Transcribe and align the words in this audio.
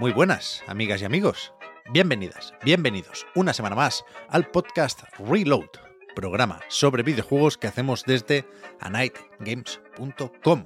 Muy 0.00 0.12
buenas, 0.12 0.64
amigas 0.66 1.02
y 1.02 1.04
amigos. 1.04 1.52
Bienvenidas, 1.92 2.54
bienvenidos 2.64 3.26
una 3.34 3.52
semana 3.52 3.76
más 3.76 4.02
al 4.30 4.46
podcast 4.50 5.02
Reload, 5.18 5.68
programa 6.16 6.58
sobre 6.68 7.02
videojuegos 7.02 7.58
que 7.58 7.66
hacemos 7.66 8.04
desde 8.06 8.46
anightgames.com. 8.80 10.64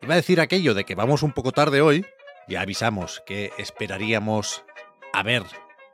Iba 0.00 0.14
a 0.14 0.16
decir 0.16 0.40
aquello 0.40 0.72
de 0.72 0.84
que 0.84 0.94
vamos 0.94 1.22
un 1.22 1.32
poco 1.32 1.52
tarde 1.52 1.82
hoy, 1.82 2.06
ya 2.48 2.62
avisamos 2.62 3.22
que 3.26 3.52
esperaríamos 3.58 4.64
a 5.12 5.22
ver 5.22 5.42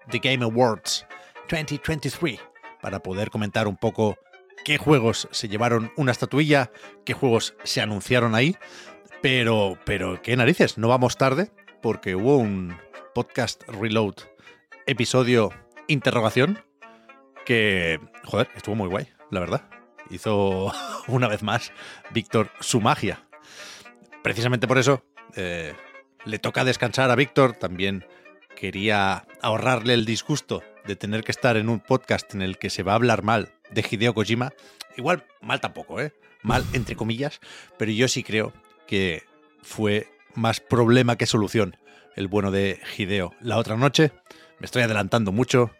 The 0.09 0.20
Game 0.20 0.45
Awards 0.45 1.09
2023 1.51 2.38
para 2.80 3.01
poder 3.01 3.30
comentar 3.30 3.66
un 3.66 3.77
poco 3.77 4.16
qué 4.65 4.79
juegos 4.79 5.27
se 5.32 5.48
llevaron 5.48 5.90
una 5.96 6.12
estatuilla, 6.12 6.71
qué 7.05 7.15
juegos 7.15 7.57
se 7.65 7.80
anunciaron 7.80 8.37
ahí, 8.37 8.57
pero, 9.23 9.77
pero 9.84 10.23
qué 10.23 10.37
narices, 10.37 10.79
no 10.79 10.87
vamos 10.87 11.16
tarde 11.16 11.51
porque 11.82 12.15
hubo 12.15 12.37
un 12.37 12.76
podcast 13.15 13.62
reload 13.68 14.15
episodio 14.87 15.51
interrogación 15.87 16.62
que, 17.45 18.01
joder, 18.24 18.48
estuvo 18.57 18.74
muy 18.74 18.88
guay, 18.88 19.09
la 19.30 19.40
verdad. 19.40 19.68
Hizo 20.10 20.73
una 21.09 21.29
vez 21.29 21.43
más 21.43 21.73
Víctor 22.10 22.51
su 22.60 22.80
magia. 22.80 23.26
Precisamente 24.23 24.66
por 24.66 24.79
eso 24.79 25.04
eh, 25.37 25.74
le 26.24 26.38
toca 26.38 26.65
descansar 26.65 27.10
a 27.10 27.16
Víctor. 27.16 27.54
También 27.54 28.04
quería 28.56 29.26
ahorrarle 29.40 29.95
el 29.95 30.04
disgusto 30.04 30.62
de 30.87 30.96
tener 30.96 31.23
que 31.23 31.32
estar 31.32 31.56
en 31.56 31.68
un 31.68 31.80
podcast 31.80 32.34
en 32.34 32.43
el 32.43 32.59
que 32.59 32.71
se 32.71 32.82
va 32.82 32.93
a 32.93 32.96
hablar 32.96 33.23
mal 33.23 33.52
de 33.71 33.84
Hideo 33.88 34.15
Kojima. 34.15 34.52
Igual 34.96 35.26
mal 35.40 35.60
tampoco, 35.60 36.01
¿eh? 36.01 36.12
Mal 36.43 36.65
entre 36.73 36.96
comillas, 36.96 37.40
pero 37.79 37.90
yo 37.90 38.09
sí 38.09 38.23
creo 38.23 38.52
que 38.87 39.24
fue 39.62 40.09
más 40.38 40.60
problema 40.60 41.16
que 41.16 41.26
solución 41.26 41.76
el 42.16 42.28
bueno 42.28 42.50
de 42.50 42.80
Hideo. 42.96 43.34
La 43.40 43.58
otra 43.58 43.76
noche, 43.76 44.12
me 44.58 44.64
estoy 44.64 44.82
adelantando 44.82 45.32
mucho, 45.32 45.70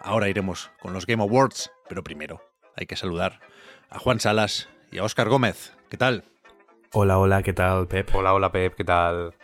ahora 0.00 0.28
iremos 0.28 0.70
con 0.80 0.92
los 0.92 1.06
Game 1.06 1.22
Awards, 1.22 1.70
pero 1.88 2.02
primero 2.02 2.40
hay 2.74 2.86
que 2.86 2.96
saludar 2.96 3.40
a 3.88 3.98
Juan 3.98 4.20
Salas 4.20 4.68
y 4.90 4.98
a 4.98 5.04
Óscar 5.04 5.28
Gómez. 5.28 5.74
¿Qué 5.88 5.96
tal? 5.96 6.24
Hola, 6.92 7.18
hola, 7.18 7.42
¿qué 7.42 7.52
tal, 7.52 7.86
Pep? 7.88 8.14
Hola, 8.14 8.34
hola, 8.34 8.50
Pep, 8.50 8.74
¿qué 8.74 8.84
tal? 8.84 9.34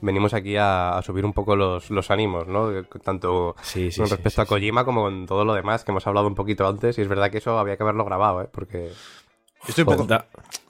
Venimos 0.00 0.32
aquí 0.32 0.56
a, 0.56 0.96
a 0.96 1.02
subir 1.02 1.24
un 1.24 1.32
poco 1.32 1.56
los, 1.56 1.90
los, 1.90 2.10
ánimos, 2.10 2.46
¿no? 2.46 2.84
Tanto 3.04 3.54
sí, 3.62 3.90
sí, 3.90 3.98
con 4.00 4.08
sí, 4.08 4.14
respecto 4.14 4.42
a 4.42 4.46
Kojima 4.46 4.84
como 4.84 5.02
con 5.02 5.26
todo 5.26 5.44
lo 5.44 5.52
demás 5.54 5.84
que 5.84 5.90
hemos 5.90 6.06
hablado 6.06 6.26
un 6.26 6.34
poquito 6.34 6.66
antes. 6.66 6.96
Y 6.98 7.02
es 7.02 7.08
verdad 7.08 7.30
que 7.30 7.38
eso 7.38 7.58
había 7.58 7.76
que 7.76 7.82
haberlo 7.82 8.04
grabado, 8.04 8.42
¿eh? 8.42 8.48
Porque... 8.50 8.90
Estoy 9.66 9.82
un, 9.82 9.96
poco, 9.96 10.24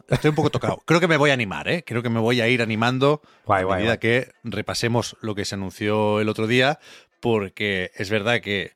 estoy 0.09 0.29
un 0.31 0.35
poco 0.35 0.51
tocado. 0.51 0.83
Creo 0.85 1.01
que 1.01 1.09
me 1.09 1.17
voy 1.17 1.31
a 1.31 1.35
animar, 1.35 1.69
¿eh? 1.69 1.85
Creo 1.87 2.03
que 2.03 2.11
me 2.11 2.21
voy 2.21 2.41
a 2.41 2.49
ir 2.49 2.63
animando 2.63 3.23
guay, 3.47 3.63
a 3.63 3.65
guay, 3.65 3.79
medida 3.79 3.93
guay. 3.93 3.99
que 3.99 4.33
repasemos 4.45 5.17
lo 5.21 5.35
que 5.35 5.45
se 5.45 5.55
anunció 5.55 6.21
el 6.21 6.29
otro 6.29 6.47
día, 6.47 6.79
porque 7.21 7.91
es 7.95 8.11
verdad 8.11 8.41
que 8.41 8.73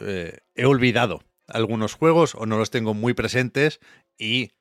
eh, 0.00 0.38
he 0.54 0.66
olvidado 0.66 1.22
algunos 1.48 1.94
juegos 1.94 2.34
o 2.34 2.46
no 2.46 2.58
los 2.58 2.70
tengo 2.70 2.94
muy 2.94 3.14
presentes 3.14 3.80
y 4.18 4.52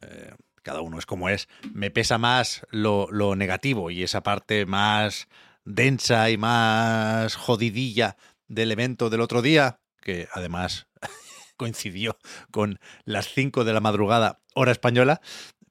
eh, 0.00 0.32
cada 0.62 0.80
uno 0.80 0.98
es 0.98 1.06
como 1.06 1.28
es. 1.28 1.48
Me 1.72 1.90
pesa 1.90 2.18
más 2.18 2.66
lo, 2.70 3.08
lo, 3.10 3.36
negativo 3.36 3.90
y 3.90 4.02
esa 4.02 4.22
parte 4.22 4.66
más 4.66 5.28
densa 5.64 6.30
y 6.30 6.36
más 6.36 7.36
jodidilla 7.36 8.16
del 8.48 8.72
evento 8.72 9.10
del 9.10 9.20
otro 9.20 9.42
día, 9.42 9.80
que 10.00 10.28
además 10.32 10.86
coincidió 11.56 12.18
con 12.50 12.78
las 13.04 13.28
5 13.28 13.64
de 13.64 13.72
la 13.72 13.80
madrugada, 13.80 14.40
hora 14.54 14.72
española. 14.72 15.20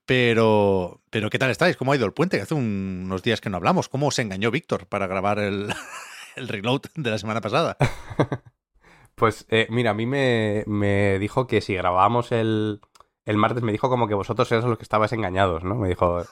Pero, 0.05 1.01
pero 1.09 1.29
¿qué 1.29 1.39
tal 1.39 1.49
estáis? 1.49 1.77
¿Cómo 1.77 1.93
ha 1.93 1.95
ido 1.95 2.05
el 2.05 2.11
puente? 2.11 2.41
Hace 2.41 2.53
un, 2.53 3.03
unos 3.05 3.23
días 3.23 3.39
que 3.39 3.49
no 3.49 3.57
hablamos. 3.57 3.87
¿Cómo 3.87 4.11
se 4.11 4.21
engañó 4.21 4.51
Víctor 4.51 4.87
para 4.87 5.07
grabar 5.07 5.39
el, 5.39 5.73
el 6.35 6.47
reload 6.49 6.81
de 6.95 7.09
la 7.09 7.17
semana 7.17 7.39
pasada? 7.39 7.77
pues 9.15 9.45
eh, 9.49 9.67
mira, 9.69 9.91
a 9.91 9.93
mí 9.93 10.05
me, 10.05 10.63
me, 10.67 11.19
dijo 11.19 11.47
que 11.47 11.61
si 11.61 11.73
grabábamos 11.75 12.33
el, 12.33 12.81
el 13.25 13.37
martes, 13.37 13.63
me 13.63 13.71
dijo 13.71 13.89
como 13.89 14.07
que 14.07 14.13
vosotros 14.13 14.51
eras 14.51 14.65
los 14.65 14.77
que 14.77 14.83
estabais 14.83 15.13
engañados, 15.13 15.63
¿no? 15.63 15.75
Me 15.75 15.87
dijo, 15.87 16.25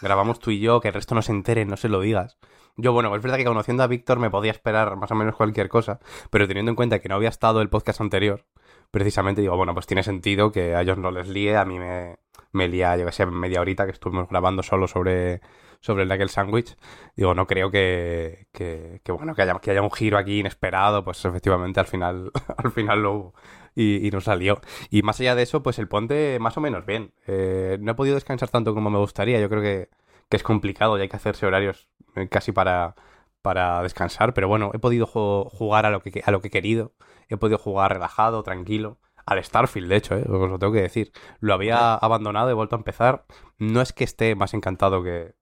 grabamos 0.00 0.40
tú 0.40 0.50
y 0.50 0.58
yo, 0.58 0.80
que 0.80 0.88
el 0.88 0.94
resto 0.94 1.14
no 1.14 1.22
se 1.22 1.32
entere, 1.32 1.64
no 1.64 1.76
se 1.76 1.88
lo 1.88 2.00
digas. 2.00 2.38
Yo, 2.76 2.92
bueno, 2.92 3.14
es 3.14 3.22
verdad 3.22 3.36
que 3.36 3.44
conociendo 3.44 3.82
a 3.82 3.86
Víctor 3.86 4.18
me 4.18 4.30
podía 4.30 4.50
esperar 4.50 4.96
más 4.96 5.10
o 5.10 5.14
menos 5.14 5.36
cualquier 5.36 5.68
cosa, 5.68 6.00
pero 6.30 6.48
teniendo 6.48 6.70
en 6.70 6.76
cuenta 6.76 7.00
que 7.00 7.08
no 7.08 7.14
había 7.16 7.28
estado 7.28 7.60
el 7.60 7.68
podcast 7.68 8.00
anterior, 8.00 8.46
precisamente 8.92 9.40
digo, 9.40 9.56
bueno, 9.56 9.74
pues 9.74 9.86
tiene 9.86 10.04
sentido 10.04 10.52
que 10.52 10.76
a 10.76 10.82
ellos 10.82 10.98
no 10.98 11.10
les 11.10 11.26
líe, 11.26 11.56
a 11.56 11.64
mí 11.64 11.78
me, 11.80 12.18
me 12.52 12.68
lía, 12.68 12.96
yo 12.96 13.06
que 13.06 13.12
sé, 13.12 13.26
media 13.26 13.60
horita 13.60 13.86
que 13.86 13.92
estuvimos 13.92 14.28
grabando 14.28 14.62
solo 14.62 14.86
sobre, 14.86 15.40
sobre 15.80 16.04
el 16.04 16.08
Nugget 16.08 16.28
Sandwich. 16.28 16.76
Digo, 17.16 17.34
no 17.34 17.46
creo 17.46 17.70
que, 17.70 18.46
que, 18.52 19.00
que, 19.02 19.12
bueno, 19.12 19.34
que 19.34 19.42
haya, 19.42 19.58
que 19.58 19.70
haya 19.72 19.82
un 19.82 19.90
giro 19.90 20.18
aquí 20.18 20.40
inesperado, 20.40 21.02
pues 21.04 21.24
efectivamente 21.24 21.80
al 21.80 21.86
final, 21.86 22.30
al 22.56 22.70
final 22.70 23.02
lo 23.02 23.12
hubo. 23.12 23.34
Y, 23.74 24.06
y, 24.06 24.10
nos 24.10 24.24
salió. 24.24 24.60
Y 24.90 25.00
más 25.00 25.18
allá 25.20 25.34
de 25.34 25.42
eso, 25.42 25.62
pues 25.62 25.78
el 25.78 25.88
puente 25.88 26.38
más 26.38 26.58
o 26.58 26.60
menos 26.60 26.84
bien. 26.84 27.14
Eh, 27.26 27.78
no 27.80 27.92
he 27.92 27.94
podido 27.94 28.16
descansar 28.16 28.50
tanto 28.50 28.74
como 28.74 28.90
me 28.90 28.98
gustaría. 28.98 29.40
Yo 29.40 29.48
creo 29.48 29.62
que, 29.62 29.88
que 30.28 30.36
es 30.36 30.42
complicado 30.42 30.98
y 30.98 31.00
hay 31.00 31.08
que 31.08 31.16
hacerse 31.16 31.46
horarios 31.46 31.88
casi 32.28 32.52
para, 32.52 32.94
para 33.40 33.82
descansar. 33.82 34.34
Pero 34.34 34.46
bueno, 34.48 34.72
he 34.74 34.78
podido 34.78 35.06
jugar 35.06 35.86
a 35.86 35.90
lo, 35.90 36.02
que, 36.02 36.22
a 36.22 36.30
lo 36.30 36.42
que 36.42 36.48
he 36.48 36.50
querido. 36.50 36.92
He 37.32 37.38
podido 37.38 37.58
jugar 37.58 37.94
relajado, 37.94 38.42
tranquilo. 38.42 38.98
Al 39.24 39.42
Starfield, 39.42 39.88
de 39.88 39.96
hecho, 39.96 40.16
¿eh? 40.16 40.24
os 40.28 40.50
lo 40.50 40.58
tengo 40.58 40.72
que 40.72 40.82
decir. 40.82 41.12
Lo 41.40 41.54
había 41.54 41.94
abandonado, 41.94 42.50
he 42.50 42.54
vuelto 42.54 42.76
a 42.76 42.78
empezar. 42.78 43.24
No 43.58 43.80
es 43.80 43.92
que 43.92 44.04
esté 44.04 44.34
más 44.34 44.52
encantado 44.52 45.02
que 45.02 45.34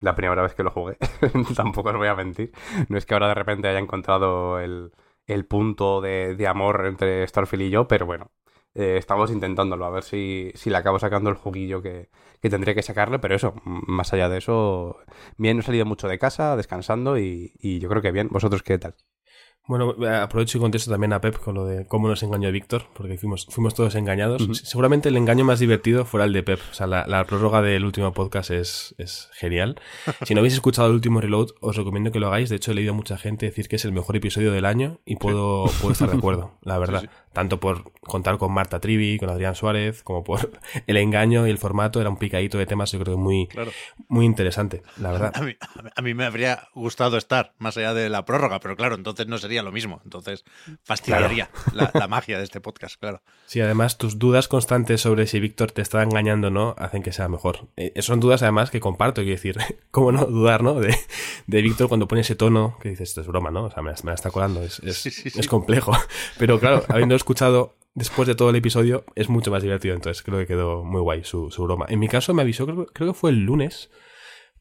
la 0.00 0.14
primera 0.14 0.42
vez 0.42 0.54
que 0.54 0.62
lo 0.62 0.70
jugué. 0.70 0.98
Tampoco 1.56 1.90
os 1.90 1.96
voy 1.96 2.08
a 2.08 2.14
mentir. 2.14 2.52
No 2.88 2.98
es 2.98 3.06
que 3.06 3.14
ahora 3.14 3.28
de 3.28 3.34
repente 3.34 3.68
haya 3.68 3.80
encontrado 3.80 4.60
el, 4.60 4.92
el 5.26 5.46
punto 5.46 6.00
de, 6.00 6.36
de, 6.36 6.46
amor 6.46 6.86
entre 6.86 7.26
Starfield 7.26 7.64
y 7.64 7.70
yo, 7.70 7.88
pero 7.88 8.06
bueno, 8.06 8.30
eh, 8.74 8.96
estamos 8.98 9.30
intentándolo, 9.30 9.84
a 9.84 9.90
ver 9.90 10.04
si, 10.04 10.52
si 10.54 10.70
le 10.70 10.76
acabo 10.76 10.98
sacando 10.98 11.30
el 11.30 11.36
juguillo 11.36 11.82
que, 11.82 12.10
que, 12.40 12.50
tendría 12.50 12.74
que 12.74 12.82
sacarle, 12.82 13.18
pero 13.18 13.34
eso, 13.34 13.54
más 13.64 14.12
allá 14.12 14.28
de 14.28 14.38
eso, 14.38 14.98
bien, 15.38 15.56
no 15.56 15.62
he 15.62 15.64
salido 15.64 15.86
mucho 15.86 16.08
de 16.08 16.18
casa, 16.18 16.56
descansando 16.56 17.18
y, 17.18 17.52
y 17.60 17.80
yo 17.80 17.88
creo 17.88 18.02
que 18.02 18.12
bien. 18.12 18.28
¿Vosotros 18.30 18.62
qué 18.62 18.78
tal? 18.78 18.94
Bueno, 19.68 19.94
aprovecho 20.20 20.58
y 20.58 20.60
contesto 20.60 20.90
también 20.90 21.12
a 21.12 21.20
Pep 21.20 21.38
con 21.38 21.54
lo 21.54 21.64
de 21.64 21.86
cómo 21.86 22.08
nos 22.08 22.22
engañó 22.24 22.50
Víctor, 22.50 22.82
porque 22.94 23.16
fuimos, 23.16 23.46
fuimos 23.48 23.74
todos 23.74 23.94
engañados. 23.94 24.42
Uh 24.42 24.48
-huh. 24.48 24.54
Seguramente 24.54 25.08
el 25.08 25.16
engaño 25.16 25.44
más 25.44 25.60
divertido 25.60 26.04
fuera 26.04 26.24
el 26.24 26.32
de 26.32 26.42
Pep. 26.42 26.60
O 26.70 26.74
sea, 26.74 26.88
la, 26.88 27.06
la 27.06 27.24
prórroga 27.24 27.62
del 27.62 27.84
último 27.84 28.12
podcast 28.12 28.50
es, 28.50 28.94
es 28.98 29.28
genial. 29.32 29.80
Si 30.26 30.34
no 30.34 30.40
habéis 30.40 30.54
escuchado 30.54 30.88
el 30.88 30.94
último 30.94 31.20
reload, 31.20 31.50
os 31.60 31.76
recomiendo 31.76 32.10
que 32.10 32.18
lo 32.18 32.26
hagáis. 32.28 32.48
De 32.48 32.56
hecho, 32.56 32.72
he 32.72 32.74
leído 32.74 32.92
a 32.92 32.96
mucha 32.96 33.16
gente 33.18 33.46
decir 33.46 33.68
que 33.68 33.76
es 33.76 33.84
el 33.84 33.92
mejor 33.92 34.16
episodio 34.16 34.52
del 34.52 34.64
año 34.64 34.98
y 35.04 35.16
puedo, 35.16 35.68
sí. 35.68 35.76
puedo 35.80 35.92
estar 35.92 36.10
de 36.10 36.16
acuerdo, 36.16 36.58
la 36.62 36.78
verdad. 36.78 37.00
Sí, 37.02 37.06
sí. 37.06 37.12
Tanto 37.32 37.60
por 37.60 37.92
contar 38.00 38.38
con 38.38 38.52
Marta 38.52 38.80
Trivi, 38.80 39.18
con 39.18 39.30
Adrián 39.30 39.54
Suárez, 39.54 40.02
como 40.02 40.24
por 40.24 40.50
el 40.86 40.96
engaño 40.96 41.46
y 41.46 41.50
el 41.50 41.58
formato. 41.58 42.00
Era 42.00 42.10
un 42.10 42.16
picadito 42.16 42.58
de 42.58 42.66
temas, 42.66 42.92
yo 42.92 42.98
creo 43.00 43.16
que 43.16 43.22
muy, 43.22 43.46
claro. 43.46 43.70
muy 44.08 44.26
interesante, 44.26 44.82
la 44.98 45.12
verdad. 45.12 45.32
A 45.42 45.42
mí, 45.42 45.56
a 45.96 46.02
mí 46.02 46.14
me 46.14 46.24
habría 46.24 46.68
gustado 46.74 47.16
estar 47.16 47.54
más 47.58 47.76
allá 47.76 47.94
de 47.94 48.08
la 48.08 48.24
prórroga, 48.24 48.60
pero 48.60 48.76
claro, 48.76 48.94
entonces 48.94 49.26
no 49.26 49.38
sería 49.38 49.62
lo 49.62 49.72
mismo. 49.72 50.00
Entonces 50.04 50.44
fastidiaría 50.82 51.48
claro. 51.48 51.90
la, 51.94 52.00
la, 52.00 52.08
magia 52.12 52.38
de 52.38 52.44
este 52.44 52.60
podcast, 52.60 53.00
claro. 53.00 53.22
Sí, 53.46 53.60
además 53.60 53.98
tus 53.98 54.18
dudas 54.18 54.48
constantes 54.48 55.00
sobre 55.00 55.26
si 55.26 55.40
Víctor 55.40 55.72
te 55.72 55.82
está 55.82 56.02
engañando 56.02 56.48
o 56.48 56.50
no 56.50 56.74
hacen 56.78 57.02
que 57.02 57.12
sea 57.12 57.28
mejor. 57.28 57.68
Eh, 57.76 58.00
son 58.02 58.20
dudas 58.20 58.42
además 58.42 58.70
que 58.70 58.80
comparto, 58.80 59.22
quiero 59.22 59.36
decir, 59.36 59.58
¿cómo 59.90 60.12
no 60.12 60.26
dudar, 60.26 60.62
no? 60.62 60.74
De, 60.74 60.96
de 61.46 61.62
Víctor 61.62 61.88
cuando 61.88 62.08
pone 62.08 62.20
ese 62.20 62.36
tono 62.36 62.76
que 62.80 62.90
dices, 62.90 63.10
esto 63.10 63.22
es 63.22 63.26
broma, 63.26 63.50
¿no? 63.50 63.64
O 63.64 63.70
sea, 63.70 63.82
me, 63.82 63.92
me 64.02 64.10
la 64.10 64.14
está 64.14 64.30
colando, 64.30 64.62
es, 64.62 64.78
es, 64.80 64.96
sí, 64.96 65.10
sí, 65.10 65.30
sí. 65.30 65.40
es 65.40 65.48
complejo. 65.48 65.92
Pero 66.38 66.60
claro, 66.60 66.84
habiendo 66.88 67.14
escuchado 67.22 67.76
después 67.94 68.26
de 68.26 68.34
todo 68.34 68.50
el 68.50 68.56
episodio, 68.56 69.04
es 69.14 69.28
mucho 69.28 69.50
más 69.50 69.62
divertido, 69.62 69.94
entonces 69.94 70.22
creo 70.22 70.38
que 70.38 70.46
quedó 70.46 70.84
muy 70.84 71.00
guay 71.00 71.24
su, 71.24 71.50
su 71.50 71.62
broma. 71.64 71.86
En 71.88 71.98
mi 71.98 72.08
caso 72.08 72.34
me 72.34 72.42
avisó, 72.42 72.66
creo, 72.66 72.86
que 72.86 73.14
fue 73.14 73.30
el 73.30 73.44
lunes, 73.44 73.90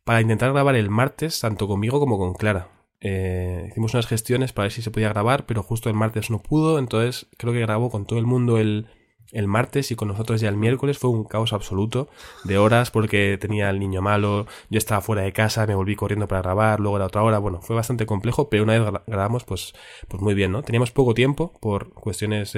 para 0.03 0.21
intentar 0.21 0.51
grabar 0.51 0.75
el 0.75 0.89
martes, 0.89 1.39
tanto 1.39 1.67
conmigo 1.67 1.99
como 1.99 2.17
con 2.17 2.33
Clara. 2.33 2.69
eh, 2.99 3.67
hicimos 3.71 3.93
unas 3.93 4.07
gestiones 4.07 4.53
para 4.53 4.65
ver 4.65 4.71
si 4.71 4.81
se 4.81 4.91
podía 4.91 5.09
grabar, 5.09 5.45
pero 5.45 5.63
justo 5.63 5.89
el 5.89 5.95
martes 5.95 6.29
no 6.29 6.39
pudo, 6.39 6.77
entonces 6.77 7.27
creo 7.37 7.53
que 7.53 7.61
grabó 7.61 7.89
con 7.89 8.05
todo 8.05 8.19
el 8.19 8.25
mundo 8.25 8.57
el, 8.57 8.87
el 9.31 9.47
martes 9.47 9.91
y 9.91 9.95
con 9.95 10.07
nosotros 10.07 10.41
ya 10.41 10.49
el 10.49 10.57
miércoles 10.57 10.97
fue 10.97 11.09
un 11.09 11.23
caos 11.23 11.53
absoluto 11.53 12.09
de 12.43 12.57
horas 12.57 12.91
porque 12.91 13.37
tenía 13.39 13.69
el 13.69 13.79
niño 13.79 14.01
malo, 14.01 14.47
yo 14.69 14.77
estaba 14.77 15.01
fuera 15.01 15.21
de 15.23 15.33
casa, 15.33 15.65
me 15.67 15.75
volví 15.75 15.95
corriendo 15.95 16.27
para 16.27 16.41
grabar, 16.41 16.79
luego 16.79 16.97
era 16.97 17.05
otra 17.05 17.23
hora, 17.23 17.39
bueno, 17.39 17.61
fue 17.61 17.75
bastante 17.75 18.05
complejo, 18.05 18.49
pero 18.49 18.63
una 18.63 18.77
vez 18.77 19.01
grabamos 19.07 19.43
pues, 19.43 19.73
pues 20.07 20.21
muy 20.21 20.33
bien, 20.33 20.51
¿no? 20.51 20.63
Teníamos 20.63 20.91
poco 20.91 21.13
tiempo 21.13 21.53
por 21.59 21.93
cuestiones 21.93 22.55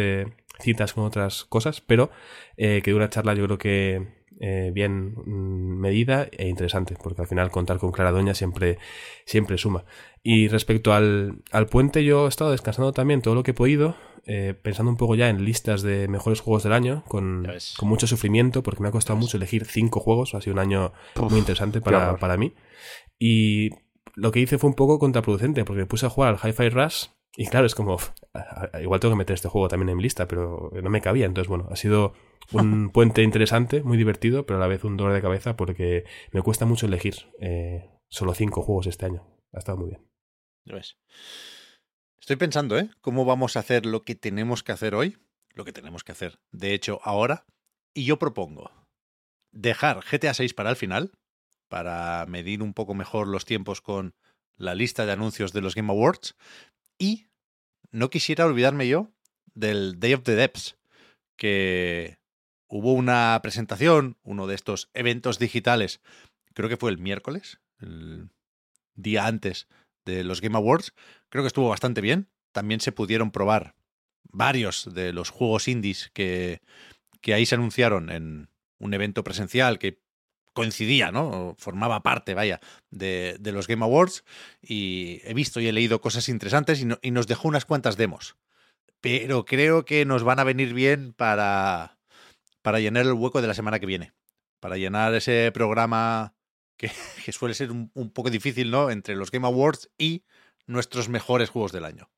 citas 0.59 0.93
con 0.93 1.03
otras 1.03 1.45
cosas, 1.45 1.81
pero 1.81 2.09
eh, 2.57 2.81
quedó 2.83 2.97
una 2.97 3.09
charla 3.09 3.33
yo 3.33 3.45
creo 3.45 3.57
que 3.57 4.22
eh, 4.45 4.71
bien 4.73 5.13
mm, 5.15 5.79
medida 5.79 6.27
e 6.29 6.49
interesante, 6.49 6.97
porque 7.01 7.21
al 7.21 7.29
final 7.29 7.49
contar 7.49 7.77
con 7.77 7.93
Clara 7.93 8.11
Doña 8.11 8.33
siempre, 8.33 8.77
siempre 9.23 9.57
suma. 9.57 9.85
Y 10.21 10.49
respecto 10.49 10.91
al, 10.91 11.43
al 11.53 11.67
puente, 11.67 12.03
yo 12.03 12.25
he 12.25 12.27
estado 12.27 12.51
descansando 12.51 12.91
también 12.91 13.21
todo 13.21 13.35
lo 13.35 13.43
que 13.43 13.51
he 13.51 13.53
podido, 13.53 13.95
eh, 14.25 14.53
pensando 14.61 14.91
un 14.91 14.97
poco 14.97 15.15
ya 15.15 15.29
en 15.29 15.45
listas 15.45 15.81
de 15.81 16.09
mejores 16.09 16.41
juegos 16.41 16.63
del 16.63 16.73
año, 16.73 17.05
con, 17.07 17.47
con, 17.77 17.87
mucho 17.87 18.05
sufrimiento, 18.05 18.63
porque 18.63 18.81
me 18.81 18.89
ha 18.89 18.91
costado 18.91 19.17
mucho 19.17 19.37
elegir 19.37 19.63
cinco 19.63 20.01
juegos, 20.01 20.35
ha 20.35 20.41
sido 20.41 20.55
un 20.55 20.59
año 20.59 20.91
muy 21.15 21.39
interesante 21.39 21.79
para, 21.79 22.17
para 22.17 22.35
mí. 22.35 22.53
Y 23.17 23.69
lo 24.13 24.33
que 24.33 24.41
hice 24.41 24.57
fue 24.57 24.69
un 24.69 24.75
poco 24.75 24.99
contraproducente, 24.99 25.63
porque 25.63 25.83
me 25.83 25.87
puse 25.87 26.05
a 26.05 26.09
jugar 26.09 26.37
al 26.43 26.49
Hi-Fi 26.49 26.67
Rush 26.67 27.05
y 27.37 27.47
claro, 27.47 27.65
es 27.65 27.75
como, 27.75 27.97
igual 28.81 28.99
tengo 28.99 29.13
que 29.13 29.17
meter 29.17 29.35
este 29.35 29.47
juego 29.47 29.67
también 29.67 29.89
en 29.89 29.97
mi 29.97 30.03
lista, 30.03 30.27
pero 30.27 30.71
no 30.73 30.89
me 30.89 31.01
cabía. 31.01 31.25
Entonces, 31.25 31.47
bueno, 31.49 31.67
ha 31.71 31.75
sido 31.75 32.13
un 32.51 32.89
puente 32.93 33.21
interesante, 33.21 33.83
muy 33.83 33.97
divertido, 33.97 34.45
pero 34.45 34.57
a 34.57 34.59
la 34.59 34.67
vez 34.67 34.83
un 34.83 34.97
dolor 34.97 35.13
de 35.13 35.21
cabeza 35.21 35.55
porque 35.55 36.05
me 36.31 36.41
cuesta 36.41 36.65
mucho 36.65 36.87
elegir 36.87 37.15
eh, 37.39 37.89
solo 38.09 38.33
cinco 38.33 38.61
juegos 38.61 38.87
este 38.87 39.05
año. 39.05 39.25
Ha 39.53 39.59
estado 39.59 39.77
muy 39.77 39.89
bien. 39.89 40.01
ves? 40.65 40.97
Estoy 42.19 42.37
pensando, 42.37 42.77
¿eh? 42.77 42.89
¿Cómo 43.01 43.25
vamos 43.25 43.55
a 43.55 43.59
hacer 43.59 43.85
lo 43.85 44.03
que 44.03 44.15
tenemos 44.15 44.63
que 44.63 44.71
hacer 44.71 44.95
hoy? 44.95 45.17
Lo 45.53 45.65
que 45.65 45.73
tenemos 45.73 46.03
que 46.03 46.13
hacer, 46.13 46.39
de 46.51 46.73
hecho, 46.73 46.99
ahora. 47.03 47.45
Y 47.93 48.05
yo 48.05 48.17
propongo 48.17 48.71
dejar 49.51 50.03
GTA 50.03 50.33
6 50.33 50.53
para 50.53 50.71
el 50.71 50.75
final, 50.75 51.11
para 51.69 52.25
medir 52.27 52.63
un 52.63 52.73
poco 52.73 52.95
mejor 52.95 53.27
los 53.27 53.45
tiempos 53.45 53.81
con 53.81 54.15
la 54.57 54.73
lista 54.73 55.05
de 55.05 55.11
anuncios 55.11 55.53
de 55.53 55.61
los 55.61 55.75
Game 55.75 55.91
Awards, 55.91 56.35
y 56.97 57.27
no 57.93 58.09
quisiera 58.09 58.45
olvidarme 58.45 58.87
yo 58.87 59.11
del 59.53 59.99
Day 59.99 60.15
of 60.15 60.23
the 60.23 60.35
Depths, 60.35 60.75
que 61.37 62.17
hubo 62.67 62.93
una 62.93 63.39
presentación, 63.41 64.17
uno 64.23 64.47
de 64.47 64.55
estos 64.55 64.89
eventos 64.93 65.39
digitales, 65.39 66.01
creo 66.53 66.67
que 66.67 66.77
fue 66.77 66.91
el 66.91 66.97
miércoles, 66.97 67.59
el 67.79 68.29
día 68.95 69.27
antes 69.27 69.67
de 70.05 70.23
los 70.23 70.41
Game 70.41 70.57
Awards, 70.57 70.93
creo 71.29 71.43
que 71.43 71.47
estuvo 71.47 71.69
bastante 71.69 72.01
bien. 72.01 72.27
También 72.51 72.81
se 72.81 72.91
pudieron 72.91 73.31
probar 73.31 73.75
varios 74.23 74.93
de 74.93 75.13
los 75.13 75.29
juegos 75.29 75.67
indies 75.67 76.11
que, 76.13 76.61
que 77.21 77.33
ahí 77.33 77.45
se 77.45 77.55
anunciaron 77.55 78.09
en 78.09 78.49
un 78.79 78.93
evento 78.93 79.23
presencial 79.23 79.79
que 79.79 80.02
coincidía, 80.53 81.11
¿no? 81.11 81.55
Formaba 81.57 82.03
parte, 82.03 82.33
vaya, 82.33 82.59
de, 82.91 83.37
de, 83.39 83.51
los 83.51 83.67
Game 83.67 83.83
Awards 83.83 84.23
y 84.61 85.19
he 85.23 85.33
visto 85.33 85.59
y 85.59 85.67
he 85.67 85.73
leído 85.73 85.99
cosas 86.01 86.29
interesantes 86.29 86.81
y, 86.81 86.87
y, 87.01 87.11
nos 87.11 87.27
dejó 87.27 87.47
unas 87.47 87.65
cuantas 87.65 87.97
demos. 87.97 88.35
Pero 89.01 89.45
creo 89.45 89.83
que 89.83 90.05
nos 90.05 90.23
van 90.23 90.39
a 90.39 90.43
venir 90.43 90.73
bien 90.73 91.13
para, 91.13 91.97
para 92.61 92.79
llenar 92.79 93.05
el 93.05 93.13
hueco 93.13 93.41
de 93.41 93.47
la 93.47 93.53
semana 93.53 93.79
que 93.79 93.85
viene, 93.85 94.13
para 94.59 94.77
llenar 94.77 95.13
ese 95.15 95.51
programa 95.53 96.35
que, 96.77 96.91
que 97.25 97.31
suele 97.31 97.55
ser 97.55 97.71
un, 97.71 97.91
un, 97.93 98.11
poco 98.11 98.29
difícil, 98.29 98.71
¿no? 98.71 98.89
Entre 98.89 99.15
los 99.15 99.31
Game 99.31 99.47
Awards 99.47 99.89
y 99.97 100.23
nuestros 100.67 101.09
mejores 101.09 101.49
juegos 101.49 101.71
del 101.71 101.85
año. 101.85 102.09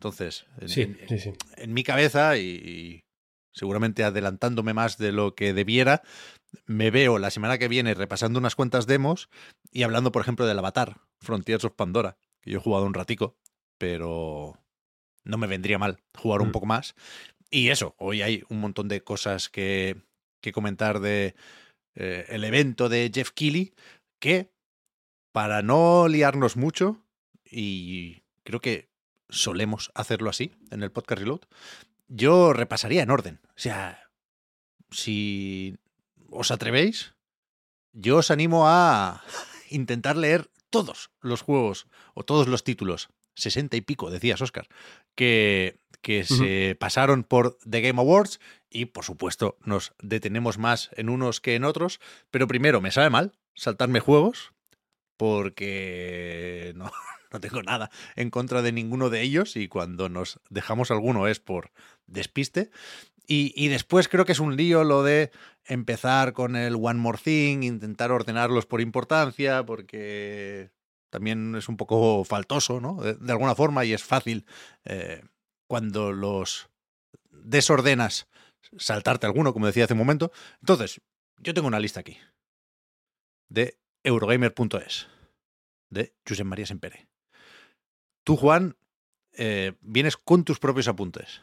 Entonces, 0.00 0.46
en, 0.58 0.68
sí, 0.68 0.82
en, 0.82 0.98
sí, 1.08 1.18
sí. 1.18 1.32
en 1.56 1.72
mi 1.72 1.84
cabeza 1.84 2.36
y, 2.36 2.42
y 2.42 3.04
seguramente 3.52 4.02
adelantándome 4.02 4.74
más 4.74 4.98
de 4.98 5.12
lo 5.12 5.34
que 5.34 5.52
debiera, 5.52 6.02
me 6.66 6.90
veo 6.90 7.18
la 7.18 7.30
semana 7.30 7.58
que 7.58 7.68
viene 7.68 7.94
repasando 7.94 8.38
unas 8.38 8.54
cuantas 8.56 8.86
demos 8.86 9.28
y 9.70 9.82
hablando, 9.82 10.12
por 10.12 10.22
ejemplo, 10.22 10.46
del 10.46 10.58
Avatar, 10.58 11.00
Frontiers 11.20 11.64
of 11.64 11.74
Pandora, 11.74 12.18
que 12.40 12.50
yo 12.50 12.58
he 12.58 12.62
jugado 12.62 12.84
un 12.86 12.94
ratico, 12.94 13.36
pero 13.78 14.58
no 15.24 15.38
me 15.38 15.46
vendría 15.46 15.78
mal 15.78 16.00
jugar 16.16 16.42
un 16.42 16.48
Mm. 16.48 16.52
poco 16.52 16.66
más. 16.66 16.94
Y 17.50 17.68
eso, 17.68 17.94
hoy 17.98 18.22
hay 18.22 18.44
un 18.48 18.60
montón 18.60 18.88
de 18.88 19.02
cosas 19.02 19.48
que, 19.48 19.96
que 20.40 20.52
comentar 20.52 21.00
de 21.00 21.34
eh, 21.94 22.26
el 22.28 22.44
evento 22.44 22.88
de 22.88 23.10
Jeff 23.14 23.30
Keighley, 23.32 23.74
que 24.18 24.50
para 25.32 25.62
no 25.62 26.08
liarnos 26.08 26.56
mucho, 26.56 27.04
y 27.44 28.22
creo 28.44 28.60
que 28.60 28.88
solemos 29.28 29.90
hacerlo 29.94 30.30
así 30.30 30.52
en 30.70 30.82
el 30.82 30.90
podcast 30.90 31.20
Reload, 31.20 31.40
yo 32.08 32.52
repasaría 32.52 33.02
en 33.02 33.10
orden. 33.10 33.40
O 33.48 33.52
sea, 33.58 34.10
si 34.90 35.76
os 36.32 36.50
atrevéis, 36.50 37.14
yo 37.92 38.16
os 38.18 38.30
animo 38.30 38.66
a 38.66 39.22
intentar 39.70 40.16
leer 40.16 40.50
todos 40.70 41.10
los 41.20 41.42
juegos 41.42 41.86
o 42.14 42.24
todos 42.24 42.48
los 42.48 42.64
títulos, 42.64 43.10
sesenta 43.34 43.76
y 43.76 43.82
pico, 43.82 44.10
decías, 44.10 44.40
Oscar, 44.40 44.66
que, 45.14 45.76
que 46.00 46.20
uh 46.20 46.22
-huh. 46.22 46.38
se 46.38 46.76
pasaron 46.80 47.24
por 47.24 47.58
The 47.68 47.80
Game 47.82 48.00
Awards 48.00 48.40
y, 48.70 48.86
por 48.86 49.04
supuesto, 49.04 49.58
nos 49.64 49.92
detenemos 50.02 50.58
más 50.58 50.90
en 50.96 51.08
unos 51.08 51.40
que 51.40 51.54
en 51.54 51.64
otros, 51.64 52.00
pero 52.30 52.48
primero 52.48 52.80
me 52.80 52.90
sabe 52.90 53.10
mal 53.10 53.32
saltarme 53.54 54.00
juegos 54.00 54.52
porque 55.18 56.72
no, 56.76 56.90
no 57.32 57.40
tengo 57.40 57.62
nada 57.62 57.90
en 58.16 58.30
contra 58.30 58.62
de 58.62 58.72
ninguno 58.72 59.10
de 59.10 59.22
ellos 59.22 59.56
y 59.56 59.68
cuando 59.68 60.08
nos 60.08 60.40
dejamos 60.48 60.90
alguno 60.90 61.28
es 61.28 61.40
por 61.40 61.70
despiste. 62.06 62.70
Y, 63.34 63.68
después 63.68 64.08
creo 64.08 64.26
que 64.26 64.32
es 64.32 64.40
un 64.40 64.56
lío 64.56 64.84
lo 64.84 65.02
de 65.02 65.30
empezar 65.64 66.34
con 66.34 66.54
el 66.54 66.74
One 66.74 67.00
More 67.00 67.16
Thing, 67.16 67.62
intentar 67.62 68.12
ordenarlos 68.12 68.66
por 68.66 68.82
importancia, 68.82 69.64
porque 69.64 70.70
también 71.08 71.54
es 71.54 71.66
un 71.66 71.78
poco 71.78 72.24
faltoso, 72.24 72.78
¿no? 72.78 72.96
De, 72.96 73.14
de 73.14 73.32
alguna 73.32 73.54
forma, 73.54 73.86
y 73.86 73.94
es 73.94 74.02
fácil 74.02 74.44
eh, 74.84 75.22
cuando 75.66 76.12
los 76.12 76.68
desordenas 77.30 78.28
saltarte 78.76 79.24
alguno, 79.24 79.54
como 79.54 79.66
decía 79.66 79.84
hace 79.84 79.94
un 79.94 80.00
momento. 80.00 80.30
Entonces, 80.60 81.00
yo 81.38 81.54
tengo 81.54 81.68
una 81.68 81.80
lista 81.80 82.00
aquí 82.00 82.18
de 83.48 83.78
Eurogamer.es, 84.04 85.08
de 85.88 86.14
Josep 86.28 86.44
María 86.44 86.66
Sempere. 86.66 87.08
Tú, 88.24 88.36
Juan, 88.36 88.76
eh, 89.32 89.72
vienes 89.80 90.18
con 90.18 90.44
tus 90.44 90.58
propios 90.58 90.88
apuntes. 90.88 91.40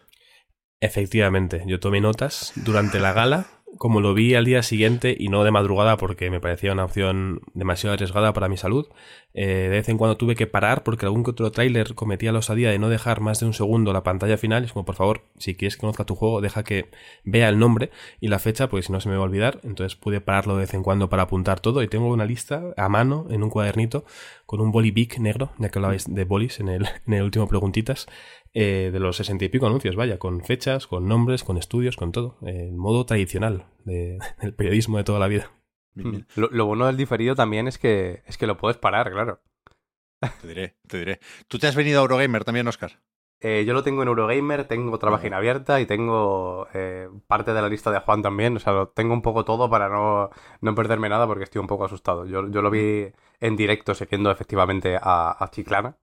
Efectivamente, 0.81 1.63
yo 1.65 1.79
tomé 1.79 1.99
notas 1.99 2.53
durante 2.55 2.99
la 2.99 3.11
gala, 3.11 3.47
como 3.77 4.01
lo 4.01 4.13
vi 4.13 4.33
al 4.33 4.45
día 4.45 4.63
siguiente 4.63 5.15
y 5.17 5.27
no 5.27 5.43
de 5.43 5.51
madrugada 5.51 5.97
porque 5.97 6.29
me 6.29 6.39
parecía 6.39 6.73
una 6.73 6.85
opción 6.85 7.41
demasiado 7.53 7.93
arriesgada 7.93 8.33
para 8.33 8.49
mi 8.49 8.57
salud. 8.57 8.87
Eh, 9.33 9.45
de 9.45 9.69
vez 9.69 9.89
en 9.89 9.97
cuando 9.97 10.17
tuve 10.17 10.35
que 10.35 10.47
parar 10.47 10.83
porque 10.83 11.05
algún 11.05 11.23
que 11.23 11.31
otro 11.31 11.51
tráiler 11.51 11.93
cometía 11.93 12.31
la 12.31 12.39
osadía 12.39 12.71
de 12.71 12.79
no 12.79 12.89
dejar 12.89 13.21
más 13.21 13.39
de 13.39 13.45
un 13.45 13.53
segundo 13.53 13.93
la 13.93 14.03
pantalla 14.03 14.37
final. 14.37 14.63
Es 14.63 14.73
como, 14.73 14.85
por 14.85 14.95
favor, 14.95 15.21
si 15.37 15.55
quieres 15.55 15.75
que 15.75 15.81
conozca 15.81 16.05
tu 16.05 16.15
juego, 16.15 16.41
deja 16.41 16.63
que 16.63 16.89
vea 17.23 17.49
el 17.49 17.59
nombre 17.59 17.91
y 18.19 18.29
la 18.29 18.39
fecha, 18.39 18.69
porque 18.69 18.83
si 18.83 18.91
no 18.91 19.01
se 19.01 19.09
me 19.09 19.15
va 19.15 19.21
a 19.21 19.25
olvidar. 19.25 19.59
Entonces 19.63 19.95
pude 19.95 20.19
pararlo 20.21 20.55
de 20.55 20.61
vez 20.61 20.73
en 20.73 20.83
cuando 20.83 21.09
para 21.09 21.23
apuntar 21.23 21.59
todo 21.59 21.83
y 21.83 21.87
tengo 21.87 22.07
una 22.07 22.25
lista 22.25 22.73
a 22.75 22.89
mano 22.89 23.27
en 23.29 23.43
un 23.43 23.49
cuadernito 23.49 24.05
con 24.45 24.61
un 24.61 24.71
boli 24.71 24.91
big 24.91 25.19
negro, 25.19 25.51
ya 25.59 25.69
que 25.69 25.77
hablabais 25.77 26.13
de 26.13 26.23
bolis 26.23 26.59
en 26.59 26.69
el, 26.69 26.87
en 27.07 27.13
el 27.13 27.23
último 27.23 27.47
preguntitas, 27.47 28.07
eh, 28.53 28.89
de 28.91 28.99
los 28.99 29.17
sesenta 29.17 29.45
y 29.45 29.49
pico 29.49 29.67
anuncios, 29.67 29.95
vaya, 29.95 30.19
con 30.19 30.43
fechas, 30.43 30.87
con 30.87 31.07
nombres, 31.07 31.43
con 31.43 31.57
estudios, 31.57 31.95
con 31.95 32.11
todo. 32.11 32.37
El 32.41 32.75
modo 32.75 33.05
tradicional 33.05 33.65
de, 33.85 34.19
del 34.41 34.53
periodismo 34.53 34.97
de 34.97 35.03
toda 35.03 35.19
la 35.19 35.27
vida. 35.27 35.51
Lo, 36.35 36.49
lo, 36.49 36.65
bueno 36.65 36.85
del 36.85 36.97
diferido 36.97 37.35
también 37.35 37.67
es 37.67 37.77
que, 37.77 38.23
es 38.25 38.37
que 38.37 38.47
lo 38.47 38.57
puedes 38.57 38.77
parar, 38.77 39.11
claro. 39.11 39.41
Te 40.41 40.47
diré, 40.47 40.75
te 40.87 40.97
diré. 40.97 41.19
¿Tú 41.47 41.59
te 41.59 41.67
has 41.67 41.75
venido 41.75 41.99
a 41.99 42.01
Eurogamer 42.03 42.43
también, 42.43 42.67
Oscar? 42.67 42.99
Eh, 43.41 43.63
yo 43.65 43.73
lo 43.73 43.83
tengo 43.83 44.01
en 44.01 44.09
Eurogamer, 44.09 44.65
tengo 44.65 44.91
otra 44.91 45.11
página 45.11 45.37
abierta 45.37 45.79
y 45.79 45.85
tengo 45.85 46.67
eh, 46.73 47.07
parte 47.27 47.53
de 47.53 47.61
la 47.61 47.69
lista 47.69 47.89
de 47.89 47.99
Juan 47.99 48.21
también. 48.21 48.57
O 48.57 48.59
sea, 48.59 48.73
lo 48.73 48.89
tengo 48.89 49.13
un 49.13 49.21
poco 49.21 49.45
todo 49.45 49.69
para 49.69 49.87
no, 49.87 50.29
no 50.59 50.75
perderme 50.75 51.07
nada 51.07 51.25
porque 51.25 51.45
estoy 51.45 51.59
un 51.61 51.67
poco 51.67 51.85
asustado. 51.85 52.25
Yo, 52.25 52.49
yo 52.49 52.61
lo 52.61 52.69
vi 52.69 53.11
en 53.39 53.55
directo 53.55 53.95
siguiendo 53.95 54.29
efectivamente 54.29 54.97
a, 55.01 55.41
a 55.41 55.51
Chiclana. 55.51 55.97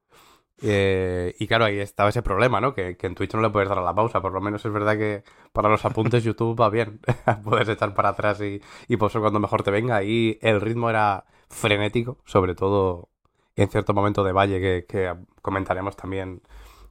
Eh, 0.62 1.34
y 1.38 1.46
claro, 1.46 1.66
ahí 1.66 1.78
estaba 1.78 2.08
ese 2.08 2.22
problema, 2.22 2.60
¿no? 2.60 2.74
Que, 2.74 2.96
en 3.00 3.14
Twitch 3.14 3.34
no 3.34 3.42
le 3.42 3.50
puedes 3.50 3.68
dar 3.68 3.78
a 3.78 3.82
la 3.82 3.94
pausa. 3.94 4.20
Por 4.20 4.32
lo 4.32 4.40
menos 4.40 4.64
es 4.64 4.72
verdad 4.72 4.96
que 4.96 5.22
para 5.52 5.68
los 5.68 5.84
apuntes 5.84 6.24
YouTube 6.24 6.60
va 6.60 6.70
bien. 6.70 7.00
puedes 7.44 7.68
echar 7.68 7.94
para 7.94 8.10
atrás 8.10 8.40
y, 8.40 8.60
y 8.88 8.96
por 8.96 9.10
eso 9.10 9.20
cuando 9.20 9.40
mejor 9.40 9.62
te 9.62 9.70
venga. 9.70 10.02
Y 10.02 10.38
el 10.42 10.60
ritmo 10.60 10.90
era 10.90 11.24
frenético, 11.48 12.18
sobre 12.24 12.54
todo 12.54 13.08
en 13.56 13.68
cierto 13.68 13.94
momento 13.94 14.24
de 14.24 14.32
valle 14.32 14.84
que 14.86 15.14
comentaremos 15.42 15.96
también 15.96 16.42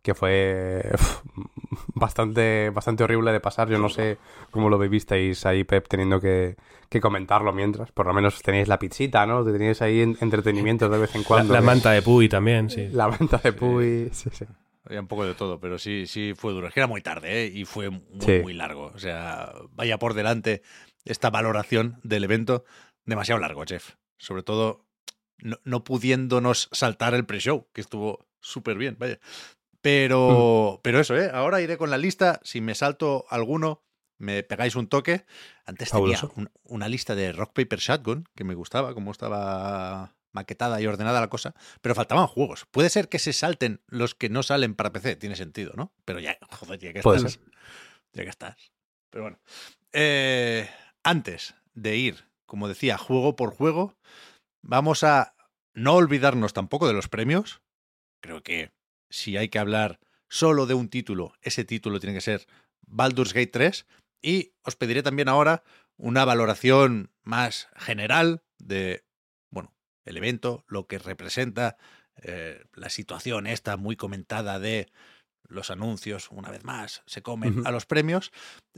que 0.05 0.13
fue 0.13 0.88
bastante, 1.95 2.69
bastante 2.69 3.03
horrible 3.03 3.31
de 3.31 3.39
pasar. 3.39 3.67
Yo 3.69 3.79
no 3.79 3.89
sé 3.89 4.19
cómo 4.51 4.69
lo 4.69 4.77
vivisteis 4.77 5.43
ahí, 5.47 5.63
Pep, 5.63 5.88
teniendo 5.88 6.21
que, 6.21 6.55
comentarlo 7.01 7.51
mientras. 7.51 7.91
Por 7.91 8.05
lo 8.05 8.13
menos 8.13 8.41
tenéis 8.41 8.69
la 8.69 8.79
pizzita, 8.79 9.25
¿no? 9.25 9.43
Teníais 9.43 9.81
ahí 9.81 10.00
entretenimiento 10.01 10.88
de 10.88 11.00
vez 11.00 11.13
en 11.15 11.24
cuando. 11.24 11.53
La, 11.53 11.59
manta 11.59 11.91
de 11.91 12.01
Puy 12.01 12.29
también, 12.29 12.69
sí. 12.69 12.88
La 12.88 13.09
manta 13.09 13.41
de 13.43 13.51
Puy, 13.51 14.09
sí, 14.13 14.29
sí. 14.31 14.45
Había 14.85 15.01
un 15.01 15.07
poco 15.07 15.25
de 15.25 15.33
todo, 15.33 15.59
pero 15.59 15.77
sí, 15.77 16.05
sí 16.05 16.33
fue 16.38 16.53
duro. 16.53 16.67
Es 16.67 16.74
que 16.74 16.79
era 16.79 16.88
muy 16.88 17.01
tarde 17.01 17.43
¿eh? 17.43 17.51
y 17.53 17.65
fue 17.65 17.89
muy, 17.89 18.41
muy 18.43 18.53
largo. 18.53 18.91
O 18.93 19.00
sea, 19.00 19.51
vaya 19.71 19.97
por 19.97 20.13
delante 20.13 20.62
esta 21.03 21.31
valoración 21.31 22.00
del 22.03 22.24
evento 22.24 22.63
demasiado 23.03 23.41
largo, 23.41 23.63
Jeff. 23.67 23.95
Sobre 24.17 24.43
todo 24.43 24.85
no, 25.63 25.83
pudiéndonos 25.83 26.69
saltar 26.71 27.13
el 27.13 27.25
pre-show, 27.25 27.67
que 27.74 27.81
estuvo 27.81 28.27
súper 28.39 28.77
bien, 28.77 28.95
vaya. 29.00 29.19
Pero, 29.86 30.77
mm. 30.77 30.82
pero 30.82 31.00
eso, 31.00 31.15
¿eh? 31.15 31.30
Ahora 31.32 31.62
iré 31.62 31.77
con 31.77 31.92
la 31.92 32.00
lista. 32.00 32.39
Si 32.42 32.60
me 32.60 32.74
salto 32.74 33.25
alguno, 33.30 33.84
me 34.18 34.42
pegáis 34.42 34.75
un 34.75 34.88
toque. 34.88 35.27
Antes 35.63 35.92
tenía 35.92 36.20
una 36.63 36.88
lista 36.89 37.13
de 37.13 37.32
Rock 37.32 37.54
Paper 37.54 37.77
Shotgun, 37.77 38.27
que 38.34 38.44
me 38.44 38.56
gustaba, 38.56 38.96
como 38.96 39.12
estaba 39.12 40.15
maquetada 40.32 40.82
y 40.82 40.88
ordenada 40.88 41.22
la 41.22 41.30
cosa, 41.30 41.54
pero 41.82 41.94
faltaban 41.94 42.25
juegos. 42.25 42.65
Puede 42.72 42.89
ser 42.89 43.10
que 43.10 43.20
se 43.20 43.32
salten 43.32 43.80
los 43.86 44.15
que 44.15 44.27
no 44.27 44.42
salen 44.42 44.74
para 44.74 44.92
PC, 44.92 45.18
tiene 45.18 45.36
sentido, 45.36 45.74
¿no? 45.75 45.94
Pero 46.04 46.20
ya, 46.20 46.36
joder, 46.50 46.80
ya 46.80 46.92
que 46.92 47.00
estás. 47.00 47.39
Ya 48.13 48.24
que 48.24 48.30
estás. 48.30 48.72
Pero 49.12 49.25
bueno. 49.25 49.39
Eh, 49.94 50.68
antes 51.04 51.54
de 51.75 51.96
ir, 51.96 52.25
como 52.48 52.68
decía, 52.68 52.98
juego 52.98 53.36
por 53.36 53.51
juego, 53.54 53.96
vamos 54.63 55.04
a 55.04 55.36
no 55.75 55.94
olvidarnos 55.94 56.54
tampoco 56.54 56.88
de 56.88 56.94
los 56.94 57.08
premios. 57.08 57.62
Creo 58.20 58.42
que 58.42 58.72
si 59.09 59.38
hay 59.38 59.50
que 59.50 59.59
hablar 59.59 60.00
solo 60.29 60.65
de 60.65 60.74
un 60.74 60.89
título, 60.89 61.33
ese 61.41 61.63
título 61.63 62.00
tiene 62.00 62.15
que 62.15 62.21
ser 62.21 62.47
Baldur's 62.88 63.33
Gate 63.33 63.47
3. 63.47 63.85
Y 64.21 64.53
os 64.63 64.75
pediré 64.75 65.03
también 65.03 65.29
ahora 65.29 65.63
una 65.97 66.25
valoración 66.25 67.12
más 67.24 67.69
general 67.75 68.43
de, 68.57 69.05
bueno, 69.51 69.74
el 70.03 70.17
evento, 70.17 70.65
lo 70.67 70.88
que 70.88 70.97
representa, 71.00 71.77
eh, 72.21 72.63
la 72.74 72.89
situación 72.89 73.47
esta 73.47 73.77
muy 73.77 73.95
comentada 73.95 74.59
de 74.59 74.91
los 75.47 75.69
anuncios, 75.69 76.29
una 76.31 76.50
vez 76.50 76.63
más, 76.63 77.03
se 77.05 77.21
comen 77.21 77.67
a 77.67 77.71
los 77.71 77.85
premios, 77.85 78.31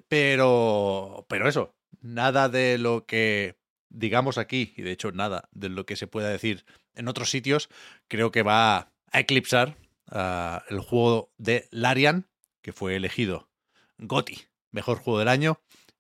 pero, 0.10 1.26
pero 1.30 1.48
eso, 1.48 1.76
nada 2.02 2.50
de 2.50 2.78
lo 2.78 3.06
que 3.06 3.58
digamos 3.90 4.38
aquí, 4.38 4.74
y 4.76 4.82
de 4.82 4.92
hecho 4.92 5.12
nada 5.12 5.48
de 5.52 5.70
lo 5.70 5.86
que 5.86 5.96
se 5.96 6.08
pueda 6.08 6.30
decir 6.30 6.66
en 6.94 7.08
otros 7.08 7.30
sitios, 7.30 7.70
creo 8.10 8.32
que 8.32 8.44
va 8.44 8.92
a 9.12 9.20
eclipsar 9.20 9.78
ah, 10.10 10.64
el 10.70 10.80
juego 10.80 11.32
de 11.38 11.68
Larian, 11.72 12.28
que 12.62 12.74
fue 12.74 12.96
elegido 12.96 13.50
GOTI, 13.98 14.40
mejor 14.72 14.98
juego 15.00 15.20
del 15.20 15.28
año, 15.28 15.60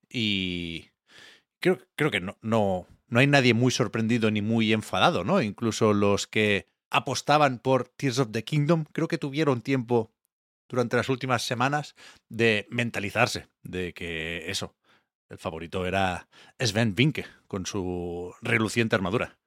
y 0.09 0.89
creo, 1.59 1.79
creo 1.95 2.11
que 2.11 2.21
no, 2.21 2.37
no, 2.41 2.87
no 3.07 3.19
hay 3.19 3.27
nadie 3.27 3.53
muy 3.53 3.71
sorprendido 3.71 4.31
ni 4.31 4.41
muy 4.41 4.73
enfadado, 4.73 5.23
¿no? 5.23 5.41
Incluso 5.41 5.93
los 5.93 6.27
que 6.27 6.67
apostaban 6.89 7.59
por 7.59 7.87
Tears 7.89 8.19
of 8.19 8.31
the 8.31 8.43
Kingdom, 8.43 8.85
creo 8.91 9.07
que 9.07 9.17
tuvieron 9.17 9.61
tiempo 9.61 10.11
durante 10.69 10.97
las 10.97 11.09
últimas 11.09 11.43
semanas 11.43 11.95
de 12.29 12.67
mentalizarse 12.69 13.47
de 13.63 13.93
que 13.93 14.49
eso, 14.49 14.75
el 15.29 15.37
favorito 15.37 15.85
era 15.85 16.27
Sven 16.59 16.95
Vinke 16.95 17.25
con 17.47 17.65
su 17.65 18.33
reluciente 18.41 18.95
armadura. 18.95 19.37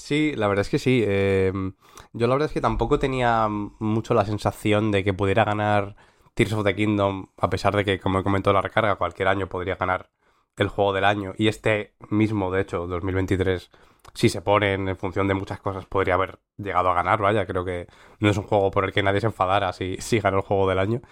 Sí, 0.00 0.32
la 0.34 0.48
verdad 0.48 0.62
es 0.62 0.70
que 0.70 0.78
sí. 0.78 1.04
Em, 1.06 1.74
yo 2.12 2.26
la 2.26 2.34
verdad 2.34 2.46
es 2.48 2.52
que 2.54 2.60
tampoco 2.60 2.98
tenía 2.98 3.48
mucho 3.48 4.14
la 4.14 4.24
sensación 4.24 4.90
de 4.90 5.04
que 5.04 5.12
pudiera 5.12 5.44
ganar 5.44 5.94
Tears 6.34 6.52
of 6.54 6.64
the 6.64 6.74
Kingdom, 6.74 7.28
a 7.36 7.50
pesar 7.50 7.76
de 7.76 7.84
que, 7.84 8.00
como 8.00 8.18
he 8.18 8.22
comentado 8.24 8.54
la 8.54 8.62
recarga, 8.62 8.96
cualquier 8.96 9.28
año 9.28 9.48
podría 9.48 9.76
ganar 9.76 10.10
el 10.56 10.68
juego 10.68 10.92
del 10.94 11.04
año. 11.04 11.34
Y 11.36 11.48
este 11.48 11.94
mismo, 12.08 12.50
de 12.50 12.62
hecho, 12.62 12.86
2023, 12.86 13.70
si 14.14 14.28
se 14.30 14.40
pone 14.42 14.72
en 14.74 14.96
función 14.96 15.28
de 15.28 15.34
muchas 15.34 15.60
cosas, 15.60 15.86
podría 15.86 16.14
haber 16.14 16.40
llegado 16.56 16.90
a 16.90 16.94
ganar, 16.94 17.20
vaya. 17.20 17.46
Creo 17.46 17.64
que 17.64 17.86
no 18.20 18.30
es 18.30 18.36
un 18.38 18.44
juego 18.44 18.70
por 18.70 18.84
el 18.86 18.92
que 18.92 19.02
nadie 19.02 19.20
se 19.20 19.26
enfadara 19.26 19.72
si, 19.72 19.96
si 19.98 20.18
ganó 20.20 20.38
el 20.38 20.44
juego 20.44 20.68
del 20.68 20.78
año. 20.78 21.02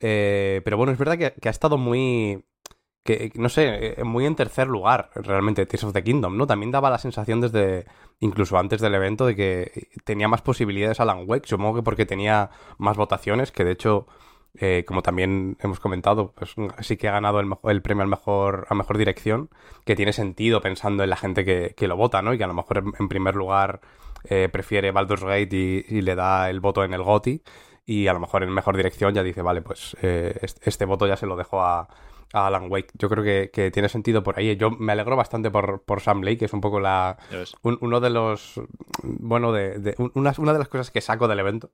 Eh, 0.00 0.60
pero 0.64 0.76
bueno, 0.76 0.92
es 0.92 0.98
verdad 0.98 1.16
que 1.18 1.48
ha 1.48 1.50
estado 1.50 1.78
muy 1.78 2.44
que, 3.06 3.32
no 3.36 3.48
sé, 3.48 3.94
eh, 3.98 4.04
muy 4.04 4.26
en 4.26 4.34
tercer 4.34 4.66
lugar 4.66 5.10
realmente 5.14 5.64
Tears 5.64 5.84
of 5.84 5.94
the 5.94 6.04
Kingdom, 6.04 6.36
¿no? 6.36 6.46
También 6.46 6.70
daba 6.70 6.90
la 6.90 6.98
sensación 6.98 7.40
desde, 7.40 7.86
incluso 8.20 8.58
antes 8.58 8.82
del 8.82 8.94
evento, 8.94 9.24
de 9.24 9.34
que 9.34 9.88
tenía 10.04 10.28
más 10.28 10.42
posibilidades 10.42 11.00
Alan 11.00 11.24
Wake, 11.26 11.48
supongo 11.48 11.76
que 11.76 11.82
porque 11.82 12.04
tenía 12.04 12.50
más 12.76 12.98
votaciones, 12.98 13.52
que 13.52 13.64
de 13.64 13.72
hecho, 13.72 14.06
eh, 14.58 14.84
como 14.86 15.00
también 15.02 15.56
hemos 15.60 15.80
comentado, 15.80 16.32
pues 16.32 16.54
sí 16.80 16.98
que 16.98 17.08
ha 17.08 17.12
ganado 17.12 17.40
el, 17.40 17.82
premio 17.82 18.02
al 18.02 18.10
mejor, 18.10 18.66
a 18.68 18.74
mejor 18.74 18.98
dirección, 18.98 19.48
que 19.86 19.96
tiene 19.96 20.12
sentido 20.12 20.60
pensando 20.60 21.02
en 21.02 21.10
la 21.10 21.16
gente 21.16 21.46
que, 21.46 21.74
que 21.74 21.88
lo 21.88 21.96
vota, 21.96 22.20
¿no? 22.20 22.34
Y 22.34 22.38
que 22.38 22.44
a 22.44 22.48
lo 22.48 22.54
mejor 22.54 22.84
en 22.98 23.08
primer 23.08 23.36
lugar 23.36 23.80
eh, 24.24 24.50
prefiere 24.52 24.90
Baldur's 24.90 25.24
Gate 25.24 25.84
y, 25.88 26.00
le 26.02 26.14
da 26.14 26.50
el 26.50 26.60
voto 26.60 26.84
en 26.84 26.92
el 26.92 27.02
GOTI, 27.02 27.42
y 27.86 28.08
a 28.08 28.12
lo 28.12 28.20
mejor 28.20 28.42
en 28.42 28.50
mejor 28.50 28.76
dirección 28.76 29.14
ya 29.14 29.22
dice, 29.22 29.42
vale, 29.42 29.62
pues 29.62 29.96
este 30.02 30.84
voto 30.84 31.06
ya 31.06 31.16
se 31.16 31.26
lo 31.26 31.36
dejo 31.36 31.62
a 31.62 31.88
a 32.32 32.46
Alan 32.46 32.70
Wake. 32.70 32.88
Yo 32.94 33.08
creo 33.08 33.24
que, 33.24 33.70
tiene 33.70 33.88
sentido 33.88 34.22
por 34.22 34.38
ahí. 34.38 34.56
Yo 34.56 34.70
me 34.70 34.92
alegro 34.92 35.16
bastante 35.16 35.50
por, 35.50 35.82
por 35.82 36.00
Sam 36.00 36.22
Lake, 36.22 36.38
que 36.38 36.44
es 36.46 36.52
un 36.52 36.60
poco 36.60 36.80
la 36.80 37.18
uno 37.62 38.00
de 38.00 38.10
los 38.10 38.60
bueno 39.02 39.52
de, 39.52 39.94
una, 40.14 40.34
una, 40.38 40.52
de 40.52 40.58
las 40.58 40.68
cosas 40.68 40.90
que 40.90 41.00
saco 41.00 41.28
del 41.28 41.38
evento. 41.38 41.70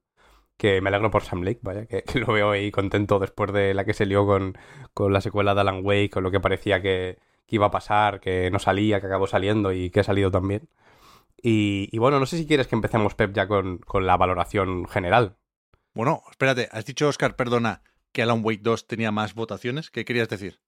Que 0.56 0.80
me 0.80 0.90
alegro 0.90 1.11
por 1.11 1.25
Sam 1.25 1.42
Lake, 1.42 1.61
vaya, 1.62 1.87
que, 1.87 2.04
lo 2.18 2.32
veo 2.32 2.50
ahí 2.50 2.71
contento 2.71 3.18
después 3.18 3.52
de 3.52 3.75
la 3.75 3.85
que 3.85 3.94
se 3.94 4.06
lió 4.06 4.26
con, 4.26 4.56
con 4.94 5.12
la 5.12 5.21
secuela 5.21 5.54
de 5.54 5.62
Alan 5.62 5.80
Wake, 5.82 6.11
con 6.11 6.23
lo 6.23 6.30
que 6.30 6.40
parecía 6.40 6.80
que, 6.82 7.18
iba 7.49 7.66
a 7.66 7.71
pasar, 7.71 8.21
que 8.21 8.50
no 8.50 8.59
salía, 8.59 9.00
que 9.00 9.06
acabó 9.06 9.26
saliendo 9.26 9.73
y 9.73 9.90
que 9.90 10.00
ha 10.00 10.04
salido 10.04 10.30
también. 10.30 10.68
Y, 11.42 11.88
y 11.90 11.99
bueno, 11.99 12.21
no 12.21 12.26
sé 12.26 12.38
si 12.38 12.47
quieres 12.47 12.66
que 12.68 12.76
empecemos, 12.76 13.14
Pep, 13.14 13.32
ya 13.35 13.49
con, 13.49 13.78
con 13.78 14.06
la 14.06 14.16
valoración 14.16 14.87
general. 14.88 15.37
Bueno, 15.94 16.23
espérate, 16.30 16.68
has 16.73 16.87
dicho, 16.87 17.09
Oscar, 17.09 17.37
perdona, 17.37 17.82
que 18.12 18.23
Alan 18.23 18.40
Wake 18.45 18.61
2 18.62 18.87
tenía 18.87 19.11
más 19.11 19.35
votaciones? 19.35 19.90
¿Qué 19.90 20.04
querías 20.04 20.28
decir? 20.28 20.61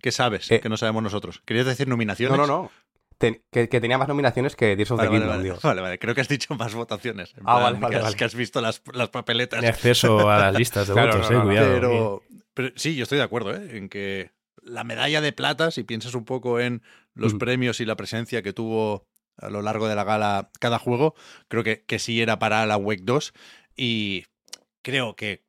¿Qué 0.00 0.12
sabes 0.12 0.50
eh, 0.50 0.60
que 0.60 0.68
no 0.68 0.76
sabemos 0.76 1.02
nosotros? 1.02 1.42
¿Querías 1.44 1.66
decir 1.66 1.86
nominaciones? 1.86 2.36
No, 2.36 2.46
no, 2.46 2.62
no. 2.62 3.30
que, 3.50 3.66
tenía 3.68 3.98
más 3.98 4.08
nominaciones 4.08 4.56
que 4.56 4.74
Tears 4.76 4.90
of 4.92 4.98
vale, 4.98 5.10
the 5.10 5.16
Kingdom, 5.16 5.36
vale, 5.36 5.58
vale, 5.62 5.80
vale, 5.82 5.98
creo 5.98 6.14
que 6.14 6.22
has 6.22 6.28
dicho 6.28 6.54
más 6.54 6.74
votaciones. 6.74 7.34
ah, 7.44 7.60
vale, 7.60 7.78
vale, 7.78 7.98
que 7.98 8.02
has, 8.02 8.16
que 8.16 8.24
has 8.24 8.34
visto 8.34 8.60
las, 8.60 8.82
las 8.94 9.10
papeletas. 9.10 9.60
De 9.60 9.68
acceso 9.68 10.30
a 10.30 10.38
las 10.38 10.54
listas 10.54 10.88
de 10.88 10.94
votos, 11.00 11.30
eh, 11.30 11.40
cuidado. 11.42 12.22
Pero, 12.54 12.72
sí, 12.76 12.96
yo 12.96 13.04
estoy 13.04 13.18
de 13.18 13.24
acuerdo, 13.24 13.54
¿eh? 13.54 13.76
En 13.76 13.88
que 13.88 14.30
la 14.62 14.84
medalla 14.84 15.20
de 15.20 15.32
plata, 15.32 15.70
si 15.70 15.84
piensas 15.84 16.14
un 16.14 16.24
poco 16.24 16.60
en 16.60 16.82
los 17.14 17.34
premios 17.34 17.80
y 17.80 17.84
la 17.84 17.96
presencia 17.96 18.42
que 18.42 18.52
tuvo 18.52 19.06
a 19.36 19.48
lo 19.48 19.62
largo 19.62 19.88
de 19.88 19.94
la 19.94 20.04
gala 20.04 20.50
cada 20.58 20.78
juego, 20.78 21.14
creo 21.48 21.64
que, 21.64 21.84
que 21.84 21.98
sí 21.98 22.20
era 22.20 22.38
para 22.38 22.62
Alan 22.62 22.84
Wake 22.84 23.02
2 23.04 23.32
y 23.76 24.26
creo 24.82 25.16
que 25.16 25.44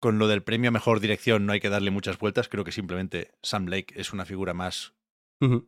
con 0.00 0.18
lo 0.18 0.28
del 0.28 0.42
premio 0.42 0.68
a 0.68 0.72
mejor 0.72 1.00
dirección 1.00 1.46
no 1.46 1.52
hay 1.52 1.60
que 1.60 1.70
darle 1.70 1.90
muchas 1.90 2.18
vueltas. 2.18 2.48
Creo 2.48 2.64
que 2.64 2.72
simplemente 2.72 3.32
Sam 3.42 3.66
Lake 3.66 3.94
es 3.96 4.12
una 4.12 4.24
figura 4.24 4.54
más 4.54 4.96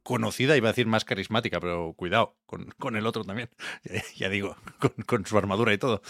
conocida, 0.03 0.57
iba 0.57 0.69
a 0.69 0.73
decir 0.73 0.87
más 0.87 1.05
carismática, 1.05 1.61
pero 1.61 1.93
cuidado 1.95 2.37
con, 2.47 2.67
con 2.79 2.97
el 2.97 3.07
otro 3.07 3.25
también. 3.25 3.51
ya 4.17 4.29
digo, 4.29 4.57
con, 5.07 5.27
su 5.27 5.37
armadura 5.37 5.73
y 5.73 5.79
todo. 5.79 6.03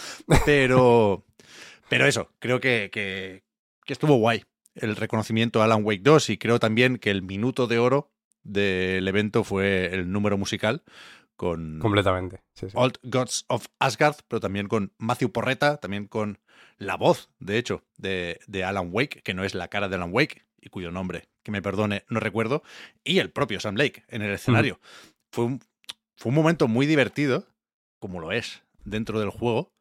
Pero, 0.45 1.25
pero 1.89 2.05
eso, 2.05 2.31
creo 2.39 2.59
que, 2.59 2.89
que, 2.91 3.43
estuvo 3.85 4.15
guay 4.15 4.43
el 4.75 4.95
reconocimiento 4.95 5.61
a 5.61 5.65
Alan 5.65 5.83
Wake 5.83 6.03
2 6.03 6.29
y 6.29 6.37
creo 6.37 6.59
también 6.59 6.97
que 6.97 7.09
el 7.09 7.21
minuto 7.21 7.67
de 7.67 7.79
oro 7.79 8.11
del 8.43 9.07
evento 9.07 9.43
fue 9.43 9.93
el 9.93 10.11
número 10.11 10.37
musical 10.37 10.83
con 11.39 11.79
completamente 11.79 12.41
Old 12.73 12.99
Gods 13.01 13.45
of 13.47 13.67
Asgard, 13.79 14.17
pero 14.27 14.41
también 14.41 14.67
con 14.67 14.91
Matthew 14.97 15.31
Porreta, 15.31 15.77
también 15.77 16.05
con 16.05 16.37
la 16.77 16.97
voz, 16.97 17.29
de 17.39 17.57
hecho, 17.57 17.85
de, 17.95 18.41
de, 18.47 18.65
Alan 18.65 18.89
Wake, 18.91 19.21
que 19.21 19.33
no 19.33 19.45
es 19.45 19.55
la 19.55 19.69
cara 19.69 19.87
de 19.87 19.95
Alan 19.95 20.09
Wake, 20.11 20.45
y 20.59 20.67
cuyo 20.67 20.91
nombre, 20.91 21.29
que 21.41 21.51
me 21.51 21.61
perdone, 21.61 22.03
no 22.09 22.19
recuerdo, 22.19 22.61
y 23.05 23.19
el 23.19 23.31
propio 23.31 23.61
Sam 23.61 23.75
Lake 23.75 24.03
en 24.09 24.21
el 24.21 24.33
escenario. 24.33 24.81
fue, 25.31 25.45
un, 25.45 25.61
fue 26.17 26.31
un 26.31 26.35
momento 26.35 26.67
muy 26.67 26.85
divertido, 26.85 27.47
como 27.99 28.19
lo 28.19 28.33
es 28.33 28.61
dentro 28.83 29.21
del 29.21 29.29
juego, 29.29 29.71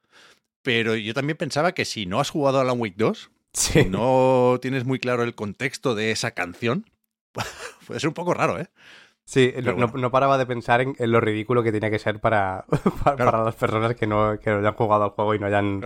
pero 0.62 0.94
yo 0.94 1.12
también 1.12 1.36
pensaba 1.36 1.72
que 1.72 1.84
si 1.84 2.06
no 2.06 2.20
has 2.20 2.30
jugado 2.30 2.60
Alan 2.60 2.78
Wake 2.78 2.94
2, 2.98 3.32
si 3.52 3.84
no 3.86 4.58
tienes 4.62 4.84
muy 4.84 5.00
claro 5.00 5.24
el 5.24 5.34
contexto 5.34 5.96
de 5.96 6.12
esa 6.12 6.30
canción, 6.30 6.88
puede 7.88 7.98
ser 7.98 8.08
un 8.08 8.14
poco 8.14 8.32
raro, 8.32 8.60
¿eh? 8.60 8.68
Sí, 9.28 9.52
no, 9.62 10.10
paraba 10.10 10.38
de 10.38 10.46
pensar 10.46 10.80
en, 10.80 10.94
lo 10.98 11.20
ridículo 11.20 11.62
que 11.62 11.70
tenía 11.70 11.90
que 11.90 11.98
ser 11.98 12.18
para, 12.18 12.64
para, 13.04 13.44
las 13.44 13.54
personas 13.56 13.94
que 13.94 14.06
no, 14.06 14.40
que 14.40 14.48
no 14.48 14.60
hayan 14.60 14.72
jugado 14.72 15.04
al 15.04 15.10
juego 15.10 15.34
y 15.34 15.38
no 15.38 15.44
hayan, 15.44 15.82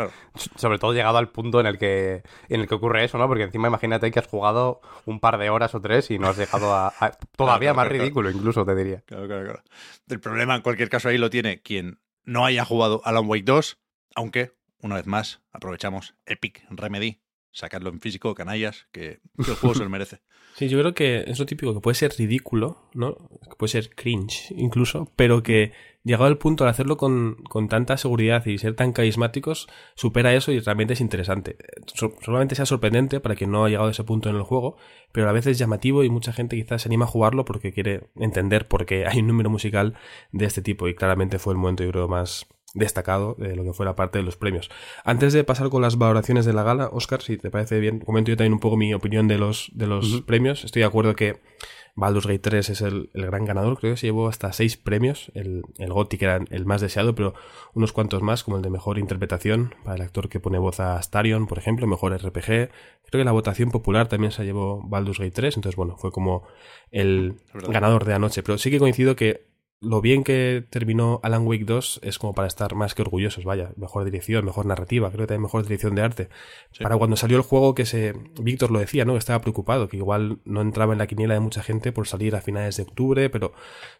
sobre 0.54 0.78
todo, 0.78 0.92
llegado 0.92 1.18
al 1.18 1.28
punto 1.28 1.58
en 1.58 1.66
el 1.66 1.76
que 1.76 2.22
en 2.49 2.61
el 2.61 2.68
que 2.68 2.76
ocurre 2.76 3.02
eso, 3.02 3.18
¿no? 3.18 3.26
Porque 3.26 3.42
encima 3.42 3.66
imagínate 3.66 4.12
que 4.12 4.20
has 4.20 4.28
jugado 4.28 4.80
un 5.06 5.18
par 5.18 5.38
de 5.38 5.50
horas 5.50 5.75
o 5.75 5.80
tres 5.80 6.08
y 6.12 6.20
no 6.20 6.28
has 6.28 6.37
dejado 6.37 6.72
a... 6.72 6.94
todavía 7.37 7.75
más 7.75 7.88
ridículo, 7.88 8.30
incluso, 8.30 8.64
te 8.64 8.76
diría. 8.76 9.02
Claro, 9.06 9.26
claro, 9.26 9.42
claro. 9.42 9.62
El 10.08 10.20
problema, 10.20 10.54
en 10.54 10.62
cualquier 10.62 10.88
caso, 10.88 11.08
ahí 11.08 11.18
lo 11.18 11.28
tiene 11.28 11.62
quien 11.62 11.99
no 12.22 12.46
haya 12.46 12.64
jugado 12.64 13.02
Alan 13.04 13.28
Wake 13.28 13.42
2, 13.44 13.76
aunque 14.14 14.52
una 14.82 14.94
vez 14.94 15.06
más, 15.08 15.42
aprovechamos 15.50 16.14
Epic 16.26 16.64
Remedy, 16.70 17.20
sacarlo 17.52 17.90
en 17.90 18.00
físico, 18.00 18.35
canallas, 18.35 18.87
que, 18.92 19.21
que 19.44 19.50
el 19.50 19.56
juego 19.56 19.75
se 19.75 19.85
lo 19.85 19.90
merece. 19.90 20.21
Sí, 20.54 20.68
yo 20.68 20.78
creo 20.78 20.94
que 20.94 21.25
es 21.26 21.38
lo 21.38 21.47
típico 21.47 21.73
que 21.73 21.80
puede 21.80 21.94
ser 21.94 22.12
ridículo, 22.18 22.76
¿no? 22.92 23.16
Que 23.16 23.56
puede 23.56 23.71
ser 23.71 23.94
cringe 23.94 24.52
incluso, 24.56 25.11
pero 25.16 25.42
que 25.42 25.73
llegado 26.04 26.26
al 26.26 26.37
punto 26.37 26.64
de 26.64 26.71
hacerlo 26.71 26.97
con, 26.97 27.37
con, 27.49 27.68
tanta 27.68 27.97
seguridad 27.97 28.44
y 28.44 28.59
ser 28.59 28.75
tan 28.75 28.92
carismáticos, 28.92 29.68
supera 29.94 30.35
eso 30.35 30.52
y 30.52 30.61
realmente 30.61 30.92
es 30.92 31.00
interesante. 31.00 31.56
Solamente 31.94 32.54
sea 32.54 32.66
sorprendente 32.66 33.21
para 33.21 33.35
quien 33.35 33.50
no 33.50 33.64
ha 33.64 33.68
llegado 33.68 33.88
a 33.88 33.92
ese 33.92 34.04
punto 34.04 34.28
en 34.28 34.37
el 34.37 34.42
juego, 34.42 34.76
pero 35.12 35.28
a 35.28 35.32
veces 35.32 35.52
es 35.52 35.59
llamativo 35.59 36.04
y 36.04 36.11
mucha 36.11 36.32
gente 36.32 36.56
quizás 36.56 36.82
se 36.82 36.88
anima 36.88 37.04
a 37.06 37.09
jugarlo 37.09 37.44
porque 37.44 37.73
quiere 37.73 38.09
entender 38.16 38.68
por 38.68 38.85
qué 38.85 39.06
hay 39.06 39.21
un 39.21 39.28
número 39.28 39.49
musical 39.49 39.94
de 40.32 40.44
este 40.44 40.61
tipo 40.61 40.88
y 40.88 40.94
claramente 40.94 41.38
fue 41.38 41.54
el 41.54 41.59
momento 41.59 41.85
yo 41.85 41.92
creo 41.92 42.09
más 42.09 42.47
destacado 42.75 43.35
de 43.38 43.57
lo 43.57 43.64
que 43.64 43.73
fue 43.73 43.87
la 43.87 43.97
parte 43.97 44.19
de 44.19 44.25
los 44.25 44.37
premios. 44.37 44.71
Antes 45.05 45.33
de 45.33 45.45
pasar 45.45 45.69
con 45.69 45.83
las 45.83 45.99
valoraciones 45.99 46.45
de 46.45 46.52
la 46.52 46.62
gala, 46.62 46.88
Oscar, 46.93 47.23
si 47.23 47.37
te 47.37 47.50
parece 47.50 47.81
bien, 47.81 48.00
comento 48.00 48.31
yo 48.31 48.37
también 48.37 48.55
un 48.55 48.61
poco 48.61 48.76
mi 48.76 48.95
opinión 48.95 49.29
de 49.29 49.38
los, 49.38 49.71
de 49.75 49.87
los 49.87 50.23
premios. 50.23 50.64
Estoy 50.64 50.81
de 50.81 50.87
acuerdo 50.87 51.14
que 51.14 51.41
Baldur's 51.95 52.26
Gate 52.26 52.38
3 52.38 52.71
es 52.71 52.81
el, 52.81 53.11
gran 53.12 53.45
ganador, 53.45 53.79
creo 53.79 53.93
que 53.93 53.99
se 53.99 54.07
llevó 54.07 54.29
hasta 54.29 54.52
seis 54.52 54.79
premios, 54.79 55.31
el, 55.35 55.62
el 55.79 55.93
GOTY 55.93 56.17
que 56.17 56.25
era 56.25 56.41
el 56.50 56.64
más 56.64 56.81
deseado, 56.81 57.14
pero 57.14 57.35
unos 57.75 57.93
cuantos 57.93 58.23
más, 58.23 58.45
como 58.45 58.57
el 58.57 58.62
de 58.62 58.71
mejor 58.71 58.99
interpretación 58.99 59.75
para 59.85 59.97
el 59.97 60.02
actor 60.02 60.29
que 60.31 60.41
pone 60.41 60.59
voz 60.59 60.81
a 60.81 60.97
Astarion, 60.97 61.47
por 61.47 61.59
ejemplo, 61.59 61.87
mejor 61.87 62.17
RPG. 62.17 62.45
Creo 62.45 62.71
que 63.11 63.25
la 63.25 63.33
votación 63.33 63.71
popular 63.71 64.09
también 64.09 64.33
se 64.33 64.45
llevó 64.45 64.83
Baldur's 64.83 65.19
Gate 65.19 65.33
3, 65.33 65.57
entonces 65.57 65.76
bueno, 65.76 65.97
fue 65.99 66.11
como 66.11 66.45
el 66.91 67.37
ganador 67.52 68.07
de 68.07 68.14
anoche, 68.14 68.43
pero 68.43 68.57
sí 68.57 68.71
que 68.71 68.79
coincido 68.79 69.14
que 69.14 69.51
lo 69.83 70.01
bien 70.01 70.23
que 70.23 70.65
terminó 70.71 71.19
Alan 71.25 71.45
Wake 71.45 71.65
2 71.65 72.01
es 72.05 72.19
como 72.19 72.35
para 72.35 72.47
estar 72.47 72.77
más 72.77 72.95
que 72.95 73.03
orgullosos, 73.03 73.45
vaya, 73.45 73.73
mejor 73.77 74.05
dirección, 74.05 74.45
mejor 74.45 74.65
narrativa, 74.65 75.11
creo 75.11 75.23
que 75.23 75.27
también 75.27 75.43
mejor 75.43 75.65
dirección 75.65 75.97
de 75.97 76.03
arte. 76.03 76.29
Para 76.81 76.97
cuando 76.97 77.17
salió 77.17 77.37
el 77.37 77.43
juego 77.43 77.75
que 77.75 77.85
se 77.85 78.15
Víctor 78.41 78.71
lo 78.71 78.79
decía, 78.79 79.05
¿no? 79.05 79.17
Estaba 79.17 79.41
preocupado, 79.41 79.89
que 79.89 79.97
igual 79.97 80.39
no 80.45 80.61
entraba 80.61 80.93
en 80.93 81.01
la 81.01 81.09
quiniela 81.09 81.35
de 81.35 81.41
mucha 81.41 81.65
gente 81.65 81.91
por 81.91 82.07
salir 82.07 82.37
a 82.37 82.41
finales 82.41 82.77
de 82.77 82.85
octubre, 82.85 83.29
pero 83.29 83.53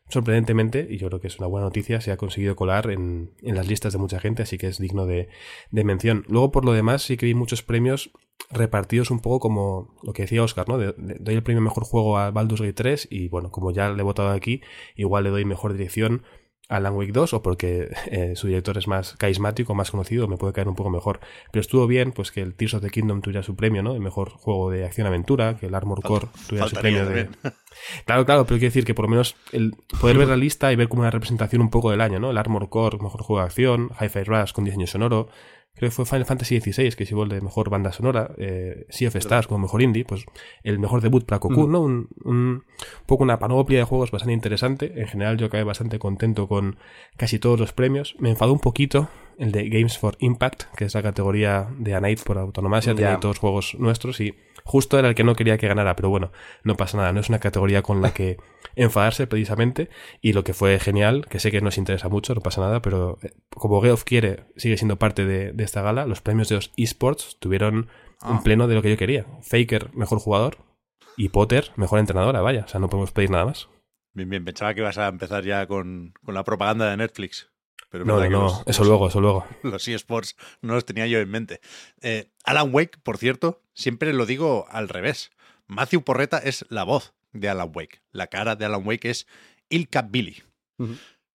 sorprendentemente, 0.09 0.87
y 0.89 0.99
yo 0.99 1.09
creo 1.09 1.21
que 1.21 1.27
es 1.27 1.39
una 1.41 1.49
buena 1.49 1.67
noticia, 1.67 2.01
se 2.01 2.12
ha 2.12 2.17
conseguido 2.17 2.55
colar 2.55 2.89
en, 2.89 3.33
en 3.43 3.57
las 3.57 3.67
listas 3.67 3.93
de 3.93 3.99
mucha 3.99 4.21
gente, 4.21 4.45
así 4.45 4.59
que 4.59 4.69
es 4.69 4.79
digno 4.79 5.05
de, 5.05 5.29
de 5.73 5.85
mención. 5.85 6.25
Luego, 6.29 6.53
por 6.53 6.65
lo 6.65 6.73
demás, 6.73 7.03
sí 7.03 7.17
que 7.17 7.27
vi 7.27 7.35
muchos 7.35 7.65
premios 7.65 8.12
repartidos 8.50 9.11
un 9.11 9.20
poco 9.20 9.40
como 9.40 9.94
lo 10.02 10.12
que 10.12 10.22
decía 10.22 10.42
Oscar, 10.42 10.68
¿no? 10.68 10.78
doy 10.78 11.34
el 11.34 11.42
premio 11.42 11.62
mejor 11.62 11.84
juego 11.84 12.18
a 12.18 12.30
Baldur's 12.30 12.61
Gate 12.61 12.75
3 12.75 13.08
y 13.11 13.28
bueno, 13.28 13.50
como 13.50 13.70
ya 13.70 13.88
le 13.90 14.00
he 14.00 14.04
votado 14.04 14.30
aquí, 14.30 14.62
igual 14.96 15.25
le 15.25 15.30
doy 15.30 15.44
mejor 15.44 15.72
dirección 15.72 16.22
a 16.68 16.76
Alan 16.76 16.94
Wake 16.94 17.12
2 17.12 17.34
o 17.34 17.42
porque 17.42 17.90
eh, 18.06 18.32
su 18.34 18.46
director 18.46 18.78
es 18.78 18.88
más 18.88 19.14
carismático, 19.16 19.75
más 19.75 19.90
conocido, 19.90 20.28
me 20.28 20.37
puede 20.37 20.52
caer 20.52 20.68
un 20.68 20.75
poco 20.75 20.90
mejor. 20.90 21.20
Pero 21.50 21.61
estuvo 21.61 21.87
bien 21.87 22.12
pues 22.12 22.30
que 22.32 22.40
el 22.40 22.54
Tears 22.54 22.75
of 22.75 22.82
the 22.82 22.90
Kingdom 22.90 23.20
tuviera 23.20 23.42
su 23.42 23.56
premio, 23.56 23.82
¿no? 23.82 23.94
El 23.94 24.00
mejor 24.00 24.30
juego 24.30 24.70
de 24.70 24.84
acción-aventura, 24.84 25.56
que 25.56 25.66
el 25.66 25.75
Armor 25.75 26.02
Core 26.02 26.28
tuviera 26.49 26.68
su 26.68 26.76
premio 26.76 27.06
de... 27.06 27.28
Claro, 28.04 28.26
claro, 28.26 28.44
pero 28.44 28.58
quiero 28.58 28.68
decir 28.68 28.84
que 28.84 28.94
por 28.94 29.06
lo 29.06 29.08
menos 29.08 29.34
el 29.50 29.72
poder 29.99 30.18
ver 30.18 30.28
la 30.28 30.37
lista 30.37 30.70
y 30.72 30.76
ver 30.76 30.88
como 30.88 31.00
una 31.00 31.11
representación 31.11 31.62
un 31.62 31.70
poco 31.70 31.90
del 31.90 32.02
año, 32.02 32.20
¿no? 32.20 32.30
El 32.30 32.37
Armor 32.37 32.68
Core, 32.68 32.99
mejor 32.99 33.22
juego 33.22 33.40
de 33.40 33.46
acción, 33.46 33.90
Hi-Fi 33.99 34.25
Rush 34.25 34.52
con 34.52 34.64
diseño 34.64 34.87
sonoro, 34.87 35.28
creo 35.75 35.91
que 35.91 35.95
fue 35.95 36.05
Final 36.05 36.26
Fantasy 36.26 36.61
XVI, 36.61 36.91
que 36.91 37.05
se 37.05 37.11
llevó 37.11 37.25
el 37.25 37.31
de 37.31 37.41
mejor 37.41 37.71
banda 37.71 37.93
sonora, 37.93 38.33
eh, 38.38 38.87
Sea 38.88 39.09
of 39.09 39.17
Stars 39.17 39.47
como 39.47 39.61
mejor 39.61 39.83
indie, 39.83 40.05
pues 40.05 40.25
el 40.62 40.79
mejor 40.79 41.00
debut 41.00 41.25
para 41.25 41.41
Cocoon, 41.41 41.73
¿no? 41.73 41.81
Un, 41.81 42.09
un, 42.25 42.64
poco 43.07 43.25
una 43.25 43.38
panoplia 43.38 43.81
de 43.81 43.85
juegos 43.85 44.11
bastante 44.11 44.35
interesante. 44.35 44.93
En 44.97 45.09
general 45.09 45.38
yo 45.38 45.47
acabé 45.47 45.64
bastante 45.64 45.99
contento 45.99 46.47
con 46.47 46.76
casi 47.17 47.38
todos 47.38 47.59
los 47.59 47.73
premios. 47.73 48.14
Me 48.19 48.31
enfadó 48.31 48.52
un 48.52 48.61
poquito 48.61 49.09
el 49.38 49.50
de 49.50 49.69
Games 49.69 49.99
for 49.99 50.17
Impact, 50.19 50.64
que 50.76 50.85
es 50.85 50.95
la 50.95 51.02
categoría 51.02 51.69
de 51.79 51.95
Anite 51.95 52.23
por 52.23 52.38
autonomía, 52.38 52.81
tenía 52.81 53.19
todos 53.19 53.38
juegos 53.38 53.75
nuestros 53.79 54.21
y 54.21 54.35
justo 54.64 54.99
era 54.99 55.09
el 55.09 55.14
que 55.14 55.25
no 55.25 55.35
quería 55.35 55.59
que 55.59 55.69
ganara, 55.69 55.97
pero 55.97 56.09
bueno, 56.09 56.33
no 56.64 56.76
pasa 56.76 56.97
nada, 56.97 57.12
no 57.12 57.21
es 57.21 57.28
una 57.28 57.38
categoría 57.38 57.83
con 57.83 58.02
la 58.02 58.12
que 58.12 58.38
enfadarse 58.76 59.26
precisamente 59.26 59.90
y 60.21 60.33
lo 60.33 60.45
que 60.45 60.54
fue 60.54 60.78
genial, 60.78 61.26
que 61.28 61.40
sé 61.40 61.50
que 61.50 61.61
nos 61.61 61.78
interesa 61.78 62.09
mucho, 62.09 62.35
no 62.35 62.40
pasa 62.40 62.61
nada, 62.61 62.83
pero 62.83 63.19
eh, 63.23 63.33
como 63.50 63.81
Geoff 63.83 64.04
quiere, 64.04 64.45
sigue 64.57 64.76
siendo 64.76 64.97
parte 64.97 65.25
de, 65.25 65.54
esta 65.62 65.83
gala, 65.83 66.07
los 66.07 66.21
premios 66.21 66.49
de 66.49 66.57
los 66.57 66.73
esports 66.76 67.37
tuvieron 67.38 67.88
un 68.23 68.37
ah. 68.37 68.40
pleno 68.42 68.69
de 68.69 68.75
lo 68.75 68.83
que 68.83 68.90
yo 68.90 68.97
quería. 68.97 69.26
Faker, 69.42 69.90
mejor 69.95 70.19
jugador, 70.19 70.59
y 71.16 71.28
Potter, 71.28 71.71
mejor 71.76 71.99
entrenadora, 71.99 72.40
vaya, 72.40 72.64
o 72.64 72.69
sea, 72.69 72.81
no 72.81 72.88
podemos 72.88 73.12
pedir 73.12 73.31
nada 73.31 73.45
más. 73.45 73.69
Bien, 74.14 74.28
bien, 74.28 74.45
pensaba 74.45 74.75
que 74.75 74.81
ibas 74.81 74.98
a 74.98 75.09
empezar 75.09 75.44
ya 75.44 75.66
con, 75.66 76.12
con 76.25 76.35
la 76.35 76.44
propaganda 76.44 76.90
de 76.90 76.96
Netflix. 76.96 77.52
Pero 77.92 78.07
no, 78.07 78.18
no, 78.18 78.31
no. 78.31 78.62
eso 78.64 78.85
luego, 78.85 79.09
eso 79.09 79.20
luego. 79.20 79.46
Los 79.62 79.87
eSports 79.87 80.35
no 80.62 80.72
los 80.72 80.87
tenía 80.87 81.07
yo 81.07 81.18
en 81.18 81.31
mente. 81.31 81.61
Eh, 82.00 82.31
Alan 82.42 82.70
Wake, 82.72 82.98
por 83.02 83.18
cierto, 83.18 83.61
siempre 83.74 84.14
lo 84.14 84.24
digo 84.24 84.66
al 84.70 84.88
revés. 84.88 85.31
Matthew 85.66 86.02
Porreta 86.02 86.38
es 86.38 86.64
la 86.70 86.85
voz 86.85 87.12
de 87.35 87.50
Alan 87.50 87.70
Wake. 87.74 88.00
La 88.11 88.28
cara 88.28 88.57
de 88.57 88.64
Alan 88.64 88.87
Wake 88.87 89.11
es 89.11 89.26
Ilka 89.68 90.02
Billy. 90.02 90.42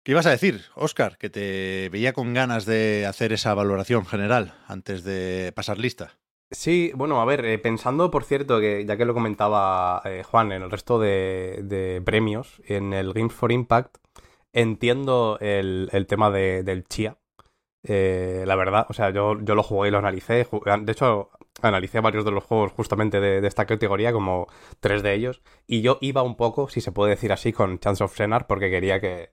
¿Qué 0.03 0.11
ibas 0.13 0.25
a 0.25 0.31
decir, 0.31 0.63
Oscar? 0.73 1.19
Que 1.19 1.29
te 1.29 1.89
veía 1.89 2.11
con 2.13 2.33
ganas 2.33 2.65
de 2.65 3.05
hacer 3.05 3.33
esa 3.33 3.53
valoración 3.53 4.07
general 4.07 4.55
antes 4.67 5.03
de 5.03 5.53
pasar 5.55 5.77
lista. 5.77 6.17
Sí, 6.49 6.91
bueno, 6.95 7.21
a 7.21 7.25
ver, 7.25 7.45
eh, 7.45 7.59
pensando, 7.59 8.09
por 8.09 8.23
cierto, 8.23 8.59
que 8.59 8.83
ya 8.85 8.97
que 8.97 9.05
lo 9.05 9.13
comentaba 9.13 10.01
eh, 10.05 10.23
Juan 10.23 10.51
en 10.51 10.63
el 10.63 10.71
resto 10.71 10.97
de, 10.97 11.59
de, 11.63 12.01
premios, 12.01 12.61
en 12.65 12.93
el 12.93 13.13
Games 13.13 13.33
for 13.33 13.51
Impact, 13.51 13.97
entiendo 14.57 15.37
el, 15.39 15.89
el 15.93 16.07
tema 16.07 16.31
de, 16.31 16.63
del 16.63 16.83
Chia. 16.85 17.17
Eh, 17.83 18.43
la 18.47 18.55
verdad, 18.55 18.87
o 18.89 18.93
sea, 18.93 19.11
yo, 19.11 19.39
yo 19.41 19.55
lo 19.55 19.61
jugué 19.63 19.89
y 19.89 19.91
lo 19.91 19.99
analicé. 19.99 20.47
De 20.81 20.91
hecho, 20.91 21.29
analicé 21.61 21.99
varios 22.01 22.25
de 22.25 22.31
los 22.31 22.43
juegos 22.43 22.71
justamente 22.71 23.19
de, 23.19 23.45
esta 23.47 23.65
categoría, 23.67 24.11
como 24.11 24.47
tres 24.79 25.03
de 25.03 25.13
ellos. 25.13 25.43
Y 25.67 25.81
yo 25.81 25.99
iba 26.01 26.23
un 26.23 26.35
poco, 26.35 26.69
si 26.69 26.81
se 26.81 26.91
puede 26.91 27.11
decir 27.11 27.31
así, 27.31 27.53
con 27.53 27.79
Chance 27.79 28.03
of 28.03 28.15
Senar, 28.15 28.47
porque 28.47 28.71
quería 28.71 28.99
que, 28.99 29.31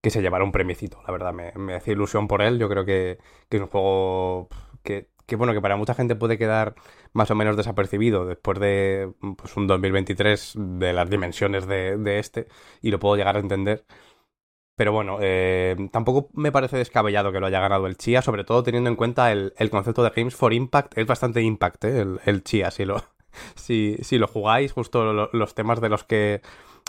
que 0.00 0.10
se 0.10 0.22
llevara 0.22 0.44
un 0.44 0.52
premiecito. 0.52 1.02
La 1.04 1.12
verdad, 1.12 1.32
me, 1.32 1.52
me 1.56 1.74
hacía 1.74 1.94
ilusión 1.94 2.28
por 2.28 2.40
él. 2.40 2.58
Yo 2.60 2.68
creo 2.68 2.84
que, 2.84 3.18
que 3.48 3.56
es 3.56 3.62
un 3.62 3.68
juego 3.68 4.48
que, 4.84 5.08
que, 5.26 5.34
bueno, 5.36 5.52
que 5.52 5.60
para 5.60 5.76
mucha 5.76 5.94
gente 5.94 6.14
puede 6.14 6.38
quedar 6.38 6.76
más 7.12 7.30
o 7.32 7.34
menos 7.34 7.56
desapercibido 7.56 8.24
después 8.24 8.60
de 8.60 9.12
pues, 9.36 9.56
un 9.56 9.66
2023 9.66 10.54
de 10.56 10.92
las 10.92 11.10
dimensiones 11.10 11.66
de, 11.66 11.96
de 11.98 12.18
este. 12.20 12.46
Y 12.82 12.92
lo 12.92 13.00
puedo 13.00 13.16
llegar 13.16 13.36
a 13.36 13.40
entender. 13.40 13.84
Pero 14.80 14.92
bueno, 14.92 15.18
eh, 15.20 15.76
tampoco 15.92 16.30
me 16.32 16.52
parece 16.52 16.78
descabellado 16.78 17.32
que 17.32 17.38
lo 17.38 17.48
haya 17.48 17.60
ganado 17.60 17.86
el 17.86 17.98
Chia, 17.98 18.22
sobre 18.22 18.44
todo 18.44 18.62
teniendo 18.62 18.88
en 18.88 18.96
cuenta 18.96 19.30
el, 19.30 19.52
concepto 19.70 20.02
de 20.02 20.08
Games 20.08 20.34
for 20.34 20.54
Impact. 20.54 20.96
Es 20.96 21.06
bastante 21.06 21.42
impact, 21.42 21.84
¿eh? 21.84 22.06
el, 22.24 22.42
Chia, 22.44 22.70
si 22.70 22.86
lo, 22.86 23.04
si, 23.56 23.98
si 24.00 24.16
lo 24.16 24.26
jugáis, 24.26 24.72
justo 24.72 25.28
los 25.34 25.54
temas 25.54 25.82
de 25.82 25.90
los 25.90 26.04
que 26.04 26.40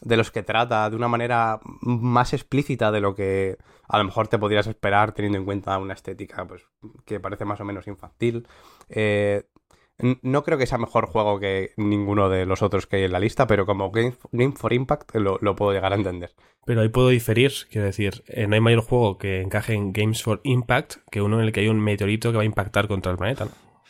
de 0.03 0.15
los 0.15 0.31
que 0.31 0.41
trata 0.41 0.89
de 0.89 0.95
una 0.95 1.09
manera 1.09 1.59
más 1.81 2.31
explícita 2.31 2.93
de 2.93 3.01
lo 3.01 3.13
que 3.13 3.57
a 3.89 3.97
lo 3.97 4.05
mejor 4.05 4.29
te 4.29 4.39
podrías 4.39 4.67
esperar 4.67 5.11
teniendo 5.11 5.39
en 5.39 5.43
cuenta 5.43 5.77
una 5.77 5.93
estética 5.93 6.47
pues 6.47 6.63
que 7.03 7.19
parece 7.19 7.43
más 7.43 7.59
o 7.59 7.65
menos 7.65 7.87
infantil. 7.87 8.47
Eh, 8.87 9.43
no 10.21 10.43
creo 10.43 10.57
que 10.57 10.67
sea 10.67 10.77
mejor 10.77 11.07
juego 11.07 11.39
que 11.39 11.71
ninguno 11.77 12.29
de 12.29 12.45
los 12.45 12.61
otros 12.61 12.87
que 12.87 12.97
hay 12.97 13.03
en 13.03 13.11
la 13.11 13.19
lista, 13.19 13.47
pero 13.47 13.65
como 13.65 13.91
Game, 13.91 14.13
for 14.55 14.73
Impact 14.73 15.15
lo, 15.15 15.55
puedo 15.55 15.73
llegar 15.73 15.93
a 15.93 15.95
entender. 15.95 16.31
Pero 16.65 16.81
ahí 16.81 16.89
puedo 16.89 17.09
diferir, 17.09 17.51
quiero 17.69 17.85
decir, 17.85 18.23
eh, 18.27 18.47
no 18.47 18.55
hay 18.55 18.61
mayor 18.61 18.81
juego 18.81 19.17
que 19.17 19.41
encaje 19.41 19.73
en 19.73 19.93
Games 19.93 20.21
for 20.21 20.41
Impact 20.43 20.97
que 21.09 21.21
uno 21.21 21.39
en 21.39 21.45
el 21.45 21.51
que 21.51 21.61
hay 21.61 21.67
un 21.67 21.79
meteorito 21.79 22.31
que 22.31 22.37
va 22.37 22.43
a 22.43 22.45
impactar 22.45 22.87
contra 22.87 23.11
el 23.11 23.17
planeta. 23.17 23.47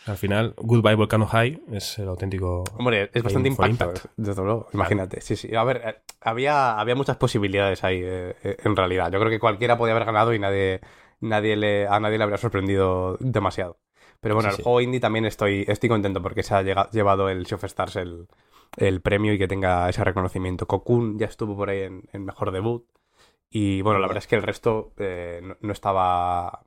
Al 0.08 0.18
final, 0.18 0.56
Goodbye 0.58 0.96
Volcano 0.96 1.28
High 1.28 1.62
es 1.72 2.00
el 2.00 2.08
auténtico. 2.08 2.64
Hombre, 2.78 3.12
es 3.14 3.22
bastante 3.22 3.50
impacto, 3.50 3.94
desde 4.18 4.42
luego. 4.42 4.68
Imagínate. 4.74 5.22
Sí, 5.22 5.36
sí. 5.36 5.54
A 5.56 5.64
ver, 5.64 5.82
eh, 5.86 5.96
había, 6.22 6.80
había 6.80 6.96
muchas 6.96 7.18
posibilidades 7.18 7.84
ahí, 7.84 8.02
eh, 8.04 8.36
en 8.42 8.76
realidad. 8.76 9.12
Yo 9.12 9.20
creo 9.20 9.30
que 9.30 9.40
cualquiera 9.40 9.78
podía 9.78 9.94
haber 9.94 10.06
ganado 10.06 10.34
y 10.34 10.40
nadie, 10.40 10.82
nadie 11.20 11.56
le, 11.56 11.88
a 11.88 12.00
nadie 12.00 12.18
le 12.18 12.24
habría 12.24 12.38
sorprendido 12.38 13.18
demasiado. 13.20 13.78
Pero 14.22 14.36
bueno, 14.36 14.50
el 14.52 14.56
juego 14.56 14.82
indie 14.82 15.00
también 15.00 15.26
estoy, 15.26 15.66
estoy 15.68 15.90
contento 15.90 16.22
porque 16.22 16.44
se 16.44 16.54
ha 16.54 16.90
llevado 16.92 17.28
el 17.28 17.48
Sea 17.48 17.56
of 17.56 17.64
Stars 17.64 17.96
el, 17.96 19.02
premio 19.02 19.34
y 19.34 19.40
que 19.40 19.48
tenga 19.48 19.90
ese 19.90 20.04
reconocimiento. 20.04 20.68
Cocoon 20.68 21.18
ya 21.18 21.26
estuvo 21.26 21.58
por 21.58 21.70
ahí 21.70 21.82
en, 21.82 22.26
mejor 22.26 22.52
debut. 22.52 22.86
Y 23.50 23.82
bueno, 23.82 24.00
la 24.00 24.08
verdad 24.08 24.24
es 24.24 24.28
que 24.28 24.36
el 24.36 24.44
resto 24.44 24.94
eh, 24.98 25.42
no, 25.60 25.74
estaba. 25.74 26.62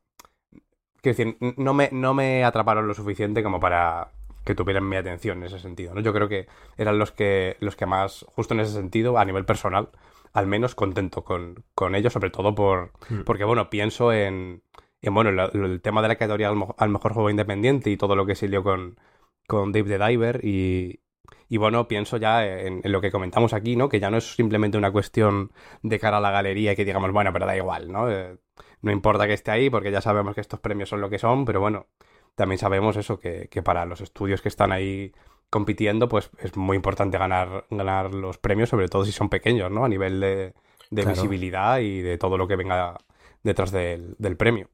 Quiero 1.01 1.17
decir, 1.17 1.37
no 1.57 1.75
me, 1.75 1.89
no 1.93 2.13
me 2.13 2.45
atraparon 2.45 2.89
lo 2.89 2.95
suficiente 2.95 3.43
como 3.43 3.61
para 3.61 4.11
que 4.45 4.55
tuvieran 4.55 4.89
mi 4.89 4.97
atención 4.97 5.39
en 5.39 5.45
ese 5.45 5.61
sentido. 5.61 5.95
¿no? 5.95 6.01
Yo 6.01 6.13
creo 6.13 6.29
que 6.29 6.49
eran 6.77 6.99
los 6.99 7.13
que, 7.13 7.57
los 7.61 7.77
que 7.77 7.87
más, 7.87 8.27
justo 8.35 8.53
en 8.55 8.61
ese 8.61 8.73
sentido, 8.73 9.17
a 9.17 9.25
nivel 9.25 9.45
personal, 9.45 9.91
al 10.33 10.47
menos 10.47 10.75
contento 10.75 11.23
con, 11.25 11.65
con 11.75 11.95
ellos, 11.95 12.13
sobre 12.13 12.31
todo 12.31 12.55
por. 12.55 12.91
Hmm. 13.09 13.23
Porque, 13.25 13.45
bueno, 13.45 13.71
pienso 13.71 14.13
en 14.13 14.63
y 15.05 15.11
bueno, 15.11 15.31
el 15.53 15.81
tema 15.81 16.03
de 16.03 16.09
la 16.09 16.17
categoría 16.17 16.49
al, 16.49 16.89
mejor 16.89 17.13
juego 17.13 17.31
independiente 17.31 17.91
y 17.91 17.97
todo 17.97 18.17
lo 18.17 18.27
que 18.27 18.35
salió 18.35 18.63
con, 18.63 18.99
con 19.47 19.73
Dave 19.73 19.99
the 19.99 20.05
Diver 20.05 20.41
y, 20.45 21.01
y 21.49 21.57
bueno, 21.59 21.89
pienso 21.89 22.17
ya 22.17 22.47
en, 22.47 22.81
lo 22.85 23.01
que 23.01 23.11
comentamos 23.11 23.53
aquí, 23.53 23.77
¿no? 23.77 23.89
Que 23.89 24.01
ya 24.01 24.11
no 24.11 24.17
es 24.19 24.35
simplemente 24.35 24.79
una 24.79 24.93
cuestión 24.93 25.53
de 25.83 25.99
cara 25.99 26.19
a 26.19 26.21
la 26.21 26.31
galería 26.31 26.73
y 26.73 26.77
que 26.77 26.85
digamos, 26.85 27.13
bueno, 27.13 27.33
pero 27.33 27.47
da 27.47 27.57
igual, 27.57 27.91
¿no? 27.93 28.11
Eh, 28.11 28.37
no 28.83 28.93
importa 28.93 29.27
que 29.27 29.35
esté 29.35 29.51
ahí 29.51 29.71
porque 29.71 29.91
ya 29.91 30.01
sabemos 30.01 30.35
que 30.35 30.41
estos 30.41 30.61
premios 30.61 30.89
son 30.89 31.01
lo 31.01 31.11
que 31.11 31.19
son, 31.19 31.45
pero 31.45 31.61
bueno, 31.61 31.87
también 32.35 32.59
sabemos 32.59 32.97
eso, 32.97 33.19
que, 33.19 33.49
que 33.51 33.63
para 33.63 33.85
los 33.87 34.01
estudios 34.01 34.43
que 34.43 34.49
están 34.49 34.73
ahí 34.73 35.13
compitiendo, 35.55 36.09
pues 36.09 36.31
es 36.39 36.57
muy 36.57 36.75
importante 36.75 37.17
ganar, 37.17 37.65
ganar 37.71 38.13
los 38.13 38.39
premios, 38.39 38.71
sobre 38.71 38.89
todo 38.89 39.05
si 39.05 39.13
son 39.13 39.29
pequeños, 39.29 39.71
¿no? 39.71 39.85
A 39.85 39.89
nivel 39.89 40.19
de, 40.19 40.53
visibilidad 40.91 41.79
y 41.79 42.03
de 42.03 42.19
todo 42.19 42.37
lo 42.37 42.49
que 42.49 42.57
venga 42.57 42.97
detrás 43.45 43.71
del, 43.71 44.17
premio. 44.37 44.69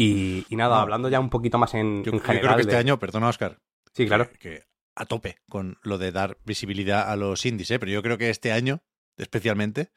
Y, 0.00 0.46
nada, 0.50 0.80
hablando 0.80 1.08
ya 1.08 1.18
un 1.18 1.28
poquito 1.28 1.58
más 1.58 1.74
en, 1.74 2.04
yo, 2.04 2.12
general. 2.12 2.36
Yo 2.36 2.40
creo 2.42 2.56
que 2.56 2.62
este 2.62 2.76
año, 2.76 2.98
perdona 2.98 3.28
Oscar. 3.28 3.58
Sí, 3.92 4.06
claro. 4.06 4.30
Que, 4.38 4.62
a 4.94 5.06
tope 5.06 5.38
con 5.48 5.78
lo 5.82 5.98
de 5.98 6.12
dar 6.12 6.38
visibilidad 6.44 7.10
a 7.10 7.16
los 7.16 7.44
indies, 7.44 7.70
¿eh? 7.72 7.78
pero 7.78 7.92
yo 7.92 8.02
creo 8.02 8.16
que 8.16 8.30
este 8.30 8.52
año, 8.52 8.82
especialmente, 9.16 9.90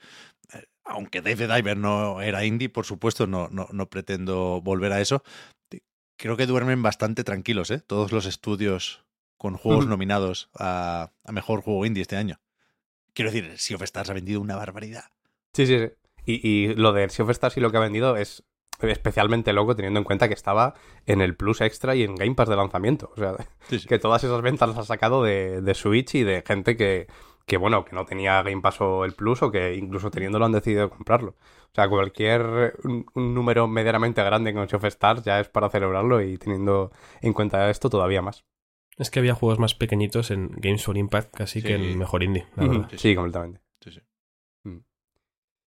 eh, 0.53 0.65
aunque 0.83 1.21
Dave 1.21 1.47
the 1.47 1.53
Diver 1.53 1.77
no 1.77 2.21
era 2.21 2.45
indie, 2.45 2.69
por 2.69 2.85
supuesto, 2.85 3.27
no, 3.27 3.47
no, 3.51 3.67
no 3.71 3.89
pretendo 3.89 4.59
volver 4.61 4.91
a 4.91 5.01
eso. 5.01 5.23
Creo 6.17 6.35
que 6.35 6.45
duermen 6.45 6.81
bastante 6.83 7.23
tranquilos, 7.23 7.71
¿eh? 7.71 7.79
Todos 7.79 8.11
los 8.11 8.25
estudios 8.25 9.05
con 9.37 9.57
juegos 9.57 9.87
nominados 9.87 10.51
a, 10.53 11.11
mejor 11.31 11.61
juego 11.61 11.83
indie 11.85 12.03
este 12.03 12.15
año. 12.15 12.39
Quiero 13.13 13.31
decir, 13.31 13.57
Sea 13.57 13.75
of 13.75 13.81
Stars 13.81 14.11
ha 14.11 14.13
vendido 14.13 14.39
una 14.39 14.55
barbaridad. 14.55 15.05
Sí, 15.53 15.65
sí, 15.65 15.79
sí. 15.79 15.89
Y, 16.25 16.75
lo 16.75 16.93
de 16.93 17.09
Sea 17.09 17.25
of 17.25 17.31
Stars 17.31 17.57
y 17.57 17.59
lo 17.59 17.71
que 17.71 17.77
ha 17.77 17.81
vendido 17.81 18.17
es 18.17 18.43
especialmente 18.83 19.53
loco 19.53 19.75
teniendo 19.75 19.99
en 19.99 20.03
cuenta 20.03 20.27
que 20.27 20.33
estaba 20.33 20.73
en 21.05 21.21
el 21.21 21.35
Plus 21.35 21.61
Extra 21.61 21.95
y 21.95 22.03
en 22.03 22.15
Game 22.15 22.35
Pass 22.35 22.49
de 22.49 22.55
lanzamiento. 22.55 23.11
O 23.15 23.19
sea, 23.19 23.35
que 23.87 23.99
todas 23.99 24.23
esas 24.23 24.41
ventas 24.41 24.69
las 24.69 24.77
ha 24.77 24.83
sacado 24.83 25.23
de, 25.23 25.73
Switch 25.73 26.15
y 26.15 26.23
de 26.23 26.43
gente 26.45 26.75
que, 26.75 27.07
que, 27.45 27.57
bueno, 27.57 27.85
que 27.85 27.95
no 27.95 28.05
tenía 28.05 28.41
Game 28.43 28.61
Pass 28.61 28.81
o 28.81 29.05
el 29.05 29.13
Plus 29.13 29.41
o 29.43 29.51
que 29.51 29.75
incluso 29.75 30.11
teniéndolo 30.11 30.45
han 30.45 30.51
decidido 30.51 30.89
comprarlo. 30.89 31.35
O 31.71 31.75
sea, 31.75 31.87
cualquier 31.87 32.75
número 33.15 33.67
medianamente 33.67 34.23
grande 34.23 34.53
con 34.53 34.63
of 34.63 34.85
Stars 34.85 35.23
ya 35.23 35.39
es 35.39 35.47
para 35.47 35.69
celebrarlo 35.69 36.21
y 36.21 36.37
teniendo 36.37 36.91
en 37.21 37.33
cuenta 37.33 37.69
esto 37.69 37.89
todavía 37.89 38.21
más. 38.21 38.45
Es 38.97 39.09
que 39.09 39.19
había 39.19 39.35
juegos 39.35 39.57
más 39.57 39.73
pequeñitos 39.73 40.31
en 40.31 40.49
Games 40.57 40.83
for 40.83 40.97
Impact 40.97 41.35
casi 41.35 41.61
que 41.63 41.75
en 41.75 41.97
Mejor 41.97 42.23
Indie, 42.23 42.45
Sí, 42.97 43.15
completamente. 43.15 43.61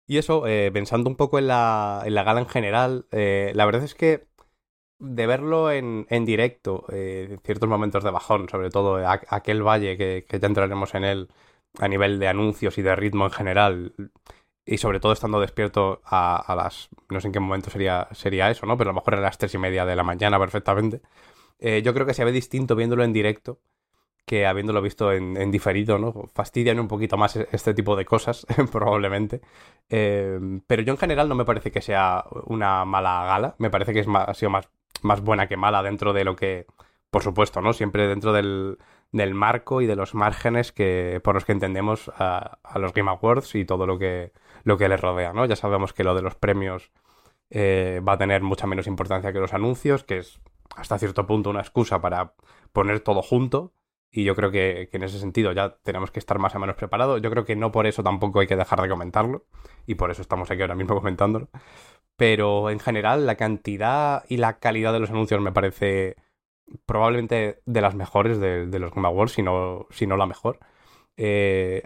Y 0.07 0.19
eso, 0.19 0.47
eh, 0.47 0.71
pensando 0.73 1.09
un 1.09 1.17
poco 1.17 1.39
en 1.39 1.49
la, 1.49 2.03
en 2.05 2.15
la 2.15 2.25
gala 2.25 2.41
en 2.41 2.49
general, 2.49 3.07
eh, 3.11 3.53
la 3.55 3.65
verdad 3.67 3.85
es 3.85 3.95
que 3.95 4.27
de 4.99 5.27
verlo 5.27 5.71
en, 5.73 6.07
en 6.11 6.25
directo, 6.25 6.85
eh, 6.93 7.29
en 7.31 7.41
ciertos 7.41 7.69
momentos 7.69 8.05
de 8.05 8.11
bajón, 8.11 8.49
sobre 8.49 8.71
todo 8.71 8.99
aquel 9.07 9.63
valle 9.63 9.97
que, 9.97 10.27
ya 10.41 10.47
entraremos 10.47 10.95
en 10.95 11.05
él 11.05 11.29
a 11.79 11.89
nivel 11.89 12.19
de 12.19 12.29
anuncios 12.29 12.79
y 12.79 12.83
de 12.83 12.97
ritmo 12.97 13.25
en 13.27 13.31
general, 13.33 13.95
y 14.67 14.79
sobre 14.79 15.01
todo 15.01 15.13
estando 15.13 15.41
despierto 15.41 16.01
a, 16.05 16.37
a, 16.37 16.57
las. 16.57 16.89
No 17.11 17.21
sé 17.21 17.29
en 17.29 17.33
qué 17.33 17.41
momento 17.41 17.71
sería, 17.71 18.09
sería 18.13 18.51
eso, 18.51 18.67
¿no? 18.67 18.77
Pero 18.79 18.91
a 18.91 18.93
lo 18.93 19.01
mejor 19.01 19.15
a 19.17 19.21
las 19.21 19.39
tres 19.39 19.55
y 19.55 19.59
media 19.59 19.85
de 19.85 19.97
la 19.97 20.05
mañana 20.05 20.39
perfectamente. 20.39 21.03
Eh, 21.59 21.83
yo 21.83 21.95
creo 21.95 22.07
que 22.07 22.15
se 22.15 22.25
ve 22.25 22.33
distinto 22.33 22.77
viéndolo 22.77 23.05
en 23.05 23.13
directo 23.13 23.61
que 24.25 24.47
habiéndolo 24.47 24.81
visto 24.81 25.13
en, 25.13 25.51
diferido, 25.51 25.99
¿no? 25.99 26.13
Fastidian 26.35 26.81
un 26.81 26.89
poquito 26.89 27.17
más 27.17 27.37
e-, 27.37 27.49
este 27.53 27.75
tipo 27.75 27.97
de 27.97 28.05
cosas, 28.05 28.47
probablemente. 28.73 29.41
Eh, 29.91 30.39
pero 30.67 30.83
yo 30.83 30.93
en 30.93 30.99
general 30.99 31.29
no 31.29 31.35
me 31.35 31.45
parece 31.45 31.71
que 31.71 31.83
sea 31.83 32.25
una 32.47 32.85
mala 32.85 33.25
gala. 33.25 33.55
Me 33.59 33.71
parece 33.71 33.93
que 33.93 34.01
es 34.01 34.09
ha 34.09 34.35
sido 34.35 34.51
más, 34.51 34.69
más 35.03 35.21
buena 35.21 35.47
que 35.47 35.57
mala 35.57 35.83
dentro 35.83 36.13
de 36.13 36.25
lo 36.25 36.37
que, 36.37 36.67
por 37.11 37.23
supuesto, 37.23 37.61
¿no? 37.61 37.73
Siempre 37.73 38.09
dentro 38.09 38.33
del, 38.33 38.79
del 39.15 39.33
marco 39.33 39.81
y 39.81 39.87
de 39.87 39.95
los 39.95 40.15
márgenes 40.15 40.73
que, 40.73 41.21
por 41.23 41.35
los 41.37 41.45
que 41.45 41.53
entendemos 41.53 42.11
a, 42.19 42.59
los 42.75 42.93
Game 42.93 43.09
Awards 43.09 43.55
y 43.55 43.65
todo 43.65 43.87
lo 43.87 43.97
que, 43.97 44.33
lo 44.65 44.77
que 44.77 44.89
les 44.89 45.01
rodea, 45.01 45.33
¿no? 45.33 45.47
Ya 45.47 45.55
sabemos 45.55 45.93
que 45.93 46.03
lo 46.03 46.17
de 46.17 46.23
los 46.23 46.35
premios 46.35 46.91
eh, 47.51 48.01
va 48.07 48.15
a 48.15 48.19
tener 48.19 48.43
mucha 48.43 48.67
menos 48.67 48.89
importancia 48.89 49.33
que 49.33 49.39
los 49.39 49.55
anuncios, 49.55 50.03
que 50.03 50.19
es 50.19 50.41
hasta 50.75 50.99
cierto 50.99 51.29
punto 51.29 51.51
una 51.51 51.61
excusa 51.61 52.01
para 52.01 52.35
poner 52.73 52.99
todo 52.99 53.23
junto. 53.23 53.73
Y 54.17 54.23
yo 54.23 54.37
creo 54.37 54.53
que, 54.53 54.89
en 54.93 55.03
ese 55.03 55.19
sentido 55.19 55.51
ya 55.51 55.77
tenemos 55.83 56.13
que 56.13 56.21
estar 56.21 56.39
más 56.39 56.55
o 56.55 56.61
menos 56.61 56.77
preparados. 56.77 57.21
Yo 57.21 57.31
creo 57.31 57.45
que 57.45 57.57
no 57.57 57.73
por 57.73 57.89
eso 57.89 58.05
tampoco 58.05 58.39
hay 58.39 58.47
que 58.47 58.55
dejar 58.55 58.81
de 58.81 58.89
comentarlo. 58.89 59.45
Y 59.87 59.97
por 59.97 60.13
eso 60.13 60.23
estamos 60.23 60.49
aquí 60.53 60.63
ahora 60.63 60.77
mismo 60.77 60.95
comentándolo. 60.95 61.49
Pero 62.17 62.71
en 62.71 62.79
general, 62.79 63.27
la 63.27 63.35
cantidad 63.35 64.25
y 64.29 64.37
la 64.37 64.61
calidad 64.61 64.93
de 64.93 65.01
los 65.01 65.11
anuncios 65.11 65.41
me 65.41 65.51
parece 65.51 66.15
probablemente 66.87 67.61
de 67.67 67.81
las 67.81 67.97
mejores 67.97 68.39
de, 68.39 68.67
los 68.79 68.93
Game 68.95 69.09
Awards, 69.09 69.33
si 69.33 69.43
no, 69.43 69.89
si 69.91 70.07
no 70.07 70.17
la 70.17 70.27
mejor. 70.27 70.61
Eh, 71.17 71.83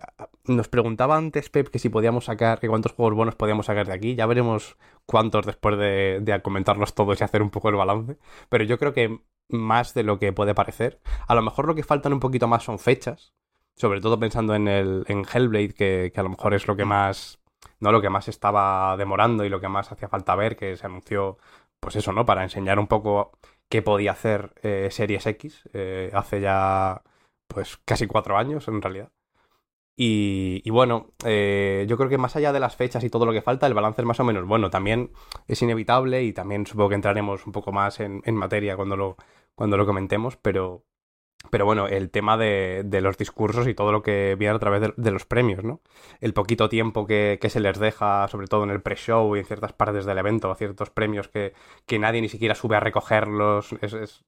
nos 0.47 0.69
preguntaba 0.69 1.17
antes 1.17 1.51
Pep 1.51 1.69
que 1.69 1.79
si 1.79 1.91
podíamos 1.91 2.25
sacar, 2.27 2.61
que 2.61 2.69
cuántos 2.69 2.93
juegos 2.93 3.15
buenos 3.15 3.35
podíamos 3.35 3.67
sacar 3.67 3.87
de 3.87 3.93
aquí. 3.93 4.15
Ya 4.15 4.27
veremos 4.27 4.77
cuántos 5.07 5.47
después 5.47 5.79
de, 5.79 6.41
comentarlos 6.43 6.95
todos 6.95 7.21
y 7.21 7.25
hacer 7.25 7.43
un 7.43 7.51
poco 7.51 7.69
el 7.69 7.77
balance. 7.77 8.19
Pero 8.49 8.65
yo 8.65 8.79
creo 8.79 8.93
que 8.93 9.21
más 9.49 9.95
de 9.95 10.03
lo 10.03 10.19
que 10.19 10.33
puede 10.33 10.55
parecer. 10.55 11.01
A 11.27 11.35
lo 11.35 11.43
mejor 11.43 11.67
lo 11.67 11.75
que 11.75 11.83
faltan 11.85 12.13
un 12.13 12.21
poquito 12.21 12.49
más 12.49 12.65
son 12.65 12.79
fechas. 12.79 13.35
Sobre 13.77 14.01
todo 14.01 14.19
pensando 14.19 14.55
en 14.55 14.67
el 14.69 15.05
en 15.09 15.25
Hellblade, 15.25 15.75
que, 15.75 16.13
a 16.17 16.23
lo 16.23 16.31
mejor 16.31 16.55
es 16.55 16.67
lo 16.67 16.77
que 16.77 16.85
más. 16.85 17.41
No 17.81 17.93
lo 17.93 18.01
que 18.01 18.11
más 18.11 18.29
estaba 18.29 18.97
demorando 18.97 19.45
y 19.45 19.49
lo 19.49 19.61
que 19.61 19.69
más 19.69 19.93
hacía 19.93 20.09
falta 20.09 20.35
ver, 20.35 20.57
que 20.57 20.77
se 20.77 20.87
anunció, 20.87 21.39
pues 21.81 21.97
eso, 21.97 22.13
¿no? 22.13 22.27
Para 22.27 22.43
enseñar 22.43 22.79
un 22.79 22.89
poco 22.89 23.33
qué 23.69 23.83
podía 23.83 24.13
hacer 24.13 24.53
eh, 24.63 24.89
Series 24.91 25.27
X 25.27 25.69
eh, 25.75 26.11
hace 26.15 26.41
ya 26.41 27.03
pues 27.47 27.79
casi 27.85 28.07
cuatro 28.07 28.37
años 28.37 28.69
en 28.69 28.83
realidad. 28.83 29.11
Y, 30.01 30.71
bueno, 30.71 31.09
eh, 31.25 31.85
yo 31.89 31.97
creo 31.97 32.09
que 32.09 32.19
más 32.19 32.37
allá 32.37 32.53
de 32.53 32.61
las 32.61 32.77
fechas 32.77 33.03
y 33.03 33.11
todo 33.11 33.27
lo 33.27 33.33
que 33.33 33.43
falta, 33.43 33.67
el 33.67 33.75
balance 33.75 34.01
es 34.01 34.07
más 34.07 34.21
o 34.21 34.25
menos 34.25 34.47
bueno. 34.47 34.71
También 34.71 35.11
es 35.49 35.61
inevitable 35.61 36.23
y 36.23 36.33
también 36.33 36.67
supongo 36.69 36.91
que 36.91 36.95
entraremos 36.95 37.45
un 37.47 37.53
poco 37.53 37.73
más 37.73 37.99
en, 37.99 38.23
materia 38.37 38.77
cuando 38.77 38.97
lo, 38.97 39.17
cuando 39.57 39.77
lo 39.77 39.87
comentemos, 39.87 40.37
pero, 40.37 40.85
pero 41.51 41.65
bueno, 41.65 41.89
el 41.89 42.11
tema 42.11 42.37
de, 42.37 42.87
los 43.03 43.19
discursos 43.19 43.67
y 43.67 43.75
todo 43.75 43.91
lo 43.91 44.03
que 44.05 44.37
viene 44.39 44.55
a 44.55 44.61
través 44.61 44.93
de, 44.97 45.11
los 45.11 45.27
premios, 45.27 45.65
¿no? 45.65 45.81
El 46.21 46.33
poquito 46.33 46.69
tiempo 46.69 47.05
que, 47.05 47.41
se 47.49 47.59
les 47.59 47.81
deja, 47.81 48.29
sobre 48.29 48.47
todo 48.47 48.63
en 48.63 48.71
el 48.71 48.81
pre-show 48.81 49.35
y 49.35 49.41
en 49.41 49.47
ciertas 49.47 49.73
partes 49.73 50.05
del 50.05 50.19
evento, 50.19 50.53
a 50.53 50.55
ciertos 50.55 50.91
premios 50.91 51.27
que, 51.27 51.55
que 51.87 51.99
nadie 51.99 52.21
ni 52.21 52.29
siquiera 52.29 52.55
sube 52.55 52.77
a 52.77 52.81
recogerlos, 52.81 53.73
es 53.83 54.25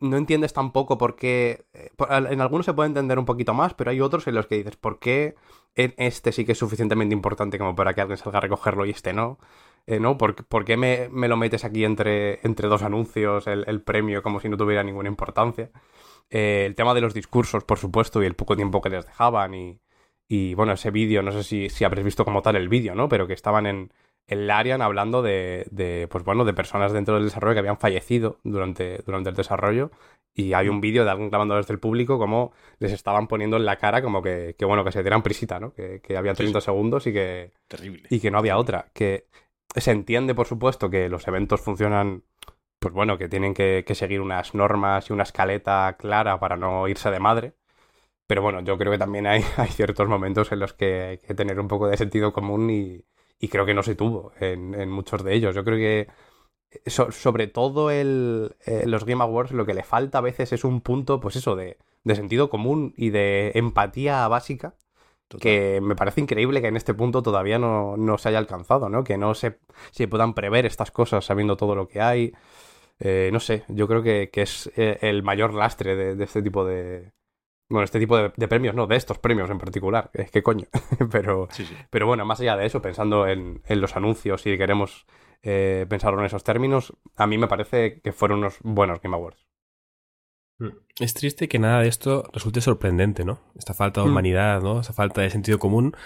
no 0.00 0.16
entiendes 0.16 0.52
tampoco 0.52 0.98
por 0.98 1.16
qué. 1.16 1.66
Eh, 1.72 1.90
en 2.10 2.40
algunos 2.40 2.66
se 2.66 2.74
puede 2.74 2.88
entender 2.88 3.18
un 3.18 3.24
poquito 3.24 3.54
más, 3.54 3.74
pero 3.74 3.90
hay 3.90 4.00
otros 4.00 4.26
en 4.26 4.34
los 4.34 4.46
que 4.46 4.56
dices, 4.56 4.76
¿por 4.76 4.98
qué 4.98 5.34
este 5.74 6.32
sí 6.32 6.44
que 6.44 6.52
es 6.52 6.58
suficientemente 6.58 7.14
importante 7.14 7.58
como 7.58 7.74
para 7.74 7.94
que 7.94 8.00
alguien 8.00 8.18
salga 8.18 8.38
a 8.38 8.42
recogerlo 8.42 8.84
y 8.86 8.90
este 8.90 9.12
no? 9.12 9.38
Eh, 9.86 10.00
¿no? 10.00 10.18
¿Por, 10.18 10.64
qué 10.64 10.76
me, 10.76 11.08
lo 11.28 11.36
metes 11.36 11.64
aquí 11.64 11.84
entre, 11.84 12.40
entre 12.46 12.68
dos 12.68 12.82
anuncios, 12.82 13.46
el, 13.46 13.82
premio, 13.82 14.22
como 14.22 14.40
si 14.40 14.48
no 14.48 14.56
tuviera 14.56 14.82
ninguna 14.82 15.08
importancia? 15.08 15.70
Eh, 16.30 16.64
el 16.66 16.74
tema 16.74 16.92
de 16.94 17.00
los 17.00 17.14
discursos, 17.14 17.64
por 17.64 17.78
supuesto, 17.78 18.22
y 18.22 18.26
el 18.26 18.34
poco 18.34 18.54
tiempo 18.54 18.82
que 18.82 18.90
les 18.90 19.06
dejaban, 19.06 19.54
y, 19.54 19.80
y 20.28 20.54
bueno, 20.54 20.74
ese 20.74 20.90
vídeo, 20.90 21.22
no 21.22 21.32
sé 21.32 21.42
si, 21.42 21.70
si 21.70 21.84
habréis 21.84 22.04
visto 22.04 22.24
como 22.24 22.42
tal 22.42 22.56
el 22.56 22.68
vídeo, 22.68 22.94
¿no? 22.94 23.08
Pero 23.08 23.26
que 23.26 23.32
estaban 23.32 23.66
en, 23.66 23.92
el 24.28 24.46
Larian 24.46 24.82
hablando 24.82 25.22
de, 25.22 26.06
pues 26.10 26.22
bueno, 26.22 26.44
de 26.44 26.52
personas 26.52 26.92
dentro 26.92 27.14
del 27.14 27.24
desarrollo 27.24 27.54
que 27.54 27.60
habían 27.60 27.78
fallecido 27.78 28.38
durante, 28.44 28.98
durante 29.04 29.30
el 29.30 29.36
desarrollo. 29.36 29.90
Y 30.34 30.52
hay 30.52 30.68
un 30.68 30.80
vídeo 30.80 31.04
de 31.04 31.10
alguien 31.10 31.30
grabando 31.30 31.56
desde 31.56 31.72
el 31.72 31.80
público 31.80 32.18
como 32.18 32.52
les 32.78 32.92
estaban 32.92 33.26
poniendo 33.26 33.56
en 33.56 33.64
la 33.64 33.76
cara 33.76 34.02
como 34.02 34.22
que, 34.22 34.54
bueno, 34.60 34.84
que 34.84 34.92
se 34.92 35.02
dieran 35.02 35.22
prisita, 35.22 35.58
¿no? 35.58 35.72
Que, 35.72 36.00
había 36.16 36.34
30 36.34 36.60
segundos 36.60 37.06
y 37.06 37.12
que... 37.12 37.52
Terrible. 37.66 38.06
Y 38.10 38.20
que 38.20 38.30
no 38.30 38.38
había 38.38 38.58
otra. 38.58 38.90
Que 38.92 39.26
se 39.74 39.90
entiende, 39.90 40.34
por 40.34 40.46
supuesto, 40.46 40.90
que 40.90 41.08
los 41.08 41.26
eventos 41.26 41.62
funcionan, 41.62 42.22
pues 42.78 42.92
bueno, 42.92 43.16
que 43.16 43.28
tienen 43.28 43.54
que, 43.54 43.82
seguir 43.94 44.20
unas 44.20 44.54
normas 44.54 45.08
y 45.08 45.14
una 45.14 45.22
escaleta 45.22 45.96
clara 45.98 46.38
para 46.38 46.56
no 46.56 46.86
irse 46.86 47.10
de 47.10 47.18
madre. 47.18 47.54
Pero 48.26 48.42
bueno, 48.42 48.60
yo 48.60 48.76
creo 48.76 48.92
que 48.92 48.98
también 48.98 49.26
hay, 49.26 49.42
hay 49.56 49.68
ciertos 49.68 50.06
momentos 50.06 50.52
en 50.52 50.60
los 50.60 50.74
que 50.74 51.02
hay 51.02 51.18
que 51.18 51.34
tener 51.34 51.58
un 51.58 51.66
poco 51.66 51.88
de 51.88 51.96
sentido 51.96 52.34
común 52.34 52.70
y, 52.70 53.04
y 53.38 53.48
creo 53.48 53.66
que 53.66 53.74
no 53.74 53.82
se 53.82 53.94
tuvo 53.94 54.32
en, 54.40 54.90
muchos 54.90 55.22
de 55.24 55.34
ellos. 55.34 55.54
Yo 55.54 55.64
creo 55.64 55.76
que 55.76 56.08
eh, 56.70 56.90
sobre 56.90 57.46
todo 57.46 57.90
el, 57.90 58.56
eh, 58.66 58.84
los 58.86 59.04
Game 59.04 59.22
Awards 59.22 59.52
lo 59.52 59.66
que 59.66 59.74
le 59.74 59.84
falta 59.84 60.18
a 60.18 60.22
veces 60.22 60.52
es 60.52 60.64
un 60.64 60.80
punto, 60.80 61.20
pues 61.20 61.36
eso, 61.36 61.56
de, 61.56 61.78
sentido 62.04 62.50
común 62.50 62.94
y 62.96 63.10
de 63.10 63.52
empatía 63.54 64.26
básica. 64.28 64.74
Que 65.40 65.80
me 65.82 65.94
parece 65.94 66.22
increíble 66.22 66.62
que 66.62 66.68
en 66.68 66.76
este 66.78 66.94
punto 66.94 67.22
todavía 67.22 67.58
no, 67.58 68.16
se 68.16 68.30
haya 68.30 68.38
alcanzado, 68.38 68.88
¿no? 68.88 69.04
Que 69.04 69.18
no 69.18 69.34
se, 69.34 69.58
se, 69.90 70.08
puedan 70.08 70.32
prever 70.32 70.64
estas 70.64 70.90
cosas 70.90 71.26
sabiendo 71.26 71.58
todo 71.58 71.74
lo 71.74 71.86
que 71.86 72.00
hay. 72.00 72.32
Eh, 72.98 73.28
no 73.30 73.38
sé, 73.38 73.64
yo 73.68 73.86
creo 73.86 74.02
que, 74.02 74.30
es 74.32 74.72
el 74.74 75.22
mayor 75.22 75.52
lastre 75.52 76.14
de 76.16 76.24
este 76.24 76.40
tipo 76.40 76.64
de, 76.64 77.12
bueno, 77.68 77.84
este 77.84 77.98
tipo 77.98 78.16
de, 78.16 78.48
premios, 78.48 78.74
no, 78.74 78.86
de 78.86 78.96
estos 78.96 79.18
premios 79.18 79.50
en 79.50 79.58
particular. 79.58 80.10
Es 80.14 80.30
que 80.30 80.42
coño. 80.42 80.66
pero, 81.10 81.48
pero 81.90 82.06
bueno, 82.06 82.24
más 82.24 82.40
allá 82.40 82.56
de 82.56 82.66
eso, 82.66 82.80
pensando 82.80 83.26
en, 83.26 83.62
los 83.68 83.96
anuncios, 83.96 84.42
si 84.42 84.56
queremos 84.56 85.06
eh, 85.42 85.86
pensarlo 85.88 86.20
en 86.20 86.26
esos 86.26 86.44
términos, 86.44 86.94
a 87.16 87.26
mí 87.26 87.38
me 87.38 87.48
parece 87.48 88.00
que 88.00 88.12
fueron 88.12 88.38
unos 88.38 88.58
buenos 88.62 89.00
Game 89.00 89.16
Awards. 89.16 89.46
Mm. 90.58 90.68
Es 91.00 91.14
triste 91.14 91.48
que 91.48 91.58
nada 91.58 91.82
de 91.82 91.88
esto 91.88 92.28
resulte 92.32 92.60
sorprendente, 92.60 93.24
¿no? 93.24 93.40
Esta 93.56 93.74
falta 93.74 94.00
de 94.00 94.08
mm. 94.08 94.10
humanidad, 94.10 94.62
¿no? 94.62 94.80
Esta 94.80 94.92
falta 94.92 95.20
de 95.20 95.30
sentido 95.30 95.58
común, 95.58 95.96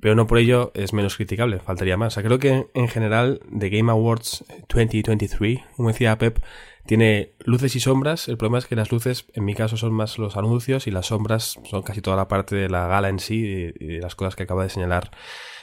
pero 0.00 0.14
no 0.14 0.26
por 0.26 0.38
ello 0.38 0.72
es 0.74 0.92
menos 0.92 1.16
criticable, 1.16 1.60
faltaría 1.60 1.96
más. 1.96 2.12
O 2.12 2.14
sea, 2.14 2.22
creo 2.22 2.38
que 2.38 2.68
en 2.74 2.88
general 2.88 3.40
The 3.56 3.70
Game 3.70 3.90
Awards 3.90 4.44
2023, 4.68 5.60
como 5.76 5.88
decía 5.88 6.18
Pep, 6.18 6.42
tiene 6.86 7.34
luces 7.44 7.76
y 7.76 7.80
sombras. 7.80 8.26
El 8.28 8.36
problema 8.36 8.58
es 8.58 8.66
que 8.66 8.74
las 8.74 8.90
luces, 8.90 9.26
en 9.34 9.44
mi 9.44 9.54
caso, 9.54 9.76
son 9.76 9.92
más 9.92 10.18
los 10.18 10.36
anuncios 10.36 10.86
y 10.86 10.90
las 10.90 11.06
sombras 11.06 11.58
son 11.64 11.82
casi 11.82 12.00
toda 12.00 12.16
la 12.16 12.26
parte 12.26 12.56
de 12.56 12.68
la 12.68 12.88
gala 12.88 13.08
en 13.08 13.20
sí 13.20 13.72
y, 13.78 14.00
las 14.00 14.14
cosas 14.16 14.34
que 14.34 14.42
acaba 14.44 14.64
de 14.64 14.70
señalar 14.70 15.10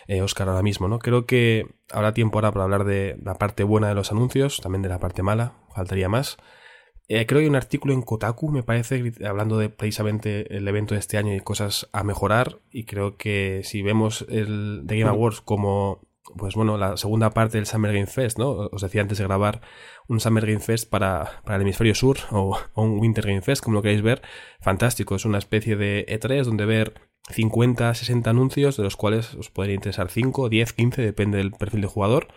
eh, 0.07 0.21
Oscar 0.21 0.47
ahora 0.47 0.61
mismo, 0.61 0.87
¿no? 0.87 0.99
Creo 0.99 1.25
que 1.25 1.67
habrá 1.91 2.13
tiempo 2.13 2.37
ahora 2.37 2.51
para 2.51 2.63
hablar 2.63 2.85
de 2.85 3.17
la 3.21 3.33
parte 3.35 3.63
buena 3.63 3.89
de 3.89 3.95
los 3.95 4.11
anuncios, 4.11 4.61
también 4.61 4.83
de 4.83 4.89
la 4.89 4.99
parte 4.99 5.21
mala, 5.21 5.53
faltaría 5.75 6.07
más. 6.07 6.37
Eh, 7.09 7.25
creo 7.25 7.39
que 7.39 7.43
hay 7.43 7.49
un 7.49 7.55
artículo 7.55 7.93
en 7.93 8.01
Kotaku, 8.01 8.49
me 8.49 8.63
parece, 8.63 9.13
hablando 9.25 9.57
de 9.57 9.69
precisamente 9.69 10.57
el 10.57 10.67
evento 10.67 10.93
de 10.93 10.99
este 10.99 11.17
año 11.17 11.33
y 11.33 11.39
cosas 11.39 11.87
a 11.93 12.03
mejorar. 12.03 12.59
Y 12.71 12.83
creo 12.83 13.15
que 13.17 13.61
si 13.63 13.81
vemos 13.81 14.25
el 14.29 14.83
The 14.85 14.99
Game 14.99 15.09
Awards 15.09 15.39
como, 15.39 16.01
pues 16.35 16.55
bueno, 16.55 16.77
la 16.77 16.97
segunda 16.97 17.29
parte 17.29 17.57
del 17.57 17.65
Summer 17.65 17.93
Game 17.93 18.07
Fest, 18.07 18.37
¿no? 18.37 18.49
Os 18.49 18.81
decía 18.81 19.01
antes 19.01 19.17
de 19.19 19.23
grabar 19.23 19.61
un 20.09 20.19
Summer 20.19 20.45
Game 20.45 20.59
Fest 20.59 20.89
para, 20.89 21.41
para 21.45 21.55
el 21.55 21.61
hemisferio 21.61 21.95
sur 21.95 22.17
o, 22.31 22.59
un 22.75 22.99
Winter 22.99 23.25
Game 23.25 23.41
Fest, 23.41 23.63
como 23.63 23.75
lo 23.75 23.81
queréis 23.81 24.01
ver. 24.01 24.21
Fantástico, 24.59 25.15
es 25.15 25.23
una 25.23 25.37
especie 25.37 25.77
de 25.77 26.05
E3 26.09 26.43
donde 26.43 26.65
ver 26.65 27.01
50, 27.29 27.93
60 27.93 28.29
anuncios, 28.29 28.75
de 28.75 28.83
los 28.83 28.97
cuales 28.97 29.33
os 29.35 29.49
podría 29.49 29.75
interesar 29.75 30.09
5, 30.09 30.49
10, 30.49 30.73
15, 30.73 31.01
depende 31.01 31.37
del 31.37 31.51
perfil 31.51 31.81
de 31.81 31.87
jugador 31.87 32.27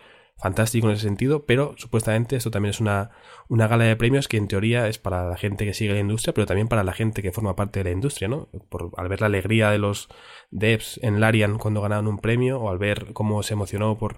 fantástico 0.41 0.87
en 0.87 0.93
ese 0.93 1.03
sentido, 1.03 1.45
pero 1.45 1.75
supuestamente 1.77 2.35
esto 2.35 2.49
también 2.49 2.71
es 2.71 2.79
una, 2.79 3.11
una 3.47 3.67
gala 3.67 3.83
de 3.83 3.95
premios 3.95 4.27
que 4.27 4.37
en 4.37 4.47
teoría 4.47 4.87
es 4.87 4.97
para 4.97 5.29
la 5.29 5.37
gente 5.37 5.65
que 5.65 5.73
sigue 5.73 5.93
la 5.93 5.99
industria, 5.99 6.33
pero 6.33 6.47
también 6.47 6.67
para 6.67 6.83
la 6.83 6.93
gente 6.93 7.21
que 7.21 7.31
forma 7.31 7.55
parte 7.55 7.79
de 7.79 7.83
la 7.85 7.91
industria, 7.91 8.27
¿no? 8.27 8.49
Por, 8.69 8.91
al 8.97 9.07
ver 9.07 9.21
la 9.21 9.27
alegría 9.27 9.69
de 9.69 9.77
los 9.77 10.09
devs 10.49 10.99
en 11.03 11.19
Larian 11.19 11.59
cuando 11.59 11.81
ganaron 11.81 12.07
un 12.07 12.17
premio, 12.17 12.59
o 12.59 12.69
al 12.69 12.79
ver 12.79 13.13
cómo 13.13 13.43
se 13.43 13.53
emocionó 13.53 13.97
por, 13.99 14.17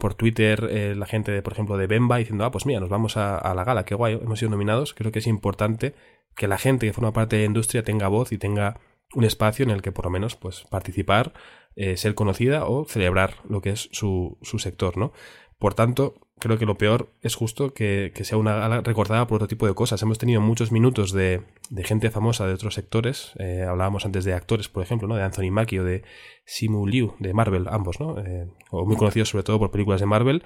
por 0.00 0.14
Twitter 0.14 0.68
eh, 0.70 0.94
la 0.96 1.06
gente, 1.06 1.32
de, 1.32 1.42
por 1.42 1.52
ejemplo, 1.52 1.76
de 1.76 1.86
Bemba 1.86 2.16
diciendo, 2.16 2.44
ah, 2.46 2.50
pues 2.50 2.64
mira, 2.64 2.80
nos 2.80 2.88
vamos 2.88 3.18
a, 3.18 3.36
a 3.36 3.54
la 3.54 3.64
gala, 3.64 3.84
qué 3.84 3.94
guay, 3.94 4.14
hemos 4.14 4.38
sido 4.38 4.50
nominados. 4.50 4.94
Creo 4.94 5.12
que 5.12 5.18
es 5.18 5.26
importante 5.26 5.94
que 6.34 6.48
la 6.48 6.56
gente 6.56 6.86
que 6.86 6.94
forma 6.94 7.12
parte 7.12 7.36
de 7.36 7.42
la 7.42 7.46
industria 7.46 7.82
tenga 7.82 8.08
voz 8.08 8.32
y 8.32 8.38
tenga 8.38 8.80
un 9.14 9.24
espacio 9.24 9.64
en 9.64 9.70
el 9.70 9.82
que 9.82 9.92
por 9.92 10.04
lo 10.06 10.10
menos 10.10 10.36
pues 10.36 10.64
participar, 10.70 11.32
eh, 11.76 11.96
ser 11.96 12.14
conocida 12.14 12.64
o 12.66 12.84
celebrar 12.86 13.34
lo 13.48 13.60
que 13.60 13.70
es 13.70 13.88
su, 13.92 14.38
su 14.42 14.58
sector, 14.58 14.96
¿no? 14.96 15.12
Por 15.58 15.74
tanto, 15.74 16.14
creo 16.38 16.56
que 16.56 16.66
lo 16.66 16.78
peor 16.78 17.12
es 17.20 17.34
justo 17.34 17.74
que, 17.74 18.12
sea 18.22 18.38
una 18.38 18.54
gala 18.54 18.80
recordada 18.80 19.26
por 19.26 19.36
otro 19.36 19.48
tipo 19.48 19.66
de 19.66 19.74
cosas. 19.74 20.00
Hemos 20.02 20.18
tenido 20.18 20.40
muchos 20.40 20.70
minutos 20.70 21.12
de, 21.12 21.42
gente 21.84 22.10
famosa 22.10 22.46
de 22.46 22.54
otros 22.54 22.74
sectores. 22.74 23.32
Eh, 23.38 23.64
hablábamos 23.68 24.06
antes 24.06 24.24
de 24.24 24.34
actores, 24.34 24.68
por 24.68 24.82
ejemplo, 24.82 25.08
¿no? 25.08 25.16
de 25.16 25.22
Anthony 25.22 25.50
Mackie 25.50 25.80
o 25.80 25.84
de 25.84 26.04
Simu 26.44 26.86
Liu, 26.86 27.14
de 27.18 27.34
Marvel, 27.34 27.66
ambos, 27.68 27.98
¿no? 27.98 28.18
Eh, 28.18 28.48
o 28.70 28.86
muy 28.86 28.96
conocidos 28.96 29.30
sobre 29.30 29.44
todo 29.44 29.58
por 29.58 29.70
películas 29.70 30.00
de 30.00 30.06
Marvel. 30.06 30.44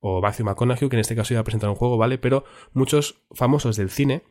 O 0.00 0.20
Matthew 0.20 0.44
McConaughey, 0.44 0.90
que 0.90 0.96
en 0.96 1.00
este 1.00 1.16
caso 1.16 1.32
iba 1.32 1.40
a 1.40 1.44
presentar 1.44 1.70
un 1.70 1.76
juego, 1.76 1.96
¿vale? 1.96 2.18
Pero 2.18 2.44
muchos 2.74 3.24
famosos 3.34 3.76
del 3.76 3.88
cine, 3.88 4.22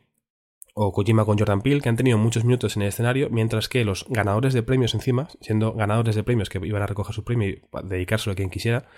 o 0.74 0.92
Kojima 0.92 1.24
con 1.24 1.36
Jordan 1.36 1.62
Peele, 1.62 1.80
que 1.80 1.88
han 1.88 1.96
tenido 1.96 2.18
muchos 2.18 2.44
minutos 2.44 2.76
en 2.76 2.82
el 2.82 2.88
escenario, 2.88 3.28
mientras 3.30 3.68
que 3.68 3.84
los 3.84 4.06
ganadores 4.08 4.54
de 4.54 4.62
premios 4.62 4.94
encima, 4.94 5.28
siendo 5.40 5.72
ganadores 5.72 6.14
de 6.14 6.22
premios 6.22 6.48
que 6.48 6.64
iban 6.64 6.82
a 6.82 6.86
recoger 6.86 7.14
su 7.14 7.24
premio 7.24 7.48
y 7.48 7.62
dedicárselo 7.84 8.32
a 8.32 8.36
quien 8.36 8.50
quisiera, 8.50 8.88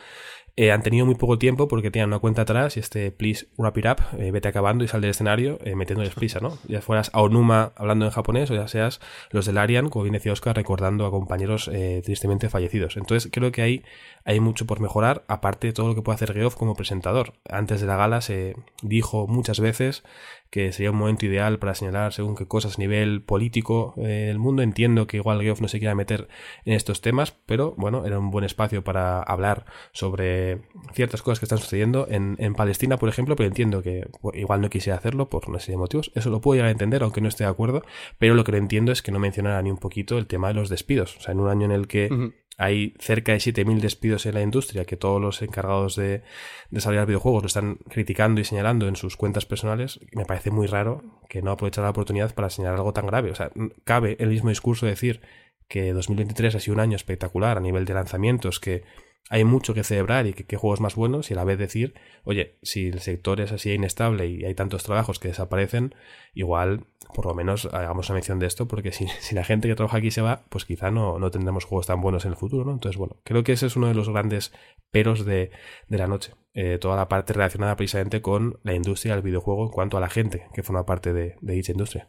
eh, 0.59 0.73
han 0.73 0.83
tenido 0.83 1.05
muy 1.05 1.17
poco 1.17 1.39
tiempo 1.39 1.69
porque 1.69 1.91
tenían 1.91 2.09
una 2.09 2.19
cuenta 2.19 2.43
atrás 2.43 2.79
y 2.79 2.81
este 2.81 3.11
please 3.11 3.47
wrap 3.59 3.77
it 3.77 3.85
up, 3.85 4.19
eh, 4.19 4.31
vete 4.31 4.49
acabando 4.49 4.85
y 4.85 4.89
sal 4.89 5.03
del 5.03 5.11
escenario 5.11 5.59
eh, 5.63 5.77
metiéndoles 5.77 6.15
prisa, 6.15 6.41
¿no? 6.41 6.59
Ya 6.67 6.81
fueras 6.81 7.11
Aonuma 7.13 7.73
hablando 7.77 8.07
en 8.07 8.11
japonés 8.11 8.51
o 8.51 8.55
ya 8.55 8.67
seas 8.67 9.01
los 9.31 9.45
del 9.45 9.59
Arian, 9.59 9.91
como 9.91 10.05
bien 10.05 10.15
decía 10.15 10.33
Oscar, 10.33 10.57
recordando 10.57 11.05
a 11.05 11.11
compañeros 11.11 11.71
tristemente 12.05 12.49
fallecidos. 12.49 12.97
Entonces 12.97 13.31
creo 13.31 13.53
que 13.53 13.63
hay, 13.63 13.85
hay 14.27 14.41
mucho 14.41 14.67
por 14.67 14.81
mejorar, 14.81 15.25
aparte 15.29 15.69
de 15.69 15.73
todo 15.73 15.87
lo 15.87 15.95
que 15.95 16.03
puede 16.03 16.17
hacer 16.17 16.35
Geoff 16.35 16.57
como 16.57 16.75
presentador. 16.75 17.35
Antes 17.49 17.81
de 17.81 17.87
la 17.87 17.97
gala 17.97 18.21
se 18.21 18.57
dijo 18.83 19.29
muchas 19.29 19.61
veces 19.61 20.03
que 20.51 20.73
sería 20.73 20.91
un 20.91 20.97
momento 20.97 21.27
ideal 21.27 21.61
para 21.61 21.75
señalar 21.75 22.13
según 22.13 22.35
qué 22.35 22.47
cosas 22.47 22.77
a 22.77 22.81
nivel 22.81 23.23
político 23.23 23.95
del 23.97 24.41
mundo. 24.41 24.63
Entiendo 24.63 25.07
que 25.07 25.19
igual 25.19 25.43
Geoff 25.43 25.61
no 25.61 25.69
se 25.69 25.79
quiera 25.79 25.95
meter 25.95 26.27
en 26.65 26.73
estos 26.73 27.03
temas, 27.03 27.37
pero 27.47 27.75
bueno, 27.77 28.05
era 28.05 28.19
un 28.19 28.33
buen 28.33 28.45
espacio 28.45 28.83
para 28.83 29.23
hablar 29.23 29.65
sobre 29.93 30.63
ciertas 30.93 31.23
cosas 31.23 31.39
que 31.39 31.45
están 31.45 31.59
sucediendo 31.59 32.09
en, 32.11 32.37
Palestina, 32.55 32.97
por 32.97 33.09
ejemplo, 33.09 33.37
pero 33.37 33.47
entiendo 33.47 33.83
que 33.83 34.09
igual 34.35 34.61
no 34.61 34.71
quisiera 34.71 34.99
hacerlo 34.99 35.29
por 35.29 35.49
una 35.49 35.61
serie 35.61 35.75
de 35.75 35.81
motivos. 35.81 36.11
Eso 36.17 36.31
lo 36.31 36.41
puedo 36.41 36.57
llegar 36.57 36.69
a 36.69 36.73
entender, 36.73 37.05
aunque 37.05 37.21
no 37.21 37.29
esté 37.29 37.45
de 37.45 37.51
acuerdo, 37.51 37.83
pero 38.19 38.35
lo 38.35 38.43
que 38.43 38.53
no 38.53 38.59
entiendo 38.59 38.91
es 38.91 39.03
que 39.03 39.13
no 39.13 39.21
mencionara 39.21 39.63
ni 39.63 39.71
un 39.71 39.79
poquito 39.79 40.19
el 40.19 40.27
tema 40.27 40.49
de 40.49 40.55
los 40.55 40.69
despidos. 40.69 41.17
O 41.17 41.21
sea, 41.21 41.33
en 41.33 41.41
un 41.41 41.49
año 41.49 41.67
en 41.67 41.73
el 41.73 41.87
que 41.87 42.09
hay 42.57 42.95
cerca 42.99 43.33
de 43.33 43.39
7.000 43.39 43.81
despidos 43.81 44.27
en 44.27 44.35
la 44.35 44.43
industria, 44.43 44.85
que 44.85 44.97
todos 44.97 45.21
los 45.21 45.43
encargados 45.43 45.97
de 45.97 46.23
desarrollar 46.71 47.07
videojuegos 47.07 47.43
lo 47.43 47.47
están 47.49 47.77
criticando 47.89 48.41
y 48.41 48.45
señalando 48.45 48.89
en 48.89 48.97
sus 48.97 49.17
cuentas 49.17 49.45
personales, 49.45 50.01
me 50.13 50.25
parece 50.25 50.51
muy 50.51 50.67
raro 50.67 51.03
que 51.29 51.43
no 51.43 51.51
aprovechara 51.51 51.87
la 51.87 51.91
oportunidad 51.91 52.35
para 52.35 52.49
señalar 52.49 52.79
algo 52.79 52.93
tan 52.93 53.07
grave. 53.07 53.31
O 53.31 53.35
sea, 53.35 53.51
cabe 53.85 54.17
el 54.21 54.31
mismo 54.31 54.49
discurso 54.49 54.87
decir 54.87 55.21
que 55.69 55.93
2023 55.93 56.55
ha 56.55 56.61
sido 56.61 56.75
un 56.75 56.81
año 56.81 56.97
espectacular 56.97 57.59
a 57.59 57.61
nivel 57.61 57.85
de 57.85 57.95
lanzamientos, 57.95 58.61
que 58.61 58.85
hay 59.29 59.45
mucho 59.45 59.75
que 59.75 59.83
celebrar 59.83 60.27
y 60.27 60.33
que, 60.33 60.57
juegos 60.57 60.81
más 60.81 60.95
buenos 60.95 61.31
y 61.31 61.35
a 61.35 61.37
la 61.37 61.45
vez 61.45 61.59
decir, 61.59 61.95
oye, 62.25 62.59
si 62.63 62.89
el 62.89 63.01
sector 63.01 63.41
es 63.41 63.53
así 63.53 63.73
inestable 63.73 64.27
y 64.27 64.45
hay 64.45 64.55
tantos 64.55 64.85
trabajos 64.85 65.19
que 65.19 65.29
desaparecen, 65.29 65.95
igual 66.33 66.87
por 67.13 67.27
lo 67.27 67.35
menos 67.35 67.67
hagamos 67.73 68.09
una 68.09 68.15
mención 68.15 68.39
de 68.39 68.47
esto 68.47 68.69
porque 68.69 68.93
si, 68.93 69.07
la 69.35 69.45
gente 69.45 69.69
que 69.69 69.75
trabaja 69.75 69.99
aquí 69.99 70.11
se 70.11 70.23
va, 70.23 70.45
pues 70.49 70.65
quizá 70.65 70.91
no, 70.91 71.19
no 71.19 71.31
tendremos 71.31 71.65
juegos 71.65 71.87
tan 71.87 72.01
buenos 72.01 72.25
en 72.25 72.33
el 72.33 72.37
futuro, 72.37 72.65
¿no? 72.65 72.73
Entonces, 72.73 72.99
bueno, 72.99 73.17
creo 73.25 73.43
que 73.43 73.53
ese 73.53 73.67
es 73.67 73.77
uno 73.77 73.89
de 73.89 73.95
los 73.95 74.09
grandes 74.09 74.53
peros 74.91 75.25
de, 75.25 75.51
de 75.89 75.99
la 75.99 76.07
noche. 76.07 76.33
Eh, 76.55 76.79
toda 76.79 76.97
la 76.97 77.09
parte 77.09 77.33
relacionada 77.33 77.77
precisamente 77.77 78.23
con 78.23 78.59
la 78.63 78.75
industria 78.75 79.15
del 79.15 79.23
videojuego 79.23 79.65
en 79.65 79.71
cuanto 79.71 79.97
a 79.97 80.01
la 80.01 80.09
gente 80.09 80.47
que 80.55 80.63
forma 80.63 80.87
parte 80.87 81.13
de 81.13 81.37
dicha 81.41 81.73
industria. 81.73 82.09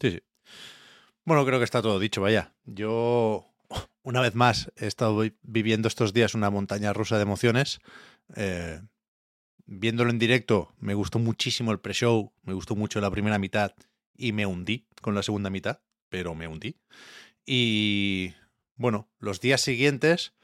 Sí, 0.00 0.12
sí. 0.12 0.20
Bueno, 1.24 1.44
creo 1.44 1.58
que 1.58 1.64
está 1.64 1.82
todo 1.82 2.00
dicho, 2.00 2.20
vaya. 2.20 2.54
Yo 2.64 3.51
una 4.02 4.20
vez 4.20 4.34
más, 4.34 4.72
he 4.76 4.86
estado 4.86 5.22
viviendo 5.42 5.88
estos 5.88 6.12
días 6.12 6.34
una 6.34 6.50
montaña 6.50 6.92
rusa 6.92 7.16
de 7.16 7.22
emociones. 7.22 7.80
Eh, 8.36 8.80
viéndolo 9.66 10.10
en 10.10 10.18
directo, 10.18 10.72
me 10.78 10.94
gustó 10.94 11.18
muchísimo 11.18 11.72
el 11.72 11.80
pre-show, 11.80 12.32
me 12.42 12.52
gustó 12.52 12.74
mucho 12.76 13.00
la 13.00 13.10
primera 13.10 13.38
mitad 13.38 13.74
y 14.16 14.32
me 14.32 14.46
hundí 14.46 14.86
con 15.00 15.14
la 15.14 15.22
segunda 15.22 15.50
mitad, 15.50 15.80
pero 16.08 16.34
me 16.34 16.48
hundí. 16.48 16.76
Y 17.46 18.34
bueno, 18.76 19.08
los 19.18 19.40
días 19.40 19.60
siguientes 19.60 20.34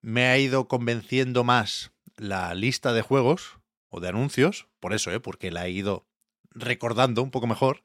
me 0.00 0.26
ha 0.26 0.38
ido 0.38 0.68
convenciendo 0.68 1.44
más 1.44 1.92
la 2.16 2.54
lista 2.54 2.92
de 2.92 3.02
juegos 3.02 3.58
o 3.88 4.00
de 4.00 4.08
anuncios, 4.08 4.68
por 4.80 4.92
eso, 4.92 5.10
¿eh? 5.12 5.20
porque 5.20 5.50
la 5.50 5.66
he 5.66 5.70
ido 5.70 6.06
recordando 6.50 7.22
un 7.22 7.30
poco 7.30 7.46
mejor 7.46 7.82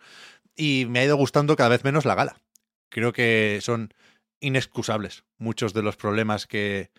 y 0.55 0.85
me 0.89 0.99
ha 0.99 1.05
ido 1.05 1.15
gustando 1.15 1.55
cada 1.55 1.69
vez 1.69 1.83
menos 1.83 2.05
la 2.05 2.15
gala. 2.15 2.41
Creo 2.89 3.13
que 3.13 3.59
son 3.61 3.93
inexcusables 4.43 5.23
muchos 5.37 5.73
de 5.73 5.81
los 5.81 5.95
problemas 5.95 6.47
que 6.47 6.91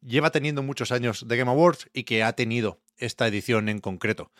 lleva 0.00 0.30
teniendo 0.30 0.62
muchos 0.62 0.92
años 0.92 1.28
de 1.28 1.36
Game 1.36 1.50
Awards 1.50 1.88
y 1.92 2.04
que 2.04 2.22
ha 2.22 2.32
tenido 2.32 2.80
esta 2.96 3.26
edición 3.28 3.68
en 3.68 3.80
concreto. 3.80 4.32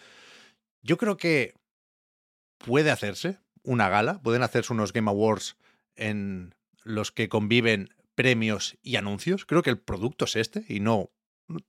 Yo 0.82 0.96
creo 0.96 1.18
que 1.18 1.54
puede 2.58 2.90
hacerse 2.90 3.38
una 3.62 3.90
gala, 3.90 4.22
pueden 4.22 4.42
hacerse 4.42 4.72
unos 4.72 4.94
Game 4.94 5.10
Awards 5.10 5.58
en 5.96 6.54
los 6.82 7.12
que 7.12 7.28
conviven 7.28 7.90
premios 8.14 8.78
y 8.82 8.96
anuncios. 8.96 9.44
Creo 9.44 9.62
que 9.62 9.70
el 9.70 9.78
producto 9.78 10.24
es 10.24 10.36
este 10.36 10.64
y 10.66 10.80
no, 10.80 11.10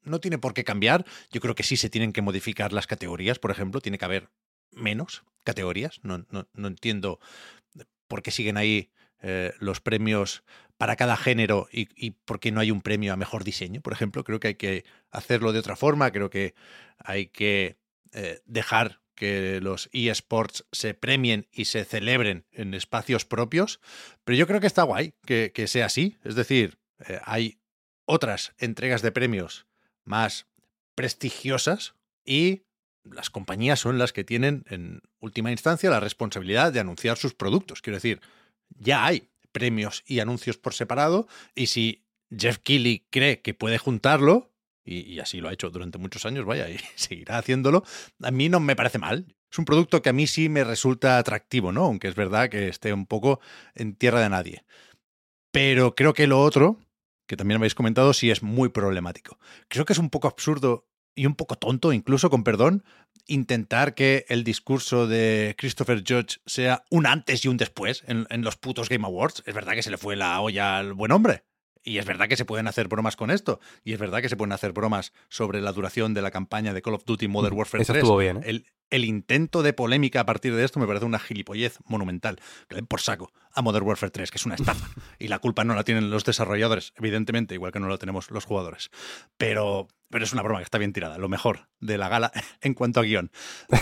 no 0.04 0.20
tiene 0.22 0.38
por 0.38 0.54
qué 0.54 0.64
cambiar. 0.64 1.06
Yo 1.32 1.42
creo 1.42 1.54
que 1.56 1.64
sí 1.64 1.76
se 1.76 1.90
tienen 1.90 2.14
que 2.14 2.22
modificar 2.22 2.72
las 2.72 2.88
categorías, 2.88 3.40
por 3.40 3.52
ejemplo, 3.52 3.82
tiene 3.82 3.98
que 3.98 4.06
haber 4.06 4.30
menos 4.72 5.24
categorías. 5.44 6.00
No, 6.04 6.26
no, 6.30 6.48
no 6.54 6.68
entiendo 6.70 7.20
por 8.08 8.24
qué 8.24 8.32
siguen 8.32 8.56
ahí 8.56 8.90
eh, 9.22 9.54
los 9.60 9.82
premios 9.82 10.44
para 10.78 10.96
cada 10.96 11.16
género 11.16 11.68
y, 11.72 11.90
y 11.96 12.12
por 12.12 12.40
qué 12.40 12.52
no 12.52 12.60
hay 12.60 12.72
un 12.72 12.82
premio 12.82 13.14
a 13.14 13.18
mejor 13.18 13.44
diseño, 13.44 13.82
por 13.82 13.94
ejemplo. 13.94 14.24
Creo 14.24 14.40
que 14.40 14.50
hay 14.50 14.56
que 14.56 14.86
hacerlo 15.12 15.54
de 15.54 15.60
otra 15.60 15.76
forma, 15.76 16.12
creo 16.12 16.30
que 16.30 16.56
hay 16.98 17.28
que 17.28 17.78
eh, 18.14 18.42
dejar 18.46 19.00
que 19.16 19.62
los 19.62 19.90
eSports 19.94 20.66
se 20.72 20.94
premien 20.94 21.48
y 21.52 21.66
se 21.66 21.86
celebren 21.86 22.46
en 22.52 22.74
espacios 22.74 23.24
propios, 23.24 23.80
pero 24.24 24.38
yo 24.38 24.48
creo 24.48 24.60
que 24.60 24.68
está 24.68 24.84
guay 24.84 25.14
que, 25.26 25.52
sea 25.68 25.86
así. 25.86 26.18
Es 26.24 26.36
decir, 26.36 26.80
eh, 27.08 27.20
hay 27.24 27.60
otras 28.06 28.54
entregas 28.58 29.02
de 29.02 29.12
premios 29.12 29.68
más 30.04 30.48
prestigiosas 30.96 31.96
y 32.26 32.64
las 33.04 33.30
compañías 33.30 33.80
son 33.80 33.98
las 33.98 34.12
que 34.12 34.24
tienen 34.24 34.64
en 34.68 35.02
última 35.20 35.52
instancia 35.52 35.90
la 35.90 36.00
responsabilidad 36.00 36.74
de 36.74 36.80
anunciar 36.80 37.18
sus 37.18 37.34
productos. 37.34 37.82
Quiero 37.82 37.98
decir, 37.98 38.22
ya 38.82 39.06
hay 39.06 39.30
premios 39.52 40.04
y 40.06 40.20
anuncios 40.20 40.58
por 40.58 40.74
separado 40.74 41.28
y 41.56 41.68
si 41.68 42.06
Jeff 42.36 42.58
Keighley 42.58 43.06
cree 43.10 43.42
que 43.42 43.54
puede 43.54 43.78
juntarlo, 43.78 44.52
y, 44.84 45.20
así 45.20 45.42
lo 45.42 45.50
ha 45.50 45.54
hecho 45.54 45.70
durante 45.70 45.98
muchos 45.98 46.26
años, 46.26 46.46
vaya, 46.46 46.70
y 46.70 46.80
seguirá 46.96 47.38
haciéndolo, 47.38 47.84
a 48.22 48.32
mí 48.32 48.50
no 48.50 48.60
me 48.60 48.76
parece 48.76 49.00
mal. 49.00 49.36
Es 49.52 49.60
un 49.60 49.66
producto 49.66 50.02
que 50.02 50.10
a 50.10 50.14
mí 50.14 50.28
sí 50.28 50.48
me 50.48 50.64
resulta 50.64 51.18
atractivo, 51.18 51.74
¿no? 51.74 51.84
Aunque 51.84 52.08
es 52.08 52.16
verdad 52.16 52.50
que 52.50 52.70
esté 52.70 52.94
un 52.94 53.06
poco 53.06 53.42
en 53.76 53.96
tierra 53.96 54.22
de 54.22 54.30
nadie. 54.30 54.64
Pero 55.52 55.94
creo 55.94 56.14
que 56.14 56.26
lo 56.26 56.42
otro, 56.42 56.80
que 57.28 57.36
también 57.36 57.58
habéis 57.58 57.76
comentado, 57.76 58.14
sí 58.14 58.32
es 58.32 58.44
muy 58.44 58.70
problemático. 58.70 59.38
Creo 59.68 59.84
que 59.84 59.92
es 59.92 60.00
un 60.00 60.10
poco 60.10 60.30
absurdo 60.30 60.88
y 61.16 61.26
un 61.26 61.36
poco 61.36 61.56
tonto, 61.56 61.94
incluso 61.94 62.30
con 62.30 62.44
perdón, 62.44 62.84
intentar 63.28 63.94
que 63.96 64.26
el 64.30 64.44
discurso 64.44 65.08
de 65.08 65.56
Christopher 65.58 66.04
Judge 66.08 66.40
sea 66.46 66.84
un 66.90 67.06
antes 67.06 67.46
y 67.46 67.48
un 67.48 67.58
después 67.58 68.04
en, 68.08 68.26
en, 68.30 68.44
los 68.44 68.58
putos 68.58 68.90
Game 68.90 69.06
Awards. 69.06 69.44
Es 69.46 69.54
verdad 69.54 69.74
que 69.74 69.84
se 69.84 69.92
le 69.92 69.98
fue 69.98 70.16
la 70.16 70.40
olla 70.42 70.78
al 70.78 70.94
buen 70.94 71.12
hombre. 71.12 71.44
Y 71.84 71.98
es 71.98 72.06
verdad 72.06 72.28
que 72.28 72.38
se 72.38 72.46
pueden 72.46 72.68
hacer 72.68 72.88
bromas 72.88 73.16
con 73.16 73.32
esto. 73.32 73.60
Y 73.84 73.94
es 73.94 74.00
verdad 74.00 74.22
que 74.22 74.30
se 74.30 74.38
pueden 74.38 74.52
hacer 74.52 74.72
bromas 74.72 75.14
sobre 75.30 75.62
la 75.62 75.72
duración 75.72 76.14
de 76.14 76.22
la 76.22 76.32
campaña 76.32 76.74
de 76.74 76.82
Call 76.82 76.94
of 76.94 77.06
Duty 77.06 77.28
Modern 77.28 77.56
Warfare 77.56 77.82
Eso 77.82 77.94
3. 77.94 78.04
estuvo 78.04 78.18
bien. 78.18 78.38
¿eh? 78.38 78.42
El, 78.46 78.66
el, 78.92 79.06
intento 79.06 79.64
de 79.64 79.74
polémica 79.74 80.22
a 80.22 80.26
partir 80.26 80.56
de 80.56 80.64
esto 80.64 80.80
me 80.80 80.86
parece 80.86 81.06
una 81.06 81.20
gilipollez 81.20 81.80
monumental. 81.86 82.40
Que 82.68 82.76
den 82.76 82.86
por 82.86 83.02
saco 83.02 83.32
a 83.54 83.62
Modern 83.62 83.86
Warfare 83.86 84.12
3, 84.12 84.30
que 84.30 84.38
es 84.38 84.46
una 84.46 84.56
estafa. 84.56 84.90
y 85.20 85.28
la 85.28 85.40
culpa 85.40 85.64
no 85.64 85.74
la 85.74 85.84
tienen 85.84 86.12
los 86.12 86.24
desarrolladores, 86.24 86.94
evidentemente, 86.98 87.56
igual 87.56 87.72
que 87.72 87.80
no 87.80 87.88
la 87.88 87.98
tenemos 87.98 88.30
los 88.30 88.46
jugadores. 88.46 88.92
Pero, 89.38 89.88
pero 90.10 90.24
es 90.24 90.34
una 90.34 90.44
broma 90.44 90.60
que 90.60 90.66
está 90.66 90.78
bien 90.78 90.94
tirada. 90.94 91.18
Lo 91.18 91.30
mejor 91.30 91.68
de 91.80 91.98
la 91.98 92.10
gala 92.10 92.32
en 92.62 92.74
cuanto 92.76 93.00
a 93.00 93.04
guion. 93.04 93.32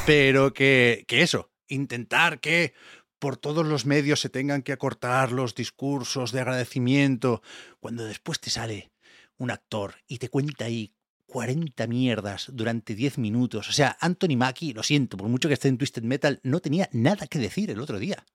Pero 0.05 0.53
que, 0.53 1.03
que 1.07 1.21
eso, 1.21 1.51
intentar 1.69 2.39
que 2.39 2.73
por 3.19 3.37
todos 3.37 3.65
los 3.65 3.85
medios 3.85 4.21
se 4.21 4.29
tengan 4.29 4.63
que 4.63 4.71
acortar 4.71 5.31
los 5.31 5.53
discursos 5.53 6.31
de 6.31 6.39
agradecimiento, 6.39 7.41
cuando 7.79 8.05
después 8.05 8.39
te 8.39 8.49
sale 8.49 8.91
un 9.37 9.51
actor 9.51 9.95
y 10.07 10.17
te 10.17 10.29
cuenta 10.29 10.65
ahí 10.65 10.93
40 11.27 11.85
mierdas 11.87 12.47
durante 12.51 12.95
10 12.95 13.19
minutos. 13.19 13.69
O 13.69 13.71
sea, 13.71 13.97
Anthony 14.01 14.35
Mackie, 14.35 14.73
lo 14.73 14.83
siento, 14.83 15.15
por 15.15 15.29
mucho 15.29 15.47
que 15.47 15.53
esté 15.53 15.67
en 15.67 15.77
Twisted 15.77 16.03
Metal, 16.03 16.39
no 16.43 16.59
tenía 16.59 16.89
nada 16.91 17.27
que 17.27 17.39
decir 17.39 17.69
el 17.69 17.79
otro 17.79 17.99
día. 17.99 18.25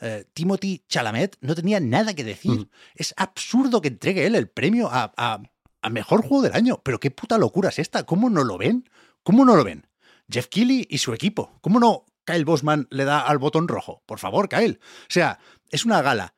Eh, 0.00 0.24
Timothy 0.32 0.84
Chalamet 0.88 1.36
no 1.40 1.54
tenía 1.54 1.80
nada 1.80 2.14
que 2.14 2.24
decir. 2.24 2.52
Mm. 2.52 2.70
Es 2.94 3.14
absurdo 3.16 3.80
que 3.80 3.88
entregue 3.88 4.26
él 4.26 4.34
el 4.34 4.48
premio 4.48 4.88
a, 4.90 5.12
a, 5.16 5.42
a, 5.82 5.90
mejor 5.90 6.20
juego 6.20 6.42
del 6.42 6.54
año. 6.54 6.80
Pero 6.84 7.00
qué 7.00 7.10
puta 7.10 7.36
locura 7.36 7.70
es 7.70 7.78
esta. 7.78 8.04
¿Cómo 8.04 8.30
no 8.30 8.44
lo 8.44 8.58
ven? 8.58 8.88
¿Cómo 9.22 9.44
no 9.44 9.56
lo 9.56 9.64
ven? 9.64 9.86
Jeff 10.30 10.46
Keighley 10.46 10.86
y 10.88 10.98
su 10.98 11.12
equipo. 11.14 11.58
¿Cómo 11.60 11.80
no 11.80 12.04
Kyle 12.26 12.44
Bosman 12.44 12.88
le 12.90 13.04
da 13.04 13.20
al 13.20 13.38
botón 13.38 13.68
rojo. 13.68 14.02
Por 14.04 14.18
favor, 14.18 14.48
Kyle. 14.48 14.78
O 14.82 15.10
sea, 15.10 15.38
es 15.70 15.86
una 15.86 16.02
gala 16.02 16.34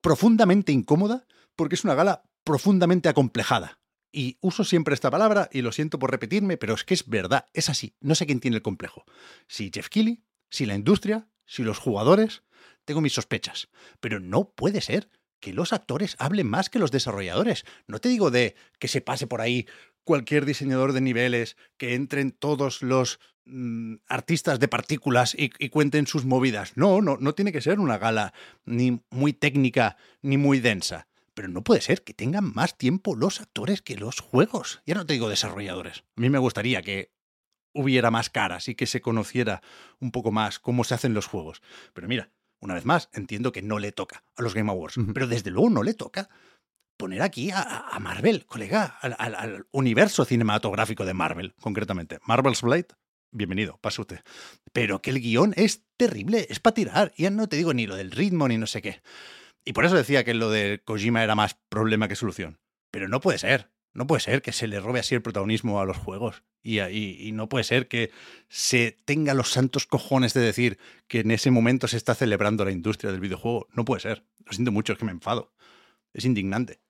profundamente 0.00 0.72
incómoda 0.72 1.26
porque 1.56 1.74
es 1.74 1.84
una 1.84 1.94
gala 1.94 2.22
profundamente 2.44 3.08
acomplejada. 3.08 3.78
Y 4.12 4.38
uso 4.40 4.64
siempre 4.64 4.94
esta 4.94 5.10
palabra 5.10 5.50
y 5.52 5.60
lo 5.60 5.72
siento 5.72 5.98
por 5.98 6.10
repetirme, 6.10 6.56
pero 6.56 6.74
es 6.74 6.84
que 6.84 6.94
es 6.94 7.06
verdad, 7.06 7.48
es 7.52 7.68
así. 7.68 7.94
No 8.00 8.14
sé 8.14 8.24
quién 8.24 8.40
tiene 8.40 8.56
el 8.56 8.62
complejo. 8.62 9.04
Si 9.48 9.70
Jeff 9.74 9.88
Keighley, 9.88 10.22
si 10.48 10.64
la 10.64 10.74
industria, 10.74 11.28
si 11.44 11.64
los 11.64 11.78
jugadores, 11.78 12.42
tengo 12.84 13.00
mis 13.00 13.12
sospechas. 13.12 13.68
Pero 14.00 14.20
no 14.20 14.50
puede 14.50 14.80
ser 14.80 15.10
que 15.40 15.52
los 15.52 15.72
actores 15.72 16.16
hablen 16.18 16.46
más 16.46 16.70
que 16.70 16.78
los 16.78 16.92
desarrolladores. 16.92 17.64
No 17.86 17.98
te 17.98 18.08
digo 18.08 18.30
de 18.30 18.54
que 18.78 18.88
se 18.88 19.00
pase 19.00 19.26
por 19.26 19.40
ahí 19.40 19.66
cualquier 20.04 20.46
diseñador 20.46 20.92
de 20.92 21.00
niveles, 21.00 21.56
que 21.76 21.94
entren 21.94 22.30
todos 22.30 22.80
los 22.80 23.18
artistas 24.08 24.58
de 24.58 24.68
partículas 24.68 25.34
y, 25.34 25.52
y, 25.58 25.68
cuenten 25.68 26.06
sus 26.06 26.24
movidas. 26.24 26.72
No, 26.76 27.00
no, 27.00 27.16
no 27.18 27.34
tiene 27.34 27.52
que 27.52 27.60
ser 27.60 27.78
una 27.78 27.98
gala 27.98 28.32
ni 28.64 29.00
muy 29.10 29.32
técnica 29.32 29.96
ni 30.22 30.36
muy 30.36 30.60
densa. 30.60 31.06
Pero 31.34 31.48
no 31.48 31.62
puede 31.62 31.80
ser 31.80 32.02
que 32.02 32.14
tengan 32.14 32.52
más 32.54 32.76
tiempo 32.78 33.14
los 33.14 33.40
actores 33.40 33.82
que 33.82 33.96
los 33.96 34.20
juegos. 34.20 34.80
Ya 34.86 34.94
no 34.94 35.04
te 35.06 35.12
digo 35.12 35.28
desarrolladores. 35.28 36.04
A 36.16 36.20
mí 36.20 36.30
me 36.30 36.38
gustaría 36.38 36.82
que 36.82 37.12
hubiera 37.74 38.10
más 38.10 38.30
caras 38.30 38.68
y 38.68 38.74
que 38.74 38.86
se 38.86 39.00
conociera 39.00 39.62
un 40.00 40.10
poco 40.10 40.32
más 40.32 40.58
cómo 40.58 40.82
se 40.82 40.94
hacen 40.94 41.14
los 41.14 41.26
juegos. 41.26 41.62
Pero 41.92 42.08
mira, 42.08 42.30
una 42.60 42.74
vez 42.74 42.86
más, 42.86 43.10
entiendo 43.12 43.52
que 43.52 43.62
no 43.62 43.78
le 43.78 43.92
toca 43.92 44.24
a 44.34 44.42
los 44.42 44.54
Game 44.54 44.70
Awards, 44.70 44.96
uh 44.96 45.02
-huh. 45.02 45.12
pero 45.12 45.26
desde 45.26 45.50
luego 45.50 45.70
no 45.70 45.82
le 45.82 45.94
toca 45.94 46.28
poner 46.96 47.20
aquí 47.22 47.50
a, 47.50 47.60
a 47.60 47.98
Marvel, 48.00 48.46
colega, 48.46 48.96
al, 49.00 49.14
al, 49.18 49.34
al, 49.34 49.66
universo 49.70 50.24
cinematográfico 50.24 51.04
de 51.04 51.12
Marvel, 51.12 51.54
concretamente. 51.60 52.18
Marvel's 52.26 52.62
Blade, 52.62 52.88
bienvenido, 53.30 53.78
pase 53.80 54.00
usted. 54.00 54.20
Pero 54.72 55.02
que 55.02 55.10
el 55.10 55.20
guion 55.20 55.52
es 55.56 55.84
terrible, 55.96 56.46
es 56.50 56.60
para 56.60 56.74
tirar. 56.74 57.12
Ya 57.16 57.30
no 57.30 57.48
te 57.48 57.56
digo 57.56 57.74
ni 57.74 57.86
lo 57.86 57.96
del 57.96 58.10
ritmo 58.10 58.48
ni 58.48 58.58
no 58.58 58.66
sé 58.66 58.82
qué. 58.82 59.02
Y 59.64 59.72
por 59.72 59.84
eso 59.84 59.96
decía 59.96 60.24
que 60.24 60.34
lo 60.34 60.50
de 60.50 60.80
Kojima 60.84 61.22
era 61.24 61.34
más 61.34 61.58
problema 61.68 62.08
que 62.08 62.16
solución. 62.16 62.58
Pero 62.90 63.08
no 63.08 63.20
puede 63.20 63.38
ser. 63.38 63.70
No 63.92 64.06
puede 64.06 64.20
ser 64.20 64.42
que 64.42 64.52
se 64.52 64.68
le 64.68 64.78
robe 64.78 65.00
así 65.00 65.14
el 65.14 65.22
protagonismo 65.22 65.80
a 65.80 65.86
los 65.86 65.96
juegos. 65.96 66.44
Y, 66.62 66.80
y, 66.80 67.16
y, 67.18 67.32
no 67.32 67.48
puede 67.48 67.64
ser 67.64 67.88
que 67.88 68.10
se 68.48 68.96
tenga 69.04 69.32
los 69.32 69.50
santos 69.50 69.86
cojones 69.86 70.34
de 70.34 70.40
decir 70.40 70.78
que 71.08 71.20
en 71.20 71.30
ese 71.30 71.50
momento 71.50 71.88
se 71.88 71.96
está 71.96 72.14
celebrando 72.14 72.64
la 72.64 72.72
industria 72.72 73.10
del 73.10 73.20
videojuego. 73.20 73.68
No 73.72 73.84
puede 73.84 74.00
ser. 74.00 74.24
Lo 74.44 74.52
siento 74.52 74.72
mucho, 74.72 74.92
es 74.92 74.98
que 74.98 75.04
me 75.04 75.12
enfado. 75.12 75.52
Es 76.12 76.24
indignante. 76.24 76.80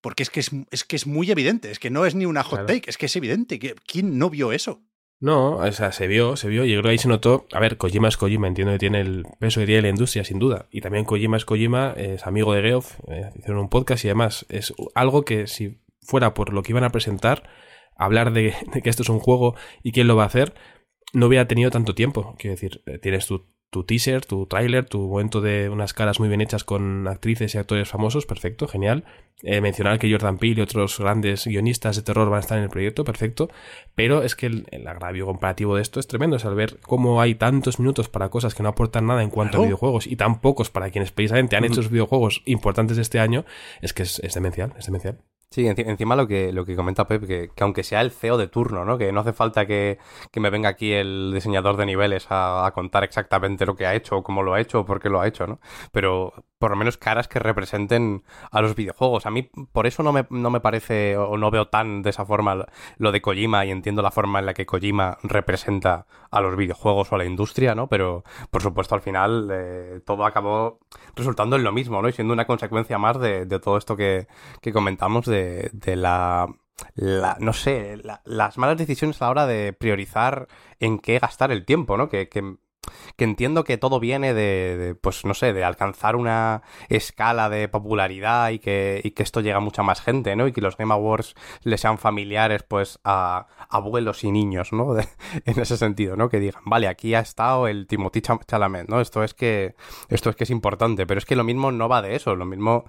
Porque 0.00 0.24
es 0.24 0.30
que 0.30 0.40
es, 0.40 0.50
es 0.70 0.84
que 0.84 0.96
es 0.96 1.06
muy 1.06 1.30
evidente. 1.30 1.70
Es 1.70 1.78
que 1.78 1.90
no 1.90 2.06
es 2.06 2.14
ni 2.14 2.26
una 2.26 2.42
hot 2.42 2.60
claro. 2.60 2.66
take, 2.66 2.90
es 2.90 2.98
que 2.98 3.06
es 3.06 3.16
evidente. 3.16 3.58
¿Quién 3.86 4.18
no 4.18 4.28
vio 4.28 4.52
eso? 4.52 4.82
No, 5.22 5.58
o 5.58 5.70
sea, 5.70 5.92
se 5.92 6.08
vio, 6.08 6.34
se 6.34 6.48
vio, 6.48 6.64
y 6.64 6.72
yo 6.72 6.80
creo 6.80 6.82
que 6.82 6.88
ahí 6.88 6.98
se 6.98 7.06
notó, 7.06 7.46
a 7.52 7.60
ver, 7.60 7.76
Kojima 7.76 8.08
es 8.08 8.16
Kojima, 8.16 8.48
entiendo 8.48 8.72
que 8.72 8.80
tiene 8.80 9.00
el 9.00 9.24
peso 9.38 9.60
que 9.60 9.66
tiene 9.66 9.82
la 9.82 9.88
industria, 9.88 10.24
sin 10.24 10.40
duda, 10.40 10.66
y 10.72 10.80
también 10.80 11.04
Kojima 11.04 11.36
es 11.36 11.44
Kojima, 11.44 11.94
es 11.96 12.26
amigo 12.26 12.52
de 12.54 12.62
Geoff, 12.62 12.98
eh, 13.06 13.30
hicieron 13.36 13.58
un 13.60 13.68
podcast 13.68 14.04
y 14.04 14.08
además 14.08 14.44
es 14.48 14.74
algo 14.96 15.24
que 15.24 15.46
si 15.46 15.78
fuera 16.00 16.34
por 16.34 16.52
lo 16.52 16.64
que 16.64 16.72
iban 16.72 16.82
a 16.82 16.90
presentar, 16.90 17.48
hablar 17.94 18.32
de, 18.32 18.52
de 18.74 18.82
que 18.82 18.90
esto 18.90 19.04
es 19.04 19.10
un 19.10 19.20
juego 19.20 19.54
y 19.84 19.92
quién 19.92 20.08
lo 20.08 20.16
va 20.16 20.24
a 20.24 20.26
hacer, 20.26 20.54
no 21.12 21.26
hubiera 21.26 21.46
tenido 21.46 21.70
tanto 21.70 21.94
tiempo, 21.94 22.34
quiero 22.36 22.56
decir, 22.56 22.82
eh, 22.86 22.98
tienes 22.98 23.24
tu, 23.24 23.46
tu 23.72 23.84
teaser, 23.84 24.26
tu 24.26 24.44
tráiler, 24.44 24.84
tu 24.84 25.08
momento 25.08 25.40
de 25.40 25.70
unas 25.70 25.94
caras 25.94 26.20
muy 26.20 26.28
bien 26.28 26.42
hechas 26.42 26.62
con 26.62 27.08
actrices 27.08 27.54
y 27.54 27.58
actores 27.58 27.88
famosos, 27.88 28.26
perfecto, 28.26 28.68
genial. 28.68 29.04
Eh, 29.42 29.62
mencionar 29.62 29.98
que 29.98 30.12
Jordan 30.12 30.36
Peele 30.36 30.60
y 30.60 30.62
otros 30.62 30.98
grandes 30.98 31.46
guionistas 31.46 31.96
de 31.96 32.02
terror 32.02 32.28
van 32.28 32.36
a 32.36 32.40
estar 32.40 32.58
en 32.58 32.64
el 32.64 32.70
proyecto, 32.70 33.02
perfecto. 33.02 33.48
Pero 33.94 34.22
es 34.24 34.36
que 34.36 34.44
el, 34.44 34.66
el 34.72 34.86
agravio 34.86 35.24
comparativo 35.24 35.74
de 35.74 35.80
esto 35.80 36.00
es 36.00 36.06
tremendo, 36.06 36.36
es 36.36 36.44
al 36.44 36.54
ver 36.54 36.80
cómo 36.80 37.22
hay 37.22 37.34
tantos 37.34 37.80
minutos 37.80 38.10
para 38.10 38.28
cosas 38.28 38.54
que 38.54 38.62
no 38.62 38.68
aportan 38.68 39.06
nada 39.06 39.22
en 39.22 39.30
cuanto 39.30 39.52
claro. 39.52 39.62
a 39.62 39.66
videojuegos 39.68 40.06
y 40.06 40.16
tan 40.16 40.42
pocos 40.42 40.68
para 40.68 40.90
quienes 40.90 41.10
precisamente 41.10 41.56
han 41.56 41.64
hecho 41.64 41.76
los 41.76 41.90
videojuegos 41.90 42.42
importantes 42.44 42.98
de 42.98 43.02
este 43.02 43.20
año, 43.20 43.46
es 43.80 43.94
que 43.94 44.02
es, 44.02 44.18
es 44.18 44.34
demencial, 44.34 44.74
es 44.78 44.84
demencial. 44.84 45.18
Sí, 45.52 45.66
encima 45.68 46.16
lo 46.16 46.26
que, 46.26 46.50
lo 46.50 46.64
que 46.64 46.74
comenta 46.74 47.06
Pep, 47.06 47.26
que, 47.26 47.50
que, 47.54 47.62
aunque 47.62 47.82
sea 47.82 48.00
el 48.00 48.10
CEO 48.10 48.38
de 48.38 48.48
turno, 48.48 48.86
¿no? 48.86 48.96
Que 48.96 49.12
no 49.12 49.20
hace 49.20 49.34
falta 49.34 49.66
que, 49.66 49.98
que 50.30 50.40
me 50.40 50.48
venga 50.48 50.70
aquí 50.70 50.92
el 50.94 51.30
diseñador 51.34 51.76
de 51.76 51.84
niveles 51.84 52.26
a, 52.30 52.64
a, 52.66 52.72
contar 52.72 53.04
exactamente 53.04 53.66
lo 53.66 53.76
que 53.76 53.84
ha 53.84 53.94
hecho, 53.94 54.16
o 54.16 54.22
cómo 54.22 54.42
lo 54.42 54.54
ha 54.54 54.60
hecho, 54.60 54.80
o 54.80 54.84
por 54.86 54.98
qué 54.98 55.10
lo 55.10 55.20
ha 55.20 55.28
hecho, 55.28 55.46
¿no? 55.46 55.60
Pero 55.92 56.32
por 56.62 56.70
lo 56.70 56.76
menos 56.76 56.96
caras 56.96 57.26
que 57.26 57.40
representen 57.40 58.22
a 58.52 58.60
los 58.62 58.76
videojuegos. 58.76 59.26
A 59.26 59.32
mí 59.32 59.50
por 59.72 59.88
eso 59.88 60.04
no 60.04 60.12
me, 60.12 60.28
no 60.30 60.48
me 60.48 60.60
parece, 60.60 61.16
o 61.16 61.36
no 61.36 61.50
veo 61.50 61.66
tan 61.66 62.02
de 62.02 62.10
esa 62.10 62.24
forma 62.24 62.66
lo 62.98 63.10
de 63.10 63.20
Kojima, 63.20 63.64
y 63.64 63.72
entiendo 63.72 64.00
la 64.00 64.12
forma 64.12 64.38
en 64.38 64.46
la 64.46 64.54
que 64.54 64.64
Kojima 64.64 65.18
representa 65.24 66.06
a 66.30 66.40
los 66.40 66.56
videojuegos 66.56 67.10
o 67.10 67.16
a 67.16 67.18
la 67.18 67.24
industria, 67.24 67.74
¿no? 67.74 67.88
Pero, 67.88 68.22
por 68.52 68.62
supuesto, 68.62 68.94
al 68.94 69.00
final 69.00 69.48
eh, 69.52 70.00
todo 70.06 70.24
acabó 70.24 70.78
resultando 71.16 71.56
en 71.56 71.64
lo 71.64 71.72
mismo, 71.72 72.00
¿no? 72.00 72.08
Y 72.08 72.12
siendo 72.12 72.32
una 72.32 72.46
consecuencia 72.46 72.96
más 72.96 73.18
de, 73.18 73.44
de 73.44 73.58
todo 73.58 73.76
esto 73.76 73.96
que, 73.96 74.28
que 74.60 74.72
comentamos 74.72 75.26
de 75.26 75.42
de, 75.72 75.96
la, 75.96 76.46
la, 76.94 77.36
no 77.40 77.52
sé, 77.52 77.96
la, 78.04 78.22
las 78.24 78.56
malas 78.56 78.78
decisiones 78.78 79.20
a 79.20 79.24
la 79.24 79.30
hora 79.32 79.46
de 79.46 79.72
priorizar 79.72 80.46
en 80.78 81.00
qué 81.00 81.18
gastar 81.18 81.50
el 81.50 81.64
tiempo, 81.64 81.96
¿no? 81.96 82.08
Que, 82.08 82.28
que, 82.28 82.56
que 83.16 83.24
entiendo 83.24 83.64
que 83.64 83.78
todo 83.78 84.00
viene 84.00 84.34
de, 84.34 84.76
de, 84.76 84.94
pues 84.94 85.24
no 85.24 85.34
sé, 85.34 85.52
de 85.52 85.64
alcanzar 85.64 86.16
una 86.16 86.62
escala 86.88 87.48
de 87.48 87.68
popularidad 87.68 88.50
y 88.50 88.58
que, 88.58 89.00
y 89.04 89.12
que 89.12 89.22
esto 89.22 89.40
llega 89.40 89.58
a 89.58 89.60
mucha 89.60 89.82
más 89.82 90.00
gente, 90.00 90.34
¿no? 90.34 90.46
Y 90.46 90.52
que 90.52 90.60
los 90.60 90.76
Game 90.76 90.92
Awards 90.92 91.34
le 91.62 91.78
sean 91.78 91.98
familiares, 91.98 92.64
pues, 92.64 92.98
a 93.04 93.46
abuelos 93.68 94.24
y 94.24 94.32
niños, 94.32 94.72
¿no? 94.72 94.94
De, 94.94 95.06
en 95.44 95.60
ese 95.60 95.76
sentido, 95.76 96.16
¿no? 96.16 96.28
Que 96.28 96.40
digan, 96.40 96.62
vale, 96.64 96.88
aquí 96.88 97.14
ha 97.14 97.20
estado 97.20 97.68
el 97.68 97.86
Timothy 97.86 98.20
Chalamet, 98.20 98.88
¿no? 98.88 99.00
Esto 99.00 99.22
es 99.22 99.34
que, 99.34 99.76
esto 100.08 100.30
es 100.30 100.36
que 100.36 100.44
es 100.44 100.50
importante, 100.50 101.06
pero 101.06 101.18
es 101.18 101.24
que 101.24 101.36
lo 101.36 101.44
mismo 101.44 101.70
no 101.70 101.88
va 101.88 102.02
de 102.02 102.16
eso, 102.16 102.34
lo 102.34 102.46
mismo 102.46 102.84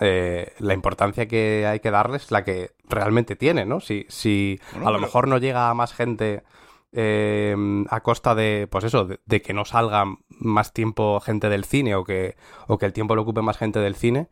eh, 0.00 0.52
la 0.58 0.74
importancia 0.74 1.26
que 1.26 1.66
hay 1.66 1.80
que 1.80 1.90
darles 1.90 2.24
es 2.24 2.30
la 2.30 2.44
que 2.44 2.72
realmente 2.88 3.36
tiene, 3.36 3.64
¿no? 3.64 3.80
Si, 3.80 4.06
si 4.08 4.60
bueno, 4.72 4.88
a 4.88 4.92
lo 4.92 4.98
mejor 4.98 5.28
no 5.28 5.38
llega 5.38 5.70
a 5.70 5.74
más 5.74 5.92
gente 5.92 6.42
eh, 6.92 7.54
a 7.88 8.00
costa 8.00 8.34
de, 8.34 8.66
pues 8.70 8.84
eso, 8.84 9.06
de, 9.06 9.42
que 9.42 9.52
no 9.52 9.64
salga 9.64 10.04
más 10.28 10.72
tiempo 10.72 11.20
gente 11.20 11.48
del 11.48 11.64
cine 11.64 11.94
o 11.94 12.04
que, 12.04 12.36
o 12.66 12.78
que 12.78 12.86
el 12.86 12.92
tiempo 12.92 13.14
lo 13.14 13.22
ocupe 13.22 13.42
más 13.42 13.58
gente 13.58 13.78
del 13.78 13.94
cine, 13.94 14.28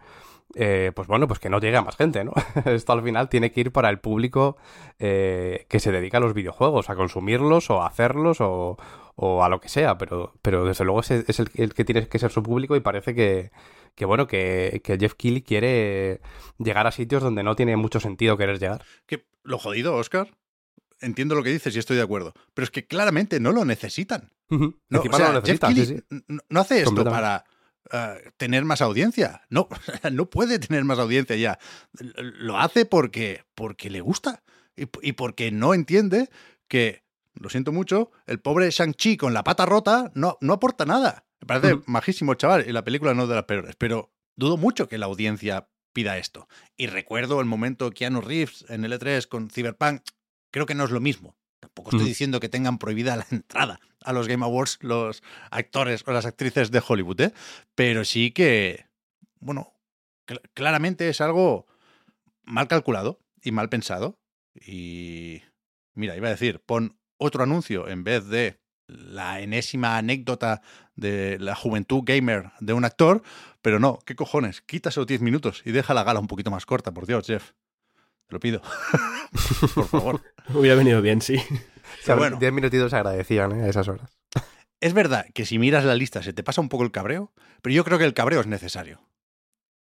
eh, 0.55 0.93
pues 0.95 1.09
bueno, 1.09 1.27
pues 1.27 1.39
que 1.39 1.51
no 1.51 1.59
llegue 1.59 1.77
a 1.77 1.83
más 1.83 1.97
gente, 1.97 2.25
¿no? 2.25 2.33
Esto 2.65 2.93
al 2.93 3.03
final 3.03 3.29
tiene 3.29 3.51
que 3.51 3.61
ir 3.61 3.73
para 3.73 3.91
el 3.91 3.99
público 3.99 4.57
eh, 4.99 5.67
que 5.69 5.81
se 5.81 5.93
dedica 5.93 6.19
a 6.19 6.21
los 6.21 6.35
videojuegos, 6.35 6.89
a 6.89 6.95
consumirlos 6.95 7.69
o 7.71 7.83
a 7.83 7.89
hacerlos 7.89 8.41
o, 8.41 8.77
o 9.17 9.43
a 9.43 9.49
lo 9.49 9.61
que 9.61 9.69
sea, 9.69 9.99
pero, 9.99 10.35
pero 10.43 10.65
desde 10.65 10.85
luego 10.85 11.01
es, 11.01 11.11
el, 11.11 11.75
que 11.75 11.85
tiene 11.85 12.07
que 12.09 12.19
ser 12.19 12.31
su 12.31 12.43
público 12.43 12.77
y 12.77 12.81
parece 12.81 13.15
que, 13.15 13.51
que 13.95 14.05
bueno, 14.05 14.27
que, 14.27 14.81
que 14.85 14.97
Jeff 14.99 15.15
Keighley 15.15 15.43
quiere 15.43 16.21
llegar 16.59 16.87
a 16.87 16.93
sitios 16.93 17.23
donde 17.23 17.43
no 17.43 17.57
tiene 17.57 17.77
mucho 17.77 18.01
sentido 18.01 18.37
querer 18.37 18.59
llegar. 18.59 18.85
Que 19.07 19.27
lo 19.43 19.59
jodido, 19.59 19.95
Oscar, 19.97 20.29
entiendo 21.01 21.35
lo 21.35 21.43
que 21.43 21.51
dices 21.51 21.75
y 21.75 21.79
estoy 21.79 21.97
de 21.97 22.03
acuerdo. 22.03 22.35
Pero 22.55 22.65
es 22.65 22.71
que 22.71 22.87
claramente 22.87 23.41
no 23.41 23.53
lo 23.53 23.65
necesitan. 23.65 24.31
No, 24.49 24.75
o 24.91 25.17
sea, 25.17 25.33
lo 25.33 25.43
Jeff 25.43 25.61
necesita, 25.63 25.75
sí, 25.75 25.87
sí. 25.87 26.27
no 26.49 26.61
hace 26.61 26.83
esto 26.83 27.05
para 27.05 27.45
eh, 27.93 28.31
tener 28.37 28.65
más 28.65 28.81
audiencia. 28.81 29.43
No, 29.51 29.69
no 30.13 30.31
puede 30.31 30.59
tener 30.59 30.85
más 30.85 30.99
audiencia 30.99 31.37
ya. 31.37 31.59
Lo 31.99 32.59
hace 32.59 32.87
porque, 32.87 33.45
porque 33.55 33.91
le 33.91 34.01
gusta 34.01 34.43
y, 34.77 35.13
porque 35.13 35.51
no 35.51 35.75
entiende 35.75 36.29
que, 36.69 37.05
lo 37.35 37.49
siento 37.49 37.73
mucho, 37.73 38.11
el 38.27 38.41
pobre 38.41 38.71
Shang-Chi 38.71 39.17
con 39.17 39.35
la 39.35 39.45
pata 39.45 39.67
rota 39.67 40.11
no, 40.15 40.39
no 40.41 40.55
aporta 40.55 40.85
nada. 40.85 41.27
Me 41.41 41.47
parece 41.47 41.81
majísimo 41.87 42.35
chaval 42.35 42.65
y 42.69 42.73
la 42.73 42.85
película 42.85 43.15
no 43.15 43.25
es 43.25 43.29
de 43.29 43.35
las 43.35 43.45
peores, 43.45 43.77
pero 43.77 44.13
dudo 44.37 44.57
mucho 44.57 44.89
que 44.89 44.99
la 44.99 45.07
audiencia 45.07 45.69
pida 45.93 46.19
esto. 46.19 46.49
Y 46.77 46.89
recuerdo 46.89 47.41
el 47.41 47.47
momento 47.47 47.91
Keanu 47.91 48.21
Reeves 48.21 48.67
en 48.69 48.85
el 48.85 48.93
E3 48.93 49.27
con 49.29 49.49
Cyberpunk. 49.49 50.03
Creo 50.57 50.65
que 50.65 50.75
no 50.75 50.85
es 50.85 50.91
lo 50.91 51.01
mismo. 51.01 51.37
Tampoco 51.61 51.91
estoy 51.91 52.09
diciendo 52.09 52.41
que 52.41 52.49
tengan 52.49 52.79
prohibida 52.79 53.15
la 53.15 53.27
entrada 53.31 53.79
a 54.03 54.15
los 54.15 54.27
Game 54.27 54.43
Awards 54.43 54.79
los 54.81 55.23
actores 55.51 56.03
o 56.07 56.13
las 56.13 56.25
actrices 56.25 56.71
de 56.71 56.83
Hollywood, 56.89 57.21
¿eh? 57.21 57.33
Pero 57.75 58.07
sí 58.07 58.31
que, 58.31 58.87
bueno, 59.39 59.75
cl- 60.27 60.41
claramente 60.55 61.11
es 61.11 61.21
algo 61.21 61.67
mal 62.45 62.69
calculado 62.69 63.21
y 63.43 63.53
mal 63.53 63.69
pensado. 63.69 64.19
Y 64.55 65.43
mira, 65.93 66.17
iba 66.17 66.29
a 66.29 66.31
decir, 66.31 66.61
pon 66.65 66.97
otro 67.19 67.43
anuncio 67.43 67.87
en 67.89 68.03
vez 68.03 68.27
de 68.27 68.59
la 68.89 69.43
enésima 69.43 69.99
anécdota 69.99 70.63
de 70.95 71.39
la 71.39 71.55
juventud 71.55 72.01
gamer 72.03 72.53
de 72.61 72.73
un 72.73 72.87
actor, 72.87 73.23
pero 73.61 73.79
no, 73.79 73.99
¿qué 74.07 74.17
cojones? 74.17 74.63
Quita 74.63 74.89
esos 74.89 75.07
10 75.07 75.21
minutos 75.21 75.61
y 75.67 75.73
deja 75.73 75.93
la 75.93 76.03
gala 76.03 76.19
un 76.21 76.29
poquito 76.29 76.51
más 76.51 76.65
corta, 76.65 76.95
por 76.95 77.07
Dios, 77.07 77.27
Jeff. 77.27 77.53
Te 78.29 78.35
lo 78.35 78.41
pido. 78.41 78.61
por 79.75 79.89
favor. 79.89 80.23
Hubiera 80.55 80.77
venido 80.77 81.01
bien, 81.03 81.21
sí. 81.21 81.37
Pero 82.05 82.19
bueno. 82.19 82.37
10 82.39 82.53
minutitos 82.53 82.91
se 82.91 82.97
agradecían 82.97 83.53
¿eh? 83.61 83.65
a 83.65 83.69
esas 83.69 83.89
horas. 83.89 84.11
Es 84.81 84.93
verdad 84.93 85.27
que 85.35 85.47
si 85.47 85.59
miras 85.59 85.85
la 85.85 85.95
lista 85.95 86.23
se 86.23 86.33
te 86.33 86.43
pasa 86.43 86.61
un 86.61 86.69
poco 86.69 86.85
el 86.85 86.93
cabreo, 86.93 87.33
pero 87.63 87.75
yo 87.75 87.85
creo 87.85 87.99
que 87.99 88.05
el 88.05 88.15
cabreo 88.15 88.41
es 88.41 88.47
necesario. 88.47 89.09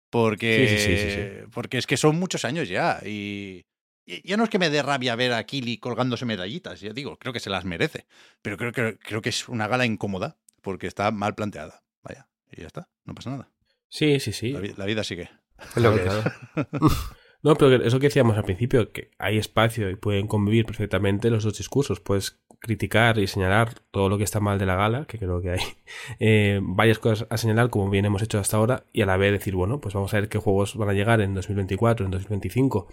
Porque, 0.10 0.68
Sí, 0.68 0.78
sí, 0.78 0.98
sí, 0.98 1.04
sí, 1.04 1.16
sí. 1.44 1.52
porque 1.54 1.78
es 1.78 1.86
que 1.86 1.98
son 1.98 2.16
muchos 2.18 2.44
años 2.46 2.68
ya 2.68 3.00
y, 3.06 3.66
y 4.06 4.28
ya 4.28 4.38
no 4.38 4.44
es 4.44 4.50
que 4.50 4.58
me 4.58 4.72
dé 4.72 4.82
rabia 4.82 5.16
ver 5.16 5.34
a 5.34 5.44
Kili 5.44 5.78
colgándose 5.78 6.26
medallitas, 6.26 6.80
ya 6.82 6.94
digo, 6.94 7.18
creo 7.18 7.32
que 7.32 7.40
se 7.40 7.52
las 7.52 7.66
merece, 7.66 8.08
pero 8.42 8.58
creo 8.58 8.72
que, 8.72 8.98
creo 8.98 9.22
que 9.22 9.30
es 9.30 9.48
una 9.50 9.68
gala 9.68 9.86
incómoda 9.86 10.38
porque 10.64 10.88
está 10.88 11.12
mal 11.12 11.36
planteada. 11.36 11.84
Vaya, 12.02 12.28
y 12.52 12.62
ya 12.62 12.68
está, 12.68 12.90
no 13.06 13.14
pasa 13.14 13.30
nada. 13.32 13.52
Sí, 13.90 14.20
sí, 14.20 14.32
sí. 14.34 14.52
La, 14.52 14.62
la 14.78 14.86
vida 14.86 15.04
sigue. 15.04 15.30
Es 15.76 15.84
lo 15.84 15.94
que 15.94 16.06
es. 16.06 16.12
No, 17.42 17.56
pero 17.56 17.84
eso 17.84 18.00
que 18.00 18.08
decíamos 18.08 18.38
al 18.38 18.44
principio, 18.44 18.92
que 18.92 19.12
hay 19.18 19.38
espacio 19.38 19.90
y 19.90 19.96
pueden 19.96 20.28
convivir 20.28 20.66
perfectamente 20.66 21.30
los 21.30 21.44
dos 21.44 21.58
discursos. 21.58 22.00
Puedes 22.00 22.40
criticar 22.60 23.18
y 23.20 23.28
señalar 23.28 23.76
todo 23.92 24.10
lo 24.10 24.18
que 24.18 24.26
está 24.26 24.42
mal 24.42 24.60
de 24.60 24.66
la 24.66 24.76
gala, 24.76 25.06
que 25.06 25.18
creo 25.18 25.42
que 25.42 25.52
hay 25.52 25.60
eh, 26.20 26.60
varias 26.62 27.00
cosas 27.00 27.28
a 27.30 27.38
señalar, 27.38 27.70
como 27.70 27.90
bien 27.90 28.06
hemos 28.06 28.22
hecho 28.22 28.40
hasta 28.40 28.58
ahora, 28.58 28.84
y 28.92 29.02
a 29.02 29.06
la 29.06 29.16
vez 29.16 29.32
decir, 29.32 29.56
bueno, 29.56 29.80
pues 29.80 29.94
vamos 29.94 30.14
a 30.14 30.20
ver 30.20 30.28
qué 30.28 30.38
juegos 30.38 30.76
van 30.76 30.90
a 30.90 30.94
llegar 30.94 31.22
en 31.22 31.34
2024, 31.34 32.06
en 32.06 32.12
2025, 32.12 32.88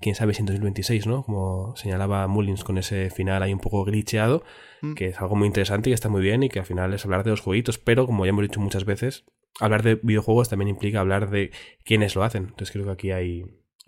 quién 0.00 0.14
sabe 0.14 0.32
si 0.32 0.40
en 0.40 0.46
2026, 0.46 1.06
¿no? 1.06 1.22
Como 1.22 1.76
señalaba 1.76 2.26
Mullins 2.26 2.64
con 2.64 2.78
ese 2.78 3.10
final 3.10 3.42
ahí 3.42 3.52
un 3.52 3.60
poco 3.60 3.84
glitcheado, 3.84 4.42
Mm. 4.82 4.94
que 4.94 5.08
es 5.08 5.20
algo 5.20 5.36
muy 5.36 5.46
interesante 5.46 5.90
y 5.90 5.92
que 5.92 5.94
está 5.94 6.08
muy 6.08 6.22
bien 6.22 6.42
y 6.42 6.48
que 6.48 6.58
al 6.58 6.66
final 6.66 6.94
es 6.94 7.04
hablar 7.04 7.24
de 7.24 7.30
los 7.30 7.40
jueguitos, 7.40 7.78
pero 7.78 8.06
como 8.06 8.24
ya 8.24 8.30
hemos 8.30 8.42
dicho 8.42 8.60
muchas 8.60 8.84
veces, 8.84 9.24
hablar 9.60 9.82
de 9.82 9.96
videojuegos 9.96 10.48
también 10.48 10.68
implica 10.68 11.00
hablar 11.00 11.30
de 11.30 11.50
quiénes 11.84 12.14
lo 12.14 12.24
hacen. 12.24 12.44
Entonces 12.44 12.70
creo 12.70 12.86
que 12.86 12.92
aquí 12.92 13.10
hay 13.10 13.44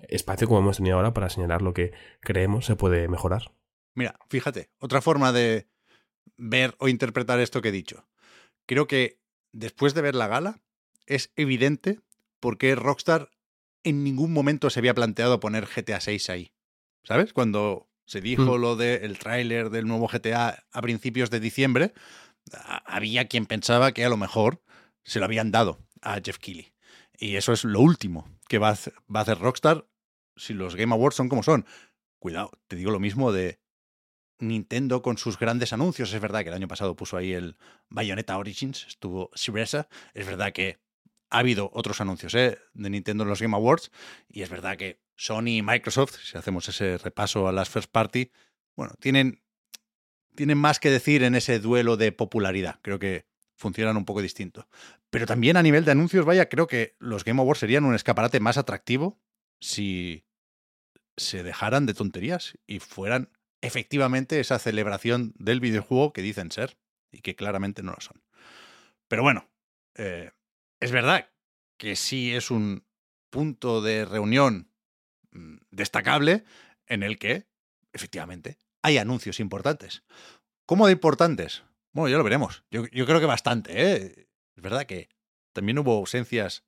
espacio, 0.08 0.46
como 0.48 0.60
hemos 0.60 0.76
tenido 0.78 0.96
ahora, 0.96 1.12
para 1.14 1.30
señalar 1.30 1.62
lo 1.62 1.74
que 1.74 1.92
creemos 2.20 2.66
se 2.66 2.76
puede 2.76 3.08
mejorar. 3.08 3.52
Mira, 3.94 4.18
fíjate, 4.28 4.70
otra 4.78 5.00
forma 5.02 5.32
de 5.32 5.68
ver 6.36 6.74
o 6.78 6.88
interpretar 6.88 7.40
esto 7.40 7.60
que 7.62 7.68
he 7.68 7.72
dicho. 7.72 8.08
Creo 8.66 8.86
que 8.86 9.20
después 9.52 9.94
de 9.94 10.02
ver 10.02 10.14
la 10.14 10.28
gala 10.28 10.60
es 11.06 11.32
evidente 11.36 12.00
por 12.40 12.58
qué 12.58 12.74
Rockstar 12.74 13.30
en 13.84 14.04
ningún 14.04 14.32
momento 14.32 14.70
se 14.70 14.80
había 14.80 14.94
planteado 14.94 15.40
poner 15.40 15.66
GTA 15.66 16.00
6 16.00 16.30
ahí. 16.30 16.52
¿Sabes? 17.04 17.32
Cuando 17.32 17.88
se 18.06 18.20
dijo 18.20 18.56
Mm. 18.58 18.60
lo 18.60 18.76
del 18.76 19.18
tráiler 19.18 19.70
del 19.70 19.86
nuevo 19.86 20.08
GTA 20.08 20.64
a 20.70 20.82
principios 20.82 21.30
de 21.30 21.40
diciembre, 21.40 21.92
había 22.86 23.26
quien 23.28 23.46
pensaba 23.46 23.92
que 23.92 24.04
a 24.04 24.08
lo 24.08 24.16
mejor 24.16 24.62
se 25.04 25.18
lo 25.18 25.24
habían 25.24 25.50
dado 25.50 25.80
a 26.00 26.20
Jeff 26.24 26.38
Keighley. 26.38 26.72
Y 27.18 27.36
eso 27.36 27.52
es 27.52 27.64
lo 27.64 27.80
último 27.80 28.28
que 28.48 28.58
va 28.58 28.68
a 28.68 28.72
hacer, 28.72 28.94
va 29.14 29.20
a 29.20 29.22
hacer 29.22 29.38
Rockstar 29.38 29.86
si 30.42 30.54
los 30.54 30.74
Game 30.74 30.92
Awards 30.92 31.16
son 31.16 31.28
como 31.28 31.42
son. 31.42 31.64
Cuidado, 32.18 32.50
te 32.66 32.76
digo 32.76 32.90
lo 32.90 33.00
mismo 33.00 33.32
de 33.32 33.60
Nintendo 34.38 35.02
con 35.02 35.16
sus 35.16 35.38
grandes 35.38 35.72
anuncios. 35.72 36.12
Es 36.12 36.20
verdad 36.20 36.42
que 36.42 36.48
el 36.48 36.54
año 36.54 36.68
pasado 36.68 36.96
puso 36.96 37.16
ahí 37.16 37.32
el 37.32 37.56
Bayonetta 37.88 38.36
Origins, 38.36 38.86
estuvo 38.88 39.30
Siresa. 39.34 39.88
Es 40.14 40.26
verdad 40.26 40.52
que 40.52 40.80
ha 41.30 41.38
habido 41.38 41.70
otros 41.72 42.00
anuncios 42.00 42.34
¿eh? 42.34 42.58
de 42.74 42.90
Nintendo 42.90 43.22
en 43.22 43.30
los 43.30 43.40
Game 43.40 43.56
Awards. 43.56 43.92
Y 44.28 44.42
es 44.42 44.50
verdad 44.50 44.76
que 44.76 45.00
Sony 45.16 45.58
y 45.58 45.62
Microsoft, 45.62 46.16
si 46.22 46.36
hacemos 46.36 46.68
ese 46.68 46.98
repaso 46.98 47.46
a 47.46 47.52
las 47.52 47.70
first 47.70 47.90
party, 47.90 48.32
bueno, 48.74 48.94
tienen, 48.98 49.42
tienen 50.34 50.58
más 50.58 50.80
que 50.80 50.90
decir 50.90 51.22
en 51.22 51.36
ese 51.36 51.60
duelo 51.60 51.96
de 51.96 52.10
popularidad. 52.10 52.80
Creo 52.82 52.98
que 52.98 53.26
funcionan 53.54 53.96
un 53.96 54.04
poco 54.04 54.20
distinto. 54.22 54.68
Pero 55.10 55.26
también 55.26 55.56
a 55.56 55.62
nivel 55.62 55.84
de 55.84 55.92
anuncios, 55.92 56.24
vaya, 56.24 56.48
creo 56.48 56.66
que 56.66 56.96
los 56.98 57.24
Game 57.24 57.40
Awards 57.40 57.60
serían 57.60 57.84
un 57.84 57.94
escaparate 57.94 58.40
más 58.40 58.58
atractivo 58.58 59.20
si 59.60 60.26
se 61.16 61.42
dejaran 61.42 61.86
de 61.86 61.94
tonterías 61.94 62.58
y 62.66 62.78
fueran 62.78 63.30
efectivamente 63.60 64.40
esa 64.40 64.58
celebración 64.58 65.34
del 65.36 65.60
videojuego 65.60 66.12
que 66.12 66.22
dicen 66.22 66.50
ser 66.50 66.76
y 67.10 67.20
que 67.20 67.36
claramente 67.36 67.82
no 67.82 67.92
lo 67.92 68.00
son. 68.00 68.22
Pero 69.08 69.22
bueno, 69.22 69.48
eh, 69.94 70.32
es 70.80 70.90
verdad 70.90 71.30
que 71.78 71.96
sí 71.96 72.34
es 72.34 72.50
un 72.50 72.84
punto 73.30 73.82
de 73.82 74.04
reunión 74.04 74.70
mm, 75.30 75.56
destacable 75.70 76.44
en 76.86 77.02
el 77.02 77.18
que 77.18 77.46
efectivamente 77.92 78.58
hay 78.82 78.98
anuncios 78.98 79.38
importantes. 79.38 80.02
¿Cómo 80.66 80.86
de 80.86 80.92
importantes? 80.92 81.62
Bueno, 81.92 82.08
ya 82.08 82.16
lo 82.16 82.24
veremos. 82.24 82.64
Yo, 82.70 82.86
yo 82.86 83.06
creo 83.06 83.20
que 83.20 83.26
bastante. 83.26 83.72
¿eh? 83.74 84.28
Es 84.56 84.62
verdad 84.62 84.86
que 84.86 85.08
también 85.52 85.78
hubo 85.78 85.96
ausencias, 85.96 86.64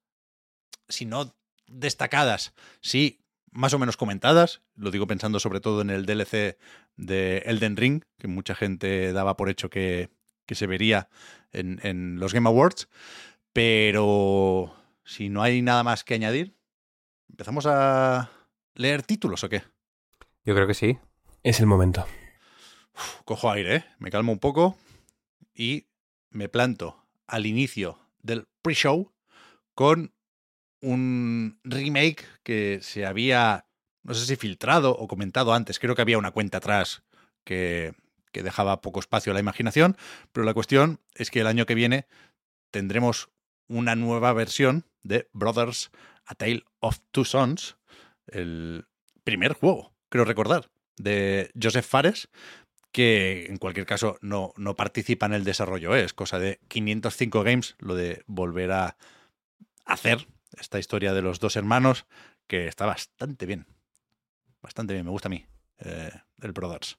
si 0.89 1.07
no 1.07 1.35
destacadas, 1.67 2.53
sí 2.81 3.24
más 3.55 3.73
o 3.73 3.79
menos 3.79 3.97
comentadas. 3.97 4.61
Lo 4.77 4.91
digo 4.91 5.07
pensando 5.07 5.41
sobre 5.41 5.61
todo 5.61 5.81
en 5.81 5.91
el 5.91 6.05
DLC 6.05 6.59
de 6.97 7.39
Elden 7.47 7.77
Ring, 7.77 8.05
que 8.19 8.29
mucha 8.29 8.55
gente 8.55 9.13
daba 9.13 9.37
por 9.37 9.49
hecho 9.49 9.71
que, 9.71 10.11
que 10.45 10.55
se 10.55 10.67
vería 10.67 11.09
en, 11.53 11.81
en 11.83 12.19
los 12.19 12.35
Game 12.35 12.49
Awards. 12.49 12.89
Pero 13.53 14.75
si 15.05 15.29
no 15.29 15.43
hay 15.43 15.63
nada 15.63 15.83
más 15.85 16.05
que 16.05 16.15
añadir, 16.15 16.57
¿empezamos 17.31 17.67
a 17.67 18.31
leer 18.75 19.03
títulos 19.03 19.45
o 19.45 19.49
qué? 19.49 19.63
Yo 20.45 20.55
creo 20.55 20.67
que 20.67 20.75
sí. 20.75 20.99
Es 21.43 21.61
el 21.61 21.67
momento. 21.67 22.07
Uf, 22.95 23.23
cojo 23.25 23.51
aire, 23.51 23.77
¿eh? 23.77 23.85
me 23.99 24.11
calmo 24.11 24.33
un 24.33 24.39
poco 24.39 24.77
y 25.55 25.87
me 26.31 26.49
planto 26.49 27.05
al 27.27 27.47
inicio 27.47 27.99
del 28.23 28.47
pre-show 28.63 29.13
con 29.75 30.14
un 30.85 31.59
remake 31.65 32.25
que 32.43 32.79
se 32.83 33.07
había, 33.07 33.67
no 34.03 34.15
sé 34.15 34.27
si 34.27 34.37
filtrado 34.37 34.93
o 34.93 35.09
comentado 35.09 35.55
antes, 35.55 35.79
creo 35.79 35.95
que 35.95 36.03
había 36.03 36.19
una 36.19 36.31
cuenta 36.31 36.59
atrás 36.59 37.03
que, 37.45 37.95
que 38.33 38.43
dejaba 38.43 38.81
poco 38.81 39.01
espacio 39.01 39.33
a 39.33 39.35
la 39.35 39.41
imaginación, 39.41 39.97
pero 40.33 40.45
la 40.45 40.55
cuestión 40.55 41.01
es 41.15 41.31
que 41.31 41.41
el 41.41 41.47
año 41.47 41.67
que 41.67 41.75
viene 41.75 42.07
tendremos 42.71 43.31
una 43.69 43.97
nueva 43.97 44.33
versión 44.33 44.85
de 45.03 45.29
Brothers 45.33 45.91
A 46.27 46.35
Tale 46.35 46.65
of 46.81 46.99
Two 47.11 47.25
Sons, 47.25 47.77
el 48.27 48.87
primer 49.23 49.55
juego, 49.55 49.95
creo 50.11 50.25
recordar, 50.25 50.71
de 50.97 51.51
Joseph 51.61 51.87
Fares, 51.87 52.29
que 52.93 53.47
en 53.47 53.57
cualquier 53.57 53.87
caso 53.87 54.19
no, 54.21 54.53
no 54.57 54.77
participa 54.77 55.27
en 55.27 55.33
el 55.33 55.45
desarrollo, 55.45 55.97
¿eh? 55.97 56.05
es 56.05 56.15
cosa 56.15 56.39
de 56.39 56.61
505 56.69 57.43
Games 57.43 57.75
lo 57.79 57.95
de 57.95 58.23
volver 58.27 58.71
a 58.71 58.97
hacer 59.85 60.29
esta 60.59 60.79
historia 60.79 61.13
de 61.15 61.23
los 61.23 61.41
dos 61.41 61.57
hermanos, 61.57 62.07
que 62.47 62.67
está 62.69 62.87
bastante 62.87 63.47
bien, 63.47 63.67
bastante 64.63 64.95
bien, 64.95 65.05
me 65.05 65.11
gusta 65.11 65.29
a 65.29 65.31
mí, 65.31 65.47
eh, 65.79 66.11
el 66.43 66.53
Brothers. 66.53 66.99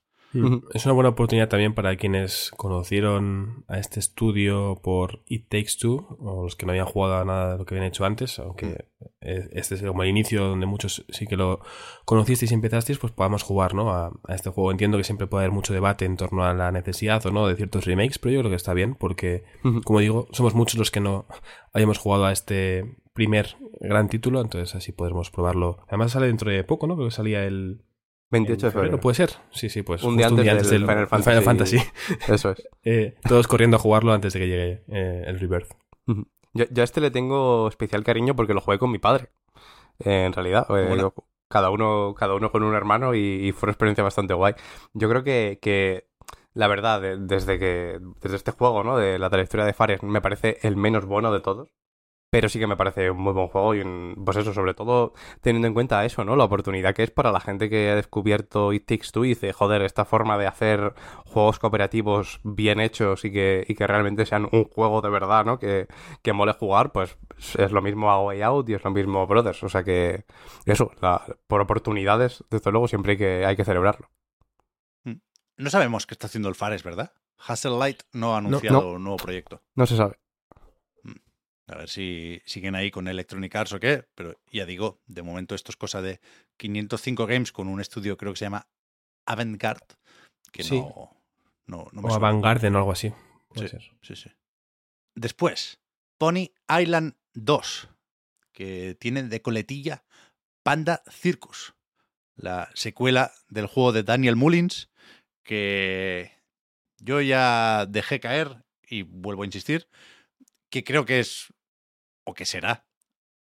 Es 0.74 0.84
una 0.84 0.92
buena 0.92 1.10
oportunidad 1.10 1.48
también 1.48 1.72
para 1.72 1.96
quienes 1.96 2.50
conocieron 2.56 3.64
a 3.68 3.78
este 3.78 4.00
estudio 4.00 4.78
por 4.82 5.22
It 5.26 5.48
Takes 5.48 5.78
Two, 5.80 6.18
o 6.20 6.42
los 6.42 6.56
que 6.56 6.66
no 6.66 6.72
habían 6.72 6.84
jugado 6.84 7.16
a 7.16 7.24
nada 7.24 7.52
de 7.52 7.58
lo 7.58 7.64
que 7.64 7.74
habían 7.74 7.88
hecho 7.88 8.04
antes, 8.04 8.38
aunque 8.38 8.86
eh, 9.20 9.48
este 9.52 9.76
es 9.76 9.82
como 9.82 10.02
el 10.02 10.10
inicio 10.10 10.44
donde 10.44 10.66
muchos 10.66 11.06
sí 11.08 11.26
que 11.26 11.36
lo 11.36 11.60
conocisteis 12.04 12.50
y 12.50 12.54
empezasteis, 12.54 12.98
pues 12.98 13.12
podamos 13.12 13.44
jugar 13.44 13.74
¿no? 13.74 13.90
a, 13.92 14.12
a 14.24 14.34
este 14.34 14.50
juego. 14.50 14.70
Entiendo 14.72 14.98
que 14.98 15.04
siempre 15.04 15.26
puede 15.26 15.44
haber 15.44 15.54
mucho 15.54 15.72
debate 15.72 16.04
en 16.04 16.16
torno 16.16 16.44
a 16.44 16.52
la 16.52 16.70
necesidad 16.70 17.24
o 17.24 17.30
no 17.30 17.46
de 17.46 17.56
ciertos 17.56 17.86
remakes, 17.86 18.18
pero 18.18 18.34
yo 18.34 18.40
creo 18.40 18.50
que 18.50 18.56
está 18.56 18.74
bien 18.74 18.94
porque, 18.94 19.44
como 19.84 20.00
digo, 20.00 20.28
somos 20.32 20.54
muchos 20.54 20.78
los 20.78 20.90
que 20.90 21.00
no 21.00 21.26
hayamos 21.72 21.96
jugado 21.98 22.26
a 22.26 22.32
este 22.32 22.96
primer 23.16 23.56
gran 23.80 24.08
título, 24.08 24.40
entonces 24.40 24.76
así 24.76 24.92
podremos 24.92 25.32
probarlo. 25.32 25.78
Además 25.88 26.12
sale 26.12 26.28
dentro 26.28 26.52
de 26.52 26.62
poco, 26.62 26.86
¿no? 26.86 26.94
Creo 26.94 27.08
que 27.08 27.14
salía 27.14 27.44
el 27.44 27.82
28 28.30 28.66
de 28.66 28.72
febrero. 28.72 29.00
¿Puede 29.00 29.16
ser? 29.16 29.30
Sí, 29.50 29.68
sí, 29.68 29.82
pues. 29.82 30.04
Un 30.04 30.16
día 30.16 30.28
antes, 30.28 30.70
del, 30.70 30.82
Final, 30.84 31.42
Fantasy. 31.42 31.78
Eso 32.28 32.50
es. 32.50 32.62
Eh, 32.84 33.16
todos 33.28 33.48
corriendo 33.48 33.78
a 33.78 33.80
jugarlo 33.80 34.12
antes 34.12 34.32
de 34.32 34.38
que 34.38 34.46
llegue 34.46 34.84
eh, 34.86 35.24
el 35.26 35.40
Rebirth. 35.40 35.72
Yo, 36.52 36.64
a 36.76 36.84
este 36.84 37.00
le 37.00 37.10
tengo 37.10 37.66
especial 37.66 38.04
cariño 38.04 38.36
porque 38.36 38.54
lo 38.54 38.60
jugué 38.60 38.78
con 38.78 38.92
mi 38.92 38.98
padre. 38.98 39.30
en 39.98 40.32
realidad. 40.32 40.68
cada, 41.48 41.70
uno, 41.70 42.14
cada 42.14 42.34
uno 42.34 42.52
con 42.52 42.62
un 42.62 42.74
hermano 42.74 43.14
y, 43.14 43.50
fue 43.52 43.66
una 43.66 43.72
experiencia 43.72 44.04
bastante 44.04 44.34
guay. 44.34 44.54
Yo 44.94 45.08
creo 45.08 45.24
que, 45.24 45.58
que 45.60 46.06
la 46.54 46.68
verdad, 46.68 47.18
desde 47.18 47.58
que 47.58 47.98
desde 48.22 48.36
este 48.36 48.52
juego, 48.52 48.84
¿no? 48.84 48.96
De 48.96 49.18
la 49.18 49.30
trayectoria 49.30 49.66
de 49.66 49.72
Fares, 49.72 50.02
me 50.02 50.20
parece 50.20 50.58
el 50.62 50.76
menos 50.76 51.06
bueno 51.06 51.32
de 51.32 51.40
todos. 51.40 51.70
Pero 52.28 52.48
sí 52.48 52.58
que 52.58 52.66
me 52.66 52.76
parece 52.76 53.10
un 53.10 53.18
muy 53.18 53.32
buen 53.32 53.46
juego 53.48 53.74
y 53.74 54.14
pues 54.24 54.36
eso, 54.36 54.52
sobre 54.52 54.74
todo 54.74 55.14
teniendo 55.40 55.68
en 55.68 55.74
cuenta 55.74 56.04
eso, 56.04 56.24
¿no? 56.24 56.34
La 56.34 56.44
oportunidad 56.44 56.94
que 56.94 57.04
es 57.04 57.10
para 57.10 57.30
la 57.30 57.40
gente 57.40 57.70
que 57.70 57.90
ha 57.90 57.94
descubierto 57.94 58.72
It 58.72 58.84
Takes 58.84 59.08
Two 59.12 59.24
y 59.24 59.28
dice, 59.28 59.52
joder, 59.52 59.82
esta 59.82 60.04
forma 60.04 60.36
de 60.36 60.46
hacer 60.46 60.94
juegos 61.24 61.58
cooperativos 61.60 62.40
bien 62.42 62.80
hechos 62.80 63.24
y 63.24 63.30
que, 63.30 63.64
y 63.68 63.74
que 63.74 63.86
realmente 63.86 64.26
sean 64.26 64.48
un 64.50 64.64
juego 64.64 65.02
de 65.02 65.10
verdad, 65.10 65.44
¿no? 65.44 65.58
Que, 65.58 65.86
que 66.22 66.32
mole 66.32 66.52
jugar, 66.52 66.90
pues 66.90 67.16
es 67.58 67.70
lo 67.70 67.80
mismo 67.80 68.10
a 68.10 68.20
Way 68.20 68.42
Out 68.42 68.68
y 68.70 68.74
es 68.74 68.84
lo 68.84 68.90
mismo 68.90 69.26
Brothers. 69.26 69.62
O 69.62 69.68
sea 69.68 69.84
que 69.84 70.24
eso, 70.64 70.90
por 71.46 71.60
oportunidades, 71.60 72.44
desde 72.50 72.72
luego 72.72 72.88
siempre 72.88 73.12
hay 73.12 73.18
que, 73.18 73.46
hay 73.46 73.56
que 73.56 73.64
celebrarlo. 73.64 74.10
Mm. 75.04 75.20
No 75.58 75.70
sabemos 75.70 76.06
qué 76.06 76.14
está 76.14 76.26
haciendo 76.26 76.48
el 76.48 76.56
Fares, 76.56 76.82
¿verdad? 76.82 77.12
Hustle 77.48 77.78
Light 77.78 78.02
no 78.12 78.34
ha 78.34 78.38
anunciado 78.38 78.92
un 78.92 79.04
nuevo 79.04 79.18
proyecto. 79.18 79.62
No 79.74 79.86
se 79.86 79.96
sabe. 79.96 80.18
A 81.68 81.76
ver 81.76 81.88
si 81.88 82.40
siguen 82.44 82.76
ahí 82.76 82.90
con 82.90 83.08
Electronic 83.08 83.54
Arts 83.56 83.72
o 83.72 83.80
qué, 83.80 84.04
pero 84.14 84.38
ya 84.52 84.66
digo, 84.66 85.00
de 85.06 85.22
momento 85.22 85.54
esto 85.54 85.72
es 85.72 85.76
cosa 85.76 86.00
de 86.00 86.20
505 86.58 87.26
Games 87.26 87.52
con 87.52 87.66
un 87.68 87.80
estudio 87.80 88.16
creo 88.16 88.32
que 88.32 88.38
se 88.38 88.44
llama 88.44 88.68
Avantgarde, 89.26 89.96
que 90.52 90.62
no, 90.64 91.10
no, 91.66 91.88
no 91.92 92.02
O 92.02 92.14
Avantgarde 92.14 92.68
o 92.68 92.76
algo 92.76 92.92
así. 92.92 93.12
Sí, 93.56 93.66
sí, 94.02 94.16
sí. 94.16 94.30
Después, 95.14 95.80
Pony 96.18 96.50
Island 96.68 97.14
2, 97.34 97.88
que 98.52 98.96
tiene 99.00 99.24
de 99.24 99.42
coletilla 99.42 100.04
Panda 100.62 101.02
Circus, 101.10 101.74
la 102.36 102.70
secuela 102.74 103.32
del 103.48 103.66
juego 103.66 103.92
de 103.92 104.02
Daniel 104.02 104.36
Mullins, 104.36 104.90
que 105.42 106.32
yo 106.98 107.20
ya 107.20 107.86
dejé 107.86 108.20
caer 108.20 108.64
y 108.88 109.02
vuelvo 109.02 109.42
a 109.42 109.46
insistir, 109.46 109.88
que 110.70 110.84
creo 110.84 111.04
que 111.04 111.20
es 111.20 111.52
o 112.26 112.34
que 112.34 112.44
será 112.44 112.86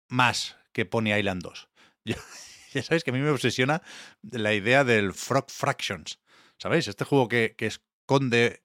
más 0.08 0.56
que 0.72 0.84
Pony 0.84 1.14
Island 1.16 1.42
2. 1.42 1.68
ya 2.74 2.82
sabéis 2.82 3.02
que 3.02 3.10
a 3.10 3.14
mí 3.14 3.20
me 3.20 3.30
obsesiona 3.30 3.82
la 4.22 4.54
idea 4.54 4.84
del 4.84 5.12
Frog 5.14 5.50
Fractions. 5.50 6.20
¿Sabéis? 6.58 6.86
Este 6.88 7.04
juego 7.04 7.28
que, 7.28 7.54
esconde 7.58 8.62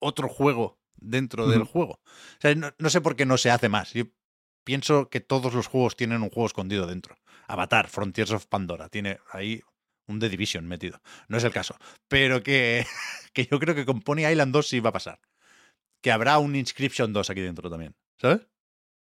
otro 0.00 0.28
juego 0.28 0.80
dentro 0.96 1.48
del 1.48 1.64
juego. 1.64 1.94
O 1.94 2.40
sea, 2.40 2.54
no, 2.54 2.90
sé 2.90 3.00
por 3.00 3.16
qué 3.16 3.26
no 3.26 3.36
se 3.36 3.50
hace 3.50 3.68
más. 3.68 3.92
Yo 3.92 4.04
pienso 4.64 5.08
que 5.08 5.20
todos 5.20 5.52
los 5.54 5.66
juegos 5.66 5.96
tienen 5.96 6.22
un 6.22 6.30
juego 6.30 6.46
escondido 6.46 6.86
dentro. 6.86 7.16
Avatar, 7.48 7.88
Frontiers 7.88 8.30
of 8.30 8.46
Pandora, 8.46 8.88
tiene 8.88 9.18
ahí 9.30 9.60
un 10.06 10.20
The 10.20 10.28
Division 10.28 10.66
metido. 10.66 11.00
No 11.28 11.36
es 11.36 11.44
el 11.44 11.52
caso. 11.52 11.76
Pero 12.08 12.42
que, 12.42 12.86
que 13.32 13.46
yo 13.46 13.58
creo 13.58 13.74
que 13.74 13.84
con 13.84 14.00
Pony 14.00 14.26
Island 14.30 14.52
2 14.52 14.66
sí 14.66 14.80
va 14.80 14.90
a 14.90 14.94
pasar. 14.94 15.20
Que 16.00 16.12
habrá 16.12 16.38
un 16.38 16.56
Inscription 16.56 17.12
2 17.12 17.30
aquí 17.30 17.40
dentro 17.40 17.70
también. 17.70 17.94
¿Sabes? 18.20 18.46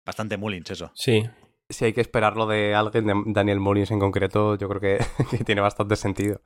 Bastante 0.07 0.37
Mullins 0.37 0.71
eso. 0.71 0.93
Sí. 0.95 1.25
Si 1.69 1.85
hay 1.85 1.93
que 1.93 2.01
esperarlo 2.01 2.47
de 2.47 2.77
alguien, 2.77 3.07
de 3.07 3.15
Daniel 3.27 3.59
Mullins 3.59 3.91
en 3.91 3.99
concreto, 3.99 4.55
yo 4.57 4.69
creo 4.69 4.81
que, 4.81 5.05
tiene 5.45 5.61
bastante 5.61 5.97
sentido. 5.97 6.41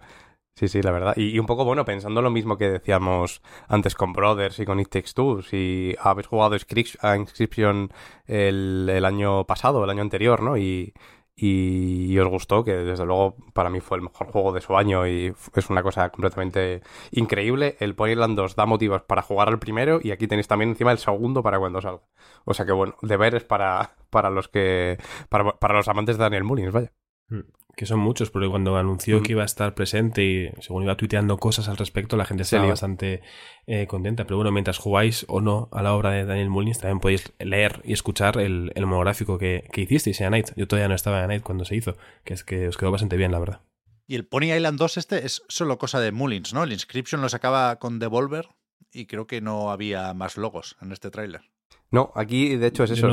Sí, 0.57 0.67
sí, 0.67 0.83
la 0.83 0.91
verdad. 0.91 1.15
Y, 1.17 1.39
un 1.39 1.47
poco, 1.47 1.65
bueno, 1.65 1.85
pensando 1.85 2.23
lo 2.23 2.31
mismo 2.31 2.59
que 2.59 2.71
decíamos 2.71 3.43
antes 3.69 3.95
con 3.95 4.13
Brothers 4.13 4.59
y 4.59 4.65
con 4.65 4.81
It 4.81 4.89
Takes 4.89 5.13
Two, 5.15 5.43
si 5.43 5.95
habéis 6.01 6.27
jugado 6.27 6.57
a 7.03 7.17
Inscription 7.17 7.93
el, 8.27 8.89
el 8.91 9.05
año 9.05 9.47
pasado, 9.47 9.85
el 9.85 9.91
año 9.91 10.03
anterior, 10.03 10.43
¿no? 10.43 10.57
Y, 10.57 10.93
y, 11.41 12.19
os 12.19 12.29
gustó, 12.29 12.65
que 12.65 12.77
desde 12.77 13.07
luego 13.07 13.37
para 13.55 13.71
mí 13.71 13.81
fue 13.81 13.97
el 13.97 14.03
mejor 14.03 14.27
juego 14.29 14.53
de 14.53 14.61
su 14.61 14.77
año 14.77 15.07
y 15.07 15.33
es 15.55 15.71
una 15.71 15.83
cosa 15.83 16.11
completamente 16.11 16.83
increíble. 17.13 17.77
El 17.81 17.95
Ponyland 17.95 18.37
2 18.37 18.57
da 18.57 18.67
motivos 18.67 19.03
para 19.03 19.23
jugar 19.23 19.49
al 19.49 19.59
primero 19.59 20.01
y 20.03 20.11
aquí 20.11 20.27
tenéis 20.27 20.49
también 20.49 20.71
encima 20.71 20.93
el 20.93 20.99
segundo 20.99 21.43
para 21.43 21.59
cuando 21.59 21.81
salga. 21.81 22.03
O 22.45 22.55
sea 22.55 22.67
que 22.67 22.73
bueno, 22.73 22.95
deberes 23.03 23.45
para, 23.45 23.97
para 24.11 24.31
los 24.31 24.49
que 24.49 24.99
para, 25.29 25.59
para 25.59 25.75
los 25.75 25.89
amantes 25.89 26.19
de 26.19 26.25
Daniel 26.25 26.45
Mullins, 26.45 26.73
vaya. 26.73 26.93
Mm 27.31 27.41
que 27.81 27.87
son 27.87 27.99
muchos, 27.99 28.31
porque 28.31 28.47
cuando 28.47 28.77
anunció 28.77 29.23
que 29.23 29.33
iba 29.33 29.41
a 29.41 29.47
estar 29.47 29.75
presente 29.75 30.23
y 30.23 30.51
según 30.61 30.83
iba 30.83 30.99
tuiteando 30.99 31.39
cosas 31.39 31.67
al 31.67 31.79
respecto, 31.79 32.19
la 32.19 32.27
gente 32.27 32.43
estaba 32.43 32.67
bastante 32.67 33.23
eh, 33.67 33.87
contenta. 33.87 34.25
Pero 34.25 34.37
bueno, 34.37 34.53
mientras 34.53 34.77
jugáis 34.77 35.25
o 35.29 35.41
no 35.41 35.71
a 35.73 35.83
la 35.83 35.95
obra 35.95 36.11
de 36.11 36.27
Daniel 36.27 36.51
Mullins, 36.51 36.79
también 36.79 37.01
podéis 37.01 37.33
leer 37.39 37.81
y 37.83 37.95
escuchar 37.95 38.39
el, 38.39 38.71
monográfico 38.77 39.39
que, 39.39 39.67
que, 39.73 39.81
hicisteis 39.81 40.21
en 40.21 40.33
Night. 40.33 40.51
Yo 40.57 40.69
todavía 40.69 40.89
no 40.89 40.95
estaba 40.95 41.23
en 41.23 41.29
Night 41.29 41.43
cuando 41.43 41.65
se 41.65 41.75
hizo, 41.75 41.97
que 42.23 42.35
es 42.35 42.45
que 42.45 42.69
os 42.69 42.77
quedó 42.77 42.91
bastante 42.91 43.17
bien, 43.17 43.33
la 43.33 43.39
verdad. 43.39 43.63
Y 44.07 44.17
el 44.17 44.27
Pony 44.27 44.53
Island 44.55 44.79
2 44.79 44.99
este 44.99 45.25
es 45.25 45.43
solo 45.49 45.79
cosa 45.79 46.01
de 46.01 46.13
Mullins, 46.13 46.53
¿no? 46.53 46.65
El 46.65 46.73
Inscription 46.73 47.23
lo 47.23 47.31
sacaba 47.31 47.77
con 47.77 47.99
Devolver 47.99 48.49
y 48.93 49.07
creo 49.07 49.27
que 49.27 49.41
no 49.41 49.71
había 49.71 50.13
más 50.13 50.37
logos 50.37 50.77
en 50.83 50.93
este 50.93 51.11
tráiler. 51.11 51.51
No, 51.91 52.13
aquí 52.15 52.57
de 52.57 52.67
hecho 52.67 52.85
es 52.85 52.91
eso, 52.91 53.09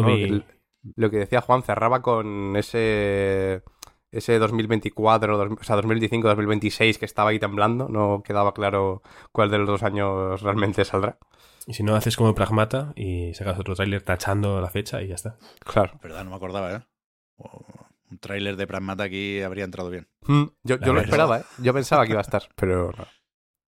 Lo 0.95 1.09
que 1.09 1.18
decía 1.18 1.39
Juan 1.39 1.63
cerraba 1.63 2.01
con 2.01 2.57
ese 2.57 3.63
ese 4.12 4.39
2024, 4.39 5.38
o 5.38 5.64
sea, 5.64 5.76
2025-2026 5.78 6.97
que 6.97 7.05
estaba 7.05 7.32
ahí 7.32 7.39
temblando, 7.39 7.89
no 7.89 8.24
quedaba 8.24 8.53
claro 8.53 9.01
cuál 9.32 9.51
de 9.51 9.58
los 9.58 9.68
dos 9.68 9.84
años 9.84 10.41
realmente 10.41 10.86
saldrá. 10.86 11.18
Y 11.66 11.74
si 11.74 11.84
no, 11.84 11.95
haces 11.95 12.16
como 12.16 12.34
Pragmata 12.34 12.93
y 12.95 13.34
sacas 13.34 13.60
otro 13.60 13.76
tráiler 13.76 14.01
tachando 14.01 14.62
la 14.62 14.70
fecha 14.70 15.01
y 15.01 15.10
ya 15.10 15.16
está. 15.16 15.38
Claro. 15.60 15.99
Verdad, 16.01 16.24
no 16.24 16.30
me 16.30 16.38
acordaba, 16.38 16.74
¿eh? 16.74 16.82
Un 18.10 18.20
tráiler 18.20 18.55
de 18.55 18.66
Pragmata 18.66 19.03
aquí 19.03 19.41
habría 19.41 19.66
entrado 19.66 19.89
bien. 19.89 20.08
Mm, 20.22 20.45
yo, 20.64 20.78
lo 20.78 21.01
esperaba, 21.01 21.39
¿eh? 21.39 21.43
Yo 21.58 21.74
pensaba 21.74 22.05
que 22.05 22.12
iba 22.12 22.22
a 22.22 22.24
estar, 22.24 22.43
pero 22.55 22.93
no. 22.97 23.05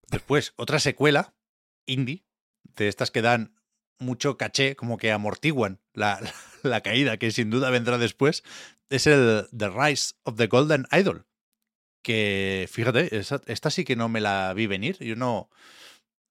Después, 0.09 0.53
otra 0.55 0.79
secuela, 0.79 1.35
indie, 1.85 2.23
de 2.77 2.87
estas 2.87 3.11
que 3.11 3.21
dan 3.21 3.53
mucho 3.99 4.37
caché, 4.37 4.77
como 4.77 4.97
que 4.97 5.11
amortiguan 5.11 5.81
la, 5.93 6.19
la, 6.63 6.79
caída, 6.79 7.17
que 7.17 7.31
sin 7.31 7.49
duda 7.49 7.69
vendrá 7.69 7.97
después, 7.97 8.43
es 8.89 9.07
el 9.07 9.47
The 9.55 9.69
Rise 9.69 10.13
of 10.23 10.35
the 10.37 10.47
Golden 10.47 10.85
Idol. 10.91 11.25
Que, 12.03 12.67
fíjate, 12.71 13.17
esta, 13.17 13.69
sí 13.69 13.83
que 13.83 13.95
no 13.95 14.09
me 14.09 14.21
la 14.21 14.53
vi 14.53 14.67
venir. 14.67 14.97
Yo 14.99 15.15
no. 15.15 15.49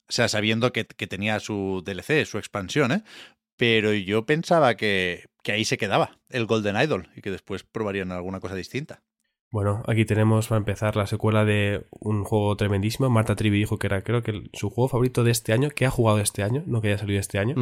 O 0.09 0.12
sea, 0.12 0.28
sabiendo 0.28 0.72
que, 0.72 0.86
que 0.86 1.06
tenía 1.06 1.40
su 1.40 1.82
DLC, 1.84 2.24
su 2.24 2.38
expansión, 2.38 2.92
¿eh? 2.92 3.04
Pero 3.56 3.92
yo 3.92 4.24
pensaba 4.24 4.76
que, 4.76 5.26
que 5.42 5.52
ahí 5.52 5.64
se 5.64 5.78
quedaba 5.78 6.18
el 6.30 6.46
Golden 6.46 6.76
Idol 6.76 7.11
y 7.16 7.20
que 7.20 7.30
después 7.30 7.64
probarían 7.64 8.12
alguna 8.12 8.40
cosa 8.40 8.54
distinta. 8.54 9.02
Bueno, 9.51 9.82
aquí 9.86 10.05
tenemos 10.05 10.49
para 10.49 10.59
empezar 10.59 10.94
la 10.94 11.07
secuela 11.07 11.46
de 11.46 11.86
un 11.90 12.24
juego 12.24 12.55
tremendísimo. 12.57 13.09
Marta 13.09 13.34
Trivi 13.34 13.59
dijo 13.59 13.78
que 13.78 13.86
era, 13.86 14.03
creo 14.03 14.22
que 14.22 14.51
su 14.53 14.68
juego 14.68 14.88
favorito 14.88 15.24
de 15.24 15.30
este 15.30 15.55
año, 15.55 15.70
que 15.70 15.86
ha 15.86 15.90
jugado 15.90 16.18
este 16.18 16.42
año, 16.42 16.62
no 16.66 16.82
que 16.82 16.88
haya 16.88 16.99
salido 16.99 17.18
este 17.18 17.38
año, 17.38 17.55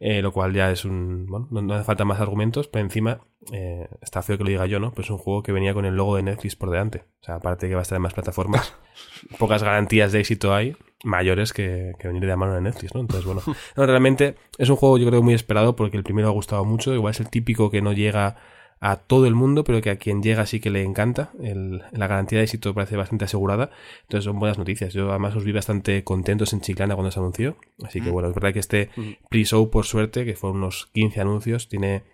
eh, 0.00 0.22
lo 0.22 0.32
cual 0.32 0.52
ya 0.54 0.72
es 0.72 0.84
un. 0.84 1.26
Bueno, 1.26 1.48
no, 1.50 1.74
hace 1.74 1.84
falta 1.84 2.04
más 2.04 2.20
argumentos, 2.20 2.66
pero 2.66 2.84
encima 2.84 3.20
eh, 3.52 3.88
está 4.02 4.22
feo 4.22 4.38
que 4.38 4.44
lo 4.44 4.50
diga 4.50 4.66
yo, 4.66 4.80
¿no? 4.80 4.92
Pues 4.92 5.06
es 5.06 5.10
un 5.12 5.18
juego 5.18 5.44
que 5.44 5.52
venía 5.52 5.72
con 5.72 5.84
el 5.84 5.94
logo 5.94 6.16
de 6.16 6.24
Netflix 6.24 6.56
por 6.56 6.70
delante. 6.70 7.04
O 7.20 7.24
sea, 7.24 7.36
aparte 7.36 7.68
que 7.68 7.74
va 7.74 7.80
a 7.80 7.82
estar 7.82 7.96
en 7.96 8.02
más 8.02 8.14
plataformas, 8.14 8.74
pocas 9.38 9.62
garantías 9.62 10.10
de 10.10 10.20
éxito 10.20 10.52
hay 10.52 10.76
mayores 11.04 11.52
que, 11.52 11.94
venir 12.02 12.22
de 12.22 12.26
la 12.26 12.36
mano 12.36 12.54
de 12.54 12.60
Netflix, 12.60 12.92
¿no? 12.92 13.02
Entonces, 13.02 13.24
bueno, 13.24 13.40
realmente 13.76 14.34
es 14.58 14.68
un 14.68 14.76
juego 14.76 14.98
yo 14.98 15.06
creo 15.06 15.22
muy 15.22 15.34
esperado 15.34 15.76
porque 15.76 15.96
el 15.96 16.02
primero 16.02 16.26
ha 16.26 16.32
gustado 16.32 16.64
mucho, 16.64 16.92
igual 16.92 17.12
es 17.12 17.20
el 17.20 17.30
típico 17.30 17.70
que 17.70 17.82
no 17.82 17.92
llega 17.92 18.36
a 18.80 18.96
todo 18.96 19.26
el 19.26 19.34
mundo, 19.34 19.62
pero 19.62 19.82
que 19.82 19.90
a 19.90 19.96
quien 19.96 20.22
llega 20.22 20.46
sí 20.46 20.58
que 20.58 20.70
le 20.70 20.82
encanta. 20.82 21.30
la 21.38 22.06
garantía 22.06 22.38
de 22.38 22.44
éxito 22.44 22.74
parece 22.74 22.96
bastante 22.96 23.26
asegurada. 23.26 23.70
Entonces 24.02 24.24
son 24.24 24.38
buenas 24.38 24.58
noticias. 24.58 24.94
Yo 24.94 25.10
además 25.10 25.36
os 25.36 25.44
vi 25.44 25.52
bastante 25.52 26.02
contentos 26.02 26.54
en 26.54 26.62
Chiclana 26.62 26.94
cuando 26.94 27.10
se 27.10 27.20
anunció. 27.20 27.56
Así 27.84 28.00
que 28.00 28.08
mm. 28.08 28.12
bueno, 28.12 28.28
es 28.28 28.34
verdad 28.34 28.54
que 28.54 28.58
este 28.58 28.88
mm. 28.96 29.10
pre-show, 29.28 29.70
por 29.70 29.84
suerte, 29.84 30.24
que 30.24 30.34
fueron 30.34 30.58
unos 30.58 30.86
15 30.94 31.20
anuncios, 31.20 31.68
tiene 31.68 32.04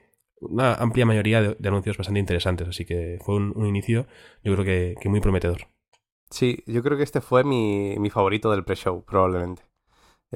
una 0.41 0.75
amplia 0.75 1.07
mayoría 1.07 1.41
de, 1.41 1.69
anuncios 1.69 1.97
bastante 1.97 2.19
interesantes. 2.19 2.67
Así 2.67 2.85
que 2.85 3.19
fue 3.25 3.37
un, 3.37 3.65
inicio, 3.65 4.07
yo 4.43 4.53
creo 4.55 4.65
que, 4.65 5.09
muy 5.09 5.21
prometedor. 5.21 5.69
Sí, 6.31 6.65
yo 6.67 6.83
creo 6.83 6.97
que 6.97 7.05
este 7.05 7.21
fue 7.21 7.45
mi, 7.45 7.97
mi 7.99 8.11
favorito 8.11 8.51
del 8.51 8.65
pre-show, 8.65 9.05
probablemente. 9.05 9.63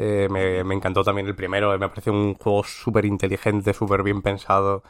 Eh, 0.02 0.28
me, 0.30 0.64
me, 0.64 0.74
encantó 0.74 1.04
también 1.04 1.26
el 1.26 1.34
primero, 1.34 1.78
me 1.78 1.88
parece 1.88 2.10
un 2.10 2.34
juego 2.34 2.64
súper 2.64 3.04
inteligente, 3.04 3.74
súper 3.74 4.02
bien 4.02 4.22
pensado. 4.22 4.82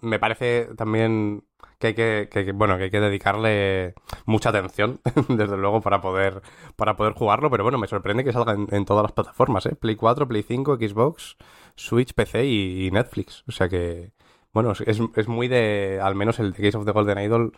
Me 0.00 0.20
parece 0.20 0.68
también 0.76 1.42
que 1.80 1.88
hay 1.88 1.94
que, 1.94 2.52
bueno, 2.52 2.78
que 2.78 2.84
hay 2.84 2.90
que 2.90 3.00
dedicarle 3.00 3.94
mucha 4.24 4.50
atención, 4.50 5.00
desde 5.28 5.56
luego, 5.56 5.80
para 5.80 6.00
poder, 6.00 6.42
para 6.76 6.96
poder 6.96 7.14
jugarlo, 7.14 7.50
pero 7.50 7.64
bueno, 7.64 7.78
me 7.78 7.88
sorprende 7.88 8.22
que 8.22 8.32
salga 8.32 8.52
en, 8.52 8.84
todas 8.84 9.02
las 9.02 9.12
plataformas, 9.12 9.66
¿eh? 9.66 9.74
Play 9.74 9.96
4, 9.96 10.28
Play 10.28 10.44
5, 10.44 10.76
Xbox, 10.76 11.36
Switch, 11.74 12.14
PC 12.14 12.46
y, 12.46 12.90
Netflix. 12.92 13.42
O 13.48 13.52
sea 13.52 13.68
que, 13.68 14.12
bueno, 14.52 14.70
es, 14.72 15.00
es, 15.16 15.28
muy 15.28 15.48
de, 15.48 15.98
al 16.00 16.14
menos 16.14 16.38
el 16.38 16.52
de 16.52 16.62
Case 16.62 16.78
of 16.78 16.84
the 16.84 16.92
Golden 16.92 17.18
Idol, 17.18 17.52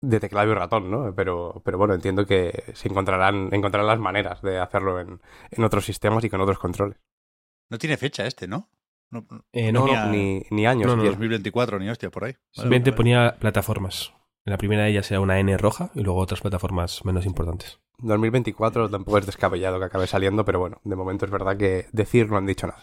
de 0.00 0.20
teclado 0.20 0.50
y 0.50 0.54
ratón, 0.54 0.90
¿no? 0.90 1.14
Pero, 1.14 1.62
pero 1.64 1.78
bueno, 1.78 1.94
entiendo 1.94 2.26
que 2.26 2.64
se 2.74 2.88
encontrarán, 2.88 3.48
encontrarán 3.52 3.86
las 3.86 3.98
maneras 3.98 4.42
de 4.42 4.58
hacerlo 4.58 5.00
en, 5.00 5.20
en 5.50 5.64
otros 5.64 5.84
sistemas 5.84 6.24
y 6.24 6.30
con 6.30 6.40
otros 6.40 6.58
controles. 6.58 6.98
No 7.68 7.78
tiene 7.78 7.96
fecha 7.96 8.26
este, 8.26 8.46
¿no? 8.46 8.70
No, 9.10 9.26
eh, 9.52 9.72
no, 9.72 9.82
ponía... 9.82 10.06
ni, 10.06 10.42
ni, 10.50 10.66
años. 10.66 10.86
No, 10.86 10.96
no, 10.96 11.04
2024, 11.04 11.78
ni 11.78 11.88
hostia, 11.88 12.10
por 12.10 12.24
ahí. 12.24 12.36
Simplemente 12.50 12.90
vale, 12.90 12.96
ponía 12.96 13.36
plataformas. 13.38 14.12
En 14.44 14.52
la 14.52 14.58
primera 14.58 14.84
de 14.84 14.90
ellas 14.90 15.10
era 15.10 15.20
una 15.20 15.38
N 15.38 15.56
roja 15.56 15.90
y 15.94 16.02
luego 16.02 16.20
otras 16.20 16.40
plataformas 16.40 17.04
menos 17.04 17.26
importantes. 17.26 17.80
2024 17.98 18.90
tampoco 18.90 19.18
es 19.18 19.26
descabellado 19.26 19.78
que 19.78 19.86
acabe 19.86 20.06
saliendo, 20.06 20.44
pero 20.44 20.60
bueno, 20.60 20.80
de 20.84 20.96
momento 20.96 21.24
es 21.24 21.30
verdad 21.30 21.56
que 21.56 21.86
decir 21.92 22.28
no 22.28 22.36
han 22.36 22.46
dicho 22.46 22.66
nada. 22.66 22.82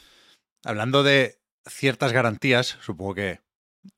Hablando 0.65 1.03
de 1.03 1.39
ciertas 1.65 2.13
garantías, 2.13 2.77
supongo 2.81 3.15
que 3.15 3.39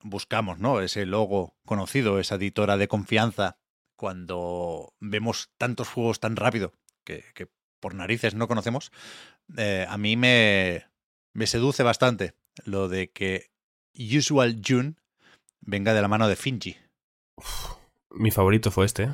buscamos, 0.01 0.59
¿no? 0.59 0.81
Ese 0.81 1.05
logo 1.05 1.55
conocido, 1.65 2.19
esa 2.19 2.36
editora 2.36 2.77
de 2.77 2.88
confianza, 2.88 3.57
cuando 3.95 4.93
vemos 4.99 5.51
tantos 5.57 5.89
juegos 5.89 6.19
tan 6.19 6.36
rápido 6.36 6.73
que, 7.03 7.23
por 7.79 7.93
narices 7.93 8.36
no 8.36 8.47
conocemos, 8.47 8.91
eh, 9.57 9.86
a 9.88 9.97
mí 9.97 10.17
me, 10.17 10.86
me 11.33 11.47
seduce 11.47 11.83
bastante 11.83 12.36
lo 12.63 12.89
de 12.89 13.11
que 13.11 13.51
Usual 13.93 14.61
June 14.65 14.95
venga 15.61 15.93
de 15.93 16.01
la 16.01 16.07
mano 16.07 16.27
de 16.27 16.36
Finji. 16.36 16.77
Mi 18.09 18.31
favorito 18.31 18.71
fue 18.71 18.86
este, 18.86 19.13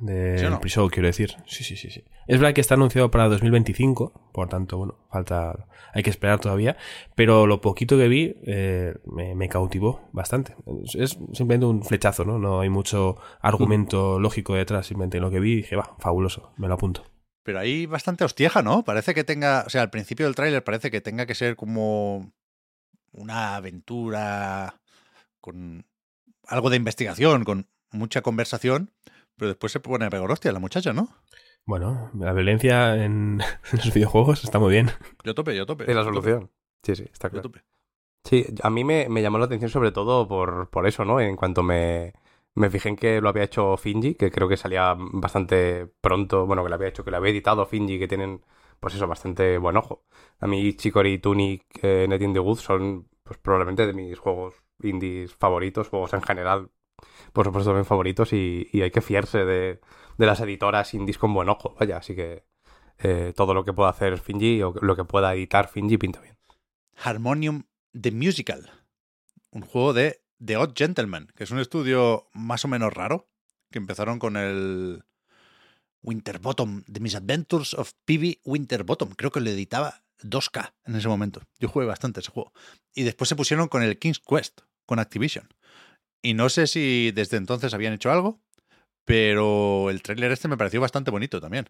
de 0.00 0.38
¿Sí 0.38 0.44
o 0.44 0.50
no? 0.50 0.60
pre-show, 0.60 0.88
quiero 0.88 1.06
decir. 1.06 1.36
Sí, 1.46 1.64
sí, 1.64 1.76
sí, 1.76 1.90
sí. 1.90 2.04
Es 2.26 2.38
verdad 2.38 2.54
que 2.54 2.60
está 2.60 2.74
anunciado 2.74 3.10
para 3.10 3.28
2025, 3.28 4.30
por 4.32 4.48
tanto, 4.48 4.78
bueno, 4.78 4.98
falta, 5.10 5.66
hay 5.92 6.02
que 6.02 6.10
esperar 6.10 6.40
todavía, 6.40 6.76
pero 7.14 7.46
lo 7.46 7.60
poquito 7.60 7.96
que 7.96 8.08
vi 8.08 8.36
eh, 8.46 8.94
me, 9.06 9.34
me, 9.34 9.48
cautivó 9.48 10.08
bastante. 10.12 10.54
Es 10.94 11.18
simplemente 11.32 11.66
un 11.66 11.82
flechazo, 11.84 12.24
¿no? 12.24 12.38
No 12.38 12.60
hay 12.60 12.68
mucho 12.68 13.16
argumento 13.40 14.18
lógico 14.20 14.54
detrás, 14.54 14.86
simplemente 14.86 15.20
lo 15.20 15.30
que 15.30 15.40
vi 15.40 15.56
dije, 15.56 15.76
va, 15.76 15.96
fabuloso, 15.98 16.52
me 16.56 16.68
lo 16.68 16.74
apunto. 16.74 17.04
Pero 17.42 17.60
ahí 17.60 17.86
bastante 17.86 18.24
hostieja, 18.24 18.62
¿no? 18.62 18.84
Parece 18.84 19.14
que 19.14 19.24
tenga, 19.24 19.64
o 19.66 19.70
sea, 19.70 19.82
al 19.82 19.90
principio 19.90 20.26
del 20.26 20.34
tráiler 20.34 20.62
parece 20.62 20.90
que 20.90 21.00
tenga 21.00 21.24
que 21.24 21.34
ser 21.34 21.56
como 21.56 22.32
una 23.12 23.56
aventura 23.56 24.80
con 25.40 25.86
algo 26.46 26.70
de 26.70 26.76
investigación, 26.76 27.44
con 27.44 27.66
mucha 27.90 28.22
conversación, 28.22 28.92
pero 29.38 29.48
después 29.48 29.72
se 29.72 29.80
pone 29.80 30.04
a 30.04 30.10
pegar 30.10 30.30
hostia 30.30 30.52
la 30.52 30.58
muchacha, 30.58 30.92
¿no? 30.92 31.08
Bueno, 31.64 32.10
la 32.18 32.32
violencia 32.32 32.96
en, 33.04 33.40
los 33.72 33.94
videojuegos 33.94 34.44
está 34.44 34.58
muy 34.58 34.72
bien. 34.72 34.90
Yo 35.24 35.34
tope, 35.34 35.56
yo 35.56 35.66
tope. 35.66 35.84
Es 35.88 35.96
la 35.96 36.04
solución. 36.04 36.50
Sí, 36.82 36.96
sí, 36.96 37.04
está 37.12 37.30
claro. 37.30 37.50
Sí, 38.24 38.44
a 38.62 38.70
mí 38.70 38.84
me, 38.84 39.08
me, 39.08 39.22
llamó 39.22 39.38
la 39.38 39.46
atención 39.46 39.70
sobre 39.70 39.92
todo 39.92 40.28
por, 40.28 40.68
por 40.70 40.86
eso, 40.86 41.04
¿no? 41.04 41.20
En 41.20 41.36
cuanto 41.36 41.62
me, 41.62 42.12
me 42.54 42.70
fijé 42.70 42.90
en 42.90 42.96
que 42.96 43.20
lo 43.20 43.28
había 43.28 43.44
hecho 43.44 43.76
Finji, 43.76 44.14
que 44.14 44.30
creo 44.30 44.48
que 44.48 44.56
salía 44.56 44.94
bastante 44.98 45.86
pronto, 46.00 46.46
bueno, 46.46 46.62
que 46.62 46.68
lo 46.68 46.74
había 46.74 46.88
hecho, 46.88 47.04
que 47.04 47.10
lo 47.10 47.16
había 47.16 47.30
editado 47.30 47.64
Finji, 47.66 47.98
que 47.98 48.08
tienen, 48.08 48.44
pues 48.80 48.94
eso, 48.94 49.06
bastante 49.06 49.58
buen 49.58 49.76
ojo. 49.76 50.04
A 50.40 50.46
mí 50.46 50.74
Chicory, 50.74 51.18
Tunic, 51.18 51.64
eh, 51.82 52.06
Net 52.08 52.22
in 52.22 52.32
the 52.34 52.40
Woods 52.40 52.60
son, 52.60 53.08
pues 53.22 53.38
probablemente 53.38 53.86
de 53.86 53.92
mis 53.92 54.18
juegos 54.18 54.54
indies 54.82 55.34
favoritos, 55.34 55.88
juegos 55.88 56.12
en 56.14 56.22
general, 56.22 56.70
por 57.32 57.44
supuesto 57.44 57.70
también 57.70 57.84
favoritos, 57.84 58.32
y, 58.32 58.68
y 58.72 58.82
hay 58.82 58.90
que 58.90 59.00
fiarse 59.00 59.44
de, 59.44 59.80
de, 60.16 60.26
las 60.26 60.40
editoras 60.40 60.94
indies 60.94 61.18
con 61.18 61.34
buen 61.34 61.48
ojo, 61.48 61.74
vaya, 61.78 61.98
así 61.98 62.14
que 62.14 62.44
eh, 62.98 63.32
todo 63.36 63.54
lo 63.54 63.64
que 63.64 63.72
pueda 63.72 63.90
hacer 63.90 64.18
Finji 64.18 64.62
o 64.62 64.74
lo 64.80 64.96
que 64.96 65.04
pueda 65.04 65.34
editar 65.34 65.68
Finji 65.68 65.98
pinta 65.98 66.20
bien. 66.20 66.36
Harmonium 66.96 67.64
The 68.00 68.10
Musical, 68.10 68.70
un 69.50 69.62
juego 69.62 69.92
de 69.92 70.22
The 70.44 70.56
Odd 70.56 70.72
Gentleman, 70.76 71.28
que 71.34 71.44
es 71.44 71.50
un 71.50 71.58
estudio 71.58 72.28
más 72.32 72.64
o 72.64 72.68
menos 72.68 72.92
raro, 72.92 73.28
que 73.70 73.78
empezaron 73.78 74.18
con 74.18 74.36
el 74.36 75.04
Winterbottom, 76.02 76.84
The 76.84 77.00
Misadventures 77.00 77.74
of 77.74 77.92
P.B. 78.04 78.40
Winterbottom. 78.44 79.10
Creo 79.10 79.30
que 79.30 79.40
lo 79.40 79.50
editaba 79.50 80.02
2K 80.22 80.72
en 80.84 80.96
ese 80.96 81.08
momento. 81.08 81.42
Yo 81.58 81.68
jugué 81.68 81.86
bastante 81.86 82.20
ese 82.20 82.30
juego. 82.30 82.52
Y 82.94 83.02
después 83.02 83.28
se 83.28 83.36
pusieron 83.36 83.68
con 83.68 83.82
el 83.82 83.98
King's 83.98 84.20
Quest, 84.20 84.60
con 84.86 84.98
Activision. 84.98 85.48
Y 86.22 86.34
no 86.34 86.48
sé 86.48 86.66
si 86.66 87.10
desde 87.12 87.36
entonces 87.36 87.74
habían 87.74 87.92
hecho 87.92 88.10
algo, 88.10 88.40
pero 89.04 89.90
el 89.90 90.02
tráiler 90.02 90.32
este 90.32 90.48
me 90.48 90.56
pareció 90.56 90.80
bastante 90.80 91.10
bonito 91.10 91.40
también. 91.40 91.68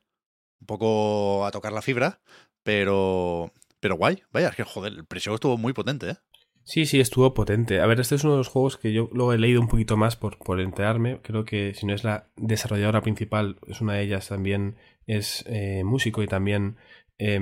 Un 0.60 0.66
poco 0.66 1.46
a 1.46 1.50
tocar 1.50 1.72
la 1.72 1.82
fibra, 1.82 2.20
pero 2.62 3.52
pero 3.80 3.96
guay. 3.96 4.22
Vaya, 4.32 4.48
es 4.48 4.56
que 4.56 4.64
joder, 4.64 4.92
el 4.92 5.06
pre 5.06 5.18
estuvo 5.18 5.56
muy 5.56 5.72
potente, 5.72 6.10
¿eh? 6.10 6.16
Sí, 6.64 6.84
sí, 6.84 7.00
estuvo 7.00 7.32
potente. 7.32 7.80
A 7.80 7.86
ver, 7.86 7.98
este 7.98 8.16
es 8.16 8.24
uno 8.24 8.34
de 8.34 8.38
los 8.38 8.48
juegos 8.48 8.76
que 8.76 8.92
yo 8.92 9.08
luego 9.12 9.32
he 9.32 9.38
leído 9.38 9.60
un 9.60 9.68
poquito 9.68 9.96
más 9.96 10.16
por, 10.16 10.36
por 10.38 10.60
enterarme. 10.60 11.20
Creo 11.22 11.46
que 11.46 11.72
si 11.72 11.86
no 11.86 11.94
es 11.94 12.04
la 12.04 12.28
desarrolladora 12.36 13.00
principal, 13.00 13.58
es 13.66 13.80
una 13.80 13.94
de 13.94 14.02
ellas 14.02 14.28
también 14.28 14.76
es 15.06 15.44
eh, 15.46 15.82
músico 15.82 16.22
y 16.22 16.26
también, 16.26 16.76
eh, 17.18 17.38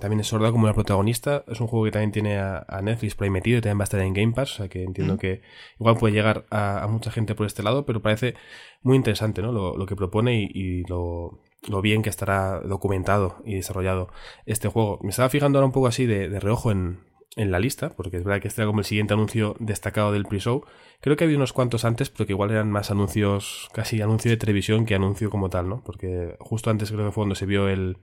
también 0.00 0.20
es 0.20 0.26
sorda 0.26 0.50
como 0.50 0.66
la 0.66 0.74
protagonista. 0.74 1.44
Es 1.48 1.60
un 1.60 1.66
juego 1.66 1.84
que 1.84 1.90
también 1.92 2.12
tiene 2.12 2.38
a, 2.38 2.64
a, 2.66 2.80
Netflix 2.80 3.14
por 3.14 3.24
ahí 3.24 3.30
metido 3.30 3.58
y 3.58 3.60
también 3.60 3.78
va 3.78 3.82
a 3.82 3.84
estar 3.84 4.00
en 4.00 4.14
Game 4.14 4.32
Pass. 4.32 4.54
O 4.54 4.56
sea 4.56 4.68
que 4.68 4.82
entiendo 4.82 5.14
mm. 5.14 5.18
que 5.18 5.42
igual 5.78 5.96
puede 5.98 6.14
llegar 6.14 6.46
a, 6.50 6.82
a, 6.82 6.86
mucha 6.88 7.10
gente 7.10 7.34
por 7.34 7.46
este 7.46 7.62
lado, 7.62 7.84
pero 7.84 8.00
parece 8.00 8.34
muy 8.82 8.96
interesante 8.96 9.42
¿no? 9.42 9.52
lo, 9.52 9.76
lo 9.76 9.86
que 9.86 9.96
propone 9.96 10.42
y, 10.42 10.50
y 10.54 10.84
lo, 10.84 11.40
lo 11.68 11.82
bien 11.82 12.02
que 12.02 12.08
estará 12.08 12.60
documentado 12.60 13.36
y 13.44 13.54
desarrollado 13.56 14.08
este 14.46 14.68
juego. 14.68 14.98
Me 15.02 15.10
estaba 15.10 15.28
fijando 15.28 15.58
ahora 15.58 15.66
un 15.66 15.72
poco 15.72 15.86
así 15.86 16.06
de, 16.06 16.30
de 16.30 16.40
reojo 16.40 16.70
en, 16.70 17.00
en 17.36 17.50
la 17.50 17.58
lista, 17.58 17.90
porque 17.90 18.16
es 18.16 18.24
verdad 18.24 18.40
que 18.40 18.48
este 18.48 18.62
era 18.62 18.66
como 18.66 18.80
el 18.80 18.86
siguiente 18.86 19.12
anuncio 19.12 19.56
destacado 19.58 20.12
del 20.12 20.24
pre-show. 20.24 20.64
Creo 21.02 21.16
que 21.16 21.24
había 21.24 21.36
unos 21.36 21.52
cuantos 21.52 21.84
antes, 21.84 22.08
pero 22.08 22.26
que 22.26 22.32
igual 22.32 22.50
eran 22.50 22.70
más 22.70 22.90
anuncios, 22.90 23.68
casi 23.74 24.00
anuncio 24.00 24.30
de 24.30 24.38
televisión 24.38 24.86
que 24.86 24.94
anuncio 24.94 25.28
como 25.28 25.50
tal, 25.50 25.68
¿no? 25.68 25.82
Porque 25.84 26.36
justo 26.40 26.70
antes 26.70 26.90
creo 26.90 27.06
que 27.06 27.12
fue 27.12 27.22
cuando 27.22 27.34
se 27.34 27.46
vio 27.46 27.68
el, 27.68 27.98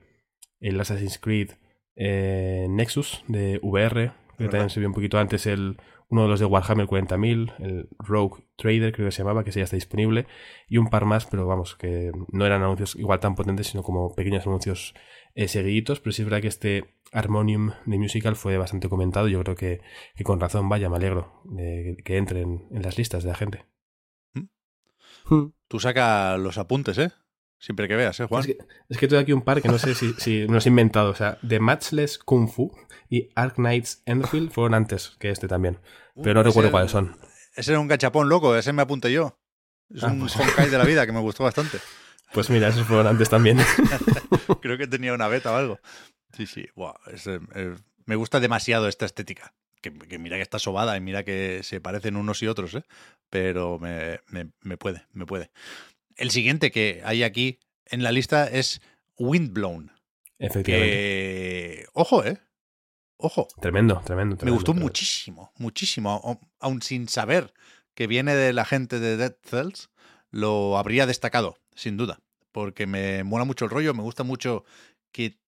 el 0.60 0.80
Assassin's 0.80 1.18
Creed 1.18 1.52
eh, 1.96 2.66
Nexus 2.68 3.24
de 3.26 3.58
VR, 3.62 4.12
que 4.36 4.48
también 4.48 4.70
se 4.70 4.80
vio 4.80 4.88
un 4.88 4.94
poquito 4.94 5.18
antes 5.18 5.46
el 5.46 5.78
uno 6.10 6.22
de 6.22 6.28
los 6.28 6.40
de 6.40 6.46
Warhammer 6.46 6.86
40.000, 6.86 7.54
el 7.58 7.88
Rogue 7.98 8.42
Trader 8.56 8.92
creo 8.92 9.08
que 9.08 9.12
se 9.12 9.18
llamaba, 9.18 9.44
que 9.44 9.50
ya 9.50 9.62
está 9.62 9.76
disponible, 9.76 10.26
y 10.66 10.78
un 10.78 10.88
par 10.88 11.04
más, 11.04 11.26
pero 11.26 11.46
vamos, 11.46 11.76
que 11.76 12.12
no 12.32 12.46
eran 12.46 12.62
anuncios 12.62 12.96
igual 12.96 13.20
tan 13.20 13.34
potentes, 13.34 13.66
sino 13.66 13.82
como 13.82 14.14
pequeños 14.14 14.46
anuncios 14.46 14.94
eh, 15.34 15.48
seguiditos, 15.48 16.00
pero 16.00 16.12
sí 16.12 16.22
es 16.22 16.26
verdad 16.26 16.40
que 16.40 16.48
este 16.48 16.94
Harmonium 17.12 17.72
de 17.84 17.98
Musical 17.98 18.36
fue 18.36 18.56
bastante 18.56 18.88
comentado, 18.88 19.28
yo 19.28 19.42
creo 19.42 19.54
que, 19.54 19.82
que 20.14 20.24
con 20.24 20.40
razón, 20.40 20.68
vaya, 20.68 20.88
me 20.88 20.96
alegro 20.96 21.42
de 21.44 21.96
que, 21.98 22.02
que 22.02 22.16
entre 22.16 22.40
en, 22.40 22.66
en, 22.70 22.82
las 22.82 22.96
listas 22.96 23.22
de 23.22 23.28
la 23.28 23.34
gente. 23.34 23.66
¿Mm? 24.32 25.46
Tú 25.68 25.78
saca 25.78 26.38
los 26.38 26.56
apuntes, 26.56 26.96
¿eh? 26.96 27.12
Siempre 27.58 27.88
que 27.88 27.96
veas, 27.96 28.18
¿eh, 28.20 28.26
Juan? 28.26 28.40
Es 28.40 28.46
que, 28.46 28.58
es 28.88 28.98
que 28.98 29.08
tengo 29.08 29.20
aquí 29.20 29.32
un 29.32 29.42
par 29.42 29.60
que 29.60 29.68
no 29.68 29.78
sé 29.78 29.94
si, 29.94 30.12
si 30.14 30.46
me 30.46 30.54
los 30.54 30.66
he 30.66 30.68
inventado. 30.68 31.10
O 31.10 31.14
sea, 31.14 31.38
The 31.46 31.58
Matchless 31.58 32.18
Kung 32.18 32.48
Fu 32.48 32.72
y 33.10 33.28
Ark 33.34 33.54
Knights 33.56 34.02
Enfield 34.06 34.52
fueron 34.52 34.74
antes 34.74 35.16
que 35.18 35.30
este 35.30 35.48
también. 35.48 35.78
Pero 36.22 36.34
no 36.34 36.40
uh, 36.40 36.44
recuerdo 36.44 36.70
cuáles 36.70 36.92
son. 36.92 37.16
Ese 37.54 37.72
era 37.72 37.80
un 37.80 37.88
gachapón 37.88 38.28
loco, 38.28 38.56
ese 38.56 38.72
me 38.72 38.82
apunté 38.82 39.10
yo. 39.10 39.36
Es 39.92 40.04
ah, 40.04 40.08
un 40.08 40.20
pues... 40.20 40.36
Honkai 40.36 40.70
de 40.70 40.78
la 40.78 40.84
vida 40.84 41.06
que 41.06 41.12
me 41.12 41.20
gustó 41.20 41.44
bastante. 41.44 41.78
Pues 42.34 42.50
mira, 42.50 42.68
esos 42.68 42.86
fueron 42.86 43.06
antes 43.06 43.30
también. 43.30 43.56
Creo 44.60 44.76
que 44.76 44.86
tenía 44.86 45.14
una 45.14 45.28
beta 45.28 45.50
o 45.50 45.56
algo. 45.56 45.80
Sí, 46.36 46.44
sí. 46.44 46.68
Wow, 46.74 46.92
es, 47.10 47.26
eh, 47.26 47.40
me 48.04 48.16
gusta 48.16 48.38
demasiado 48.38 48.86
esta 48.86 49.06
estética. 49.06 49.54
Que, 49.80 49.94
que, 49.94 50.18
mira 50.18 50.36
que 50.36 50.42
está 50.42 50.58
sobada 50.58 50.94
y 50.98 51.00
mira 51.00 51.24
que 51.24 51.62
se 51.62 51.80
parecen 51.80 52.16
unos 52.16 52.42
y 52.42 52.46
otros, 52.46 52.74
¿eh? 52.74 52.84
Pero 53.30 53.78
me, 53.78 54.20
me, 54.26 54.50
me 54.60 54.76
puede, 54.76 55.06
me 55.14 55.24
puede. 55.24 55.50
El 56.18 56.30
siguiente 56.30 56.70
que 56.70 57.00
hay 57.04 57.22
aquí 57.22 57.60
en 57.86 58.02
la 58.02 58.12
lista 58.12 58.46
es 58.48 58.82
Windblown. 59.18 59.92
Efectivamente. 60.38 60.92
Que... 60.92 61.86
Ojo, 61.94 62.24
¿eh? 62.24 62.38
Ojo. 63.16 63.48
Tremendo, 63.60 64.00
tremendo. 64.04 64.36
tremendo 64.36 64.44
Me 64.44 64.50
gustó 64.50 64.72
tremendo. 64.72 64.84
muchísimo, 64.84 65.52
muchísimo. 65.56 66.40
Aún 66.60 66.82
sin 66.82 67.08
saber 67.08 67.54
que 67.94 68.06
viene 68.06 68.34
de 68.34 68.52
la 68.52 68.64
gente 68.64 69.00
de 69.00 69.16
Dead 69.16 69.36
Cells, 69.42 69.90
lo 70.30 70.76
habría 70.76 71.06
destacado, 71.06 71.58
sin 71.74 71.96
duda. 71.96 72.20
Porque 72.52 72.86
me 72.86 73.24
mola 73.24 73.44
mucho 73.44 73.64
el 73.64 73.70
rollo, 73.70 73.94
me 73.94 74.02
gusta 74.02 74.22
mucho 74.22 74.64
que 75.12 75.38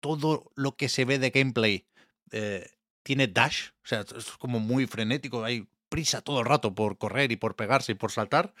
todo 0.00 0.50
lo 0.54 0.76
que 0.76 0.88
se 0.88 1.04
ve 1.04 1.18
de 1.18 1.30
gameplay 1.30 1.86
eh, 2.30 2.70
tiene 3.02 3.26
dash. 3.26 3.68
O 3.84 3.86
sea, 3.86 4.00
es 4.00 4.30
como 4.38 4.60
muy 4.60 4.86
frenético, 4.86 5.44
hay 5.44 5.68
prisa 5.88 6.22
todo 6.22 6.40
el 6.40 6.46
rato 6.46 6.74
por 6.74 6.96
correr 6.98 7.32
y 7.32 7.36
por 7.36 7.56
pegarse 7.56 7.92
y 7.92 7.96
por 7.96 8.12
saltar. 8.12 8.54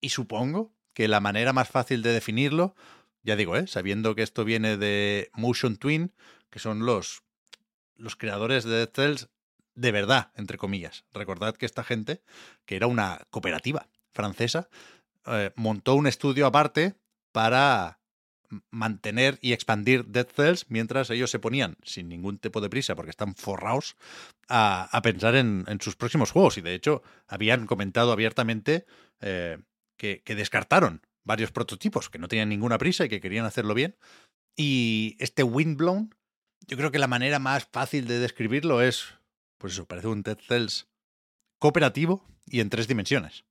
Y 0.00 0.10
supongo 0.10 0.74
que 0.94 1.08
la 1.08 1.20
manera 1.20 1.52
más 1.52 1.68
fácil 1.68 2.02
de 2.02 2.12
definirlo, 2.12 2.74
ya 3.22 3.36
digo, 3.36 3.56
¿eh? 3.56 3.66
sabiendo 3.66 4.14
que 4.14 4.22
esto 4.22 4.44
viene 4.44 4.76
de 4.76 5.30
Motion 5.34 5.76
Twin, 5.76 6.12
que 6.50 6.58
son 6.58 6.84
los, 6.84 7.22
los 7.96 8.16
creadores 8.16 8.64
de 8.64 8.76
Dead 8.76 8.90
Cells 8.92 9.28
de 9.74 9.92
verdad, 9.92 10.32
entre 10.36 10.58
comillas. 10.58 11.04
Recordad 11.12 11.56
que 11.56 11.66
esta 11.66 11.84
gente, 11.84 12.22
que 12.66 12.76
era 12.76 12.86
una 12.86 13.26
cooperativa 13.30 13.88
francesa, 14.12 14.68
eh, 15.26 15.50
montó 15.56 15.94
un 15.94 16.06
estudio 16.06 16.46
aparte 16.46 16.94
para 17.32 17.98
mantener 18.70 19.38
y 19.40 19.52
expandir 19.54 20.04
Dead 20.06 20.26
Cells 20.26 20.66
mientras 20.68 21.08
ellos 21.08 21.30
se 21.30 21.38
ponían, 21.38 21.76
sin 21.84 22.08
ningún 22.08 22.38
tipo 22.38 22.60
de 22.60 22.68
prisa, 22.68 22.94
porque 22.94 23.10
están 23.10 23.34
forrados, 23.34 23.96
a, 24.48 24.88
a 24.94 25.00
pensar 25.00 25.36
en, 25.36 25.64
en, 25.68 25.80
sus 25.80 25.96
próximos 25.96 26.30
juegos. 26.30 26.58
Y 26.58 26.60
de 26.60 26.74
hecho, 26.74 27.02
habían 27.28 27.66
comentado 27.66 28.12
abiertamente 28.12 28.84
eh, 29.22 29.58
que, 29.96 30.22
descartaron 30.26 31.02
varios 31.24 31.52
prototipos 31.52 32.10
que 32.10 32.18
no 32.18 32.28
tenían 32.28 32.48
ninguna 32.48 32.78
prisa 32.78 33.04
y 33.04 33.08
que 33.08 33.20
querían 33.20 33.44
hacerlo 33.44 33.74
bien. 33.74 33.96
Y 34.56 35.16
este 35.18 35.42
Windblown, 35.42 36.14
yo 36.66 36.76
creo 36.76 36.90
que 36.90 36.98
la 36.98 37.06
manera 37.06 37.38
más 37.38 37.66
fácil 37.70 38.06
de 38.06 38.18
describirlo 38.18 38.82
es, 38.82 39.14
pues 39.58 39.74
eso, 39.74 39.86
parece 39.86 40.08
un 40.08 40.22
Dead 40.22 40.38
Cells 40.38 40.88
cooperativo 41.58 42.24
y 42.46 42.60
en 42.60 42.70
tres 42.70 42.88
dimensiones. 42.88 43.44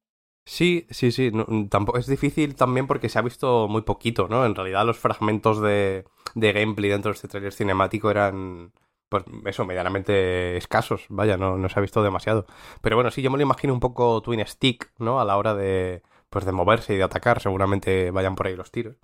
Sí, 0.46 0.88
sí, 0.89 1.12
sí. 1.12 1.32
tampoco, 1.70 2.00
es 2.00 2.08
difícil 2.08 2.56
también 2.56 2.88
porque 2.88 3.10
se 3.10 3.20
ha 3.20 3.22
visto 3.22 3.68
muy 3.68 3.84
poquito, 3.84 4.28
¿no? 4.28 4.46
En 4.46 4.56
realidad 4.56 4.86
los 4.86 4.98
fragmentos 4.98 5.62
de, 5.62 6.06
de 6.36 6.54
gameplay 6.54 6.89
dentro 6.89 7.12
de 7.12 7.16
este 7.16 7.28
trailer 7.28 7.54
cinemático 7.54 8.10
eran, 8.10 8.74
pues 9.08 9.24
eso, 9.46 9.66
medianamente 9.66 10.58
escasos. 10.58 11.06
Vaya, 11.10 11.38
no, 11.38 11.58
no 11.58 11.70
se 11.70 11.80
ha 11.80 11.82
visto 11.82 12.04
demasiado. 12.04 12.48
Pero 12.82 12.96
bueno, 12.96 13.12
sí, 13.12 13.22
yo 13.22 13.30
me 13.30 13.38
lo 13.38 13.44
imagino 13.44 13.74
un 13.74 13.80
poco 13.80 14.22
Twin 14.22 14.46
Stick, 14.46 14.92
¿no? 14.98 15.22
A 15.22 15.26
la 15.26 15.38
hora 15.38 15.54
de, 15.54 16.02
pues 16.32 16.46
de 16.46 16.52
moverse 16.52 16.96
y 16.96 16.98
de 16.98 17.04
atacar. 17.04 17.40
Seguramente 17.40 18.10
vayan 18.10 18.36
por 18.36 18.48
ahí 18.48 18.56
los 18.56 18.72
tiros. 18.72 18.98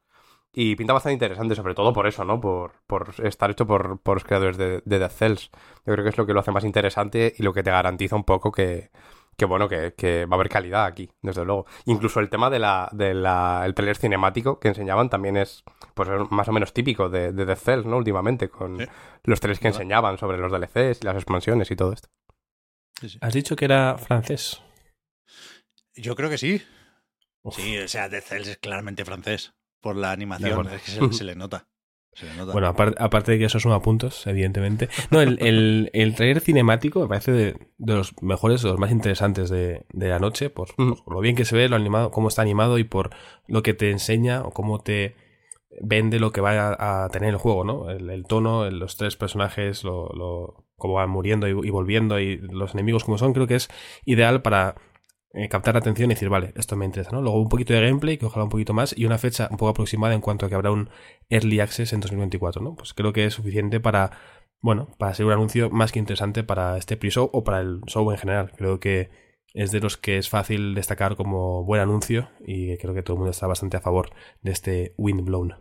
Y 0.53 0.75
pinta 0.75 0.93
bastante 0.93 1.13
interesante, 1.13 1.53
sobre 1.53 1.75
todo 1.75 1.93
por 1.93 2.07
eso, 2.07 2.23
¿no? 2.23 2.41
Por, 2.41 2.71
por 2.87 3.13
estar 3.23 3.51
hecho 3.51 3.67
por, 3.67 3.99
por 3.99 4.15
los 4.15 4.23
creadores 4.23 4.57
de, 4.57 4.81
de 4.83 4.99
Death 4.99 5.11
Cells. 5.11 5.51
Yo 5.85 5.93
creo 5.93 6.03
que 6.03 6.09
es 6.09 6.17
lo 6.17 6.25
que 6.25 6.33
lo 6.33 6.39
hace 6.39 6.51
más 6.51 6.63
interesante 6.63 7.35
y 7.37 7.43
lo 7.43 7.53
que 7.53 7.61
te 7.61 7.69
garantiza 7.69 8.15
un 8.15 8.23
poco 8.23 8.51
que, 8.51 8.89
que 9.37 9.45
bueno, 9.45 9.69
que, 9.69 9.93
que, 9.95 10.25
va 10.25 10.35
a 10.35 10.37
haber 10.37 10.49
calidad 10.49 10.85
aquí, 10.85 11.11
desde 11.21 11.45
luego. 11.45 11.67
Incluso 11.85 12.19
el 12.21 12.29
tema 12.29 12.49
de 12.49 12.57
la, 12.57 12.89
de 12.91 13.13
la, 13.13 13.63
el 13.65 13.75
trailer 13.75 13.97
cinemático 13.97 14.59
que 14.59 14.69
enseñaban 14.69 15.09
también 15.09 15.37
es, 15.37 15.63
pues, 15.93 16.09
más 16.31 16.47
o 16.47 16.51
menos 16.53 16.73
típico 16.73 17.09
de, 17.09 17.33
de 17.33 17.45
Death 17.45 17.59
Cells, 17.59 17.85
¿no? 17.85 17.97
Últimamente, 17.97 18.49
con 18.49 18.77
los 19.25 19.39
trailers 19.39 19.59
que 19.59 19.67
enseñaban 19.67 20.17
sobre 20.17 20.39
los 20.39 20.51
DLCs 20.51 21.01
y 21.01 21.05
las 21.05 21.15
expansiones 21.15 21.69
y 21.69 21.75
todo 21.75 21.93
esto. 21.93 22.09
¿Has 23.21 23.33
dicho 23.33 23.55
que 23.55 23.65
era 23.65 23.97
francés? 23.99 24.63
Yo 25.95 26.15
creo 26.15 26.29
que 26.29 26.39
sí. 26.39 26.63
Sí, 27.51 27.77
o 27.77 27.87
sea, 27.87 28.09
Death 28.09 28.23
Cells 28.23 28.47
es 28.47 28.57
claramente 28.57 29.05
francés. 29.05 29.53
Por 29.79 29.95
la 29.95 30.11
animación, 30.11 30.67
es 30.67 30.81
que 30.81 31.13
se 31.13 31.23
le 31.23 31.35
nota. 31.35 31.67
Bueno, 32.51 32.67
aparte, 32.67 33.31
de 33.31 33.39
que 33.39 33.45
eso 33.45 33.59
suma 33.59 33.81
puntos, 33.81 34.25
evidentemente. 34.25 34.89
No, 35.11 35.21
el, 35.21 35.37
el, 35.39 35.91
el 35.93 36.15
trailer 36.15 36.41
cinemático 36.41 37.01
me 37.01 37.07
parece 37.07 37.31
de, 37.31 37.55
los 37.77 38.19
mejores, 38.23 38.63
de 38.63 38.69
los 38.69 38.79
más 38.79 38.91
interesantes 38.91 39.49
de, 39.49 39.85
de 39.93 40.09
la 40.09 40.17
noche, 40.17 40.49
por, 40.49 40.69
lo 40.77 41.19
bien 41.19 41.35
que 41.35 41.45
se 41.45 41.55
ve, 41.55 41.69
lo 41.69 41.75
animado, 41.75 42.09
cómo 42.09 42.29
está 42.29 42.41
animado 42.41 42.79
y 42.79 42.83
por 42.83 43.11
lo 43.47 43.61
que 43.61 43.73
te 43.73 43.91
enseña 43.91 44.41
o 44.41 44.51
cómo 44.51 44.79
te 44.79 45.15
vende 45.81 46.19
lo 46.19 46.31
que 46.31 46.41
va 46.41 47.03
a, 47.03 47.09
tener 47.09 47.29
el 47.29 47.37
juego, 47.37 47.63
¿no? 47.63 47.89
El, 47.91 48.25
tono, 48.25 48.69
los 48.71 48.97
tres 48.97 49.15
personajes, 49.15 49.83
lo, 49.83 50.09
lo, 50.13 50.65
cómo 50.75 50.95
van 50.95 51.11
muriendo 51.11 51.47
y, 51.47 51.51
y, 51.51 51.69
volviendo 51.69 52.19
y 52.19 52.37
los 52.37 52.73
enemigos 52.73 53.03
como 53.03 53.19
son, 53.19 53.33
creo 53.33 53.45
que 53.45 53.55
es 53.55 53.69
ideal 54.05 54.41
para 54.41 54.75
eh, 55.37 55.49
captar 55.49 55.75
la 55.75 55.79
atención 55.79 56.09
y 56.09 56.15
decir, 56.15 56.29
vale, 56.29 56.51
esto 56.55 56.75
me 56.75 56.85
interesa, 56.85 57.11
¿no? 57.11 57.21
Luego 57.21 57.39
un 57.39 57.47
poquito 57.47 57.71
de 57.71 57.81
gameplay, 57.81 58.17
que 58.17 58.25
ojalá 58.25 58.45
un 58.45 58.49
poquito 58.49 58.73
más, 58.73 58.97
y 58.97 59.05
una 59.05 59.19
fecha 59.19 59.47
un 59.51 59.57
poco 59.57 59.69
aproximada 59.69 60.15
en 60.15 60.21
cuanto 60.21 60.45
a 60.45 60.49
que 60.49 60.55
habrá 60.55 60.71
un 60.71 60.89
Early 61.29 61.59
Access 61.59 61.93
en 61.93 61.99
2024, 61.99 62.61
¿no? 62.63 62.75
Pues 62.75 62.95
creo 62.95 63.13
que 63.13 63.25
es 63.25 63.35
suficiente 63.35 63.79
para, 63.79 64.11
bueno, 64.61 64.87
para 64.97 65.13
ser 65.13 65.27
un 65.27 65.33
anuncio 65.33 65.69
más 65.69 65.91
que 65.91 65.99
interesante 65.99 66.43
para 66.43 66.77
este 66.77 66.97
pre-show 66.97 67.29
o 67.31 67.43
para 67.43 67.59
el 67.59 67.81
show 67.85 68.09
en 68.11 68.17
general. 68.17 68.51
Creo 68.57 68.79
que 68.79 69.11
es 69.53 69.69
de 69.69 69.79
los 69.79 69.97
que 69.97 70.17
es 70.17 70.27
fácil 70.27 70.73
destacar 70.73 71.15
como 71.15 71.63
buen 71.63 71.81
anuncio 71.81 72.31
y 72.43 72.75
creo 72.77 72.95
que 72.95 73.03
todo 73.03 73.13
el 73.13 73.19
mundo 73.19 73.31
está 73.31 73.45
bastante 73.45 73.77
a 73.77 73.81
favor 73.81 74.09
de 74.41 74.51
este 74.51 74.95
Windblown. 74.97 75.55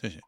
Sí, 0.00 0.10
sí. 0.10 0.20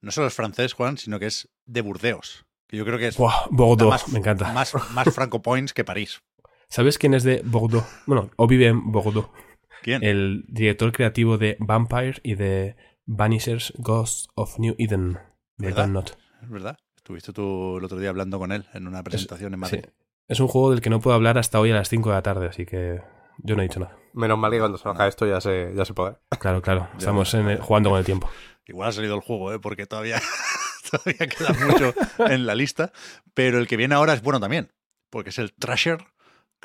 No 0.00 0.10
solo 0.10 0.26
es 0.26 0.34
francés, 0.34 0.72
Juan, 0.72 0.98
sino 0.98 1.20
que 1.20 1.26
es 1.26 1.48
de 1.64 1.80
Burdeos. 1.80 2.46
Que 2.66 2.76
yo 2.76 2.84
creo 2.84 2.98
que 2.98 3.06
es 3.06 3.16
Bordeaux, 3.16 4.08
me 4.08 4.18
encanta. 4.18 4.52
Más, 4.52 4.74
más 4.90 5.14
Franco 5.14 5.42
Points 5.42 5.72
que 5.72 5.84
París. 5.84 6.22
¿Sabes 6.68 6.98
quién 6.98 7.14
es 7.14 7.22
de 7.22 7.42
Bordeaux? 7.44 7.86
Bueno, 8.06 8.30
o 8.36 8.46
vive 8.46 8.66
en 8.66 8.90
Bordeaux. 8.92 9.28
¿Quién? 9.82 10.02
El 10.02 10.44
director 10.48 10.92
creativo 10.92 11.38
de 11.38 11.56
Vampire 11.60 12.16
y 12.22 12.34
de 12.34 12.76
Vanishers 13.06 13.72
Ghosts 13.76 14.28
of 14.34 14.58
New 14.58 14.74
Eden, 14.78 15.18
de 15.56 15.68
¿Verdad? 15.68 16.04
Es 16.42 16.50
verdad. 16.50 16.78
Estuviste 16.96 17.32
tú 17.32 17.78
el 17.78 17.84
otro 17.84 17.98
día 17.98 18.08
hablando 18.10 18.38
con 18.38 18.50
él 18.50 18.66
en 18.74 18.88
una 18.88 19.02
presentación 19.04 19.54
en 19.54 19.60
Madrid. 19.60 19.84
Es 20.28 20.40
un 20.40 20.48
juego 20.48 20.70
del 20.70 20.80
que 20.80 20.90
no 20.90 21.00
puedo 21.00 21.14
hablar 21.14 21.38
hasta 21.38 21.60
hoy 21.60 21.70
a 21.70 21.74
las 21.74 21.88
5 21.88 22.08
de 22.08 22.14
la 22.16 22.22
tarde, 22.22 22.48
así 22.48 22.66
que 22.66 23.00
yo 23.38 23.54
no 23.54 23.62
he 23.62 23.68
dicho 23.68 23.78
nada. 23.78 23.96
Menos 24.12 24.38
mal 24.38 24.50
que 24.50 24.58
cuando 24.58 24.76
salga 24.76 25.06
esto 25.06 25.24
ya 25.24 25.40
se, 25.40 25.72
ya 25.76 25.84
se 25.84 25.94
puede. 25.94 26.16
Claro, 26.40 26.62
claro. 26.62 26.88
Estamos 26.98 27.36
jugando 27.60 27.90
con 27.90 27.98
el 28.00 28.04
tiempo. 28.04 28.28
Igual 28.66 28.88
ha 28.88 28.92
salido 28.92 29.14
el 29.14 29.20
juego, 29.20 29.52
¿eh? 29.52 29.60
porque 29.60 29.86
todavía, 29.86 30.20
todavía 30.90 31.28
queda 31.28 31.52
mucho 31.64 31.94
en 32.18 32.44
la 32.44 32.56
lista. 32.56 32.92
Pero 33.34 33.58
el 33.58 33.68
que 33.68 33.76
viene 33.76 33.94
ahora 33.94 34.14
es 34.14 34.22
bueno 34.22 34.40
también, 34.40 34.72
porque 35.10 35.30
es 35.30 35.38
el 35.38 35.54
Trasher 35.54 36.04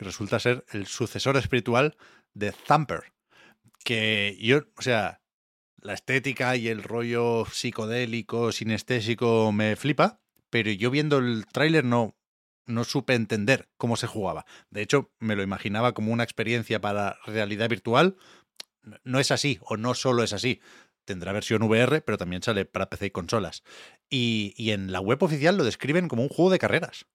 que 0.02 0.06
resulta 0.06 0.39
ser 0.39 0.66
el 0.72 0.88
sucesor 0.88 1.38
espiritual 1.38 1.95
de 2.34 2.52
Thumper. 2.52 3.14
Que 3.84 4.36
yo, 4.41 4.62
o 4.76 4.82
sea, 4.82 5.22
la 5.80 5.93
estética 5.93 6.56
y 6.56 6.70
el 6.70 6.82
rollo 6.82 7.45
psicodélico, 7.45 8.52
sinestésico 8.52 9.52
me 9.52 9.76
flipa, 9.76 10.20
pero 10.49 10.72
yo 10.72 10.89
viendo 10.89 11.20
el 11.20 11.45
tráiler 11.45 11.86
no, 11.86 12.18
no 12.66 12.84
supe 12.84 13.14
entender 13.14 13.70
cómo 13.78 13.95
se 13.95 14.08
jugaba. 14.08 14.47
De 14.72 14.82
hecho, 14.82 15.12
me 15.20 15.36
lo 15.36 15.43
imaginaba 15.43 15.93
como 15.93 16.12
una 16.12 16.24
experiencia 16.24 16.82
para 16.82 17.20
realidad 17.28 17.70
virtual. 17.70 18.18
No 19.04 19.20
es 19.20 19.30
así, 19.30 19.60
o 19.62 19.78
no 19.78 19.93
solo 19.93 20.24
es 20.24 20.34
así. 20.34 20.62
Tendrá 21.06 21.32
versión 21.32 21.62
VR, 21.62 22.02
pero 22.02 22.18
también 22.18 22.41
sale 22.41 22.66
para 22.66 22.89
PC 22.89 23.06
y 23.06 23.12
consolas. 23.12 23.62
Y, 24.10 24.56
y 24.58 24.72
en 24.72 24.91
la 24.91 24.99
web 24.99 25.22
oficial 25.22 25.58
lo 25.58 25.64
describen 25.64 26.08
como 26.08 26.24
un 26.24 26.30
juego 26.30 26.49
de 26.49 26.58
carreras. 26.58 27.06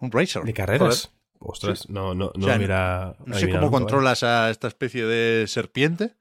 Un 0.00 0.10
racer. 0.10 0.42
¿De 0.42 0.54
carreras? 0.54 1.14
Ostras, 1.46 1.88
no, 1.88 2.14
no, 2.14 2.32
no 2.34 2.58
mira. 2.58 3.16
No 3.26 3.38
sé 3.38 3.50
cómo 3.50 3.70
controlas 3.70 4.22
a 4.22 4.50
esta 4.50 4.68
especie 4.68 5.04
de 5.04 5.46
serpiente. 5.46 6.14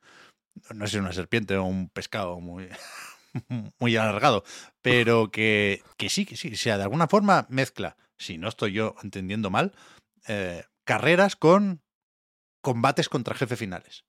No 0.74 0.86
sé 0.86 0.92
si 0.92 0.98
es 0.98 1.02
una 1.02 1.14
serpiente 1.14 1.58
o 1.58 1.64
un 1.64 1.90
pescado 1.90 2.40
muy, 2.40 2.68
muy 3.80 3.96
alargado, 3.96 4.44
pero 4.82 5.32
que, 5.32 5.82
que 5.98 6.10
sí, 6.10 6.26
que 6.26 6.38
sí. 6.38 6.54
O 6.54 6.58
sea, 6.58 6.78
de 6.78 6.84
alguna 6.84 7.08
forma 7.08 7.48
mezcla, 7.50 7.98
si 8.18 8.38
no 8.38 8.48
estoy 8.48 8.74
yo 8.74 8.96
entendiendo 9.02 9.50
mal, 9.50 9.74
eh, 10.28 10.64
carreras 10.84 11.36
con 11.36 11.82
combates 12.62 13.10
contra 13.10 13.36
jefe 13.36 13.56
finales. 13.56 14.06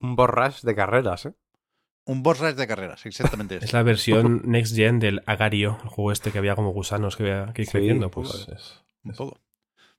Un 0.00 0.16
borras 0.16 0.62
de 0.62 0.74
carreras, 0.74 1.26
¿eh? 1.26 1.34
Un 2.06 2.22
boss 2.22 2.38
rush 2.38 2.54
de 2.54 2.68
carreras, 2.68 3.04
exactamente. 3.04 3.56
es 3.62 3.72
la 3.72 3.82
versión 3.82 4.42
next 4.44 4.76
gen 4.76 5.00
del 5.00 5.22
Agario, 5.26 5.78
el 5.82 5.88
juego 5.88 6.12
este 6.12 6.30
que 6.30 6.38
había 6.38 6.54
como 6.54 6.70
gusanos 6.70 7.16
que, 7.16 7.24
había, 7.24 7.52
que 7.52 7.66
creciendo. 7.66 8.10
Pues, 8.10 8.46
pues 8.46 8.48
es, 8.48 8.84
un 9.02 9.12
poco. 9.12 9.40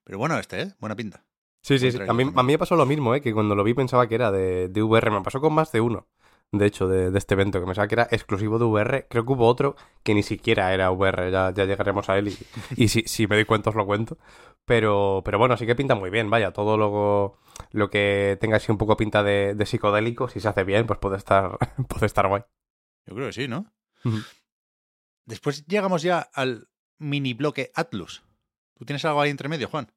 Pero 0.07 0.19
bueno, 0.19 0.39
este, 0.39 0.61
¿eh? 0.61 0.73
Buena 0.79 0.95
pinta. 0.95 1.25
Sí, 1.61 1.77
sí, 1.77 1.91
sí. 1.91 1.99
A 2.07 2.13
mí, 2.13 2.23
a 2.33 2.43
mí 2.43 2.53
me 2.53 2.57
pasó 2.57 2.77
lo 2.77 2.85
mismo, 2.85 3.13
¿eh? 3.13 3.19
Que 3.19 3.33
cuando 3.33 3.55
lo 3.55 3.63
vi 3.65 3.73
pensaba 3.73 4.07
que 4.07 4.15
era 4.15 4.31
de, 4.31 4.69
de 4.69 4.81
VR. 4.81 5.11
Me 5.11 5.21
pasó 5.21 5.41
con 5.41 5.51
más 5.51 5.73
de 5.73 5.81
uno, 5.81 6.07
de 6.53 6.65
hecho, 6.65 6.87
de, 6.87 7.11
de, 7.11 7.17
este 7.17 7.33
evento, 7.33 7.59
que 7.59 7.65
me 7.65 7.71
pensaba 7.71 7.89
que 7.89 7.95
era 7.95 8.07
exclusivo 8.09 8.57
de 8.57 8.63
VR. 8.63 9.07
Creo 9.09 9.25
que 9.25 9.33
hubo 9.33 9.45
otro 9.45 9.75
que 10.03 10.13
ni 10.13 10.23
siquiera 10.23 10.73
era 10.73 10.91
VR. 10.91 11.29
Ya, 11.29 11.51
ya 11.53 11.65
llegaremos 11.65 12.07
a 12.07 12.17
él 12.17 12.29
y, 12.29 12.37
y 12.77 12.87
si, 12.87 13.01
si, 13.01 13.27
me 13.27 13.35
doy 13.35 13.43
cuenta 13.43 13.69
os 13.69 13.75
lo 13.75 13.85
cuento. 13.85 14.17
Pero, 14.63 15.23
pero 15.25 15.39
bueno, 15.39 15.57
sí 15.57 15.65
que 15.65 15.75
pinta 15.75 15.93
muy 15.93 16.09
bien. 16.09 16.29
Vaya, 16.29 16.53
todo 16.53 16.77
lo, 16.77 17.37
lo 17.71 17.89
que 17.89 18.37
tenga 18.39 18.55
así 18.55 18.71
un 18.71 18.77
poco 18.77 18.95
pinta 18.95 19.23
de, 19.23 19.55
de 19.55 19.65
psicodélico, 19.65 20.29
si 20.29 20.39
se 20.39 20.47
hace 20.47 20.63
bien, 20.63 20.87
pues 20.87 20.99
puede 20.99 21.17
estar, 21.17 21.57
puede 21.89 22.05
estar 22.05 22.29
guay. 22.29 22.43
Yo 23.05 23.13
creo 23.13 23.27
que 23.27 23.33
sí, 23.33 23.49
¿no? 23.49 23.73
Después 25.25 25.65
llegamos 25.65 26.01
ya 26.01 26.29
al 26.33 26.69
mini 26.97 27.33
bloque 27.33 27.71
Atlus. 27.75 28.23
¿Tú 28.77 28.85
tienes 28.85 29.03
algo 29.03 29.19
ahí 29.19 29.31
entre 29.31 29.49
medio, 29.49 29.67
Juan? 29.67 29.91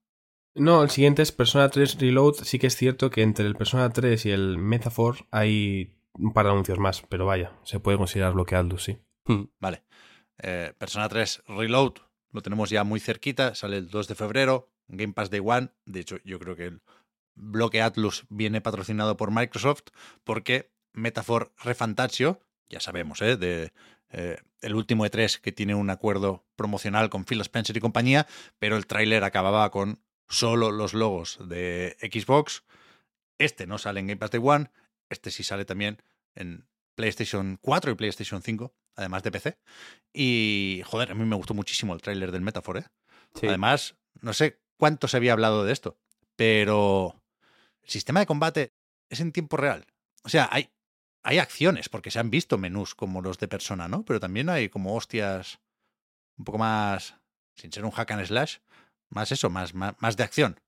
No, 0.54 0.82
el 0.82 0.90
siguiente 0.90 1.22
es 1.22 1.32
Persona 1.32 1.68
3 1.68 1.98
Reload. 2.00 2.34
Sí 2.42 2.58
que 2.58 2.66
es 2.66 2.76
cierto 2.76 3.10
que 3.10 3.22
entre 3.22 3.46
el 3.46 3.56
Persona 3.56 3.90
3 3.90 4.26
y 4.26 4.30
el 4.30 4.58
Metaphor 4.58 5.26
hay 5.30 5.96
un 6.14 6.32
par 6.32 6.46
de 6.46 6.52
anuncios 6.52 6.78
más, 6.78 7.02
pero 7.08 7.26
vaya, 7.26 7.52
se 7.62 7.80
puede 7.80 7.98
considerar 7.98 8.32
bloqueado, 8.32 8.78
sí. 8.78 8.98
Hmm, 9.26 9.44
vale. 9.60 9.84
Eh, 10.42 10.72
Persona 10.78 11.08
3 11.08 11.44
Reload 11.46 11.94
lo 12.32 12.42
tenemos 12.42 12.70
ya 12.70 12.84
muy 12.84 13.00
cerquita, 13.00 13.54
sale 13.54 13.78
el 13.78 13.90
2 13.90 14.08
de 14.08 14.14
febrero, 14.14 14.70
Game 14.88 15.12
Pass 15.12 15.30
Day 15.30 15.40
One. 15.44 15.70
De 15.84 16.00
hecho, 16.00 16.18
yo 16.24 16.38
creo 16.38 16.56
que 16.56 16.66
el 16.66 16.82
bloque 17.34 17.82
Atlus 17.82 18.24
viene 18.28 18.60
patrocinado 18.60 19.16
por 19.16 19.30
Microsoft 19.30 19.84
porque 20.24 20.72
Metaphor 20.92 21.52
Refantasio, 21.62 22.40
ya 22.68 22.80
sabemos, 22.80 23.22
¿eh? 23.22 23.36
de 23.36 23.72
eh, 24.10 24.38
el 24.60 24.74
último 24.74 25.06
E3 25.06 25.40
que 25.40 25.52
tiene 25.52 25.74
un 25.74 25.90
acuerdo 25.90 26.44
promocional 26.56 27.10
con 27.10 27.24
Phil 27.24 27.40
Spencer 27.40 27.76
y 27.76 27.80
compañía, 27.80 28.26
pero 28.58 28.76
el 28.76 28.86
tráiler 28.86 29.24
acababa 29.24 29.70
con 29.70 30.00
solo 30.30 30.70
los 30.70 30.94
logos 30.94 31.38
de 31.46 31.96
Xbox. 32.00 32.62
Este 33.38 33.66
no 33.66 33.76
sale 33.76 34.00
en 34.00 34.06
Game 34.06 34.18
Pass 34.18 34.30
Day 34.30 34.40
One, 34.42 34.70
este 35.10 35.30
sí 35.30 35.42
sale 35.42 35.64
también 35.64 36.02
en 36.34 36.66
PlayStation 36.94 37.58
4 37.60 37.90
y 37.90 37.94
PlayStation 37.96 38.42
5, 38.42 38.74
además 38.96 39.22
de 39.22 39.32
PC. 39.32 39.58
Y, 40.12 40.82
joder, 40.86 41.10
a 41.10 41.14
mí 41.14 41.24
me 41.24 41.36
gustó 41.36 41.52
muchísimo 41.52 41.94
el 41.94 42.00
tráiler 42.00 42.32
del 42.32 42.42
Metaphor, 42.42 42.78
¿eh? 42.78 42.86
Además, 43.42 43.96
no 44.20 44.32
sé 44.32 44.60
cuánto 44.76 45.08
se 45.08 45.16
había 45.16 45.32
hablado 45.32 45.64
de 45.64 45.72
esto, 45.72 45.98
pero 46.36 47.20
el 47.82 47.90
sistema 47.90 48.20
de 48.20 48.26
combate 48.26 48.72
es 49.08 49.20
en 49.20 49.32
tiempo 49.32 49.56
real. 49.56 49.86
O 50.24 50.28
sea, 50.28 50.48
hay, 50.52 50.70
hay 51.22 51.38
acciones, 51.38 51.88
porque 51.88 52.10
se 52.10 52.18
han 52.18 52.30
visto 52.30 52.58
menús 52.58 52.94
como 52.94 53.22
los 53.22 53.38
de 53.38 53.48
persona, 53.48 53.88
¿no? 53.88 54.04
Pero 54.04 54.20
también 54.20 54.48
hay 54.48 54.68
como 54.68 54.94
hostias 54.94 55.60
un 56.36 56.44
poco 56.44 56.58
más, 56.58 57.16
sin 57.54 57.72
ser 57.72 57.84
un 57.84 57.90
hack 57.90 58.10
and 58.10 58.26
slash, 58.26 58.58
más 59.10 59.32
eso, 59.32 59.50
más, 59.50 59.74
más, 59.74 59.94
más 60.00 60.16
de 60.16 60.24
acción. 60.24 60.60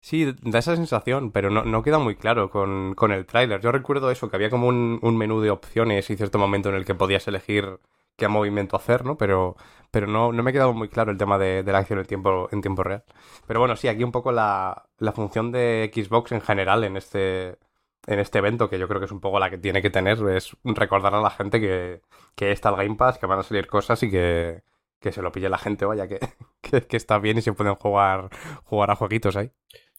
Sí, 0.00 0.32
da 0.42 0.60
esa 0.60 0.76
sensación, 0.76 1.32
pero 1.32 1.50
no, 1.50 1.64
no 1.64 1.82
queda 1.82 1.98
muy 1.98 2.16
claro 2.16 2.50
con, 2.50 2.94
con 2.94 3.10
el 3.12 3.26
tráiler. 3.26 3.60
Yo 3.60 3.72
recuerdo 3.72 4.10
eso, 4.10 4.30
que 4.30 4.36
había 4.36 4.50
como 4.50 4.68
un, 4.68 5.00
un, 5.02 5.16
menú 5.16 5.40
de 5.40 5.50
opciones 5.50 6.08
y 6.10 6.16
cierto 6.16 6.38
momento 6.38 6.68
en 6.68 6.76
el 6.76 6.84
que 6.84 6.94
podías 6.94 7.26
elegir 7.26 7.80
qué 8.16 8.28
movimiento 8.28 8.76
hacer, 8.76 9.04
¿no? 9.04 9.16
Pero, 9.18 9.56
pero 9.90 10.06
no, 10.06 10.32
no 10.32 10.42
me 10.42 10.50
ha 10.50 10.52
quedado 10.52 10.72
muy 10.72 10.88
claro 10.88 11.10
el 11.10 11.18
tema 11.18 11.38
de, 11.38 11.62
de, 11.62 11.72
la 11.72 11.78
acción 11.78 11.98
en 11.98 12.06
tiempo, 12.06 12.48
en 12.52 12.60
tiempo 12.60 12.82
real. 12.84 13.04
Pero 13.46 13.60
bueno, 13.60 13.76
sí, 13.76 13.88
aquí 13.88 14.04
un 14.04 14.12
poco 14.12 14.32
la, 14.32 14.86
la 14.98 15.12
función 15.12 15.52
de 15.52 15.90
Xbox 15.92 16.32
en 16.32 16.40
general 16.42 16.84
en 16.84 16.96
este, 16.96 17.58
en 18.06 18.18
este 18.20 18.38
evento, 18.38 18.70
que 18.70 18.78
yo 18.78 18.88
creo 18.88 19.00
que 19.00 19.06
es 19.06 19.12
un 19.12 19.20
poco 19.20 19.38
la 19.40 19.50
que 19.50 19.58
tiene 19.58 19.82
que 19.82 19.90
tener, 19.90 20.18
es 20.30 20.56
recordar 20.64 21.14
a 21.14 21.20
la 21.20 21.30
gente 21.30 21.60
que, 21.60 22.02
que 22.34 22.52
está 22.52 22.70
el 22.70 22.76
Game 22.76 22.96
Pass, 22.96 23.18
que 23.18 23.26
van 23.26 23.40
a 23.40 23.42
salir 23.42 23.66
cosas 23.66 24.02
y 24.02 24.10
que, 24.10 24.62
que 25.00 25.12
se 25.12 25.22
lo 25.22 25.32
pille 25.32 25.48
la 25.48 25.58
gente, 25.58 25.84
vaya, 25.84 26.08
que, 26.08 26.18
que, 26.60 26.82
que, 26.82 26.96
está 26.96 27.18
bien 27.18 27.38
y 27.38 27.42
se 27.42 27.52
pueden 27.52 27.74
jugar, 27.74 28.30
jugar 28.64 28.90
a 28.90 28.96
jueguitos 28.96 29.36
ahí. 29.36 29.50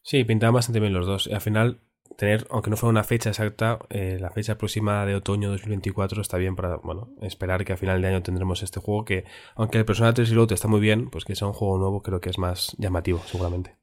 Sí, 0.02 0.24
pintaban 0.24 0.54
bastante 0.54 0.80
bien 0.80 0.92
los 0.92 1.06
dos. 1.06 1.26
Y 1.26 1.34
al 1.34 1.40
final, 1.40 1.80
tener, 2.16 2.46
aunque 2.50 2.70
no 2.70 2.76
fuera 2.76 2.90
una 2.90 3.04
fecha 3.04 3.30
exacta, 3.30 3.78
eh, 3.90 4.18
la 4.20 4.30
fecha 4.30 4.58
próxima 4.58 5.04
de 5.06 5.14
otoño 5.14 5.50
2024 5.50 6.20
está 6.20 6.36
bien 6.36 6.56
para, 6.56 6.76
bueno, 6.76 7.10
esperar 7.22 7.64
que 7.64 7.72
a 7.72 7.76
final 7.76 8.00
de 8.00 8.08
año 8.08 8.22
tendremos 8.22 8.62
este 8.62 8.80
juego 8.80 9.04
que, 9.04 9.24
aunque 9.54 9.78
el 9.78 9.84
Persona 9.84 10.12
3 10.14 10.28
Reload 10.28 10.52
está 10.52 10.68
muy 10.68 10.80
bien, 10.80 11.10
pues 11.10 11.24
que 11.24 11.34
sea 11.34 11.48
un 11.48 11.54
juego 11.54 11.78
nuevo 11.78 12.02
creo 12.02 12.20
que 12.20 12.30
es 12.30 12.38
más 12.38 12.74
llamativo, 12.78 13.22
seguramente. 13.26 13.76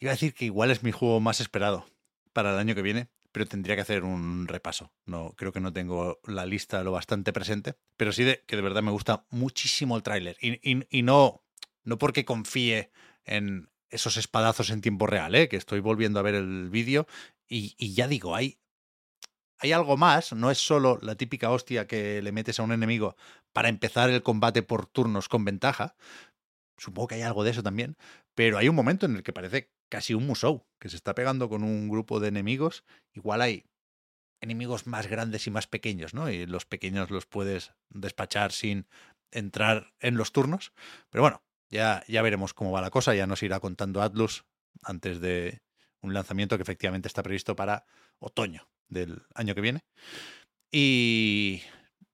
Iba 0.00 0.10
a 0.10 0.14
decir 0.14 0.34
que 0.34 0.44
igual 0.44 0.70
es 0.70 0.82
mi 0.82 0.90
juego 0.90 1.20
más 1.20 1.40
esperado 1.40 1.86
para 2.32 2.52
el 2.52 2.58
año 2.58 2.74
que 2.74 2.82
viene, 2.82 3.08
pero 3.32 3.46
tendría 3.46 3.74
que 3.74 3.82
hacer 3.82 4.04
un 4.04 4.46
repaso. 4.46 4.92
No, 5.06 5.32
creo 5.36 5.52
que 5.52 5.60
no 5.60 5.72
tengo 5.72 6.20
la 6.24 6.46
lista 6.46 6.84
lo 6.84 6.92
bastante 6.92 7.32
presente, 7.32 7.74
pero 7.96 8.12
sí 8.12 8.24
de, 8.24 8.44
que 8.46 8.56
de 8.56 8.62
verdad 8.62 8.82
me 8.82 8.90
gusta 8.90 9.26
muchísimo 9.30 9.96
el 9.96 10.02
tráiler. 10.02 10.36
Y, 10.40 10.52
y, 10.70 10.86
y, 10.90 11.02
no, 11.02 11.42
no 11.82 11.98
porque 11.98 12.24
confíe 12.24 12.92
en 13.24 13.70
esos 13.88 14.16
espadazos 14.16 14.70
en 14.70 14.82
tiempo 14.82 15.06
real, 15.06 15.34
¿eh? 15.34 15.48
que 15.48 15.56
estoy 15.56 15.80
volviendo 15.80 16.18
a 16.18 16.22
ver 16.22 16.34
el 16.34 16.70
vídeo 16.70 17.06
y, 17.48 17.74
y, 17.78 17.94
ya 17.94 18.06
digo, 18.06 18.34
hay, 18.34 18.58
hay 19.58 19.72
algo 19.72 19.96
más, 19.96 20.32
no 20.32 20.50
es 20.50 20.58
solo 20.58 20.98
la 21.02 21.14
típica 21.14 21.50
hostia 21.50 21.86
que 21.86 22.22
le 22.22 22.32
metes 22.32 22.60
a 22.60 22.62
un 22.62 22.72
enemigo 22.72 23.16
para 23.52 23.68
empezar 23.68 24.10
el 24.10 24.22
combate 24.22 24.62
por 24.62 24.86
turnos 24.86 25.28
con 25.28 25.44
ventaja. 25.44 25.94
Supongo 26.76 27.08
que 27.08 27.14
hay 27.16 27.22
algo 27.22 27.44
de 27.44 27.50
eso 27.50 27.62
también, 27.62 27.96
pero 28.34 28.58
hay 28.58 28.68
un 28.68 28.74
momento 28.74 29.06
en 29.06 29.16
el 29.16 29.22
que 29.22 29.32
parece 29.32 29.70
casi 29.92 30.14
un 30.14 30.26
musou, 30.26 30.64
que 30.80 30.88
se 30.88 30.96
está 30.96 31.14
pegando 31.14 31.50
con 31.50 31.62
un 31.62 31.90
grupo 31.90 32.18
de 32.18 32.28
enemigos. 32.28 32.82
Igual 33.12 33.42
hay 33.42 33.66
enemigos 34.40 34.86
más 34.86 35.06
grandes 35.06 35.46
y 35.46 35.50
más 35.50 35.66
pequeños, 35.66 36.14
¿no? 36.14 36.30
Y 36.30 36.46
los 36.46 36.64
pequeños 36.64 37.10
los 37.10 37.26
puedes 37.26 37.74
despachar 37.90 38.52
sin 38.52 38.86
entrar 39.30 39.92
en 40.00 40.16
los 40.16 40.32
turnos. 40.32 40.72
Pero 41.10 41.20
bueno, 41.20 41.42
ya, 41.68 42.02
ya 42.08 42.22
veremos 42.22 42.54
cómo 42.54 42.72
va 42.72 42.80
la 42.80 42.88
cosa, 42.88 43.14
ya 43.14 43.26
nos 43.26 43.42
irá 43.42 43.60
contando 43.60 44.00
Atlus 44.00 44.46
antes 44.82 45.20
de 45.20 45.60
un 46.00 46.14
lanzamiento 46.14 46.56
que 46.56 46.62
efectivamente 46.62 47.08
está 47.08 47.22
previsto 47.22 47.54
para 47.54 47.84
otoño 48.18 48.70
del 48.88 49.20
año 49.34 49.54
que 49.54 49.60
viene. 49.60 49.84
Y 50.70 51.60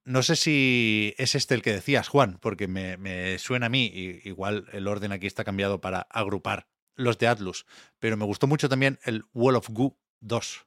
no 0.04 0.24
sé 0.24 0.34
si 0.34 1.14
es 1.16 1.36
este 1.36 1.54
el 1.54 1.62
que 1.62 1.74
decías, 1.74 2.08
Juan, 2.08 2.38
porque 2.42 2.66
me, 2.66 2.96
me 2.96 3.38
suena 3.38 3.66
a 3.66 3.68
mí, 3.70 3.86
y 3.86 4.28
igual 4.28 4.66
el 4.72 4.88
orden 4.88 5.12
aquí 5.12 5.28
está 5.28 5.44
cambiado 5.44 5.80
para 5.80 6.08
agrupar 6.10 6.66
los 6.98 7.16
de 7.16 7.28
Atlus, 7.28 7.64
pero 8.00 8.16
me 8.16 8.24
gustó 8.24 8.46
mucho 8.46 8.68
también 8.68 8.98
el 9.04 9.24
Wall 9.32 9.56
of 9.56 9.70
Goo 9.70 9.96
2, 10.20 10.66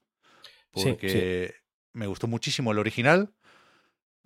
porque 0.72 1.10
sí, 1.10 1.54
sí. 1.54 1.62
me 1.94 2.08
gustó 2.08 2.28
muchísimo 2.28 2.72
el 2.72 2.80
original. 2.80 3.34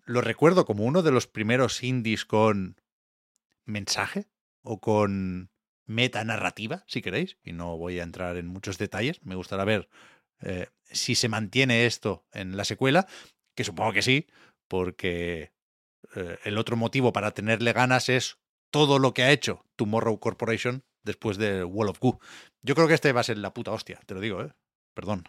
Lo 0.06 0.22
recuerdo 0.22 0.66
como 0.66 0.86
uno 0.86 1.01
de 1.01 1.12
los 1.12 1.26
primeros 1.26 1.84
indies 1.84 2.24
con 2.26 2.80
mensaje 3.66 4.28
o 4.62 4.80
con 4.80 5.49
meta 5.88 6.24
narrativa, 6.24 6.84
si 6.88 7.01
queréis, 7.01 7.38
y 7.43 7.53
no 7.53 7.76
voy 7.78 7.99
a 7.99 8.03
entrar 8.03 8.38
en 8.38 8.47
muchos 8.47 8.78
detalles. 8.78 9.20
Me 9.24 9.36
gustará 9.36 9.66
ver 9.66 9.89
eh, 10.41 10.68
si 10.84 11.16
se 11.16 11.28
mantiene 11.28 11.88
esto 11.88 12.24
en 12.32 12.56
la 12.56 12.66
secuela, 12.66 13.08
que 13.56 13.64
supongo 13.64 13.93
que 13.93 14.03
sí, 14.03 14.28
porque 14.68 15.53
eh, 16.16 16.38
el 16.43 16.60
otro 16.60 16.78
motivo 16.78 17.14
para 17.14 17.32
tenerle 17.32 17.74
ganas 17.74 18.10
es 18.10 18.38
todo 18.70 18.99
lo 18.99 19.16
que 19.16 19.24
ha 19.24 19.32
hecho 19.32 19.66
Tomorrow 19.76 20.20
Corporation 20.20 20.84
después 21.06 21.38
de 21.38 21.64
Wall 21.64 21.89
of 21.89 21.99
Goo. 21.99 22.20
Yo 22.62 22.76
creo 22.76 22.88
que 22.88 22.95
este 22.95 23.14
va 23.14 23.22
a 23.22 23.24
ser 23.24 23.38
la 23.38 23.53
puta 23.53 23.72
hostia, 23.72 23.99
te 24.06 24.14
lo 24.14 24.20
digo, 24.20 24.41
¿eh? 24.41 24.51
Perdón. 24.93 25.24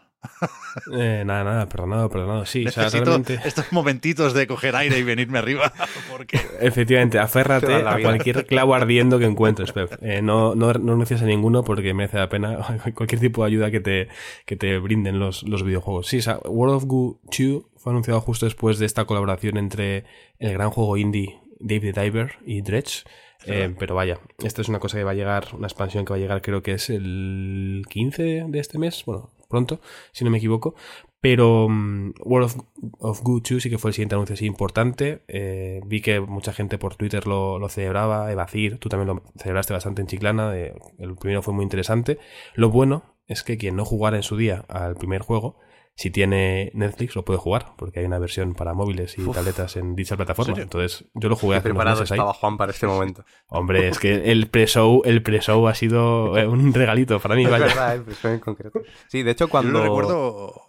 Eh, 0.92 1.24
nada, 1.26 1.44
nada, 1.44 1.68
perdonado, 1.68 2.08
perdonado. 2.08 2.46
Sí, 2.46 2.64
Necesito 2.64 2.86
o 2.86 2.90
sea, 2.90 3.00
realmente... 3.04 3.40
estos 3.44 3.72
momentitos 3.72 4.34
de 4.34 4.46
coger 4.46 4.76
aire 4.76 4.98
y 4.98 5.02
venirme 5.02 5.38
arriba. 5.38 5.72
Porque... 6.10 6.40
Efectivamente, 6.60 7.18
aférrate 7.18 7.74
a 7.74 8.00
cualquier 8.00 8.46
clavo 8.46 8.74
ardiendo 8.74 9.18
que 9.18 9.24
encuentres, 9.24 9.72
Pep. 9.72 9.92
Eh, 10.02 10.22
no, 10.22 10.54
no, 10.54 10.72
no 10.72 10.92
renuncies 10.92 11.22
a 11.22 11.26
ninguno 11.26 11.64
porque 11.64 11.94
merece 11.94 12.18
la 12.18 12.28
pena 12.28 12.58
cualquier 12.94 13.20
tipo 13.20 13.42
de 13.42 13.48
ayuda 13.48 13.70
que 13.70 13.80
te, 13.80 14.08
que 14.44 14.56
te 14.56 14.78
brinden 14.78 15.18
los, 15.18 15.42
los 15.42 15.64
videojuegos. 15.64 16.06
Sí, 16.06 16.18
o 16.18 16.22
sea, 16.22 16.38
World 16.44 16.76
of 16.76 16.84
Goo 16.84 17.20
2 17.24 17.64
fue 17.76 17.92
anunciado 17.92 18.20
justo 18.20 18.46
después 18.46 18.78
de 18.78 18.86
esta 18.86 19.04
colaboración 19.04 19.56
entre 19.56 20.04
el 20.38 20.52
gran 20.52 20.70
juego 20.70 20.96
indie 20.96 21.40
Dave 21.58 21.92
the 21.92 22.00
Diver 22.00 22.38
y 22.44 22.62
Dredge. 22.62 23.04
Eh, 23.44 23.74
pero 23.78 23.94
vaya, 23.94 24.18
esto 24.42 24.62
es 24.62 24.68
una 24.68 24.80
cosa 24.80 24.96
que 24.98 25.04
va 25.04 25.12
a 25.12 25.14
llegar, 25.14 25.48
una 25.52 25.66
expansión 25.66 26.04
que 26.04 26.10
va 26.10 26.16
a 26.16 26.20
llegar 26.20 26.42
creo 26.42 26.62
que 26.62 26.72
es 26.72 26.90
el 26.90 27.84
15 27.88 28.46
de 28.48 28.58
este 28.58 28.78
mes, 28.78 29.04
bueno, 29.04 29.30
pronto, 29.48 29.80
si 30.12 30.24
no 30.24 30.30
me 30.30 30.38
equivoco. 30.38 30.74
Pero 31.20 31.66
um, 31.66 32.12
World 32.20 32.62
of, 33.00 33.22
Good 33.22 33.42
2 33.50 33.62
sí 33.62 33.70
que 33.70 33.78
fue 33.78 33.90
el 33.90 33.94
siguiente 33.94 34.14
anuncio 34.14 34.46
importante. 34.46 35.22
Eh, 35.28 35.80
vi 35.84 36.00
que 36.00 36.20
mucha 36.20 36.52
gente 36.52 36.78
por 36.78 36.94
Twitter 36.94 37.26
lo, 37.26 37.58
lo 37.58 37.68
celebraba, 37.68 38.30
Evacir, 38.30 38.78
tú 38.78 38.88
también 38.88 39.08
lo 39.08 39.22
celebraste 39.36 39.72
bastante 39.72 40.02
en 40.02 40.08
Chiclana, 40.08 40.56
eh, 40.56 40.74
el 40.98 41.16
primero 41.16 41.42
fue 41.42 41.52
muy 41.52 41.64
interesante. 41.64 42.18
Lo 42.54 42.70
bueno 42.70 43.16
es 43.26 43.42
que 43.42 43.58
quien 43.58 43.76
no 43.76 43.84
jugara 43.84 44.16
en 44.16 44.22
su 44.22 44.36
día 44.36 44.64
al 44.68 44.94
primer 44.94 45.22
juego, 45.22 45.58
si 45.96 46.10
tiene 46.10 46.70
Netflix 46.74 47.16
lo 47.16 47.24
puede 47.24 47.38
jugar, 47.38 47.72
porque 47.76 48.00
hay 48.00 48.06
una 48.06 48.18
versión 48.18 48.54
para 48.54 48.74
móviles 48.74 49.16
y 49.16 49.22
Uf. 49.22 49.34
tabletas 49.34 49.76
en 49.76 49.96
dicha 49.96 50.14
plataforma. 50.14 50.54
Entonces, 50.58 51.06
yo 51.14 51.30
lo 51.30 51.36
jugué 51.36 51.56
hace 51.56 51.70
preparado 51.70 52.00
meses 52.00 52.10
estaba 52.12 52.32
ahí. 52.32 52.36
Juan 52.38 52.58
para 52.58 52.72
este 52.72 52.86
momento. 52.86 53.24
Hombre, 53.48 53.88
es 53.88 53.98
que 53.98 54.30
el 54.30 54.48
pre-show, 54.48 55.00
el 55.06 55.22
pre-show 55.22 55.66
ha 55.66 55.74
sido 55.74 56.36
eh, 56.36 56.46
un 56.46 56.74
regalito 56.74 57.18
para 57.18 57.34
mí. 57.34 57.44
Es 57.44 57.50
vaya. 57.50 57.66
verdad, 57.66 57.94
el 57.94 58.02
pre-show 58.02 58.30
en 58.30 58.40
concreto. 58.40 58.82
Sí, 59.08 59.22
de 59.22 59.30
hecho, 59.30 59.48
cuando. 59.48 59.72
Yo 59.72 59.78
lo 59.78 59.84
recuerdo. 59.84 60.62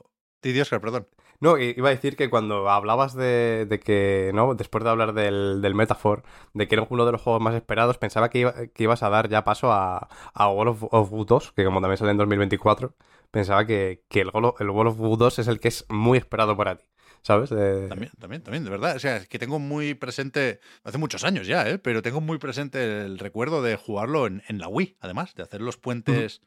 Oscar, 0.61 0.79
perdón. 0.79 1.07
No, 1.39 1.57
iba 1.57 1.89
a 1.89 1.91
decir 1.91 2.15
que 2.15 2.29
cuando 2.29 2.69
hablabas 2.69 3.13
de, 3.13 3.67
de, 3.69 3.79
que, 3.79 4.31
¿no? 4.33 4.55
Después 4.55 4.83
de 4.83 4.89
hablar 4.89 5.13
del, 5.13 5.61
del 5.61 5.75
Metaphor, 5.75 6.23
de 6.53 6.67
que 6.67 6.75
era 6.75 6.87
uno 6.89 7.05
de 7.05 7.11
los 7.11 7.21
juegos 7.21 7.41
más 7.41 7.53
esperados, 7.53 7.97
pensaba 7.99 8.29
que, 8.29 8.39
iba, 8.39 8.53
que 8.67 8.83
ibas 8.83 9.03
a 9.03 9.09
dar 9.09 9.29
ya 9.29 9.43
paso 9.43 9.71
a, 9.71 10.07
a 10.33 10.49
World 10.49 10.83
of, 10.83 10.83
of 10.91 11.11
War 11.11 11.25
2, 11.25 11.51
que 11.51 11.65
como 11.65 11.79
también 11.79 11.97
sale 11.97 12.11
en 12.11 12.17
2024, 12.17 12.95
pensaba 13.31 13.65
que, 13.65 14.03
que 14.09 14.21
el, 14.21 14.31
el 14.59 14.69
World 14.69 14.91
of 14.93 14.99
War 14.99 15.17
2 15.17 15.39
es 15.39 15.47
el 15.47 15.59
que 15.59 15.67
es 15.67 15.85
muy 15.89 16.17
esperado 16.17 16.55
para 16.55 16.77
ti. 16.77 16.85
¿Sabes? 17.23 17.49
También, 17.49 18.11
también, 18.19 18.41
también, 18.41 18.63
de 18.63 18.69
verdad. 18.69 18.95
O 18.95 18.99
sea, 18.99 19.17
es 19.17 19.27
que 19.27 19.37
tengo 19.37 19.59
muy 19.59 19.95
presente, 19.95 20.61
hace 20.83 20.97
muchos 20.97 21.25
años 21.25 21.45
ya, 21.45 21.67
¿eh? 21.67 21.77
pero 21.77 22.01
tengo 22.01 22.21
muy 22.21 22.37
presente 22.37 23.01
el 23.01 23.19
recuerdo 23.19 23.61
de 23.61 23.75
jugarlo 23.75 24.27
en, 24.27 24.43
en 24.47 24.59
la 24.59 24.69
Wii, 24.69 24.95
además, 25.01 25.35
de 25.35 25.43
hacer 25.43 25.61
los 25.61 25.75
puentes 25.75 26.41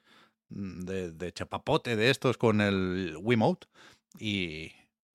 -huh. 0.51 0.85
de, 0.85 1.12
de, 1.12 1.33
chapapote 1.33 1.97
de 1.97 2.11
estos 2.11 2.37
con 2.37 2.61
el 2.61 3.16
Wiimote 3.20 3.66
y, 4.18 4.72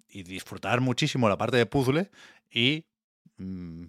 y, 0.07 0.23
disfrutar 0.23 0.81
muchísimo 0.81 1.29
la 1.29 1.37
parte 1.37 1.57
de 1.57 1.65
puzzle 1.65 2.09
y 2.49 2.85
mmm, 3.37 3.85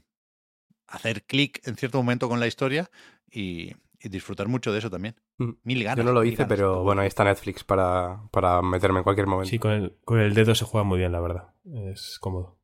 hacer 0.88 1.24
clic 1.24 1.66
en 1.66 1.76
cierto 1.76 1.98
momento 1.98 2.28
con 2.28 2.40
la 2.40 2.46
historia 2.46 2.90
y, 3.30 3.72
y 4.06 4.08
disfrutar 4.08 4.46
mucho 4.46 4.72
de 4.72 4.78
eso 4.78 4.88
también. 4.88 5.16
Mil 5.64 5.82
ganas. 5.82 5.98
Yo 5.98 6.04
no 6.04 6.12
lo 6.12 6.24
hice, 6.24 6.46
pero 6.46 6.82
bueno, 6.82 7.02
ahí 7.02 7.08
está 7.08 7.24
Netflix 7.24 7.64
para, 7.64 8.22
para 8.30 8.62
meterme 8.62 8.98
en 8.98 9.04
cualquier 9.04 9.26
momento. 9.26 9.50
Sí, 9.50 9.58
con 9.58 9.72
el, 9.72 9.98
con 10.04 10.20
el 10.20 10.32
dedo 10.32 10.54
se 10.54 10.64
juega 10.64 10.84
muy 10.84 10.98
bien, 10.98 11.12
la 11.12 11.20
verdad. 11.20 11.54
Es 11.64 12.18
cómodo. 12.20 12.58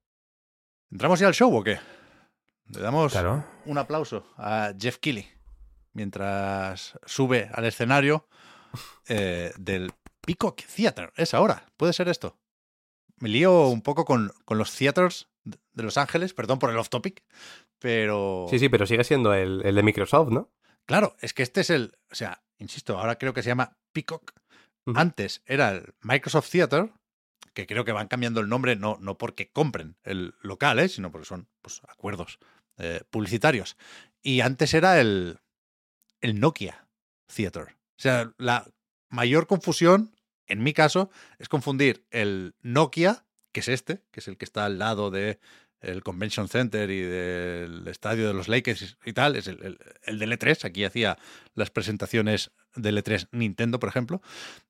¿Entramos 0.91 1.19
ya 1.19 1.27
al 1.27 1.35
show 1.35 1.55
o 1.55 1.65
qué? 1.65 1.79
Le 2.67 2.81
damos 2.81 3.13
claro. 3.13 3.45
un 3.67 3.77
aplauso 3.77 4.25
a 4.37 4.73
Jeff 4.79 4.99
Keighley 4.99 5.29
mientras 5.93 6.99
sube 7.05 7.51
al 7.53 7.65
escenario 7.65 8.29
eh, 9.09 9.53
del 9.59 9.91
Peacock 10.21 10.63
Theater. 10.63 11.13
Es 11.17 11.35
ahora, 11.35 11.67
puede 11.77 11.93
ser 11.93 12.09
esto. 12.09 12.39
Me 13.19 13.29
lío 13.29 13.67
un 13.67 13.83
poco 13.83 14.05
con, 14.05 14.33
con 14.45 14.59
los 14.59 14.77
theaters 14.77 15.29
de 15.45 15.83
Los 15.83 15.97
Ángeles, 15.97 16.35
perdón 16.35 16.61
por 16.61 16.71
el 16.71 16.79
off 16.79 16.89
topic, 16.89 17.25
pero... 17.79 18.47
Sí, 18.49 18.59
sí, 18.59 18.69
pero 18.69 18.87
sigue 18.87 19.03
siendo 19.05 19.35
el, 19.35 19.63
el 19.65 19.75
de 19.75 19.83
Microsoft, 19.83 20.31
¿no? 20.31 20.51
Claro, 20.87 21.17
es 21.21 21.35
que 21.35 21.43
este 21.43 21.61
es 21.61 21.71
el, 21.71 21.97
o 22.11 22.15
sea, 22.15 22.43
insisto, 22.59 22.99
ahora 22.99 23.17
creo 23.19 23.35
que 23.35 23.43
se 23.43 23.49
llama 23.49 23.77
Peacock. 23.93 24.33
Uh 24.85 24.93
-huh. 24.93 25.01
Antes 25.01 25.43
era 25.47 25.71
el 25.71 25.95
Microsoft 26.01 26.51
Theater, 26.51 26.91
que 27.55 27.67
creo 27.67 27.85
que 27.85 27.93
van 27.93 28.09
cambiando 28.09 28.41
el 28.41 28.49
nombre 28.49 28.77
no, 28.77 28.99
no 29.01 29.19
porque 29.19 29.51
compren 29.51 29.97
el 30.05 30.35
local, 30.41 30.79
¿eh? 30.79 30.89
sino 30.89 31.11
porque 31.13 31.27
son 31.27 31.49
pues, 31.61 31.83
acuerdos 31.89 32.39
eh, 32.79 33.03
publicitarios. 33.11 33.77
Y 34.23 34.41
antes 34.41 34.75
era 34.75 35.01
el, 35.01 35.41
el 36.21 36.41
Nokia 36.41 36.89
Theater. 37.35 37.77
O 37.99 38.03
sea, 38.03 38.33
la 38.39 38.69
mayor 39.09 39.47
confusión, 39.47 40.17
en 40.47 40.63
mi 40.63 40.73
caso, 40.73 41.11
es 41.39 41.49
confundir 41.49 42.07
el 42.11 42.55
Nokia, 42.63 43.27
que 43.53 43.61
es 43.61 43.69
este, 43.69 44.03
que 44.11 44.21
es 44.21 44.29
el 44.29 44.39
que 44.39 44.45
está 44.45 44.65
al 44.65 44.79
lado 44.79 45.11
de 45.11 45.39
el 45.83 46.03
Convention 46.03 46.49
Center 46.49 46.91
y 46.91 47.01
del 47.01 47.87
estadio 47.89 48.29
de 48.29 48.35
los 48.35 48.49
Lakers 48.49 48.97
y 49.05 49.13
tal, 49.13 49.37
es 49.37 49.49
el, 49.49 49.79
el, 50.05 50.19
del 50.19 50.33
E3. 50.33 50.65
Aquí 50.65 50.85
hacía 50.85 51.19
las 51.55 51.71
presentaciones 51.71 52.53
del 52.77 53.03
E3 53.03 53.29
Nintendo, 53.33 53.79
por 53.79 53.89
ejemplo. 53.89 54.23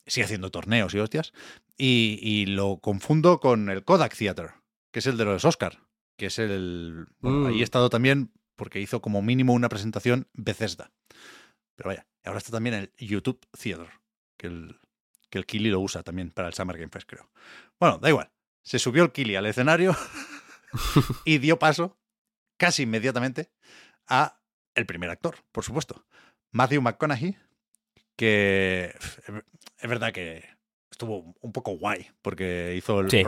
Sigue 0.06 0.24
haciendo 0.24 0.50
torneos 0.50 0.94
y 0.94 0.98
hostias. 0.98 1.32
Y, 1.76 2.46
lo 2.46 2.78
confundo 2.78 3.40
con 3.40 3.68
el 3.68 3.84
Kodak 3.84 4.16
Theater, 4.16 4.52
que 4.90 5.00
es 5.00 5.06
el 5.06 5.16
de 5.16 5.24
los 5.24 5.44
Oscar, 5.44 5.80
que 6.16 6.26
es 6.26 6.38
el... 6.38 7.06
Bueno, 7.20 7.48
Ahí 7.48 7.56
he 7.56 7.60
mm. 7.60 7.62
estado 7.62 7.90
también 7.90 8.32
porque 8.56 8.80
hizo 8.80 9.00
como 9.00 9.22
mínimo 9.22 9.52
una 9.52 9.68
presentación 9.68 10.28
Bethesda. 10.32 10.90
Pero 11.76 11.88
vaya, 11.88 12.06
ahora 12.24 12.38
está 12.38 12.52
también 12.52 12.74
el 12.74 12.92
YouTube 12.98 13.40
Theater, 13.58 13.88
que 14.36 14.46
el, 14.46 14.78
que 15.30 15.38
el 15.38 15.46
Kili 15.46 15.70
lo 15.70 15.80
usa 15.80 16.02
también 16.02 16.30
para 16.30 16.48
el 16.48 16.54
Summer 16.54 16.76
Game 16.76 16.90
Fest, 16.90 17.08
creo. 17.08 17.28
Bueno, 17.80 17.98
da 17.98 18.08
igual. 18.08 18.30
Se 18.62 18.78
subió 18.78 19.02
el 19.02 19.12
Kili 19.12 19.34
al 19.34 19.46
escenario 19.46 19.96
y 21.24 21.38
dio 21.38 21.58
paso 21.58 21.98
casi 22.56 22.84
inmediatamente 22.84 23.50
a 24.06 24.40
el 24.74 24.86
primer 24.86 25.10
actor, 25.10 25.36
por 25.52 25.64
supuesto. 25.64 26.06
Matthew 26.50 26.82
McConaughey, 26.82 27.36
que 28.16 28.94
es 29.78 29.88
verdad 29.88 30.12
que 30.12 30.44
estuvo 30.90 31.34
un 31.40 31.52
poco 31.52 31.72
guay, 31.72 32.08
porque 32.22 32.74
hizo 32.76 33.00
el 33.00 33.10
sí, 33.10 33.24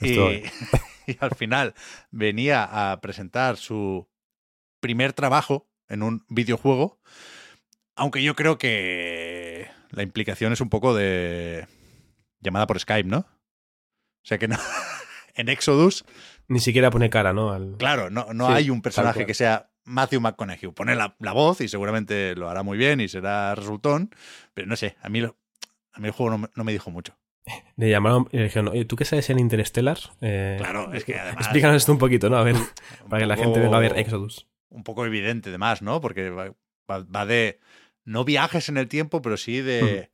y, 0.00 1.16
al 1.20 1.34
final 1.34 1.74
venía 2.10 2.64
a 2.64 3.00
presentar 3.00 3.56
su 3.56 4.08
primer 4.80 5.12
trabajo 5.12 5.68
en 5.88 6.02
un 6.02 6.24
videojuego, 6.28 7.00
aunque 7.96 8.22
yo 8.22 8.36
creo 8.36 8.58
que 8.58 9.68
la 9.90 10.02
implicación 10.02 10.52
es 10.52 10.60
un 10.60 10.68
poco 10.68 10.94
de 10.94 11.66
llamada 12.40 12.66
por 12.66 12.78
Skype, 12.78 13.08
¿no? 13.08 13.20
O 13.20 14.26
sea 14.28 14.38
que 14.38 14.48
no, 14.48 14.58
en 15.38 15.48
Exodus. 15.48 16.04
Ni 16.48 16.60
siquiera 16.60 16.90
pone 16.90 17.08
cara, 17.08 17.32
¿no? 17.32 17.56
Claro, 17.78 18.10
no, 18.10 18.34
no 18.34 18.48
hay 18.48 18.68
un 18.68 18.82
personaje 18.82 19.24
que 19.24 19.34
sea 19.34 19.70
Matthew 19.84 20.20
McConaughey. 20.20 20.70
Pone 20.72 20.94
la, 20.94 21.14
voz 21.32 21.60
y 21.60 21.68
seguramente 21.68 22.34
lo 22.36 22.48
hará 22.48 22.62
muy 22.62 22.76
bien 22.76 23.00
y 23.00 23.08
será 23.08 23.54
resultón, 23.54 24.10
pero 24.54 24.66
no 24.66 24.76
sé, 24.76 24.96
a 25.02 25.08
mí, 25.08 25.22
a 25.22 26.00
mí 26.00 26.06
el 26.06 26.12
juego 26.12 26.48
no, 26.54 26.64
me 26.64 26.72
dijo 26.72 26.90
mucho. 26.90 27.16
Le 27.76 27.88
llamaron 27.88 28.28
y 28.30 28.36
le 28.36 28.44
dijeron, 28.44 28.86
¿tú 28.86 28.96
qué 28.96 29.06
sabes 29.06 29.30
en 29.30 29.38
Interstellar? 29.38 29.98
Eh, 30.20 30.56
claro, 30.58 30.92
es 30.92 31.04
que 31.04 31.18
además... 31.18 31.46
Explícanos 31.46 31.76
esto 31.76 31.92
un 31.92 31.98
poquito, 31.98 32.28
¿no? 32.28 32.36
A 32.36 32.42
ver, 32.42 32.56
para 33.08 33.20
que 33.20 33.26
la 33.26 33.36
gente 33.36 33.58
venga 33.58 33.78
a 33.78 33.80
ver 33.80 33.98
Exodus. 33.98 34.46
Un 34.68 34.84
poco 34.84 35.06
evidente, 35.06 35.48
además, 35.48 35.80
¿no? 35.80 36.00
Porque 36.00 36.28
va, 36.30 37.26
de... 37.26 37.58
No 38.04 38.24
viajes 38.24 38.68
en 38.68 38.76
el 38.76 38.88
tiempo, 38.88 39.22
pero 39.22 39.36
sí 39.36 39.60
de... 39.60 40.10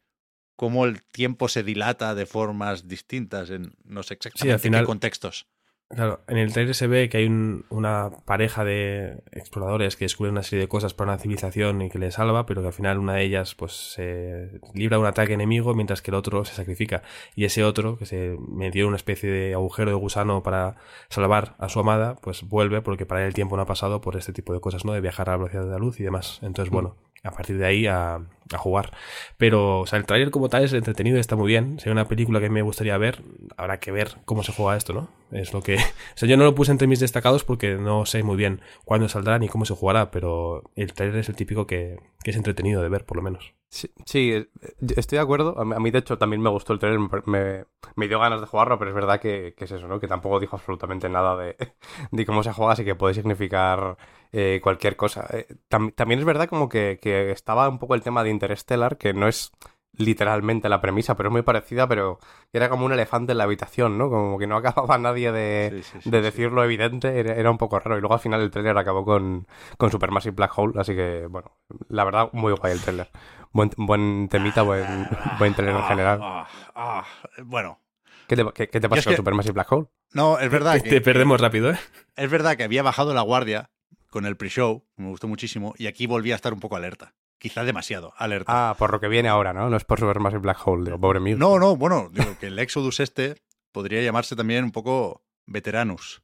Cómo 0.57 0.85
el 0.85 1.03
tiempo 1.03 1.49
se 1.49 1.63
dilata 1.63 2.15
de 2.15 2.27
formas 2.27 2.87
distintas 2.89 3.51
en 3.51 3.75
no 3.85 4.03
sé 4.03 4.15
exactamente 4.15 4.71
qué 4.71 4.85
contextos. 4.85 5.47
Claro, 5.91 6.23
en 6.29 6.39
el 6.39 6.53
trailer 6.53 6.75
se 6.75 6.87
ve 6.87 7.09
que 7.09 7.19
hay 7.19 7.27
una 7.27 8.11
pareja 8.25 8.65
de 8.65 9.23
exploradores 9.33 9.97
que 9.97 10.07
descubren 10.07 10.33
una 10.33 10.43
serie 10.43 10.63
de 10.63 10.69
cosas 10.69 10.95
para 10.95 11.13
una 11.13 11.21
civilización 11.21 11.83
y 11.83 11.91
que 11.91 11.99
le 11.99 12.11
salva, 12.11 12.47
pero 12.47 12.63
que 12.63 12.69
al 12.69 12.73
final 12.73 12.99
una 12.99 13.15
de 13.15 13.23
ellas 13.23 13.55
pues 13.55 13.93
se 13.93 14.61
libra 14.73 14.97
de 14.97 15.03
un 15.03 15.07
ataque 15.07 15.35
enemigo 15.35 15.75
mientras 15.75 16.03
que 16.03 16.11
el 16.11 16.17
otro 16.17 16.45
se 16.45 16.55
sacrifica. 16.55 17.03
Y 17.37 17.45
ese 17.45 17.63
otro, 17.65 17.97
que 17.97 18.07
se 18.07 18.37
metió 18.49 18.83
en 18.83 18.89
una 18.89 18.97
especie 18.97 19.31
de 19.31 19.55
agujero 19.55 19.91
de 19.91 19.97
gusano 19.97 20.43
para 20.43 20.77
salvar 21.11 21.55
a 21.59 21.69
su 21.69 21.79
amada, 21.79 22.17
pues 22.17 22.43
vuelve 22.43 22.81
porque 22.81 23.07
para 23.07 23.21
él 23.21 23.29
el 23.29 23.35
tiempo 23.35 23.55
no 23.57 23.63
ha 23.63 23.67
pasado 23.67 24.01
por 24.01 24.17
este 24.17 24.33
tipo 24.33 24.53
de 24.53 24.61
cosas, 24.61 24.85
¿no? 24.85 24.95
De 24.95 25.01
viajar 25.01 25.29
a 25.29 25.33
la 25.33 25.37
velocidad 25.37 25.65
de 25.65 25.71
la 25.71 25.79
luz 25.79 26.01
y 26.01 26.03
demás. 26.03 26.41
Entonces, 26.43 26.73
mm. 26.73 26.75
bueno, 26.75 26.97
a 27.25 27.31
partir 27.31 27.59
de 27.59 27.67
ahí 27.67 27.87
a, 27.87 28.21
jugar. 28.57 28.93
Pero, 29.37 29.81
o 29.81 29.87
sea, 29.87 29.99
el 29.99 30.07
trailer 30.07 30.31
como 30.31 30.49
tal 30.49 30.63
es 30.63 30.73
entretenido, 30.73 31.19
está 31.19 31.35
muy 31.35 31.49
bien. 31.49 31.81
Sería 31.81 31.93
una 31.93 32.07
película 32.07 32.39
que 32.39 32.51
me 32.51 32.63
gustaría 32.63 32.97
ver. 32.99 33.21
Habrá 33.57 33.81
que 33.81 33.91
ver 33.91 34.19
cómo 34.27 34.45
se 34.45 34.53
juega 34.53 34.77
esto, 34.77 34.93
¿no? 34.93 35.09
Es 35.33 35.53
lo 35.53 35.61
que. 35.61 35.75
O 36.15 36.17
sea, 36.17 36.29
yo 36.29 36.37
no 36.37 36.45
lo 36.45 36.55
puse 36.55 36.71
entre 36.71 36.87
mis 36.87 37.01
destacados 37.01 37.43
porque 37.43 37.75
no 37.75 38.07
sé 38.07 38.23
muy 38.23 38.37
bien 38.37 38.61
cuándo 38.85 39.09
saldrá 39.09 39.41
ni 39.41 39.49
cómo 39.49 39.65
se 39.65 39.75
jugará, 39.75 40.13
pero 40.13 40.71
el 40.77 40.93
trailer 40.93 41.19
es 41.19 41.29
el 41.29 41.35
típico 41.35 41.67
que 41.67 41.99
es 42.25 42.37
entretenido 42.37 42.81
de 42.83 42.89
ver, 42.89 43.05
por 43.05 43.17
lo 43.17 43.23
menos. 43.25 43.55
Sí, 43.75 44.33
eh, 44.33 44.49
estoy 44.97 45.17
de 45.17 45.23
acuerdo. 45.23 45.59
A 45.59 45.65
mí, 45.65 45.91
de 45.91 45.99
hecho, 45.99 46.17
también 46.17 46.41
me 46.41 46.49
gustó 46.49 46.73
el 46.73 46.79
trailer. 46.79 47.01
Me, 47.27 47.65
me 47.97 48.07
dio 48.09 48.21
ganas 48.21 48.41
de 48.41 48.47
jugarlo, 48.47 48.79
pero 48.79 48.91
es 48.91 48.95
verdad 48.95 49.19
que, 49.21 49.53
es 49.59 49.71
eso, 49.73 49.89
¿no? 49.89 49.99
Que 49.99 50.07
tampoco 50.07 50.39
dijo 50.39 50.55
absolutamente 50.55 51.09
nada 51.09 51.37
de, 51.37 51.57
de 52.13 52.27
cómo 52.27 52.45
se 52.45 52.53
juega, 52.53 52.75
así 52.75 52.85
que 52.85 52.95
puede 52.95 53.15
significar 53.15 53.97
eh, 54.33 54.61
cualquier 54.63 54.95
cosa. 54.95 55.27
Eh, 55.33 55.49
también 55.69 56.21
es 56.21 56.25
verdad 56.25 56.49
como 56.49 56.69
que, 56.69 57.01
que, 57.03 57.33
estaba 57.33 57.69
un 57.69 57.81
poco 57.81 57.97
el 57.97 58.03
tema 58.03 58.23
de 58.23 58.31
Interstellar, 58.31 58.97
que 58.97 59.13
no 59.13 59.27
es 59.27 59.51
literalmente 59.97 60.69
la 60.69 60.81
premisa, 60.81 61.17
pero 61.17 61.29
es 61.29 61.33
muy 61.33 61.43
parecida, 61.43 61.87
pero 61.87 62.19
era 62.53 62.69
como 62.69 62.87
un 62.87 62.93
elefante 62.93 63.33
en 63.33 63.39
la 63.39 63.45
habitación, 63.45 63.99
¿no? 63.99 64.11
Como 64.11 64.39
que 64.39 64.47
no 64.47 64.57
acababa 64.57 64.99
nadie 64.99 65.33
de, 65.33 65.85
de 66.05 66.21
decir 66.21 66.53
lo 66.53 66.65
evidente, 66.65 67.19
era, 67.19 67.51
un 67.51 67.59
poco 67.59 67.79
raro. 67.79 67.97
Y 67.97 68.01
luego 68.01 68.15
al 68.15 68.21
final 68.21 68.41
el 68.41 68.51
trailer 68.51 68.77
acabó 68.77 69.05
con, 69.05 69.47
con 69.79 69.91
Supermassive 69.91 70.35
Black 70.35 70.53
Hole, 70.57 70.81
así 70.81 70.95
que, 70.95 71.27
bueno, 71.29 71.53
la 71.89 72.05
verdad, 72.05 72.31
muy 72.33 72.53
guay 72.53 72.73
el 72.73 72.81
trailer. 72.81 73.09
Buen, 73.53 73.71
buen 73.77 74.29
temita, 74.29 74.63
buen, 74.63 75.09
buen 75.39 75.55
trailer 75.55 75.77
en 75.77 75.85
general. 75.85 76.19
Ah, 76.23 76.47
ah, 76.75 77.05
bueno. 77.45 77.79
¿Qué 78.27 78.37
te, 78.37 78.45
qué, 78.55 78.81
te 78.81 78.89
pasa 78.89 79.05
con 79.05 79.17
Supermassive 79.17 79.53
Black 79.53 79.71
Hole? 79.71 79.87
No, 80.13 80.39
es 80.39 80.51
verdad 80.51 80.81
que... 80.81 80.89
Te 80.89 81.01
perdemos 81.01 81.41
rápido, 81.41 81.71
¿eh? 81.71 81.79
Es 82.17 82.31
verdad 82.31 82.57
que 82.57 82.65
había 82.65 82.83
bajado 82.83 83.13
la 83.13 83.21
guardia 83.21 83.71
con 84.09 84.25
el 84.25 84.37
pre-show, 84.37 84.85
me 84.97 85.09
gustó 85.09 85.29
muchísimo, 85.29 85.75
y 85.77 85.89
aquí 85.89 86.07
volví 86.07 86.33
a 86.33 86.37
estar 86.37 86.55
un 86.55 86.61
poco 86.61 86.77
alerta 86.77 87.15
quizá 87.45 87.63
demasiado 87.63 88.15
alerta. 88.17 88.71
Ah, 88.71 88.75
por 88.75 88.91
lo 88.91 89.01
que 89.01 89.09
viene 89.09 89.29
ahora, 89.29 89.53
¿no? 89.53 89.69
No 89.69 89.77
es 89.77 89.85
por 89.85 90.01
Supermassive 90.01 90.41
Black 90.41 90.67
Hole, 90.67 90.87
digo, 90.87 90.99
pobre 90.99 91.21
mío. 91.21 91.37
No, 91.37 91.59
no, 91.59 91.77
bueno, 91.77 92.09
digo 92.11 92.39
que 92.41 92.47
el 92.47 92.59
Exodus 92.59 93.01
este 93.01 93.35
podría 93.71 94.01
llamarse 94.01 94.35
también 94.35 94.65
un 94.65 94.73
poco 94.73 95.27
Veteranus. 95.45 96.23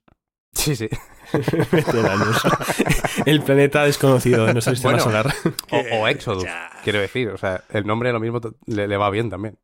Sí, 0.54 0.74
sí. 0.74 0.88
Veteranus. 1.72 2.40
el 3.26 3.42
planeta 3.42 3.84
desconocido 3.84 4.46
de 4.46 4.54
nuestro 4.54 4.74
sistema 4.74 4.98
solar. 4.98 5.30
O, 5.70 6.08
Exodus, 6.08 6.46
quiero 6.84 7.00
decir. 7.00 7.28
O 7.28 7.36
sea, 7.36 7.64
el 7.68 7.86
nombre 7.86 8.12
lo 8.12 8.20
mismo 8.20 8.40
le, 8.64 8.96
va 8.96 9.10
bien 9.10 9.28
también. 9.28 9.58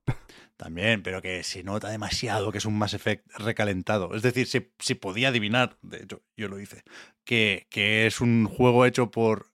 También, 0.59 1.03
pero 1.03 1.23
que 1.23 1.43
se 1.43 1.63
nota 1.63 1.89
demasiado 1.89 2.53
que 2.53 2.59
es 2.59 2.67
un 2.67 2.77
Mass 2.77 2.93
Effect 2.93 3.27
recalentado. 3.39 4.15
Es 4.15 4.21
decir, 4.21 4.47
si, 4.47 4.95
podía 4.95 5.29
adivinar, 5.29 5.79
de 5.81 6.03
hecho, 6.03 6.21
yo 6.37 6.49
lo 6.49 6.61
hice, 6.61 6.83
que, 7.25 7.67
que 7.71 8.07
es 8.07 8.21
un 8.21 8.45
juego 8.47 8.85
hecho 8.85 9.11
por 9.11 9.53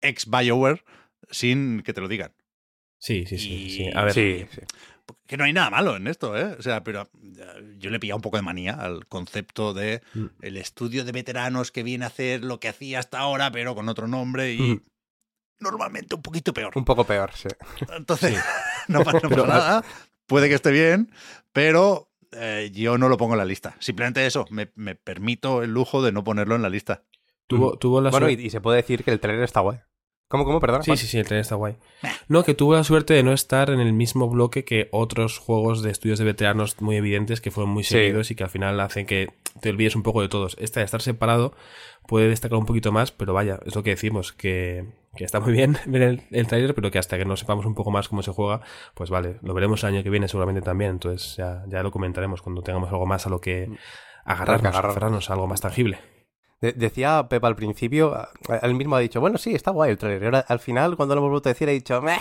ex 0.00 0.26
BioWare 0.28 0.82
sin 1.30 1.82
que 1.82 1.92
te 1.92 2.00
lo 2.00 2.08
digan. 2.08 2.32
Sí, 2.98 3.24
sí, 3.26 3.38
sí. 3.38 3.90
A 3.94 4.04
ver, 4.04 4.14
sí, 4.14 4.46
Que 5.26 5.36
no 5.36 5.44
hay 5.44 5.52
nada 5.52 5.70
malo 5.70 5.96
en 5.96 6.06
esto, 6.06 6.36
¿eh? 6.36 6.56
O 6.58 6.62
sea, 6.62 6.82
pero 6.82 7.08
yo 7.78 7.90
le 7.90 8.00
pillado 8.00 8.16
un 8.16 8.22
poco 8.22 8.36
de 8.36 8.42
manía 8.42 8.74
al 8.74 9.06
concepto 9.06 9.74
de 9.74 10.02
mm. 10.14 10.26
el 10.42 10.56
estudio 10.56 11.04
de 11.04 11.12
veteranos 11.12 11.70
que 11.70 11.82
viene 11.82 12.04
a 12.04 12.08
hacer 12.08 12.42
lo 12.42 12.58
que 12.58 12.68
hacía 12.68 12.98
hasta 12.98 13.18
ahora, 13.18 13.50
pero 13.52 13.74
con 13.74 13.88
otro 13.88 14.08
nombre 14.08 14.54
y 14.54 14.60
mm. 14.60 14.82
normalmente 15.60 16.14
un 16.14 16.22
poquito 16.22 16.52
peor. 16.52 16.72
Un 16.74 16.84
poco 16.84 17.04
peor, 17.04 17.30
sí. 17.34 17.48
Entonces, 17.96 18.42
no, 18.88 19.04
pasa, 19.04 19.20
nada. 19.28 19.84
Puede 20.26 20.48
que 20.48 20.54
esté 20.54 20.72
bien, 20.72 21.12
pero 21.52 22.08
eh, 22.32 22.70
yo 22.74 22.98
no 22.98 23.08
lo 23.08 23.16
pongo 23.16 23.34
en 23.34 23.38
la 23.38 23.44
lista. 23.44 23.76
Simplemente 23.78 24.26
eso, 24.26 24.46
me, 24.50 24.66
permito 24.66 25.62
el 25.62 25.70
lujo 25.70 26.02
de 26.02 26.12
no 26.12 26.24
ponerlo 26.24 26.56
en 26.56 26.62
la 26.62 26.70
lista. 26.70 27.04
Tuvo, 27.46 27.78
tuvo 27.78 28.00
la 28.00 28.10
bueno, 28.10 28.28
y, 28.28 28.34
y, 28.34 28.50
se 28.50 28.60
puede 28.60 28.78
decir 28.78 29.04
que 29.04 29.12
el 29.12 29.20
trailer 29.20 29.44
está 29.44 29.60
guay. 29.60 29.78
¿Cómo, 30.28 30.44
cómo? 30.44 30.58
Perdón. 30.58 30.82
Sí, 30.82 30.96
sí, 30.96 31.06
sí, 31.06 31.18
el 31.18 31.24
trailer 31.24 31.42
está 31.42 31.54
guay. 31.54 31.76
No, 32.28 32.42
que 32.42 32.54
tuve 32.54 32.76
la 32.76 32.82
suerte 32.82 33.14
de 33.14 33.22
no 33.22 33.32
estar 33.32 33.70
en 33.70 33.78
el 33.78 33.92
mismo 33.92 34.28
bloque 34.28 34.64
que 34.64 34.88
otros 34.90 35.38
juegos 35.38 35.82
de 35.82 35.92
estudios 35.92 36.18
de 36.18 36.24
veteranos 36.24 36.80
muy 36.80 36.96
evidentes 36.96 37.40
que 37.40 37.52
fueron 37.52 37.72
muy 37.72 37.84
seguidos 37.84 38.32
y 38.32 38.34
que 38.34 38.42
al 38.42 38.50
final 38.50 38.80
hacen 38.80 39.06
que 39.06 39.28
te 39.60 39.70
olvides 39.70 39.94
un 39.94 40.02
poco 40.02 40.22
de 40.22 40.28
todos. 40.28 40.56
Este 40.58 40.80
de 40.80 40.84
estar 40.84 41.00
separado 41.00 41.54
puede 42.08 42.28
destacar 42.28 42.58
un 42.58 42.66
poquito 42.66 42.90
más, 42.90 43.12
pero 43.12 43.34
vaya, 43.34 43.60
es 43.66 43.76
lo 43.76 43.84
que 43.84 43.90
decimos, 43.90 44.32
que, 44.32 44.84
está 45.16 45.38
muy 45.38 45.52
bien 45.52 45.78
ver 45.86 46.02
el, 46.02 46.22
el 46.32 46.46
trailer, 46.48 46.74
pero 46.74 46.90
que 46.90 46.98
hasta 46.98 47.16
que 47.18 47.24
no 47.24 47.36
sepamos 47.36 47.64
un 47.64 47.74
poco 47.74 47.92
más 47.92 48.08
cómo 48.08 48.22
se 48.22 48.32
juega, 48.32 48.62
pues 48.94 49.10
vale, 49.10 49.38
lo 49.42 49.54
veremos 49.54 49.84
el 49.84 49.94
año 49.94 50.02
que 50.02 50.10
viene 50.10 50.26
seguramente 50.26 50.60
también, 50.60 50.90
entonces 50.90 51.36
ya, 51.36 51.64
ya 51.68 51.84
lo 51.84 51.92
comentaremos 51.92 52.42
cuando 52.42 52.62
tengamos 52.62 52.90
algo 52.90 53.06
más 53.06 53.26
a 53.26 53.30
lo 53.30 53.40
que 53.40 53.68
mm. 53.68 53.76
agarrarnos, 54.24 54.74
agarrarnos 54.74 55.30
a 55.30 55.34
algo 55.34 55.46
más 55.46 55.60
tangible 55.60 56.15
decía 56.60 57.26
Pepa 57.28 57.48
al 57.48 57.56
principio, 57.56 58.28
él 58.62 58.74
mismo 58.74 58.96
ha 58.96 59.00
dicho, 59.00 59.20
bueno, 59.20 59.38
sí, 59.38 59.54
está 59.54 59.70
guay 59.70 59.90
el 59.90 59.98
trailer. 59.98 60.24
ahora, 60.24 60.44
al 60.48 60.58
final, 60.58 60.96
cuando 60.96 61.14
lo 61.14 61.20
hemos 61.20 61.30
vuelto 61.30 61.48
a 61.48 61.52
decir, 61.52 61.68
ha 61.68 61.72
dicho, 61.72 62.00
meh. 62.02 62.18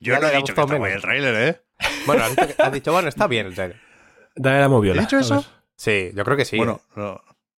Yo 0.00 0.18
no 0.18 0.28
he 0.28 0.36
dicho 0.36 0.54
que 0.54 0.60
está 0.60 0.76
guay 0.76 0.92
el 0.92 1.02
trailer, 1.02 1.48
¿eh? 1.48 1.60
Bueno, 2.06 2.24
ha 2.58 2.70
dicho, 2.70 2.92
bueno, 2.92 3.08
está 3.08 3.26
bien 3.26 3.46
el 3.46 3.54
trailer. 3.54 3.80
Dale 4.34 4.60
la 4.60 4.68
moviola. 4.68 5.02
¿Has 5.02 5.08
dicho 5.08 5.18
eso? 5.18 5.44
Sí, 5.76 6.10
yo 6.14 6.24
creo 6.24 6.36
que 6.36 6.44
sí. 6.44 6.56
Bueno, 6.56 6.80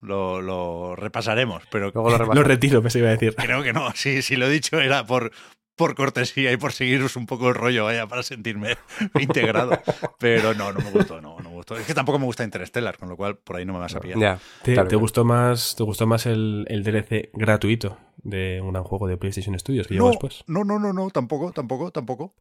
lo, 0.01 0.41
lo, 0.41 0.95
repasaremos, 0.95 1.63
pero... 1.71 1.91
Luego 1.93 2.09
lo, 2.09 2.25
lo 2.33 2.43
retiro, 2.43 2.87
se 2.89 2.99
iba 2.99 3.09
a 3.09 3.11
decir. 3.11 3.35
Creo 3.35 3.63
que 3.63 3.73
no, 3.73 3.91
sí, 3.93 4.21
si 4.21 4.35
lo 4.35 4.47
he 4.47 4.49
dicho 4.49 4.79
era 4.79 5.05
por, 5.05 5.31
por 5.75 5.95
cortesía 5.95 6.51
y 6.51 6.57
por 6.57 6.73
seguiros 6.73 7.15
un 7.15 7.25
poco 7.25 7.49
el 7.49 7.55
rollo, 7.55 7.85
vaya, 7.85 8.07
para 8.07 8.23
sentirme 8.23 8.77
integrado. 9.19 9.79
Pero 10.19 10.53
no, 10.53 10.71
no 10.71 10.79
me 10.79 10.91
gustó, 10.91 11.21
no, 11.21 11.39
no 11.39 11.49
me 11.49 11.55
gustó. 11.55 11.75
Es 11.75 11.85
que 11.85 11.93
tampoco 11.93 12.19
me 12.19 12.25
gusta 12.25 12.43
Interstellar, 12.43 12.97
con 12.97 13.09
lo 13.09 13.17
cual 13.17 13.37
por 13.37 13.55
ahí 13.55 13.65
no 13.65 13.73
me 13.73 13.79
vas 13.79 13.95
a 13.95 13.99
pillar. 13.99 14.39
¿Te, 14.63 14.95
gustó 14.95 15.25
más, 15.25 15.75
¿Te 15.75 15.83
gustó 15.83 16.05
más 16.07 16.25
el, 16.25 16.65
el 16.69 16.83
DLC 16.83 17.31
gratuito 17.33 17.97
de 18.17 18.61
un 18.61 18.71
gran 18.71 18.83
juego 18.83 19.07
de 19.07 19.17
PlayStation 19.17 19.57
Studios 19.57 19.87
que 19.87 19.95
no, 19.95 20.09
después? 20.09 20.43
No, 20.47 20.63
no, 20.63 20.79
no, 20.79 20.93
no, 20.93 21.09
tampoco, 21.09 21.51
tampoco, 21.51 21.91
tampoco. 21.91 22.35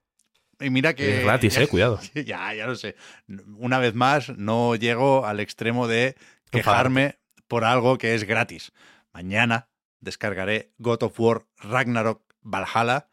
Y 0.60 0.70
mira 0.70 0.94
que. 0.94 1.18
Es 1.18 1.24
gratis, 1.24 1.56
eh, 1.56 1.68
cuidado. 1.68 1.98
Ya, 2.14 2.52
ya 2.54 2.66
lo 2.66 2.76
sé. 2.76 2.96
Una 3.58 3.78
vez 3.78 3.94
más, 3.94 4.30
no 4.36 4.76
llego 4.76 5.26
al 5.26 5.40
extremo 5.40 5.88
de 5.88 6.16
quejarme 6.50 7.18
por 7.48 7.64
algo 7.64 7.98
que 7.98 8.14
es 8.14 8.24
gratis. 8.24 8.72
Mañana 9.12 9.68
descargaré 10.00 10.72
God 10.78 11.02
of 11.02 11.18
War 11.18 11.46
Ragnarok 11.58 12.22
Valhalla. 12.42 13.08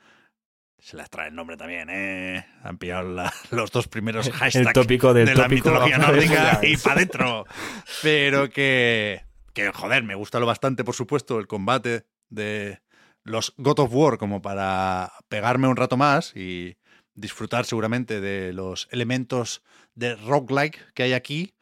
Se 0.80 0.96
les 0.96 1.10
trae 1.10 1.30
el 1.30 1.36
nombre 1.36 1.58
también, 1.58 1.90
¿eh? 1.90 2.46
Han 2.64 2.78
pillado 2.78 3.30
los 3.52 3.72
dos 3.72 3.88
primeros 3.88 4.30
hashtags 4.30 4.74
tópico 4.74 5.14
del 5.14 5.26
de 5.26 5.34
tópico, 5.34 5.72
la 5.72 5.86
mitología 5.86 5.98
nórdica 5.98 6.60
y 6.64 6.78
para 6.78 6.96
adentro. 6.96 7.46
Pero 8.04 8.50
que, 8.50 9.24
que, 9.54 9.72
joder, 9.72 10.04
me 10.04 10.16
gusta 10.16 10.40
lo 10.40 10.46
bastante, 10.46 10.84
por 10.84 10.96
supuesto, 10.96 11.40
el 11.40 11.48
combate 11.48 12.06
de 12.30 12.82
los 13.24 13.54
God 13.58 13.80
of 13.80 13.94
War 13.94 14.18
como 14.18 14.42
para 14.42 15.12
pegarme 15.28 15.68
un 15.68 15.76
rato 15.76 15.98
más 15.98 16.36
y 16.36 16.78
disfrutar 17.14 17.66
seguramente 17.66 18.22
de 18.22 18.54
los 18.54 18.88
elementos 18.92 19.64
de 19.96 20.16
roguelike 20.16 20.94
que 20.94 21.04
hay 21.04 21.14
aquí, 21.14 21.56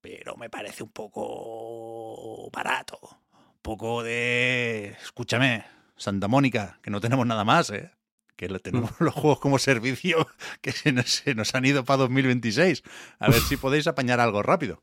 pero 0.00 0.36
me 0.36 0.48
parece 0.48 0.82
un 0.82 0.90
poco 0.90 2.48
barato. 2.52 2.98
Un 3.32 3.60
poco 3.62 4.02
de... 4.02 4.96
Escúchame, 5.02 5.64
Santa 5.96 6.28
Mónica, 6.28 6.78
que 6.82 6.90
no 6.90 7.00
tenemos 7.00 7.26
nada 7.26 7.44
más, 7.44 7.70
¿eh? 7.70 7.90
Que 8.36 8.48
tenemos 8.58 8.90
los 9.00 9.14
juegos 9.14 9.40
como 9.40 9.58
servicio 9.58 10.26
que 10.60 10.72
se 10.72 10.92
nos, 10.92 11.08
se 11.10 11.34
nos 11.34 11.54
han 11.54 11.64
ido 11.64 11.84
para 11.84 11.98
2026. 11.98 12.82
A 13.18 13.30
ver 13.30 13.40
si 13.40 13.56
podéis 13.56 13.86
apañar 13.86 14.20
algo 14.20 14.42
rápido. 14.42 14.82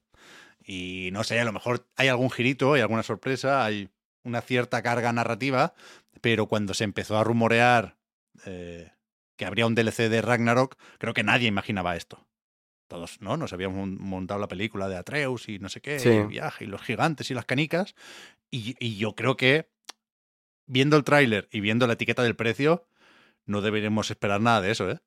Y 0.64 1.10
no 1.12 1.24
sé, 1.24 1.40
a 1.40 1.44
lo 1.46 1.52
mejor 1.52 1.88
hay 1.96 2.08
algún 2.08 2.30
girito, 2.30 2.74
hay 2.74 2.82
alguna 2.82 3.04
sorpresa, 3.04 3.66
hay 3.66 3.90
una 4.24 4.42
cierta 4.42 4.82
carga 4.84 5.12
narrativa, 5.12 5.74
pero 6.22 6.48
cuando 6.48 6.74
se 6.74 6.84
empezó 6.84 7.18
a 7.18 7.24
rumorear 7.24 7.98
eh, 8.46 8.92
que 9.36 9.46
habría 9.46 9.66
un 9.66 9.74
DLC 9.76 10.08
de 10.10 10.22
Ragnarok, 10.22 10.78
creo 11.00 11.14
que 11.14 11.24
nadie 11.24 11.48
imaginaba 11.48 11.96
esto. 11.96 12.26
Todos, 12.88 13.20
¿no? 13.22 13.38
Nos 13.38 13.54
habíamos 13.54 13.88
montado 13.88 14.40
la 14.40 14.48
película 14.48 14.88
de 14.88 14.98
Atreus 14.98 15.50
y 15.50 15.58
no 15.60 15.70
sé 15.70 15.82
qué, 15.82 16.00
Sí. 16.00 16.10
y 16.10 16.12
el 16.14 16.28
viaje 16.28 16.66
y 16.66 16.68
los 16.68 16.82
gigantes 16.82 17.32
y 17.32 17.34
las 17.34 17.46
canicas. 17.46 17.96
Y, 18.52 18.76
y 18.80 18.98
yo 18.98 19.16
creo 19.16 19.38
que, 19.38 19.70
viendo 20.68 20.96
el 20.98 21.04
tráiler 21.04 21.48
y 21.52 21.60
viendo 21.62 21.88
la 21.88 21.94
etiqueta 21.94 22.22
del 22.22 22.36
precio, 22.36 22.86
no 23.46 23.62
deberíamos 23.62 24.12
esperar 24.12 24.42
nada 24.42 24.62
de 24.62 24.72
eso, 24.72 24.90
¿eh? 24.90 25.00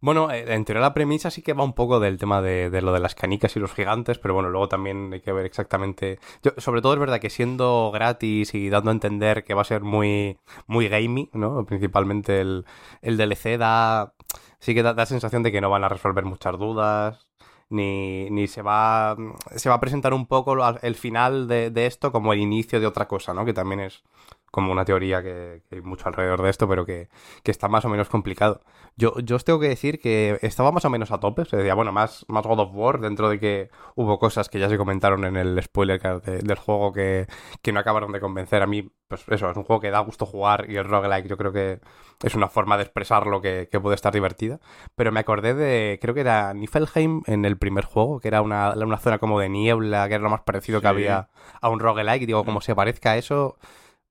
Bueno, 0.00 0.30
eh, 0.30 0.44
en 0.54 0.64
teoría 0.64 0.80
la 0.80 0.94
premisa 0.94 1.30
sí 1.30 1.42
que 1.42 1.54
va 1.54 1.64
un 1.64 1.72
poco 1.72 1.98
del 1.98 2.18
tema 2.18 2.40
de, 2.40 2.70
de 2.70 2.82
lo 2.82 2.92
de 2.92 3.00
las 3.00 3.16
canicas 3.16 3.56
y 3.56 3.60
los 3.60 3.72
gigantes, 3.72 4.18
pero 4.18 4.32
bueno, 4.32 4.48
luego 4.48 4.68
también 4.68 5.12
hay 5.12 5.20
que 5.20 5.32
ver 5.32 5.44
exactamente. 5.44 6.20
Yo, 6.42 6.52
sobre 6.58 6.82
todo 6.82 6.94
es 6.94 7.00
verdad 7.00 7.18
que 7.20 7.30
siendo 7.30 7.90
gratis 7.92 8.54
y 8.54 8.70
dando 8.70 8.90
a 8.90 8.94
entender 8.94 9.42
que 9.44 9.54
va 9.54 9.62
a 9.62 9.64
ser 9.64 9.82
muy, 9.82 10.38
muy 10.68 10.88
gamey, 10.88 11.30
¿no? 11.32 11.64
Principalmente 11.66 12.40
el, 12.40 12.64
el 13.02 13.16
DLC 13.16 13.58
da. 13.58 14.14
Sí 14.60 14.74
que 14.74 14.82
da, 14.82 14.94
da 14.94 15.06
sensación 15.06 15.42
de 15.42 15.52
que 15.52 15.60
no 15.60 15.70
van 15.70 15.84
a 15.84 15.88
resolver 15.88 16.24
muchas 16.24 16.58
dudas. 16.58 17.26
Ni, 17.70 18.30
ni 18.30 18.46
se 18.46 18.62
va. 18.62 19.16
Se 19.56 19.68
va 19.68 19.74
a 19.76 19.80
presentar 19.80 20.14
un 20.14 20.26
poco 20.26 20.56
el 20.82 20.94
final 20.94 21.48
de, 21.48 21.70
de 21.70 21.86
esto 21.86 22.12
como 22.12 22.32
el 22.32 22.38
inicio 22.40 22.80
de 22.80 22.86
otra 22.86 23.08
cosa, 23.08 23.34
¿no? 23.34 23.44
Que 23.44 23.52
también 23.52 23.80
es 23.80 24.02
como 24.50 24.72
una 24.72 24.84
teoría 24.84 25.22
que, 25.22 25.62
que 25.68 25.76
hay 25.76 25.82
mucho 25.82 26.08
alrededor 26.08 26.42
de 26.42 26.50
esto, 26.50 26.68
pero 26.68 26.86
que, 26.86 27.08
que 27.42 27.50
está 27.50 27.68
más 27.68 27.84
o 27.84 27.88
menos 27.88 28.08
complicado. 28.08 28.60
Yo, 28.96 29.14
yo 29.20 29.36
os 29.36 29.44
tengo 29.44 29.60
que 29.60 29.68
decir 29.68 30.00
que 30.00 30.38
estaba 30.42 30.72
más 30.72 30.84
o 30.84 30.90
menos 30.90 31.12
a 31.12 31.20
tope. 31.20 31.44
Se 31.44 31.56
decía, 31.56 31.74
bueno, 31.74 31.92
más, 31.92 32.24
más 32.28 32.44
God 32.44 32.58
of 32.60 32.70
War, 32.72 32.98
dentro 33.00 33.28
de 33.28 33.38
que 33.38 33.70
hubo 33.94 34.18
cosas 34.18 34.48
que 34.48 34.58
ya 34.58 34.68
se 34.68 34.76
comentaron 34.78 35.24
en 35.24 35.36
el 35.36 35.62
spoiler 35.62 36.00
card 36.00 36.22
de- 36.24 36.38
del 36.38 36.56
juego 36.56 36.92
que, 36.92 37.26
que 37.62 37.72
no 37.72 37.78
acabaron 37.80 38.10
de 38.10 38.18
convencer. 38.20 38.62
A 38.62 38.66
mí, 38.66 38.90
pues 39.06 39.22
eso, 39.28 39.48
es 39.50 39.56
un 39.56 39.62
juego 39.64 39.80
que 39.80 39.90
da 39.90 40.00
gusto 40.00 40.26
jugar 40.26 40.66
y 40.68 40.76
el 40.76 40.84
roguelike 40.84 41.28
yo 41.28 41.36
creo 41.36 41.52
que 41.52 41.78
es 42.22 42.34
una 42.34 42.48
forma 42.48 42.76
de 42.76 42.82
expresarlo 42.82 43.40
que, 43.40 43.68
que 43.70 43.78
puede 43.78 43.94
estar 43.94 44.12
divertida. 44.12 44.58
Pero 44.96 45.12
me 45.12 45.20
acordé 45.20 45.54
de, 45.54 45.98
creo 46.02 46.14
que 46.14 46.22
era 46.22 46.52
Niflheim 46.54 47.22
en 47.26 47.44
el 47.44 47.56
primer 47.56 47.84
juego, 47.84 48.18
que 48.18 48.26
era 48.28 48.42
una, 48.42 48.72
una 48.72 48.98
zona 48.98 49.18
como 49.18 49.38
de 49.38 49.48
niebla, 49.48 50.08
que 50.08 50.14
era 50.14 50.24
lo 50.24 50.30
más 50.30 50.40
parecido 50.40 50.80
que 50.80 50.88
había 50.88 51.28
a 51.60 51.68
un 51.68 51.78
roguelike. 51.78 52.26
Digo, 52.26 52.44
como 52.44 52.60
se 52.60 52.74
parezca 52.74 53.12
a 53.12 53.16
eso, 53.16 53.58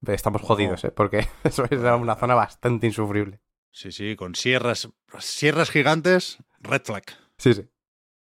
estamos 0.06 0.42
jodidos, 0.42 0.84
¿eh? 0.84 0.92
Porque 0.92 1.28
eso 1.44 1.66
era 1.70 1.96
una 1.96 2.16
zona 2.16 2.36
bastante 2.36 2.88
insufrible. 2.88 3.42
Sí, 3.72 3.92
sí, 3.92 4.16
con 4.16 4.36
sierras, 4.36 4.90
sierras 5.20 5.70
gigantes, 5.70 6.38
red 6.60 6.82
flag. 6.84 7.04
Sí, 7.38 7.54
sí. 7.54 7.70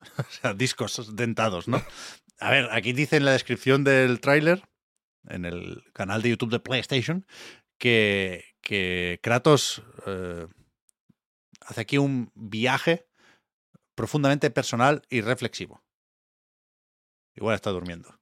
O 0.18 0.30
sea, 0.30 0.54
discos 0.54 1.16
dentados, 1.16 1.68
¿no? 1.68 1.82
A 2.40 2.50
ver, 2.50 2.68
aquí 2.70 2.92
dice 2.92 3.16
en 3.16 3.24
la 3.24 3.32
descripción 3.32 3.82
del 3.82 4.20
tráiler, 4.20 4.62
en 5.28 5.44
el 5.44 5.82
canal 5.92 6.22
de 6.22 6.30
YouTube 6.30 6.50
de 6.50 6.60
PlayStation, 6.60 7.26
que, 7.78 8.44
que 8.60 9.18
Kratos 9.22 9.82
eh, 10.06 10.46
hace 11.66 11.80
aquí 11.80 11.98
un 11.98 12.30
viaje 12.34 13.06
profundamente 13.94 14.50
personal 14.50 15.02
y 15.10 15.20
reflexivo. 15.20 15.82
Igual 17.34 17.56
está 17.56 17.70
durmiendo. 17.70 18.17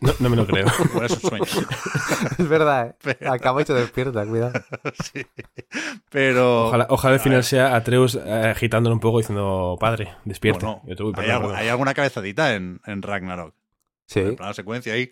No, 0.00 0.12
no 0.20 0.30
me 0.30 0.36
lo 0.36 0.46
creo. 0.46 0.66
Es 1.02 1.12
un 1.12 1.20
sueño. 1.20 1.44
Es 2.38 2.48
verdad, 2.48 2.88
¿eh? 2.88 2.94
Pero- 3.02 3.32
Acabo 3.32 3.60
y 3.60 3.64
se 3.64 3.74
despierta, 3.74 4.24
cuidado. 4.26 4.52
Sí. 5.12 5.26
Pero. 6.10 6.66
Ojalá, 6.68 6.86
ojalá 6.88 7.14
al 7.14 7.20
final 7.20 7.38
ver, 7.38 7.44
sea 7.44 7.74
Atreus 7.74 8.14
eh, 8.14 8.52
agitándole 8.54 8.94
un 8.94 9.00
poco 9.00 9.18
diciendo, 9.18 9.76
padre, 9.80 10.14
despierta. 10.24 10.66
bueno, 10.66 10.82
Yo 10.86 10.96
te 10.96 11.02
voy, 11.02 11.12
hay, 11.16 11.30
algo- 11.30 11.52
alguna 11.54 11.94
cabezadita 11.94 12.54
en, 12.54 12.80
en 12.86 13.02
Ragnarok. 13.02 13.54
Sí, 14.06 14.20
En 14.20 14.36
plano 14.36 14.54
secuencia 14.54 14.92
ahí. 14.92 15.10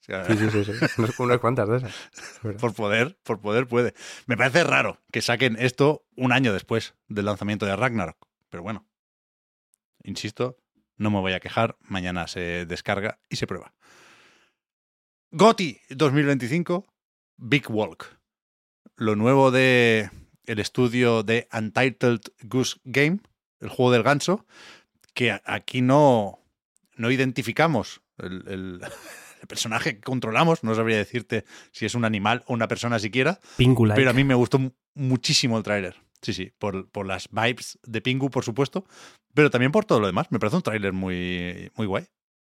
Sí, 0.00 0.12
sí, 0.36 0.50
sí. 0.50 0.64
sí. 0.64 0.72
Unas, 0.98 1.18
unas 1.20 1.38
cuantas 1.38 1.68
de 1.68 1.76
esas. 1.78 1.94
Por 2.60 2.74
poder, 2.74 3.16
por 3.22 3.40
poder 3.40 3.66
puede. 3.66 3.94
Me 4.26 4.36
parece 4.36 4.62
raro 4.64 4.98
que 5.12 5.22
saquen 5.22 5.56
esto 5.58 6.04
un 6.16 6.32
año 6.32 6.52
después 6.52 6.94
del 7.08 7.24
lanzamiento 7.26 7.64
de 7.64 7.74
Ragnarok. 7.76 8.16
Pero 8.50 8.62
bueno, 8.62 8.86
insisto, 10.02 10.56
no 10.96 11.10
me 11.10 11.20
voy 11.20 11.32
a 11.32 11.40
quejar. 11.40 11.76
Mañana 11.80 12.26
se 12.28 12.66
descarga 12.66 13.18
y 13.28 13.36
se 13.36 13.46
prueba. 13.46 13.74
GOTI 15.32 15.80
2025, 15.90 16.86
Big 17.36 17.68
Walk. 17.70 18.18
Lo 18.96 19.16
nuevo 19.16 19.50
de 19.50 20.10
el 20.46 20.58
estudio 20.60 21.22
de 21.22 21.48
Untitled 21.52 22.20
Goose 22.42 22.76
Game, 22.84 23.18
el 23.60 23.68
juego 23.68 23.90
del 23.92 24.02
ganso, 24.02 24.46
que 25.14 25.40
aquí 25.44 25.80
no, 25.82 26.38
no 26.96 27.10
identificamos 27.10 28.02
el, 28.18 28.44
el- 28.48 28.80
el 29.40 29.46
personaje 29.48 29.96
que 29.96 30.00
controlamos. 30.02 30.62
No 30.62 30.74
sabría 30.74 30.96
decirte 30.98 31.44
si 31.72 31.86
es 31.86 31.94
un 31.94 32.04
animal 32.04 32.44
o 32.46 32.54
una 32.54 32.68
persona 32.68 32.98
siquiera. 32.98 33.40
Pingu-like. 33.56 33.96
Pero 33.98 34.10
a 34.10 34.14
mí 34.14 34.22
me 34.24 34.34
gustó 34.34 34.58
mu- 34.58 34.70
muchísimo 34.94 35.56
el 35.58 35.64
tráiler. 35.64 35.96
Sí, 36.24 36.32
sí, 36.32 36.50
por, 36.58 36.88
por 36.90 37.06
las 37.06 37.28
vibes 37.30 37.78
de 37.84 38.00
Pingu, 38.00 38.30
por 38.30 38.44
supuesto, 38.44 38.86
pero 39.34 39.50
también 39.50 39.70
por 39.72 39.84
todo 39.84 40.00
lo 40.00 40.06
demás. 40.06 40.26
Me 40.32 40.38
parece 40.38 40.56
un 40.56 40.62
tráiler 40.62 40.92
muy, 40.94 41.70
muy 41.76 41.86
guay. 41.86 42.06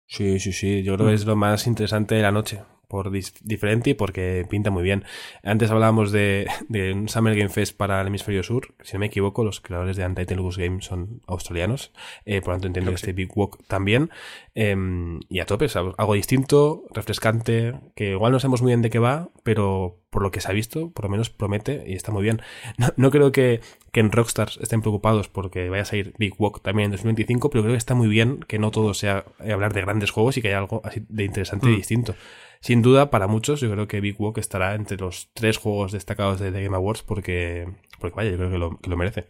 Sí, 0.08 0.40
sí, 0.40 0.52
sí. 0.54 0.82
Yo 0.84 0.96
creo 0.96 1.06
Mm. 1.06 1.10
que 1.12 1.16
es 1.16 1.26
lo 1.26 1.36
más 1.36 1.68
interesante 1.68 2.16
de 2.16 2.24
la 2.24 2.32
noche. 2.32 2.64
Por 2.90 3.12
diferente 3.12 3.92
y 3.92 3.94
porque 3.94 4.46
pinta 4.50 4.72
muy 4.72 4.84
bien. 4.84 5.06
Antes 5.44 5.72
hablábamos 5.72 6.12
de, 6.12 6.48
de 6.68 6.92
un 6.92 7.08
Summer 7.08 7.36
Game 7.36 7.50
Fest 7.50 7.78
para 7.78 8.02
el 8.02 8.08
hemisferio 8.08 8.44
sur. 8.44 8.74
Si 8.82 8.94
no 8.94 9.00
me 9.00 9.06
equivoco, 9.06 9.46
los 9.46 9.62
creadores 9.62 9.96
de 9.96 10.04
Goose 10.36 10.62
Game 10.62 10.82
son 10.82 11.22
australianos. 11.28 11.92
Eh, 12.26 12.42
por 12.42 12.50
lo 12.50 12.54
tanto, 12.56 12.68
entiendo 12.68 12.92
que 12.92 12.96
este 12.96 13.14
Big 13.14 13.30
Walk 13.36 13.64
también. 13.68 14.10
Em, 14.56 15.20
y 15.30 15.40
a 15.40 15.46
tope, 15.46 15.68
algo 15.76 15.96
algo 15.98 16.14
distinto, 16.16 16.84
refrescante, 16.92 17.76
que 17.96 18.12
igual 18.12 18.32
no 18.32 18.40
sabemos 18.40 18.62
muy 18.62 18.72
bien 18.72 18.82
de 18.82 18.90
qué 18.90 19.00
va, 19.00 19.30
pero 19.44 20.00
por 20.10 20.24
lo 20.24 20.32
que 20.32 20.42
se 20.42 20.50
ha 20.50 20.54
visto, 20.54 20.90
por 20.92 21.06
lo 21.06 21.12
menos 21.12 21.30
promete 21.30 21.84
y 21.88 21.94
está 21.94 22.12
muy 22.12 22.24
bien. 22.24 22.42
No, 22.78 22.88
no 22.98 23.12
creo 23.12 23.32
que, 23.32 23.62
que 23.92 24.00
en 24.00 24.12
Rockstars 24.12 24.58
estén 24.62 24.82
preocupados 24.82 25.28
porque 25.30 25.70
vaya 25.70 25.84
a 25.84 25.86
salir 25.86 26.14
Big 26.18 26.34
Walk 26.40 26.62
también 26.64 26.86
en 26.86 26.92
2025, 26.94 27.52
pero 27.52 27.62
creo 27.64 27.74
que 27.74 27.78
está 27.78 27.94
muy 27.94 28.08
bien 28.08 28.40
que 28.48 28.58
no 28.58 28.72
todo 28.72 28.96
sea 28.96 29.26
eh, 29.44 29.52
hablar 29.52 29.74
de 29.74 29.82
grandes 29.82 30.10
juegos 30.10 30.38
y 30.38 30.42
que 30.42 30.48
haya 30.48 30.58
algo 30.58 30.82
así 30.84 31.04
de 31.08 31.24
interesante 31.26 31.68
y 31.70 31.74
Mm. 31.74 31.78
distinto. 31.78 32.16
Sin 32.62 32.82
duda, 32.82 33.10
para 33.10 33.28
muchos, 33.28 33.62
yo 33.62 33.72
creo 33.72 33.88
que 33.88 34.02
Big 34.02 34.20
Walk 34.20 34.38
estará 34.38 34.76
entre 34.76 34.98
los 34.98 35.30
tres 35.34 35.58
juegos 35.58 35.92
destacados 35.94 36.40
de 36.40 36.52
The 36.52 36.64
Game 36.64 36.76
Awards 36.76 37.04
porque, 37.04 37.68
porque 38.00 38.16
vaya, 38.16 38.32
yo 38.32 38.38
creo 38.38 38.52
que 38.52 38.58
lo, 38.58 38.78
que 38.80 38.90
lo 38.90 38.98
merece. 38.98 39.28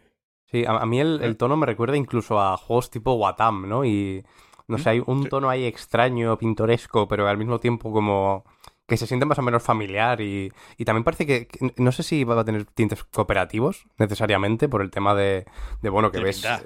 Sí, 0.48 0.66
a, 0.66 0.72
a 0.78 0.86
mí 0.86 1.00
el, 1.00 1.22
el 1.22 1.38
tono 1.38 1.56
me 1.56 1.68
recuerda 1.68 1.96
incluso 1.96 2.40
a 2.40 2.58
juegos 2.58 2.90
tipo 2.90 3.14
Watam, 3.14 3.70
¿no? 3.70 3.86
Y 3.86 4.24
no 4.68 4.78
sé, 4.80 4.90
hay 4.90 5.04
un 5.06 5.28
tono 5.30 5.50
ahí 5.50 5.66
extraño, 5.66 6.38
pintoresco, 6.38 7.08
pero 7.08 7.28
al 7.28 7.38
mismo 7.38 7.60
tiempo 7.60 7.92
como 7.92 8.46
que 8.88 8.98
se 8.98 9.06
siente 9.06 9.28
más 9.28 9.38
o 9.38 9.44
menos 9.44 9.62
familiar 9.62 10.20
y, 10.22 10.52
y 10.78 10.86
también 10.86 11.04
parece 11.04 11.28
que, 11.28 11.48
que- 11.48 11.74
no 11.78 11.92
sé 11.92 12.02
si 12.02 12.24
va 12.24 12.40
a 12.40 12.44
tener 12.46 12.66
tintes 12.66 13.04
cooperativos 13.04 13.86
necesariamente 14.00 14.68
por 14.68 14.82
el 14.82 14.90
tema 14.90 15.14
de, 15.14 15.46
de 15.84 15.90
bueno, 15.90 16.10
que 16.10 16.18
Tiene 16.18 16.26
ves... 16.26 16.38
pinta. 16.38 16.64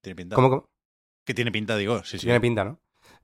Tiene 0.00 0.14
pinta. 0.16 0.36
¿Cómo, 0.36 0.50
cómo? 0.50 0.68
Que 1.24 1.34
tiene 1.34 1.50
pinta, 1.50 1.76
digo. 1.76 2.04
Sí, 2.04 2.18
sí. 2.18 2.26
Tiene 2.26 2.40
pinta, 2.40 2.62
¿no? 2.64 2.78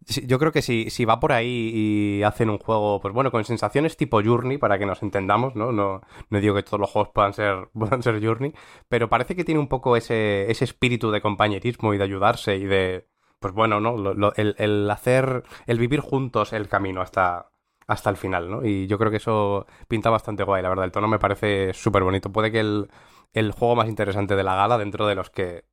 Yo 0.07 0.39
creo 0.39 0.51
que 0.51 0.63
si, 0.63 0.89
si 0.91 1.05
va 1.05 1.21
por 1.21 1.33
ahí 1.33 1.71
y 1.75 2.23
hacen 2.23 2.49
un 2.51 2.59
juego, 2.59 3.01
pues 3.01 3.13
bueno, 3.13 3.31
con 3.31 3.45
sensaciones 3.45 3.97
tipo 3.97 4.23
Journey, 4.23 4.57
para 4.59 4.79
que 4.79 4.87
nos 4.87 5.03
entendamos, 5.03 5.55
¿no? 5.57 5.73
No, 5.73 6.01
no 6.31 6.41
digo 6.41 6.55
que 6.55 6.63
todos 6.63 6.81
los 6.81 6.91
juegos 6.91 7.11
puedan 7.15 7.35
ser, 7.35 7.69
puedan 7.75 8.03
ser 8.03 8.25
Journey, 8.25 8.55
pero 8.89 9.09
parece 9.09 9.37
que 9.37 9.45
tiene 9.45 9.61
un 9.61 9.69
poco 9.69 9.97
ese, 9.97 10.51
ese 10.51 10.65
espíritu 10.65 11.11
de 11.11 11.21
compañerismo 11.21 11.93
y 11.95 11.99
de 11.99 12.05
ayudarse 12.05 12.57
y 12.57 12.65
de, 12.65 13.09
pues 13.41 13.53
bueno, 13.55 13.81
¿no? 13.81 14.33
El, 14.37 14.55
el 14.59 14.91
hacer, 14.91 15.45
el 15.67 15.79
vivir 15.79 16.01
juntos 16.01 16.53
el 16.53 16.69
camino 16.69 17.03
hasta, 17.03 17.51
hasta 17.87 18.11
el 18.11 18.17
final, 18.17 18.51
¿no? 18.51 18.65
Y 18.65 18.87
yo 18.87 18.99
creo 18.99 19.11
que 19.11 19.19
eso 19.19 19.67
pinta 19.89 20.11
bastante 20.11 20.45
guay, 20.45 20.63
la 20.63 20.69
verdad. 20.69 20.85
El 20.85 20.93
tono 20.93 21.09
me 21.09 21.19
parece 21.19 21.73
súper 21.75 22.05
bonito. 22.05 22.31
Puede 22.33 22.53
que 22.53 22.61
el, 22.61 22.91
el 23.33 23.53
juego 23.53 23.77
más 23.77 23.89
interesante 23.89 24.37
de 24.37 24.45
la 24.45 24.55
gala 24.57 24.79
dentro 24.79 25.07
de 25.07 25.15
los 25.15 25.31
que 25.31 25.65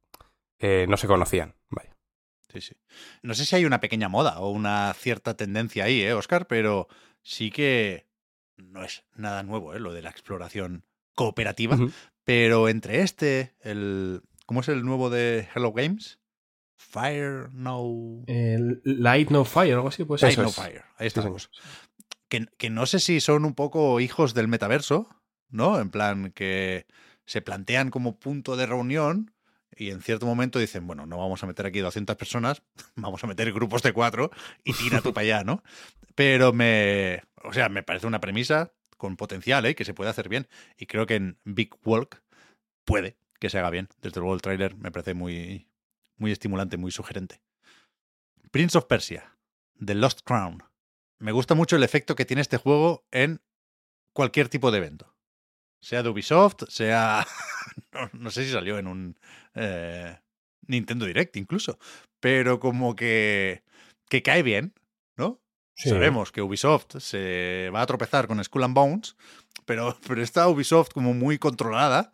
eh, 0.60 0.86
no 0.90 0.98
se 0.98 1.08
conocían. 1.08 1.56
Vaya. 1.70 1.97
Sí, 2.62 2.70
sí. 2.70 2.76
No 3.22 3.34
sé 3.34 3.46
si 3.46 3.56
hay 3.56 3.66
una 3.66 3.80
pequeña 3.80 4.10
moda 4.10 4.40
o 4.40 4.50
una 4.52 4.94
cierta 4.94 5.36
tendencia 5.36 5.86
ahí, 5.86 6.02
¿eh, 6.02 6.14
Oscar? 6.14 6.48
Pero 6.48 6.88
sí 7.22 7.52
que 7.52 8.08
no 8.58 8.84
es 8.84 9.04
nada 9.16 9.44
nuevo, 9.44 9.74
¿eh? 9.74 9.80
Lo 9.80 9.94
de 9.94 10.02
la 10.02 10.10
exploración 10.10 10.86
cooperativa. 11.16 11.78
Pero 12.24 12.70
entre 12.70 13.02
este, 13.02 13.56
el. 13.62 14.22
¿Cómo 14.46 14.62
es 14.62 14.70
el 14.70 14.84
nuevo 14.84 15.10
de 15.10 15.48
Hello 15.54 15.74
Games? 15.74 16.20
Fire 16.76 17.50
No. 17.54 18.24
Light 18.28 19.30
No 19.30 19.46
Fire, 19.46 19.74
algo 19.74 19.90
así, 19.90 20.04
pues. 20.04 20.22
Light 20.22 20.38
No 20.38 20.50
Fire. 20.50 20.84
Ahí 20.98 21.08
estamos. 21.08 21.50
Que, 22.30 22.48
que 22.58 22.70
no 22.70 22.86
sé 22.86 23.00
si 23.00 23.22
son 23.22 23.46
un 23.46 23.54
poco 23.54 24.00
hijos 24.00 24.34
del 24.34 24.48
metaverso, 24.48 25.10
¿no? 25.50 25.80
En 25.80 25.90
plan, 25.90 26.32
que 26.32 26.86
se 27.26 27.42
plantean 27.42 27.90
como 27.90 28.20
punto 28.20 28.56
de 28.56 28.66
reunión 28.66 29.34
y 29.76 29.92
en 29.92 30.02
cierto 30.02 30.26
momento 30.26 30.60
dicen, 30.60 30.88
bueno, 30.88 31.06
no 31.06 31.18
vamos 31.18 31.44
a 31.44 31.48
meter 31.48 31.66
aquí 31.66 31.80
200 31.80 32.16
personas, 32.16 32.62
vamos 32.96 33.24
a 33.24 33.28
meter 33.28 33.52
grupos 33.52 33.84
de 33.84 33.94
cuatro 33.94 34.32
y 34.64 34.74
tira 34.74 35.02
tú 35.02 35.14
para 35.14 35.24
allá, 35.24 35.44
¿no? 35.44 35.64
Pero 36.16 36.54
me, 36.54 37.24
o 37.44 37.54
sea, 37.54 37.70
me 37.70 37.84
parece 37.84 38.08
una 38.08 38.20
premisa 38.20 38.74
con 38.98 39.16
potencial, 39.16 39.66
¿eh? 39.66 39.76
Que 39.76 39.86
se 39.86 39.94
puede 39.94 40.10
hacer 40.10 40.30
bien. 40.30 40.48
Y 40.78 40.88
creo 40.88 41.06
que 41.06 41.16
en 41.16 41.38
Big 41.44 41.76
Walk 41.86 42.24
puede 42.86 43.18
que 43.40 43.50
se 43.50 43.60
haga 43.60 43.70
bien. 43.70 43.90
Desde 44.02 44.20
luego 44.20 44.34
el 44.34 44.42
tráiler 44.42 44.76
me 44.76 44.92
parece 44.92 45.14
muy, 45.14 45.70
muy 46.18 46.32
estimulante, 46.32 46.78
muy 46.78 46.92
sugerente. 46.92 47.42
Prince 48.52 48.78
of 48.78 48.86
Persia, 48.86 49.38
The 49.84 49.96
Lost 49.96 50.22
Crown. 50.24 50.64
Me 51.20 51.32
gusta 51.32 51.56
mucho 51.56 51.76
el 51.76 51.84
efecto 51.84 52.16
que 52.16 52.26
tiene 52.26 52.42
este 52.42 52.58
juego 52.58 53.06
en 53.12 53.42
cualquier 54.14 54.50
tipo 54.50 54.72
de 54.72 54.80
evento. 54.80 55.17
Sea 55.80 56.04
de 56.04 56.10
Ubisoft, 56.10 56.64
sea... 56.70 57.26
no, 58.14 58.32
sé 58.32 58.46
si 58.46 58.52
salió 58.52 58.78
en 58.78 58.88
un 58.88 59.20
eh, 59.56 60.18
Nintendo 60.68 61.06
Direct 61.06 61.36
incluso. 61.38 61.80
Pero 62.20 62.60
como 62.60 62.96
que, 62.96 63.64
que 64.10 64.22
cae 64.22 64.44
bien, 64.44 64.74
¿no? 65.16 65.40
Sabemos 65.76 66.32
que 66.32 66.42
Ubisoft 66.42 66.98
se 67.00 67.70
va 67.74 67.82
a 67.82 67.86
tropezar 67.86 68.28
con 68.28 68.44
Skull 68.44 68.64
and 68.64 68.74
Bones, 68.74 69.16
pero, 69.66 69.98
pero 70.08 70.24
esta 70.24 70.48
Ubisoft 70.48 70.90
como 70.92 71.14
muy 71.14 71.38
controlada 71.38 72.12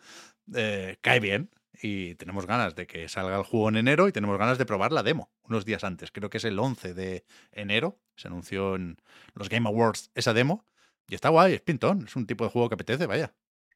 eh, 0.53 0.97
cae 1.01 1.21
bien 1.21 1.49
y 1.81 2.15
tenemos 2.15 2.45
ganas 2.45 2.75
de 2.75 2.87
que 2.87 3.07
salga 3.09 3.37
el 3.37 3.43
juego 3.43 3.69
en 3.69 3.77
enero 3.77 4.07
y 4.07 4.11
tenemos 4.11 4.37
ganas 4.37 4.57
de 4.57 4.65
probar 4.65 4.91
la 4.91 5.03
demo 5.03 5.31
unos 5.43 5.65
días 5.65 5.83
antes. 5.83 6.11
Creo 6.11 6.29
que 6.29 6.37
es 6.37 6.45
el 6.45 6.59
11 6.59 6.93
de 6.93 7.25
enero. 7.51 7.99
Se 8.15 8.27
anunció 8.27 8.75
en 8.75 8.97
los 9.33 9.49
Game 9.49 9.67
Awards 9.67 10.11
esa 10.15 10.33
demo 10.33 10.65
y 11.07 11.15
está 11.15 11.29
guay, 11.29 11.53
es 11.53 11.61
pintón, 11.61 12.05
es 12.07 12.15
un 12.15 12.25
tipo 12.25 12.43
de 12.43 12.49
juego 12.49 12.69
que 12.69 12.75
apetece, 12.75 13.05
vaya. 13.05 13.33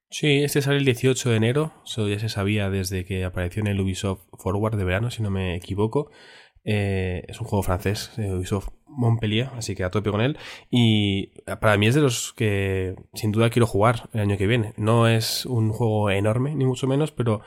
Sí, 0.10 0.44
este 0.44 0.62
sale 0.62 0.78
el 0.78 0.86
18 0.86 1.30
de 1.30 1.36
enero, 1.36 1.74
eso 1.86 2.08
ya 2.08 2.18
se 2.18 2.30
sabía 2.30 2.70
desde 2.70 3.04
que 3.04 3.26
apareció 3.26 3.62
en 3.62 3.68
el 3.68 3.80
Ubisoft 3.82 4.22
Forward 4.38 4.78
de 4.78 4.86
verano, 4.86 5.12
si 5.12 5.22
no 5.22 5.30
me 5.30 5.56
equivoco. 5.56 6.10
Eh, 6.64 7.26
es 7.28 7.40
un 7.42 7.48
juego 7.48 7.64
francés, 7.64 8.12
de 8.16 8.34
Ubisoft 8.34 8.70
Montpellier, 8.88 9.50
así 9.58 9.76
que 9.76 9.84
a 9.84 9.92
tope 9.92 10.12
con 10.12 10.22
él. 10.22 10.38
Y 10.70 11.28
para 11.60 11.78
mí 11.78 11.88
es 11.88 11.96
de 11.96 12.02
los 12.02 12.34
que 12.34 12.96
sin 13.14 13.32
duda 13.34 13.50
quiero 13.50 13.68
jugar 13.68 14.10
el 14.14 14.22
año 14.22 14.38
que 14.38 14.48
viene. 14.48 14.74
No 14.78 15.08
es 15.08 15.46
un 15.46 15.72
juego 15.72 16.10
enorme, 16.10 16.56
ni 16.56 16.66
mucho 16.66 16.88
menos, 16.88 17.12
pero 17.12 17.42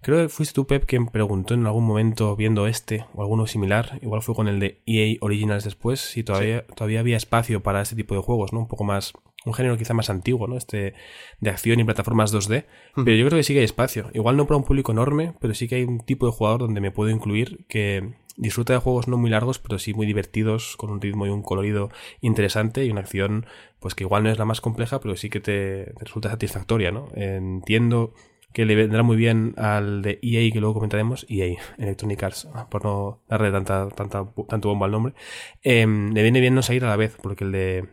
creo 0.00 0.22
que 0.22 0.28
fuiste 0.30 0.54
tú, 0.54 0.66
Pep, 0.66 0.86
quien 0.86 1.08
preguntó 1.08 1.54
en 1.54 1.66
algún 1.66 1.86
momento 1.86 2.36
viendo 2.36 2.66
este 2.66 3.06
o 3.14 3.22
alguno 3.22 3.46
similar, 3.46 3.98
igual 4.02 4.22
fue 4.22 4.34
con 4.34 4.48
el 4.48 4.60
de 4.60 4.82
EA 4.86 5.16
Originals 5.20 5.64
después, 5.64 6.00
si 6.00 6.24
todavía, 6.24 6.66
todavía 6.68 7.00
había 7.00 7.18
espacio 7.18 7.62
para 7.62 7.82
este 7.82 7.96
tipo 7.96 8.14
de 8.14 8.22
juegos, 8.22 8.52
¿no? 8.52 8.60
Un 8.60 8.68
poco 8.68 8.84
más 8.84 9.12
un 9.44 9.54
género 9.54 9.76
quizá 9.76 9.94
más 9.94 10.10
antiguo, 10.10 10.46
¿no? 10.46 10.56
Este 10.56 10.94
de 11.40 11.50
acción 11.50 11.80
y 11.80 11.84
plataformas 11.84 12.32
2D. 12.34 12.66
Pero 12.96 13.16
yo 13.16 13.26
creo 13.26 13.38
que 13.38 13.42
sí 13.42 13.52
que 13.52 13.60
hay 13.60 13.64
espacio. 13.64 14.10
Igual 14.12 14.36
no 14.36 14.46
para 14.46 14.58
un 14.58 14.64
público 14.64 14.92
enorme, 14.92 15.34
pero 15.40 15.54
sí 15.54 15.68
que 15.68 15.76
hay 15.76 15.84
un 15.84 16.00
tipo 16.00 16.26
de 16.26 16.32
jugador 16.32 16.60
donde 16.60 16.80
me 16.80 16.90
puedo 16.90 17.10
incluir 17.10 17.64
que 17.68 18.14
disfruta 18.36 18.72
de 18.72 18.78
juegos 18.78 19.08
no 19.08 19.16
muy 19.16 19.30
largos, 19.30 19.58
pero 19.58 19.78
sí 19.78 19.92
muy 19.94 20.06
divertidos, 20.06 20.76
con 20.76 20.90
un 20.90 21.00
ritmo 21.00 21.26
y 21.26 21.30
un 21.30 21.42
colorido 21.42 21.90
interesante 22.20 22.84
y 22.84 22.90
una 22.90 23.00
acción, 23.00 23.46
pues 23.80 23.94
que 23.94 24.04
igual 24.04 24.22
no 24.22 24.30
es 24.30 24.38
la 24.38 24.44
más 24.44 24.60
compleja, 24.60 25.00
pero 25.00 25.16
sí 25.16 25.28
que 25.28 25.40
te, 25.40 25.92
resulta 25.98 26.30
satisfactoria, 26.30 26.92
¿no? 26.92 27.08
Entiendo 27.14 28.14
que 28.52 28.64
le 28.64 28.76
vendrá 28.76 29.02
muy 29.02 29.16
bien 29.16 29.54
al 29.58 30.02
de 30.02 30.18
EA 30.22 30.50
que 30.52 30.60
luego 30.60 30.74
comentaremos, 30.74 31.26
EA, 31.28 31.58
Electronic 31.76 32.22
Arts, 32.22 32.48
por 32.70 32.84
no 32.84 33.20
darle 33.28 33.50
tanta, 33.50 33.88
tanta, 33.90 34.26
tanto 34.48 34.68
bomba 34.68 34.86
al 34.86 34.92
nombre, 34.92 35.14
em, 35.62 36.12
le 36.14 36.22
viene 36.22 36.40
bien 36.40 36.54
no 36.54 36.62
salir 36.62 36.84
a 36.84 36.88
la 36.88 36.96
vez, 36.96 37.16
porque 37.20 37.44
el 37.44 37.52
de 37.52 37.88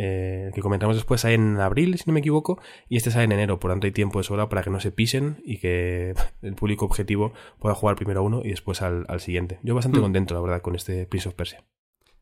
eh, 0.00 0.52
que 0.54 0.60
comentamos 0.60 0.94
después 0.94 1.22
sale 1.22 1.34
en 1.34 1.58
abril, 1.58 1.98
si 1.98 2.04
no 2.06 2.12
me 2.12 2.20
equivoco, 2.20 2.60
y 2.88 2.96
este 2.96 3.10
sale 3.10 3.24
en 3.24 3.32
enero, 3.32 3.58
por 3.58 3.72
tanto 3.72 3.88
hay 3.88 3.90
tiempo 3.90 4.20
de 4.20 4.22
sobra 4.22 4.48
para 4.48 4.62
que 4.62 4.70
no 4.70 4.78
se 4.78 4.92
pisen 4.92 5.42
y 5.44 5.58
que 5.58 6.14
el 6.42 6.54
público 6.54 6.84
objetivo 6.84 7.32
pueda 7.58 7.74
jugar 7.74 7.96
primero 7.96 8.20
a 8.20 8.22
uno 8.22 8.40
y 8.44 8.50
después 8.50 8.80
al, 8.80 9.06
siguiente. 9.18 9.58
Yo 9.64 9.74
bastante 9.74 9.98
hmm. 9.98 10.02
contento, 10.02 10.34
la 10.34 10.40
verdad, 10.40 10.62
con 10.62 10.76
este 10.76 11.04
Prince 11.06 11.28
of 11.28 11.34
Persia. 11.34 11.64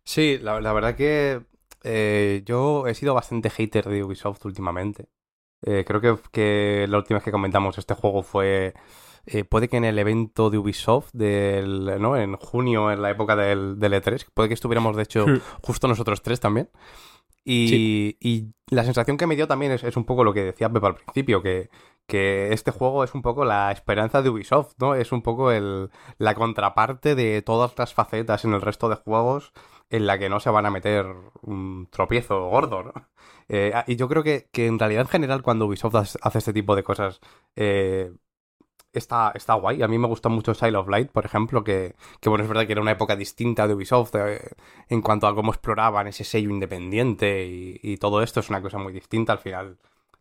Sí, 0.05 0.39
la, 0.41 0.73
verdad 0.73 0.97
que 0.97 1.43
eh, 1.85 2.43
yo 2.47 2.87
he 2.87 2.95
sido 2.95 3.13
bastante 3.13 3.51
hater 3.51 3.85
de 3.85 4.03
Ubisoft 4.03 4.47
últimamente. 4.47 5.11
Eh, 5.61 5.85
creo 5.87 6.01
que, 6.01 6.17
que, 6.33 6.87
la 6.89 6.97
última 6.97 7.19
vez 7.19 7.25
que 7.25 7.31
comentamos 7.31 7.77
este 7.77 7.93
juego 7.93 8.23
fue... 8.23 8.73
puede 9.51 9.69
que 9.69 9.77
en 9.77 9.85
el 9.85 9.99
evento 9.99 10.49
de 10.49 10.57
Ubisoft 10.57 11.11
del, 11.13 12.01
¿no? 12.01 12.17
en 12.17 12.37
junio, 12.37 12.91
en 12.91 13.03
la 13.03 13.11
época 13.11 13.37
del, 13.37 13.79
del 13.79 13.93
E3, 13.93 14.29
puede 14.33 14.49
que 14.49 14.55
estuviéramos 14.55 14.97
de 14.97 15.03
hecho 15.03 15.27
hmm. 15.27 15.41
justo 15.61 15.89
nosotros 15.89 16.23
tres 16.23 16.41
también. 16.41 16.71
Y, 17.49 18.53
la 18.69 18.83
sensación 18.85 19.17
que 19.17 19.29
me 19.29 19.37
dio 19.37 19.47
también 19.47 19.71
es, 19.73 19.97
un 19.97 20.05
poco 20.05 20.25
lo 20.25 20.35
que 20.35 20.43
decía 20.43 20.69
Pepe 20.69 20.87
al 20.87 20.97
principio, 20.97 21.41
que, 21.41 21.71
que, 22.09 22.53
este 22.53 22.73
juego 22.73 23.05
es 23.05 23.15
un 23.15 23.23
poco 23.23 23.45
la 23.45 23.71
esperanza 23.71 24.23
de 24.23 24.31
Ubisoft, 24.31 24.75
¿no? 24.79 24.97
Es 24.97 25.13
un 25.13 25.23
poco 25.23 25.53
el, 25.53 25.91
la 26.19 26.35
contraparte 26.35 27.15
de 27.15 27.43
todas 27.43 27.79
las 27.79 27.95
facetas 27.95 28.45
en 28.45 28.55
el 28.55 28.61
resto 28.61 28.89
de 28.89 28.97
juegos 28.97 29.53
en 29.89 30.07
la 30.07 30.19
que 30.19 30.29
no 30.29 30.41
se 30.41 30.51
van 30.51 30.67
a 30.67 30.71
meter 30.71 31.07
un 31.43 31.87
tropiezo 31.91 32.49
gordo, 32.49 32.83
¿no? 32.83 32.93
Eh, 33.49 33.73
y 33.87 33.95
yo 33.95 34.09
creo 34.09 34.25
que, 34.25 34.49
que, 34.51 34.67
en 34.67 34.81
realidad 34.81 35.03
en 35.03 35.09
general 35.09 35.43
cuando 35.43 35.67
Ubisoft 35.67 35.95
hace 35.95 36.39
este 36.39 36.53
tipo 36.53 36.75
de 36.75 36.83
cosas 36.83 37.21
eh, 37.55 38.13
está, 38.99 39.33
está 39.35 39.55
guay. 39.55 39.83
A 39.83 39.89
mí 39.89 39.99
me 39.99 40.07
gusta 40.07 40.29
mucho 40.29 40.55
Style 40.55 40.77
of 40.77 40.89
Light, 40.89 41.11
por 41.11 41.25
ejemplo, 41.25 41.65
que, 41.65 41.95
que 42.21 42.29
bueno, 42.29 42.45
es 42.45 42.49
verdad 42.49 42.67
que 42.67 42.73
era 42.73 42.83
una 42.83 42.93
época 42.93 43.17
distinta 43.17 43.67
de 43.67 43.75
Ubisoft 43.75 44.15
eh, 44.15 44.41
en 44.89 45.03
cuanto 45.03 45.27
a 45.27 45.35
cómo 45.35 45.53
exploraban 45.53 46.07
ese 46.07 46.25
sello 46.25 46.51
independiente 46.51 47.47
y, 47.47 47.97
todo 47.99 48.23
esto 48.23 48.41
es 48.41 48.51
una 48.51 48.63
cosa 48.63 48.79
muy 48.79 48.93
distinta. 48.93 49.33
Al 49.33 49.39
final, 49.39 49.79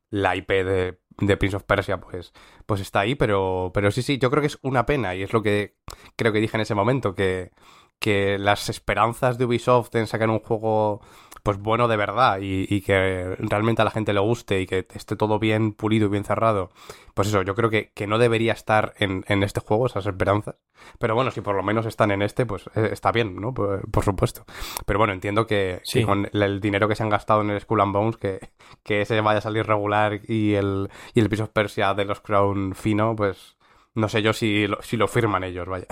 la 0.10 0.36
IP 0.36 0.50
de, 0.50 1.00
de, 1.20 1.38
Prince 1.38 1.58
of 1.58 1.64
Persia, 1.64 2.00
pues, 2.00 2.34
pues 2.66 2.82
está 2.82 3.02
ahí, 3.02 3.16
pero, 3.16 3.72
pero 3.74 3.92
sí, 3.92 4.02
sí, 4.02 4.18
yo 4.18 4.30
creo 4.32 4.42
que 4.42 4.48
es 4.48 4.60
una 4.62 4.86
pena 4.86 5.16
y 5.16 5.24
es 5.24 5.34
lo 5.34 5.42
que 5.42 5.76
creo 6.16 6.32
que 6.32 6.40
dije 6.40 6.58
en 6.58 6.62
ese 6.62 6.76
momento, 6.76 7.16
que, 7.16 7.52
que 8.00 8.38
las 8.38 8.70
esperanzas 8.70 9.38
de 9.38 9.46
Ubisoft 9.46 9.96
en 9.96 10.08
sacar 10.08 10.30
un 10.30 10.40
juego 10.40 11.02
pues 11.46 11.60
bueno 11.60 11.88
de 11.88 11.96
verdad 11.96 12.40
y, 12.42 12.82
que 12.82 13.36
realmente 13.38 13.84
a 13.84 13.86
la 13.86 13.92
gente 13.92 14.14
le 14.14 14.20
guste 14.20 14.62
y 14.62 14.66
que 14.66 14.88
esté 14.96 15.16
todo 15.16 15.38
bien 15.38 15.74
pulido 15.74 16.08
y 16.08 16.10
bien 16.10 16.24
cerrado, 16.24 16.72
pues 17.14 17.28
eso, 17.28 17.44
yo 17.44 17.54
creo 17.54 17.70
que, 17.70 17.92
que 17.94 18.08
no 18.08 18.18
debería 18.18 18.52
estar 18.52 18.96
en, 18.98 19.24
en, 19.28 19.44
este 19.44 19.60
juego 19.60 19.86
esas 19.86 20.08
esperanzas. 20.08 20.56
Pero 20.98 21.14
bueno, 21.14 21.30
si 21.30 21.42
por 21.42 21.56
lo 21.56 21.62
menos 21.62 21.86
están 21.86 22.10
en 22.10 22.24
este, 22.24 22.48
pues 22.48 22.66
eh, 22.74 22.90
está 22.92 23.12
bien, 23.12 23.40
¿no? 23.40 23.54
Por, 23.54 24.04
supuesto. 24.04 24.44
Pero 24.88 24.98
bueno, 24.98 25.14
entiendo 25.14 25.46
que, 25.46 25.84
con 26.04 26.28
el 26.34 26.60
dinero 26.60 26.88
que 26.88 26.96
se 26.96 27.04
han 27.04 27.10
gastado 27.10 27.42
en 27.42 27.52
el 27.52 27.62
Skull 27.62 27.82
and 27.82 27.94
Bones, 27.94 28.18
que, 28.18 28.40
que 28.84 29.02
ese 29.02 29.22
vaya 29.22 29.38
a 29.38 29.42
salir 29.42 29.68
regular 29.68 30.22
y 30.28 30.56
el, 30.56 30.90
y 31.14 31.20
el 31.20 31.30
Piece 31.30 31.44
of 31.44 31.50
Persia 31.50 31.94
de 31.94 32.06
los 32.06 32.22
Crown 32.22 32.74
fino, 32.74 33.16
pues 33.16 33.56
no 33.94 34.10
sé 34.10 34.24
yo 34.24 34.34
si 34.34 34.66
si 34.82 34.98
lo 34.98 35.08
firman 35.08 35.44
ellos, 35.44 35.68
vaya. 35.68 35.86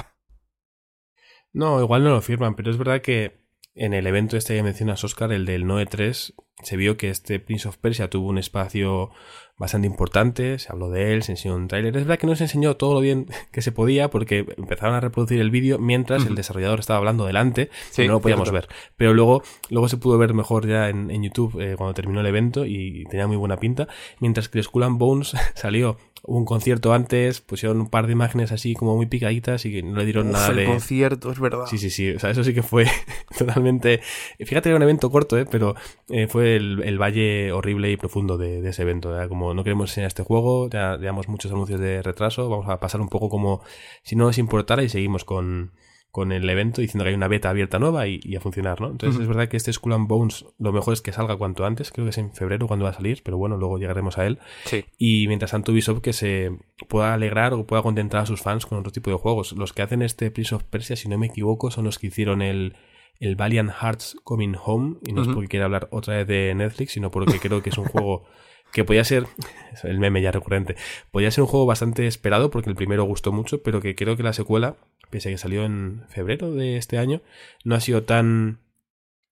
No, 1.54 1.80
igual 1.80 2.04
no 2.04 2.10
lo 2.10 2.22
firman, 2.22 2.56
pero 2.56 2.72
es 2.72 2.78
verdad 2.80 3.02
que 3.02 3.43
en 3.76 3.94
el 3.94 4.08
evento 4.08 4.38
este 4.38 4.56
que 4.56 4.64
mencionas, 4.64 5.04
Oscar, 5.04 5.32
el 5.32 5.46
del 5.46 5.66
Noe 5.66 5.86
3, 5.86 6.34
se 6.62 6.78
vio 6.78 6.98
que 6.98 7.10
este 7.10 7.40
Prince 7.40 7.68
of 7.68 7.78
Persia 7.78 8.10
tuvo 8.10 8.30
un 8.30 8.38
espacio 8.38 9.10
bastante 9.58 9.88
importante, 9.88 10.60
se 10.60 10.72
habló 10.72 10.90
de 10.90 11.14
él, 11.14 11.24
se 11.24 11.34
enseñó 11.34 11.56
un 11.56 11.68
tráiler. 11.68 11.96
Es 11.96 12.04
verdad 12.04 12.20
que 12.20 12.28
no 12.28 12.36
se 12.36 12.44
enseñó 12.44 12.76
todo 12.78 12.94
lo 12.94 13.00
bien 13.00 13.28
que 13.52 13.62
se 13.62 13.72
podía 13.72 14.10
porque 14.10 14.46
empezaron 14.58 14.96
a 14.96 15.00
reproducir 15.00 15.40
el 15.40 15.52
vídeo 15.52 15.80
mientras 15.80 16.26
el 16.26 16.36
desarrollador 16.36 16.80
estaba 16.80 16.98
hablando 16.98 17.26
delante 17.26 17.70
y 17.98 18.02
no 18.08 18.14
lo 18.14 18.22
podíamos 18.22 18.52
ver. 18.52 18.68
Pero 18.96 19.14
luego, 19.14 19.44
luego 19.70 19.88
se 19.88 19.98
pudo 19.98 20.18
ver 20.18 20.34
mejor 20.34 20.68
ya 20.68 20.90
en, 20.90 21.24
YouTube 21.24 21.60
eh, 21.60 21.76
cuando 21.78 21.94
terminó 21.94 22.20
el 22.22 22.28
evento 22.28 22.66
y 22.66 23.06
tenía 23.10 23.28
muy 23.28 23.38
buena 23.38 23.58
pinta. 23.58 23.88
Mientras 24.20 24.50
que 24.50 24.62
Skull 24.62 24.84
and 24.84 24.98
Bones 24.98 25.34
salió 25.56 25.98
hubo 26.26 26.38
un 26.38 26.46
concierto 26.46 26.94
antes, 26.94 27.42
pusieron 27.42 27.82
un 27.82 27.90
par 27.90 28.08
de 28.08 28.14
imágenes 28.14 28.54
así 28.54 28.74
como 28.76 28.96
muy 28.96 29.06
picaditas 29.08 29.66
y 29.66 29.72
que 29.72 29.84
no 29.84 29.98
le 29.98 30.06
dieron 30.06 30.32
nada 30.32 30.48
el 30.50 30.56
de. 30.56 30.66
concierto, 30.66 31.32
es 31.32 31.40
verdad. 31.40 31.66
Sí, 31.68 31.78
sí, 31.78 31.90
sí. 31.90 32.12
O 32.12 32.20
sea, 32.20 32.30
eso 32.30 32.44
sí 32.44 32.54
que 32.54 32.64
fue 32.64 32.86
totalmente. 33.38 34.00
Fíjate 34.40 34.70
era 34.70 34.78
un 34.78 34.84
evento 34.84 35.12
corto, 35.12 35.38
¿eh? 35.38 35.46
Pero 35.50 35.76
eh, 36.10 36.28
fue 36.28 36.56
el, 36.56 36.98
valle 36.98 37.52
horrible 37.52 37.92
y 37.92 37.98
profundo 37.98 38.38
de, 38.38 38.68
ese 38.68 38.84
evento. 38.84 39.14
Como 39.28 39.54
no 39.54 39.64
queremos 39.64 39.92
enseñar 39.92 40.08
este 40.08 40.24
juego, 40.24 40.70
ya 40.70 40.98
digamos 40.98 41.28
muchos 41.28 41.52
anuncios 41.52 41.80
de 41.80 42.02
retraso, 42.02 42.50
vamos 42.50 42.70
a 42.70 42.80
pasar 42.80 43.02
un 43.02 43.10
poco 43.10 43.28
como 43.28 43.62
si 44.04 44.16
no 44.16 44.24
nos 44.24 44.38
importara 44.38 44.82
y 44.82 44.90
seguimos 44.90 45.26
con, 45.26 45.72
con 46.14 46.32
el 46.32 46.48
evento 46.48 46.80
diciendo 46.80 47.06
que 47.06 47.10
hay 47.10 47.16
una 47.16 47.28
beta 47.28 47.50
abierta 47.50 47.80
nueva 47.80 48.06
y, 48.08 48.36
a 48.36 48.40
funcionar, 48.40 48.80
¿no? 48.80 48.92
Entonces 48.92 49.20
es 49.20 49.28
verdad 49.28 49.48
que 49.48 49.58
este 49.58 49.74
Skull 49.74 49.94
and 49.94 50.08
Bones 50.08 50.46
lo 50.60 50.72
mejor 50.72 50.94
es 50.94 51.02
que 51.02 51.12
salga 51.12 51.38
cuanto 51.38 51.66
antes, 51.66 51.92
creo 51.92 52.06
que 52.06 52.12
es 52.12 52.20
en 52.20 52.32
febrero 52.36 52.68
cuando 52.68 52.84
va 52.86 52.92
a 52.92 52.94
salir, 52.94 53.24
pero 53.24 53.40
bueno, 53.40 53.58
luego 53.58 53.80
llegaremos 53.80 54.20
a 54.20 54.28
él. 54.28 54.38
Sí. 54.66 54.86
Y 55.00 55.28
mientras 55.28 55.50
tanto 55.50 55.72
Ubisoft 55.72 56.02
que 56.02 56.14
se 56.14 56.52
pueda 56.88 57.16
alegrar 57.16 57.56
o 57.56 57.66
pueda 57.66 57.82
contentar 57.82 58.22
a 58.22 58.26
sus 58.28 58.44
fans 58.44 58.68
con 58.68 58.78
otro 58.78 58.92
tipo 58.92 59.10
de 59.10 59.16
juegos. 59.16 59.54
Los 59.54 59.74
que 59.74 59.82
hacen 59.82 60.04
este 60.04 60.30
Prince 60.30 60.54
of 60.54 60.66
Persia, 60.66 60.96
si 60.96 61.10
no 61.10 61.18
me 61.18 61.26
equivoco, 61.26 61.72
son 61.72 61.86
los 61.86 61.98
que 61.98 62.06
hicieron 62.06 62.44
el, 62.44 62.76
el 63.20 63.36
Valiant 63.36 63.72
Hearts 63.72 64.16
Coming 64.24 64.56
Home, 64.64 64.98
y 65.08 65.14
no 65.14 65.24
es 65.24 65.30
porque 65.30 65.48
quiera 65.48 65.66
hablar 65.66 65.88
otra 65.90 66.18
vez 66.18 66.28
de 66.28 66.54
Netflix, 66.54 66.92
sino 66.92 67.10
porque 67.10 67.40
creo 67.40 67.64
que 67.64 67.72
es 67.72 67.78
un 67.80 67.86
juego 67.86 68.26
que 68.72 68.84
podía 68.84 69.04
ser, 69.04 69.26
el 69.84 69.98
meme 69.98 70.22
ya 70.22 70.32
recurrente, 70.32 70.76
podía 71.10 71.32
ser 71.32 71.42
un 71.42 71.48
juego 71.48 71.66
bastante 71.66 72.06
esperado 72.06 72.52
porque 72.52 72.70
el 72.70 72.76
primero 72.76 73.04
gustó 73.06 73.32
mucho, 73.32 73.64
pero 73.64 73.82
que 73.82 73.96
creo 73.96 74.16
que 74.16 74.22
la 74.22 74.34
secuela 74.34 74.76
pese 75.14 75.30
a 75.30 75.32
que 75.32 75.38
salió 75.38 75.64
en 75.64 76.04
febrero 76.10 76.52
de 76.52 76.78
este 76.78 76.98
año, 76.98 77.22
no 77.64 77.76
ha 77.76 77.80
sido 77.80 78.04
tan 78.04 78.60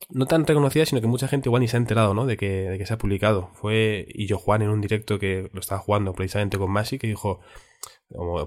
no 0.10 0.28
tan 0.28 0.46
reconocida, 0.46 0.86
sino 0.86 1.02
que 1.02 1.08
mucha 1.08 1.28
gente 1.28 1.50
igual 1.50 1.62
ni 1.62 1.68
se 1.68 1.78
ha 1.78 1.80
enterado, 1.80 2.14
¿no? 2.14 2.26
De 2.26 2.38
que, 2.38 2.70
de 2.70 2.78
que 2.78 2.86
se 2.86 2.94
ha 2.94 2.98
publicado. 2.98 3.50
Fue 3.54 4.06
y 4.10 4.28
yo 4.28 4.38
Juan 4.38 4.62
en 4.62 4.70
un 4.70 4.82
directo 4.82 5.20
que 5.20 5.50
lo 5.54 5.60
estaba 5.60 5.82
jugando 5.82 6.14
precisamente 6.14 6.58
con 6.58 6.72
Masi, 6.72 7.00
que 7.00 7.08
dijo, 7.08 7.40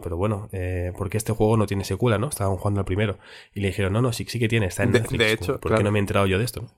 pero 0.02 0.16
bueno, 0.16 0.48
eh, 0.52 0.92
¿por 0.96 1.10
qué 1.10 1.16
este 1.16 1.32
juego 1.32 1.56
no 1.56 1.66
tiene 1.66 1.84
secuela, 1.84 2.18
no? 2.18 2.28
Estaban 2.28 2.56
jugando 2.56 2.80
al 2.80 2.86
primero. 2.86 3.18
Y 3.54 3.60
le 3.60 3.68
dijeron, 3.68 3.92
no, 3.92 4.02
no, 4.02 4.12
sí, 4.12 4.24
sí 4.28 4.38
que 4.38 4.48
tiene, 4.48 4.66
está 4.66 4.84
en 4.84 4.92
Netflix. 4.92 5.18
De, 5.18 5.32
hecho, 5.32 5.60
¿Por 5.60 5.76
qué 5.76 5.82
no 5.82 5.90
me 5.90 5.98
he 5.98 6.00
enterado 6.00 6.26
yo 6.26 6.38
de 6.38 6.44
esto? 6.44 6.70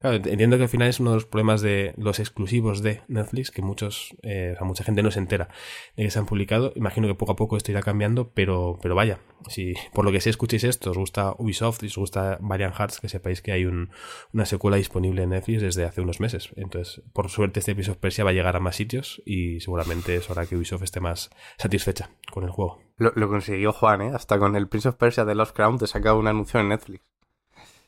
Claro, 0.00 0.16
entiendo 0.16 0.56
que 0.58 0.62
al 0.62 0.68
final 0.68 0.88
es 0.88 1.00
uno 1.00 1.10
de 1.10 1.16
los 1.16 1.26
problemas 1.26 1.60
de 1.60 1.92
los 1.96 2.20
exclusivos 2.20 2.82
de 2.82 3.02
Netflix, 3.08 3.50
que 3.50 3.62
muchos, 3.62 4.16
eh, 4.22 4.54
mucha 4.60 4.84
gente 4.84 5.02
no 5.02 5.10
se 5.10 5.18
entera 5.18 5.48
de 5.96 6.04
que 6.04 6.10
se 6.12 6.20
han 6.20 6.26
publicado. 6.26 6.72
Imagino 6.76 7.08
que 7.08 7.16
poco 7.16 7.32
a 7.32 7.36
poco 7.36 7.56
esto 7.56 7.72
irá 7.72 7.82
cambiando, 7.82 8.30
pero, 8.30 8.78
pero 8.80 8.94
vaya, 8.94 9.18
si 9.48 9.74
por 9.92 10.04
lo 10.04 10.12
que 10.12 10.20
sé 10.20 10.30
escuchéis 10.30 10.62
esto, 10.62 10.92
os 10.92 10.98
gusta 10.98 11.34
Ubisoft 11.38 11.82
y 11.82 11.86
os 11.86 11.96
gusta 11.96 12.38
Variant 12.40 12.76
Hearts, 12.76 13.00
que 13.00 13.08
sepáis 13.08 13.42
que 13.42 13.50
hay 13.50 13.64
una 13.64 14.46
secuela 14.46 14.76
disponible 14.76 15.24
en 15.24 15.30
Netflix 15.30 15.62
desde 15.62 15.84
hace 15.84 16.00
unos 16.00 16.20
meses. 16.20 16.50
Entonces, 16.54 17.02
por 17.12 17.28
suerte, 17.28 17.58
este 17.58 17.72
Ubisoft 17.72 17.98
Persia 17.98 18.22
va 18.22 18.30
a 18.30 18.34
llegar 18.34 18.54
a 18.54 18.60
más 18.60 18.76
sitios 18.76 19.20
y 19.26 19.58
seguramente 19.58 20.14
es 20.14 20.30
hora 20.30 20.46
que 20.46 20.56
Ubisoft 20.56 20.84
esté 20.84 21.00
más 21.00 21.30
satisfecha 21.56 22.10
con 22.30 22.44
el 22.44 22.50
juego. 22.50 22.80
Lo, 22.98 23.12
lo 23.16 23.28
consiguió 23.28 23.72
Juan, 23.72 24.02
¿eh? 24.02 24.10
Hasta 24.14 24.38
con 24.38 24.54
el 24.54 24.68
Prince 24.68 24.90
of 24.90 24.94
Persia 24.94 25.24
de 25.24 25.34
Lost 25.34 25.56
Crown 25.56 25.78
te 25.78 25.88
sacado 25.88 26.18
un 26.18 26.28
anuncio 26.28 26.60
en 26.60 26.68
Netflix. 26.68 27.07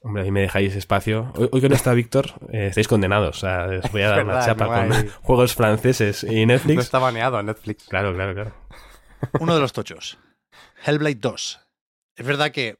Hombre, 0.02 0.22
ahí 0.22 0.30
me 0.30 0.40
dejáis 0.40 0.74
espacio. 0.76 1.32
Hoy, 1.52 1.60
que 1.60 1.68
no 1.68 1.74
está 1.74 1.92
Víctor, 1.92 2.32
eh, 2.50 2.68
estáis 2.68 2.88
condenados. 2.88 3.36
O 3.36 3.40
sea, 3.40 3.66
os 3.84 3.92
voy 3.92 4.02
a 4.02 4.08
dar 4.08 4.24
una 4.24 4.44
chapa 4.44 4.66
con 4.66 5.08
juegos 5.22 5.54
franceses 5.54 6.24
y 6.24 6.46
Netflix. 6.46 6.76
No 6.76 6.80
está 6.80 6.98
baneado 6.98 7.38
en 7.38 7.46
Netflix. 7.46 7.84
Claro, 7.84 8.14
claro, 8.14 8.34
claro. 8.34 8.54
Uno 9.40 9.54
de 9.54 9.60
los 9.60 9.72
tochos. 9.72 10.18
Hellblade 10.84 11.16
2. 11.16 11.60
Es 12.16 12.26
verdad 12.26 12.50
que 12.50 12.78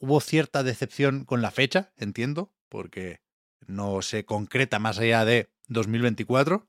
hubo 0.00 0.20
cierta 0.20 0.64
decepción 0.64 1.24
con 1.24 1.42
la 1.42 1.52
fecha, 1.52 1.92
entiendo, 1.96 2.52
porque 2.68 3.20
no 3.66 4.02
se 4.02 4.24
concreta 4.24 4.80
más 4.80 4.98
allá 4.98 5.24
de 5.24 5.50
2024. 5.68 6.66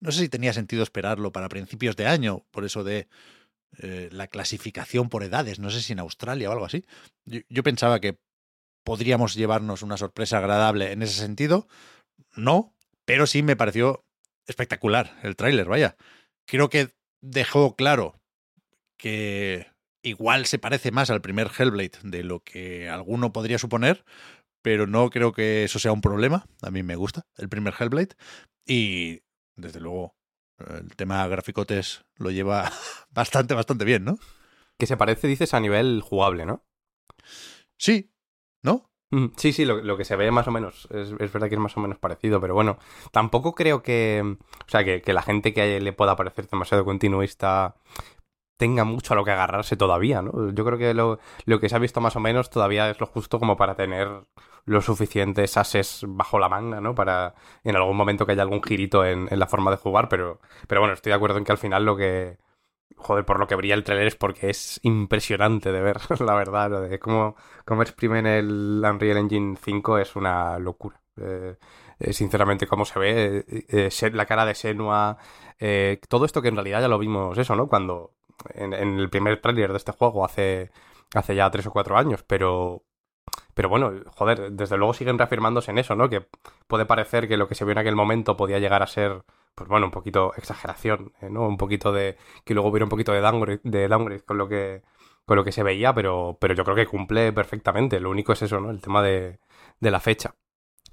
No 0.00 0.12
sé 0.12 0.20
si 0.20 0.28
tenía 0.28 0.52
sentido 0.52 0.82
esperarlo 0.82 1.32
para 1.32 1.48
principios 1.48 1.96
de 1.96 2.06
año, 2.06 2.44
por 2.50 2.64
eso 2.64 2.84
de 2.84 3.08
eh, 3.78 4.10
la 4.12 4.26
clasificación 4.26 5.08
por 5.08 5.22
edades. 5.22 5.58
No 5.58 5.70
sé 5.70 5.80
si 5.80 5.94
en 5.94 6.00
Australia 6.00 6.50
o 6.50 6.52
algo 6.52 6.66
así. 6.66 6.84
yo 7.24 7.62
pensaba 7.62 8.00
que 8.00 8.18
podríamos 8.84 9.34
llevarnos 9.34 9.82
una 9.82 9.96
sorpresa 9.96 10.38
agradable 10.38 10.92
en 10.92 11.02
ese 11.02 11.20
sentido. 11.20 11.68
No, 12.34 12.74
pero 13.04 13.26
sí 13.26 13.42
me 13.42 13.56
pareció 13.56 14.04
espectacular 14.46 15.18
el 15.22 15.36
tráiler, 15.36 15.66
vaya. 15.66 15.96
Creo 16.46 16.68
que 16.68 16.94
dejó 17.20 17.76
claro 17.76 18.20
que 18.96 19.66
igual 20.02 20.46
se 20.46 20.58
parece 20.58 20.90
más 20.90 21.10
al 21.10 21.20
primer 21.20 21.50
Hellblade 21.56 21.98
de 22.02 22.24
lo 22.24 22.40
que 22.40 22.88
alguno 22.88 23.32
podría 23.32 23.58
suponer, 23.58 24.04
pero 24.62 24.86
no 24.86 25.10
creo 25.10 25.32
que 25.32 25.64
eso 25.64 25.78
sea 25.78 25.92
un 25.92 26.00
problema. 26.00 26.46
A 26.62 26.70
mí 26.70 26.82
me 26.82 26.96
gusta 26.96 27.26
el 27.36 27.48
primer 27.48 27.74
Hellblade 27.78 28.16
y 28.66 29.22
desde 29.56 29.80
luego 29.80 30.16
el 30.58 30.94
tema 30.96 31.26
graficotes 31.26 32.04
lo 32.16 32.30
lleva 32.30 32.70
bastante, 33.10 33.54
bastante 33.54 33.84
bien, 33.84 34.04
¿no? 34.04 34.18
Que 34.78 34.86
se 34.86 34.96
parece, 34.96 35.28
dices, 35.28 35.54
a 35.54 35.60
nivel 35.60 36.00
jugable, 36.00 36.46
¿no? 36.46 36.64
Sí, 37.78 38.11
sí, 39.36 39.52
sí, 39.52 39.64
lo, 39.64 39.96
que 39.96 40.04
se 40.04 40.16
ve 40.16 40.30
más 40.30 40.48
o 40.48 40.50
menos, 40.50 40.88
es, 40.90 41.12
verdad 41.32 41.48
que 41.48 41.54
es 41.54 41.60
más 41.60 41.76
o 41.76 41.80
menos 41.80 41.98
parecido, 41.98 42.40
pero 42.40 42.54
bueno, 42.54 42.78
tampoco 43.10 43.54
creo 43.54 43.82
que, 43.82 44.22
o 44.24 44.68
sea, 44.68 44.84
que, 44.84 45.02
la 45.12 45.22
gente 45.22 45.52
que 45.52 45.80
le 45.80 45.92
pueda 45.92 46.16
parecer 46.16 46.48
demasiado 46.48 46.84
continuista 46.84 47.76
tenga 48.56 48.84
mucho 48.84 49.14
a 49.14 49.16
lo 49.16 49.24
que 49.24 49.32
agarrarse 49.32 49.76
todavía, 49.76 50.22
¿no? 50.22 50.50
Yo 50.52 50.64
creo 50.64 50.78
que 50.78 50.94
lo, 50.94 51.18
lo 51.46 51.60
que 51.60 51.68
se 51.68 51.76
ha 51.76 51.78
visto 51.80 52.00
más 52.00 52.16
o 52.16 52.20
menos 52.20 52.48
todavía 52.48 52.88
es 52.90 53.00
lo 53.00 53.06
justo 53.06 53.38
como 53.38 53.56
para 53.56 53.74
tener 53.74 54.08
los 54.64 54.84
suficientes 54.84 55.56
ases 55.56 56.04
bajo 56.06 56.38
la 56.38 56.48
manga, 56.48 56.80
¿no? 56.80 56.94
Para 56.94 57.34
en 57.64 57.76
algún 57.76 57.96
momento 57.96 58.24
que 58.24 58.32
haya 58.32 58.42
algún 58.42 58.62
girito 58.62 59.04
en, 59.04 59.26
en 59.30 59.38
la 59.40 59.48
forma 59.48 59.72
de 59.72 59.78
jugar, 59.78 60.08
pero, 60.08 60.40
pero 60.68 60.80
bueno, 60.80 60.94
estoy 60.94 61.10
de 61.10 61.16
acuerdo 61.16 61.38
en 61.38 61.44
que 61.44 61.52
al 61.52 61.58
final 61.58 61.84
lo 61.84 61.96
que, 61.96 62.38
joder, 62.96 63.24
por 63.24 63.38
lo 63.38 63.46
que 63.46 63.54
brilla 63.54 63.74
el 63.74 63.84
trailer 63.84 64.06
es 64.06 64.16
porque 64.16 64.50
es 64.50 64.80
impresionante 64.82 65.72
de 65.72 65.80
ver, 65.80 65.98
la 66.20 66.34
verdad. 66.34 66.70
Lo 66.70 66.80
de 66.80 66.98
cómo, 66.98 67.36
cómo 67.64 67.82
exprimen 67.82 68.26
el 68.26 68.82
Unreal 68.84 69.18
Engine 69.18 69.56
5 69.56 69.98
es 69.98 70.16
una 70.16 70.58
locura. 70.58 71.00
Eh, 71.16 71.56
eh, 71.98 72.12
sinceramente, 72.12 72.66
cómo 72.66 72.84
se 72.84 72.98
ve, 72.98 73.44
eh, 73.48 74.10
la 74.12 74.26
cara 74.26 74.44
de 74.46 74.54
Senua, 74.54 75.18
todo 76.08 76.24
esto 76.24 76.42
que 76.42 76.48
en 76.48 76.56
realidad 76.56 76.80
ya 76.80 76.88
lo 76.88 76.98
vimos 76.98 77.36
eso, 77.38 77.54
¿no? 77.54 77.68
Cuando 77.68 78.12
en, 78.54 78.72
el 78.72 79.10
primer 79.10 79.40
trailer 79.40 79.70
de 79.70 79.78
este 79.78 79.92
juego 79.92 80.24
hace, 80.24 80.70
hace 81.14 81.34
ya 81.34 81.50
tres 81.50 81.66
o 81.66 81.70
cuatro 81.70 81.96
años, 81.96 82.24
pero 82.24 82.82
pero 83.54 83.68
bueno, 83.68 83.92
joder, 84.16 84.52
desde 84.52 84.76
luego 84.76 84.94
siguen 84.94 85.18
reafirmándose 85.18 85.70
en 85.70 85.78
eso, 85.78 85.94
¿no? 85.94 86.08
Que 86.08 86.26
puede 86.66 86.86
parecer 86.86 87.28
que 87.28 87.36
lo 87.36 87.48
que 87.48 87.54
se 87.54 87.64
vio 87.64 87.72
en 87.72 87.78
aquel 87.78 87.96
momento 87.96 88.36
podía 88.36 88.58
llegar 88.58 88.82
a 88.82 88.86
ser 88.86 89.24
pues 89.54 89.68
bueno, 89.68 89.86
un 89.86 89.92
poquito 89.92 90.32
exageración, 90.36 91.12
eh, 91.20 91.30
¿no? 91.30 91.46
Un 91.46 91.56
poquito 91.56 91.92
de. 91.92 92.16
que 92.44 92.54
luego 92.54 92.70
hubiera 92.70 92.84
un 92.84 92.90
poquito 92.90 93.12
de 93.12 93.20
downgrade, 93.20 93.60
de 93.64 94.22
con 94.24 94.38
lo 94.38 94.48
que. 94.48 94.82
con 95.26 95.36
lo 95.36 95.44
que 95.44 95.52
se 95.52 95.62
veía, 95.62 95.94
pero, 95.94 96.38
pero 96.40 96.54
yo 96.54 96.64
creo 96.64 96.76
que 96.76 96.86
cumple 96.86 97.32
perfectamente. 97.32 98.00
Lo 98.00 98.10
único 98.10 98.32
es 98.32 98.42
eso, 98.42 98.60
¿no? 98.60 98.70
El 98.70 98.80
tema 98.80 99.02
de, 99.02 99.40
de 99.80 99.90
la 99.90 100.00
fecha. 100.00 100.34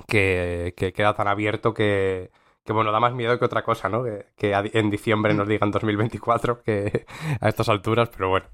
Que, 0.07 0.73
que 0.77 0.93
queda 0.93 1.13
tan 1.13 1.27
abierto 1.27 1.73
que, 1.73 2.31
que 2.69 2.73
bueno, 2.73 2.91
da 2.91 2.99
más 2.99 3.13
miedo 3.13 3.37
que 3.37 3.45
otra 3.45 3.63
cosa, 3.63 3.89
¿no? 3.89 4.03
Que, 4.03 4.53
en 4.73 4.89
diciembre 4.89 5.33
nos 5.33 5.47
digan 5.47 5.71
2024, 5.71 6.61
que 6.61 7.05
a 7.41 7.49
estas 7.49 7.67
alturas, 7.67 8.09
pero 8.09 8.29
bueno. 8.29 8.45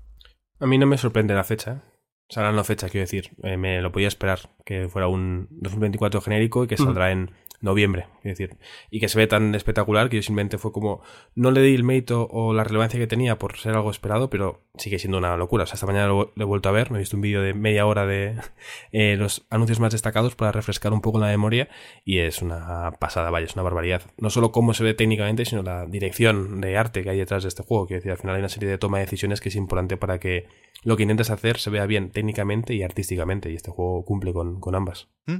A 0.59 0.65
mí 0.65 0.77
no 0.77 0.87
me 0.87 0.97
sorprende 0.97 1.33
la 1.33 1.43
fecha, 1.43 1.73
¿eh? 1.73 1.95
O 2.29 2.33
sea, 2.33 2.51
no 2.51 2.63
fecha, 2.63 2.89
quiero 2.89 3.03
decir. 3.03 3.31
Eh, 3.43 3.57
me 3.57 3.81
lo 3.81 3.91
podía 3.91 4.07
esperar 4.07 4.39
que 4.65 4.87
fuera 4.87 5.07
un 5.07 5.47
2024 5.51 6.21
genérico 6.21 6.63
y 6.63 6.67
que 6.67 6.77
saldrá 6.77 7.11
en 7.11 7.31
noviembre, 7.61 8.07
es 8.19 8.37
decir, 8.37 8.57
y 8.89 8.99
que 8.99 9.09
se 9.09 9.17
ve 9.17 9.27
tan 9.27 9.55
espectacular 9.55 10.09
que 10.09 10.17
yo 10.17 10.23
simplemente 10.23 10.57
fue 10.57 10.71
como, 10.71 11.01
no 11.35 11.51
le 11.51 11.61
di 11.61 11.75
el 11.75 11.83
mérito 11.83 12.27
o 12.31 12.53
la 12.53 12.63
relevancia 12.63 12.99
que 12.99 13.07
tenía 13.07 13.37
por 13.37 13.57
ser 13.57 13.73
algo 13.73 13.91
esperado, 13.91 14.29
pero 14.29 14.65
sigue 14.77 14.99
siendo 14.99 15.17
una 15.17 15.37
locura. 15.37 15.63
O 15.63 15.67
sea, 15.67 15.75
esta 15.75 15.87
mañana 15.87 16.07
lo, 16.07 16.33
he 16.35 16.43
vuelto 16.43 16.69
a 16.69 16.71
ver, 16.71 16.91
me 16.91 16.97
he 16.97 16.99
visto 16.99 17.15
un 17.15 17.21
vídeo 17.21 17.41
de 17.41 17.53
media 17.53 17.85
hora 17.85 18.05
de 18.05 18.35
eh, 18.91 19.15
los 19.17 19.45
anuncios 19.49 19.79
más 19.79 19.91
destacados 19.91 20.35
para 20.35 20.51
refrescar 20.51 20.93
un 20.93 21.01
poco 21.01 21.19
la 21.19 21.27
memoria 21.27 21.69
y 22.03 22.19
es 22.19 22.41
una 22.41 22.91
pasada, 22.99 23.29
vaya, 23.29 23.45
es 23.45 23.53
una 23.53 23.63
barbaridad. 23.63 24.03
No 24.17 24.29
solo 24.29 24.51
cómo 24.51 24.73
se 24.73 24.83
ve 24.83 24.93
técnicamente, 24.93 25.45
sino 25.45 25.63
la 25.63 25.85
dirección 25.85 26.61
de 26.61 26.77
arte 26.77 27.03
que 27.03 27.09
hay 27.09 27.17
detrás 27.17 27.43
de 27.43 27.49
este 27.49 27.63
juego, 27.63 27.87
que 27.87 27.95
al 27.95 28.17
final 28.17 28.35
hay 28.35 28.39
una 28.39 28.49
serie 28.49 28.69
de 28.69 28.77
toma 28.77 28.97
de 28.97 29.05
decisiones 29.05 29.41
que 29.41 29.49
es 29.49 29.55
importante 29.55 29.97
para 29.97 30.19
que 30.19 30.47
lo 30.83 30.95
que 30.95 31.03
intentes 31.03 31.31
hacer 31.31 31.57
se 31.57 31.69
vea 31.69 31.85
bien 31.85 32.11
técnicamente 32.11 32.75
y 32.75 32.83
artísticamente, 32.83 33.51
y 33.51 33.55
este 33.55 33.71
juego 33.71 34.05
cumple 34.05 34.33
con, 34.33 34.75
ambas. 34.75 35.09
¿Mm? 35.25 35.37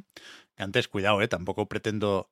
Antes, 0.57 0.87
cuidado, 0.87 1.21
¿eh? 1.21 1.27
tampoco 1.27 1.67
pretendo 1.67 2.29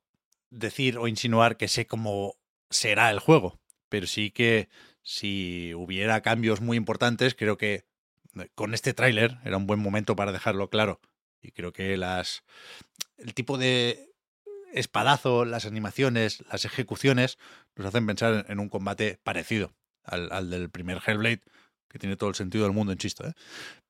decir 0.49 0.97
o 0.97 1.07
insinuar 1.07 1.57
que 1.57 1.67
sé 1.67 1.87
cómo 1.87 2.35
será 2.69 3.11
el 3.11 3.19
juego, 3.19 3.59
pero 3.89 4.07
sí 4.07 4.31
que 4.31 4.69
si 5.01 5.73
hubiera 5.73 6.21
cambios 6.21 6.61
muy 6.61 6.77
importantes, 6.77 7.35
creo 7.35 7.57
que 7.57 7.85
eh, 8.35 8.49
con 8.55 8.73
este 8.73 8.93
tráiler 8.93 9.37
era 9.43 9.57
un 9.57 9.67
buen 9.67 9.79
momento 9.79 10.15
para 10.15 10.31
dejarlo 10.31 10.69
claro. 10.69 11.01
Y 11.41 11.51
creo 11.51 11.73
que 11.73 11.97
las 11.97 12.43
el 13.17 13.33
tipo 13.33 13.57
de 13.57 14.13
espadazo, 14.73 15.45
las 15.45 15.65
animaciones, 15.65 16.43
las 16.51 16.65
ejecuciones, 16.65 17.37
nos 17.75 17.87
hacen 17.87 18.07
pensar 18.07 18.45
en 18.47 18.59
un 18.59 18.69
combate 18.69 19.19
parecido 19.23 19.73
al, 20.03 20.31
al 20.31 20.49
del 20.49 20.69
primer 20.69 21.01
Hellblade, 21.05 21.41
que 21.89 21.99
tiene 21.99 22.17
todo 22.17 22.29
el 22.29 22.35
sentido 22.35 22.63
del 22.63 22.73
mundo 22.73 22.91
en 22.91 22.97
chiste. 22.97 23.27
¿eh? 23.27 23.33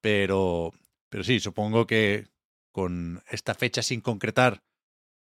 Pero, 0.01 0.73
pero 1.09 1.23
sí, 1.23 1.39
supongo 1.39 1.87
que 1.87 2.27
con 2.73 3.23
esta 3.29 3.53
fecha 3.53 3.81
sin 3.81 4.01
concretar 4.01 4.63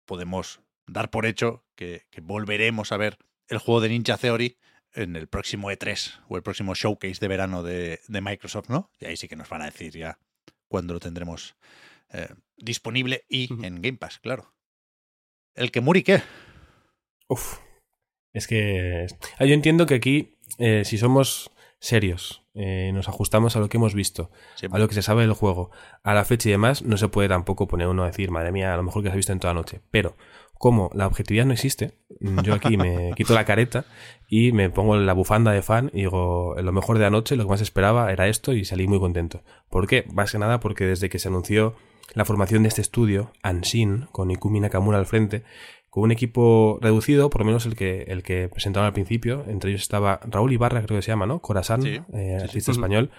podemos 0.05 0.61
dar 0.89 1.11
por 1.11 1.27
hecho 1.27 1.65
que, 1.77 2.03
volveremos 2.23 2.91
a 2.91 2.97
ver 2.97 3.19
el 3.47 3.59
juego 3.59 3.81
de 3.81 3.91
Ninja 3.91 4.17
Theory 4.17 4.57
en 4.95 5.15
el 5.15 5.29
próximo 5.29 5.71
E3 5.71 6.23
o 6.29 6.37
el 6.37 6.43
próximo 6.43 6.75
showcase 6.75 7.21
de 7.21 7.29
verano 7.29 7.63
de, 7.63 8.01
Microsoft, 8.09 8.69
¿no? 8.69 8.91
Y 8.99 9.07
ahí 9.07 9.17
sí 9.17 9.29
que 9.29 9.37
nos 9.37 9.49
van 9.49 9.63
a 9.63 9.67
decir 9.67 9.93
ya 9.93 10.19
cuándo 10.67 10.95
lo 10.95 11.01
tendremos 11.01 11.55
eh, 12.13 12.29
disponible 12.57 13.25
y 13.29 13.53
en 13.65 13.81
Game 13.81 13.99
Pass, 13.99 14.19
claro. 14.19 14.53
¿El 15.55 15.71
que 15.71 15.81
muri 15.81 16.03
qué? 16.03 16.23
Uf. 17.29 17.59
Es 18.33 18.47
que. 18.47 19.07
Ah, 19.39 19.45
yo 19.45 19.53
entiendo 19.53 19.85
que 19.85 19.95
aquí, 19.95 20.39
eh, 20.59 20.85
si 20.87 20.97
somos 20.97 21.51
serios, 21.83 22.45
eh, 22.55 22.93
nos 22.95 23.09
ajustamos 23.09 23.57
a 23.57 23.59
lo 23.59 23.69
que 23.69 23.77
hemos 23.77 23.93
visto, 23.93 24.31
a 24.71 24.79
lo 24.79 24.87
que 24.87 24.95
se 24.95 25.03
sabe 25.03 25.23
del 25.23 25.33
juego, 25.33 25.73
a 26.05 26.15
la 26.15 26.25
fecha 26.25 26.49
y 26.49 26.53
demás, 26.53 26.83
no 26.83 26.97
se 26.97 27.09
puede 27.09 27.29
tampoco 27.29 27.67
poner 27.67 27.89
uno 27.89 28.05
a 28.05 28.07
decir, 28.07 28.31
madre 28.31 28.53
mía, 28.53 28.73
a 28.73 28.77
lo 28.77 28.85
mejor 28.85 29.03
que 29.03 29.09
se 29.09 29.15
ha 29.15 29.17
visto 29.17 29.33
en 29.33 29.41
toda 29.41 29.53
la 29.53 29.61
noche. 29.61 29.81
Pero, 29.91 30.17
como 30.55 30.91
la 30.95 31.09
objetividad 31.09 31.45
no 31.45 31.53
existe, 31.53 31.99
yo 32.21 32.55
aquí 32.55 32.77
me 32.77 33.11
quito 33.17 33.35
la 33.35 33.45
careta 33.45 33.85
y 34.29 34.53
me 34.53 34.71
pongo 34.71 34.97
la 34.97 35.13
bufanda 35.13 35.51
de 35.51 35.61
fan 35.61 35.91
y 35.93 36.03
digo, 36.03 36.55
lo 36.57 36.73
mejor 36.73 36.99
de 36.99 37.07
anoche, 37.07 37.35
lo 37.35 37.43
que 37.43 37.51
más 37.51 37.61
esperaba 37.61 38.13
era 38.13 38.29
esto 38.29 38.53
y 38.53 38.65
salí 38.65 38.87
muy 38.87 39.01
contento. 39.01 39.43
¿Por 39.69 39.89
qué? 39.89 40.05
Más 40.15 40.31
que 40.31 40.39
nada 40.39 40.61
porque 40.61 40.87
desde 40.87 41.09
que 41.09 41.19
se 41.19 41.27
anunció 41.27 41.75
la 42.15 42.25
formación 42.25 42.63
de 42.63 42.69
este 42.69 42.81
estudio, 42.81 43.33
Anshin, 43.43 44.07
con 44.13 44.31
Ikumi 44.31 44.61
Nakamura 44.61 44.99
al 44.99 45.07
frente, 45.07 45.43
con 45.93 46.05
un 46.05 46.11
equipo 46.11 46.79
reducido, 46.81 47.29
por 47.29 47.43
lo 47.43 47.45
menos 47.45 47.67
el 47.67 47.77
que, 47.77 48.05
el 48.05 48.23
que 48.23 48.49
presentaron 48.49 48.87
al 48.87 48.95
principio. 48.95 49.45
Entre 49.47 49.69
ellos 49.69 49.83
estaba 49.83 50.21
Raúl 50.25 50.51
Ibarra, 50.51 50.83
creo 50.83 50.97
que 50.97 51.03
se 51.03 51.13
llama, 51.13 51.27
¿no? 51.27 51.43
Corazán, 51.43 51.87
eh, 51.87 52.39
artista 52.43 52.73
español. 52.73 53.11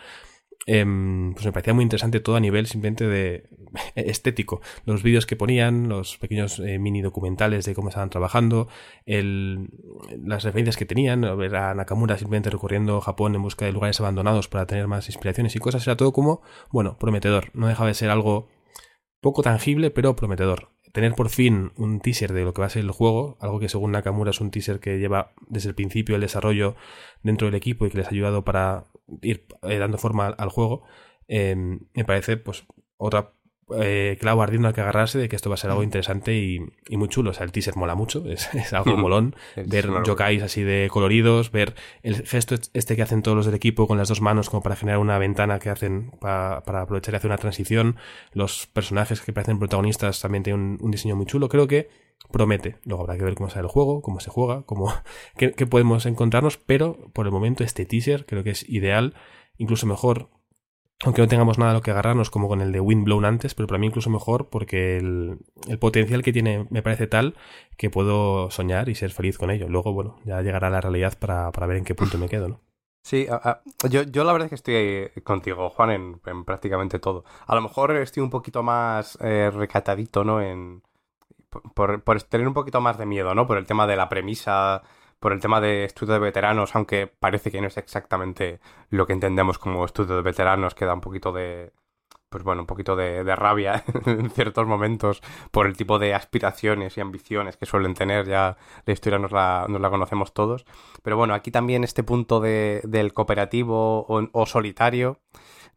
Em, 0.65 1.33
pues 1.33 1.45
me 1.45 1.51
parecía 1.51 1.75
muy 1.75 1.83
interesante 1.83 2.19
todo 2.19 2.35
a 2.35 2.39
nivel 2.39 2.65
simplemente 2.65 3.07
de 3.07 3.47
estético. 3.95 4.59
Los 4.85 5.03
vídeos 5.03 5.27
que 5.27 5.35
ponían, 5.35 5.87
los 5.87 6.17
pequeños 6.17 6.57
eh, 6.57 6.79
mini 6.79 7.03
documentales 7.03 7.63
de 7.65 7.75
cómo 7.75 7.89
estaban 7.89 8.09
trabajando, 8.09 8.67
el, 9.05 9.69
las 10.25 10.43
referencias 10.43 10.75
que 10.75 10.87
tenían, 10.87 11.21
ver 11.37 11.55
a 11.55 11.75
Nakamura 11.75 12.17
simplemente 12.17 12.49
recorriendo 12.49 13.01
Japón 13.01 13.35
en 13.35 13.43
busca 13.43 13.65
de 13.65 13.71
lugares 13.71 13.99
abandonados 13.99 14.47
para 14.47 14.65
tener 14.65 14.87
más 14.87 15.07
inspiraciones 15.09 15.55
y 15.55 15.59
cosas, 15.59 15.85
era 15.85 15.95
todo 15.95 16.11
como, 16.11 16.41
bueno, 16.71 16.97
prometedor. 16.97 17.51
No 17.53 17.67
dejaba 17.67 17.89
de 17.89 17.93
ser 17.93 18.09
algo 18.09 18.47
poco 19.21 19.43
tangible, 19.43 19.91
pero 19.91 20.15
prometedor 20.15 20.73
tener 20.93 21.13
por 21.15 21.29
fin 21.29 21.71
un 21.75 21.99
teaser 21.99 22.31
de 22.31 22.43
lo 22.45 22.53
que 22.53 22.61
va 22.61 22.67
a 22.67 22.69
ser 22.69 22.83
el 22.83 22.91
juego, 22.91 23.35
algo 23.41 23.59
que 23.59 23.67
según 23.67 23.91
Nakamura 23.91 24.29
es 24.29 24.39
un 24.39 24.51
teaser 24.51 24.79
que 24.79 24.99
lleva 24.99 25.33
desde 25.47 25.69
el 25.69 25.75
principio 25.75 26.15
el 26.15 26.21
desarrollo 26.21 26.75
dentro 27.23 27.47
del 27.47 27.55
equipo 27.55 27.85
y 27.85 27.89
que 27.89 27.97
les 27.97 28.07
ha 28.07 28.11
ayudado 28.11 28.45
para 28.45 28.85
ir 29.21 29.45
eh, 29.63 29.79
dando 29.79 29.97
forma 29.97 30.27
al, 30.27 30.49
juego, 30.49 30.83
eh, 31.27 31.55
me 31.55 32.05
parece 32.05 32.37
pues 32.37 32.65
otra 32.97 33.33
eh, 33.81 34.17
clavo 34.19 34.41
ardiendo 34.41 34.67
al 34.67 34.73
que 34.73 34.81
agarrarse 34.81 35.17
de 35.17 35.29
que 35.29 35.35
esto 35.35 35.49
va 35.49 35.55
a 35.55 35.57
ser 35.57 35.69
algo 35.69 35.81
mm. 35.81 35.85
interesante 35.85 36.35
y, 36.35 36.59
muy 36.95 37.07
chulo. 37.09 37.31
O 37.31 37.33
sea, 37.33 37.45
el 37.45 37.51
teaser 37.51 37.75
mola 37.75 37.95
mucho, 37.95 38.23
es, 38.29 38.73
algo 38.73 38.97
molón. 38.97 39.35
ver 39.55 39.89
yokais 40.05 40.43
así 40.43 40.63
de 40.63 40.89
coloridos, 40.91 41.51
ver 41.51 41.75
el 42.01 42.25
gesto 42.27 42.55
este 42.73 42.95
que 42.95 43.01
hacen 43.01 43.21
todos 43.21 43.37
los 43.37 43.45
del 43.45 43.55
equipo 43.55 43.87
con 43.87 43.97
las 43.97 44.09
dos 44.09 44.21
manos 44.21 44.49
como 44.49 44.63
para 44.63 44.75
generar 44.75 44.99
una 44.99 45.17
ventana 45.17 45.59
que 45.59 45.69
hacen 45.69 46.11
para 46.19 46.57
aprovechar 46.57 47.13
y 47.13 47.17
hacer 47.17 47.29
una 47.29 47.37
transición. 47.37 47.97
Los 48.33 48.67
personajes 48.67 49.21
que 49.21 49.33
parecen 49.33 49.59
protagonistas 49.59 50.21
también 50.21 50.43
tienen 50.43 50.77
un, 50.81 50.91
diseño 50.91 51.15
muy 51.15 51.25
chulo. 51.25 51.49
Creo 51.49 51.67
que 51.67 51.89
promete. 52.31 52.77
Luego 52.85 53.03
habrá 53.03 53.17
que 53.17 53.23
ver 53.23 53.35
cómo 53.35 53.49
sale 53.49 53.63
el 53.63 53.67
juego, 53.67 54.01
cómo 54.01 54.19
se 54.19 54.29
juega, 54.29 54.63
cómo, 54.63 54.93
qué 55.37 55.67
podemos 55.67 56.05
encontrarnos, 56.05 56.57
pero 56.57 57.09
por 57.13 57.25
el 57.25 57.31
momento 57.31 57.63
este 57.63 57.85
teaser 57.85 58.25
creo 58.25 58.43
que 58.43 58.51
es 58.51 58.67
ideal, 58.69 59.13
incluso 59.57 59.85
mejor 59.85 60.29
aunque 61.05 61.21
no 61.21 61.27
tengamos 61.27 61.57
nada 61.57 61.71
a 61.71 61.73
lo 61.73 61.81
que 61.81 61.91
agarrarnos 61.91 62.29
como 62.29 62.47
con 62.47 62.61
el 62.61 62.71
de 62.71 62.79
Windblown 62.79 63.25
antes, 63.25 63.55
pero 63.55 63.67
para 63.67 63.79
mí 63.79 63.87
incluso 63.87 64.09
mejor 64.09 64.49
porque 64.49 64.97
el, 64.97 65.39
potencial 65.79 66.23
que 66.23 66.33
tiene 66.33 66.67
me 66.69 66.81
parece 66.81 67.07
tal 67.07 67.35
que 67.77 67.89
puedo 67.89 68.49
soñar 68.51 68.89
y 68.89 68.95
ser 68.95 69.11
feliz 69.11 69.37
con 69.37 69.51
ello. 69.51 69.67
Luego, 69.67 69.93
bueno, 69.93 70.17
ya 70.23 70.41
llegará 70.41 70.69
la 70.69 70.81
realidad 70.81 71.17
para, 71.19 71.49
ver 71.51 71.77
en 71.77 71.83
qué 71.83 71.95
punto 71.95 72.17
me 72.17 72.29
quedo, 72.29 72.47
¿no? 72.47 72.61
Sí, 73.05 73.27
yo, 73.89 74.03
yo, 74.03 74.23
la 74.23 74.31
verdad 74.31 74.45
es 74.45 74.49
que 74.49 75.09
estoy 75.09 75.23
contigo, 75.23 75.69
Juan, 75.71 75.91
en, 75.91 76.45
prácticamente 76.45 76.99
todo. 76.99 77.25
A 77.47 77.53
lo 77.53 77.61
mejor 77.61 77.91
estoy 77.97 78.23
un 78.23 78.29
poquito 78.29 78.63
más 78.63 79.17
eh, 79.21 79.51
recatadito, 79.53 80.23
¿no? 80.23 80.41
En, 80.41 80.83
por, 81.75 82.01
por 82.01 82.21
tener 82.23 82.47
un 82.47 82.53
poquito 82.53 82.79
más 82.79 82.97
de 82.97 83.05
miedo, 83.05 83.35
¿no? 83.35 83.45
Por 83.45 83.57
el 83.57 83.65
tema 83.65 83.87
de 83.87 83.97
la 83.97 84.07
premisa 84.07 84.83
por 85.23 85.31
el 85.31 85.39
tema 85.39 85.61
de 85.61 85.85
estudio 85.85 86.15
de 86.15 86.19
veteranos, 86.19 86.75
aunque 86.75 87.07
parece 87.07 87.49
que 87.49 87.61
no 87.61 87.67
es 87.67 87.77
exactamente 87.77 88.59
lo 88.89 89.07
que 89.07 89.13
entendemos 89.13 89.57
como 89.57 89.85
estudio 89.85 90.17
de 90.17 90.21
veteranos, 90.21 90.75
que 90.75 90.83
da 90.83 90.93
un 90.93 90.99
poquito 90.99 91.31
de, 91.31 91.71
pues 92.27 92.43
bueno, 92.43 92.63
un 92.63 92.67
poquito 92.67 92.97
de, 92.97 93.23
rabia 93.33 93.85
en 94.05 94.29
ciertos 94.31 94.67
momentos 94.67 95.21
por 95.49 95.65
el 95.65 95.77
tipo 95.77 95.97
de 95.97 96.13
aspiraciones 96.13 96.97
y 96.97 96.99
ambiciones 96.99 97.55
que 97.55 97.65
suelen 97.65 97.93
tener, 97.93 98.27
ya 98.27 98.57
la 98.85 98.91
historia 98.91 99.17
nos 99.17 99.31
la, 99.31 99.65
nos 99.69 99.79
la 99.79 99.89
conocemos 99.89 100.33
todos. 100.33 100.65
Pero 101.03 101.15
bueno, 101.15 101.33
aquí 101.33 101.51
también 101.51 101.85
este 101.85 102.03
punto 102.03 102.41
de, 102.41 102.81
del 102.83 103.13
cooperativo 103.13 104.05
o, 104.05 104.45
solitario, 104.45 105.21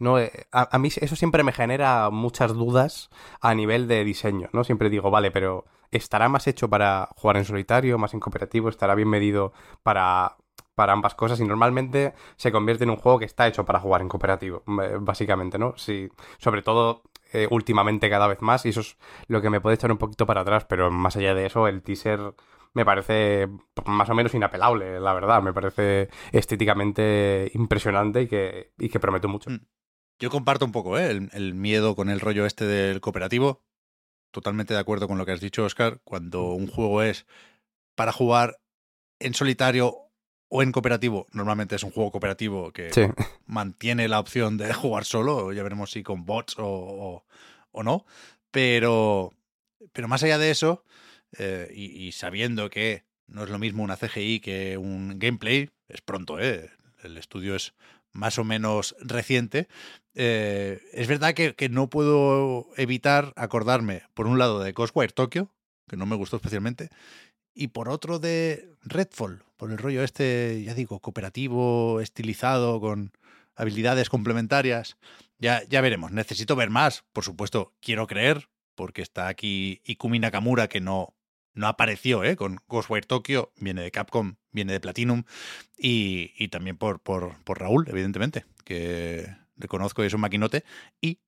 ¿no? 0.01 0.19
Eh, 0.19 0.33
a, 0.51 0.75
a, 0.75 0.79
mí 0.81 0.89
eso 0.89 1.15
siempre 1.15 1.45
me 1.45 1.53
genera 1.53 2.11
muchas 2.11 2.53
dudas 2.53 3.11
a 3.41 3.55
nivel 3.55 3.87
de 3.87 4.03
diseño, 4.03 4.49
¿no? 4.53 4.65
Siempre 4.65 4.91
digo, 4.91 5.13
vale, 5.13 5.31
pero 5.31 5.67
estará 5.91 6.29
más 6.29 6.47
hecho 6.47 6.69
para 6.69 7.09
jugar 7.17 7.37
en 7.37 7.45
solitario, 7.45 7.99
más 7.99 8.15
en 8.15 8.21
cooperativo, 8.21 8.69
estará 8.69 8.95
bien 8.95 9.09
medido 9.09 9.53
para, 9.83 10.37
para 10.75 10.93
ambas 10.93 11.15
cosas 11.15 11.41
y 11.41 11.45
normalmente 11.45 12.15
se 12.37 12.53
convierte 12.53 12.85
en 12.85 12.91
un 12.91 12.97
juego 12.97 13.19
que 13.19 13.25
está 13.25 13.49
hecho 13.49 13.65
para 13.65 13.81
jugar 13.81 14.03
en 14.03 14.09
cooperativo, 14.09 14.63
básicamente, 15.01 15.59
¿no? 15.59 15.75
Sí, 15.77 16.09
sobre 16.39 16.63
todo 16.63 17.03
eh, 17.33 17.49
últimamente 17.51 18.09
cada 18.11 18.29
vez 18.29 18.41
más 18.43 18.67
y 18.67 18.69
eso 18.69 18.81
es 18.81 18.97
lo 19.27 19.41
que 19.43 19.51
me 19.51 19.61
puede 19.61 19.75
echar 19.75 19.91
un 19.91 19.99
poquito 19.99 20.27
para 20.27 20.43
atrás, 20.43 20.65
pero 20.67 20.91
más 20.91 21.17
allá 21.17 21.35
de 21.35 21.47
eso 21.47 21.67
el 21.67 21.83
teaser 21.83 22.35
me 22.75 22.85
parece 22.85 23.49
más 23.87 24.11
o 24.11 24.15
menos 24.15 24.35
inapelable, 24.35 25.01
la 25.01 25.15
verdad, 25.15 25.43
me 25.43 25.55
parece 25.55 26.11
estéticamente 26.31 27.51
impresionante 27.55 28.23
y 28.23 28.29
que, 28.29 28.73
y 28.79 28.91
que 28.91 29.01
promete 29.01 29.27
mucho. 29.29 29.49
Mm. 29.51 29.61
Yo 30.19 30.31
comparto 30.31 30.65
un 30.65 30.73
poco 30.73 30.99
¿eh? 30.99 31.29
el 31.33 31.55
miedo 31.55 31.95
con 31.95 32.09
el 32.11 32.21
rollo 32.21 32.47
este 32.47 32.65
del 32.65 33.01
cooperativo 33.01 33.66
totalmente 34.37 34.75
de 34.75 34.81
acuerdo 34.81 35.09
con 35.09 35.17
lo 35.17 35.25
que 35.25 35.33
has 35.33 35.41
dicho, 35.41 35.65
Oscar. 35.65 36.03
Cuando 36.05 36.53
un 36.53 36.67
juego 36.67 37.03
es 37.03 37.25
para 37.95 38.13
jugar 38.13 38.61
en 39.19 39.33
solitario 39.33 39.97
o 40.49 40.63
en 40.63 40.73
cooperativo, 40.73 41.27
normalmente 41.33 41.75
es 41.75 41.83
un 41.83 41.91
juego 41.91 42.11
cooperativo 42.11 42.71
que 42.71 42.91
mantiene 43.47 44.09
la 44.09 44.21
opción 44.21 44.59
de 44.59 44.75
jugar 44.75 45.07
solo. 45.07 45.55
Ya 45.55 45.63
veremos 45.63 45.91
si 45.91 46.03
con 46.03 46.27
bots 46.27 46.57
o, 46.59 47.25
o, 47.73 47.83
no. 47.83 48.05
Pero, 48.51 49.33
pero 49.95 50.07
más 50.07 50.23
allá 50.23 50.37
de 50.37 50.51
eso, 50.51 50.85
eh, 51.39 51.73
y, 51.75 52.13
sabiendo 52.13 52.69
que 52.69 53.05
no 53.27 53.45
es 53.45 53.49
lo 53.49 53.59
mismo 53.59 53.85
una 53.85 53.97
CGI 53.97 54.41
que 54.41 54.77
un 54.77 55.19
gameplay, 55.19 55.71
es 55.89 56.03
pronto, 56.03 56.39
¿eh? 56.39 56.71
El 57.03 57.17
estudio 57.17 57.57
es 57.57 57.73
más 58.13 58.39
o 58.39 58.45
menos 58.45 58.95
reciente, 59.01 59.67
eh, 60.19 60.81
es 60.93 61.07
verdad 61.09 61.35
que, 61.35 61.69
no 61.69 61.91
puedo 61.91 62.69
evitar 62.77 63.35
acordarme, 63.37 64.03
por 64.15 64.27
un 64.27 64.39
lado, 64.39 64.61
de 64.61 64.73
Ghostwire 64.73 65.13
Tokyo, 65.13 65.51
que 65.87 65.99
no 65.99 66.07
me 66.07 66.17
gustó 66.17 66.37
especialmente, 66.37 66.89
y 67.55 67.69
por 67.69 67.91
otro 67.91 68.19
de 68.19 68.71
Redfall, 68.83 69.45
por 69.59 69.71
el 69.71 69.79
rollo 69.79 70.03
este, 70.03 70.63
ya 70.65 70.73
digo, 70.73 71.01
cooperativo, 71.01 72.01
estilizado, 72.01 72.81
con 72.81 73.13
habilidades 73.57 74.09
complementarias. 74.09 74.97
Ya, 75.39 75.63
veremos, 75.69 76.13
necesito 76.13 76.57
ver 76.57 76.71
más, 76.71 77.05
por 77.13 77.25
supuesto, 77.25 77.75
quiero 77.81 78.07
creer, 78.07 78.49
porque 78.75 79.03
está 79.03 79.29
aquí 79.29 79.83
Ikumi 79.85 80.19
Nakamura, 80.19 80.69
que 80.69 80.81
no, 80.81 81.15
no 81.53 81.69
apareció 81.69 82.25
¿eh? 82.25 82.37
con 82.37 82.59
Ghostwire 82.69 83.07
Tokyo, 83.07 83.53
viene 83.57 83.83
de 83.83 83.91
Capcom, 83.91 84.37
viene 84.51 84.73
de 84.73 84.81
Platinum, 84.81 85.25
y, 85.77 86.33
y 86.39 86.49
también 86.49 86.79
por, 86.79 87.01
por, 87.01 87.43
por, 87.45 87.61
Raúl, 87.61 87.87
evidentemente, 87.89 88.47
que 88.65 89.46
reconozco 89.57 90.03
que 90.03 90.09
es 90.09 90.15
un 90.15 90.21
maquinote, 90.21 90.65
y 91.01 91.21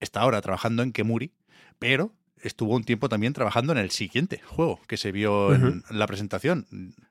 está 0.00 0.20
ahora 0.20 0.40
trabajando 0.40 0.82
en 0.82 0.92
Kemuri, 0.92 1.32
pero 1.78 2.14
estuvo 2.42 2.74
un 2.74 2.84
tiempo 2.84 3.08
también 3.08 3.32
trabajando 3.32 3.72
en 3.72 3.78
el 3.78 3.90
siguiente 3.90 4.40
juego 4.44 4.80
que 4.86 4.96
se 4.96 5.12
vio 5.12 5.54
en 5.54 5.82
la 5.90 6.06
presentación. 6.06 6.66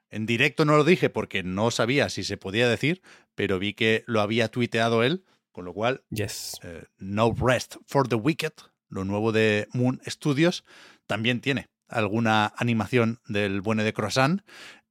En 0.09 0.25
directo 0.25 0.65
no 0.65 0.77
lo 0.77 0.83
dije 0.83 1.09
porque 1.09 1.43
no 1.43 1.71
sabía 1.71 2.09
si 2.09 2.23
se 2.23 2.37
podía 2.37 2.69
decir, 2.69 3.01
pero 3.35 3.59
vi 3.59 3.73
que 3.73 4.03
lo 4.07 4.21
había 4.21 4.47
tuiteado 4.49 5.03
él, 5.03 5.25
con 5.51 5.65
lo 5.65 5.73
cual, 5.73 6.03
yes. 6.09 6.57
Eh, 6.63 6.85
no 6.97 7.33
Rest 7.37 7.75
for 7.85 8.07
the 8.07 8.15
Wicked, 8.15 8.53
lo 8.89 9.03
nuevo 9.03 9.31
de 9.31 9.67
Moon 9.73 9.99
Studios, 10.05 10.63
también 11.07 11.41
tiene 11.41 11.67
alguna 11.87 12.53
animación 12.57 13.19
del 13.27 13.61
bueno 13.61 13.83
de 13.83 13.93
Croissant. 13.93 14.41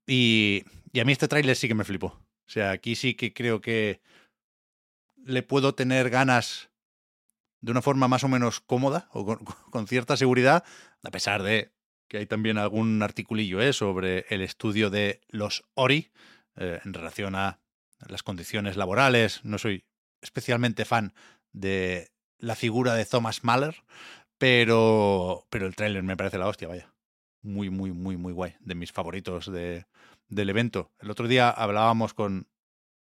Y, 0.06 0.64
y 0.92 1.00
a 1.00 1.04
mí 1.04 1.12
este 1.12 1.28
tráiler 1.28 1.56
sí 1.56 1.68
que 1.68 1.74
me 1.74 1.84
flipó. 1.84 2.06
O 2.08 2.48
sea, 2.48 2.70
aquí 2.70 2.94
sí 2.94 3.14
que 3.14 3.32
creo 3.32 3.60
que 3.60 4.00
le 5.26 5.42
puedo 5.42 5.74
tener 5.74 6.08
ganas 6.08 6.70
de 7.60 7.72
una 7.72 7.82
forma 7.82 8.08
más 8.08 8.22
o 8.24 8.28
menos 8.28 8.60
cómoda 8.60 9.08
o 9.12 9.36
con, 9.70 9.86
cierta 9.86 10.16
seguridad, 10.16 10.64
a 11.02 11.10
pesar 11.10 11.42
de 11.42 11.72
que 12.08 12.18
hay 12.18 12.26
también 12.26 12.58
algún 12.58 13.02
articulillo 13.02 13.60
¿eh? 13.60 13.72
sobre 13.72 14.26
el 14.28 14.40
estudio 14.40 14.90
de 14.90 15.20
los 15.28 15.64
Ori 15.74 16.12
eh, 16.56 16.80
en 16.84 16.94
relación 16.94 17.34
a 17.34 17.58
las 18.06 18.22
condiciones 18.22 18.76
laborales. 18.76 19.44
No 19.44 19.58
soy 19.58 19.84
especialmente 20.22 20.84
fan 20.84 21.12
de 21.52 22.12
la 22.38 22.54
figura 22.54 22.94
de 22.94 23.04
Thomas 23.04 23.42
Mahler, 23.42 23.82
pero, 24.38 25.46
pero 25.50 25.66
el 25.66 25.74
tráiler 25.74 26.04
me 26.04 26.16
parece 26.16 26.38
la 26.38 26.46
hostia, 26.46 26.68
vaya. 26.68 26.92
Muy, 27.42 27.70
muy, 27.70 27.92
muy, 27.92 28.16
muy 28.16 28.32
guay. 28.32 28.54
De 28.60 28.74
mis 28.76 28.92
favoritos 28.92 29.50
de, 29.50 29.86
del 30.28 30.50
evento. 30.50 30.92
El 31.00 31.10
otro 31.10 31.26
día 31.26 31.50
hablábamos 31.50 32.14
con, 32.14 32.48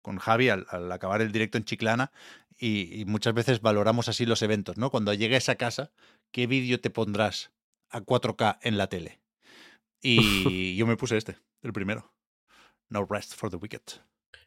con 0.03 0.19
Javi 0.19 0.49
al, 0.49 0.67
acabar 0.93 1.23
el 1.23 1.33
directo 1.33 1.59
en 1.59 1.65
Chiclana 1.65 2.13
y, 2.59 3.05
muchas 3.07 3.33
veces 3.33 3.61
valoramos 3.63 4.09
así 4.09 4.27
los 4.27 4.43
eventos, 4.43 4.77
¿no? 4.77 4.91
Cuando 4.91 5.15
llegues 5.15 5.49
a 5.49 5.55
casa, 5.55 5.91
¿qué 6.31 6.47
vídeo 6.47 6.81
te 6.81 6.91
pondrás 6.91 7.53
a 7.89 8.01
4K 8.01 8.59
en 8.63 8.79
la 8.79 8.89
tele? 8.89 9.21
Y 10.03 10.77
yo 10.77 10.87
me 10.87 10.97
puse 10.97 11.19
este, 11.19 11.37
el 11.63 11.75
primero. 11.75 12.11
No 12.89 13.05
Rest 13.05 13.35
for 13.35 13.51
the 13.51 13.57
Wicked. 13.57 13.83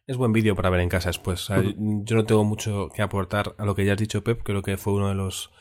Es 0.08 0.18
buen 0.18 0.34
vídeo 0.34 0.56
para 0.56 0.72
ver 0.72 0.82
en 0.82 0.90
casa 0.90 1.10
después. 1.10 1.48
Yo 1.48 2.16
no 2.16 2.26
tengo 2.26 2.44
mucho 2.44 2.90
que 2.90 3.04
aportar 3.04 3.56
a 3.60 3.66
lo 3.66 3.76
que 3.76 3.86
ya 3.86 3.94
has 3.94 4.00
dicho, 4.00 4.24
Pep. 4.24 4.42
Creo 4.44 4.64
que 4.64 4.78
fue 4.78 4.94
uno 4.94 5.10
de 5.10 5.16
los 5.16 5.52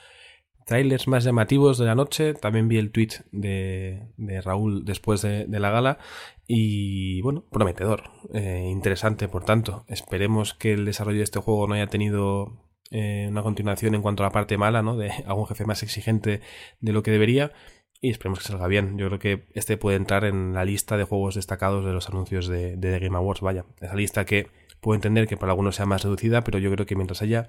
trailers 0.67 1.09
más 1.09 1.25
llamativos 1.25 1.79
de 1.79 1.87
la 1.87 1.95
noche. 1.95 2.35
También 2.35 2.69
vi 2.69 2.79
el 2.79 2.91
tweet 2.91 3.25
de, 3.31 4.09
Raúl 4.45 4.85
después 4.85 5.23
de, 5.23 5.47
la 5.49 5.71
gala. 5.71 5.99
Y 6.47 7.21
bueno, 7.23 7.45
prometedor. 7.51 8.11
Eh, 8.33 8.69
interesante, 8.71 9.29
por 9.29 9.45
tanto. 9.45 9.85
Esperemos 9.89 10.55
que 10.55 10.73
el 10.73 10.85
desarrollo 10.85 11.19
de 11.19 11.25
este 11.25 11.41
juego 11.41 11.67
no 11.67 11.75
haya 11.75 11.87
tenido 11.87 12.69
eh, 12.91 13.27
una 13.29 13.43
continuación 13.43 13.95
en 13.95 14.03
cuanto 14.03 14.23
a 14.23 14.27
la 14.27 14.33
parte 14.33 14.59
mala, 14.59 14.83
¿no? 14.83 14.97
De 14.97 15.11
algún 15.27 15.47
jefe 15.47 15.65
más 15.65 15.83
exigente 15.83 16.41
de 16.81 16.93
lo 16.93 17.03
que 17.03 17.11
debería. 17.11 17.53
Y 18.01 18.11
esperemos 18.11 18.41
que 18.41 18.47
salga 18.47 18.67
bien. 18.67 18.99
Yo 18.99 19.07
creo 19.07 19.19
que 19.19 19.47
este 19.55 19.77
puede 19.77 19.97
entrar 19.97 20.25
en 20.25 20.55
la 20.55 20.65
lista 20.65 20.97
de 20.97 21.05
juegos 21.05 21.37
destacados 21.37 21.85
de 21.85 21.93
los 21.93 22.09
anuncios 22.09 22.49
de, 22.49 22.77
de 22.77 22.99
Game 22.99 23.17
Awards. 23.17 23.41
Vaya, 23.41 23.65
esa 23.81 23.95
lista 23.95 24.25
que 24.25 24.49
puedo 24.81 24.97
entender 24.97 25.29
que 25.29 25.37
para 25.37 25.53
algunos 25.53 25.77
sea 25.77 25.87
más 25.87 26.03
reducida, 26.03 26.43
pero 26.43 26.59
yo 26.59 26.71
creo 26.73 26.85
que 26.85 26.97
mientras 26.97 27.23
haya 27.23 27.49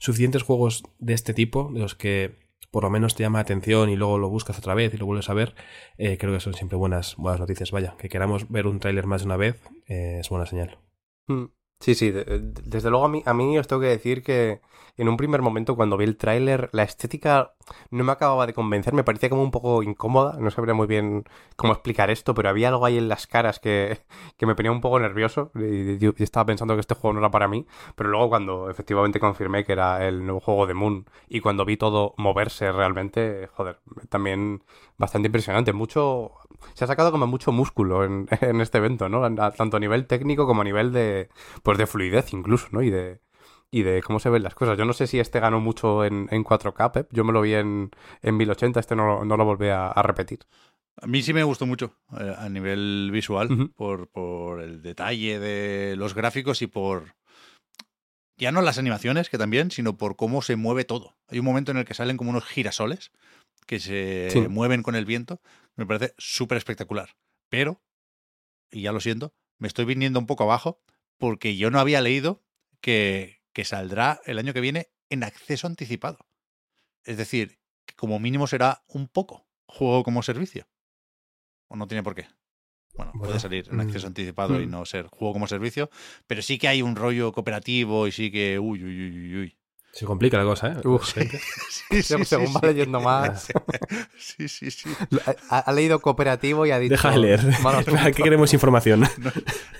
suficientes 0.00 0.42
juegos 0.42 0.82
de 0.98 1.12
este 1.12 1.34
tipo, 1.34 1.70
de 1.72 1.80
los 1.80 1.94
que 1.94 2.38
por 2.70 2.84
lo 2.84 2.90
menos 2.90 3.14
te 3.14 3.22
llama 3.22 3.38
la 3.38 3.42
atención 3.42 3.90
y 3.90 3.96
luego 3.96 4.18
lo 4.18 4.28
buscas 4.28 4.58
otra 4.58 4.74
vez 4.74 4.94
y 4.94 4.96
lo 4.96 5.06
vuelves 5.06 5.28
a 5.28 5.34
ver, 5.34 5.54
eh, 5.98 6.18
creo 6.18 6.32
que 6.32 6.40
son 6.40 6.54
siempre 6.54 6.76
buenas, 6.76 7.16
buenas 7.16 7.40
noticias. 7.40 7.70
Vaya, 7.70 7.96
que 7.98 8.08
queramos 8.08 8.48
ver 8.50 8.66
un 8.66 8.80
tráiler 8.80 9.06
más 9.06 9.22
de 9.22 9.26
una 9.26 9.36
vez 9.36 9.60
eh, 9.86 10.18
es 10.20 10.28
buena 10.28 10.46
señal. 10.46 10.78
Hmm. 11.26 11.46
Sí, 11.80 11.94
sí, 11.94 12.10
desde 12.12 12.90
luego 12.90 13.06
a 13.06 13.08
mí, 13.08 13.22
a 13.24 13.32
mí 13.32 13.58
os 13.58 13.66
tengo 13.66 13.80
que 13.80 13.88
decir 13.88 14.22
que 14.22 14.60
en 15.00 15.08
un 15.08 15.16
primer 15.16 15.40
momento 15.40 15.76
cuando 15.76 15.96
vi 15.96 16.04
el 16.04 16.18
tráiler 16.18 16.68
la 16.72 16.82
estética 16.82 17.54
no 17.90 18.04
me 18.04 18.12
acababa 18.12 18.46
de 18.46 18.52
convencer, 18.52 18.92
me 18.92 19.02
parecía 19.02 19.30
como 19.30 19.42
un 19.42 19.50
poco 19.50 19.82
incómoda, 19.82 20.36
no 20.38 20.50
sabría 20.50 20.74
muy 20.74 20.86
bien 20.86 21.24
cómo 21.56 21.72
explicar 21.72 22.10
esto, 22.10 22.34
pero 22.34 22.50
había 22.50 22.68
algo 22.68 22.84
ahí 22.84 22.98
en 22.98 23.08
las 23.08 23.26
caras 23.26 23.60
que, 23.60 24.00
que 24.36 24.44
me 24.44 24.54
ponía 24.54 24.70
un 24.70 24.82
poco 24.82 25.00
nervioso 25.00 25.52
y 25.54 25.96
yo 25.98 26.12
estaba 26.18 26.44
pensando 26.44 26.74
que 26.74 26.80
este 26.80 26.94
juego 26.94 27.14
no 27.14 27.20
era 27.20 27.30
para 27.30 27.48
mí, 27.48 27.66
pero 27.96 28.10
luego 28.10 28.28
cuando 28.28 28.68
efectivamente 28.68 29.20
confirmé 29.20 29.64
que 29.64 29.72
era 29.72 30.06
el 30.06 30.24
nuevo 30.24 30.40
juego 30.40 30.66
de 30.66 30.74
Moon 30.74 31.06
y 31.30 31.40
cuando 31.40 31.64
vi 31.64 31.78
todo 31.78 32.14
moverse 32.18 32.70
realmente, 32.70 33.48
joder, 33.54 33.78
también 34.10 34.62
bastante 34.98 35.28
impresionante, 35.28 35.72
mucho 35.72 36.32
se 36.74 36.84
ha 36.84 36.86
sacado 36.86 37.10
como 37.10 37.26
mucho 37.26 37.52
músculo 37.52 38.04
en, 38.04 38.28
en 38.42 38.60
este 38.60 38.78
evento, 38.78 39.08
¿no? 39.08 39.22
Tanto 39.52 39.78
a 39.78 39.80
nivel 39.80 40.06
técnico 40.06 40.46
como 40.46 40.60
a 40.60 40.64
nivel 40.64 40.92
de, 40.92 41.30
pues 41.62 41.78
de 41.78 41.86
fluidez 41.86 42.34
incluso, 42.34 42.68
¿no? 42.72 42.82
Y 42.82 42.90
de, 42.90 43.20
y 43.70 43.82
de 43.82 44.02
cómo 44.02 44.18
se 44.18 44.30
ven 44.30 44.42
las 44.42 44.54
cosas. 44.54 44.76
Yo 44.76 44.84
no 44.84 44.92
sé 44.92 45.06
si 45.06 45.20
este 45.20 45.40
ganó 45.40 45.60
mucho 45.60 46.04
en, 46.04 46.28
en 46.30 46.44
4K, 46.44 46.92
Pep. 46.92 47.08
Yo 47.12 47.24
me 47.24 47.32
lo 47.32 47.40
vi 47.40 47.54
en, 47.54 47.90
en 48.22 48.36
1080, 48.36 48.80
este 48.80 48.96
no, 48.96 49.24
no 49.24 49.36
lo 49.36 49.44
volví 49.44 49.68
a, 49.68 49.92
repetir. 50.02 50.40
A 51.00 51.06
mí 51.06 51.22
sí 51.22 51.32
me 51.32 51.44
gustó 51.44 51.66
mucho 51.66 51.96
eh, 52.18 52.34
a 52.36 52.48
nivel 52.48 53.10
visual, 53.12 53.70
por, 53.74 54.08
por 54.08 54.60
el 54.60 54.82
detalle 54.82 55.38
de 55.38 55.96
los 55.96 56.14
gráficos 56.14 56.62
y 56.62 56.66
por, 56.66 57.14
ya 58.40 58.52
no 58.52 58.62
las 58.62 58.78
animaciones, 58.78 59.28
que 59.28 59.38
también, 59.38 59.70
sino 59.70 59.96
por 59.96 60.16
cómo 60.16 60.42
se 60.42 60.56
mueve 60.56 60.84
todo. 60.84 61.16
Hay 61.28 61.38
un 61.38 61.44
momento 61.44 61.70
en 61.70 61.76
el 61.76 61.84
que 61.84 61.94
salen 61.94 62.16
como 62.16 62.30
unos 62.30 62.44
girasoles 62.44 63.12
que 63.66 63.78
se 63.78 64.48
mueven 64.48 64.82
con 64.82 64.96
el 64.96 65.04
viento. 65.04 65.40
Me 65.76 65.86
parece 65.86 66.14
súper 66.18 66.58
espectacular. 66.58 67.16
Pero, 67.50 67.82
y 68.70 68.82
ya 68.82 68.92
lo 68.92 69.00
siento, 69.00 69.34
me 69.58 69.68
estoy 69.68 69.84
viniendo 69.84 70.18
un 70.18 70.26
poco 70.26 70.44
abajo 70.44 70.80
porque 71.18 71.56
yo 71.56 71.70
no 71.70 71.78
había 71.78 72.00
leído 72.00 72.42
que, 72.80 73.39
que 73.52 73.64
saldrá 73.64 74.20
el 74.24 74.38
año 74.38 74.52
que 74.52 74.60
viene 74.60 74.90
en 75.08 75.24
acceso 75.24 75.66
anticipado. 75.66 76.18
Es 77.04 77.16
decir, 77.16 77.58
que 77.86 77.94
como 77.94 78.18
mínimo 78.18 78.46
será 78.46 78.84
un 78.88 79.08
poco 79.08 79.46
juego 79.66 80.02
como 80.02 80.22
servicio. 80.22 80.68
O 81.68 81.76
no 81.76 81.86
tiene 81.86 82.02
por 82.02 82.14
qué. 82.14 82.26
Bueno, 82.94 83.12
puede 83.12 83.38
salir 83.38 83.68
en 83.70 83.80
acceso 83.80 84.06
mm, 84.06 84.08
anticipado 84.08 84.60
y 84.60 84.66
mm. 84.66 84.70
no 84.70 84.84
ser 84.84 85.06
juego 85.06 85.32
como 85.32 85.46
servicio, 85.46 85.90
pero 86.26 86.42
sí 86.42 86.58
que 86.58 86.68
hay 86.68 86.82
un 86.82 86.96
rollo 86.96 87.32
cooperativo 87.32 88.06
y 88.06 88.12
sí 88.12 88.30
que. 88.30 88.58
Uy, 88.58 88.84
uy, 88.84 89.10
uy, 89.10 89.36
uy. 89.36 89.59
Se 89.92 90.06
complica 90.06 90.38
la 90.38 90.44
cosa, 90.44 90.68
¿eh? 90.68 90.76
sí, 91.90 92.02
sí, 92.02 92.24
según 92.24 92.54
va 92.54 92.60
leyendo 92.66 93.00
más. 93.00 93.48
Sí, 94.18 94.48
sí, 94.48 94.70
sí. 94.70 94.88
Ha, 95.48 95.72
leído 95.72 96.00
cooperativo 96.00 96.64
y 96.64 96.70
ha 96.70 96.78
dicho. 96.78 96.92
Deja 96.92 97.10
de 97.10 97.18
leer. 97.18 97.40
Aquí 98.00 98.22
queremos 98.22 98.52
información. 98.52 99.00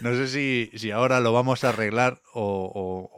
No, 0.00 0.14
sé 0.14 0.28
si, 0.28 0.70
si, 0.76 0.90
ahora 0.90 1.20
lo 1.20 1.32
vamos 1.32 1.62
a 1.62 1.68
arreglar 1.68 2.20
o, 2.34 3.08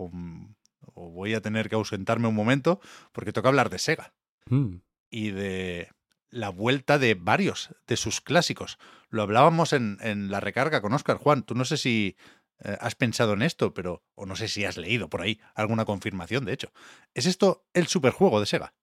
o, 0.94 1.10
voy 1.10 1.34
a 1.34 1.40
tener 1.40 1.68
que 1.68 1.76
ausentarme 1.76 2.28
un 2.28 2.34
momento, 2.34 2.80
porque 3.12 3.32
toca 3.32 3.48
hablar 3.48 3.70
de 3.70 3.78
Sega. 3.78 4.12
Mm. 4.46 4.76
Y 5.10 5.30
de 5.30 5.88
la 6.28 6.50
vuelta 6.50 6.98
de 6.98 7.14
varios 7.14 7.74
de 7.86 7.96
sus 7.96 8.20
clásicos. 8.20 8.78
Lo 9.08 9.22
hablábamos 9.22 9.72
en, 9.72 9.98
en 10.00 10.30
la 10.30 10.40
recarga 10.40 10.82
con 10.82 10.92
Oscar 10.92 11.16
Juan. 11.16 11.42
Tú 11.42 11.54
no 11.54 11.64
sé 11.64 11.76
si 11.76 12.16
eh, 12.64 12.76
has 12.80 12.94
pensado 12.94 13.32
en 13.34 13.42
esto, 13.42 13.74
pero, 13.74 14.02
o 14.14 14.26
no 14.26 14.36
sé 14.36 14.48
si 14.48 14.64
has 14.64 14.76
leído 14.76 15.08
por 15.08 15.22
ahí 15.22 15.40
alguna 15.54 15.84
confirmación, 15.84 16.44
de 16.44 16.52
hecho. 16.52 16.72
¿Es 17.14 17.26
esto 17.26 17.66
el 17.74 17.86
superjuego 17.86 18.40
de 18.40 18.46
Sega? 18.46 18.74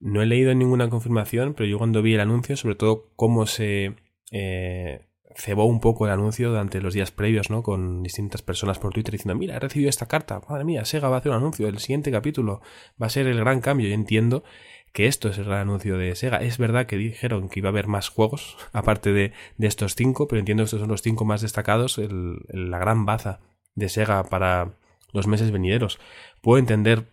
No 0.00 0.22
he 0.22 0.26
leído 0.26 0.54
ninguna 0.54 0.88
confirmación, 0.88 1.54
pero 1.54 1.68
yo 1.68 1.78
cuando 1.78 2.02
vi 2.02 2.14
el 2.14 2.20
anuncio, 2.20 2.56
sobre 2.56 2.76
todo 2.76 3.10
cómo 3.16 3.46
se 3.46 3.96
eh, 4.30 5.08
cebó 5.34 5.64
un 5.64 5.80
poco 5.80 6.06
el 6.06 6.12
anuncio 6.12 6.50
durante 6.50 6.80
los 6.80 6.94
días 6.94 7.10
previos, 7.10 7.50
¿no? 7.50 7.62
Con 7.62 8.02
distintas 8.02 8.42
personas 8.42 8.78
por 8.78 8.92
Twitter 8.92 9.12
diciendo, 9.12 9.34
mira, 9.36 9.56
he 9.56 9.60
recibido 9.60 9.88
esta 9.88 10.06
carta, 10.06 10.40
madre 10.48 10.64
mía, 10.64 10.84
Sega 10.84 11.08
va 11.08 11.16
a 11.16 11.18
hacer 11.18 11.30
un 11.30 11.38
anuncio, 11.38 11.68
el 11.68 11.78
siguiente 11.78 12.10
capítulo 12.10 12.60
va 13.00 13.06
a 13.06 13.10
ser 13.10 13.26
el 13.26 13.38
gran 13.38 13.60
cambio. 13.60 13.88
Yo 13.88 13.94
entiendo 13.94 14.44
que 14.92 15.06
esto 15.06 15.28
es 15.28 15.38
el 15.38 15.52
anuncio 15.52 15.98
de 15.98 16.14
Sega. 16.14 16.38
Es 16.38 16.58
verdad 16.58 16.86
que 16.86 16.96
dijeron 16.96 17.48
que 17.48 17.60
iba 17.60 17.68
a 17.68 17.72
haber 17.72 17.86
más 17.86 18.08
juegos, 18.08 18.56
aparte 18.72 19.12
de, 19.12 19.32
estos 19.58 19.94
cinco, 19.94 20.28
pero 20.28 20.40
entiendo 20.40 20.62
que 20.62 20.66
estos 20.66 20.80
son 20.80 20.90
los 20.90 21.02
cinco 21.02 21.24
más 21.24 21.42
destacados, 21.42 21.98
la 21.98 22.78
gran 22.78 23.06
baza 23.06 23.40
de 23.74 23.88
Sega 23.88 24.24
para 24.24 24.78
los 25.12 25.26
meses 25.26 25.50
venideros. 25.50 25.98
Puedo 26.42 26.58
entender 26.58 27.08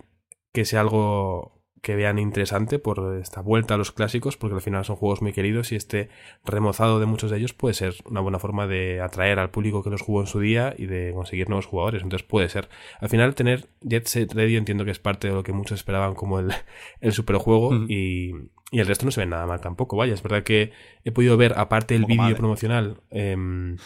que 0.53 0.65
sea 0.65 0.81
algo 0.81 1.54
que 1.85 1.95
vean 1.95 2.17
interesante 2.17 2.79
por 2.79 3.15
esta 3.21 3.41
vuelta 3.41 3.75
a 3.75 3.77
los 3.77 3.91
clásicos, 3.91 4.37
porque 4.37 4.55
al 4.55 4.61
final 4.61 4.83
son 4.83 4.95
juegos 4.95 5.21
muy 5.21 5.33
queridos 5.33 5.71
y 5.71 5.75
este 5.75 6.09
remozado 6.43 6.99
de 6.99 7.05
muchos 7.05 7.29
de 7.29 7.37
ellos 7.37 7.53
puede 7.53 7.75
ser 7.75 7.93
una 8.05 8.21
buena 8.21 8.39
forma 8.39 8.65
de 8.65 9.01
atraer 9.01 9.37
al 9.37 9.51
público 9.51 9.83
que 9.83 9.91
los 9.91 10.01
jugó 10.01 10.21
en 10.21 10.25
su 10.25 10.39
día 10.39 10.73
y 10.75 10.87
de 10.87 11.11
conseguir 11.13 11.47
nuevos 11.47 11.67
jugadores. 11.67 12.01
Entonces 12.01 12.27
puede 12.27 12.49
ser. 12.49 12.69
Al 13.01 13.09
final 13.09 13.35
tener 13.35 13.67
Jet 13.81 14.07
Set 14.07 14.33
Radio 14.33 14.57
entiendo 14.57 14.83
que 14.83 14.89
es 14.89 14.97
parte 14.97 15.27
de 15.27 15.35
lo 15.35 15.43
que 15.43 15.53
muchos 15.53 15.77
esperaban 15.77 16.15
como 16.15 16.39
el, 16.39 16.51
el 17.01 17.13
superjuego 17.13 17.75
y, 17.87 18.33
y, 18.71 18.79
el 18.79 18.87
resto 18.87 19.05
no 19.05 19.11
se 19.11 19.21
ve 19.21 19.27
nada 19.27 19.45
mal 19.45 19.61
tampoco. 19.61 19.95
Vaya, 19.95 20.15
es 20.15 20.23
verdad 20.23 20.41
que 20.41 20.71
he 21.03 21.11
podido 21.11 21.37
ver, 21.37 21.53
aparte 21.55 21.93
el 21.93 22.05
vídeo 22.05 22.29
¿eh? 22.29 22.35
promocional, 22.35 22.99
em, 23.11 23.77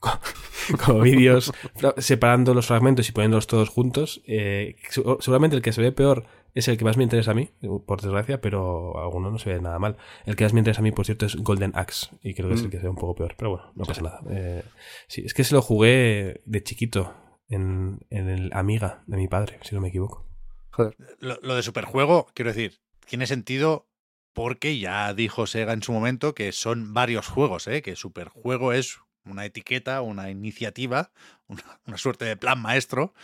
como 0.86 1.00
vídeos 1.00 1.52
separando 1.98 2.54
los 2.54 2.66
fragmentos 2.66 3.06
y 3.10 3.12
poniéndolos 3.12 3.46
todos 3.46 3.68
juntos. 3.68 4.22
Eh, 4.26 4.76
seguramente 4.88 5.54
el 5.54 5.60
que 5.60 5.74
se 5.74 5.82
ve 5.82 5.92
peor 5.92 6.24
es 6.54 6.68
el 6.68 6.76
que 6.76 6.84
más 6.84 6.96
me 6.96 7.02
interesa 7.02 7.32
a 7.32 7.34
mí, 7.34 7.50
por 7.86 8.00
desgracia, 8.00 8.40
pero 8.40 8.98
alguno 8.98 9.30
no 9.30 9.38
se 9.38 9.50
ve 9.50 9.60
nada 9.60 9.78
mal. 9.78 9.96
El 10.26 10.36
que 10.36 10.44
más 10.44 10.52
me 10.52 10.60
interesa 10.60 10.80
a 10.80 10.82
mí, 10.82 10.92
por 10.92 11.06
cierto, 11.06 11.26
es 11.26 11.36
Golden 11.36 11.72
Axe, 11.74 12.10
y 12.22 12.34
creo 12.34 12.48
que 12.48 12.54
es 12.54 12.60
el 12.60 12.68
mm. 12.68 12.70
que 12.70 12.76
se 12.78 12.82
ve 12.84 12.88
un 12.90 12.96
poco 12.96 13.14
peor, 13.14 13.34
pero 13.36 13.50
bueno, 13.50 13.72
no 13.74 13.84
pasa 13.84 14.02
nada. 14.02 14.20
Eh, 14.30 14.62
sí, 15.08 15.22
es 15.24 15.34
que 15.34 15.44
se 15.44 15.54
lo 15.54 15.62
jugué 15.62 16.42
de 16.44 16.62
chiquito 16.62 17.14
en, 17.48 18.00
el 18.10 18.50
Amiga 18.52 19.02
de 19.06 19.16
mi 19.16 19.28
padre, 19.28 19.58
si 19.62 19.74
no 19.74 19.80
me 19.80 19.88
equivoco. 19.88 20.26
Joder. 20.70 20.96
Lo, 21.18 21.38
lo 21.42 21.56
de 21.56 21.62
superjuego, 21.62 22.26
quiero 22.34 22.52
decir, 22.52 22.80
tiene 23.06 23.26
sentido 23.26 23.88
porque 24.32 24.78
ya 24.78 25.12
dijo 25.14 25.46
Sega 25.46 25.72
en 25.72 25.82
su 25.82 25.92
momento 25.92 26.34
que 26.34 26.52
son 26.52 26.94
varios 26.94 27.26
juegos, 27.28 27.66
¿eh? 27.66 27.82
que 27.82 27.96
superjuego 27.96 28.72
es 28.72 28.98
una 29.24 29.44
etiqueta, 29.44 30.02
una 30.02 30.30
iniciativa, 30.30 31.12
una, 31.86 31.98
suerte 31.98 32.24
de 32.24 32.36
plan 32.36 32.60
maestro 32.60 33.14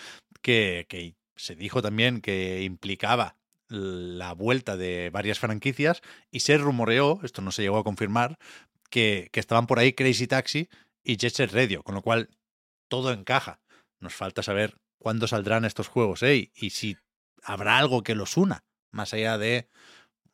que, 0.42 0.86
que 0.88 1.14
se 1.36 1.54
dijo 1.54 1.82
también 1.82 2.20
que 2.20 2.62
implicaba 2.62 3.36
la 3.68 4.32
vuelta 4.32 4.76
de 4.76 5.10
varias 5.10 5.38
franquicias 5.38 6.02
y 6.30 6.40
se 6.40 6.56
rumoreó, 6.58 7.20
esto 7.22 7.42
no 7.42 7.52
se 7.52 7.62
llegó 7.62 7.78
a 7.78 7.84
confirmar, 7.84 8.38
que, 8.90 9.30
estaban 9.32 9.66
por 9.66 9.78
ahí 9.78 9.92
Crazy 9.92 10.26
Taxi 10.26 10.68
y 11.02 11.16
Jet 11.16 11.34
Set 11.34 11.52
Radio, 11.52 11.82
con 11.82 11.94
lo 11.94 12.02
cual 12.02 12.30
todo 12.88 13.12
encaja. 13.12 13.60
Nos 13.98 14.14
falta 14.14 14.42
saber 14.42 14.78
cuándo 14.98 15.26
saldrán 15.26 15.64
estos 15.64 15.88
juegos 15.88 16.22
¿eh? 16.22 16.50
y 16.54 16.70
si 16.70 16.96
habrá 17.42 17.78
algo 17.78 18.02
que 18.02 18.14
los 18.14 18.36
una, 18.36 18.64
más 18.90 19.14
allá 19.14 19.38
de 19.38 19.68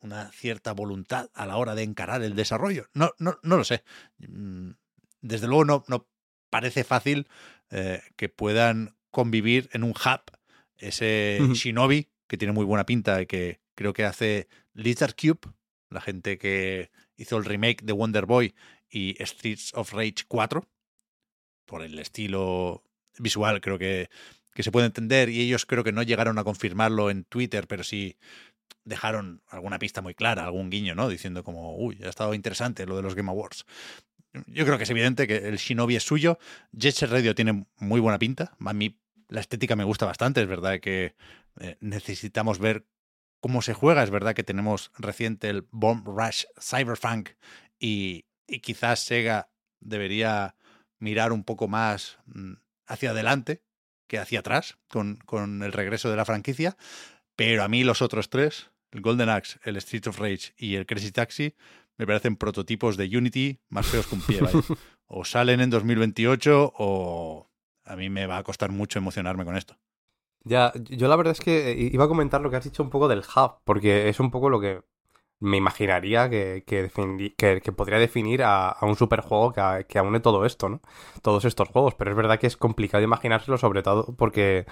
una 0.00 0.30
cierta 0.32 0.72
voluntad 0.72 1.30
a 1.34 1.46
la 1.46 1.56
hora 1.56 1.74
de 1.74 1.84
encarar 1.84 2.22
el 2.22 2.34
desarrollo. 2.34 2.88
No, 2.92 3.12
no, 3.18 3.38
no 3.42 3.56
lo 3.56 3.64
sé. 3.64 3.84
Mm, 4.18 4.72
desde 5.20 5.46
luego 5.46 5.64
no, 5.64 5.84
no 5.88 6.08
parece 6.50 6.84
fácil 6.84 7.28
eh, 7.70 8.02
que 8.16 8.28
puedan 8.28 8.96
convivir 9.10 9.70
en 9.72 9.84
un 9.84 9.90
hub 9.90 10.22
ese 10.82 11.38
Shinobi, 11.54 12.08
que 12.26 12.36
tiene 12.36 12.52
muy 12.52 12.64
buena 12.64 12.86
pinta 12.86 13.22
y 13.22 13.26
que 13.26 13.60
creo 13.74 13.92
que 13.92 14.04
hace 14.04 14.48
Lizard 14.74 15.14
Cube, 15.14 15.52
la 15.90 16.00
gente 16.00 16.38
que 16.38 16.90
hizo 17.16 17.36
el 17.36 17.44
remake 17.44 17.82
de 17.82 17.92
Wonder 17.92 18.26
Boy 18.26 18.54
y 18.90 19.16
Streets 19.24 19.72
of 19.74 19.92
Rage 19.92 20.24
4, 20.28 20.66
por 21.66 21.82
el 21.82 21.98
estilo 21.98 22.84
visual 23.18 23.60
creo 23.60 23.78
que, 23.78 24.08
que 24.54 24.62
se 24.62 24.72
puede 24.72 24.86
entender 24.86 25.28
y 25.28 25.40
ellos 25.40 25.66
creo 25.66 25.84
que 25.84 25.92
no 25.92 26.02
llegaron 26.02 26.38
a 26.38 26.44
confirmarlo 26.44 27.10
en 27.10 27.24
Twitter, 27.24 27.66
pero 27.66 27.84
sí 27.84 28.16
dejaron 28.84 29.42
alguna 29.48 29.78
pista 29.78 30.02
muy 30.02 30.14
clara, 30.14 30.44
algún 30.44 30.70
guiño, 30.70 30.94
¿no? 30.94 31.08
Diciendo 31.08 31.44
como, 31.44 31.76
uy, 31.76 31.98
ha 32.04 32.08
estado 32.08 32.34
interesante 32.34 32.86
lo 32.86 32.96
de 32.96 33.02
los 33.02 33.14
Game 33.14 33.30
Awards. 33.30 33.64
Yo 34.46 34.64
creo 34.64 34.78
que 34.78 34.84
es 34.84 34.90
evidente 34.90 35.26
que 35.26 35.36
el 35.36 35.58
Shinobi 35.58 35.96
es 35.96 36.04
suyo. 36.04 36.38
Jet 36.72 36.94
Set 36.94 37.10
Radio 37.10 37.34
tiene 37.34 37.66
muy 37.76 38.00
buena 38.00 38.18
pinta. 38.18 38.56
A 38.58 38.72
mí 38.72 38.98
la 39.32 39.40
estética 39.40 39.76
me 39.76 39.84
gusta 39.84 40.06
bastante. 40.06 40.42
Es 40.42 40.48
verdad 40.48 40.80
que 40.80 41.14
eh, 41.60 41.76
necesitamos 41.80 42.58
ver 42.58 42.86
cómo 43.40 43.62
se 43.62 43.74
juega. 43.74 44.02
Es 44.02 44.10
verdad 44.10 44.34
que 44.34 44.44
tenemos 44.44 44.92
reciente 44.98 45.48
el 45.48 45.66
Bomb 45.70 46.06
Rush 46.06 46.44
Cyberpunk 46.60 47.30
y, 47.78 48.26
y 48.46 48.60
quizás 48.60 49.00
Sega 49.00 49.50
debería 49.80 50.54
mirar 50.98 51.32
un 51.32 51.44
poco 51.44 51.66
más 51.66 52.18
mm, 52.26 52.54
hacia 52.86 53.10
adelante 53.10 53.62
que 54.06 54.18
hacia 54.18 54.40
atrás 54.40 54.78
con, 54.88 55.16
con 55.16 55.62
el 55.62 55.72
regreso 55.72 56.10
de 56.10 56.16
la 56.16 56.26
franquicia. 56.26 56.76
Pero 57.34 57.64
a 57.64 57.68
mí 57.68 57.82
los 57.84 58.02
otros 58.02 58.28
tres, 58.28 58.70
el 58.90 59.00
Golden 59.00 59.30
Axe, 59.30 59.58
el 59.64 59.76
Street 59.78 60.06
of 60.06 60.18
Rage 60.18 60.52
y 60.58 60.74
el 60.74 60.84
Crazy 60.84 61.10
Taxi, 61.10 61.54
me 61.96 62.06
parecen 62.06 62.36
prototipos 62.36 62.96
de 62.96 63.16
Unity 63.16 63.60
más 63.68 63.86
feos 63.86 64.06
que 64.06 64.14
un 64.14 64.22
pie. 64.22 64.40
O 65.14 65.26
salen 65.26 65.60
en 65.60 65.68
2028 65.68 66.72
o 66.74 67.51
a 67.84 67.96
mí 67.96 68.10
me 68.10 68.26
va 68.26 68.38
a 68.38 68.42
costar 68.42 68.70
mucho 68.70 68.98
emocionarme 68.98 69.44
con 69.44 69.56
esto. 69.56 69.76
Ya, 70.44 70.72
yo 70.74 71.08
la 71.08 71.16
verdad 71.16 71.32
es 71.32 71.40
que 71.40 71.72
iba 71.92 72.04
a 72.04 72.08
comentar 72.08 72.40
lo 72.40 72.50
que 72.50 72.56
has 72.56 72.64
dicho 72.64 72.82
un 72.82 72.90
poco 72.90 73.08
del 73.08 73.20
hub, 73.20 73.60
porque 73.64 74.08
es 74.08 74.18
un 74.18 74.30
poco 74.30 74.50
lo 74.50 74.60
que 74.60 74.82
me 75.38 75.56
imaginaría 75.56 76.30
que, 76.30 76.64
que, 76.66 77.72
podría 77.72 77.98
definir 77.98 78.42
a, 78.44 78.76
un 78.82 78.96
superjuego 78.96 79.52
que, 79.52 79.86
que 79.88 79.98
aúne 79.98 80.20
todo 80.20 80.44
esto, 80.46 80.68
¿no? 80.68 80.80
Todos 81.22 81.44
estos 81.44 81.68
juegos, 81.68 81.94
pero 81.94 82.10
es 82.12 82.16
verdad 82.16 82.38
que 82.38 82.46
es 82.46 82.56
complicado 82.56 83.02
imaginárselo, 83.02 83.58
sobre 83.58 83.82
todo 83.82 84.14
porque, 84.16 84.66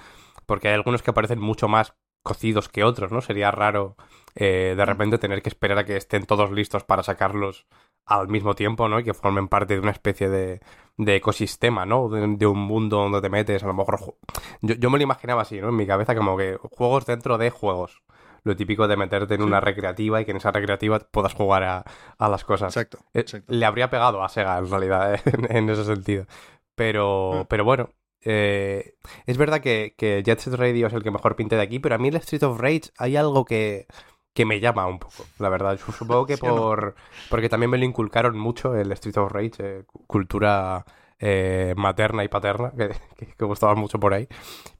porque 0.46 0.68
hay 0.68 0.74
algunos 0.74 1.02
que 1.02 1.12
parecen 1.12 1.40
mucho 1.40 1.68
más 1.68 1.94
cocidos 2.22 2.68
que 2.68 2.84
otros, 2.84 3.12
¿no? 3.12 3.20
Sería 3.20 3.50
raro 3.50 3.96
eh, 4.34 4.74
de 4.76 4.82
mm. 4.82 4.86
repente 4.86 5.18
tener 5.18 5.42
que 5.42 5.48
esperar 5.48 5.78
a 5.78 5.84
que 5.84 5.96
estén 5.96 6.24
todos 6.24 6.50
listos 6.52 6.84
para 6.84 7.02
sacarlos 7.02 7.66
al 8.06 8.28
mismo 8.28 8.54
tiempo, 8.54 8.88
¿no? 8.88 9.00
Y 9.00 9.04
que 9.04 9.14
formen 9.14 9.48
parte 9.48 9.74
de 9.74 9.80
una 9.80 9.92
especie 9.92 10.28
de, 10.28 10.60
de 10.96 11.16
ecosistema, 11.16 11.86
¿no? 11.86 12.08
De, 12.08 12.46
un 12.46 12.58
mundo 12.58 12.98
donde 12.98 13.20
te 13.20 13.30
metes, 13.30 13.62
a 13.62 13.66
lo 13.66 13.74
mejor... 13.74 14.16
Yo, 14.60 14.74
yo 14.74 14.90
me 14.90 14.98
lo 14.98 15.04
imaginaba 15.04 15.42
así, 15.42 15.60
¿no? 15.60 15.68
En 15.68 15.76
mi 15.76 15.86
cabeza 15.86 16.14
como 16.14 16.36
que 16.36 16.58
juegos 16.70 17.06
dentro 17.06 17.38
de 17.38 17.50
juegos. 17.50 18.02
Lo 18.42 18.56
típico 18.56 18.88
de 18.88 18.96
meterte 18.96 19.34
en 19.34 19.42
una 19.42 19.60
recreativa 19.60 20.20
y 20.20 20.24
que 20.24 20.30
en 20.30 20.38
esa 20.38 20.50
recreativa 20.50 20.98
puedas 20.98 21.34
jugar 21.34 21.62
a, 21.62 21.84
a 22.18 22.28
las 22.28 22.44
cosas. 22.44 22.74
Exacto, 22.74 22.98
eh, 23.12 23.20
exacto. 23.20 23.52
Le 23.52 23.66
habría 23.66 23.90
pegado 23.90 24.22
a 24.22 24.28
Sega, 24.28 24.58
en 24.58 24.70
realidad, 24.70 25.14
¿eh? 25.14 25.20
en, 25.50 25.68
ese 25.68 25.84
sentido. 25.84 26.26
Pero, 26.74 27.42
mm. 27.42 27.46
pero 27.48 27.64
bueno, 27.64 27.90
eh, 28.22 28.94
es 29.26 29.36
verdad 29.36 29.60
que, 29.60 29.94
que, 29.96 30.22
Jet 30.22 30.40
Set 30.40 30.54
Radio 30.54 30.86
es 30.86 30.92
el 30.92 31.02
que 31.02 31.10
mejor 31.10 31.36
pinte 31.36 31.56
de 31.56 31.62
aquí, 31.62 31.78
pero 31.78 31.94
a 31.94 31.98
mí 31.98 32.08
el 32.08 32.16
Street 32.16 32.42
of 32.42 32.58
Rage 32.58 32.90
hay 32.96 33.16
algo 33.16 33.44
que, 33.44 33.86
que 34.34 34.44
me 34.44 34.60
llama 34.60 34.86
un 34.86 34.98
poco, 34.98 35.24
la 35.38 35.48
verdad. 35.48 35.78
Supongo 35.78 36.26
que 36.26 36.36
por 36.38 36.94
porque 37.28 37.48
también 37.48 37.70
me 37.70 37.78
lo 37.78 37.84
inculcaron 37.84 38.38
mucho 38.38 38.76
el 38.76 38.92
Street 38.92 39.16
of 39.18 39.32
Rage, 39.32 39.52
eh, 39.58 39.84
cultura 40.06 40.84
eh, 41.18 41.74
materna 41.76 42.24
y 42.24 42.28
paterna, 42.28 42.72
que, 43.16 43.26
que, 43.36 43.44
gustaba 43.44 43.74
mucho 43.74 43.98
por 43.98 44.14
ahí. 44.14 44.28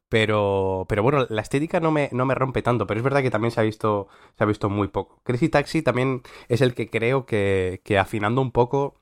Pero, 0.09 0.86
pero 0.89 1.05
bueno, 1.05 1.27
la 1.28 1.43
estética 1.43 1.78
no 1.78 1.93
me, 1.93 2.09
no 2.12 2.27
me 2.27 2.35
rompe 2.35 2.62
tanto, 2.62 2.86
pero 2.86 2.98
es 2.98 3.05
verdad 3.05 3.22
que 3.22 3.31
también 3.31 3.52
se 3.52 3.60
ha 3.60 3.64
visto, 3.64 4.09
se 4.36 4.43
ha 4.43 4.47
visto 4.47 4.68
muy 4.68 4.89
poco. 4.89 5.20
Crazy 5.22 5.48
Taxi 5.48 5.82
también 5.82 6.22
es 6.48 6.60
el 6.62 6.74
que 6.74 6.90
creo 6.90 7.27
que, 7.27 7.81
que 7.85 7.98
afinando 7.98 8.40
un 8.43 8.51
poco 8.52 8.97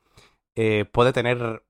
puede 0.91 1.13
tener 1.13 1.63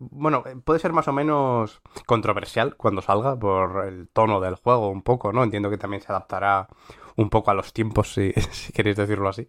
bueno, 0.00 0.42
eh, 0.46 0.56
puede 0.56 0.80
ser 0.80 0.92
más 0.92 1.08
o 1.08 1.12
menos 1.12 1.82
controversial 2.06 2.76
cuando 2.76 3.02
salga 3.02 3.38
por 3.38 3.86
el 3.86 4.08
tono 4.08 4.40
del 4.40 4.54
juego 4.54 4.88
un 4.88 5.02
poco, 5.02 5.32
¿no? 5.32 5.44
Entiendo 5.44 5.68
que 5.70 5.76
también 5.76 6.02
se 6.02 6.10
adaptará 6.10 6.68
un 7.16 7.30
poco 7.30 7.50
a 7.50 7.54
los 7.54 7.72
tiempos, 7.72 8.12
si, 8.14 8.32
queréis 8.72 8.96
decirlo 8.96 9.28
así. 9.28 9.48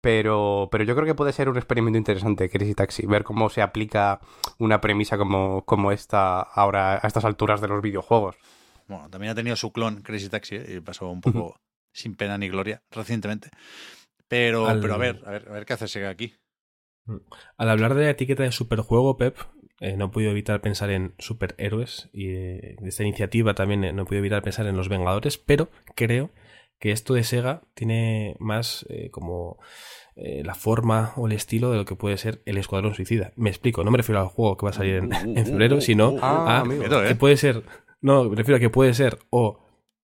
Pero, 0.00 0.68
pero 0.70 0.84
yo 0.84 0.94
creo 0.94 1.06
que 1.06 1.14
puede 1.14 1.32
ser 1.32 1.48
un 1.48 1.56
experimento 1.56 1.98
interesante, 1.98 2.48
Crazy 2.48 2.74
Taxi, 2.74 3.04
ver 3.06 3.24
cómo 3.24 3.50
se 3.50 3.62
aplica 3.62 4.20
una 4.58 4.80
premisa 4.80 5.18
como, 5.18 5.64
como 5.64 5.90
esta 5.90 6.40
ahora 6.40 7.00
a 7.02 7.06
estas 7.06 7.24
alturas 7.24 7.60
de 7.60 7.68
los 7.68 7.82
videojuegos. 7.82 8.36
Bueno, 8.86 9.10
también 9.10 9.32
ha 9.32 9.34
tenido 9.34 9.56
su 9.56 9.72
clon 9.72 10.02
Crazy 10.02 10.28
Taxi 10.28 10.56
¿eh? 10.56 10.76
y 10.76 10.80
pasó 10.80 11.10
un 11.10 11.20
poco 11.20 11.56
sin 11.92 12.14
pena 12.14 12.38
ni 12.38 12.48
gloria 12.48 12.80
recientemente. 12.92 13.50
Pero, 14.28 14.66
pero 14.80 14.94
a 14.94 14.98
ver, 14.98 15.20
a 15.26 15.30
ver, 15.30 15.48
a 15.48 15.52
ver 15.52 15.66
qué 15.66 15.72
hace 15.72 16.06
aquí. 16.06 16.34
Mm. 17.06 17.16
Al 17.56 17.70
hablar 17.70 17.94
de 17.94 18.04
la 18.04 18.10
etiqueta 18.10 18.44
de 18.44 18.52
superjuego, 18.52 19.16
Pep, 19.16 19.36
eh, 19.80 19.96
no 19.96 20.06
he 20.06 20.08
podido 20.08 20.30
evitar 20.30 20.60
pensar 20.60 20.90
en 20.90 21.14
superhéroes 21.18 22.08
y 22.12 22.30
eh, 22.30 22.76
de 22.80 22.88
esta 22.88 23.04
iniciativa 23.04 23.54
también 23.54 23.84
eh, 23.84 23.92
no 23.92 24.02
he 24.02 24.04
podido 24.04 24.20
evitar 24.20 24.42
pensar 24.42 24.66
en 24.66 24.76
los 24.76 24.88
Vengadores, 24.88 25.38
pero 25.38 25.70
creo 25.94 26.30
que 26.78 26.92
esto 26.92 27.14
de 27.14 27.24
Sega 27.24 27.62
tiene 27.74 28.36
más 28.38 28.86
como 29.10 29.58
la 30.16 30.56
forma 30.56 31.12
o 31.16 31.28
el 31.28 31.32
estilo 31.32 31.70
de 31.70 31.76
lo 31.76 31.84
que 31.84 31.94
puede 31.94 32.16
ser 32.16 32.42
el 32.44 32.58
Escuadrón 32.58 32.94
Suicida. 32.94 33.32
Me 33.36 33.50
explico, 33.50 33.84
no 33.84 33.92
me 33.92 33.98
refiero 33.98 34.20
al 34.20 34.26
juego 34.26 34.56
que 34.56 34.66
va 34.66 34.70
a 34.70 34.72
salir 34.72 34.96
en, 34.96 35.12
en 35.12 35.46
febrero, 35.46 35.80
sino 35.80 36.16
ah, 36.20 36.64
a 36.64 37.06
que 37.06 37.14
puede 37.14 37.36
ser, 37.36 37.62
no, 38.00 38.24
me 38.24 38.34
refiero 38.34 38.56
a 38.56 38.60
que 38.60 38.70
puede 38.70 38.94
ser 38.94 39.18
o 39.30 39.60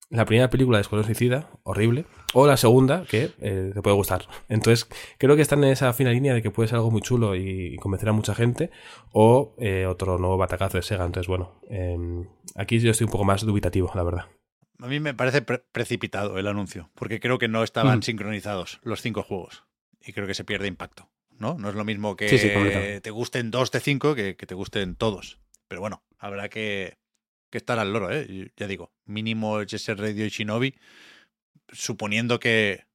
la 0.09 0.25
primera 0.25 0.49
película 0.49 0.77
de 0.77 0.83
Escuadrón 0.83 1.05
Suicida, 1.05 1.49
horrible, 1.63 2.05
o 2.33 2.45
la 2.45 2.57
segunda, 2.57 3.05
que 3.09 3.31
eh, 3.39 3.71
te 3.73 3.81
puede 3.81 3.95
gustar. 3.95 4.25
Entonces, 4.49 4.87
creo 5.17 5.35
que 5.35 5.41
están 5.41 5.63
en 5.63 5.71
esa 5.71 5.91
fina 5.93 6.11
línea 6.11 6.33
de 6.33 6.41
que 6.41 6.51
puede 6.51 6.69
ser 6.69 6.77
algo 6.77 6.91
muy 6.91 7.01
chulo 7.01 7.35
y 7.35 7.75
convencer 7.77 8.09
a 8.09 8.13
mucha 8.13 8.35
gente, 8.35 8.71
o 9.11 9.55
eh, 9.59 9.85
otro 9.87 10.17
nuevo 10.17 10.37
batacazo 10.37 10.77
de 10.77 10.83
Sega. 10.83 11.05
Entonces, 11.05 11.27
bueno, 11.27 11.59
em, 11.69 12.27
aquí 12.55 12.79
yo 12.79 12.91
estoy 12.91 13.05
un 13.05 13.11
poco 13.11 13.25
más 13.25 13.43
dubitativo, 13.45 13.91
la 13.95 14.03
verdad. 14.03 14.25
A 14.79 14.87
mí 14.87 14.99
me 14.99 15.13
parece 15.13 15.41
precipitado 15.41 16.37
el 16.37 16.47
anuncio, 16.47 16.91
porque 16.95 17.19
creo 17.19 17.37
que 17.37 17.47
no 17.47 17.63
estaban 17.63 17.99
mm. 17.99 18.03
sincronizados 18.03 18.79
los 18.83 19.01
cinco 19.01 19.23
juegos 19.23 19.63
y 20.01 20.13
creo 20.13 20.27
que 20.27 20.33
se 20.33 20.43
pierde 20.43 20.67
impacto. 20.67 21.09
¿no? 21.39 21.57
No 21.57 21.69
es 21.69 21.75
lo 21.75 21.85
mismo 21.85 22.15
que 22.15 22.99
te 23.01 23.11
gusten 23.11 23.51
dos 23.51 23.71
de 23.71 23.79
cinco 23.79 24.15
que, 24.15 24.35
que 24.35 24.45
te 24.45 24.55
gusten 24.55 24.95
todos. 24.95 25.39
Pero 25.67 25.81
bueno, 25.81 26.03
habrá 26.17 26.49
que, 26.49 26.97
que 27.49 27.57
estar 27.57 27.79
al 27.79 27.93
loro, 27.93 28.11
¿eh? 28.11 28.51
Ya 28.55 28.67
digo, 28.67 28.93
mínimo 29.05 29.61
ese 29.61 29.95
Radio 29.95 30.25
y 30.25 30.29
Shinobi, 30.29 30.75
suponiendo 31.69 32.39
que, 32.39 32.85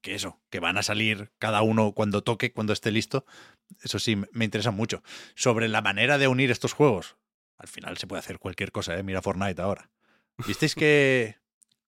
que 0.00 0.14
eso, 0.14 0.40
que 0.50 0.60
van 0.60 0.78
a 0.78 0.82
salir 0.82 1.30
cada 1.38 1.62
uno 1.62 1.92
cuando 1.92 2.22
toque, 2.22 2.52
cuando 2.52 2.72
esté 2.72 2.90
listo, 2.90 3.26
eso 3.82 3.98
sí, 3.98 4.16
me 4.32 4.44
interesa 4.44 4.70
mucho. 4.70 5.02
Sobre 5.34 5.68
la 5.68 5.82
manera 5.82 6.18
de 6.18 6.28
unir 6.28 6.50
estos 6.50 6.72
juegos, 6.72 7.16
al 7.58 7.68
final 7.68 7.96
se 7.98 8.06
puede 8.06 8.20
hacer 8.20 8.38
cualquier 8.38 8.72
cosa, 8.72 8.98
¿eh? 8.98 9.02
Mira 9.02 9.22
Fortnite 9.22 9.60
ahora. 9.60 9.90
¿Visteis 10.46 10.74
que... 10.74 11.36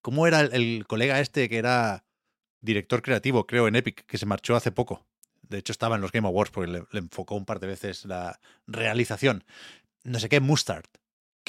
¿Cómo 0.01 0.27
era 0.27 0.41
el, 0.41 0.87
colega 0.87 1.21
este 1.21 1.49
que 1.49 1.59
era 1.59 2.05
director 2.61 3.03
creativo, 3.03 3.47
creo, 3.47 3.69
en 3.69 3.77
Epic, 3.77 4.07
que 4.07 4.17
se 4.17 4.27
marchó 4.27 4.57
hace 4.57 4.73
poco? 4.73 5.07
De 5.43 5.59
hecho, 5.59 5.73
estaba 5.73 5.97
en 5.97 6.03
los 6.03 6.13
Game 6.13 6.27
Awards 6.27 6.51
porque 6.51 6.71
le, 6.71 6.85
le 6.91 7.01
enfocó 7.01 7.35
un 7.35 7.45
par 7.45 7.59
de 7.59 7.67
veces 7.67 8.05
la 8.05 8.41
realización. 8.67 9.45
No 10.05 10.19
sé 10.19 10.29
qué, 10.29 10.41
Mustard 10.41 10.87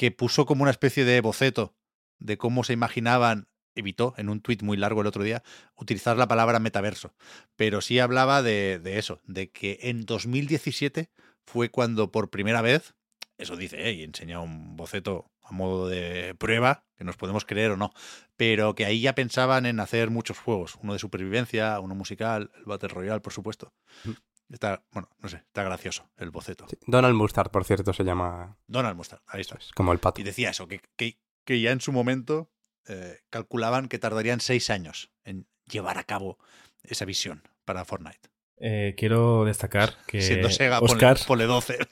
que 0.00 0.10
puso 0.10 0.46
como 0.46 0.62
una 0.62 0.70
especie 0.70 1.04
de 1.04 1.20
boceto 1.20 1.74
de 2.20 2.38
cómo 2.38 2.64
se 2.64 2.72
imaginaban, 2.72 3.48
evitó 3.74 4.14
en 4.16 4.30
un 4.30 4.40
tuit 4.40 4.62
muy 4.62 4.78
largo 4.78 5.02
el 5.02 5.06
otro 5.06 5.22
día, 5.22 5.42
utilizar 5.76 6.16
la 6.16 6.26
palabra 6.26 6.58
metaverso. 6.58 7.12
Pero 7.54 7.82
sí 7.82 7.98
hablaba 7.98 8.42
de, 8.42 8.78
de 8.78 8.98
eso, 8.98 9.20
de 9.26 9.50
que 9.50 9.78
en 9.82 10.06
2017 10.06 11.10
fue 11.44 11.68
cuando 11.68 12.10
por 12.10 12.30
primera 12.30 12.62
vez, 12.62 12.94
eso 13.36 13.56
dice, 13.56 13.90
¿eh? 13.90 13.92
y 13.92 14.02
enseña 14.02 14.40
un 14.40 14.74
boceto 14.74 15.29
a 15.50 15.52
modo 15.52 15.88
de 15.88 16.34
prueba, 16.38 16.84
que 16.96 17.04
nos 17.04 17.16
podemos 17.16 17.44
creer 17.44 17.72
o 17.72 17.76
no, 17.76 17.92
pero 18.36 18.74
que 18.74 18.84
ahí 18.84 19.00
ya 19.00 19.14
pensaban 19.14 19.66
en 19.66 19.80
hacer 19.80 20.10
muchos 20.10 20.38
juegos, 20.38 20.76
uno 20.82 20.92
de 20.92 20.98
supervivencia, 20.98 21.80
uno 21.80 21.94
musical, 21.94 22.50
el 22.56 22.64
Battle 22.64 22.88
Royale, 22.88 23.20
por 23.20 23.32
supuesto. 23.32 23.72
Está, 24.48 24.82
bueno, 24.92 25.08
no 25.18 25.28
sé, 25.28 25.36
está 25.36 25.62
gracioso 25.62 26.10
el 26.16 26.30
boceto. 26.30 26.66
Donald 26.86 27.14
Mustard, 27.14 27.50
por 27.50 27.64
cierto, 27.64 27.92
se 27.92 28.04
llama. 28.04 28.56
Donald 28.66 28.96
Mustard, 28.96 29.20
ahí 29.26 29.42
está. 29.42 29.58
como 29.74 29.92
el 29.92 29.98
pato. 29.98 30.20
Y 30.20 30.24
decía 30.24 30.50
eso, 30.50 30.66
que, 30.66 30.80
que, 30.96 31.60
ya 31.60 31.70
en 31.70 31.80
su 31.80 31.92
momento 31.92 32.50
eh, 32.86 33.18
calculaban 33.30 33.88
que 33.88 33.98
tardarían 33.98 34.40
seis 34.40 34.70
años 34.70 35.12
en 35.24 35.46
llevar 35.66 35.98
a 35.98 36.04
cabo 36.04 36.38
esa 36.82 37.04
visión 37.04 37.42
para 37.64 37.84
Fortnite. 37.84 38.30
Eh, 38.56 38.94
quiero 38.96 39.44
destacar 39.44 39.94
que. 40.06 40.20
Siendo 40.20 40.50
Sega, 40.50 40.80
Oscar, 40.80 41.18
pole, 41.26 41.46
12. 41.46 41.78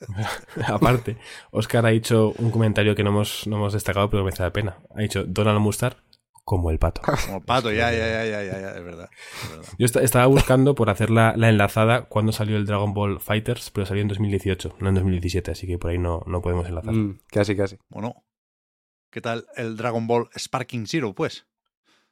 aparte, 0.66 1.16
Oscar 1.50 1.86
ha 1.86 1.90
dicho 1.90 2.32
un 2.38 2.50
comentario 2.50 2.94
que 2.94 3.04
no 3.04 3.10
hemos, 3.10 3.46
no 3.46 3.56
hemos 3.56 3.72
destacado, 3.72 4.10
pero 4.10 4.24
me 4.24 4.30
hace 4.30 4.42
la 4.42 4.52
pena. 4.52 4.78
Ha 4.94 5.00
dicho 5.00 5.24
Donald 5.24 5.60
Mustard 5.60 5.96
como 6.44 6.70
el 6.70 6.78
pato. 6.78 7.00
Como 7.26 7.38
el 7.38 7.44
pato, 7.44 7.70
ya, 7.70 7.92
ya, 7.92 8.08
ya, 8.08 8.24
ya, 8.24 8.42
ya, 8.42 8.70
es 8.70 8.82
verdad. 8.82 9.08
Yo 9.78 9.86
estaba 9.86 10.26
buscando 10.26 10.74
por 10.74 10.90
hacer 10.90 11.08
la, 11.10 11.32
enlazada 11.34 12.06
cuando 12.06 12.32
salió 12.32 12.56
el 12.56 12.66
Dragon 12.66 12.92
Ball 12.92 13.20
Fighters, 13.20 13.70
pero 13.70 13.86
salió 13.86 14.02
en 14.02 14.08
2018, 14.08 14.76
no 14.80 14.88
en 14.88 14.96
2017, 14.96 15.52
así 15.52 15.68
que 15.68 15.78
por 15.78 15.92
ahí 15.92 15.98
no, 15.98 16.24
no 16.26 16.42
podemos 16.42 16.66
enlazar. 16.66 16.92
Mm, 16.92 17.20
casi, 17.28 17.56
casi. 17.56 17.78
Bueno, 17.88 18.24
¿qué 19.10 19.20
tal 19.20 19.46
el 19.54 19.76
Dragon 19.76 20.08
Ball 20.08 20.28
Sparking 20.36 20.88
Zero, 20.88 21.14
pues? 21.14 21.46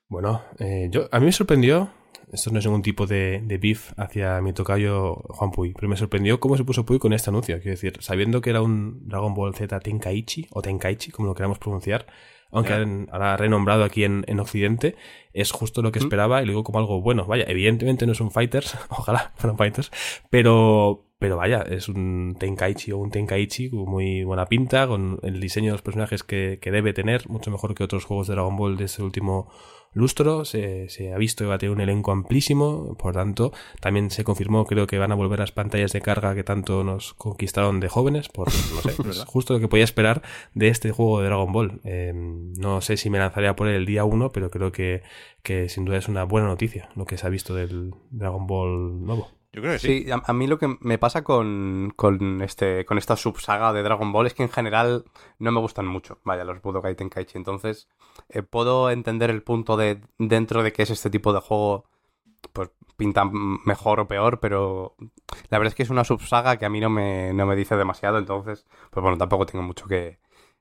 Bueno, 0.06 0.44
eh, 0.59 0.89
yo, 0.90 1.09
a 1.10 1.19
mí 1.19 1.27
me 1.27 1.32
sorprendió 1.32 1.90
esto 2.32 2.51
no 2.51 2.59
es 2.59 2.64
ningún 2.64 2.82
tipo 2.82 3.06
de, 3.06 3.40
de 3.43 3.59
beef 3.59 3.93
hacia 3.97 4.40
mi 4.40 4.52
tocayo 4.52 5.14
Juan 5.28 5.51
Puy, 5.51 5.72
pero 5.74 5.89
me 5.89 5.97
sorprendió 5.97 6.40
cómo 6.40 6.56
se 6.56 6.64
puso 6.64 6.85
Puy 6.85 6.98
con 6.98 7.12
este 7.12 7.30
anuncio. 7.30 7.56
Quiero 7.56 7.70
decir, 7.70 7.97
sabiendo 8.01 8.40
que 8.40 8.51
era 8.51 8.60
un 8.60 9.09
Dragon 9.09 9.35
Ball 9.35 9.55
Z 9.55 9.80
Tenkaichi, 9.80 10.48
o 10.51 10.62
Tenkaichi, 10.62 11.10
como 11.10 11.28
lo 11.28 11.35
queramos 11.35 11.59
pronunciar, 11.59 12.06
aunque 12.51 12.72
ahora 13.10 13.36
renombrado 13.36 13.85
aquí 13.85 14.05
en, 14.05 14.24
en, 14.26 14.40
Occidente, 14.40 14.97
es 15.32 15.52
justo 15.52 15.82
lo 15.82 15.93
que 15.93 15.98
esperaba 15.98 16.43
y 16.43 16.47
lo 16.47 16.52
digo 16.52 16.64
como 16.64 16.78
algo 16.78 17.01
bueno. 17.01 17.26
Vaya, 17.26 17.44
evidentemente 17.47 18.06
no 18.06 18.12
es 18.12 18.20
un 18.20 18.30
Fighters, 18.30 18.76
ojalá 18.89 19.32
fueran 19.36 19.59
Fighters, 19.59 19.90
pero, 20.30 21.06
pero 21.18 21.36
vaya, 21.36 21.62
es 21.62 21.89
un 21.89 22.36
Tenkaichi 22.39 22.93
o 22.93 22.98
un 22.98 23.10
Tenkaichi 23.10 23.70
con 23.70 23.89
muy 23.89 24.24
buena 24.24 24.47
pinta, 24.47 24.86
con 24.86 25.18
el 25.22 25.40
diseño 25.40 25.66
de 25.66 25.72
los 25.72 25.82
personajes 25.82 26.22
que, 26.22 26.59
que 26.60 26.70
debe 26.70 26.93
tener, 26.93 27.28
mucho 27.28 27.51
mejor 27.51 27.74
que 27.74 27.85
otros 27.85 28.05
juegos 28.05 28.28
de 28.28 28.35
Dragon 28.35 28.56
Ball 28.56 28.76
de 28.76 28.85
este 28.85 29.02
último 29.02 29.51
lustro, 29.93 30.44
se, 30.44 30.89
se, 30.89 31.12
ha 31.12 31.19
visto 31.19 31.44
que 31.44 31.48
va 31.48 31.55
a 31.55 31.59
tener 31.59 31.74
un 31.74 31.81
elenco 31.81 32.12
amplísimo, 32.12 32.97
por 32.97 33.15
tanto, 33.15 33.52
también 33.81 34.10
se 34.10 34.24
confirmó, 34.24 34.65
creo 34.65 34.86
que 34.86 34.98
van 34.98 35.12
a 35.12 35.15
volver 35.15 35.39
las 35.39 35.52
pantallas 35.52 35.93
de 35.93 36.01
carga 36.01 36.35
que 36.35 36.44
tanto 36.44 36.85
nos 36.85 37.15
conquistaron 37.15 37.81
de 37.81 37.89
jóvenes, 37.89 38.28
por, 38.28 38.48
no 38.48 38.81
sé, 38.82 39.24
justo 39.27 39.55
lo 39.55 39.60
que 39.60 39.69
podía 39.69 39.85
esperar 39.85 40.23
de 40.55 40.69
este 40.69 40.90
juego 40.90 41.20
de 41.20 41.27
Dragon 41.27 41.52
Ball. 41.52 41.81
Eh, 41.85 42.12
no 42.15 42.81
sé 42.81 42.97
si 42.97 43.10
me 43.10 43.19
lanzaría 43.19 43.56
por 43.56 43.69
él 43.69 43.74
el 43.74 43.86
día 43.86 44.05
1, 44.05 44.31
pero 44.32 44.51
creo 44.51 44.73
que, 44.73 45.02
que 45.43 45.69
sin 45.69 45.85
duda 45.85 45.98
es 45.98 46.09
una 46.09 46.24
buena 46.24 46.47
noticia 46.47 46.89
lo 46.94 47.05
que 47.05 47.16
se 47.16 47.27
ha 47.27 47.31
visto 47.31 47.55
del 47.55 47.94
Dragon 48.10 48.47
Ball 48.47 49.05
nuevo. 49.05 49.38
Sí. 49.78 50.06
a, 50.10 50.32
mí 50.32 50.47
lo 50.47 50.59
que 50.59 50.76
me 50.80 50.98
pasa 50.98 51.24
con, 51.24 51.93
con, 51.97 52.43
este, 52.43 52.85
con 52.85 52.98
esta 52.98 53.16
subsaga 53.16 53.72
de 53.72 53.82
Dragon 53.82 54.12
Ball 54.12 54.26
es 54.26 54.35
que 54.35 54.43
en 54.43 54.51
general 54.51 55.05
no 55.39 55.52
me 55.52 55.60
gustan 55.60 55.86
mucho, 55.86 56.18
vaya, 56.24 56.44
los 56.44 56.62
Budokai 56.62 56.94
Tenkaichi. 56.94 57.39
Entonces, 57.39 57.89
eh, 58.28 58.43
puedo 58.43 58.90
entender 58.90 59.30
el 59.30 59.43
punto 59.43 59.76
de 59.76 60.01
dentro 60.18 60.62
de 60.62 60.72
que 60.72 60.82
es 60.82 60.90
este 60.90 61.10
tipo 61.10 61.32
de 61.32 61.40
juego, 61.40 61.85
pues 62.52 62.70
pinta 62.97 63.24
mejor 63.24 64.01
o 64.01 64.09
peor, 64.09 64.40
pero 64.40 64.97
la 65.51 65.59
verdad 65.59 65.68
es 65.72 65.74
que 65.76 65.85
es 65.85 65.90
una 65.90 66.05
subsaga 66.05 66.56
que 66.56 66.66
a 66.66 66.70
mí 66.70 66.80
no 66.80 66.90
me, 66.90 67.32
no 67.32 67.47
me 67.47 67.55
dice 67.55 67.76
demasiado, 67.76 68.18
entonces, 68.18 68.66
pues 68.90 69.02
bueno, 69.02 69.16
tampoco 69.16 69.47
tengo 69.47 69.62
mucho 69.62 69.86
que, 69.86 70.18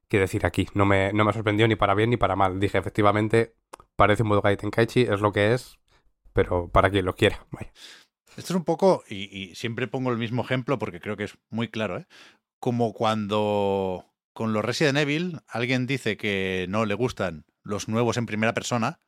que 0.08 0.20
decir 0.20 0.46
aquí. 0.46 0.68
No 0.74 0.86
me, 0.86 1.12
no 1.14 1.26
me 1.26 1.34
sorprendió 1.34 1.68
ni 1.68 1.76
para 1.76 1.96
bien 1.96 2.10
ni 2.10 2.18
para 2.18 2.36
mal. 2.36 2.60
Dije, 2.60 2.78
efectivamente, 2.78 3.56
parece 3.96 4.24
un 4.24 4.30
Budokai 4.30 4.58
Tenkaichi, 4.58 5.02
es 5.02 5.22
lo 5.22 5.32
que 5.32 5.54
es, 5.54 5.80
pero 6.34 6.70
para 6.70 6.90
quien 6.90 7.06
lo 7.06 7.16
quiera, 7.16 7.46
vaya. 7.52 7.72
Esto 8.38 8.54
es 8.54 8.58
un 8.58 8.64
poco, 8.64 9.04
y, 9.10 9.26
y, 9.36 9.56
siempre 9.56 9.88
pongo 9.88 10.12
el 10.12 10.18
mismo 10.18 10.44
ejemplo 10.44 10.80
porque 10.80 11.02
creo 11.02 11.18
que 11.18 11.26
es 11.26 11.38
muy 11.50 11.68
claro, 11.68 11.98
¿eh? 11.98 12.08
como 12.60 12.94
cuando 12.94 14.06
con 14.34 14.54
los 14.54 14.64
Resident 14.64 15.00
Evil 15.00 15.40
alguien 15.48 15.88
dice 15.88 16.18
que 16.18 16.68
no 16.70 16.86
le 16.86 16.94
gustan 16.94 17.46
los 17.64 17.88
nuevos 17.88 18.18
en 18.18 18.26
primera 18.26 18.54
persona 18.54 19.00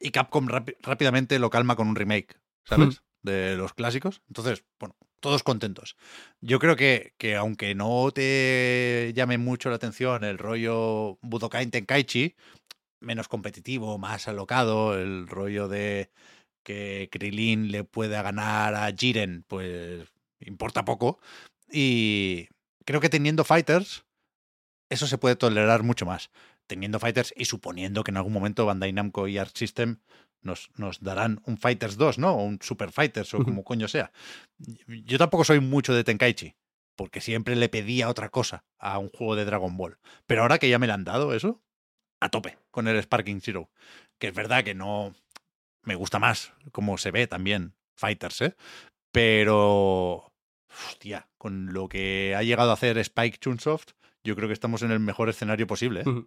y 0.00 0.10
Capcom 0.10 0.48
rápidamente 0.48 1.38
lo 1.38 1.50
calma 1.50 1.76
con 1.76 1.88
un 1.88 1.96
remake, 1.96 2.40
¿sabes? 2.64 3.00
Hmm. 3.00 3.02
De 3.22 3.56
los 3.56 3.74
clásicos. 3.74 4.22
Entonces, 4.28 4.64
bueno, 4.78 4.96
todos 5.20 5.42
contentos. 5.42 5.96
Yo 6.40 6.58
creo 6.58 6.76
que, 6.76 7.14
que 7.18 7.36
aunque 7.36 7.74
no 7.74 8.10
te 8.12 9.12
llame 9.14 9.38
mucho 9.38 9.70
la 9.70 9.76
atención 9.76 10.24
el 10.24 10.38
rollo 10.38 11.18
Budokai 11.20 11.66
Tenkaichi, 11.66 12.36
menos 13.00 13.28
competitivo, 13.28 13.98
más 13.98 14.28
alocado, 14.28 14.98
el 14.98 15.26
rollo 15.26 15.68
de 15.68 16.10
que 16.68 17.08
Krilin 17.10 17.72
le 17.72 17.82
pueda 17.82 18.20
ganar 18.20 18.74
a 18.74 18.92
Jiren, 18.94 19.42
pues 19.48 20.06
importa 20.38 20.84
poco. 20.84 21.18
Y 21.72 22.48
creo 22.84 23.00
que 23.00 23.08
teniendo 23.08 23.42
fighters, 23.42 24.04
eso 24.90 25.06
se 25.06 25.16
puede 25.16 25.34
tolerar 25.34 25.82
mucho 25.82 26.04
más. 26.04 26.30
Teniendo 26.66 27.00
fighters 27.00 27.32
y 27.34 27.46
suponiendo 27.46 28.04
que 28.04 28.10
en 28.10 28.18
algún 28.18 28.34
momento 28.34 28.66
Bandai 28.66 28.92
Namco 28.92 29.28
y 29.28 29.38
Arc 29.38 29.56
System 29.56 30.00
nos, 30.42 30.68
nos 30.76 31.00
darán 31.00 31.40
un 31.46 31.56
Fighters 31.56 31.96
2, 31.96 32.18
¿no? 32.18 32.34
O 32.34 32.44
un 32.44 32.58
Super 32.60 32.92
Fighters 32.92 33.32
o 33.32 33.42
como 33.42 33.64
coño 33.64 33.88
sea. 33.88 34.12
Yo 34.86 35.16
tampoco 35.16 35.44
soy 35.44 35.60
mucho 35.60 35.94
de 35.94 36.04
Tenkaichi, 36.04 36.54
porque 36.96 37.22
siempre 37.22 37.56
le 37.56 37.70
pedía 37.70 38.10
otra 38.10 38.28
cosa 38.28 38.66
a 38.78 38.98
un 38.98 39.08
juego 39.08 39.36
de 39.36 39.46
Dragon 39.46 39.74
Ball. 39.78 39.98
Pero 40.26 40.42
ahora 40.42 40.58
que 40.58 40.68
ya 40.68 40.78
me 40.78 40.86
le 40.86 40.92
han 40.92 41.04
dado 41.04 41.32
eso, 41.32 41.62
a 42.20 42.28
tope 42.28 42.58
con 42.70 42.88
el 42.88 43.02
Sparking 43.02 43.40
Zero. 43.40 43.70
Que 44.18 44.28
es 44.28 44.34
verdad 44.34 44.64
que 44.64 44.74
no, 44.74 45.14
me 45.88 45.96
gusta 45.96 46.18
más 46.18 46.52
como 46.70 46.98
se 46.98 47.10
ve 47.10 47.26
también 47.26 47.74
Fighters, 47.96 48.42
¿eh? 48.42 48.54
Pero, 49.10 50.32
hostia, 50.88 51.28
con 51.38 51.72
lo 51.72 51.88
que 51.88 52.34
ha 52.36 52.42
llegado 52.42 52.70
a 52.70 52.74
hacer 52.74 52.98
Spike 52.98 53.38
Chunsoft, 53.38 53.92
yo 54.22 54.36
creo 54.36 54.48
que 54.48 54.52
estamos 54.52 54.82
en 54.82 54.92
el 54.92 55.00
mejor 55.00 55.28
escenario 55.28 55.66
posible. 55.66 56.04
¿eh? 56.06 56.24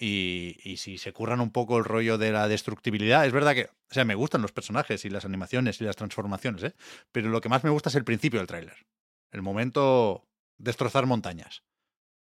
y, 0.00 0.56
y, 0.62 0.76
si 0.76 0.96
se 0.96 1.12
curran 1.12 1.40
un 1.40 1.50
poco 1.50 1.76
el 1.76 1.84
rollo 1.84 2.16
de 2.16 2.30
la 2.30 2.46
destructibilidad, 2.46 3.26
es 3.26 3.32
verdad 3.32 3.54
que, 3.54 3.64
o 3.64 3.94
sea, 3.94 4.04
me 4.04 4.14
gustan 4.14 4.42
los 4.42 4.52
personajes 4.52 5.04
y 5.04 5.10
las 5.10 5.24
animaciones 5.24 5.80
y 5.80 5.84
las 5.84 5.96
transformaciones, 5.96 6.62
¿eh? 6.62 6.74
Pero 7.12 7.28
lo 7.28 7.40
que 7.40 7.48
más 7.48 7.64
me 7.64 7.70
gusta 7.70 7.88
es 7.88 7.96
el 7.96 8.04
principio 8.04 8.38
del 8.38 8.46
tráiler. 8.46 8.86
El 9.32 9.42
momento 9.42 10.24
destrozar 10.56 11.06
montañas. 11.06 11.64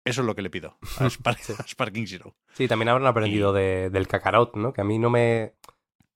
Eso 0.06 0.22
es 0.22 0.28
lo 0.28 0.36
que 0.36 0.42
le 0.42 0.50
pido 0.50 0.78
a, 1.00 1.06
Spark, 1.10 1.40
a 1.60 1.68
Sparking 1.68 2.08
Zero. 2.08 2.36
Sí, 2.54 2.68
también 2.68 2.90
habrán 2.90 3.08
aprendido 3.08 3.52
y... 3.52 3.62
de, 3.62 3.90
del 3.90 4.08
Kakarot, 4.08 4.56
¿no? 4.56 4.72
Que 4.72 4.82
a 4.82 4.86
mí 4.86 4.98
no 4.98 5.10
me... 5.10 5.54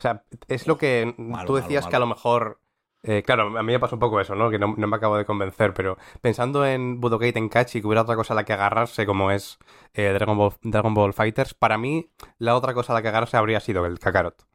O 0.01 0.03
sea, 0.03 0.23
es 0.47 0.65
lo 0.65 0.79
que 0.79 1.13
malo, 1.19 1.45
tú 1.45 1.53
decías 1.57 1.83
malo, 1.83 1.85
malo. 1.85 1.89
que 1.91 1.95
a 1.95 1.99
lo 1.99 2.07
mejor... 2.07 2.59
Eh, 3.03 3.21
claro, 3.23 3.55
a 3.55 3.61
mí 3.61 3.71
me 3.71 3.79
pasó 3.79 3.95
un 3.95 3.99
poco 3.99 4.19
eso, 4.19 4.33
¿no? 4.33 4.49
Que 4.49 4.57
no, 4.57 4.73
no, 4.75 4.87
me 4.87 4.95
acabo 4.95 5.15
de 5.15 5.25
convencer, 5.25 5.75
pero 5.75 5.95
pensando 6.21 6.65
en 6.65 6.99
Budokai 6.99 7.31
Tenkaichi, 7.31 7.81
que 7.81 7.87
hubiera 7.87 8.01
otra 8.01 8.15
cosa 8.15 8.33
a 8.33 8.35
la 8.35 8.43
que 8.43 8.53
agarrarse, 8.53 9.05
como 9.05 9.29
es 9.29 9.59
eh, 9.93 10.11
Dragon, 10.11 10.35
Ball, 10.35 10.53
Dragon 10.63 10.95
Ball 10.95 11.13
Fighters, 11.13 11.53
para 11.53 11.77
mí 11.77 12.09
la 12.39 12.55
otra 12.55 12.73
cosa 12.73 12.93
a 12.93 12.95
la 12.95 13.03
que 13.03 13.09
agarrarse 13.09 13.37
habría 13.37 13.59
sido 13.59 13.85
el 13.85 13.99
Kakarot. 13.99 14.47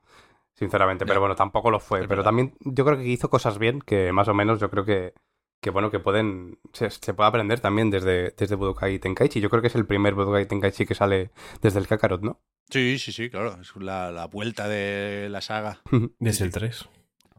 Sinceramente, 0.53 1.07
pero 1.07 1.21
bueno, 1.21 1.37
tampoco 1.37 1.71
lo 1.71 1.79
fue. 1.79 2.09
Pero 2.09 2.25
también 2.25 2.57
yo 2.61 2.85
creo 2.85 2.99
que 2.99 3.05
hizo 3.05 3.31
cosas 3.31 3.59
bien, 3.59 3.81
que 3.81 4.11
más 4.11 4.27
o 4.27 4.35
menos 4.35 4.59
yo 4.59 4.69
creo 4.69 4.85
que, 4.85 5.15
que 5.61 5.71
bueno, 5.71 5.91
que 5.91 5.99
pueden, 5.99 6.59
se, 6.73 6.91
se, 6.91 7.15
puede 7.15 7.29
aprender 7.29 7.61
también 7.61 7.91
desde, 7.91 8.31
desde 8.37 8.55
Budokai 8.55 8.99
Tenkaichi. 8.99 9.41
Yo 9.41 9.51
creo 9.51 9.63
que 9.63 9.69
es 9.69 9.75
el 9.75 9.87
primer 9.87 10.15
Budokai 10.15 10.47
Tenkaichi 10.47 10.87
que 10.87 10.95
sale 10.95 11.31
desde 11.63 11.79
el 11.79 11.87
Kakarot, 11.87 12.23
¿no? 12.23 12.41
Sí, 12.71 12.99
sí, 12.99 13.13
sí, 13.13 13.31
claro. 13.31 13.59
Es 13.61 13.75
la, 13.77 14.11
la 14.11 14.27
vuelta 14.27 14.69
de 14.69 15.29
la 15.31 15.41
saga. 15.41 15.81
Desde 16.19 16.45
el 16.45 16.51
3. 16.51 16.89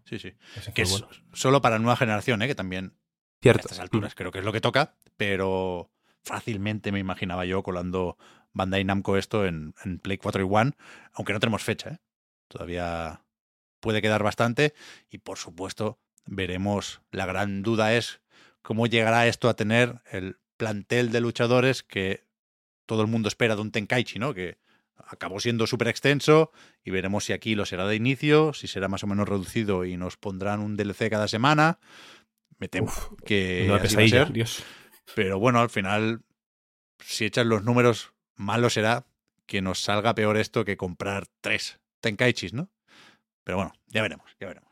Sí, 0.06 0.20
sí. 0.20 0.34
Que 0.74 0.84
es 0.84 0.92
bueno. 0.92 1.10
solo 1.34 1.62
para 1.62 1.80
nueva 1.80 1.98
generación, 1.98 2.42
¿eh? 2.42 2.48
que 2.48 2.56
también 2.56 2.98
Cierto. 3.42 3.60
a 3.60 3.64
estas 3.64 3.80
alturas 3.80 4.16
creo 4.16 4.32
que 4.32 4.40
es 4.40 4.46
lo 4.46 4.54
que 4.54 4.62
toca, 4.62 4.96
pero 5.18 5.92
fácilmente 6.24 6.94
me 6.94 7.00
imaginaba 7.00 7.46
yo 7.46 7.62
colando 7.62 8.18
Bandai 8.54 8.86
Namco 8.86 9.18
esto 9.18 9.46
en, 9.46 9.74
en 9.84 10.00
Play 10.00 10.18
4 10.18 10.42
y 10.42 10.48
One, 10.50 10.72
aunque 11.14 11.34
no 11.34 11.42
tenemos 11.42 11.62
fecha. 11.62 11.90
¿eh? 11.90 11.98
Todavía 12.48 13.26
puede 13.82 14.02
quedar 14.02 14.24
bastante 14.24 14.74
y 15.10 15.18
por 15.18 15.38
supuesto 15.38 16.00
veremos, 16.28 17.02
la 17.12 17.26
gran 17.26 17.64
duda 17.64 17.96
es 17.96 18.22
cómo 18.62 18.86
llegará 18.88 19.28
esto 19.28 19.50
a 19.50 19.56
tener 19.56 20.02
el 20.12 20.38
plantel 20.58 21.12
de 21.12 21.22
luchadores 21.22 21.84
que 21.84 22.26
todo 22.86 23.02
el 23.02 23.08
mundo 23.08 23.28
espera 23.28 23.56
de 23.56 23.62
un 23.62 23.72
Tenkaichi, 23.72 24.20
¿no? 24.20 24.34
Que 24.34 24.58
acabó 24.96 25.40
siendo 25.40 25.68
súper 25.68 25.88
extenso 25.88 26.52
y 26.84 26.92
veremos 26.92 27.26
si 27.26 27.34
aquí 27.34 27.56
lo 27.56 27.66
será 27.66 27.88
de 27.88 27.96
inicio, 27.96 28.54
si 28.54 28.68
será 28.68 28.88
más 28.88 29.04
o 29.04 29.08
menos 29.08 29.28
reducido 29.28 29.86
y 29.86 29.98
nos 29.98 30.18
pondrán 30.18 30.60
un 30.60 30.76
DLC 30.76 31.10
cada 31.10 31.28
semana. 31.28 31.80
Me 32.58 32.68
temo 32.68 32.88
Uf, 32.88 33.10
que 33.26 33.66
una 33.70 33.82
pesadilla, 33.82 34.26
Dios. 34.26 34.64
Pero 35.16 35.40
bueno, 35.40 35.60
al 35.60 35.70
final, 35.70 36.22
si 37.00 37.26
echan 37.26 37.50
los 37.50 37.64
números, 37.64 38.14
malo 38.36 38.70
será 38.70 39.06
que 39.46 39.62
nos 39.62 39.80
salga 39.80 40.16
peor 40.16 40.38
esto 40.38 40.66
que 40.66 40.78
comprar 40.78 41.28
tres 41.42 41.80
Tenkaichis, 42.02 42.54
¿no? 42.54 42.70
Pero 43.44 43.58
bueno, 43.58 43.74
ya 43.88 44.02
veremos, 44.02 44.30
ya 44.40 44.48
veremos. 44.48 44.67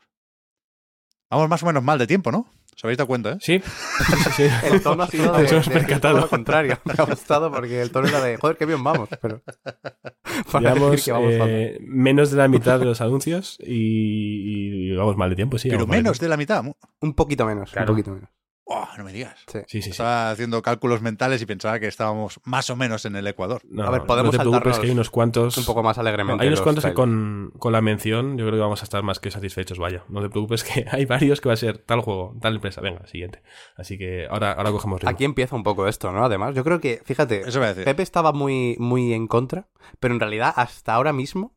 Vamos 1.30 1.48
más 1.48 1.62
o 1.62 1.66
menos 1.66 1.82
mal 1.82 1.98
de 1.98 2.06
tiempo, 2.06 2.30
¿no? 2.30 2.46
¿Os 2.76 2.84
habéis 2.84 2.98
dado 2.98 3.08
cuenta, 3.08 3.32
eh? 3.32 3.36
Sí. 3.40 3.58
sí, 3.60 4.30
sí. 4.36 4.48
El 4.64 4.82
tono 4.82 5.04
ha 5.04 5.06
sido 5.06 5.32
de, 5.38 5.46
de, 5.46 5.80
de, 5.80 5.98
todo 5.98 6.12
lo 6.12 6.28
contrario. 6.28 6.78
Me 6.84 6.92
ha 6.96 7.04
gustado 7.04 7.50
porque 7.50 7.80
el 7.80 7.90
tono 7.90 8.06
era 8.06 8.22
de, 8.22 8.36
joder, 8.36 8.58
qué 8.58 8.66
bien 8.66 8.84
vamos. 8.84 9.08
Pero 9.20 9.40
Llevamos, 10.60 11.02
que 11.02 11.12
vamos 11.12 11.32
eh, 11.32 11.78
menos 11.80 12.30
de 12.30 12.36
la 12.36 12.48
mitad 12.48 12.78
de 12.78 12.84
los 12.84 13.00
anuncios 13.00 13.58
y, 13.60 14.90
y, 14.92 14.94
vamos 14.94 15.16
mal 15.16 15.30
de 15.30 15.36
tiempo, 15.36 15.56
sí. 15.56 15.70
Pero 15.70 15.86
menos 15.86 16.20
de 16.20 16.28
la 16.28 16.36
mitad. 16.36 16.62
Un 17.00 17.14
poquito 17.14 17.46
menos, 17.46 17.72
claro. 17.72 17.90
un 17.90 17.96
poquito 17.96 18.10
menos. 18.12 18.28
Oh, 18.68 18.84
no 18.98 19.04
me 19.04 19.12
digas. 19.12 19.38
Sí, 19.46 19.60
sí, 19.68 19.82
sí. 19.82 19.90
Estaba 19.90 20.26
sí. 20.26 20.32
haciendo 20.32 20.60
cálculos 20.60 21.00
mentales 21.00 21.40
y 21.40 21.46
pensaba 21.46 21.78
que 21.78 21.86
estábamos 21.86 22.40
más 22.42 22.68
o 22.68 22.74
menos 22.74 23.04
en 23.04 23.14
el 23.14 23.24
Ecuador. 23.28 23.62
No, 23.70 23.84
a 23.84 23.90
ver, 23.90 24.02
podemos 24.06 24.32
no 24.34 24.38
te 24.38 24.44
preocupes 24.44 24.80
que 24.80 24.86
hay 24.86 24.92
unos 24.92 25.08
cuantos. 25.08 25.56
Un 25.56 25.64
poco 25.64 25.84
más 25.84 25.98
alegremente. 25.98 26.42
Hay 26.42 26.48
unos 26.48 26.62
cuantos 26.62 26.84
que 26.84 26.92
con, 26.92 27.52
con, 27.60 27.72
la 27.72 27.80
mención 27.80 28.36
yo 28.36 28.44
creo 28.44 28.56
que 28.56 28.62
vamos 28.62 28.82
a 28.82 28.84
estar 28.84 29.04
más 29.04 29.20
que 29.20 29.30
satisfechos. 29.30 29.78
Vaya, 29.78 30.02
no 30.08 30.20
te 30.20 30.30
preocupes 30.30 30.64
que 30.64 30.84
hay 30.90 31.04
varios 31.04 31.40
que 31.40 31.48
va 31.48 31.52
a 31.52 31.56
ser 31.56 31.78
tal 31.78 32.00
juego, 32.00 32.34
tal 32.40 32.56
empresa. 32.56 32.80
Venga, 32.80 33.06
siguiente. 33.06 33.40
Así 33.76 33.98
que 33.98 34.26
ahora, 34.28 34.50
ahora 34.50 34.72
cogemos 34.72 35.00
ritmo. 35.00 35.10
Aquí 35.10 35.24
empieza 35.24 35.54
un 35.54 35.62
poco 35.62 35.86
esto, 35.86 36.10
¿no? 36.10 36.24
Además, 36.24 36.56
yo 36.56 36.64
creo 36.64 36.80
que, 36.80 37.00
fíjate, 37.04 37.42
Eso 37.42 37.60
voy 37.60 37.66
a 37.66 37.68
decir. 37.68 37.84
Pepe 37.84 38.02
estaba 38.02 38.32
muy, 38.32 38.74
muy 38.80 39.12
en 39.12 39.28
contra, 39.28 39.68
pero 40.00 40.12
en 40.12 40.18
realidad 40.18 40.52
hasta 40.56 40.92
ahora 40.92 41.12
mismo 41.12 41.54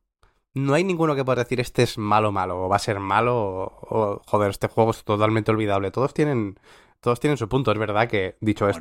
no 0.54 0.76
hay 0.76 0.84
ninguno 0.84 1.16
que 1.16 1.26
pueda 1.26 1.44
decir 1.44 1.60
este 1.60 1.82
es 1.82 1.98
malo, 1.98 2.32
malo, 2.32 2.66
o 2.66 2.70
va 2.70 2.76
a 2.76 2.80
ser 2.80 3.00
malo, 3.00 3.36
o, 3.36 3.66
o 3.90 4.22
joder, 4.28 4.52
este 4.52 4.68
juego 4.68 4.92
es 4.92 5.04
totalmente 5.04 5.50
olvidable. 5.50 5.90
Todos 5.90 6.14
tienen 6.14 6.60
todos 7.02 7.20
tienen 7.20 7.38
su 7.38 7.48
punto. 7.50 7.72
Es 7.72 7.78
verdad 7.78 8.08
que, 8.08 8.38
dicho 8.42 8.66
bueno, 8.66 8.78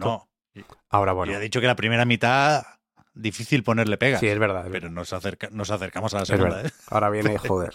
esto, 0.55 0.67
ahora 0.91 1.13
bueno. 1.13 1.33
Y 1.33 1.37
ha 1.37 1.41
dicho 1.41 1.61
que 1.61 1.67
la 1.67 1.77
primera 1.77 2.05
mitad 2.05 2.63
difícil 3.15 3.63
ponerle 3.65 3.99
pegas. 3.99 4.21
Sí, 4.21 4.29
es 4.29 4.39
verdad. 4.39 4.67
Es 4.67 4.73
pero 4.73 4.85
verdad. 4.87 4.95
Nos, 4.97 5.13
acerca, 5.13 5.49
nos, 5.51 5.71
acercamos 5.71 6.15
a 6.15 6.21
la 6.21 6.25
segunda. 6.27 6.63
¿eh? 6.63 6.71
Ahora 6.89 7.11
viene, 7.11 7.37
joder. 7.39 7.75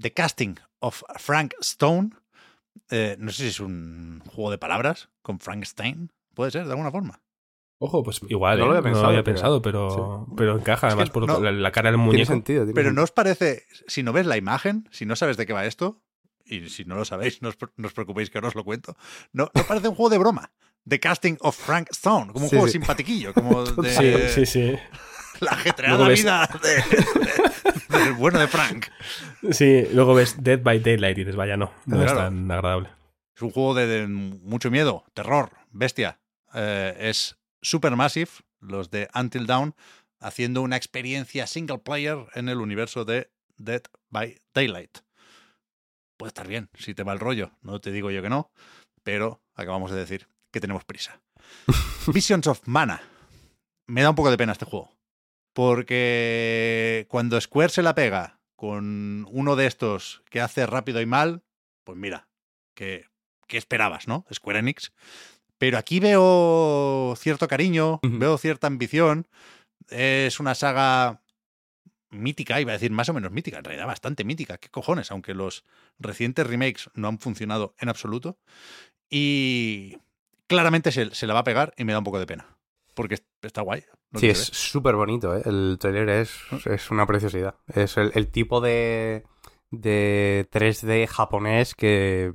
The 0.00 0.12
Casting 0.12 0.56
of 0.80 1.02
Frank 1.18 1.54
Stone. 1.60 2.10
Eh, 2.90 3.16
no 3.18 3.30
sé 3.30 3.42
si 3.44 3.48
es 3.48 3.60
un 3.60 4.22
juego 4.26 4.50
de 4.50 4.58
palabras 4.58 5.10
con 5.22 5.38
Frankenstein. 5.40 6.12
Puede 6.34 6.50
ser, 6.50 6.64
de 6.64 6.70
alguna 6.70 6.90
forma. 6.90 7.20
Ojo, 7.82 8.02
pues 8.02 8.20
igual, 8.28 8.58
No 8.58 8.64
¿eh? 8.64 8.68
lo 8.68 8.70
había 8.76 8.80
no 8.80 8.84
pensado, 8.84 9.02
lo 9.04 9.08
había 9.10 9.24
pero- 9.24 9.34
pensado, 9.34 9.62
pero, 9.62 10.26
pero 10.36 10.56
encaja 10.58 10.88
Es 10.88 10.94
que 10.94 11.00
además 11.00 11.10
por 11.10 11.40
la, 11.42 11.50
la 11.50 11.72
cara 11.72 11.90
del 11.90 11.96
Tiene 11.98 12.06
muñeco. 12.12 12.26
sentido. 12.32 12.60
tiene 12.64 12.74
Pero 12.74 12.88
sentido. 12.88 13.00
¿no 13.00 13.04
os 13.04 13.10
parece, 13.10 13.64
si 13.86 14.02
no 14.02 14.12
ves 14.12 14.26
la 14.26 14.36
imagen, 14.36 14.86
si 14.92 15.06
no 15.06 15.16
sabes 15.16 15.36
de 15.38 15.46
qué 15.46 15.52
va 15.54 15.64
esto, 15.64 16.02
y 16.50 16.68
si 16.68 16.84
no 16.84 16.94
lo 16.96 17.04
sabéis, 17.04 17.40
no 17.42 17.48
os, 17.50 17.56
no 17.76 17.86
os 17.86 17.92
preocupéis 17.94 18.30
que 18.30 18.38
ahora 18.38 18.48
os 18.48 18.54
lo 18.54 18.64
cuento, 18.64 18.96
no, 19.32 19.50
no 19.54 19.62
parece 19.64 19.88
un 19.88 19.94
juego 19.94 20.10
de 20.10 20.18
broma. 20.18 20.52
The 20.88 20.98
Casting 20.98 21.36
of 21.40 21.56
Frank 21.56 21.88
Stone, 21.90 22.32
como 22.32 22.44
un 22.46 22.50
Sí, 22.50 22.56
juego 22.56 22.66
sí. 22.66 22.72
simpatiquillo, 22.72 23.34
como 23.34 23.64
de 23.82 23.90
Sí, 23.92 24.44
sí, 24.44 24.46
sí. 24.46 24.78
la 25.40 25.52
ajetreada 25.52 26.08
vida 26.08 26.48
de- 26.62 26.76
de- 27.98 28.04
del 28.04 28.12
bueno 28.14 28.38
de 28.38 28.48
Frank. 28.48 28.86
Sí, 29.50 29.86
luego 29.92 30.14
ves 30.14 30.42
Dead 30.42 30.60
by 30.62 30.80
Daylight 30.80 31.18
y 31.18 31.20
dices, 31.20 31.36
vaya, 31.36 31.56
no, 31.56 31.72
no 31.86 32.02
es 32.04 32.12
tan 32.14 32.50
agradable. 32.50 32.88
Es 33.36 33.42
un 33.42 33.50
juego 33.50 33.74
de, 33.74 33.86
de 33.86 34.06
mucho 34.06 34.70
miedo, 34.70 35.04
terror, 35.14 35.50
bestia. 35.70 36.20
Eh, 36.54 36.96
es 37.00 37.36
Supermassive, 37.62 38.30
los 38.60 38.90
de 38.90 39.08
Until 39.14 39.46
Dawn, 39.46 39.74
haciendo 40.18 40.62
una 40.62 40.76
experiencia 40.76 41.46
single 41.46 41.78
player 41.78 42.26
en 42.34 42.48
el 42.48 42.58
universo 42.58 43.04
de 43.04 43.30
Dead 43.56 43.82
by 44.10 44.40
Daylight. 44.54 44.98
Puede 46.20 46.28
estar 46.28 46.46
bien, 46.46 46.68
si 46.74 46.94
te 46.94 47.02
va 47.02 47.14
el 47.14 47.18
rollo. 47.18 47.52
No 47.62 47.80
te 47.80 47.90
digo 47.92 48.10
yo 48.10 48.20
que 48.20 48.28
no, 48.28 48.52
pero 49.02 49.40
acabamos 49.54 49.90
de 49.90 49.96
decir 49.96 50.28
que 50.52 50.60
tenemos 50.60 50.84
prisa. 50.84 51.22
Visions 52.12 52.46
of 52.46 52.60
Mana. 52.66 53.00
Me 53.86 54.02
da 54.02 54.10
un 54.10 54.16
poco 54.16 54.30
de 54.30 54.36
pena 54.36 54.52
este 54.52 54.66
juego. 54.66 54.94
Porque 55.54 57.06
cuando 57.08 57.40
Square 57.40 57.70
se 57.70 57.82
la 57.82 57.94
pega 57.94 58.38
con 58.54 59.26
uno 59.30 59.56
de 59.56 59.64
estos 59.64 60.22
que 60.28 60.42
hace 60.42 60.66
rápido 60.66 61.00
y 61.00 61.06
mal, 61.06 61.42
pues 61.84 61.96
mira, 61.96 62.28
que, 62.74 63.06
que 63.46 63.56
esperabas, 63.56 64.06
¿no? 64.06 64.26
Square 64.30 64.58
Enix. 64.58 64.92
Pero 65.56 65.78
aquí 65.78 66.00
veo 66.00 67.14
cierto 67.16 67.48
cariño, 67.48 67.98
veo 68.02 68.36
cierta 68.36 68.66
ambición. 68.66 69.26
Es 69.88 70.38
una 70.38 70.54
saga 70.54 71.22
mítica, 72.10 72.60
iba 72.60 72.72
a 72.72 72.74
decir 72.74 72.90
más 72.90 73.08
o 73.08 73.14
menos 73.14 73.30
mítica, 73.32 73.58
en 73.58 73.64
realidad 73.64 73.86
bastante 73.86 74.24
mítica. 74.24 74.58
¿Qué 74.58 74.68
cojones? 74.68 75.10
Aunque 75.10 75.34
los 75.34 75.64
recientes 75.98 76.46
remakes 76.46 76.90
no 76.94 77.08
han 77.08 77.18
funcionado 77.18 77.74
en 77.78 77.88
absoluto. 77.88 78.38
Y 79.08 79.98
claramente 80.46 80.92
se, 80.92 81.14
se 81.14 81.26
la 81.26 81.34
va 81.34 81.40
a 81.40 81.44
pegar 81.44 81.74
y 81.76 81.84
me 81.84 81.92
da 81.92 81.98
un 81.98 82.04
poco 82.04 82.18
de 82.18 82.26
pena. 82.26 82.46
Porque 82.94 83.14
es- 83.14 83.24
está 83.42 83.62
guay. 83.62 83.84
Sí, 84.16 84.28
es 84.28 84.38
súper 84.44 84.96
bonito, 84.96 85.36
¿eh? 85.36 85.42
El 85.44 85.76
trailer 85.80 86.08
es, 86.08 86.32
es 86.66 86.90
una 86.90 87.06
preciosidad. 87.06 87.54
Es 87.72 87.96
el, 87.96 88.10
el 88.14 88.28
tipo 88.28 88.60
de, 88.60 89.24
de 89.70 90.48
3D 90.50 91.06
japonés 91.06 91.74
que... 91.74 92.32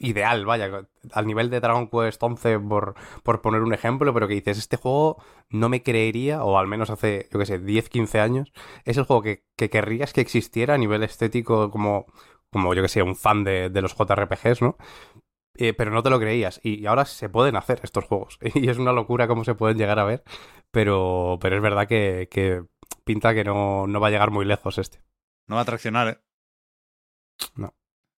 ideal, 0.00 0.46
vaya, 0.46 0.88
al 1.12 1.26
nivel 1.26 1.50
de 1.50 1.60
Dragon 1.60 1.88
Quest 1.88 2.22
11 2.22 2.60
por, 2.60 2.94
por 3.22 3.40
poner 3.40 3.62
un 3.62 3.74
ejemplo, 3.74 4.14
pero 4.14 4.28
que 4.28 4.34
dices, 4.34 4.58
este 4.58 4.76
juego 4.76 5.22
no 5.50 5.68
me 5.68 5.82
creería, 5.82 6.44
o 6.44 6.58
al 6.58 6.66
menos 6.66 6.90
hace, 6.90 7.28
yo 7.32 7.38
qué 7.38 7.46
sé, 7.46 7.58
10, 7.58 7.88
15 7.88 8.20
años, 8.20 8.52
es 8.84 8.96
el 8.96 9.04
juego 9.04 9.22
que, 9.22 9.44
que 9.56 9.70
querrías 9.70 10.12
que 10.12 10.20
existiera 10.20 10.74
a 10.74 10.78
nivel 10.78 11.02
estético 11.02 11.70
como, 11.70 12.06
como 12.50 12.74
yo 12.74 12.82
que 12.82 12.88
sé, 12.88 13.02
un 13.02 13.16
fan 13.16 13.44
de, 13.44 13.70
de 13.70 13.82
los 13.82 13.96
JRPGs, 13.96 14.62
¿no? 14.62 14.76
Eh, 15.58 15.74
pero 15.74 15.90
no 15.90 16.04
te 16.04 16.10
lo 16.10 16.20
creías. 16.20 16.60
Y, 16.62 16.80
y 16.80 16.86
ahora 16.86 17.04
se 17.04 17.28
pueden 17.28 17.56
hacer 17.56 17.80
estos 17.82 18.04
juegos. 18.04 18.38
Y 18.54 18.68
es 18.68 18.78
una 18.78 18.92
locura 18.92 19.26
cómo 19.26 19.44
se 19.44 19.54
pueden 19.54 19.76
llegar 19.76 19.98
a 19.98 20.04
ver. 20.04 20.22
Pero, 20.70 21.38
pero 21.40 21.56
es 21.56 21.62
verdad 21.62 21.88
que, 21.88 22.28
que 22.30 22.62
pinta 23.04 23.34
que 23.34 23.44
no, 23.44 23.86
no 23.88 24.00
va 24.00 24.08
a 24.08 24.10
llegar 24.10 24.30
muy 24.30 24.44
lejos 24.44 24.78
este. 24.78 25.00
No 25.48 25.56
va 25.56 25.62
a 25.62 25.64
traccionar, 25.64 26.08
¿eh? 26.08 26.18
No. 27.56 27.74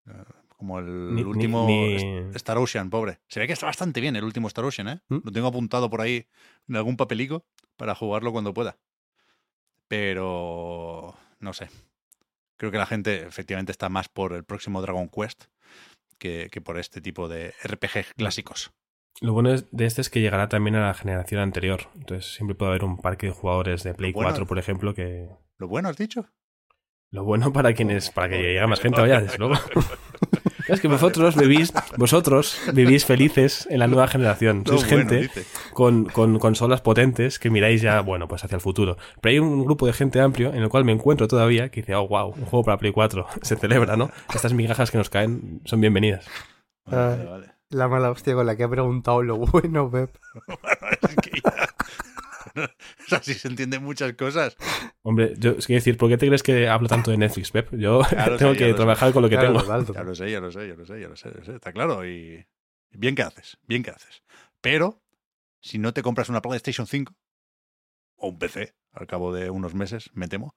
Eh, 0.07 0.13
Como 0.57 0.79
el 0.79 1.15
Ni- 1.15 1.23
último 1.23 1.67
ni- 1.67 1.97
Star 2.35 2.59
Ocean, 2.59 2.91
pobre. 2.91 3.19
Se 3.29 3.41
ve 3.41 3.47
que 3.47 3.55
está 3.55 3.65
bastante 3.65 4.01
bien 4.03 4.15
el 4.17 4.25
último 4.25 4.47
Star 4.49 4.65
Ocean, 4.67 4.89
¿eh? 4.89 5.01
¿Mm? 5.09 5.19
Lo 5.25 5.33
tengo 5.33 5.47
apuntado 5.49 5.89
por 5.89 6.03
ahí 6.03 6.27
en 6.69 6.77
algún 6.77 6.99
papelico 6.99 7.47
para 7.77 7.95
jugarlo 7.95 8.31
cuando 8.31 8.53
pueda. 8.53 8.77
Pero 9.89 11.15
no 11.41 11.53
sé. 11.53 11.69
Creo 12.57 12.71
que 12.71 12.79
la 12.79 12.87
gente 12.87 13.23
efectivamente 13.27 13.73
está 13.73 13.89
más 13.89 14.09
por 14.09 14.33
el 14.35 14.45
próximo 14.45 14.83
Dragon 14.83 15.09
Quest 15.09 15.45
que, 16.19 16.49
que 16.53 16.61
por 16.61 16.79
este 16.79 17.01
tipo 17.01 17.29
de 17.29 17.55
RPG 17.65 18.15
clásicos. 18.17 18.71
Lo 19.23 19.33
bueno 19.33 19.51
de 19.59 19.87
este 19.87 20.01
es 20.03 20.11
que 20.11 20.21
llegará 20.21 20.49
también 20.49 20.77
a 20.77 20.87
la 20.87 20.95
generación 20.95 21.41
anterior. 21.41 21.89
Entonces 21.95 22.35
siempre 22.35 22.55
puede 22.55 22.71
haber 22.73 22.85
un 22.85 22.99
parque 22.99 23.27
de 23.29 23.33
jugadores 23.33 23.83
de 23.83 23.95
Play 23.95 24.13
Lo 24.13 24.17
bueno- 24.17 24.31
4, 24.31 24.47
por 24.47 24.59
ejemplo, 24.59 24.95
que... 24.95 25.29
¿Lo 25.59 25.69
bueno 25.69 25.89
has 25.89 25.97
dicho? 25.97 26.27
Lo 27.13 27.25
bueno 27.25 27.53
para 27.53 27.73
quienes, 27.75 28.11
para 28.11 28.29
que 28.29 28.39
llegue 28.39 28.67
más 28.69 28.81
gente, 28.81 29.01
vaya, 29.01 29.21
desde 29.21 29.39
luego. 29.39 29.55
Es 30.69 30.81
que 30.81 30.87
vosotros 30.87 31.35
vivís, 31.35 31.73
vosotros 31.97 32.61
vivís 32.73 33.05
felices 33.05 33.67
en 33.71 33.81
la 33.81 33.89
nueva 33.89 34.07
generación. 34.07 34.63
Sois 34.65 34.83
bueno, 34.89 34.99
gente 34.99 35.17
dice. 35.23 35.45
con, 35.73 36.05
con 36.05 36.39
consolas 36.39 36.81
potentes 36.81 37.41
que 37.41 37.51
miráis 37.51 37.83
ya, 37.83 38.01
bueno, 38.03 38.29
pues 38.29 38.45
hacia 38.45 38.55
el 38.55 38.61
futuro. 38.61 38.97
Pero 39.21 39.33
hay 39.33 39.39
un 39.41 39.65
grupo 39.65 39.87
de 39.87 39.93
gente 39.93 40.21
amplio 40.21 40.51
en 40.55 40.63
el 40.63 40.69
cual 40.69 40.85
me 40.85 40.93
encuentro 40.93 41.27
todavía 41.27 41.71
que 41.71 41.81
dice, 41.81 41.97
oh, 41.97 42.07
wow, 42.07 42.29
un 42.29 42.45
juego 42.45 42.63
para 42.63 42.79
Play 42.79 42.93
4. 42.93 43.27
Se 43.43 43.57
celebra, 43.57 43.97
¿no? 43.97 44.11
Estas 44.33 44.53
migajas 44.53 44.93
que 44.93 44.99
nos 44.99 45.11
caen 45.11 45.61
son 45.65 45.81
bienvenidas. 45.81 46.25
Vale, 46.87 47.25
vale. 47.25 47.47
La 47.71 47.89
mala 47.89 48.11
hostia 48.13 48.35
con 48.35 48.47
la 48.47 48.57
que 48.57 48.63
ha 48.63 48.69
preguntado 48.69 49.25
lo 49.25 49.39
bueno, 49.39 49.91
Pep. 49.91 50.17
O 53.07 53.09
sea, 53.09 53.23
sí 53.23 53.35
se 53.35 53.49
entienden 53.49 53.83
muchas 53.83 54.13
cosas. 54.15 54.57
Hombre, 55.03 55.35
yo 55.39 55.53
es 55.53 55.67
que 55.67 55.75
decir, 55.75 55.97
¿por 55.97 56.09
qué 56.09 56.17
te 56.19 56.27
crees 56.27 56.43
que 56.43 56.69
hablo 56.69 56.89
tanto 56.89 57.11
de 57.11 57.17
Netflix, 57.19 57.51
Pep? 57.51 57.75
Yo 57.75 58.03
sé, 58.05 58.17
tengo 58.39 58.53
que 58.53 58.71
sé. 58.71 58.75
trabajar 58.75 59.13
con 59.13 59.23
lo 59.23 59.29
que 59.29 59.37
Claro, 59.37 59.61
tengo. 59.61 59.85
total, 59.85 59.95
Ya 59.95 60.03
lo 60.03 60.15
sé, 60.15 60.31
ya 60.31 60.41
lo 60.41 60.51
sé, 60.53 60.69
ya 60.69 60.75
lo 60.75 60.85
sé, 60.87 61.01
ya 61.01 61.09
lo 61.09 61.17
sé, 61.17 61.31
ya 61.31 61.39
lo 61.39 61.45
sé, 61.45 61.55
está 61.57 61.73
claro. 61.73 62.07
Y 62.07 62.47
bien 62.93 63.15
que 63.15 63.23
haces, 63.23 63.59
bien 63.67 63.83
que 63.83 63.91
haces. 63.91 64.23
Pero 64.61 65.03
si 65.61 65.79
no 65.79 65.93
te 65.93 66.03
compras 66.03 66.29
una 66.29 66.43
PlayStation 66.43 66.87
5 66.87 67.15
o 68.17 68.29
un 68.29 68.39
PC, 68.39 68.75
al 68.93 69.07
cabo 69.07 69.33
de 69.33 69.51
unos 69.51 69.75
meses, 69.75 70.11
me 70.13 70.29
temo, 70.29 70.55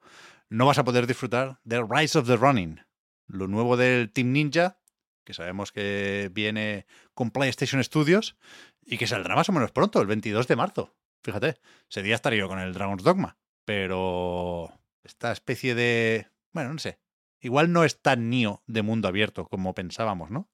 no 0.50 0.66
vas 0.66 0.78
a 0.80 0.84
poder 0.84 1.08
disfrutar 1.08 1.60
de 1.64 1.82
Rise 1.88 2.18
of 2.20 2.28
the 2.28 2.36
Running, 2.38 2.82
lo 3.28 3.48
nuevo 3.48 3.78
del 3.78 4.12
Team 4.12 4.32
Ninja, 4.34 4.80
que 5.24 5.34
sabemos 5.34 5.72
que 5.72 6.30
viene 6.34 6.86
con 7.14 7.32
PlayStation 7.32 7.82
Studios 7.84 8.36
y 8.86 8.98
que 8.98 9.08
saldrá 9.08 9.36
más 9.36 9.48
o 9.48 9.54
menos 9.54 9.72
pronto, 9.72 10.02
el 10.02 10.08
22 10.08 10.48
de 10.48 10.56
marzo. 10.58 10.94
Fíjate, 11.24 11.58
ese 11.90 12.04
día 12.04 12.16
estaré 12.16 12.38
yo 12.38 12.48
con 12.48 12.60
el 12.60 12.74
Dragon's 12.74 13.04
Dogma, 13.04 13.38
pero 13.66 14.70
esta 15.04 15.32
especie 15.32 15.74
de... 15.76 16.28
Bueno, 16.52 16.74
no 16.74 16.80
sé. 16.80 17.00
Igual 17.42 17.72
no 17.72 17.84
es 17.84 18.02
tan 18.02 18.30
Nio 18.30 18.62
de 18.68 18.82
mundo 18.84 19.08
abierto 19.08 19.48
como 19.48 19.74
pensábamos, 19.74 20.32
¿no? 20.32 20.50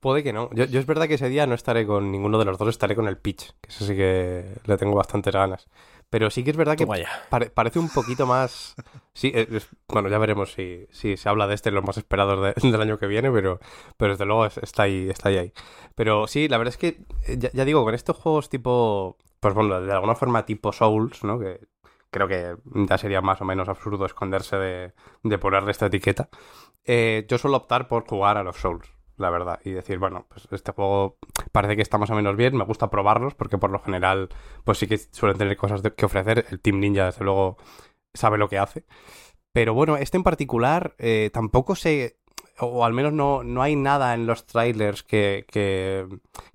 Puede 0.00 0.22
que 0.22 0.32
no. 0.32 0.48
Yo, 0.54 0.64
yo 0.64 0.80
es 0.80 0.86
verdad 0.86 1.06
que 1.06 1.14
ese 1.14 1.28
día 1.28 1.46
no 1.46 1.54
estaré 1.54 1.86
con 1.86 2.10
ninguno 2.10 2.38
de 2.38 2.46
los 2.46 2.56
dos, 2.56 2.68
estaré 2.68 2.94
con 2.96 3.08
el 3.08 3.18
pitch, 3.18 3.52
que 3.60 3.68
eso 3.68 3.84
sí 3.86 3.94
que 3.94 4.46
le 4.64 4.76
tengo 4.78 4.94
bastantes 4.96 5.34
ganas. 5.34 5.66
Pero 6.08 6.30
sí 6.30 6.42
que 6.44 6.50
es 6.52 6.56
verdad 6.56 6.76
que 6.78 6.86
pare- 7.28 7.50
parece 7.50 7.78
un 7.78 7.90
poquito 7.90 8.24
más... 8.26 8.74
Sí, 9.12 9.32
es- 9.34 9.50
es- 9.50 9.68
bueno, 9.88 10.08
ya 10.08 10.16
veremos 10.16 10.52
si, 10.52 10.86
si 10.92 11.18
se 11.18 11.28
habla 11.28 11.46
de 11.46 11.54
este 11.54 11.68
en 11.68 11.74
los 11.74 11.84
más 11.84 11.98
esperados 11.98 12.54
de- 12.62 12.70
del 12.70 12.80
año 12.80 12.96
que 12.98 13.06
viene, 13.06 13.30
pero, 13.30 13.60
pero 13.98 14.12
desde 14.12 14.24
luego 14.24 14.46
es- 14.46 14.56
está 14.58 14.84
ahí, 14.84 15.10
está 15.10 15.28
ahí, 15.28 15.36
ahí. 15.38 15.52
Pero 15.94 16.26
sí, 16.26 16.48
la 16.48 16.56
verdad 16.56 16.72
es 16.72 16.78
que, 16.78 17.00
eh, 17.26 17.36
ya, 17.38 17.50
ya 17.52 17.64
digo, 17.66 17.84
con 17.84 17.94
estos 17.94 18.16
juegos 18.16 18.48
tipo... 18.48 19.18
Pues 19.46 19.54
bueno, 19.54 19.80
de 19.80 19.92
alguna 19.92 20.16
forma 20.16 20.44
tipo 20.44 20.72
Souls, 20.72 21.22
¿no? 21.22 21.38
Que 21.38 21.60
creo 22.10 22.26
que 22.26 22.56
ya 22.88 22.98
sería 22.98 23.20
más 23.20 23.40
o 23.40 23.44
menos 23.44 23.68
absurdo 23.68 24.04
esconderse 24.04 24.56
de, 24.56 25.38
ponerle 25.38 25.70
esta 25.70 25.86
etiqueta. 25.86 26.28
Eh, 26.84 27.24
yo 27.28 27.38
suelo 27.38 27.58
optar 27.58 27.86
por 27.86 28.08
jugar 28.08 28.38
a 28.38 28.42
los 28.42 28.56
Souls, 28.56 28.92
la 29.18 29.30
verdad, 29.30 29.60
y 29.62 29.70
decir, 29.70 30.00
bueno, 30.00 30.26
pues 30.28 30.48
este 30.50 30.72
juego 30.72 31.18
parece 31.52 31.76
que 31.76 31.82
está 31.82 31.96
más 31.96 32.10
o 32.10 32.16
menos 32.16 32.34
bien, 32.34 32.56
me 32.56 32.64
gusta 32.64 32.90
probarlos 32.90 33.36
porque 33.36 33.56
por 33.56 33.70
lo 33.70 33.78
general 33.78 34.30
pues 34.64 34.78
sí 34.78 34.88
que 34.88 34.98
suelen 34.98 35.38
tener 35.38 35.56
cosas 35.56 35.80
que 35.96 36.06
ofrecer, 36.06 36.46
el 36.50 36.58
Team 36.58 36.80
Ninja 36.80 37.04
desde 37.04 37.24
luego 37.24 37.56
sabe 38.14 38.38
lo 38.38 38.48
que 38.48 38.58
hace. 38.58 38.84
Pero 39.52 39.74
bueno, 39.74 39.96
este 39.96 40.16
en 40.16 40.24
particular 40.24 40.96
eh, 40.98 41.30
tampoco 41.32 41.76
sé, 41.76 42.16
o 42.58 42.84
al 42.84 42.94
menos 42.94 43.12
no, 43.12 43.44
no 43.44 43.62
hay 43.62 43.76
nada 43.76 44.12
en 44.14 44.26
los 44.26 44.44
trailers 44.44 45.04
que, 45.04 45.46
que, 45.48 46.08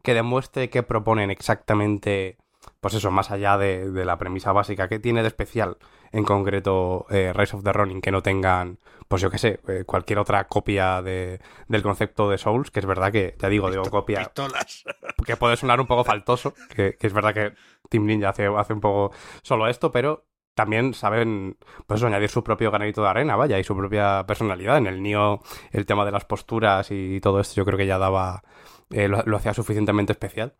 que 0.03 0.13
demuestre 0.13 0.69
que 0.69 0.83
proponen 0.83 1.31
exactamente, 1.31 2.37
pues 2.81 2.95
eso, 2.95 3.11
más 3.11 3.31
allá 3.31 3.57
de, 3.57 3.89
de 3.91 4.05
la 4.05 4.17
premisa 4.17 4.51
básica, 4.51 4.89
que 4.89 4.99
tiene 4.99 5.21
de 5.21 5.27
especial 5.27 5.77
en 6.11 6.23
concreto 6.23 7.05
eh, 7.09 7.31
Rise 7.33 7.55
of 7.55 7.63
the 7.63 7.71
Ronin 7.71 8.01
que 8.01 8.11
no 8.11 8.21
tengan, 8.21 8.79
pues 9.07 9.21
yo 9.21 9.29
qué 9.29 9.37
sé, 9.37 9.59
eh, 9.67 9.83
cualquier 9.85 10.19
otra 10.19 10.47
copia 10.47 11.01
de, 11.01 11.39
del 11.67 11.83
concepto 11.83 12.29
de 12.29 12.39
Souls, 12.39 12.71
que 12.71 12.79
es 12.79 12.85
verdad 12.85 13.11
que, 13.11 13.35
ya 13.39 13.49
digo, 13.49 13.69
digo 13.69 13.83
copia, 13.83 14.19
Pistolas. 14.19 14.83
que 15.25 15.37
puede 15.37 15.55
sonar 15.57 15.79
un 15.79 15.87
poco 15.87 16.03
faltoso, 16.03 16.53
que, 16.75 16.97
que 16.99 17.07
es 17.07 17.13
verdad 17.13 17.33
que 17.33 17.53
Team 17.89 18.05
Ninja 18.05 18.29
hace, 18.29 18.47
hace 18.47 18.73
un 18.73 18.81
poco 18.81 19.15
solo 19.43 19.67
esto, 19.67 19.91
pero 19.91 20.25
también 20.55 20.93
saben 20.95 21.57
pues 21.85 21.99
eso, 21.99 22.07
añadir 22.07 22.29
su 22.29 22.43
propio 22.43 22.71
granito 22.71 23.03
de 23.03 23.09
arena, 23.09 23.35
vaya, 23.35 23.59
y 23.59 23.63
su 23.63 23.75
propia 23.75 24.25
personalidad. 24.25 24.77
En 24.77 24.87
el 24.87 25.01
Nio, 25.03 25.39
el 25.71 25.85
tema 25.85 26.03
de 26.03 26.11
las 26.11 26.25
posturas 26.25 26.89
y 26.89 27.21
todo 27.21 27.39
esto, 27.39 27.55
yo 27.55 27.65
creo 27.65 27.77
que 27.77 27.85
ya 27.85 27.99
daba, 27.99 28.43
eh, 28.89 29.07
lo, 29.07 29.21
lo 29.23 29.37
hacía 29.37 29.53
suficientemente 29.53 30.11
especial. 30.13 30.55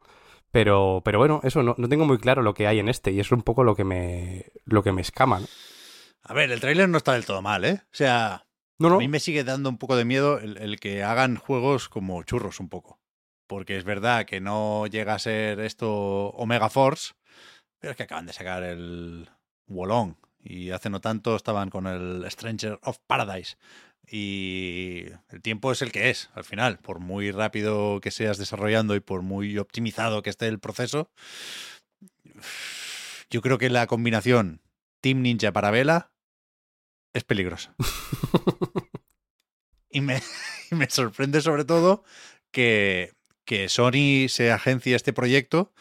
Pero, 0.52 1.02
pero 1.06 1.18
bueno, 1.20 1.40
eso, 1.44 1.64
no, 1.64 1.76
no 1.78 1.88
tengo 1.90 2.06
muy 2.06 2.18
claro 2.18 2.42
lo 2.42 2.54
que 2.54 2.68
hay 2.68 2.80
en 2.80 2.90
este, 2.90 3.12
y 3.12 3.20
es 3.20 3.32
un 3.32 3.42
poco 3.42 3.64
lo 3.64 3.76
que 3.76 3.84
me, 3.84 4.52
lo 4.66 4.84
que 4.84 4.92
me 4.92 5.02
escama, 5.02 5.40
¿no? 5.40 5.48
A 6.24 6.34
ver, 6.34 6.52
el 6.52 6.60
tráiler 6.60 6.90
no 6.90 6.98
está 6.98 7.14
del 7.14 7.26
todo 7.26 7.42
mal, 7.42 7.64
¿eh? 7.66 7.82
O 7.84 7.96
sea, 7.96 8.46
No, 8.78 8.90
no. 8.90 8.96
A 8.96 9.00
mí 9.00 9.08
me 9.08 9.20
sigue 9.20 9.44
dando 9.44 9.70
un 9.70 9.78
poco 9.78 9.96
de 9.96 10.06
miedo 10.06 10.40
el, 10.40 10.58
el 10.58 10.80
que 10.80 11.04
hagan 11.04 11.36
juegos 11.38 11.90
como 11.90 12.24
churros 12.24 12.60
un 12.60 12.70
poco. 12.70 13.00
Porque 13.48 13.78
es 13.78 13.84
verdad 13.84 14.26
que 14.26 14.40
no 14.40 14.88
llega 14.88 15.14
a 15.14 15.20
ser 15.20 15.60
esto 15.60 15.90
Omega 16.30 16.70
Force, 16.70 17.14
pero 17.80 17.92
es 17.92 17.98
que 17.98 18.04
acaban 18.04 18.26
de 18.26 18.34
sacar 18.34 18.64
el 18.64 19.30
Wolong. 19.68 20.16
Y 20.44 20.72
hace 20.72 20.90
no 20.90 21.02
tanto 21.02 21.36
estaban 21.36 21.70
con 21.70 21.86
el 21.86 22.26
Stranger 22.30 22.80
of 22.84 22.98
Paradise. 23.08 23.58
Y 24.14 25.06
el 25.30 25.42
tiempo 25.42 25.72
es 25.72 25.82
el 25.82 25.94
que 25.94 26.10
es, 26.10 26.30
al 26.34 26.44
final. 26.44 26.80
Por 26.80 27.00
muy 27.00 27.32
rápido 27.32 28.02
que 28.02 28.12
seas 28.12 28.38
desarrollando 28.38 28.94
y 28.94 29.00
por 29.00 29.22
muy 29.22 29.58
optimizado 29.58 30.22
que 30.22 30.30
esté 30.30 30.48
el 30.48 30.60
proceso, 30.60 31.10
yo 33.30 33.42
creo 33.42 33.58
que 33.58 33.70
la 33.70 33.88
combinación 33.88 34.60
Team 35.00 35.22
Ninja 35.22 35.54
para 35.54 35.72
Vela 35.72 36.12
es 37.14 37.24
peligrosa. 37.24 37.74
y, 39.90 40.02
me, 40.02 40.22
y 40.72 40.76
me 40.76 40.90
sorprende 40.90 41.40
sobre 41.40 41.64
todo 41.64 42.04
que, 42.52 43.14
que 43.46 43.70
Sony 43.70 44.28
se 44.28 44.52
agencie 44.52 44.94
este 44.94 45.14
proyecto 45.14 45.72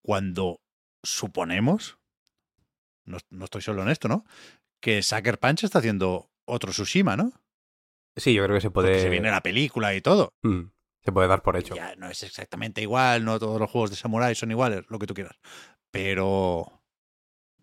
cuando 0.00 0.62
suponemos, 1.02 1.98
no, 3.04 3.18
no 3.28 3.44
estoy 3.44 3.60
solo 3.60 3.82
en 3.82 3.90
esto, 3.90 4.08
¿no? 4.08 4.24
Que 4.80 5.02
Sucker 5.02 5.38
Punch 5.38 5.64
está 5.64 5.80
haciendo 5.80 6.30
otro 6.46 6.72
Tsushima, 6.72 7.14
¿no? 7.14 7.43
Sí, 8.16 8.34
yo 8.34 8.44
creo 8.44 8.56
que 8.56 8.60
se 8.60 8.70
Porque 8.70 8.90
puede. 8.90 9.02
se 9.02 9.10
viene 9.10 9.30
la 9.30 9.40
película 9.42 9.94
y 9.94 10.00
todo. 10.00 10.32
Mm, 10.42 10.62
se 11.04 11.12
puede 11.12 11.28
dar 11.28 11.42
por 11.42 11.56
hecho. 11.56 11.74
Ya 11.74 11.96
no 11.96 12.08
es 12.08 12.22
exactamente 12.22 12.80
igual, 12.82 13.24
no 13.24 13.38
todos 13.38 13.60
los 13.60 13.70
juegos 13.70 13.90
de 13.90 13.96
Samurai 13.96 14.34
son 14.34 14.50
iguales, 14.50 14.84
lo 14.88 14.98
que 14.98 15.06
tú 15.06 15.14
quieras. 15.14 15.36
Pero 15.90 16.82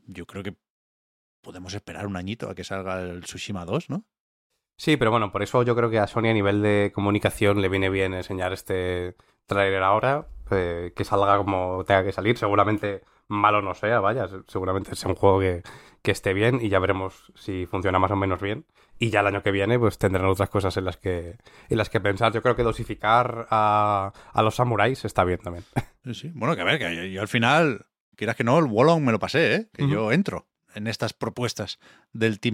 yo 0.07 0.26
creo 0.26 0.44
que 0.44 0.56
podemos 1.41 1.73
esperar 1.73 2.06
un 2.07 2.18
añito 2.18 2.49
a 2.49 2.56
que 2.56 2.64
salga 2.64 3.02
el 3.02 3.22
Tsushima 3.23 3.65
2, 3.65 3.90
¿no? 3.90 4.06
Sí, 4.78 4.98
pero 4.98 5.11
bueno, 5.11 5.32
por 5.32 5.44
eso 5.44 5.64
yo 5.64 5.76
creo 5.76 5.90
que 5.90 5.99
a 5.99 6.07
Sony 6.07 6.28
a 6.30 6.34
nivel 6.34 6.61
de 6.61 6.91
comunicación 6.94 7.61
le 7.61 7.69
viene 7.69 7.90
bien 7.90 8.14
enseñar 8.14 8.52
este 8.52 9.15
tráiler 9.45 9.84
ahora, 9.84 10.28
eh, 10.49 10.91
que 10.95 11.03
salga 11.03 11.38
como 11.38 11.84
tenga 11.86 12.03
que 12.03 12.11
salir, 12.11 12.38
seguramente 12.38 13.03
malo 13.28 13.61
no 13.61 13.76
sea, 13.76 13.99
vaya, 13.99 14.28
se- 14.28 14.41
seguramente 14.48 14.95
sea 14.95 15.10
un 15.10 15.15
juego 15.15 15.40
que, 15.40 15.61
que 16.02 16.11
esté 16.11 16.34
bien 16.34 16.60
y 16.61 16.69
ya 16.69 16.80
veremos 16.80 17.32
si 17.36 17.65
funciona 17.68 17.99
más 17.99 18.11
o 18.11 18.15
menos 18.15 18.41
bien. 18.41 18.65
Y 19.02 19.10
ya 19.10 19.22
el 19.22 19.28
año 19.28 19.41
que 19.41 19.49
viene 19.49 19.80
pues 19.80 19.98
tendrán 19.98 20.28
otras 20.28 20.52
cosas 20.52 20.78
en 20.78 20.86
las 20.86 20.95
que, 20.95 21.36
en 21.69 21.78
las 21.78 21.90
que 21.90 21.99
pensar. 21.99 22.32
Yo 22.34 22.44
creo 22.44 22.56
que 22.56 22.61
dosificar 22.61 23.48
a, 23.49 24.14
a 24.32 24.41
los 24.44 24.53
samuráis 24.53 25.03
está 25.03 25.23
bien 25.23 25.40
también. 25.40 25.65
Sí, 26.03 26.14
sí. 26.15 26.32
Bueno, 26.34 26.56
que 26.56 26.61
a 26.61 26.65
ver, 26.65 26.80
que 26.80 26.95
yo, 26.95 27.03
yo 27.03 27.22
al 27.22 27.28
final, 27.28 27.86
quieras 28.15 28.36
que 28.36 28.44
no, 28.44 28.57
el 28.57 28.65
Wolong 28.65 29.03
me 29.03 29.11
lo 29.11 29.19
pasé, 29.19 29.53
¿eh? 29.56 29.69
Que 29.72 29.88
yo 29.88 30.11
entro 30.11 30.48
en 30.73 30.88
estas 30.88 31.14
propuestas 31.14 31.78
del 32.11 32.40
Team 32.40 32.53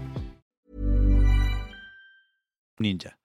Ninja. 2.81 3.19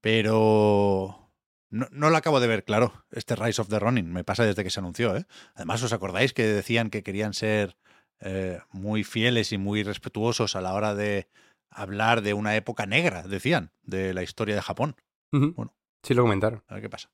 Pero 0.00 1.32
no, 1.70 1.88
no 1.90 2.10
lo 2.10 2.16
acabo 2.16 2.40
de 2.40 2.46
ver 2.46 2.64
claro, 2.64 3.04
este 3.10 3.36
Rise 3.36 3.60
of 3.60 3.68
the 3.68 3.78
Ronin. 3.78 4.12
Me 4.12 4.24
pasa 4.24 4.44
desde 4.44 4.62
que 4.64 4.70
se 4.70 4.80
anunció, 4.80 5.16
¿eh? 5.16 5.26
Además, 5.54 5.82
¿os 5.82 5.92
acordáis 5.92 6.32
que 6.32 6.44
decían 6.44 6.90
que 6.90 7.02
querían 7.02 7.34
ser 7.34 7.76
eh, 8.20 8.60
muy 8.70 9.04
fieles 9.04 9.52
y 9.52 9.58
muy 9.58 9.82
respetuosos 9.82 10.56
a 10.56 10.60
la 10.60 10.74
hora 10.74 10.94
de 10.94 11.28
hablar 11.70 12.22
de 12.22 12.34
una 12.34 12.56
época 12.56 12.86
negra, 12.86 13.22
decían, 13.22 13.72
de 13.82 14.14
la 14.14 14.22
historia 14.22 14.54
de 14.54 14.62
Japón? 14.62 14.96
Bueno. 15.30 15.74
Sí 16.02 16.14
lo 16.14 16.22
comentaron. 16.22 16.62
A 16.68 16.74
ver 16.74 16.84
qué 16.84 16.90
pasa. 16.90 17.10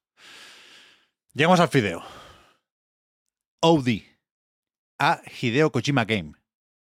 Llegamos 1.32 1.60
al 1.60 1.69
fideo. 1.69 2.02
OD. 3.60 4.02
A 4.98 5.23
Hideo 5.40 5.73
Kojima 5.73 6.05
Game. 6.05 6.35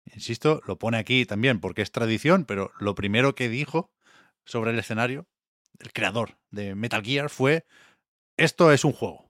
Insisto, 0.05 0.61
lo 0.65 0.80
pone 0.80 0.97
aquí 0.97 1.26
también 1.26 1.59
porque 1.59 1.81
es 1.81 1.91
tradición, 1.91 2.45
pero 2.45 2.71
lo 2.80 2.95
primero 2.95 3.35
que 3.35 3.49
dijo 3.49 3.91
sobre 4.49 4.71
el 4.71 4.80
escenario, 4.80 5.27
el 5.80 5.93
creador 5.93 6.38
de 6.49 6.73
Metal 6.76 7.03
Gear, 7.03 7.30
fue, 7.30 7.65
esto 8.35 8.71
es 8.71 8.84
un 8.84 8.91
juego. 8.93 9.30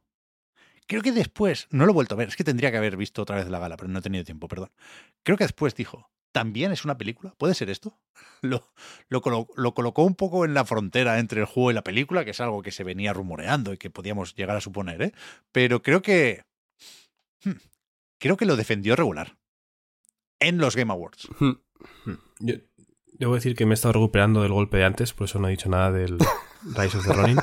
Creo 0.88 1.02
que 1.02 1.12
después, 1.12 1.68
no 1.70 1.86
lo 1.86 1.92
he 1.92 1.94
vuelto 1.94 2.16
a 2.16 2.18
ver, 2.18 2.30
es 2.30 2.36
que 2.36 2.44
tendría 2.44 2.72
que 2.72 2.78
haber 2.78 2.96
visto 2.98 3.22
otra 3.22 3.36
vez 3.36 3.48
la 3.50 3.60
gala, 3.60 3.76
pero 3.78 3.90
no 3.90 4.00
he 4.00 4.02
tenido 4.02 4.24
tiempo, 4.24 4.48
perdón. 4.48 4.72
Creo 5.24 5.38
que 5.38 5.44
después 5.44 5.76
dijo, 5.76 6.10
¿también 6.32 6.72
es 6.72 6.86
una 6.86 6.98
película? 6.98 7.34
¿Puede 7.38 7.54
ser 7.54 7.70
esto? 7.70 8.00
Lo, 8.42 8.72
lo, 9.10 9.22
colo- 9.22 9.48
lo 9.56 9.74
colocó 9.74 10.04
un 10.06 10.16
poco 10.16 10.46
en 10.46 10.54
la 10.54 10.64
frontera 10.66 11.20
entre 11.20 11.42
el 11.42 11.46
juego 11.46 11.72
y 11.72 11.74
la 11.74 11.84
película, 11.84 12.24
que 12.24 12.32
es 12.32 12.40
algo 12.40 12.62
que 12.62 12.72
se 12.72 12.86
venía 12.86 13.12
rumoreando 13.14 13.74
y 13.74 13.78
que 13.78 13.90
podíamos 13.90 14.34
llegar 14.36 14.56
a 14.56 14.62
suponer, 14.62 15.02
¿eh? 15.02 15.12
Pero 15.52 15.82
creo 15.82 16.02
que... 16.02 16.44
hmm, 17.44 17.52
creo 18.18 18.38
que 18.38 18.46
lo 18.46 18.56
defendió 18.56 18.96
regular. 18.96 19.38
En 20.40 20.58
los 20.58 20.76
Game 20.78 20.92
Awards. 20.94 21.26
Ujú. 21.26 21.60
Yo 22.40 22.56
debo 23.20 23.36
decir 23.36 23.56
que 23.56 23.66
me 23.66 23.74
he 23.74 23.76
estado 23.76 23.94
recuperando 23.94 24.42
del 24.42 24.54
golpe 24.54 24.78
de 24.78 24.86
antes, 24.86 25.14
por 25.14 25.26
eso 25.26 25.40
no 25.40 25.48
he 25.48 25.52
dicho 25.52 25.70
nada 25.70 25.92
del 25.92 26.18
Rise 26.76 26.98
of 26.98 27.06
the 27.06 27.14
Ronin. 27.14 27.38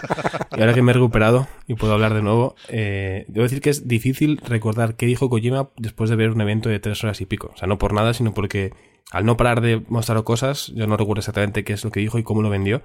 Y 0.57 0.61
ahora 0.61 0.74
que 0.74 0.82
me 0.82 0.90
he 0.90 0.94
recuperado 0.94 1.47
y 1.66 1.74
puedo 1.74 1.93
hablar 1.93 2.15
de 2.15 2.23
nuevo, 2.23 2.57
eh, 2.69 3.27
debo 3.28 3.44
decir 3.44 3.61
que 3.61 3.70
es 3.70 3.86
difícil 3.86 4.40
recordar 4.44 4.97
qué 4.97 5.07
dijo 5.07 5.28
Kojima 5.28 5.70
después 5.77 6.11
de 6.11 6.16
ver 6.16 6.31
un 6.31 6.40
evento 6.40 6.70
de 6.70 6.81
tres 6.81 7.05
horas 7.05 7.20
y 7.20 7.27
pico. 7.27 7.51
O 7.55 7.57
sea, 7.57 7.69
no 7.69 7.78
por 7.78 7.93
nada, 7.93 8.15
sino 8.15 8.32
porque 8.32 8.73
al 9.12 9.27
no 9.27 9.36
parar 9.36 9.61
de 9.61 9.82
mostrar 9.89 10.23
cosas, 10.24 10.73
yo 10.74 10.86
no 10.86 10.97
recuerdo 10.97 11.20
exactamente 11.20 11.62
qué 11.62 11.74
es 11.74 11.85
lo 11.85 11.90
que 11.90 12.01
dijo 12.01 12.19
y 12.19 12.23
cómo 12.23 12.43
lo 12.43 12.48
vendió. 12.51 12.82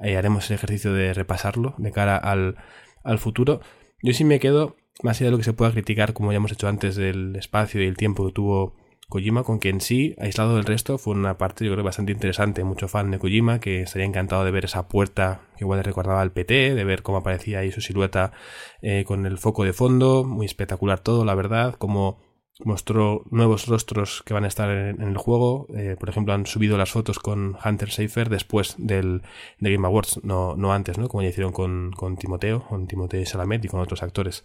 Eh, 0.00 0.16
haremos 0.16 0.50
el 0.50 0.56
ejercicio 0.56 0.92
de 0.92 1.14
repasarlo 1.14 1.74
de 1.78 1.92
cara 1.92 2.16
al, 2.16 2.56
al 3.04 3.18
futuro. 3.18 3.60
Yo 4.02 4.12
sí 4.14 4.24
me 4.24 4.40
quedo, 4.40 4.76
más 5.04 5.18
allá 5.18 5.26
de 5.26 5.30
lo 5.32 5.38
que 5.38 5.44
se 5.44 5.52
pueda 5.52 5.70
criticar, 5.70 6.12
como 6.12 6.32
ya 6.32 6.38
hemos 6.38 6.50
hecho 6.50 6.66
antes, 6.66 6.96
del 6.96 7.36
espacio 7.36 7.80
y 7.80 7.86
el 7.86 7.96
tiempo 7.96 8.26
que 8.26 8.32
tuvo 8.32 8.74
Kojima, 9.12 9.44
con 9.44 9.60
que 9.60 9.68
en 9.68 9.82
sí, 9.82 10.14
aislado 10.18 10.56
del 10.56 10.64
resto, 10.64 10.96
fue 10.96 11.14
una 11.14 11.36
parte 11.36 11.66
yo 11.66 11.72
creo 11.72 11.84
bastante 11.84 12.12
interesante. 12.12 12.64
Mucho 12.64 12.88
fan 12.88 13.10
de 13.10 13.18
Kojima, 13.18 13.60
que 13.60 13.82
estaría 13.82 14.06
encantado 14.06 14.42
de 14.42 14.50
ver 14.50 14.64
esa 14.64 14.88
puerta 14.88 15.42
que 15.58 15.64
igual 15.64 15.80
le 15.80 15.82
recordaba 15.82 16.22
al 16.22 16.32
PT, 16.32 16.74
de 16.74 16.84
ver 16.84 17.02
cómo 17.02 17.18
aparecía 17.18 17.58
ahí 17.58 17.70
su 17.70 17.82
silueta 17.82 18.32
eh, 18.80 19.04
con 19.06 19.26
el 19.26 19.36
foco 19.36 19.64
de 19.64 19.74
fondo, 19.74 20.24
muy 20.24 20.46
espectacular 20.46 21.00
todo, 21.00 21.26
la 21.26 21.34
verdad, 21.34 21.74
como 21.74 22.32
mostró 22.64 23.24
nuevos 23.30 23.66
rostros 23.66 24.22
que 24.24 24.34
van 24.34 24.44
a 24.44 24.48
estar 24.48 24.70
en, 24.70 25.02
el 25.02 25.16
juego. 25.16 25.66
Eh, 25.76 25.96
por 25.98 26.08
ejemplo, 26.08 26.34
han 26.34 26.46
subido 26.46 26.76
las 26.78 26.90
fotos 26.90 27.18
con 27.18 27.56
Hunter 27.64 27.90
Schafer 27.90 28.28
después 28.28 28.76
del 28.78 29.22
de 29.58 29.72
Game 29.72 29.86
Awards, 29.86 30.20
no, 30.22 30.56
no 30.56 30.72
antes, 30.72 30.98
¿no? 30.98 31.08
Como 31.08 31.22
ya 31.22 31.28
hicieron 31.28 31.52
con, 31.52 31.92
con 31.92 32.16
Timoteo, 32.16 32.66
con 32.66 32.86
Timoteo 32.86 33.24
Salamet 33.26 33.64
y 33.64 33.68
con 33.68 33.80
otros 33.80 34.02
actores. 34.02 34.44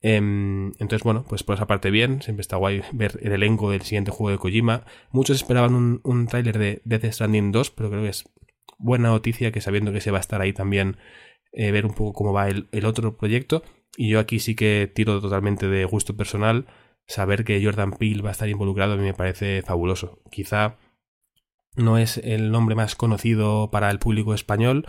Em, 0.00 0.68
entonces, 0.78 1.02
bueno, 1.02 1.24
pues 1.28 1.42
por 1.42 1.56
esa 1.56 1.66
parte 1.66 1.90
bien, 1.90 2.22
siempre 2.22 2.42
está 2.42 2.56
guay 2.56 2.82
ver 2.92 3.18
el 3.22 3.32
elenco 3.32 3.70
del 3.70 3.82
siguiente 3.82 4.10
juego 4.10 4.30
de 4.30 4.38
Kojima. 4.38 4.84
Muchos 5.10 5.36
esperaban 5.36 5.74
un, 5.74 6.00
un 6.04 6.26
tráiler 6.26 6.58
de 6.58 6.82
Death 6.84 7.12
Stranding 7.12 7.52
2, 7.52 7.70
pero 7.70 7.90
creo 7.90 8.02
que 8.02 8.10
es 8.10 8.24
buena 8.78 9.08
noticia 9.08 9.50
que 9.52 9.60
sabiendo 9.60 9.92
que 9.92 10.00
se 10.00 10.10
va 10.10 10.18
a 10.18 10.20
estar 10.20 10.40
ahí 10.40 10.52
también 10.52 10.98
eh, 11.52 11.72
ver 11.72 11.86
un 11.86 11.94
poco 11.94 12.12
cómo 12.12 12.32
va 12.32 12.48
el, 12.48 12.68
el 12.72 12.84
otro 12.84 13.16
proyecto. 13.16 13.62
Y 13.96 14.08
yo 14.08 14.20
aquí 14.20 14.38
sí 14.38 14.54
que 14.54 14.90
tiro 14.92 15.20
totalmente 15.20 15.68
de 15.68 15.84
gusto 15.84 16.16
personal. 16.16 16.66
Saber 17.06 17.44
que 17.44 17.62
Jordan 17.64 17.92
Peele 17.92 18.22
va 18.22 18.28
a 18.28 18.32
estar 18.32 18.48
involucrado 18.48 18.92
a 18.92 18.96
mí 18.96 19.02
me 19.02 19.14
parece 19.14 19.62
fabuloso. 19.62 20.22
Quizá 20.30 20.76
no 21.78 21.96
es 21.96 22.18
el 22.18 22.50
nombre 22.50 22.74
más 22.74 22.94
conocido 22.94 23.70
para 23.70 23.90
el 23.90 23.98
público 23.98 24.34
español, 24.34 24.86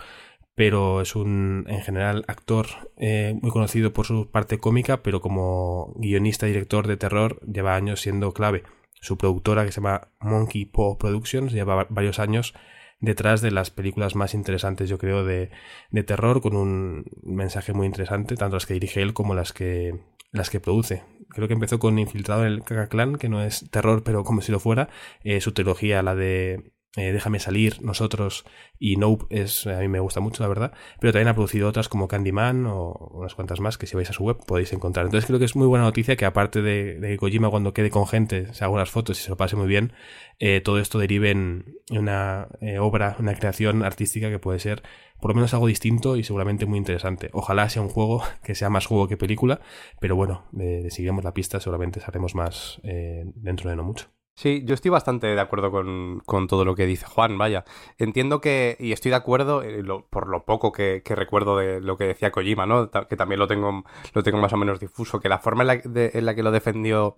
pero 0.60 1.00
es 1.00 1.16
un, 1.16 1.64
en 1.68 1.80
general, 1.80 2.22
actor 2.28 2.66
eh, 2.98 3.34
muy 3.40 3.50
conocido 3.50 3.94
por 3.94 4.04
su 4.04 4.30
parte 4.30 4.58
cómica, 4.58 5.02
pero 5.02 5.22
como 5.22 5.94
guionista 5.96 6.46
y 6.46 6.52
director 6.52 6.86
de 6.86 6.98
terror 6.98 7.40
lleva 7.50 7.76
años 7.76 8.02
siendo 8.02 8.32
clave. 8.32 8.64
su 9.00 9.16
productora 9.16 9.64
que 9.64 9.72
se 9.72 9.80
llama 9.80 10.08
Monkey 10.20 10.66
Paw 10.66 10.98
Productions, 10.98 11.54
lleva 11.54 11.86
varios 11.88 12.18
años 12.18 12.52
detrás 13.00 13.40
de 13.40 13.52
las 13.52 13.70
películas 13.70 14.16
más 14.16 14.34
interesantes, 14.34 14.90
yo 14.90 14.98
creo, 14.98 15.24
de, 15.24 15.50
de 15.92 16.02
terror, 16.02 16.42
con 16.42 16.54
un 16.54 17.06
mensaje 17.22 17.72
muy 17.72 17.86
interesante, 17.86 18.36
tanto 18.36 18.56
las 18.56 18.66
que 18.66 18.74
dirige 18.74 19.00
él 19.00 19.14
como 19.14 19.34
las 19.34 19.54
que, 19.54 19.98
las 20.30 20.50
que 20.50 20.60
produce. 20.60 21.04
Creo 21.30 21.48
que 21.48 21.54
empezó 21.54 21.78
con 21.78 21.98
Infiltrado 21.98 22.44
en 22.44 22.52
el 22.52 22.64
Kaka 22.64 22.88
Clan, 22.88 23.16
que 23.16 23.30
no 23.30 23.42
es 23.42 23.70
terror, 23.70 24.02
pero 24.04 24.24
como 24.24 24.42
si 24.42 24.52
lo 24.52 24.60
fuera. 24.60 24.90
Eh, 25.24 25.40
su 25.40 25.52
trilogía, 25.52 26.02
la 26.02 26.14
de 26.14 26.74
eh, 26.96 27.12
Déjame 27.12 27.38
salir, 27.38 27.80
Nosotros 27.82 28.44
y 28.78 28.96
Nope 28.96 29.26
es, 29.30 29.66
a 29.66 29.78
mí 29.78 29.88
me 29.88 30.00
gusta 30.00 30.20
mucho, 30.20 30.42
la 30.42 30.48
verdad. 30.48 30.72
Pero 30.98 31.12
también 31.12 31.28
ha 31.28 31.34
producido 31.34 31.68
otras 31.68 31.88
como 31.88 32.08
Candyman 32.08 32.66
o 32.66 32.92
unas 33.12 33.34
cuantas 33.34 33.60
más 33.60 33.78
que 33.78 33.86
si 33.86 33.94
vais 33.94 34.10
a 34.10 34.12
su 34.12 34.24
web 34.24 34.38
podéis 34.44 34.72
encontrar. 34.72 35.06
Entonces 35.06 35.26
creo 35.26 35.38
que 35.38 35.44
es 35.44 35.54
muy 35.54 35.68
buena 35.68 35.84
noticia 35.84 36.16
que 36.16 36.24
aparte 36.24 36.62
de, 36.62 36.98
de 36.98 37.16
Kojima 37.16 37.48
cuando 37.50 37.72
quede 37.72 37.90
con 37.90 38.06
gente 38.08 38.52
se 38.54 38.64
haga 38.64 38.74
unas 38.74 38.90
fotos 38.90 39.20
y 39.20 39.22
se 39.22 39.30
lo 39.30 39.36
pase 39.36 39.54
muy 39.54 39.68
bien, 39.68 39.92
eh, 40.40 40.60
todo 40.62 40.80
esto 40.80 40.98
derive 40.98 41.30
en 41.30 41.76
una 41.90 42.48
eh, 42.60 42.78
obra, 42.80 43.16
una 43.20 43.34
creación 43.34 43.84
artística 43.84 44.28
que 44.28 44.38
puede 44.38 44.58
ser 44.58 44.82
por 45.20 45.30
lo 45.30 45.34
menos 45.36 45.52
algo 45.54 45.66
distinto 45.66 46.16
y 46.16 46.24
seguramente 46.24 46.66
muy 46.66 46.78
interesante. 46.78 47.30
Ojalá 47.32 47.68
sea 47.68 47.82
un 47.82 47.88
juego 47.88 48.22
que 48.42 48.54
sea 48.54 48.70
más 48.70 48.86
juego 48.86 49.06
que 49.06 49.16
película, 49.16 49.60
pero 50.00 50.16
bueno, 50.16 50.46
de, 50.50 50.90
seguiremos 50.90 51.22
la 51.22 51.34
pista 51.34 51.60
seguramente 51.60 52.00
sabremos 52.00 52.34
más 52.34 52.80
dentro 52.82 53.70
de 53.70 53.76
no 53.76 53.84
mucho. 53.84 54.08
Sí, 54.36 54.62
yo 54.64 54.74
estoy 54.74 54.90
bastante 54.90 55.26
de 55.26 55.40
acuerdo 55.40 55.70
con, 55.70 56.22
con, 56.24 56.46
todo 56.46 56.64
lo 56.64 56.74
que 56.74 56.86
dice 56.86 57.04
Juan, 57.04 57.36
vaya. 57.36 57.64
Entiendo 57.98 58.40
que, 58.40 58.76
y 58.80 58.92
estoy 58.92 59.10
de 59.10 59.16
acuerdo 59.16 59.62
eh, 59.62 59.84
por 60.08 60.28
lo 60.28 60.44
poco 60.44 60.72
que, 60.72 61.02
que, 61.04 61.14
recuerdo 61.14 61.58
de 61.58 61.80
lo 61.80 61.98
que 61.98 62.04
decía 62.04 62.30
Kojima, 62.30 62.64
¿no? 62.64 62.90
Que 62.90 63.16
también 63.16 63.38
lo 63.38 63.46
tengo, 63.46 63.84
lo 64.14 64.22
tengo 64.22 64.38
más 64.38 64.52
o 64.52 64.56
menos 64.56 64.80
difuso, 64.80 65.20
que 65.20 65.28
la 65.28 65.40
forma 65.40 65.62
en 65.62 65.66
la, 65.66 65.80
en 65.84 66.24
la 66.24 66.34
que 66.34 66.42
lo 66.42 66.52
defendió 66.52 67.14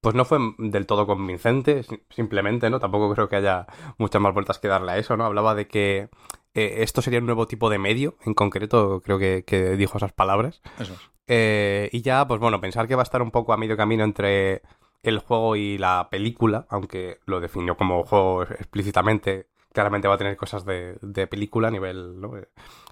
pues 0.00 0.14
no 0.14 0.24
fue 0.24 0.38
del 0.58 0.86
todo 0.86 1.06
convincente, 1.06 1.82
simplemente, 2.08 2.70
¿no? 2.70 2.80
Tampoco 2.80 3.12
creo 3.14 3.28
que 3.28 3.36
haya 3.36 3.66
muchas 3.98 4.22
más 4.22 4.32
vueltas 4.32 4.58
que 4.58 4.68
darle 4.68 4.92
a 4.92 4.98
eso, 4.98 5.16
¿no? 5.16 5.24
Hablaba 5.26 5.54
de 5.54 5.66
que 5.66 6.08
eh, 6.54 6.76
esto 6.78 7.02
sería 7.02 7.18
un 7.18 7.26
nuevo 7.26 7.46
tipo 7.46 7.68
de 7.68 7.78
medio, 7.78 8.16
en 8.24 8.34
concreto, 8.34 9.02
creo 9.04 9.18
que, 9.18 9.44
que 9.46 9.76
dijo 9.76 9.98
esas 9.98 10.12
palabras. 10.12 10.62
Eso. 10.78 10.96
Eh, 11.26 11.90
y 11.92 12.02
ya, 12.02 12.26
pues 12.26 12.40
bueno, 12.40 12.60
pensar 12.60 12.88
que 12.88 12.94
va 12.94 13.02
a 13.02 13.04
estar 13.04 13.22
un 13.22 13.30
poco 13.30 13.52
a 13.52 13.56
medio 13.56 13.76
camino 13.76 14.02
entre 14.02 14.62
el 15.02 15.18
juego 15.18 15.56
y 15.56 15.78
la 15.78 16.08
película, 16.10 16.66
aunque 16.70 17.18
lo 17.26 17.40
definió 17.40 17.76
como 17.76 18.04
juego 18.04 18.42
explícitamente, 18.42 19.48
claramente 19.72 20.08
va 20.08 20.14
a 20.14 20.18
tener 20.18 20.36
cosas 20.36 20.64
de, 20.64 20.98
de 21.00 21.26
película 21.26 21.68
a 21.68 21.70
nivel, 21.70 22.20
¿no? 22.20 22.32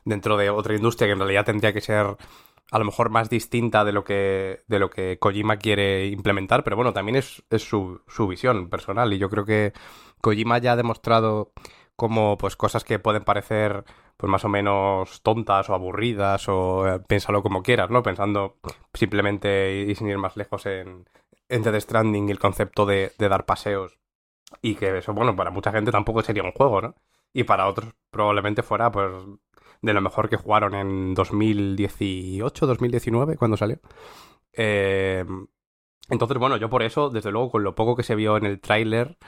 dentro 0.05 0.36
de 0.36 0.51
otra 0.51 0.74
industria 0.74 1.09
que 1.09 1.12
en 1.12 1.18
realidad 1.18 1.44
tendría 1.44 1.72
que 1.72 1.80
ser 1.80 2.16
a 2.70 2.78
lo 2.78 2.85
mejor 2.85 3.10
más 3.10 3.30
distinta 3.30 3.85
de 3.85 3.93
lo 3.93 4.05
que, 4.05 4.60
de 4.66 4.78
lo 4.78 4.90
que 4.90 5.18
Kojima 5.18 5.56
quiere 5.56 6.06
implementar, 6.09 6.64
pero 6.64 6.76
bueno, 6.76 6.93
también 6.93 7.16
es, 7.16 7.43
es 7.51 7.62
su, 7.62 8.02
su 8.09 8.28
visión 8.28 8.68
personal 8.68 9.12
y 9.12 9.18
yo 9.18 9.30
creo 9.30 9.44
que 9.44 9.72
Kojima 10.20 10.59
ya 10.59 10.72
ha 10.72 10.76
demostrado 10.76 11.52
como 11.97 12.39
pues 12.39 12.56
cosas 12.56 12.85
que 12.85 12.98
pueden 12.98 13.24
parecer 13.24 13.85
pues 14.16 14.30
más 14.30 14.44
o 14.44 14.48
menos 14.48 15.22
tontas 15.22 15.70
o 15.70 15.74
aburridas 15.74 16.48
o 16.48 16.86
eh, 16.86 17.01
piénsalo 17.01 17.43
como 17.43 17.62
quieras, 17.62 17.90
¿no? 17.90 18.02
Pensando 18.02 18.59
simplemente 18.93 19.86
y 19.89 19.94
sin 19.94 20.09
ir 20.09 20.18
más 20.18 20.36
lejos 20.36 20.66
en, 20.66 21.06
entre 21.48 21.72
The 21.72 21.80
Stranding 21.80 22.28
el 22.28 22.38
concepto 22.38 22.86
de, 22.86 23.12
dar 23.18 23.46
paseos. 23.46 23.98
Y 24.62 24.76
que 24.76 24.98
eso, 24.98 25.12
bueno, 25.12 25.36
para 25.36 25.50
mucha 25.50 25.72
gente 25.72 25.92
tampoco 25.92 26.22
sería 26.22 26.42
un 26.42 26.52
juego, 26.52 26.80
¿no? 26.80 26.94
Y 27.32 27.44
para 27.44 27.66
otros 27.66 27.94
probablemente 28.10 28.62
fuera, 28.62 28.90
pues, 28.90 29.12
de 29.82 29.92
lo 29.92 30.00
mejor 30.00 30.28
que 30.28 30.36
jugaron 30.36 30.74
en 30.74 31.14
2018, 31.14 32.66
2019, 32.66 33.36
cuando 33.36 33.56
salió. 33.56 33.78
Eh, 34.52 35.24
entonces, 36.08 36.38
bueno, 36.38 36.56
yo 36.56 36.70
por 36.70 36.82
eso, 36.82 37.10
desde 37.10 37.30
luego, 37.30 37.50
con 37.50 37.62
lo 37.64 37.74
poco 37.74 37.96
que 37.96 38.02
se 38.02 38.14
vio 38.14 38.36
en 38.36 38.46
el 38.46 38.60
tráiler, 38.60 39.18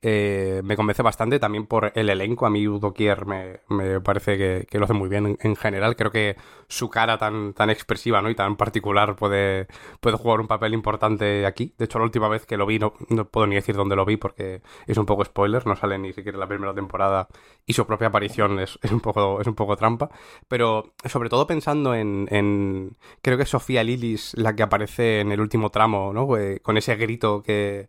eh, 0.00 0.60
me 0.64 0.76
convence 0.76 1.02
bastante 1.02 1.40
también 1.40 1.66
por 1.66 1.92
el 1.94 2.08
elenco. 2.08 2.46
A 2.46 2.50
mí 2.50 2.66
Udo 2.68 2.92
Kier 2.94 3.26
me, 3.26 3.60
me 3.68 4.00
parece 4.00 4.66
que, 4.68 4.78
lo 4.78 4.84
hace 4.84 4.94
muy 4.94 5.08
bien 5.08 5.36
en, 5.40 5.56
general. 5.56 5.96
Creo 5.96 6.12
que 6.12 6.36
su 6.68 6.88
cara 6.88 7.18
tan, 7.18 7.52
tan 7.52 7.70
expresiva 7.70 8.22
¿no? 8.22 8.30
y 8.30 8.34
tan 8.36 8.56
particular 8.56 9.16
puede, 9.16 9.66
puede 10.00 10.16
jugar 10.16 10.40
un 10.40 10.46
papel 10.46 10.74
importante 10.74 11.46
aquí. 11.46 11.74
De 11.78 11.86
hecho, 11.86 11.98
la 11.98 12.04
última 12.04 12.28
vez 12.28 12.46
que 12.46 12.56
lo 12.56 12.66
vi, 12.66 12.78
no, 12.78 12.94
no 13.08 13.28
puedo 13.28 13.46
ni 13.48 13.56
decir 13.56 13.74
dónde 13.74 13.96
lo 13.96 14.04
vi 14.04 14.16
porque 14.16 14.62
es 14.86 14.96
un 14.98 15.06
poco 15.06 15.24
spoiler, 15.24 15.66
no 15.66 15.74
sale 15.74 15.98
ni 15.98 16.12
siquiera 16.12 16.36
en 16.36 16.40
la 16.40 16.48
primera 16.48 16.74
temporada 16.74 17.28
y 17.66 17.72
su 17.72 17.86
propia 17.86 18.08
aparición 18.08 18.60
es, 18.60 18.78
es 18.82 18.92
un, 18.92 19.00
poco, 19.00 19.40
es 19.40 19.46
un 19.48 19.54
poco 19.54 19.76
trampa. 19.76 20.10
Pero 20.46 20.94
sobre 21.06 21.28
todo 21.28 21.46
pensando 21.46 21.94
en, 21.94 22.28
en 22.30 22.96
creo 23.20 23.36
que 23.36 23.42
es 23.42 23.48
Sofía 23.50 23.82
Lilis 23.82 24.34
la 24.36 24.54
que 24.54 24.62
aparece 24.62 25.20
en 25.20 25.32
el 25.32 25.40
último 25.40 25.70
tramo, 25.70 26.12
¿no? 26.12 26.36
Eh, 26.36 26.60
con 26.60 26.76
ese 26.76 26.94
grito 26.96 27.42
que 27.42 27.88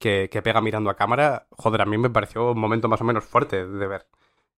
que, 0.00 0.40
pega 0.42 0.60
mirando 0.60 0.90
a 0.90 0.96
cámara, 0.96 1.46
joder, 1.50 1.82
a 1.82 1.86
mí 1.86 1.98
me 1.98 2.10
pareció 2.10 2.52
un 2.52 2.58
momento 2.58 2.88
más 2.88 3.02
o 3.02 3.04
menos 3.04 3.24
fuerte 3.24 3.66
de 3.66 3.86
ver. 3.86 4.06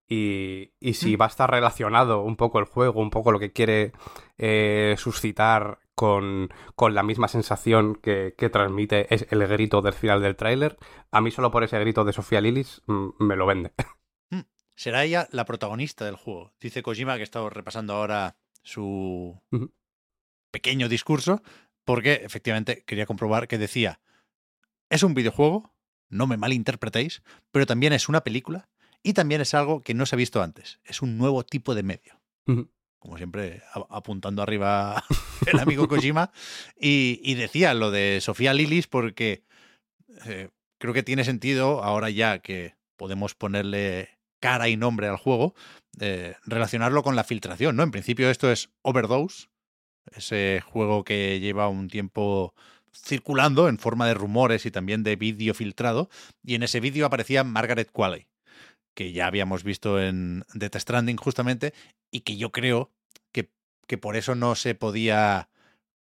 Y, 0.07 0.73
y 0.79 0.93
si 0.95 1.15
mm. 1.15 1.21
va 1.21 1.25
a 1.25 1.27
estar 1.27 1.51
relacionado 1.51 2.21
un 2.21 2.35
poco 2.37 2.59
el 2.59 2.65
juego, 2.65 3.01
un 3.01 3.09
poco 3.09 3.31
lo 3.31 3.39
que 3.39 3.51
quiere 3.51 3.91
eh, 4.37 4.95
suscitar 4.97 5.79
con, 5.95 6.49
con, 6.75 6.95
la 6.95 7.03
misma 7.03 7.27
sensación 7.27 7.95
que, 7.95 8.35
que, 8.37 8.49
transmite 8.49 9.13
es 9.13 9.27
el 9.29 9.45
grito 9.47 9.81
del 9.81 9.93
final 9.93 10.21
del 10.21 10.35
tráiler, 10.35 10.77
a 11.11 11.21
mí 11.21 11.29
solo 11.29 11.51
por 11.51 11.63
ese 11.63 11.79
grito 11.79 12.03
de 12.03 12.13
Sofía 12.13 12.41
Lilis 12.41 12.81
mm, 12.87 13.09
me 13.19 13.35
lo 13.35 13.45
vende. 13.45 13.73
Mm. 14.29 14.47
Será 14.75 15.03
ella 15.03 15.27
la 15.31 15.45
protagonista 15.45 16.05
del 16.05 16.15
juego. 16.15 16.53
Dice 16.59 16.81
Kojima 16.81 17.15
que 17.15 17.19
he 17.19 17.23
estado 17.23 17.49
repasando 17.51 17.93
ahora 17.93 18.37
su 18.63 19.39
pequeño 20.49 20.89
discurso, 20.89 21.43
porque 21.83 22.21
efectivamente 22.23 22.83
quería 22.87 23.05
comprobar 23.05 23.47
que 23.47 23.59
decía 23.59 23.99
es 24.93 25.01
un 25.01 25.15
videojuego, 25.15 25.73
no 26.09 26.27
me 26.27 26.37
malinterpretéis, 26.37 27.23
pero 27.51 27.65
también 27.65 27.93
es 27.93 28.09
una 28.09 28.23
película 28.23 28.69
y 29.01 29.13
también 29.13 29.41
es 29.41 29.55
algo 29.55 29.81
que 29.81 29.95
no 29.95 30.05
se 30.05 30.15
ha 30.15 30.17
visto 30.17 30.43
antes. 30.43 30.79
Es 30.85 31.01
un 31.01 31.17
nuevo 31.17 31.43
tipo 31.43 31.73
de 31.73 31.81
medio. 31.81 32.21
Como 32.99 33.17
siempre, 33.17 33.63
apuntando 33.89 34.43
arriba 34.43 35.03
el 35.47 35.59
amigo 35.59 35.87
Kojima. 35.87 36.31
Y, 36.79 37.33
decía 37.33 37.73
lo 37.73 37.89
de 37.89 38.19
Sofía 38.21 38.53
Lilis 38.53 38.85
porque 38.85 39.43
eh, 40.25 40.49
creo 40.77 40.93
que 40.93 41.01
tiene 41.01 41.23
sentido 41.23 41.83
ahora 41.83 42.11
ya 42.11 42.37
que 42.39 42.75
podemos 42.95 43.33
ponerle 43.33 44.19
cara 44.39 44.69
y 44.69 44.77
nombre 44.77 45.07
al 45.07 45.17
juego, 45.17 45.55
eh, 45.99 46.35
relacionarlo 46.45 47.01
con 47.01 47.15
la 47.15 47.23
filtración, 47.23 47.75
¿no? 47.75 47.83
En 47.83 47.91
principio 47.91 48.29
esto 48.29 48.51
es 48.51 48.69
Overdose, 48.83 49.47
ese 50.11 50.61
juego 50.63 51.03
que 51.03 51.39
lleva 51.39 51.67
un 51.67 51.87
tiempo 51.87 52.53
circulando 52.95 53.67
en 53.67 53.79
forma 53.79 54.07
de 54.07 54.13
rumores 54.13 54.65
y 54.65 54.71
también 54.71 55.03
de 55.03 55.15
vídeo 55.15 55.53
filtrado, 55.53 56.09
y 56.43 56.55
en 56.55 56.63
ese 56.63 56.79
vídeo 56.79 57.05
aparecía 57.05 57.43
Margaret 57.43 57.91
Qualley, 57.91 58.27
que 58.93 59.11
ya 59.11 59.27
habíamos 59.27 59.63
visto 59.63 60.01
en 60.01 60.45
Death 60.53 60.77
Stranding 60.77 61.17
justamente, 61.17 61.73
y 62.11 62.21
que 62.21 62.37
yo 62.37 62.51
creo 62.51 62.91
que, 63.31 63.51
que 63.87 63.97
por 63.97 64.15
eso 64.15 64.35
no 64.35 64.55
se 64.55 64.75
podía 64.75 65.49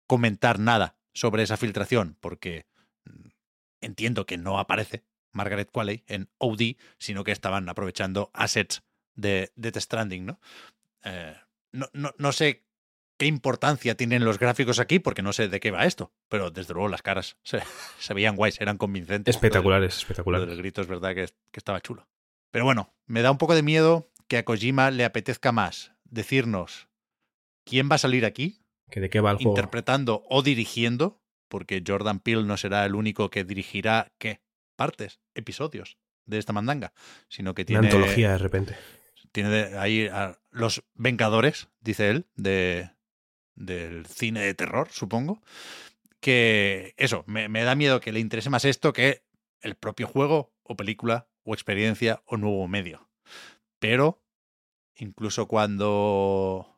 comentar 0.06 0.58
nada 0.58 0.96
sobre 1.12 1.42
esa 1.42 1.56
filtración, 1.56 2.16
porque 2.20 2.66
mm, 3.04 3.28
entiendo 3.82 4.26
que 4.26 4.38
no 4.38 4.58
aparece 4.58 5.04
Margaret 5.32 5.70
Qualley 5.70 6.04
en 6.06 6.28
OD, 6.38 6.76
sino 6.98 7.24
que 7.24 7.32
estaban 7.32 7.68
aprovechando 7.68 8.30
assets 8.32 8.82
de 9.14 9.52
Death 9.56 9.78
Stranding, 9.78 10.26
¿no? 10.26 10.40
Eh, 11.04 11.36
no, 11.72 11.88
no, 11.92 12.14
no 12.16 12.32
sé 12.32 12.67
qué 13.18 13.26
importancia 13.26 13.96
tienen 13.96 14.24
los 14.24 14.38
gráficos 14.38 14.78
aquí, 14.78 15.00
porque 15.00 15.22
no 15.22 15.32
sé 15.32 15.48
de 15.48 15.60
qué 15.60 15.70
va 15.70 15.84
esto, 15.84 16.12
pero 16.28 16.50
desde 16.50 16.72
luego 16.72 16.88
las 16.88 17.02
caras 17.02 17.36
se, 17.42 17.60
veían 18.14 18.36
guays, 18.36 18.60
eran 18.60 18.78
convincentes. 18.78 19.34
Espectaculares, 19.34 19.98
espectaculares. 19.98 20.48
El 20.48 20.56
grito 20.56 20.80
es 20.80 20.86
verdad 20.86 21.14
que, 21.14 21.28
estaba 21.52 21.80
chulo. 21.80 22.08
Pero 22.50 22.64
bueno, 22.64 22.94
me 23.06 23.20
da 23.20 23.30
un 23.30 23.38
poco 23.38 23.54
de 23.54 23.62
miedo 23.62 24.10
que 24.28 24.38
a 24.38 24.44
Kojima 24.44 24.90
le 24.90 25.04
apetezca 25.04 25.52
más 25.52 25.92
decirnos 26.04 26.88
quién 27.64 27.90
va 27.90 27.96
a 27.96 27.98
salir 27.98 28.24
aquí, 28.24 28.62
¿Que 28.90 29.00
de 29.00 29.10
qué 29.10 29.20
va 29.20 29.32
el 29.32 29.36
juego? 29.36 29.50
interpretando 29.50 30.24
o 30.30 30.42
dirigiendo, 30.42 31.20
porque 31.48 31.82
Jordan 31.86 32.20
Peele 32.20 32.44
no 32.44 32.56
será 32.56 32.86
el 32.86 32.94
único 32.94 33.28
que 33.30 33.44
dirigirá, 33.44 34.12
¿qué? 34.18 34.40
Partes, 34.76 35.20
episodios 35.34 35.98
de 36.24 36.38
esta 36.38 36.52
mandanga, 36.52 36.92
sino 37.28 37.54
que 37.54 37.64
tiene... 37.64 37.80
Una 37.80 37.88
antología 37.88 38.32
de 38.32 38.38
repente. 38.38 38.76
Tiene 39.32 39.76
ahí 39.76 40.06
a 40.06 40.38
los 40.50 40.84
Vengadores, 40.94 41.68
dice 41.80 42.10
él, 42.10 42.26
de, 42.36 42.90
del 43.58 44.06
cine 44.06 44.40
de 44.40 44.54
terror, 44.54 44.88
supongo. 44.90 45.42
Que 46.20 46.94
eso, 46.96 47.24
me, 47.26 47.48
da 47.62 47.74
miedo 47.74 48.00
que 48.00 48.12
le 48.12 48.20
interese 48.20 48.50
más 48.50 48.64
esto 48.64 48.92
que 48.92 49.22
el 49.60 49.74
propio 49.74 50.06
juego 50.06 50.52
o 50.62 50.76
película 50.76 51.28
o 51.44 51.54
experiencia 51.54 52.22
o 52.26 52.36
nuevo 52.36 52.66
medio. 52.68 53.08
Pero 53.78 54.22
incluso 54.96 55.46
cuando 55.46 56.76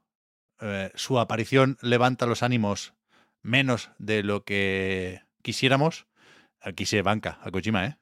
eh, 0.60 0.90
su 0.94 1.18
aparición 1.18 1.78
levanta 1.80 2.26
los 2.26 2.42
ánimos 2.42 2.94
menos 3.42 3.90
de 3.98 4.22
lo 4.22 4.44
que 4.44 5.22
quisiéramos, 5.42 6.06
aquí 6.60 6.84
se 6.84 7.00
banca 7.00 7.38
a 7.42 7.50
Kojima, 7.50 7.86
¿eh? 7.86 7.96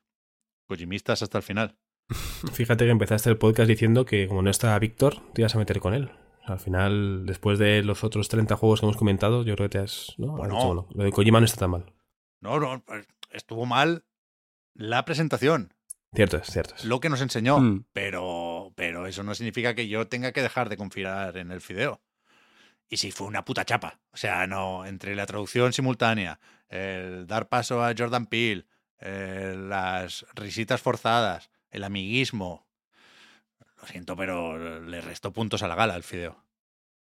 Kojimistas 0.67 1.23
hasta 1.23 1.39
el 1.39 1.45
final. 1.45 1.77
Fíjate 2.53 2.85
que 2.85 2.91
empezaste 2.91 3.31
el 3.31 3.39
podcast 3.39 3.69
diciendo 3.69 4.05
que 4.05 4.27
como 4.27 4.43
no 4.43 4.51
está 4.51 4.79
Víctor, 4.79 5.23
te 5.33 5.43
ibas 5.43 5.55
a 5.55 5.59
meter 5.59 5.79
con 5.79 5.95
él. 5.95 6.11
Al 6.49 6.61
final, 6.61 7.27
después 7.27 7.59
de 7.59 7.83
los 7.83 8.05
otros 8.05 8.29
30 8.29 8.57
juegos 8.57 8.81
que 8.81 8.87
hemos 8.87 8.97
comentado, 8.97 9.45
yo 9.45 9.55
creo 9.55 9.69
que 9.69 9.79
te 9.79 9.85
has. 9.85 10.15
¿no? 10.17 10.37
Bueno, 10.37 10.89
lo 10.91 11.05
de 11.05 11.13
Kojima 11.13 11.41
no 11.41 11.47
está 11.47 11.61
tan 11.61 11.71
mal. 11.71 11.93
No, 12.41 12.59
no, 12.59 12.83
pues, 12.85 13.07
estuvo 13.31 13.67
mal 13.67 14.05
la 14.75 15.05
presentación. 15.05 15.75
Cierto 16.15 16.39
es, 16.39 16.47
cierto 16.47 16.75
es. 16.77 16.85
Lo 16.85 17.01
que 17.01 17.11
nos 17.11 17.21
enseñó. 17.21 17.59
Mm. 17.59 17.85
Pero, 17.93 18.73
pero 18.77 19.07
eso 19.07 19.23
no 19.23 19.35
significa 19.35 19.75
que 19.75 19.89
yo 19.89 20.09
tenga 20.09 20.33
que 20.33 20.43
dejar 20.43 20.69
de 20.69 20.77
confiar 20.77 21.37
en 21.37 21.51
el 21.51 21.61
fideo. 21.61 22.01
Y 22.89 22.97
sí, 22.97 23.11
fue 23.11 23.27
una 23.27 23.45
puta 23.45 23.65
chapa. 23.65 24.01
O 24.13 24.17
sea, 24.17 24.47
no, 24.47 24.87
entre 24.87 25.15
la 25.15 25.27
traducción 25.27 25.73
simultánea, 25.73 26.41
el 26.69 27.27
dar 27.27 27.49
paso 27.49 27.85
a 27.85 27.93
Jordan 27.97 28.27
Peele, 28.27 28.67
eh, 29.01 29.55
las 29.59 30.27
risitas 30.35 30.81
forzadas, 30.81 31.51
el 31.71 31.85
amiguismo. 31.85 32.67
Siento, 33.91 34.17
pero 34.17 34.81
le 34.81 35.01
restó 35.01 35.33
puntos 35.33 35.63
a 35.63 35.69
la 35.69 35.75
gala 35.75 35.95
al 35.95 36.03
fideo. 36.03 36.45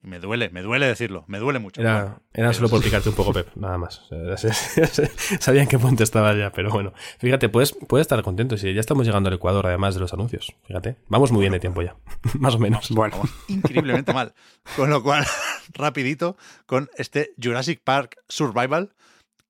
Y 0.01 0.07
me 0.07 0.19
duele, 0.19 0.49
me 0.49 0.61
duele 0.61 0.87
decirlo, 0.87 1.25
me 1.27 1.39
duele 1.39 1.59
mucho. 1.59 1.81
Era, 1.81 1.93
Bueno, 1.93 2.09
era 2.09 2.21
pero 2.33 2.53
solo 2.53 2.69
por 2.69 2.81
picarte 2.81 3.09
un 3.09 3.15
poco, 3.15 3.33
Pep, 3.33 3.53
nada 3.55 3.77
más. 3.77 4.01
O 4.09 4.37
sea, 4.37 4.53
Sabía 5.41 5.61
en 5.61 5.67
qué 5.67 5.77
punto 5.77 6.03
estaba 6.03 6.33
ya, 6.37 6.53
pero 6.53 6.69
bueno. 6.71 6.93
Fíjate, 7.17 7.49
puedes, 7.49 7.73
puedes 7.73 8.05
estar 8.05 8.21
contento 8.23 8.55
si 8.55 8.73
ya 8.73 8.79
estamos 8.79 9.05
llegando 9.05 9.27
al 9.27 9.35
Ecuador, 9.35 9.67
además 9.67 9.95
de 9.95 9.99
los 9.99 10.13
anuncios. 10.13 10.55
Fíjate, 10.63 10.95
vamos 11.09 11.33
muy 11.33 11.41
bien 11.41 11.51
de 11.51 11.59
tiempo 11.59 11.81
ya, 11.81 11.97
más 12.39 12.55
o 12.55 12.59
menos. 12.59 12.89
Bueno, 12.91 13.17
Vamos 13.17 13.31
increíblemente 13.49 14.13
mal. 14.13 14.33
Con 14.77 14.89
lo 14.89 15.03
cual, 15.03 15.25
rapidito, 15.73 16.37
con 16.65 16.89
este 16.95 17.33
Jurassic 17.41 17.81
Park 17.83 18.23
Survival, 18.29 18.93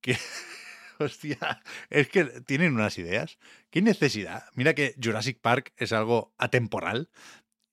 que, 0.01 0.17
hostia, 1.03 1.61
es 1.89 2.09
que 2.09 2.25
tienen 2.25 2.73
unas 2.73 2.97
ideas. 2.97 3.37
¿Qué 3.69 3.81
necesidad? 3.81 4.45
Mira 4.53 4.73
que 4.73 4.95
Jurassic 5.01 5.39
Park 5.39 5.73
es 5.77 5.93
algo 5.93 6.33
atemporal. 6.37 7.09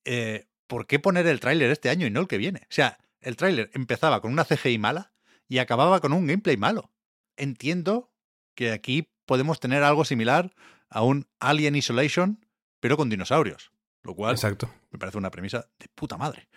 Eh, 0.05 0.47
¿Por 0.67 0.87
qué 0.87 0.99
poner 0.99 1.27
el 1.27 1.41
tráiler 1.41 1.71
este 1.71 1.91
año 1.91 2.07
y 2.07 2.11
no 2.11 2.21
el 2.21 2.29
que 2.29 2.39
viene? 2.39 2.61
O 2.63 2.75
sea, 2.75 2.99
el 3.21 3.37
tráiler 3.37 3.71
empezaba 3.75 4.21
con 4.21 4.33
una 4.33 4.45
CGI 4.45 4.79
mala 4.79 5.13
y 5.49 5.59
acababa 5.59 6.01
con 6.01 6.13
un 6.13 6.27
gameplay 6.27 6.57
malo. 6.57 6.93
Entiendo 7.37 8.13
que 8.55 8.73
aquí 8.73 9.13
podemos 9.27 9.61
tener 9.61 9.83
algo 9.83 10.05
similar 10.05 10.55
a 10.89 11.03
un 11.03 11.29
Alien 11.41 11.77
Isolation, 11.77 12.47
pero 12.81 12.97
con 12.97 13.11
dinosaurios. 13.11 13.73
Lo 14.03 14.15
cual 14.15 14.35
Exacto. 14.35 14.73
me 14.91 14.99
parece 14.99 15.19
una 15.19 15.31
premisa 15.31 15.69
de 15.79 15.89
puta 15.89 16.17
madre. 16.17 16.49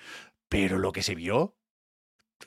Pero 0.48 0.78
lo 0.78 0.92
que 0.92 1.02
se 1.02 1.16
vio 1.16 1.58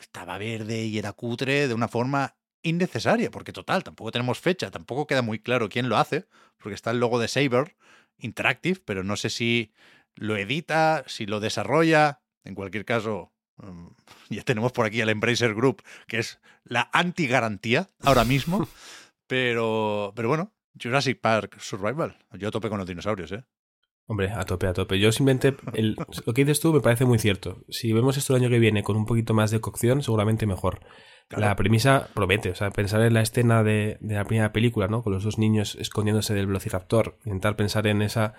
estaba 0.01 0.39
verde 0.39 0.85
y 0.85 0.99
era 0.99 1.13
cutre 1.13 1.69
de 1.69 1.75
una 1.75 1.89
forma 1.89 2.37
innecesaria, 2.63 3.31
porque 3.31 3.53
total, 3.53 3.85
tampoco 3.85 4.13
tenemos 4.13 4.39
fecha, 4.39 4.71
tampoco 4.71 5.07
queda 5.07 5.23
muy 5.23 5.39
claro 5.39 5.69
quién 5.69 5.89
lo 5.89 5.97
hace, 5.97 6.27
porque 6.59 6.75
está 6.75 6.91
el 6.91 7.01
logo 7.01 7.19
de 7.19 7.29
Saber 7.29 7.77
Interactive, 8.19 8.81
pero 8.85 9.03
no 9.03 9.17
sé 9.17 9.31
si 9.31 9.73
lo 10.15 10.37
edita, 10.37 11.05
si 11.07 11.27
lo 11.27 11.41
desarrolla. 11.41 12.21
En 12.45 12.55
cualquier 12.55 12.85
caso, 12.85 13.33
mm, 13.57 13.87
ya 14.31 14.43
tenemos 14.43 14.73
por 14.73 14.87
aquí 14.87 15.01
el 15.01 15.09
Embracer 15.09 15.55
Group, 15.55 15.83
que 16.07 16.19
es 16.19 16.41
la 16.65 16.89
anti-garantía 16.93 17.89
ahora 18.03 18.25
mismo. 18.25 18.69
pero, 19.27 20.13
pero 20.15 20.29
bueno, 20.29 20.53
Jurassic 20.81 21.21
Park 21.21 21.61
Survival. 21.61 22.17
Yo 22.33 22.51
tope 22.51 22.69
con 22.69 22.79
los 22.79 22.87
dinosaurios, 22.87 23.33
¿eh? 23.33 23.45
Hombre, 24.07 24.31
a 24.33 24.45
tope, 24.45 24.67
a 24.67 24.73
tope. 24.73 24.99
Yo 24.99 25.13
simplemente, 25.13 25.57
el- 25.75 25.97
lo 26.27 26.35
que 26.35 26.45
dices 26.45 26.61
tú 26.61 26.73
me 26.73 26.81
parece 26.81 27.05
muy 27.05 27.19
cierto. 27.19 27.65
Si 27.69 27.93
vemos 27.93 28.17
esto 28.17 28.35
el 28.37 28.43
año 28.43 28.51
que 28.51 28.59
viene 28.59 28.83
con 28.83 28.97
un 28.97 29.07
poquito 29.07 29.33
más 29.33 29.51
de 29.51 29.61
cocción, 29.61 30.03
seguramente 30.03 30.47
mejor. 30.47 30.81
Claro. 31.29 31.47
La 31.47 31.57
premisa 31.57 32.09
promete, 32.13 32.51
o 32.51 32.55
sea, 32.55 32.71
pensar 32.71 33.01
en 33.03 33.15
la 33.15 33.23
escena 33.23 33.63
de, 33.63 33.97
de 34.01 34.15
la 34.17 34.25
primera 34.25 34.53
película, 34.53 34.89
¿no? 34.89 35.03
Con 35.03 35.13
los 35.15 35.25
dos 35.25 35.39
niños 35.39 35.77
escondiéndose 35.81 36.35
del 36.35 36.47
velociraptor, 36.47 37.17
intentar 37.25 37.57
pensar 37.57 37.87
en 37.87 38.03
esa 38.03 38.35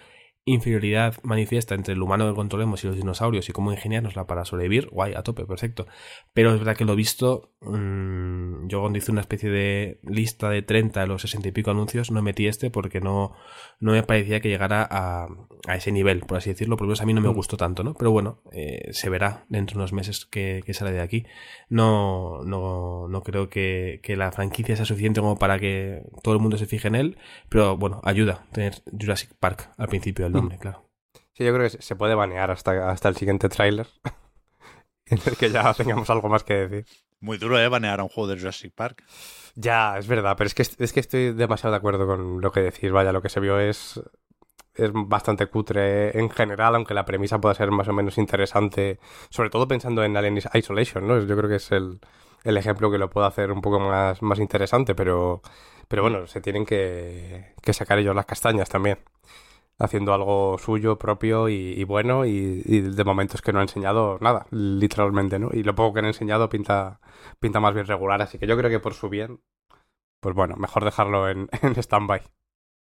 inferioridad 0.45 1.15
manifiesta 1.23 1.73
entre 1.73 1.93
el 1.93 2.01
humano 2.01 2.27
que 2.27 2.35
controlemos 2.35 2.83
y 2.83 2.87
los 2.87 2.97
dinosaurios 2.97 3.47
y 3.47 3.53
cómo 3.53 3.71
ingeniárnosla 3.71 4.27
para 4.27 4.43
sobrevivir, 4.43 4.89
guay, 4.89 5.13
a 5.13 5.23
tope, 5.23 5.45
perfecto. 5.45 5.87
Pero 6.33 6.51
es 6.53 6.57
verdad 6.59 6.75
que 6.75 6.83
lo 6.83 6.97
visto, 6.97 7.53
mm, 7.61 8.67
yo 8.67 8.81
cuando 8.81 8.97
hice 8.97 9.11
una 9.11 9.21
especie 9.21 9.49
de 9.49 9.99
lista 10.03 10.49
de 10.49 10.61
30 10.61 10.99
de 10.99 11.07
los 11.07 11.21
60 11.21 11.47
y 11.47 11.51
pico 11.53 11.71
anuncios, 11.71 12.11
no 12.11 12.21
metí 12.21 12.47
este 12.47 12.69
porque 12.69 12.99
no, 12.99 13.33
no 13.79 13.91
me 13.91 14.03
parecía 14.03 14.39
que 14.39 14.49
llegara 14.49 14.87
a, 14.89 15.27
a 15.67 15.75
ese 15.75 15.91
nivel, 15.91 16.21
por 16.21 16.37
así 16.37 16.49
decirlo, 16.49 16.77
por 16.77 16.85
lo 16.85 16.89
menos 16.89 17.01
a 17.01 17.05
mí 17.05 17.13
no 17.13 17.21
me 17.21 17.29
gustó 17.29 17.57
tanto, 17.57 17.83
¿no? 17.83 17.93
Pero 17.93 18.11
bueno, 18.11 18.41
eh, 18.51 18.89
se 18.91 19.09
verá 19.09 19.45
dentro 19.49 19.75
de 19.75 19.79
unos 19.79 19.93
meses 19.93 20.25
que, 20.25 20.61
que 20.65 20.73
sale 20.73 20.91
de 20.91 21.01
aquí. 21.01 21.25
No, 21.69 22.43
no, 22.43 23.07
no 23.07 23.23
creo 23.23 23.49
que, 23.49 23.99
que 24.03 24.15
la 24.15 24.31
franquicia 24.31 24.75
sea 24.75 24.85
suficiente 24.85 25.21
como 25.21 25.37
para 25.37 25.59
que 25.59 26.03
todo 26.21 26.33
el 26.33 26.39
mundo 26.39 26.57
se 26.57 26.65
fije 26.65 26.87
en 26.87 26.95
él, 26.95 27.17
pero 27.49 27.77
bueno, 27.77 28.01
ayuda 28.03 28.45
tener 28.51 28.81
Jurassic 28.91 29.31
Park 29.39 29.71
al 29.77 29.87
principio 29.87 30.25
del 30.25 30.33
nombre, 30.33 30.57
claro. 30.57 30.89
sí, 31.33 31.43
yo 31.43 31.53
creo 31.53 31.69
que 31.69 31.81
se 31.81 31.95
puede 31.95 32.15
banear 32.15 32.51
hasta, 32.51 32.89
hasta 32.89 33.09
el 33.09 33.15
siguiente 33.15 33.49
tráiler. 33.49 33.87
en 35.05 35.19
el 35.25 35.37
que 35.37 35.49
ya 35.49 35.73
tengamos 35.73 36.09
algo 36.09 36.29
más 36.29 36.43
que 36.43 36.53
decir. 36.53 36.85
Muy 37.19 37.37
duro, 37.37 37.59
¿eh? 37.59 37.67
Banear 37.69 38.01
a 38.01 38.03
un 38.03 38.09
juego 38.09 38.29
de 38.29 38.37
Jurassic 38.37 38.73
Park. 38.73 39.03
Ya, 39.55 39.97
es 39.99 40.07
verdad, 40.07 40.35
pero 40.37 40.47
es 40.47 40.55
que, 40.55 40.63
es 40.63 40.93
que 40.93 40.99
estoy 40.99 41.31
demasiado 41.33 41.71
de 41.73 41.77
acuerdo 41.77 42.07
con 42.07 42.41
lo 42.41 42.51
que 42.51 42.61
decís. 42.61 42.91
Vaya, 42.91 43.11
lo 43.11 43.21
que 43.21 43.29
se 43.29 43.39
vio 43.39 43.59
es, 43.59 44.01
es 44.75 44.91
bastante 44.93 45.47
cutre 45.47 46.17
en 46.17 46.29
general, 46.31 46.75
aunque 46.75 46.93
la 46.95 47.05
premisa 47.05 47.39
pueda 47.39 47.55
ser 47.55 47.71
más 47.71 47.87
o 47.87 47.93
menos 47.93 48.17
interesante, 48.17 48.99
sobre 49.29 49.49
todo 49.51 49.67
pensando 49.67 50.03
en 50.03 50.17
Alien 50.17 50.39
Isolation, 50.53 51.07
¿no? 51.07 51.19
Yo 51.21 51.37
creo 51.37 51.49
que 51.49 51.57
es 51.57 51.71
el, 51.71 51.99
el 52.43 52.57
ejemplo 52.57 52.91
que 52.91 52.97
lo 52.97 53.09
puede 53.11 53.27
hacer 53.27 53.51
un 53.51 53.61
poco 53.61 53.79
más, 53.79 54.21
más 54.23 54.39
interesante, 54.39 54.95
pero, 54.95 55.41
pero 55.87 56.03
bueno, 56.03 56.27
se 56.27 56.41
tienen 56.41 56.65
que, 56.65 57.53
que 57.61 57.73
sacar 57.73 57.99
ellos 57.99 58.15
las 58.15 58.25
castañas 58.25 58.69
también. 58.69 58.99
Haciendo 59.79 60.13
algo 60.13 60.57
suyo, 60.59 60.99
propio 60.99 61.49
y, 61.49 61.73
y 61.75 61.83
bueno, 61.83 62.25
y, 62.25 62.61
y 62.63 62.81
de 62.81 63.03
momento 63.03 63.35
es 63.35 63.41
que 63.41 63.51
no 63.51 63.59
ha 63.59 63.63
enseñado 63.63 64.17
nada, 64.21 64.45
literalmente, 64.51 65.39
¿no? 65.39 65.49
Y 65.51 65.63
lo 65.63 65.73
poco 65.73 65.93
que 65.93 65.99
han 65.99 66.05
enseñado 66.05 66.47
pinta, 66.47 66.99
pinta 67.39 67.59
más 67.59 67.73
bien 67.73 67.87
regular, 67.87 68.21
así 68.21 68.37
que 68.37 68.47
yo 68.47 68.55
creo 68.55 68.69
que 68.69 68.79
por 68.79 68.93
su 68.93 69.09
bien, 69.09 69.41
pues 70.21 70.35
bueno, 70.35 70.55
mejor 70.57 70.85
dejarlo 70.85 71.27
en, 71.27 71.49
en 71.61 71.75
stand-by. 71.75 72.21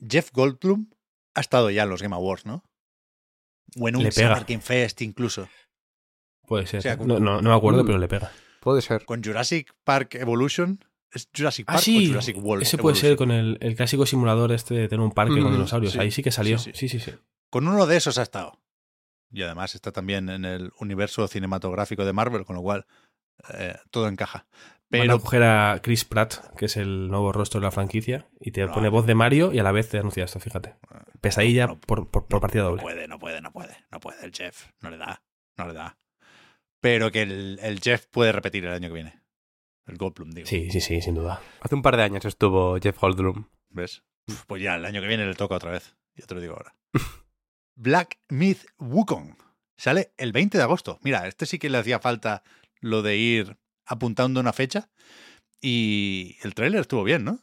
Jeff 0.07 0.31
Goldblum 0.33 0.89
ha 1.35 1.41
estado 1.41 1.69
ya 1.69 1.83
en 1.83 1.89
los 1.89 2.01
Game 2.01 2.15
Awards, 2.15 2.45
¿no? 2.45 2.63
O 3.79 3.87
en 3.87 3.95
un 3.95 4.03
Le 4.03 4.11
pega. 4.11 4.29
Summer 4.29 4.45
Game 4.47 4.61
Fest 4.61 5.01
incluso. 5.01 5.47
Puede 6.47 6.65
ser. 6.65 6.79
O 6.79 6.81
sea, 6.81 6.93
¿eh? 6.93 6.97
no, 7.05 7.19
no, 7.19 7.41
no 7.41 7.49
me 7.49 7.55
acuerdo, 7.55 7.85
pero 7.85 7.97
le 7.97 8.07
pega. 8.07 8.31
Puede 8.61 8.81
ser. 8.81 9.05
Con 9.05 9.23
Jurassic 9.23 9.73
Park 9.83 10.15
Evolution. 10.15 10.83
¿Es 11.11 11.29
Jurassic 11.35 11.65
Ah, 11.67 11.73
Park 11.73 11.83
sí. 11.83 12.05
o 12.05 12.09
Jurassic 12.09 12.37
World? 12.43 12.63
Ese 12.63 12.77
puede 12.77 12.95
ser 12.95 13.15
con 13.17 13.31
el, 13.31 13.57
el 13.61 13.75
clásico 13.75 14.05
simulador 14.05 14.51
este 14.51 14.73
de 14.75 14.87
tener 14.87 15.03
un 15.03 15.11
parque 15.11 15.41
con 15.41 15.51
dinosaurios. 15.51 15.93
sí, 15.93 15.99
Ahí 15.99 16.11
sí 16.11 16.21
que 16.23 16.31
salió. 16.31 16.57
sí, 16.57 16.71
Sí, 16.73 16.87
sí. 16.87 17.11
Con 17.49 17.67
uno 17.67 17.87
de 17.87 17.97
esos 17.97 18.17
ha 18.19 18.21
estado. 18.23 18.59
Y 19.31 19.41
además 19.43 19.73
está 19.75 19.91
también 19.91 20.29
en 20.29 20.45
el 20.45 20.71
universo 20.79 21.27
cinematográfico 21.27 22.05
de 22.05 22.13
Marvel, 22.13 22.45
con 22.45 22.55
lo 22.55 22.61
cual 22.61 22.85
eh, 23.53 23.75
todo 23.91 24.07
encaja. 24.07 24.47
Van 24.91 25.01
a 25.01 25.03
Pero 25.03 25.19
coger 25.21 25.43
a 25.43 25.79
Chris 25.83 26.03
Pratt, 26.03 26.55
que 26.57 26.65
es 26.65 26.75
el 26.77 27.09
nuevo 27.09 27.31
rostro 27.31 27.59
de 27.59 27.65
la 27.65 27.71
franquicia, 27.71 28.27
y 28.39 28.51
te 28.51 28.65
No, 28.65 28.73
pone 28.73 28.87
no. 28.87 28.91
voz 28.91 29.05
de 29.05 29.13
Mario 29.15 29.53
y 29.53 29.59
a 29.59 29.63
la 29.63 29.71
vez 29.71 29.87
te 29.89 29.99
anuncia 29.99 30.23
esto, 30.25 30.39
fíjate. 30.39 30.75
Pesadilla 31.21 31.67
no, 31.67 31.79
por, 31.79 32.09
por, 32.09 32.25
por 32.27 32.41
partida 32.41 32.63
no 32.63 32.69
doble. 32.69 32.81
puede, 32.81 33.07
no 33.07 33.19
puede, 33.19 33.39
no 33.41 33.51
puede. 33.51 33.77
No 33.91 33.99
puede 33.99 34.23
el 34.25 34.31
Jeff. 34.33 34.69
No 34.81 34.89
le 34.89 34.97
da. 34.97 35.21
No 35.57 35.67
le 35.67 35.73
da. 35.73 35.97
Pero 36.81 37.11
que 37.11 37.21
el, 37.23 37.59
el 37.61 37.79
Jeff 37.81 38.07
puede 38.07 38.31
repetir 38.31 38.65
el 38.65 38.73
año 38.73 38.87
que 38.87 38.93
viene. 38.95 39.18
El 39.89 39.97
Goldblum, 39.97 40.29
digo. 40.31 40.47
Sí, 40.47 40.69
sí, 40.71 40.79
sí, 40.81 41.01
sin 41.01 41.15
duda. 41.15 41.41
Hace 41.61 41.75
un 41.75 41.81
par 41.81 41.97
de 41.97 42.03
años 42.03 42.23
estuvo 42.25 42.77
Jeff 42.79 42.99
Goldblum. 42.99 43.45
¿Ves? 43.69 44.03
Uf, 44.27 44.45
Pues 44.45 44.61
ya, 44.61 44.75
el 44.75 44.85
año 44.85 45.01
que 45.01 45.07
viene 45.07 45.25
le 45.25 45.35
toca 45.35 45.55
otra 45.55 45.71
vez. 45.71 45.95
Ya 46.15 46.25
te 46.25 46.35
lo 46.35 46.41
digo 46.41 46.53
ahora. 46.53 46.75
Black 47.75 48.19
Myth 48.29 48.65
Wukong. 48.77 49.35
Sale 49.77 50.11
el 50.17 50.31
20 50.31 50.57
de 50.57 50.63
agosto. 50.63 50.99
Mira, 51.01 51.27
este 51.27 51.45
sí 51.45 51.57
que 51.57 51.69
le 51.69 51.77
hacía 51.77 51.99
falta 51.99 52.43
lo 52.81 53.01
de 53.01 53.17
ir 53.17 53.57
apuntando 53.85 54.39
una 54.39 54.53
fecha. 54.53 54.89
Y 55.61 56.37
el 56.43 56.53
tráiler 56.53 56.81
estuvo 56.81 57.03
bien, 57.03 57.23
¿no? 57.23 57.39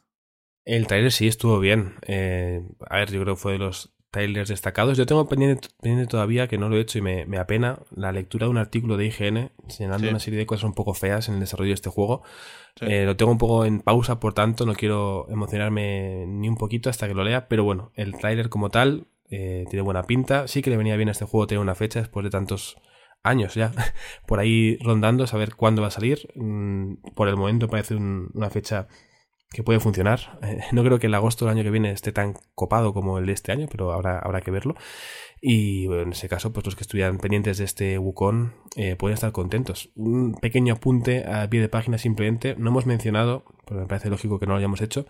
El 0.65 0.87
trailer 0.87 1.11
sí 1.11 1.27
estuvo 1.27 1.59
bien. 1.59 1.95
Eh, 2.07 2.61
a 2.89 2.97
ver, 2.97 3.11
yo 3.11 3.21
creo 3.21 3.35
que 3.35 3.41
fue 3.41 3.53
de 3.53 3.59
los 3.59 3.93
trailers 4.17 4.49
destacados. 4.49 4.97
Yo 4.97 5.05
tengo 5.05 5.27
pendiente, 5.29 5.67
pendiente 5.81 6.09
todavía, 6.09 6.47
que 6.47 6.57
no 6.57 6.69
lo 6.69 6.75
he 6.77 6.79
hecho 6.81 6.97
y 6.97 7.01
me, 7.01 7.25
me 7.27 7.37
apena, 7.37 7.79
la 7.95 8.11
lectura 8.11 8.45
de 8.47 8.49
un 8.49 8.57
artículo 8.57 8.97
de 8.97 9.05
IGN 9.05 9.51
señalando 9.67 10.05
Sí. 10.05 10.09
una 10.09 10.19
serie 10.19 10.39
de 10.39 10.45
cosas 10.47 10.63
un 10.63 10.73
poco 10.73 10.93
feas 10.95 11.27
en 11.29 11.35
el 11.35 11.39
desarrollo 11.39 11.69
de 11.69 11.75
este 11.75 11.89
juego. 11.91 12.23
Sí. 12.79 12.85
Eh, 12.87 13.05
lo 13.05 13.15
tengo 13.15 13.31
un 13.31 13.37
poco 13.37 13.65
en 13.65 13.81
pausa, 13.81 14.19
por 14.19 14.33
tanto, 14.33 14.65
no 14.65 14.73
quiero 14.73 15.27
emocionarme 15.29 16.25
ni 16.27 16.49
un 16.49 16.57
poquito 16.57 16.89
hasta 16.89 17.07
que 17.07 17.13
lo 17.13 17.23
lea, 17.23 17.47
pero 17.47 17.63
bueno, 17.63 17.91
el 17.95 18.15
tráiler 18.17 18.49
como 18.49 18.69
tal 18.69 19.07
eh, 19.29 19.65
tiene 19.69 19.83
buena 19.83 20.03
pinta. 20.03 20.47
Sí 20.47 20.61
que 20.61 20.69
le 20.71 20.77
venía 20.77 20.95
bien 20.95 21.09
a 21.09 21.11
este 21.11 21.25
juego 21.25 21.45
tener 21.47 21.61
una 21.61 21.75
fecha 21.75 21.99
después 21.99 22.23
de 22.23 22.29
tantos 22.29 22.77
años 23.23 23.55
ya 23.55 23.71
por 24.27 24.39
ahí 24.39 24.77
rondando, 24.81 25.27
saber 25.27 25.55
cuándo 25.55 25.81
va 25.81 25.89
a 25.89 25.91
salir. 25.91 26.29
Mm, 26.35 26.93
Por 27.15 27.27
el 27.27 27.35
momento 27.35 27.67
parece 27.67 27.95
un- 27.95 28.29
una 28.33 28.49
fecha 28.49 28.87
que 29.49 29.63
puede 29.63 29.79
funcionar. 29.79 30.39
Eh, 30.43 30.59
no 30.71 30.83
creo 30.83 30.99
que 30.99 31.07
el 31.07 31.15
agosto 31.15 31.45
del 31.45 31.55
año 31.55 31.63
que 31.63 31.71
viene 31.71 31.91
esté 31.91 32.11
tan 32.11 32.35
copado 32.55 32.93
como 32.93 33.17
el 33.17 33.25
de 33.25 33.33
este 33.33 33.51
año, 33.51 33.67
pero 33.71 33.93
habrá, 33.93 34.19
habrá 34.19 34.41
que 34.41 34.51
verlo. 34.51 34.75
Y 35.41 35.87
bueno, 35.87 36.03
en 36.03 36.11
ese 36.11 36.29
caso, 36.29 36.51
pues 36.51 36.65
los 36.65 36.75
que 36.75 36.83
estuvieran 36.83 37.19
pendientes 37.19 37.57
de 37.57 37.65
este 37.65 37.97
Wukong 37.97 38.51
eh, 38.75 38.95
pueden 38.95 39.13
estar 39.13 39.31
contentos. 39.31 39.91
Un 39.95 40.33
pequeño 40.35 40.73
apunte 40.73 41.25
a 41.25 41.49
pie 41.49 41.61
de 41.61 41.69
página 41.69 41.97
simplemente. 41.97 42.55
No 42.57 42.69
hemos 42.71 42.85
mencionado, 42.85 43.45
pero 43.65 43.81
me 43.81 43.87
parece 43.87 44.09
lógico 44.09 44.39
que 44.39 44.47
no 44.47 44.53
lo 44.53 44.57
hayamos 44.57 44.81
hecho, 44.81 45.05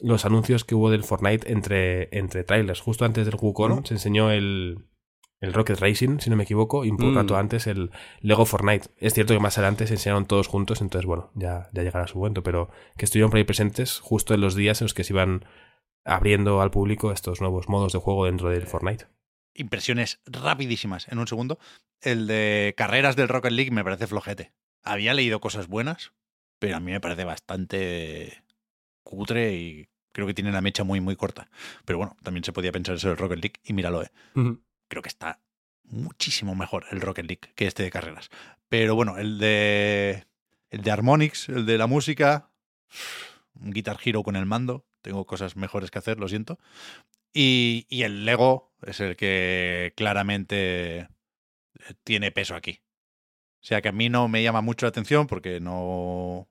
los 0.00 0.24
anuncios 0.24 0.64
que 0.64 0.74
hubo 0.74 0.90
del 0.90 1.04
Fortnite 1.04 1.50
entre, 1.52 2.08
entre 2.16 2.44
trailers. 2.44 2.80
Justo 2.80 3.04
antes 3.04 3.24
del 3.24 3.36
Wukong 3.40 3.76
¿No? 3.76 3.84
se 3.84 3.94
enseñó 3.94 4.30
el, 4.30 4.88
el 5.40 5.52
Rocket 5.52 5.78
Racing, 5.78 6.18
si 6.18 6.30
no 6.30 6.36
me 6.36 6.42
equivoco, 6.44 6.84
y 6.84 6.90
un 6.90 6.96
Mm. 6.96 7.14
rato 7.16 7.36
antes 7.36 7.66
el 7.66 7.90
Lego 8.20 8.44
Fortnite. 8.46 8.88
Es 8.96 9.14
cierto 9.14 9.34
que 9.34 9.40
más 9.40 9.56
adelante 9.58 9.86
se 9.86 9.94
enseñaron 9.94 10.26
todos 10.26 10.48
juntos, 10.48 10.80
entonces 10.80 11.06
bueno, 11.06 11.30
ya, 11.34 11.68
ya 11.72 11.82
llegará 11.82 12.06
su 12.06 12.18
momento, 12.18 12.42
pero 12.42 12.70
que 12.96 13.04
estuvieron 13.04 13.30
por 13.30 13.38
ahí 13.38 13.44
presentes 13.44 14.00
justo 14.00 14.34
en 14.34 14.40
los 14.40 14.54
días 14.54 14.80
en 14.80 14.86
los 14.86 14.94
que 14.94 15.04
se 15.04 15.12
iban 15.12 15.44
abriendo 16.04 16.60
al 16.60 16.70
público 16.70 17.12
estos 17.12 17.40
nuevos 17.40 17.68
modos 17.68 17.92
de 17.92 17.98
juego 17.98 18.24
dentro 18.26 18.48
del 18.50 18.66
Fortnite. 18.66 19.06
Impresiones 19.54 20.20
rapidísimas 20.26 21.08
en 21.08 21.18
un 21.18 21.26
segundo. 21.26 21.58
El 22.00 22.26
de 22.26 22.74
carreras 22.76 23.16
del 23.16 23.28
Rocket 23.28 23.52
League 23.52 23.70
me 23.70 23.84
parece 23.84 24.06
flojete. 24.06 24.52
Había 24.84 25.14
leído 25.14 25.40
cosas 25.40 25.66
buenas, 25.68 26.12
pero 26.58 26.76
a 26.76 26.80
mí 26.80 26.92
me 26.92 27.00
parece 27.00 27.24
bastante 27.24 28.42
cutre 29.02 29.54
y 29.56 29.88
creo 30.12 30.26
que 30.26 30.34
tiene 30.34 30.52
la 30.52 30.60
mecha 30.60 30.84
muy, 30.84 31.00
muy 31.00 31.16
corta. 31.16 31.50
Pero 31.84 31.98
bueno, 31.98 32.16
también 32.22 32.44
se 32.44 32.52
podía 32.52 32.72
pensar 32.72 32.94
eso 32.96 33.08
del 33.08 33.16
Rocket 33.16 33.38
League 33.40 33.54
y 33.64 33.72
míralo, 33.72 34.02
eh. 34.02 34.10
Creo 34.88 35.02
que 35.02 35.08
está 35.08 35.40
muchísimo 35.84 36.54
mejor 36.54 36.86
el 36.90 37.00
Rocket 37.00 37.26
League 37.26 37.52
que 37.54 37.66
este 37.66 37.82
de 37.82 37.90
carreras. 37.90 38.30
Pero 38.68 38.94
bueno, 38.94 39.18
el 39.18 39.38
de. 39.38 40.26
El 40.70 40.82
de 40.82 40.90
Harmonix, 40.90 41.48
el 41.48 41.64
de 41.64 41.78
la 41.78 41.86
música. 41.86 42.50
Un 43.54 43.72
Guitar 43.72 43.98
Hero 44.04 44.22
con 44.22 44.36
el 44.36 44.46
mando. 44.46 44.86
Tengo 45.00 45.26
cosas 45.26 45.56
mejores 45.56 45.90
que 45.90 45.98
hacer, 45.98 46.18
lo 46.18 46.28
siento. 46.28 46.58
Y, 47.32 47.86
y 47.88 48.02
el 48.02 48.24
Lego 48.24 48.72
es 48.82 49.00
el 49.00 49.16
que 49.16 49.92
claramente 49.96 50.98
eh, 51.00 51.08
tiene 52.04 52.32
peso 52.32 52.54
aquí. 52.54 52.82
O 53.60 53.66
sea 53.68 53.82
que 53.82 53.88
a 53.88 53.92
mí 53.92 54.08
no 54.08 54.28
me 54.28 54.42
llama 54.42 54.60
mucho 54.60 54.86
la 54.86 54.90
atención 54.90 55.26
porque 55.26 55.60
no. 55.60 56.48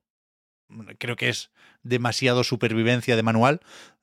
Creo 0.97 1.15
que 1.15 1.29
es 1.29 1.51
demasiado 1.83 2.43
supervivencia 2.43 3.15
de 3.15 3.23
manual, 3.23 3.61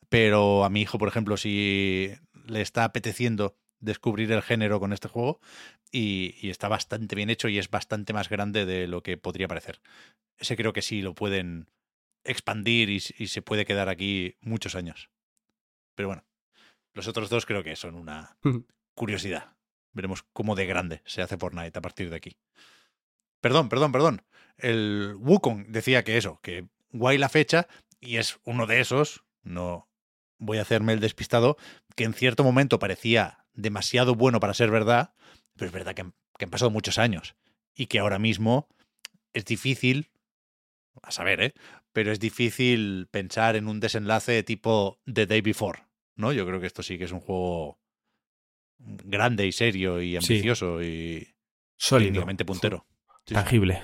pero 0.08 0.64
a 0.64 0.70
mi 0.70 0.80
hijo, 0.80 0.96
por 0.98 1.08
ejemplo, 1.08 1.36
si 1.36 2.14
le 2.46 2.62
está 2.62 2.84
apeteciendo 2.84 3.56
descubrir 3.84 4.32
el 4.32 4.42
género 4.42 4.80
con 4.80 4.92
este 4.92 5.08
juego 5.08 5.40
y, 5.90 6.34
y, 6.40 6.50
está 6.50 6.68
bastante 6.68 7.14
bien 7.14 7.30
hecho 7.30 7.48
y 7.48 7.58
es 7.58 7.70
bastante 7.70 8.12
más 8.12 8.28
grande 8.28 8.66
de 8.66 8.86
lo 8.86 9.02
que 9.02 9.16
podría 9.16 9.48
parecer. 9.48 9.80
Ese 10.38 10.56
creo 10.56 10.72
que 10.72 10.82
sí 10.82 11.02
lo 11.02 11.14
pueden 11.14 11.68
expandir 12.24 12.90
y, 12.90 13.02
y 13.18 13.28
se 13.28 13.42
puede 13.42 13.64
quedar 13.64 13.88
aquí 13.88 14.36
muchos 14.40 14.74
años. 14.74 15.10
Pero 15.94 16.08
bueno, 16.08 16.24
los 16.94 17.08
otros 17.08 17.28
dos 17.28 17.46
creo 17.46 17.62
que 17.62 17.76
son 17.76 17.94
una 17.94 18.36
curiosidad. 18.94 19.56
Veremos 19.92 20.24
cómo 20.32 20.54
de 20.54 20.66
grande 20.66 21.02
se 21.04 21.22
hace 21.22 21.36
Fortnite 21.36 21.78
a 21.78 21.82
partir 21.82 22.10
de 22.10 22.16
aquí. 22.16 22.36
Perdón, 23.40 23.68
perdón, 23.68 23.92
perdón. 23.92 24.22
El 24.56 25.16
Wukong 25.18 25.66
decía 25.68 26.04
que 26.04 26.16
eso, 26.16 26.40
que 26.40 26.68
guay 26.90 27.18
la 27.18 27.28
fecha, 27.28 27.68
y 28.00 28.16
es 28.16 28.38
uno 28.44 28.66
de 28.66 28.80
esos, 28.80 29.24
no 29.42 29.88
voy 30.38 30.58
a 30.58 30.62
hacerme 30.62 30.92
el 30.92 31.00
despistado, 31.00 31.56
que 31.96 32.04
en 32.04 32.14
cierto 32.14 32.44
momento 32.44 32.78
parecía 32.78 33.43
demasiado 33.54 34.14
bueno 34.14 34.40
para 34.40 34.54
ser 34.54 34.70
verdad, 34.70 35.14
pero 35.56 35.66
es 35.66 35.72
verdad 35.72 35.94
que 35.94 36.02
han, 36.02 36.14
que 36.38 36.44
han 36.44 36.50
pasado 36.50 36.70
muchos 36.70 36.98
años 36.98 37.36
y 37.74 37.86
que 37.86 37.98
ahora 37.98 38.18
mismo 38.18 38.68
es 39.32 39.44
difícil, 39.44 40.10
a 41.02 41.10
saber, 41.10 41.40
¿eh? 41.40 41.54
Pero 41.92 42.12
es 42.12 42.20
difícil 42.20 43.08
pensar 43.10 43.56
en 43.56 43.68
un 43.68 43.80
desenlace 43.80 44.42
tipo 44.42 45.00
The 45.12 45.26
Day 45.26 45.40
Before, 45.40 45.80
¿no? 46.16 46.32
Yo 46.32 46.46
creo 46.46 46.60
que 46.60 46.66
esto 46.66 46.82
sí 46.82 46.98
que 46.98 47.04
es 47.04 47.12
un 47.12 47.20
juego 47.20 47.78
grande 48.78 49.46
y 49.46 49.52
serio 49.52 50.00
y 50.00 50.16
ambicioso 50.16 50.80
sí. 50.80 50.86
y 50.86 51.34
sólido, 51.76 52.26
puntero. 52.46 52.86
Sí, 53.26 53.34
tangible. 53.34 53.82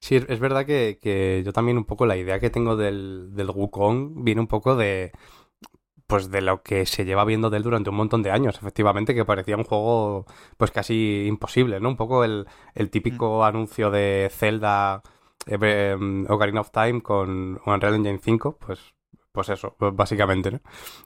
Sí, 0.00 0.14
es 0.16 0.38
verdad 0.38 0.64
que, 0.64 0.98
que, 1.00 1.42
yo 1.44 1.52
también 1.52 1.76
un 1.76 1.84
poco 1.84 2.06
la 2.06 2.16
idea 2.16 2.38
que 2.38 2.50
tengo 2.50 2.76
del, 2.76 3.34
del 3.34 3.50
Wukong 3.50 4.22
viene 4.22 4.40
un 4.40 4.46
poco 4.46 4.76
de 4.76 5.10
pues 6.08 6.30
de 6.30 6.40
lo 6.40 6.62
que 6.62 6.86
se 6.86 7.04
lleva 7.04 7.24
viendo 7.24 7.50
de 7.50 7.58
él 7.58 7.62
durante 7.62 7.90
un 7.90 7.96
montón 7.96 8.22
de 8.22 8.30
años, 8.32 8.56
efectivamente, 8.56 9.14
que 9.14 9.26
parecía 9.26 9.56
un 9.56 9.64
juego 9.64 10.26
pues 10.56 10.70
casi 10.70 11.26
imposible, 11.28 11.80
¿no? 11.80 11.90
Un 11.90 11.96
poco 11.96 12.24
el, 12.24 12.46
el 12.74 12.90
típico 12.90 13.40
mm. 13.40 13.42
anuncio 13.42 13.90
de 13.90 14.30
Zelda 14.32 15.02
eh, 15.46 15.96
Ocarina 16.28 16.62
of 16.62 16.70
Time 16.70 17.02
con 17.02 17.60
Unreal 17.64 17.94
Engine 17.94 18.18
5, 18.22 18.58
pues 18.58 18.94
pues 19.32 19.50
eso, 19.50 19.76
básicamente, 19.78 20.50
¿no? 20.50 20.60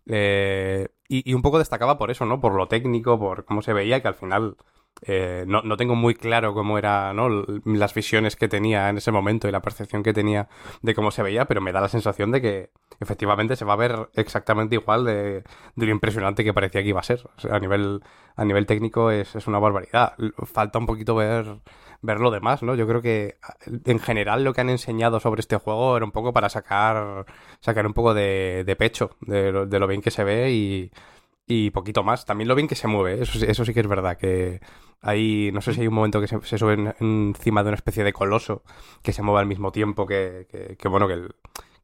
Eh, 0.07 0.89
y, 1.09 1.29
y, 1.31 1.35
un 1.35 1.43
poco 1.43 1.59
destacaba 1.59 1.99
por 1.99 2.11
eso, 2.11 2.25
¿no? 2.25 2.41
Por 2.41 2.55
lo 2.55 2.69
técnico, 2.69 3.19
por 3.19 3.45
cómo 3.45 3.61
se 3.61 3.75
veía, 3.75 4.01
que 4.01 4.09
al 4.09 4.15
final 4.15 4.57
eh, 5.05 5.45
no, 5.49 5.63
no, 5.63 5.77
tengo 5.77 5.97
muy 5.97 6.15
claro 6.15 6.55
cómo 6.55 6.79
eran 6.79 7.17
¿no? 7.17 7.29
las 7.65 7.93
visiones 7.93 8.37
que 8.37 8.47
tenía 8.47 8.89
en 8.89 8.99
ese 8.99 9.11
momento 9.11 9.49
y 9.49 9.53
la 9.53 9.61
percepción 9.61 10.03
que 10.03 10.13
tenía 10.13 10.49
de 10.81 10.95
cómo 10.95 11.11
se 11.11 11.25
veía, 11.25 11.47
pero 11.47 11.61
me 11.61 11.73
da 11.73 11.81
la 11.81 11.89
sensación 11.89 12.31
de 12.31 12.41
que 12.41 12.71
efectivamente 13.01 13.57
se 13.57 13.65
va 13.65 13.73
a 13.73 13.77
ver 13.77 14.11
exactamente 14.15 14.77
igual 14.77 15.05
de, 15.05 15.43
de 15.75 15.87
lo 15.87 15.91
impresionante 15.91 16.45
que 16.45 16.55
parecía 16.55 16.83
que 16.83 16.89
iba 16.89 17.01
a 17.01 17.05
ser. 17.05 17.29
A, 17.51 17.59
nivel, 17.59 18.01
a 18.37 18.45
nivel 18.45 18.67
técnico 18.67 19.11
es, 19.11 19.35
es, 19.35 19.49
una 19.49 19.59
barbaridad. 19.59 20.15
Falta 20.45 20.79
un 20.79 20.87
poquito 20.87 21.17
ver, 21.17 21.59
ver 22.01 22.21
lo 22.21 22.31
demás, 22.31 22.63
¿no? 22.63 22.77
Yo 22.77 22.87
creo 22.87 23.03
que 23.03 23.39
en 23.85 23.99
general 23.99 24.45
lo 24.45 24.53
que 24.53 24.61
han 24.61 24.71
enseñado 24.71 25.19
sobre 25.19 25.41
este 25.41 25.57
juego 25.57 25.97
era 25.97 26.05
un 26.05 26.13
poco 26.13 26.33
para 26.33 26.49
sacar, 26.49 27.27
sacar 27.61 27.87
un 27.87 27.95
poco 27.95 28.15
de, 28.15 28.63
de 28.65 28.77
pecho 28.77 29.17
de, 29.21 29.67
de 29.67 29.79
lo 29.81 29.89
bien 29.89 30.01
que 30.01 30.13
se 30.13 30.23
ve 30.23 30.53
y 30.53 30.93
y 31.47 31.71
poquito 31.71 32.03
más. 32.03 32.25
También 32.25 32.49
lo 32.49 32.55
bien 32.55 32.69
que 32.69 32.75
se 32.75 32.89
mueve, 32.89 33.19
¿eh? 33.19 33.23
eso, 33.23 33.45
eso 33.45 33.65
sí 33.65 33.75
que 33.75 33.81
es 33.81 33.87
verdad, 33.87 34.17
que 34.17 34.61
hay, 35.01 35.51
no 35.53 35.61
sé 35.61 35.75
si 35.75 35.81
hay 35.81 35.89
un 35.89 35.95
momento 35.95 36.21
que 36.21 36.29
se, 36.29 36.41
se 36.43 36.59
sube 36.59 36.95
encima 37.01 37.63
de 37.63 37.69
una 37.69 37.77
especie 37.77 38.05
de 38.05 38.13
coloso 38.13 38.63
que 39.03 39.13
se 39.13 39.23
mueve 39.23 39.41
al 39.41 39.47
mismo 39.47 39.73
tiempo 39.73 40.07
que, 40.07 40.47
que, 40.51 40.77
que 40.77 40.89
bueno, 40.89 41.09
que, 41.09 41.15
el, 41.15 41.35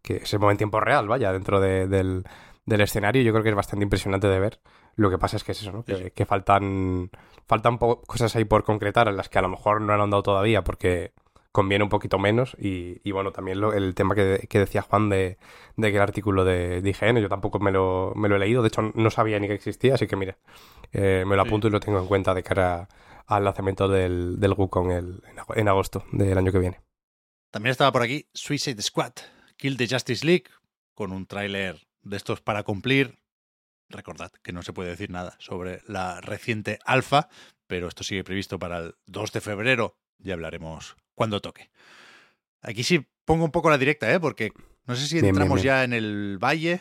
que, 0.02 0.24
se 0.24 0.38
mueve 0.38 0.52
en 0.52 0.58
tiempo 0.58 0.80
real, 0.80 1.08
vaya, 1.08 1.32
dentro 1.32 1.60
de, 1.60 1.88
del, 1.88 2.24
del, 2.64 2.80
escenario. 2.80 3.22
Yo 3.22 3.32
creo 3.32 3.42
que 3.42 3.50
es 3.50 3.56
bastante 3.56 3.82
impresionante 3.82 4.28
de 4.28 4.38
ver. 4.38 4.60
Lo 4.94 5.10
que 5.10 5.18
pasa 5.18 5.36
es 5.36 5.44
que 5.44 5.52
es 5.52 5.62
eso, 5.62 5.72
¿no? 5.72 5.84
Que, 5.84 6.12
que 6.12 6.26
faltan, 6.26 7.10
faltan 7.46 7.78
cosas 7.78 8.34
ahí 8.36 8.44
por 8.44 8.64
concretar 8.64 9.08
en 9.08 9.16
las 9.16 9.28
que 9.28 9.38
a 9.38 9.42
lo 9.42 9.48
mejor 9.48 9.80
no 9.80 9.92
han 9.92 10.00
andado 10.00 10.22
todavía 10.22 10.62
porque 10.62 11.12
conviene 11.52 11.84
un 11.84 11.90
poquito 11.90 12.18
menos. 12.18 12.56
Y, 12.58 13.00
y 13.02 13.12
bueno, 13.12 13.32
también 13.32 13.60
lo, 13.60 13.72
el 13.72 13.94
tema 13.94 14.14
que, 14.14 14.46
que, 14.48 14.58
decía 14.58 14.82
Juan 14.82 15.08
de, 15.08 15.38
de 15.76 15.90
que 15.90 15.96
el 15.96 16.02
artículo 16.02 16.44
de, 16.44 16.80
de, 16.80 16.90
IGN, 16.90 17.18
yo 17.18 17.28
tampoco 17.28 17.58
me 17.58 17.72
lo, 17.72 18.12
me 18.14 18.28
lo 18.28 18.36
he 18.36 18.38
leído, 18.38 18.62
de 18.62 18.68
hecho 18.68 18.92
no 18.94 19.10
sabía 19.10 19.38
ni 19.38 19.48
que 19.48 19.54
existía, 19.54 19.94
así 19.94 20.06
que 20.06 20.16
mire, 20.16 20.36
eh, 20.92 21.24
me 21.26 21.36
lo 21.36 21.42
apunto 21.42 21.66
sí. 21.66 21.70
y 21.70 21.72
lo 21.72 21.80
tengo 21.80 21.98
en 21.98 22.06
cuenta 22.06 22.34
de 22.34 22.42
cara 22.42 22.88
al 23.26 23.44
lanzamiento 23.44 23.88
del, 23.88 24.40
del 24.40 24.52
Wukong 24.52 24.90
el, 24.90 25.22
en 25.54 25.68
agosto 25.68 26.04
del 26.12 26.38
año 26.38 26.50
que 26.50 26.58
viene. 26.58 26.80
También 27.50 27.70
estaba 27.70 27.92
por 27.92 28.02
aquí 28.02 28.28
Suicide 28.34 28.80
Squad, 28.82 29.12
Kill 29.56 29.76
the 29.76 29.88
Justice 29.88 30.24
League, 30.24 30.44
con 30.94 31.12
un 31.12 31.26
tráiler 31.26 31.86
de 32.02 32.16
estos 32.16 32.40
para 32.40 32.62
cumplir. 32.62 33.18
Recordad 33.90 34.32
que 34.42 34.52
no 34.52 34.62
se 34.62 34.72
puede 34.72 34.90
decir 34.90 35.10
nada 35.10 35.36
sobre 35.38 35.80
la 35.86 36.20
reciente 36.20 36.78
alfa, 36.84 37.28
pero 37.66 37.88
esto 37.88 38.04
sigue 38.04 38.24
previsto 38.24 38.58
para 38.58 38.78
el 38.78 38.94
2 39.06 39.32
de 39.32 39.40
febrero. 39.40 39.96
Ya 40.18 40.34
hablaremos 40.34 40.96
cuando 41.18 41.40
toque. 41.40 41.70
Aquí 42.62 42.82
sí 42.82 43.06
pongo 43.26 43.44
un 43.44 43.50
poco 43.50 43.68
la 43.68 43.76
directa, 43.76 44.10
¿eh? 44.10 44.18
porque 44.18 44.52
no 44.86 44.96
sé 44.96 45.06
si 45.06 45.18
entramos 45.18 45.36
bien, 45.36 45.48
bien, 45.48 45.62
bien. 45.62 45.64
ya 45.64 45.84
en 45.84 45.92
el 45.92 46.38
valle. 46.42 46.80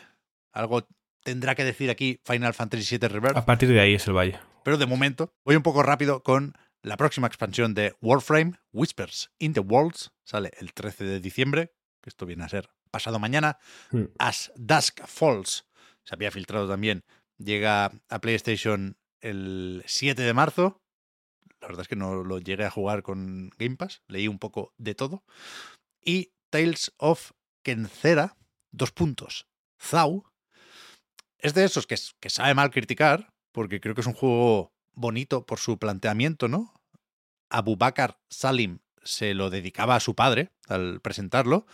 Algo 0.52 0.88
tendrá 1.22 1.54
que 1.54 1.64
decir 1.64 1.90
aquí 1.90 2.20
Final 2.24 2.54
Fantasy 2.54 2.96
VII 2.96 3.08
Rebirth. 3.08 3.36
A 3.36 3.44
partir 3.44 3.68
de 3.68 3.80
ahí 3.80 3.94
es 3.94 4.06
el 4.06 4.14
valle. 4.14 4.38
Pero 4.64 4.78
de 4.78 4.86
momento 4.86 5.34
voy 5.44 5.56
un 5.56 5.62
poco 5.62 5.82
rápido 5.82 6.22
con 6.22 6.54
la 6.82 6.96
próxima 6.96 7.26
expansión 7.26 7.74
de 7.74 7.94
Warframe, 8.00 8.54
Whispers 8.72 9.30
in 9.38 9.52
the 9.52 9.60
Worlds. 9.60 10.12
Sale 10.24 10.52
el 10.58 10.72
13 10.72 11.04
de 11.04 11.20
diciembre, 11.20 11.74
que 12.00 12.08
esto 12.08 12.24
viene 12.24 12.44
a 12.44 12.48
ser 12.48 12.70
pasado 12.90 13.18
mañana. 13.18 13.58
Mm. 13.90 14.04
As 14.18 14.52
Dusk 14.56 15.04
Falls, 15.06 15.66
se 16.04 16.14
había 16.14 16.30
filtrado 16.30 16.68
también, 16.68 17.04
llega 17.36 17.92
a 18.08 18.18
PlayStation 18.20 18.96
el 19.20 19.82
7 19.86 20.22
de 20.22 20.34
marzo. 20.34 20.82
La 21.60 21.68
verdad 21.68 21.82
es 21.82 21.88
que 21.88 21.96
no 21.96 22.22
lo 22.22 22.38
llegué 22.38 22.64
a 22.64 22.70
jugar 22.70 23.02
con 23.02 23.50
Game 23.58 23.76
Pass, 23.76 24.02
leí 24.06 24.28
un 24.28 24.38
poco 24.38 24.72
de 24.78 24.94
todo. 24.94 25.24
Y 26.00 26.32
Tales 26.50 26.92
of 26.98 27.32
Kencera, 27.62 28.36
dos 28.70 28.92
puntos, 28.92 29.48
Zau, 29.80 30.24
es 31.38 31.54
de 31.54 31.64
esos 31.64 31.86
que, 31.86 31.96
que 32.20 32.30
sabe 32.30 32.54
mal 32.54 32.70
criticar, 32.70 33.32
porque 33.52 33.80
creo 33.80 33.94
que 33.94 34.00
es 34.00 34.06
un 34.06 34.14
juego 34.14 34.72
bonito 34.92 35.46
por 35.46 35.58
su 35.58 35.78
planteamiento, 35.78 36.48
¿no? 36.48 36.74
Abu 37.50 37.76
Bakar 37.76 38.18
Salim 38.28 38.80
se 39.02 39.34
lo 39.34 39.50
dedicaba 39.50 39.96
a 39.96 40.00
su 40.00 40.14
padre 40.14 40.50
al 40.66 41.00
presentarlo, 41.00 41.66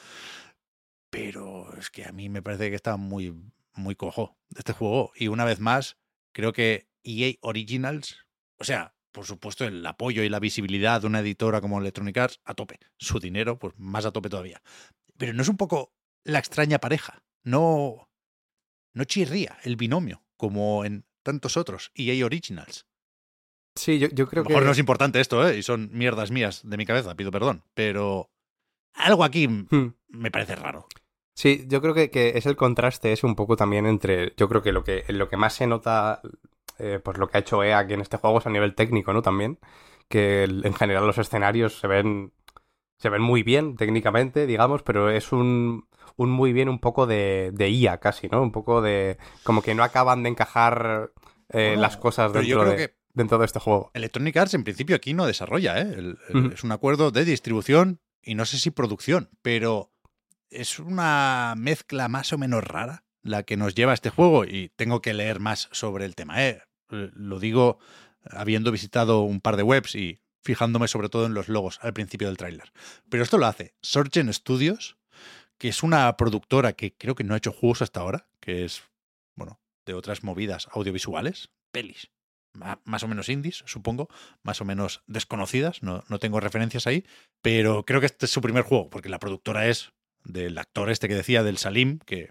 pero 1.11 1.77
es 1.78 1.90
que 1.90 2.05
a 2.05 2.12
mí 2.12 2.28
me 2.28 2.43
parece 2.43 2.70
que 2.70 2.77
está 2.77 2.97
muy, 2.97 3.35
muy 3.74 3.97
cojo 3.97 4.36
este 4.56 4.73
juego. 4.73 5.12
Y 5.16 5.28
una 5.28 5.44
vez 5.44 5.61
más, 5.61 5.97
creo 6.32 6.52
que 6.52 6.89
EA 7.02 7.35
Originals, 7.40 8.19
o 8.59 8.65
sea, 8.65 8.93
por 9.14 9.26
supuesto, 9.26 9.64
el 9.64 9.86
apoyo 9.86 10.24
y 10.24 10.28
la 10.28 10.40
visibilidad 10.40 11.00
de 11.00 11.06
una 11.06 11.20
editora 11.20 11.60
como 11.60 11.78
Electronic 11.78 12.18
Arts 12.18 12.40
a 12.44 12.54
tope. 12.54 12.80
Su 12.98 13.20
dinero, 13.20 13.60
pues 13.60 13.72
más 13.78 14.04
a 14.04 14.10
tope 14.10 14.28
todavía. 14.28 14.60
Pero 15.16 15.32
no 15.32 15.42
es 15.42 15.48
un 15.48 15.56
poco 15.56 15.94
la 16.24 16.40
extraña 16.40 16.80
pareja. 16.80 17.22
No, 17.44 18.10
no 18.92 19.04
chirría 19.04 19.56
el 19.62 19.76
binomio, 19.76 20.24
como 20.36 20.84
en 20.84 21.06
tantos 21.22 21.56
otros 21.56 21.92
EA 21.94 22.26
Originals. 22.26 22.86
Sí, 23.76 24.00
yo, 24.00 24.08
yo 24.08 24.28
creo 24.28 24.42
a 24.42 24.44
lo 24.44 24.48
mejor 24.48 24.62
que... 24.62 24.66
no 24.66 24.72
es 24.72 24.78
importante 24.78 25.20
esto, 25.20 25.48
¿eh? 25.48 25.58
Y 25.58 25.62
son 25.62 25.90
mierdas 25.92 26.32
mías 26.32 26.62
de 26.64 26.76
mi 26.76 26.84
cabeza, 26.84 27.14
pido 27.14 27.30
perdón. 27.30 27.62
Pero 27.74 28.32
algo 28.94 29.22
aquí 29.22 29.46
hmm. 29.46 29.94
me 30.08 30.32
parece 30.32 30.56
raro. 30.56 30.88
Sí, 31.36 31.66
yo 31.68 31.80
creo 31.80 31.94
que, 31.94 32.10
que, 32.10 32.32
es 32.36 32.46
el 32.46 32.56
contraste 32.56 33.12
es 33.12 33.22
un 33.22 33.36
poco 33.36 33.54
también 33.54 33.86
entre... 33.86 34.34
Yo 34.36 34.48
creo 34.48 34.62
que 34.62 34.72
lo 34.72 34.82
que, 34.82 35.04
lo 35.08 35.28
que 35.28 35.36
más 35.36 35.54
se 35.54 35.68
nota, 35.68 36.20
eh, 36.78 37.01
pues 37.02 37.18
lo 37.18 37.28
que 37.28 37.36
ha 37.38 37.40
hecho 37.40 37.62
EA 37.62 37.78
aquí 37.78 37.94
en 37.94 38.01
este 38.01 38.16
juego 38.16 38.38
es 38.38 38.46
a 38.46 38.51
nivel 38.51 38.74
técnico, 38.74 39.12
¿no? 39.12 39.22
También. 39.22 39.59
Que 40.09 40.44
en 40.44 40.74
general 40.74 41.06
los 41.06 41.18
escenarios 41.18 41.78
se 41.78 41.86
ven 41.86 42.32
Se 42.98 43.09
ven 43.09 43.22
muy 43.22 43.42
bien 43.42 43.76
técnicamente, 43.76 44.46
digamos, 44.46 44.82
pero 44.82 45.10
es 45.10 45.32
un, 45.32 45.88
un 46.16 46.30
muy 46.30 46.52
bien 46.52 46.68
un 46.68 46.78
poco 46.78 47.06
de, 47.06 47.51
de 47.52 47.68
IA 47.70 47.98
casi, 47.98 48.28
¿no? 48.28 48.40
Un 48.42 48.52
poco 48.52 48.80
de... 48.82 49.18
como 49.42 49.62
que 49.62 49.74
no 49.74 49.82
acaban 49.82 50.22
de 50.22 50.28
encajar 50.30 51.10
eh, 51.51 51.68
Bueno, 51.70 51.82
las 51.82 51.96
cosas 51.96 52.32
yo 52.32 52.38
dentro 52.40 52.60
creo 52.60 52.70
de, 52.72 52.76
que- 52.76 52.94
dentro 53.12 53.38
de 53.38 53.46
este 53.46 53.59
juego. 53.60 53.90
Electronic 53.94 54.36
Arts 54.36 54.55
en 54.55 54.64
principio 54.64 54.94
aquí 54.96 55.12
no 55.12 55.26
desarrolla, 55.26 55.78
¿eh? 55.80 55.92
El- 55.96 56.18
el- 56.28 56.36
Ujú. 56.46 56.55
Es 56.55 56.62
un 56.64 56.72
acuerdo 56.72 57.10
de 57.10 57.24
distribución 57.24 58.01
y 58.22 58.34
no 58.36 58.44
sé 58.46 58.59
si 58.59 58.70
producción, 58.70 59.28
pero 59.42 59.90
es 60.51 60.78
una 60.78 61.55
mezcla 61.56 62.09
más 62.09 62.32
o 62.32 62.38
menos 62.38 62.62
rara 62.64 63.05
la 63.24 63.42
que 63.42 63.56
nos 63.56 63.74
lleva 63.74 63.90
a 63.90 63.94
este 63.94 64.10
juego 64.10 64.44
y 64.44 64.70
tengo 64.76 65.02
que 65.02 65.14
leer 65.14 65.40
más 65.40 65.68
sobre 65.72 66.05
el 66.05 66.14
tema. 66.14 66.46
¿eh? 66.46 66.62
Lo 66.88 67.40
digo 67.40 67.78
habiendo 68.30 68.70
visitado 68.70 69.22
un 69.22 69.40
par 69.40 69.56
de 69.56 69.62
webs 69.62 69.96
y 69.96 70.20
fijándome 70.42 70.88
sobre 70.88 71.09
todo 71.09 71.26
en 71.26 71.34
los 71.34 71.48
logos 71.48 71.80
al 71.82 71.94
principio 71.94 72.28
del 72.28 72.36
tráiler. 72.36 72.70
Pero 73.09 73.22
esto 73.22 73.38
lo 73.38 73.46
hace 73.46 73.74
Sorgen 73.82 74.32
Studios, 74.32 74.96
que 75.59 75.68
es 75.68 75.82
una 75.82 76.16
productora 76.16 76.74
que 76.74 76.94
creo 76.94 77.14
que 77.14 77.24
no 77.24 77.34
ha 77.34 77.38
hecho 77.38 77.52
juegos 77.52 77.82
hasta 77.82 78.01
ahora, 78.01 78.28
que 78.40 78.64
es, 78.64 78.82
bueno, 79.34 79.59
de 79.86 79.94
otras 79.94 80.22
movidas 80.22 80.68
audiovisuales, 80.72 81.51
pelis, 81.72 82.10
más 82.84 83.02
o 83.02 83.09
menos 83.09 83.28
indies, 83.28 83.64
supongo, 83.66 84.09
más 84.42 84.60
o 84.60 84.64
menos 84.64 85.02
desconocidas, 85.06 85.82
no, 85.82 86.05
no 86.09 86.18
tengo 86.18 86.40
referencias 86.40 86.86
ahí, 86.86 87.05
pero 87.42 87.84
creo 87.84 88.01
que 88.01 88.06
este 88.06 88.26
es 88.26 88.32
su 88.32 88.40
primer 88.40 88.62
juego, 88.62 88.90
porque 88.90 89.09
la 89.09 89.18
productora 89.18 89.66
es 89.66 89.92
del 90.24 90.56
actor 90.59 90.90
este 90.90 91.09
que 91.09 91.14
decía, 91.14 91.42
del 91.42 91.59
Salim, 91.59 91.98
que 91.98 92.30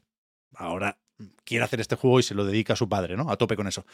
ahora 0.56 0.98
quiere 1.46 1.64
hacer 1.64 1.80
este 1.80 1.96
juego 1.96 2.20
y 2.20 2.24
se 2.24 2.36
lo 2.36 2.46
dedica 2.46 2.74
a 2.74 2.76
su 2.76 2.90
padre, 2.90 3.16
¿no? 3.16 3.30
A 3.30 3.38
tope 3.38 3.56
con 3.56 3.68
eso. 3.68 3.86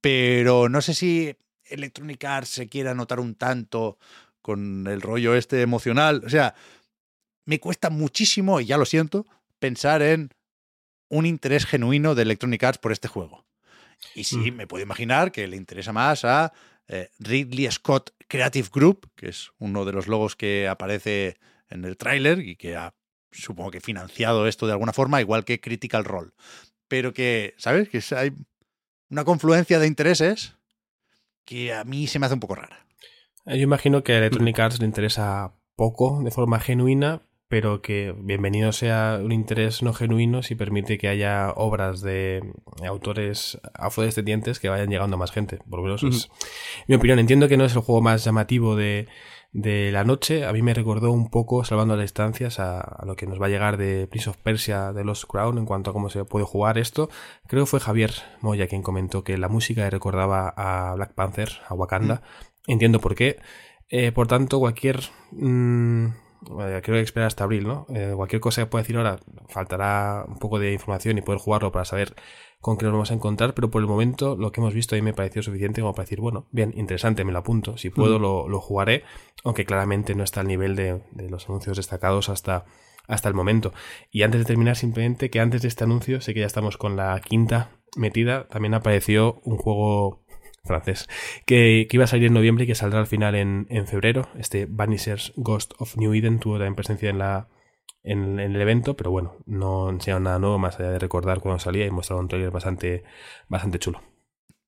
Pero 0.00 0.68
no 0.68 0.80
sé 0.82 0.94
si 0.94 1.34
Electronic 1.64 2.24
Arts 2.24 2.48
se 2.50 2.68
quiere 2.68 2.90
anotar 2.90 3.20
un 3.20 3.34
tanto 3.34 3.98
con 4.42 4.86
el 4.86 5.00
rollo 5.00 5.34
este 5.34 5.62
emocional. 5.62 6.22
O 6.24 6.28
sea, 6.30 6.54
me 7.44 7.58
cuesta 7.60 7.90
muchísimo, 7.90 8.60
y 8.60 8.66
ya 8.66 8.76
lo 8.76 8.84
siento, 8.84 9.26
pensar 9.58 10.02
en 10.02 10.30
un 11.08 11.26
interés 11.26 11.64
genuino 11.66 12.14
de 12.14 12.22
Electronic 12.22 12.62
Arts 12.62 12.78
por 12.78 12.92
este 12.92 13.08
juego. 13.08 13.44
Y 14.14 14.24
sí, 14.24 14.50
Mm. 14.52 14.56
me 14.56 14.66
puedo 14.66 14.82
imaginar 14.82 15.32
que 15.32 15.46
le 15.48 15.56
interesa 15.56 15.92
más 15.92 16.24
a 16.24 16.52
eh, 16.86 17.10
Ridley 17.18 17.70
Scott 17.70 18.14
Creative 18.28 18.68
Group, 18.72 19.10
que 19.14 19.28
es 19.28 19.50
uno 19.58 19.84
de 19.84 19.92
los 19.92 20.06
logos 20.06 20.36
que 20.36 20.68
aparece 20.68 21.36
en 21.68 21.84
el 21.84 21.96
tráiler 21.98 22.38
y 22.40 22.56
que 22.56 22.76
ha, 22.76 22.94
supongo 23.30 23.70
que, 23.70 23.80
financiado 23.80 24.46
esto 24.46 24.66
de 24.66 24.72
alguna 24.72 24.92
forma, 24.92 25.20
igual 25.20 25.44
que 25.44 25.60
Critical 25.60 26.04
Role. 26.04 26.30
Pero 26.88 27.12
que, 27.12 27.54
¿sabes? 27.58 27.88
Que 27.88 28.02
hay 28.14 28.32
una 29.10 29.24
confluencia 29.24 29.78
de 29.78 29.86
intereses 29.86 30.54
que 31.44 31.72
a 31.72 31.84
mí 31.84 32.06
se 32.06 32.18
me 32.18 32.26
hace 32.26 32.34
un 32.34 32.40
poco 32.40 32.56
rara. 32.56 32.86
Yo 33.46 33.54
imagino 33.54 34.02
que 34.02 34.12
a 34.12 34.18
Electronic 34.18 34.58
Arts 34.58 34.80
le 34.80 34.86
interesa 34.86 35.54
poco 35.76 36.22
de 36.22 36.30
forma 36.30 36.60
genuina, 36.60 37.22
pero 37.48 37.80
que 37.80 38.14
bienvenido 38.18 38.72
sea 38.72 39.18
un 39.22 39.32
interés 39.32 39.82
no 39.82 39.94
genuino 39.94 40.42
si 40.42 40.54
permite 40.54 40.98
que 40.98 41.08
haya 41.08 41.50
obras 41.52 42.02
de 42.02 42.42
autores 42.86 43.58
afrodescendientes 43.72 44.60
que 44.60 44.68
vayan 44.68 44.90
llegando 44.90 45.16
a 45.16 45.18
más 45.18 45.32
gente. 45.32 45.58
Por 45.70 45.78
lo 45.78 45.84
menos 45.84 46.02
es 46.02 46.28
mi 46.86 46.96
opinión. 46.96 47.18
Entiendo 47.18 47.48
que 47.48 47.56
no 47.56 47.64
es 47.64 47.74
el 47.74 47.80
juego 47.80 48.02
más 48.02 48.22
llamativo 48.24 48.76
de, 48.76 49.08
de 49.52 49.90
la 49.92 50.04
noche. 50.04 50.46
A 50.46 50.52
mí 50.52 50.62
me 50.62 50.74
recordó 50.74 51.10
un 51.10 51.30
poco, 51.30 51.64
salvando 51.64 51.96
las 51.96 52.04
distancias, 52.04 52.60
a, 52.60 52.80
a 52.80 53.04
lo 53.06 53.16
que 53.16 53.26
nos 53.26 53.40
va 53.40 53.46
a 53.46 53.48
llegar 53.48 53.76
de 53.76 54.06
Prince 54.06 54.30
of 54.30 54.36
Persia, 54.38 54.92
de 54.92 55.04
Lost 55.04 55.24
Crown, 55.24 55.58
en 55.58 55.66
cuanto 55.66 55.90
a 55.90 55.92
cómo 55.92 56.10
se 56.10 56.24
puede 56.24 56.44
jugar 56.44 56.78
esto. 56.78 57.08
Creo 57.46 57.64
que 57.64 57.70
fue 57.70 57.80
Javier 57.80 58.12
Moya 58.40 58.66
quien 58.66 58.82
comentó 58.82 59.24
que 59.24 59.38
la 59.38 59.48
música 59.48 59.82
le 59.82 59.90
recordaba 59.90 60.52
a 60.56 60.94
Black 60.94 61.14
Panther, 61.14 61.50
a 61.68 61.74
Wakanda. 61.74 62.22
Entiendo 62.66 63.00
por 63.00 63.14
qué. 63.14 63.38
Eh, 63.88 64.12
por 64.12 64.26
tanto, 64.26 64.58
cualquier. 64.58 65.00
mm, 65.32 66.06
bueno, 66.42 66.80
creo 66.82 66.96
que 66.96 67.00
esperar 67.00 67.26
hasta 67.26 67.44
abril, 67.44 67.66
¿no? 67.66 67.86
Eh, 67.88 68.12
cualquier 68.14 68.40
cosa 68.40 68.62
que 68.62 68.66
pueda 68.66 68.82
decir 68.82 68.96
ahora, 68.96 69.18
faltará 69.48 70.24
un 70.28 70.38
poco 70.38 70.58
de 70.58 70.72
información 70.72 71.18
y 71.18 71.22
poder 71.22 71.40
jugarlo 71.40 71.72
para 71.72 71.84
saber 71.84 72.14
con 72.60 72.76
qué 72.76 72.84
nos 72.84 72.92
vamos 72.92 73.10
a 73.10 73.14
encontrar, 73.14 73.54
pero 73.54 73.70
por 73.70 73.80
el 73.80 73.88
momento 73.88 74.36
lo 74.36 74.50
que 74.50 74.60
hemos 74.60 74.74
visto 74.74 74.94
a 74.94 74.98
mí 74.98 75.02
me 75.02 75.12
pareció 75.14 75.42
suficiente 75.42 75.80
como 75.80 75.94
para 75.94 76.04
decir, 76.04 76.20
bueno, 76.20 76.46
bien, 76.50 76.72
interesante, 76.76 77.24
me 77.24 77.32
lo 77.32 77.38
apunto. 77.38 77.76
Si 77.76 77.90
puedo, 77.90 78.18
lo, 78.18 78.48
lo 78.48 78.60
jugaré, 78.60 79.04
aunque 79.44 79.64
claramente 79.64 80.14
no 80.14 80.24
está 80.24 80.40
al 80.40 80.48
nivel 80.48 80.74
de, 80.74 81.00
de 81.12 81.30
los 81.30 81.48
anuncios 81.48 81.76
destacados 81.76 82.28
hasta, 82.28 82.64
hasta 83.06 83.28
el 83.28 83.34
momento. 83.34 83.72
Y 84.10 84.22
antes 84.22 84.40
de 84.40 84.44
terminar, 84.44 84.76
simplemente 84.76 85.30
que 85.30 85.40
antes 85.40 85.62
de 85.62 85.68
este 85.68 85.84
anuncio, 85.84 86.20
sé 86.20 86.34
que 86.34 86.40
ya 86.40 86.46
estamos 86.46 86.76
con 86.76 86.96
la 86.96 87.20
quinta 87.20 87.70
metida, 87.96 88.48
también 88.48 88.74
apareció 88.74 89.40
un 89.44 89.56
juego 89.56 90.20
francés, 90.64 91.08
que, 91.46 91.86
que 91.88 91.96
iba 91.96 92.04
a 92.04 92.08
salir 92.08 92.26
en 92.26 92.34
noviembre 92.34 92.64
y 92.64 92.66
que 92.66 92.74
saldrá 92.74 93.00
al 93.00 93.06
final 93.06 93.34
en, 93.34 93.66
en 93.70 93.86
febrero. 93.86 94.28
Este 94.36 94.66
Vanishers 94.68 95.32
Ghost 95.36 95.72
of 95.78 95.96
New 95.96 96.12
Eden 96.12 96.40
tuvo 96.40 96.54
también 96.54 96.74
presencia 96.74 97.08
en 97.08 97.18
la 97.18 97.48
en, 98.02 98.38
en 98.38 98.54
el 98.54 98.60
evento, 98.60 98.96
pero 98.96 99.10
bueno, 99.10 99.36
no 99.46 99.90
enseñaron 99.90 100.24
nada 100.24 100.38
nuevo 100.38 100.58
más 100.58 100.78
allá 100.78 100.90
de 100.90 100.98
recordar 100.98 101.40
cuando 101.40 101.58
salía 101.58 101.86
y 101.86 101.90
mostraron 101.90 102.24
un 102.24 102.28
trailer 102.28 102.50
bastante, 102.50 103.04
bastante 103.48 103.78
chulo. 103.78 104.02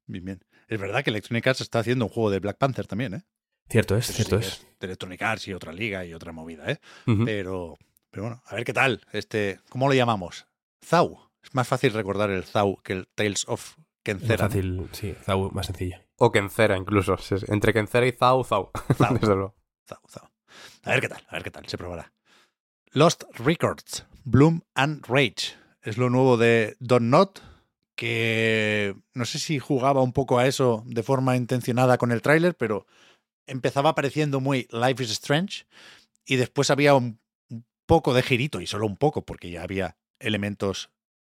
Bien, 0.07 0.25
bien. 0.25 0.41
Es 0.69 0.81
verdad 0.81 1.03
que 1.03 1.11
Electronic 1.11 1.47
Arts 1.47 1.61
está 1.63 1.81
haciendo 1.81 2.05
un 2.05 2.11
juego 2.11 2.31
de 2.31 2.39
Black 2.39 2.59
Panther 2.59 2.87
también, 2.87 3.15
¿eh? 3.15 3.23
Cierto 3.69 3.97
es, 3.97 4.09
Eso 4.09 4.17
cierto 4.17 4.43
sí 4.43 4.49
es. 4.49 4.67
De 4.81 4.87
Electronic 4.87 5.23
Arts 5.23 5.49
y 5.49 5.55
otra 5.55 5.73
liga 5.73 6.05
y 6.05 6.13
otra 6.13 6.33
movida, 6.33 6.71
¿eh? 6.71 6.79
Pero, 7.25 7.77
pero 8.11 8.25
bueno, 8.25 8.43
a 8.45 8.55
ver 8.55 8.65
qué 8.65 8.73
tal. 8.73 9.01
Este, 9.13 9.61
¿Cómo 9.69 9.89
lo 9.89 9.95
llamamos? 9.95 10.47
Zau. 10.85 11.31
Es 11.43 11.55
más 11.55 11.69
fácil 11.69 11.93
recordar 11.93 12.31
el 12.31 12.45
Zau 12.45 12.83
que 12.83 12.93
el 12.93 13.09
Tales 13.09 13.45
of 13.49 13.77
Más 13.79 13.87
Kenzera. 14.03 14.45
¿no? 14.45 14.51
fácil, 14.51 14.89
sí, 14.93 15.15
Zau, 15.23 15.51
más 15.53 15.67
sencilla. 15.67 16.05
O 16.17 16.31
Kencera 16.33 16.77
incluso. 16.77 17.17
Entre 17.49 17.73
Kencera 17.73 18.07
y 18.07 18.13
Zau, 18.13 18.45
Zau. 18.45 18.71
Zau. 18.99 19.15
Desde 19.15 19.35
luego. 19.35 19.55
Zau, 19.89 20.01
Zau. 20.09 20.29
A 20.83 20.91
ver 20.91 21.01
qué 21.01 21.09
tal, 21.09 21.23
a 21.29 21.35
ver 21.35 21.43
qué 21.45 21.51
tal, 21.51 21.67
se 21.67 21.79
probará. 21.79 22.13
Lost 22.93 23.25
Records, 23.35 24.05
Bloom 24.25 24.63
and 24.75 25.07
Rage. 25.07 25.55
Es 25.83 25.97
lo 25.97 26.11
nuevo 26.11 26.37
de 26.37 26.77
Don 26.81 27.09
Not, 27.11 27.41
que 27.95 28.97
no 29.15 29.25
sé 29.25 29.39
si 29.39 29.59
jugaba 29.59 30.03
un 30.03 30.13
poco 30.13 30.39
a 30.39 30.47
eso 30.47 30.83
de 30.87 31.03
forma 31.03 31.37
intencionada 31.37 31.99
con 31.99 32.11
el 32.11 32.21
tráiler, 32.21 32.57
pero 32.57 32.87
empezaba 33.47 33.95
pareciendo 33.95 34.41
muy 34.41 34.67
Life 34.71 35.03
is 35.03 35.11
Strange 35.11 35.67
y 36.25 36.37
después 36.37 36.71
había 36.71 36.95
un, 36.95 37.21
poco 37.91 38.15
de 38.15 38.23
girito, 38.23 38.61
y 38.61 38.69
solo 38.69 38.87
un 38.87 38.97
poco, 38.97 39.23
porque 39.23 39.51
ya 39.51 39.65
había 39.65 39.97
elementos 40.21 40.91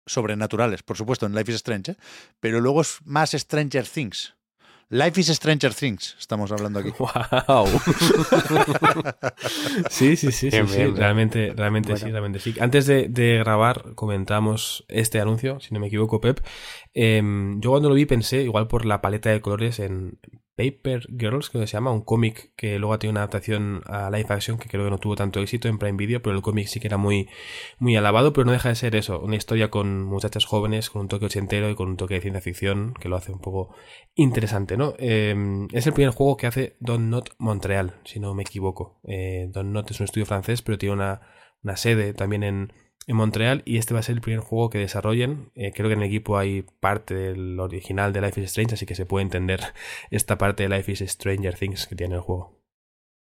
sobrenaturales, 0.08 0.82
por 0.82 0.98
supuesto, 0.98 1.28
en 1.28 1.36
Life 1.36 1.52
is 1.52 1.58
Strange, 1.58 1.92
¿eh? 1.92 1.98
pero 2.40 2.62
luego 2.62 2.82
es 2.82 2.98
más 3.04 3.32
Stranger 3.32 3.88
Things. 3.88 4.36
Life 4.89 5.19
is 5.19 5.27
Stranger 5.27 5.73
Things, 5.73 6.15
estamos 6.18 6.49
hablando 6.51 6.80
aquí. 6.80 6.91
¡Wow! 6.97 7.68
sí, 9.89 10.15
sí, 10.15 10.31
sí, 10.31 10.49
sí, 10.49 10.49
Bien, 10.49 10.68
sí, 10.68 10.76
bien, 10.77 10.88
bien. 10.88 10.95
realmente, 10.97 11.53
realmente 11.55 11.89
Bueno. 11.91 12.05
sí, 12.05 12.11
realmente 12.11 12.39
sí. 12.39 12.55
Antes 12.59 12.85
de, 12.88 13.09
de 13.09 13.38
grabar 13.39 13.95
comentamos 13.95 14.85
este 14.88 15.19
anuncio, 15.19 15.59
si 15.59 15.73
no 15.73 15.80
me 15.81 15.88
equivoco, 15.88 16.22
Pep. 16.22 16.39
Em, 16.93 17.59
yo 17.59 17.72
cuando 17.72 17.89
lo 17.89 17.95
vi 17.95 18.05
pensé, 18.05 18.43
igual 18.43 18.68
por 18.69 18.85
la 18.85 19.01
paleta 19.01 19.30
de 19.30 19.41
colores, 19.41 19.80
en 19.80 20.19
Paper 20.58 21.08
Girls, 21.16 21.52
que 21.52 21.60
se 21.60 21.68
llama, 21.68 21.92
un 21.92 22.02
cómic 22.02 22.52
que 22.56 22.80
luego 22.80 22.94
ha 22.94 23.00
tenido 23.00 23.12
una 23.12 23.22
adaptación 23.22 23.84
a 23.86 24.10
live 24.10 24.26
action 24.30 24.58
que 24.58 24.68
creo 24.68 24.86
que 24.86 24.90
no 24.90 24.98
tuvo 24.98 25.16
tanto 25.16 25.40
éxito 25.40 25.68
en 25.68 25.78
Prime 25.78 25.98
Video, 25.98 26.22
pero 26.22 26.36
el 26.36 26.42
cómic 26.42 26.68
sí 26.68 26.80
que 26.80 26.88
era 26.88 26.98
muy, 26.98 27.30
muy 27.78 27.96
alabado, 27.96 28.34
pero 28.34 28.46
no 28.46 28.52
deja 28.52 28.70
de 28.70 28.76
ser 28.76 28.96
eso, 28.96 29.20
una 29.20 29.36
historia 29.36 29.70
con 29.70 30.04
muchachas 30.04 30.46
jóvenes, 30.46 30.90
con 30.90 31.04
un 31.04 31.08
toque 31.10 31.28
ochentero 31.28 31.70
y 31.70 31.76
con 31.76 31.90
un 31.90 31.96
toque 31.96 32.16
de 32.16 32.22
ciencia 32.22 32.42
ficción 32.42 32.96
que 33.00 33.08
lo 33.08 33.16
hace 33.16 33.32
un 33.32 33.40
poco 33.40 33.76
interesante, 34.16 34.78
¿no? 34.78 34.96
Eh, 34.98 35.36
es 35.72 35.86
el 35.86 35.94
primer 35.94 36.14
juego 36.14 36.38
que 36.38 36.48
hace 36.48 36.76
Don 36.80 37.12
Not 37.12 37.36
Montreal, 37.38 38.02
si 38.04 38.20
no 38.20 38.34
me 38.34 38.42
equivoco. 38.42 39.00
Eh, 39.04 39.50
Don 39.52 39.72
Not 39.72 39.92
es 39.92 40.00
un 40.00 40.06
estudio 40.06 40.26
francés, 40.26 40.64
pero 40.64 40.80
tiene 40.80 40.96
una, 40.96 41.22
una 41.62 41.78
sede 41.78 42.16
también 42.16 42.44
en, 42.44 42.74
en 43.08 43.16
Montreal 43.16 43.64
y 43.66 43.78
este 43.78 43.94
va 43.94 44.02
a 44.02 44.04
ser 44.04 44.16
el 44.16 44.22
primer 44.22 44.42
juego 44.42 44.70
que 44.70 44.78
desarrollen. 44.78 45.52
Eh, 45.56 45.72
creo 45.74 45.88
que 45.88 45.94
en 45.94 46.02
el 46.02 46.08
equipo 46.08 46.38
hay 46.38 46.64
parte 46.80 47.16
del 47.16 47.60
original 47.60 48.14
de 48.14 48.22
Life 48.22 48.40
is 48.42 48.48
Strange, 48.48 48.76
así 48.76 48.86
que 48.86 48.96
se 48.96 49.06
puede 49.06 49.24
entender 49.24 49.62
esta 50.12 50.38
parte 50.38 50.68
de 50.68 50.70
Life 50.70 50.92
is 50.92 51.00
Stranger 51.00 51.58
Things 51.58 51.88
que 51.88 51.96
tiene 51.96 52.16
el 52.16 52.22
juego. 52.22 52.62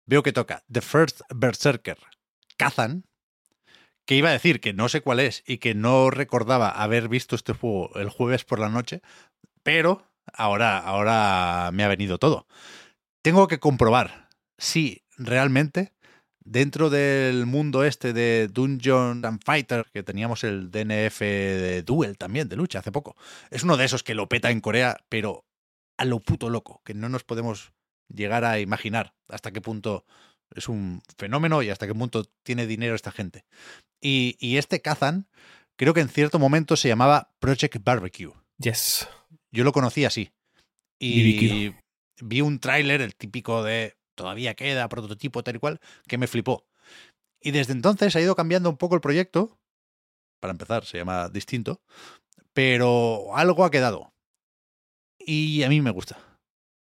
Veo 0.07 0.23
que 0.23 0.33
toca 0.33 0.65
The 0.71 0.81
First 0.81 1.21
Berserker, 1.35 1.99
Kazan, 2.57 3.05
que 4.07 4.15
iba 4.15 4.31
a 4.31 4.33
decir 4.33 4.61
que 4.61 4.73
no 4.73 4.89
sé 4.89 5.03
cuál 5.03 5.21
es 5.21 5.43
y 5.47 5.59
que 5.59 5.75
no 5.75 6.11
recordaba 6.11 6.71
haber 6.71 7.09
visto 7.09 7.37
este 7.37 7.53
juego 7.53 7.91
el 7.97 8.09
jueves 8.09 8.45
por 8.45 8.61
la 8.61 8.69
noche, 8.69 9.03
pero 9.63 10.07
ahora, 10.33 10.79
ahora 10.79 11.71
me 11.73 11.85
ha 11.85 11.89
venido 11.89 12.19
todo. 12.19 12.47
Tengo 13.23 13.49
que 13.49 13.59
comprobar 13.59 14.29
si 14.57 15.05
realmente 15.19 15.93
dentro 16.47 16.91
del 16.91 17.45
mundo 17.45 17.85
este 17.85 18.13
de 18.13 18.49
Dungeon 18.49 19.25
and 19.25 19.43
Fighter, 19.45 19.87
que 19.93 20.03
teníamos 20.03 20.45
el 20.45 20.71
DNF 20.71 21.21
de 21.21 21.83
Duel 21.83 22.17
también, 22.17 22.49
de 22.49 22.57
lucha, 22.57 22.79
hace 22.79 22.93
poco, 22.93 23.17
es 23.51 23.65
uno 23.65 23.77
de 23.77 23.85
esos 23.85 24.03
que 24.03 24.15
lo 24.15 24.29
peta 24.29 24.51
en 24.51 24.61
Corea, 24.61 24.97
pero 25.09 25.45
a 25.99 26.05
lo 26.05 26.21
puto 26.21 26.49
loco, 26.49 26.81
que 26.85 26.95
no 26.95 27.09
nos 27.09 27.25
podemos 27.25 27.73
llegar 28.09 28.45
a 28.45 28.61
imaginar 28.61 29.15
hasta 29.29 29.51
qué 29.51 29.61
punto 29.61 30.07
es 30.55 30.69
un 30.69 31.03
fenómeno 31.19 31.63
y 31.63 31.71
hasta 31.71 31.87
qué 31.87 31.95
punto 31.95 32.25
tiene 32.45 32.67
dinero 32.67 32.95
esta 32.95 33.11
gente. 33.11 33.45
Y, 34.01 34.37
y 34.39 34.59
este 34.59 34.81
Kazan, 34.81 35.27
creo 35.77 35.95
que 35.95 36.01
en 36.01 36.09
cierto 36.09 36.39
momento 36.39 36.77
se 36.77 36.89
llamaba 36.89 37.35
Project 37.41 37.83
Barbecue. 37.83 38.33
Yes. 38.59 39.09
Yo 39.51 39.65
lo 39.65 39.73
conocí 39.73 40.05
así. 40.05 40.31
BBQ. 41.01 41.03
Y 41.03 41.75
vi 42.23 42.41
un 42.41 42.61
tráiler, 42.61 43.01
el 43.01 43.17
típico 43.17 43.65
de 43.65 43.97
todavía 44.17 44.55
queda, 44.55 44.89
prototipo, 44.89 45.45
tal 45.45 45.57
y 45.57 45.59
cual, 45.61 45.81
que 46.09 46.19
me 46.19 46.27
flipó. 46.27 46.67
Y 47.41 47.53
desde 47.53 47.73
entonces 47.73 48.17
ha 48.17 48.21
ido 48.21 48.35
cambiando 48.35 48.69
un 48.69 48.77
poco 48.77 48.97
el 48.97 49.01
proyecto. 49.01 49.59
Para 50.41 50.51
empezar, 50.51 50.85
se 50.85 50.99
llama 50.99 51.29
distinto. 51.29 51.81
Pero 52.53 53.37
algo 53.37 53.65
ha 53.65 53.71
quedado. 53.71 54.13
Y 55.19 55.63
a 55.63 55.69
mí 55.69 55.81
me 55.81 55.91
gusta. 55.91 56.19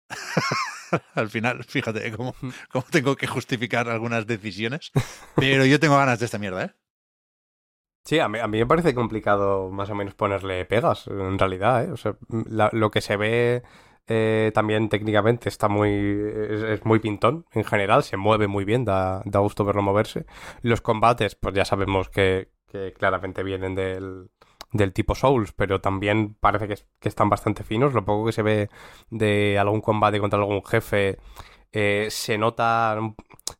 Al 1.15 1.29
final, 1.29 1.63
fíjate 1.63 2.11
cómo, 2.15 2.35
cómo 2.71 2.85
tengo 2.91 3.15
que 3.15 3.27
justificar 3.27 3.89
algunas 3.89 4.27
decisiones. 4.27 4.91
Pero 5.35 5.65
yo 5.65 5.79
tengo 5.79 5.97
ganas 5.97 6.19
de 6.19 6.25
esta 6.25 6.37
mierda, 6.37 6.65
¿eh? 6.65 6.73
Sí, 8.05 8.19
a 8.19 8.27
mí, 8.27 8.37
a 8.37 8.47
mí 8.47 8.57
me 8.57 8.65
parece 8.65 8.93
complicado 8.93 9.69
más 9.71 9.89
o 9.89 9.95
menos 9.95 10.13
ponerle 10.13 10.65
pegas, 10.65 11.07
en 11.07 11.39
realidad, 11.39 11.85
¿eh? 11.85 11.91
O 11.91 11.97
sea, 11.97 12.17
la- 12.29 12.69
lo 12.73 12.91
que 12.91 12.99
se 12.99 13.15
ve 13.15 13.63
eh, 14.07 14.51
también 14.53 14.89
técnicamente 14.89 15.49
está 15.49 15.69
muy... 15.69 15.91
Es, 15.91 16.85
muy 16.85 16.99
pintón, 16.99 17.45
en 17.51 17.63
general, 17.63 18.03
se 18.03 18.17
mueve 18.17 18.47
muy 18.47 18.65
bien, 18.65 18.85
da, 18.85 19.21
da 19.25 19.39
gusto 19.39 19.65
verlo 19.65 19.81
moverse. 19.81 20.25
Los 20.61 20.81
combates, 20.81 21.35
pues 21.35 21.53
ya 21.55 21.65
sabemos 21.65 22.09
que, 22.09 22.49
claramente 22.97 23.43
vienen 23.43 23.75
del, 23.75 24.29
del 24.71 24.93
tipo 24.93 25.15
Souls, 25.15 25.53
pero 25.53 25.79
también 25.79 26.35
parece 26.39 26.67
que, 26.67 26.75
que 26.99 27.09
están 27.09 27.29
bastante 27.29 27.63
finos. 27.63 27.93
Lo 27.93 28.03
poco 28.03 28.25
que 28.25 28.31
se 28.31 28.41
ve 28.41 28.69
de 29.09 29.57
algún 29.59 29.81
combate 29.81 30.19
contra 30.19 30.39
algún 30.39 30.63
jefe 30.65 31.17
eh, 31.71 32.07
se 32.09 32.37
nota... 32.37 32.97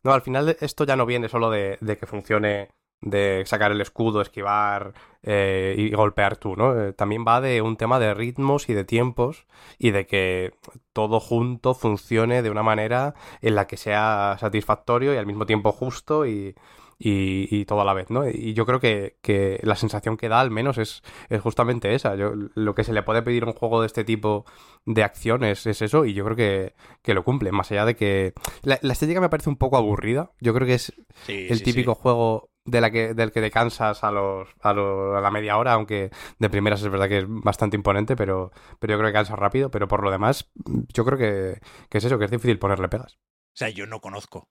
No, 0.04 0.14
al 0.14 0.22
final 0.22 0.56
esto 0.60 0.86
ya 0.86 0.96
no 0.96 1.06
viene 1.06 1.30
solo 1.30 1.50
de, 1.50 1.78
de 1.82 1.98
que 1.98 2.06
funcione 2.06 2.70
de 3.04 3.44
sacar 3.46 3.72
el 3.72 3.82
escudo, 3.82 4.22
esquivar 4.22 4.94
eh, 5.24 5.76
y 5.78 5.92
golpear 5.92 6.38
tú, 6.38 6.56
¿no? 6.56 6.80
Eh, 6.82 6.94
también 6.94 7.26
va 7.28 7.42
de 7.42 7.62
un 7.62 7.78
tema 7.78 8.00
de 8.00 8.14
ritmos 8.14 8.70
y 8.70 8.74
de 8.74 8.86
tiempos 8.86 9.46
y 9.78 9.92
de 9.92 10.06
que 10.08 10.54
todo 10.94 11.20
junto 11.20 11.74
funcione 11.74 12.42
de 12.42 12.50
una 12.50 12.64
manera 12.64 13.14
en 13.42 13.56
la 13.56 13.68
que 13.68 13.78
sea 13.78 14.38
satisfactorio 14.40 15.14
y 15.14 15.18
al 15.18 15.26
mismo 15.26 15.46
tiempo 15.46 15.72
justo 15.72 16.26
y, 16.26 16.56
y, 17.00 17.48
y 17.52 17.66
todo 17.66 17.82
a 17.82 17.86
la 17.86 17.94
vez, 17.94 18.10
¿no? 18.10 18.28
Y 18.30 18.54
yo 18.54 18.66
creo 18.66 18.80
que, 18.80 19.18
que 19.22 19.60
la 19.64 19.76
sensación 19.76 20.16
que 20.18 20.30
da 20.30 20.40
al 20.40 20.52
menos 20.52 20.78
es, 20.78 21.02
es 21.30 21.42
justamente 21.42 21.94
esa. 21.96 22.16
Yo, 22.16 22.32
lo 22.56 22.76
que 22.76 22.84
se 22.84 22.94
le 22.94 23.04
puede 23.04 23.22
pedir 23.22 23.44
a 23.44 23.48
un 23.48 23.54
juego 23.54 23.82
de 23.82 23.88
este 23.88 24.04
tipo 24.06 24.46
de 24.86 25.04
acciones 25.04 25.66
es 25.66 25.82
eso 25.82 26.06
y 26.06 26.14
yo 26.14 26.24
creo 26.26 26.36
que, 26.38 26.74
que 27.02 27.14
lo 27.14 27.24
cumple, 27.24 27.52
más 27.52 27.72
allá 27.72 27.86
de 27.86 27.96
que... 27.96 28.34
La, 28.62 28.80
la 28.82 28.94
estética 28.94 29.22
me 29.22 29.30
parece 29.30 29.50
un 29.50 29.58
poco 29.58 29.78
aburrida, 29.78 30.32
yo 30.40 30.54
creo 30.54 30.68
que 30.68 30.76
es 30.76 30.94
Sí, 31.26 31.48
el 31.50 31.60
sí, 31.60 31.64
típico 31.64 31.96
sí. 31.96 32.02
juego 32.02 32.50
de 32.66 32.82
la 32.82 32.92
que, 32.92 33.14
del 33.14 33.32
que 33.32 33.42
te 33.42 33.52
cansas 33.52 34.04
a, 34.04 34.12
los, 34.12 34.50
a, 34.62 34.74
lo- 34.74 35.18
a 35.18 35.22
la 35.22 35.32
media 35.32 35.58
hora, 35.58 35.74
aunque 35.74 36.12
de 36.40 36.50
primeras 36.50 36.82
es 36.82 36.90
verdad 36.90 37.10
que 37.10 37.20
es 37.20 37.26
bastante 37.28 37.76
imponente, 37.78 38.16
pero, 38.16 38.52
pero 38.80 38.94
yo 38.94 39.00
creo 39.00 39.10
que 39.10 39.14
cansa 39.14 39.36
rápido, 39.36 39.70
pero 39.72 39.88
por 39.88 40.04
lo 40.04 40.12
demás, 40.12 40.50
yo 40.94 41.06
creo 41.06 41.18
que, 41.18 41.60
que 41.90 41.98
es 41.98 42.04
eso, 42.06 42.18
que 42.20 42.26
es 42.26 42.32
difícil 42.32 42.60
ponerle 42.60 42.90
pegas. 42.90 43.18
O 43.56 43.58
sea, 43.58 43.70
yo 43.70 43.86
no 43.86 44.02
conozco 44.02 44.50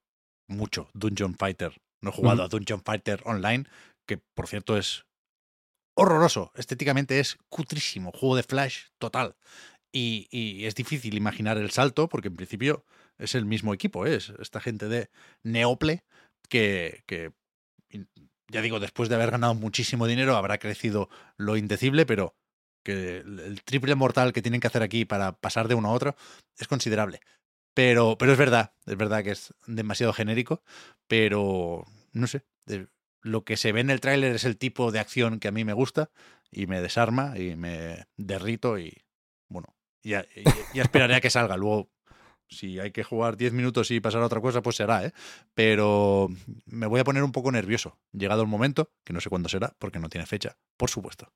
mucho 0.48 0.88
Dungeon 0.94 1.34
Fighter. 1.34 1.80
No 2.02 2.10
he 2.10 2.12
jugado 2.12 2.42
a 2.42 2.48
Dungeon 2.48 2.82
Fighter 2.84 3.22
Online, 3.24 3.64
que 4.06 4.18
por 4.18 4.46
cierto 4.48 4.76
es 4.76 5.04
horroroso. 5.94 6.52
Estéticamente 6.56 7.20
es 7.20 7.38
cutrísimo. 7.48 8.12
Juego 8.12 8.36
de 8.36 8.42
Flash 8.42 8.86
total. 8.98 9.36
Y, 9.92 10.28
y 10.30 10.66
es 10.66 10.74
difícil 10.74 11.16
imaginar 11.16 11.58
el 11.58 11.70
salto, 11.70 12.08
porque 12.08 12.28
en 12.28 12.36
principio 12.36 12.84
es 13.18 13.34
el 13.34 13.46
mismo 13.46 13.74
equipo, 13.74 14.06
¿eh? 14.06 14.16
es 14.16 14.30
esta 14.40 14.60
gente 14.60 14.88
de 14.88 15.10
Neople 15.44 16.04
que, 16.48 17.04
que, 17.06 17.32
ya 18.52 18.60
digo, 18.62 18.78
después 18.78 19.08
de 19.08 19.16
haber 19.16 19.30
ganado 19.32 19.54
muchísimo 19.54 20.06
dinero, 20.06 20.36
habrá 20.36 20.58
crecido 20.58 21.08
lo 21.36 21.56
indecible, 21.56 22.06
pero 22.06 22.36
que 22.84 23.18
el, 23.18 23.62
triple 23.64 23.94
mortal 23.94 24.32
que 24.32 24.42
tienen 24.42 24.60
que 24.60 24.66
hacer 24.66 24.82
aquí 24.82 25.04
para 25.04 25.32
pasar 25.32 25.68
de 25.68 25.74
uno 25.74 25.88
a 25.88 25.92
otro 25.92 26.14
es 26.58 26.68
considerable. 26.68 27.20
Pero, 27.74 28.18
pero 28.18 28.32
es 28.32 28.38
verdad, 28.38 28.74
es 28.86 28.96
verdad 28.96 29.24
que 29.24 29.30
es 29.30 29.54
demasiado 29.66 30.12
genérico, 30.12 30.62
pero 31.08 31.84
no 32.12 32.26
sé. 32.26 32.44
eh, 32.66 32.86
Lo 33.22 33.44
que 33.44 33.56
se 33.56 33.72
ve 33.72 33.80
en 33.80 33.90
el 33.90 34.00
tráiler 34.00 34.34
es 34.34 34.44
el 34.44 34.58
tipo 34.58 34.92
de 34.92 35.00
acción 35.00 35.40
que 35.40 35.48
a 35.48 35.52
mí 35.52 35.64
me 35.64 35.72
gusta 35.72 36.10
y 36.50 36.66
me 36.66 36.82
desarma 36.82 37.38
y 37.38 37.56
me 37.56 38.06
derrito 38.16 38.78
y 38.78 39.04
bueno, 39.48 39.74
ya, 40.02 40.26
ya, 40.36 40.52
ya 40.74 40.82
esperaré 40.82 41.14
a 41.14 41.20
que 41.20 41.30
salga. 41.30 41.56
Luego, 41.56 41.90
si 42.52 42.78
hay 42.78 42.92
que 42.92 43.04
jugar 43.04 43.36
10 43.36 43.52
minutos 43.52 43.90
y 43.90 44.00
pasar 44.00 44.22
a 44.22 44.26
otra 44.26 44.40
cosa, 44.40 44.62
pues 44.62 44.76
será, 44.76 45.04
¿eh? 45.04 45.12
Pero 45.54 46.28
me 46.66 46.86
voy 46.86 47.00
a 47.00 47.04
poner 47.04 47.22
un 47.22 47.32
poco 47.32 47.50
nervioso. 47.52 47.98
Llegado 48.12 48.42
el 48.42 48.48
momento, 48.48 48.90
que 49.04 49.12
no 49.12 49.20
sé 49.20 49.30
cuándo 49.30 49.48
será, 49.48 49.74
porque 49.78 49.98
no 49.98 50.08
tiene 50.08 50.26
fecha, 50.26 50.56
por 50.76 50.90
supuesto. 50.90 51.32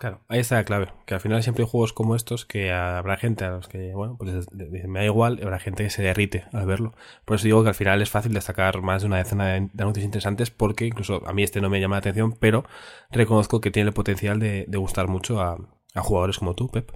Claro, 0.00 0.24
ahí 0.28 0.40
está 0.40 0.54
la 0.54 0.64
clave. 0.64 0.90
Que 1.04 1.12
al 1.12 1.20
final 1.20 1.42
siempre 1.42 1.62
hay 1.62 1.68
juegos 1.68 1.92
como 1.92 2.16
estos 2.16 2.46
que 2.46 2.72
habrá 2.72 3.18
gente 3.18 3.44
a 3.44 3.50
los 3.50 3.68
que, 3.68 3.92
bueno, 3.92 4.16
pues 4.16 4.46
me 4.54 5.00
da 5.00 5.04
igual, 5.04 5.38
habrá 5.42 5.58
gente 5.58 5.84
que 5.84 5.90
se 5.90 6.02
derrite 6.02 6.46
al 6.54 6.64
verlo. 6.64 6.94
Por 7.26 7.36
eso 7.36 7.44
digo 7.44 7.62
que 7.62 7.68
al 7.68 7.74
final 7.74 8.00
es 8.00 8.08
fácil 8.08 8.32
destacar 8.32 8.80
más 8.80 9.02
de 9.02 9.08
una 9.08 9.18
decena 9.18 9.48
de 9.48 9.68
de 9.70 9.82
anuncios 9.82 10.06
interesantes 10.06 10.50
porque 10.50 10.86
incluso 10.86 11.22
a 11.28 11.34
mí 11.34 11.42
este 11.42 11.60
no 11.60 11.68
me 11.68 11.80
llama 11.82 11.96
la 11.96 11.98
atención, 11.98 12.32
pero 12.32 12.64
reconozco 13.10 13.60
que 13.60 13.70
tiene 13.70 13.88
el 13.88 13.94
potencial 13.94 14.40
de, 14.40 14.64
de 14.66 14.78
gustar 14.78 15.06
mucho 15.06 15.38
a, 15.38 15.58
a 15.94 16.00
jugadores 16.00 16.38
como 16.38 16.54
tú, 16.54 16.70
Pep. 16.70 16.92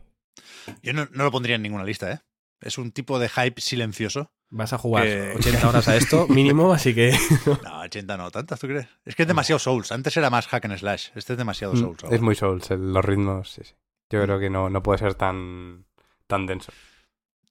Yo 0.82 0.94
no, 0.94 1.06
no 1.12 1.24
lo 1.24 1.30
pondría 1.30 1.56
en 1.56 1.62
ninguna 1.62 1.84
lista, 1.84 2.10
¿eh? 2.10 2.20
Es 2.60 2.78
un 2.78 2.92
tipo 2.92 3.18
de 3.18 3.28
hype 3.28 3.60
silencioso. 3.60 4.30
Vas 4.50 4.72
a 4.72 4.78
jugar 4.78 5.04
Que- 5.04 5.32
80 5.36 5.68
horas 5.68 5.88
a 5.88 5.96
esto 5.96 6.26
mínimo, 6.28 6.72
así 6.72 6.94
que... 6.94 7.16
No, 7.64 7.80
80 7.80 8.16
no, 8.16 8.30
tantas, 8.30 8.60
¿tú 8.60 8.66
crees? 8.68 8.86
Es 9.04 9.14
que 9.16 9.22
es 9.22 9.28
demasiado 9.28 9.58
Souls. 9.58 9.90
Antes 9.92 10.16
era 10.16 10.30
más 10.30 10.46
hack 10.46 10.64
and 10.66 10.78
slash. 10.78 11.08
Este 11.14 11.32
es 11.34 11.38
demasiado 11.38 11.74
Mm, 11.74 11.78
Souls. 11.78 12.04
ahora. 12.04 12.16
Es 12.16 12.22
muy 12.22 12.34
Souls, 12.34 12.70
el- 12.70 12.92
los 12.92 13.04
ritmos, 13.04 13.50
sí, 13.52 13.62
sí. 13.64 13.74
Yo 14.10 14.22
creo 14.22 14.38
que 14.38 14.50
no, 14.50 14.70
no 14.70 14.82
puede 14.82 14.98
ser 15.00 15.14
tan, 15.14 15.86
tan 16.26 16.46
denso. 16.46 16.72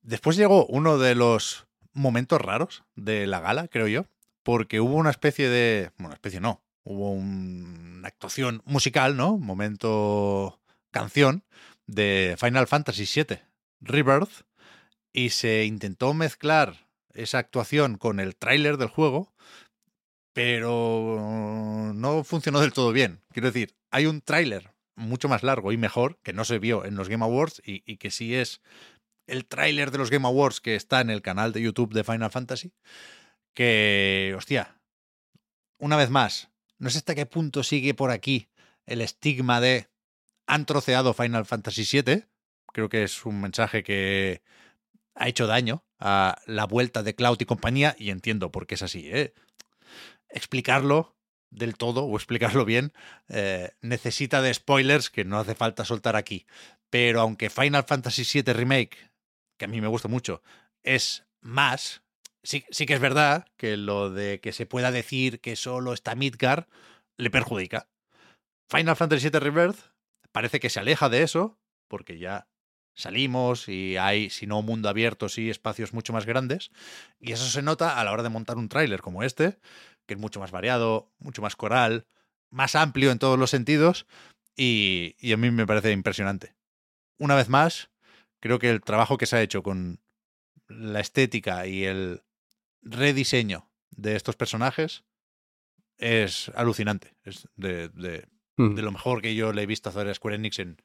Después 0.02 0.38
llegó 0.38 0.66
uno 0.68 0.98
de 0.98 1.16
los 1.16 1.66
momentos 1.94 2.40
raros 2.42 2.84
de 2.96 3.28
la 3.28 3.40
gala, 3.42 3.68
creo 3.68 3.88
yo, 3.88 4.06
porque 4.44 4.80
hubo 4.80 4.96
una 4.96 5.10
especie 5.10 5.50
de. 5.50 5.92
Bueno, 5.98 6.08
una 6.08 6.16
especie 6.16 6.40
no. 6.40 6.62
Hubo 6.84 7.12
un- 7.12 7.98
una 8.00 8.08
actuación 8.08 8.62
musical, 8.66 9.16
¿no? 9.18 9.38
Momento 9.38 10.60
canción 10.92 11.44
de 11.88 12.36
Final 12.40 12.68
Fantasy 12.68 13.06
VII 13.06 13.40
Rebirth. 13.82 14.44
Y 15.14 15.30
se 15.30 15.66
intentó 15.66 16.14
mezclar 16.14 16.88
esa 17.14 17.38
actuación 17.38 17.98
con 17.98 18.20
el 18.20 18.36
tráiler 18.36 18.78
del 18.78 18.90
juego, 18.90 19.34
pero 20.34 21.92
no 21.94 22.24
funcionó 22.24 22.60
del 22.60 22.74
todo 22.74 22.92
bien. 22.92 23.22
Quiero 23.32 23.50
decir, 23.50 23.76
hay 23.92 24.08
un 24.08 24.22
tráiler 24.22 24.74
mucho 24.96 25.30
más 25.30 25.44
largo 25.44 25.72
y 25.72 25.78
mejor 25.78 26.20
que 26.24 26.34
no 26.34 26.46
se 26.46 26.60
vio 26.60 26.86
en 26.86 26.96
los 26.96 27.10
Game 27.10 27.24
Awards 27.24 27.62
y, 27.66 27.98
que 27.98 28.12
sí 28.12 28.36
es 28.36 28.62
el 29.28 29.46
tráiler 29.46 29.92
de 29.92 30.00
los 30.00 30.10
Game 30.10 30.28
Awards 30.28 30.62
que 30.62 30.76
está 30.76 31.02
en 31.02 31.10
el 31.10 31.22
canal 31.22 31.54
de 31.54 31.62
YouTube 31.62 31.94
de 31.94 32.04
Final 32.04 32.32
Fantasy, 32.32 32.74
que, 33.54 34.34
hostia, 34.36 34.80
una 35.80 35.96
vez 35.96 36.10
más, 36.10 36.50
no 36.78 36.90
sé 36.90 36.98
hasta 36.98 37.16
qué 37.16 37.26
punto 37.26 37.64
sigue 37.64 37.94
por 37.94 38.12
aquí 38.12 38.50
el 38.86 39.02
estigma 39.02 39.62
de 39.62 39.88
han 40.46 40.66
troceado 40.66 41.14
Final 41.14 41.46
Fantasy 41.46 42.02
VII. 42.02 42.26
Creo 42.74 42.90
que 42.90 43.04
es 43.04 43.26
un 43.26 43.40
mensaje 43.40 43.84
que 43.84 44.42
ha 45.16 45.28
hecho 45.28 45.48
daño 45.48 45.84
a 46.00 46.38
la 46.46 46.66
vuelta 46.66 47.04
de 47.04 47.16
Cloud 47.16 47.38
y 47.40 47.46
compañía, 47.46 47.96
y 47.98 48.10
entiendo 48.10 48.52
por 48.52 48.68
qué 48.68 48.76
es 48.76 48.84
así. 48.84 49.10
¿eh? 49.12 49.34
Explicarlo 50.30 51.16
del 51.50 51.78
todo 51.78 52.06
o 52.06 52.16
explicarlo 52.16 52.66
bien 52.66 52.94
eh, 53.30 53.72
necesita 53.82 54.42
de 54.42 54.54
spoilers 54.54 55.10
que 55.10 55.24
no 55.24 55.40
hace 55.40 55.56
falta 55.56 55.86
soltar 55.86 56.16
aquí. 56.16 56.46
Pero 56.90 57.22
aunque 57.22 57.50
Final 57.50 57.84
Fantasy 57.84 58.24
VII 58.42 58.54
Remake, 58.54 58.98
que 59.58 59.66
a 59.66 59.68
mí 59.68 59.82
me 59.82 59.88
gusta 59.88 60.08
mucho, 60.08 60.42
es 60.84 61.26
más, 61.42 62.04
sí, 62.44 62.66
sí 62.70 62.86
que 62.86 62.96
es 62.96 63.00
verdad 63.00 63.48
que 63.58 63.78
lo 63.78 64.10
de 64.10 64.40
que 64.42 64.52
se 64.52 64.66
pueda 64.66 64.92
decir 64.92 65.40
que 65.40 65.56
solo 65.56 65.94
está 65.94 66.16
Midgar 66.16 66.68
le 67.18 67.30
perjudica. 67.30 67.88
Final 68.70 68.96
Fantasy 68.96 69.30
VII 69.30 69.40
Rebirth 69.40 69.94
parece 70.32 70.60
que 70.60 70.70
se 70.70 70.80
aleja 70.80 71.10
de 71.10 71.24
eso, 71.24 71.60
porque 71.88 72.18
ya 72.18 72.48
salimos 72.94 73.68
y 73.70 73.98
hay, 73.98 74.30
si 74.30 74.46
no 74.48 74.62
mundo 74.62 74.90
abierto, 74.90 75.30
sí 75.30 75.50
espacios 75.50 75.94
mucho 75.94 76.14
más 76.14 76.26
grandes. 76.26 76.72
Y 77.20 77.32
eso 77.32 77.46
se 77.46 77.62
nota 77.62 78.00
a 78.00 78.04
la 78.04 78.12
hora 78.12 78.24
de 78.24 78.30
montar 78.30 78.58
un 78.58 78.70
tráiler 78.70 79.02
como 79.02 79.24
este, 79.24 79.58
que 80.06 80.14
es 80.16 80.20
mucho 80.20 80.40
más 80.40 80.52
variado, 80.52 81.12
mucho 81.20 81.42
más 81.42 81.56
coral, 81.56 82.06
más 82.50 82.76
amplio 82.76 83.12
en 83.12 83.20
todos 83.20 83.40
los 83.40 83.50
sentidos, 83.50 84.06
y, 84.56 85.16
y 85.20 85.34
a 85.34 85.38
mí 85.38 85.50
me 85.50 85.66
parece 85.66 85.92
impresionante. 85.92 86.54
Una 87.18 87.36
vez 87.36 87.50
más, 87.50 87.90
creo 88.40 88.60
que 88.60 88.70
el 88.70 88.82
trabajo 88.82 89.18
que 89.18 89.26
se 89.26 89.38
ha 89.38 89.42
hecho 89.42 89.64
con 89.64 90.00
la 90.68 91.00
estética 91.00 91.66
y 91.68 91.86
el 91.86 92.22
rediseño 92.82 93.70
de 93.92 94.16
estos 94.16 94.36
personajes 94.36 95.04
es 95.98 96.50
alucinante. 96.56 97.16
Es 97.24 97.48
de, 97.56 97.90
de- 97.90 98.28
Mm. 98.56 98.76
de 98.76 98.82
lo 98.84 98.92
mejor 98.92 99.24
que 99.24 99.34
yo 99.34 99.52
le 99.52 99.64
he 99.64 99.66
visto 99.66 99.90
hacer 99.90 100.08
a 100.08 100.14
Square 100.14 100.36
Enix 100.36 100.60
en 100.60 100.78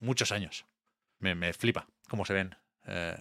muchos 0.00 0.32
años. 0.32 0.66
Me, 1.22 1.34
me 1.34 1.52
flipa 1.54 1.86
cómo 2.08 2.26
se 2.26 2.34
ven. 2.34 2.54
Eh, 2.86 3.16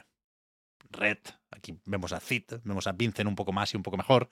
Red, 0.89 1.19
aquí 1.51 1.79
vemos 1.85 2.11
a 2.11 2.19
Cid, 2.19 2.43
vemos 2.63 2.87
a 2.87 2.91
Vincent 2.91 3.29
un 3.29 3.35
poco 3.35 3.53
más 3.53 3.73
y 3.73 3.77
un 3.77 3.83
poco 3.83 3.95
mejor. 3.95 4.27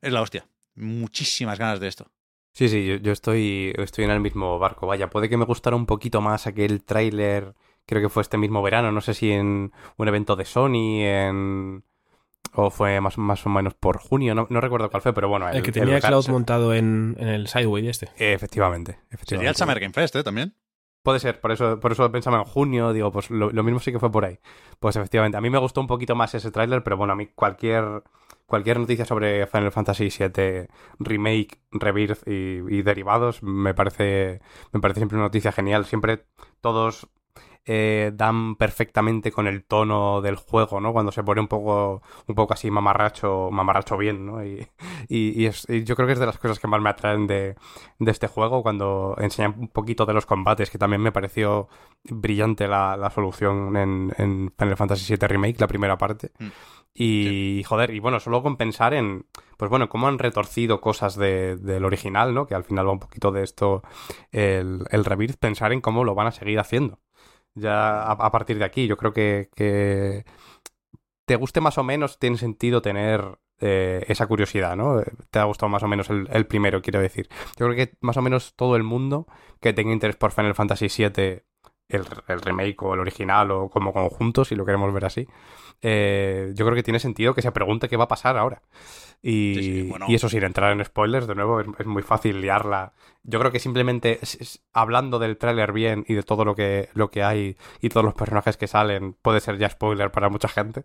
Es 0.00 0.12
la 0.12 0.22
hostia. 0.22 0.46
Muchísimas 0.76 1.58
ganas 1.58 1.80
de 1.80 1.88
esto. 1.88 2.12
Sí, 2.52 2.68
sí, 2.68 2.86
yo, 2.86 2.96
yo 2.96 3.12
estoy, 3.12 3.74
estoy 3.78 4.04
en 4.04 4.10
el 4.10 4.20
mismo 4.20 4.58
barco. 4.58 4.86
Vaya, 4.86 5.10
puede 5.10 5.28
que 5.28 5.36
me 5.36 5.46
gustara 5.46 5.74
un 5.74 5.86
poquito 5.86 6.20
más 6.20 6.46
aquel 6.46 6.84
tráiler, 6.84 7.54
creo 7.86 8.02
que 8.02 8.08
fue 8.08 8.22
este 8.22 8.38
mismo 8.38 8.62
verano, 8.62 8.92
no 8.92 9.00
sé 9.00 9.14
si 9.14 9.32
en 9.32 9.72
un 9.96 10.08
evento 10.08 10.36
de 10.36 10.44
Sony, 10.44 11.00
en... 11.00 11.82
o 12.52 12.70
fue 12.70 13.00
más, 13.00 13.18
más 13.18 13.44
o 13.46 13.48
menos 13.48 13.74
por 13.74 13.98
junio, 13.98 14.34
no, 14.36 14.46
no 14.50 14.60
recuerdo 14.60 14.88
cuál 14.90 15.02
fue, 15.02 15.12
pero 15.12 15.28
bueno. 15.28 15.48
El, 15.48 15.62
que 15.62 15.72
tenía 15.72 16.00
Cloud 16.00 16.28
montado 16.28 16.74
en, 16.74 17.16
en, 17.18 17.28
el 17.28 17.48
Sideway 17.48 17.88
este. 17.88 18.10
efectivamente, 18.18 19.00
efectivamente. 19.10 19.26
Sería 19.36 19.50
el 19.50 19.56
Summer 19.56 19.80
Game 19.80 19.92
Fest, 19.94 20.14
¿eh? 20.14 20.22
También. 20.22 20.54
Puede 21.04 21.18
ser, 21.20 21.38
por 21.38 21.52
eso, 21.52 21.78
por 21.80 21.92
eso 21.92 22.10
pensaba 22.10 22.38
en 22.38 22.44
junio, 22.44 22.94
digo, 22.94 23.12
pues 23.12 23.30
lo, 23.30 23.50
mismo 23.62 23.78
sí 23.78 23.92
que 23.92 23.98
fue 23.98 24.10
por 24.10 24.24
ahí. 24.24 24.38
Pues 24.80 24.96
efectivamente, 24.96 25.36
a 25.36 25.42
mí 25.42 25.50
me 25.50 25.58
gustó 25.58 25.82
un 25.82 25.86
poquito 25.86 26.14
más 26.16 26.34
ese 26.34 26.50
tráiler, 26.50 26.82
pero 26.82 26.96
bueno, 26.96 27.12
a 27.12 27.16
mí 27.16 27.26
cualquier, 27.26 28.02
cualquier 28.46 28.80
noticia 28.80 29.04
sobre 29.04 29.46
Final 29.46 29.70
Fantasy 29.70 30.08
VII 30.08 30.66
Remake, 31.00 31.58
Rebirth 31.72 32.26
y, 32.26 32.62
y 32.70 32.82
derivados 32.82 33.42
me 33.42 33.74
parece, 33.74 34.40
me 34.72 34.80
parece 34.80 35.00
siempre 35.00 35.16
una 35.18 35.26
noticia 35.26 35.52
genial. 35.52 35.84
Siempre 35.84 36.24
todos 36.62 37.06
eh, 37.66 38.12
dan 38.14 38.56
perfectamente 38.56 39.32
con 39.32 39.46
el 39.46 39.64
tono 39.64 40.20
del 40.20 40.36
juego, 40.36 40.80
¿no? 40.80 40.92
Cuando 40.92 41.12
se 41.12 41.22
pone 41.22 41.40
un 41.40 41.48
poco, 41.48 42.02
un 42.26 42.34
poco 42.34 42.52
así 42.52 42.70
mamarracho, 42.70 43.48
mamarracho 43.50 43.96
bien, 43.96 44.26
¿no? 44.26 44.44
Y, 44.44 44.68
y, 45.08 45.50
yo 45.84 45.96
creo 45.96 46.06
que 46.06 46.12
es 46.12 46.18
de 46.18 46.26
las 46.26 46.38
cosas 46.38 46.58
que 46.58 46.68
más 46.68 46.82
me 46.82 46.90
atraen 46.90 47.26
de, 47.26 47.56
este 48.00 48.28
juego, 48.28 48.62
cuando 48.62 49.16
enseñan 49.18 49.54
un 49.58 49.68
poquito 49.68 50.04
de 50.04 50.12
los 50.12 50.26
combates, 50.26 50.70
que 50.70 50.76
también 50.76 51.00
me 51.00 51.10
pareció 51.12 51.68
brillante 52.04 52.68
la, 52.68 53.10
solución 53.14 53.76
en, 53.76 54.52
Final 54.58 54.76
Fantasy 54.76 55.16
VII 55.16 55.28
Remake, 55.28 55.60
la 55.60 55.66
primera 55.66 55.96
parte. 55.96 56.32
Mm. 56.38 56.48
Y, 56.96 57.62
joder, 57.66 57.90
y 57.90 57.98
bueno, 57.98 58.20
solo 58.20 58.42
con 58.42 58.56
pensar 58.56 58.92
en, 58.92 59.26
pues 59.56 59.70
bueno, 59.70 59.88
cómo 59.88 60.06
han 60.06 60.18
retorcido 60.18 60.82
cosas 60.82 61.16
del 61.16 61.84
original, 61.84 62.34
¿no? 62.34 62.46
Que 62.46 62.54
al 62.54 62.64
final 62.64 62.86
va 62.86 62.92
un 62.92 63.00
poquito 63.00 63.32
de 63.32 63.42
esto 63.42 63.82
el, 64.32 64.84
el 64.90 65.04
Rebirth, 65.04 65.38
pensar 65.38 65.72
en 65.72 65.80
cómo 65.80 66.04
lo 66.04 66.14
van 66.14 66.26
a 66.26 66.32
seguir 66.32 66.60
haciendo 66.60 67.00
ya 67.54 68.02
a, 68.02 68.30
partir 68.30 68.58
de 68.58 68.64
aquí. 68.64 68.86
Yo 68.86 68.96
creo 68.96 69.12
que, 69.12 70.24
te 71.26 71.36
guste 71.36 71.60
más 71.60 71.78
o 71.78 71.84
menos, 71.84 72.18
tiene 72.18 72.36
sentido 72.36 72.82
tener 72.82 73.38
eh, 73.60 74.04
esa 74.08 74.26
curiosidad, 74.26 74.76
¿no? 74.76 75.02
Te 75.30 75.38
ha 75.38 75.44
gustado 75.44 75.70
más 75.70 75.82
o 75.82 75.88
menos 75.88 76.10
el, 76.10 76.46
primero, 76.46 76.82
quiero 76.82 77.00
decir. 77.00 77.28
Yo 77.58 77.66
creo 77.66 77.74
que 77.74 77.96
más 78.00 78.16
o 78.16 78.22
menos 78.22 78.54
todo 78.56 78.76
el 78.76 78.82
mundo 78.82 79.26
que 79.60 79.72
tenga 79.72 79.92
interés 79.92 80.16
por 80.16 80.32
Final 80.32 80.54
Fantasy 80.54 80.88
VII, 80.88 81.42
el, 81.96 82.04
el 82.28 82.40
remake 82.40 82.82
o 82.82 82.94
el 82.94 83.00
original 83.00 83.50
o 83.50 83.68
como 83.68 83.92
conjunto, 83.92 84.44
si 84.44 84.54
lo 84.54 84.64
queremos 84.64 84.92
ver 84.92 85.04
así, 85.04 85.26
eh, 85.82 86.52
yo 86.54 86.64
creo 86.64 86.74
que 86.74 86.82
tiene 86.82 86.98
sentido 86.98 87.34
que 87.34 87.42
se 87.42 87.52
pregunte 87.52 87.88
qué 87.88 87.96
va 87.96 88.04
a 88.04 88.08
pasar 88.08 88.36
ahora. 88.38 88.62
Y, 89.22 89.90
eso 90.08 90.28
sin 90.28 90.44
entrar 90.44 90.72
en 90.72 90.84
spoilers, 90.84 91.26
de 91.26 91.34
nuevo, 91.34 91.60
es, 91.60 91.86
muy 91.86 92.02
fácil 92.02 92.42
liarla. 92.42 92.92
Yo 93.22 93.38
creo 93.38 93.50
que 93.50 93.58
simplemente 93.58 94.20
hablando 94.74 95.18
del 95.18 95.38
tráiler 95.38 95.72
bien 95.72 96.04
y 96.08 96.14
de 96.14 96.22
todo 96.22 96.44
lo 96.44 96.54
que, 96.54 96.90
lo 96.92 97.10
que 97.10 97.22
hay 97.22 97.56
y 97.80 97.88
todos 97.88 98.04
los 98.04 98.14
personajes 98.14 98.58
que 98.58 98.66
salen, 98.66 99.14
puede 99.14 99.40
ser 99.40 99.56
ya 99.56 99.70
spoiler 99.70 100.10
para 100.10 100.28
mucha 100.28 100.48
gente. 100.48 100.84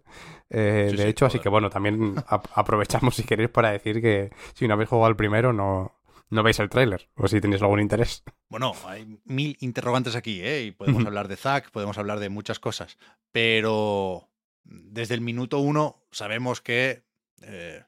Eh, 0.49 0.93
de 0.95 1.09
hecho, 1.09 1.25
así 1.25 1.39
que 1.39 1.49
bueno, 1.49 1.69
también 1.69 2.15
aprovechamos 2.55 3.15
si 3.15 3.23
queréis 3.23 3.49
para 3.49 3.71
decir 3.71 4.01
que 4.01 4.31
si 4.53 4.67
no 4.67 4.75
habéis 4.75 4.89
jugado 4.89 5.07
al 5.07 5.17
primero, 5.17 5.51
no, 5.51 5.98
no 6.29 6.43
veis 6.43 6.59
el 6.59 6.69
tráiler, 6.69 7.09
o 7.15 7.27
si 7.27 7.41
tenéis 7.41 7.61
algún 7.61 7.79
interés. 7.79 8.23
Bueno, 8.49 8.73
hay 8.85 9.19
mil 9.25 9.57
interrogantes 9.59 10.15
aquí, 10.15 10.41
¿eh? 10.41 10.63
Y 10.63 10.71
podemos 10.71 11.05
hablar 11.05 11.27
de 11.27 11.37
Zack, 11.37 11.71
podemos 11.71 11.97
hablar 11.97 12.19
de 12.19 12.29
muchas 12.29 12.59
cosas, 12.59 12.97
pero 13.31 14.29
desde 14.63 15.15
el 15.15 15.21
minuto 15.21 15.59
uno 15.59 16.03
sabemos 16.11 16.61
que 16.61 17.03
eh, 17.41 17.83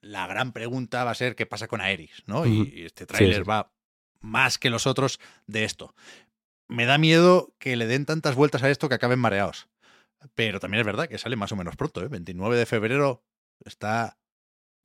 la 0.00 0.26
gran 0.26 0.52
pregunta 0.52 1.04
va 1.04 1.10
a 1.10 1.14
ser 1.14 1.34
qué 1.34 1.46
pasa 1.46 1.68
con 1.68 1.80
Aeris, 1.80 2.22
¿no? 2.26 2.46
Y, 2.46 2.84
este 2.84 3.06
tráiler 3.06 3.48
va 3.48 3.72
más 4.20 4.58
que 4.58 4.70
los 4.70 4.86
otros 4.86 5.20
de 5.46 5.64
esto. 5.64 5.94
Me 6.68 6.86
da 6.86 6.98
miedo 6.98 7.54
que 7.58 7.76
le 7.76 7.86
den 7.86 8.06
tantas 8.06 8.34
vueltas 8.34 8.62
a 8.62 8.70
esto 8.70 8.88
que 8.88 8.94
acaben 8.94 9.18
mareados. 9.18 9.68
Pero 10.34 10.60
también 10.60 10.80
es 10.80 10.86
verdad 10.86 11.08
que 11.08 11.18
sale 11.18 11.36
más 11.36 11.52
o 11.52 11.56
menos 11.56 11.76
pronto, 11.76 12.02
¿eh? 12.02 12.08
29 12.08 12.56
de 12.56 12.66
febrero 12.66 13.24
está 13.64 14.18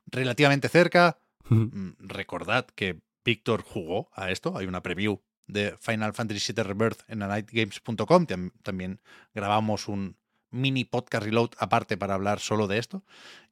relativamente 0.08 0.70
cerca. 0.70 1.20
Mm, 1.50 1.92
recordad 2.00 2.66
que 2.68 3.02
Víctor 3.24 3.64
jugó 3.64 4.10
a 4.14 4.32
esto. 4.32 4.58
Hay 4.58 4.66
una 4.66 4.82
preview 4.82 5.22
de 5.48 5.78
Final 5.80 6.14
Fantasy 6.14 6.54
VII 6.54 6.64
Rebirth 6.64 7.02
en 7.08 7.20
nightgames.com. 7.20 8.26
También 8.64 9.02
grabamos 9.34 9.88
un 9.88 10.18
mini 10.52 10.86
podcast 10.86 11.24
reload 11.24 11.52
aparte 11.58 11.98
para 11.98 12.16
hablar 12.16 12.40
solo 12.40 12.68
de 12.68 12.78
esto. 12.78 13.04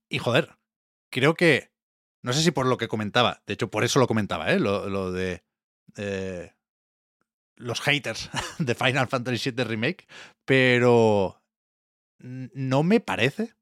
Y 0.09 0.19
joder, 0.19 0.57
creo 1.09 1.33
que, 1.35 1.71
no 2.21 2.33
sé 2.33 2.41
si 2.41 2.51
por 2.51 2.65
lo 2.65 2.77
que 2.77 2.87
comentaba, 2.87 3.41
de 3.45 3.53
hecho 3.53 3.69
por 3.69 3.83
eso 3.83 3.99
lo 3.99 4.07
comentaba, 4.07 4.51
¿eh? 4.51 4.59
lo, 4.59 5.11
de 5.11 5.43
eh, 5.97 6.53
los 7.55 7.81
haters 7.81 8.29
de 8.59 8.75
Final 8.75 9.07
Fantasy 9.07 9.51
VII 9.51 9.63
Remake, 9.63 10.07
pero 10.45 11.41
no 12.19 12.83
me 12.83 12.99
parece 12.99 13.53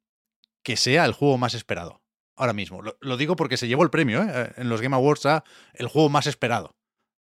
que 0.62 0.78
sea 0.78 1.06
el 1.06 1.14
juego 1.14 1.38
más 1.38 1.56
esperado 1.56 2.01
ahora 2.42 2.54
mismo. 2.54 2.82
Lo, 3.00 3.18
digo 3.18 3.36
porque 3.36 3.58
se 3.58 3.68
llevó 3.68 3.84
el 3.84 3.90
premio 3.90 4.24
¿eh? 4.24 4.52
en 4.58 4.68
los 4.68 4.82
Game 4.82 4.96
Awards 4.96 5.26
a 5.28 5.44
el 5.74 5.88
juego 5.88 6.10
más 6.10 6.26
esperado 6.26 6.76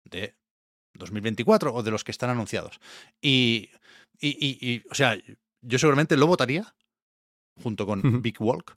de 0.05 0.35
2024 0.95 1.75
o 1.75 1.83
de 1.83 1.91
los 1.91 2.05
que 2.05 2.11
están 2.11 2.31
anunciados. 2.31 2.81
Y, 3.21 3.71
y, 4.19 4.83
o 4.91 4.95
sea, 4.95 5.19
yo 5.61 5.79
seguramente 5.79 6.17
lo 6.17 6.27
votaría 6.27 6.75
junto 7.63 7.87
con 7.87 8.23
Big 8.23 8.41
Walk, 8.41 8.77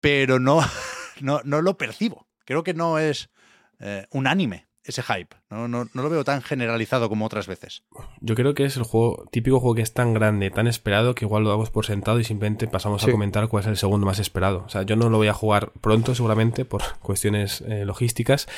pero 0.00 0.38
no, 0.38 0.60
no, 1.20 1.40
no 1.44 1.62
lo 1.62 1.76
percibo. 1.76 2.28
Creo 2.44 2.62
que 2.62 2.74
no 2.74 2.98
es 2.98 3.30
eh, 3.80 4.06
unánime 4.10 4.68
ese 4.84 5.02
hype. 5.02 5.36
No, 5.50 5.68
no, 5.68 5.88
no, 5.92 6.02
lo 6.02 6.10
veo 6.10 6.24
tan 6.24 6.42
generalizado 6.42 7.08
como 7.08 7.26
otras 7.26 7.46
veces. 7.46 7.84
Yo 8.20 8.34
creo 8.34 8.54
que 8.54 8.64
es 8.64 8.76
el 8.76 8.82
juego, 8.82 9.28
típico 9.30 9.60
juego 9.60 9.74
que 9.74 9.82
es 9.82 9.94
tan 9.94 10.14
grande, 10.14 10.50
tan 10.50 10.66
esperado, 10.66 11.14
que 11.14 11.24
igual 11.24 11.44
lo 11.44 11.50
damos 11.50 11.70
por 11.70 11.86
sentado 11.86 12.18
y 12.20 12.24
simplemente 12.24 12.66
pasamos 12.66 13.04
a 13.04 13.10
comentar 13.10 13.48
cuál 13.48 13.62
es 13.62 13.68
el 13.68 13.76
segundo 13.76 14.06
más 14.06 14.18
esperado. 14.18 14.64
O 14.66 14.68
sea, 14.68 14.82
yo 14.82 14.96
no 14.96 15.08
lo 15.08 15.18
voy 15.18 15.28
a 15.28 15.34
jugar 15.34 15.72
pronto, 15.80 16.14
seguramente, 16.14 16.64
por 16.64 16.82
cuestiones 17.00 17.60
eh, 17.62 17.84
logísticas, 17.84 18.48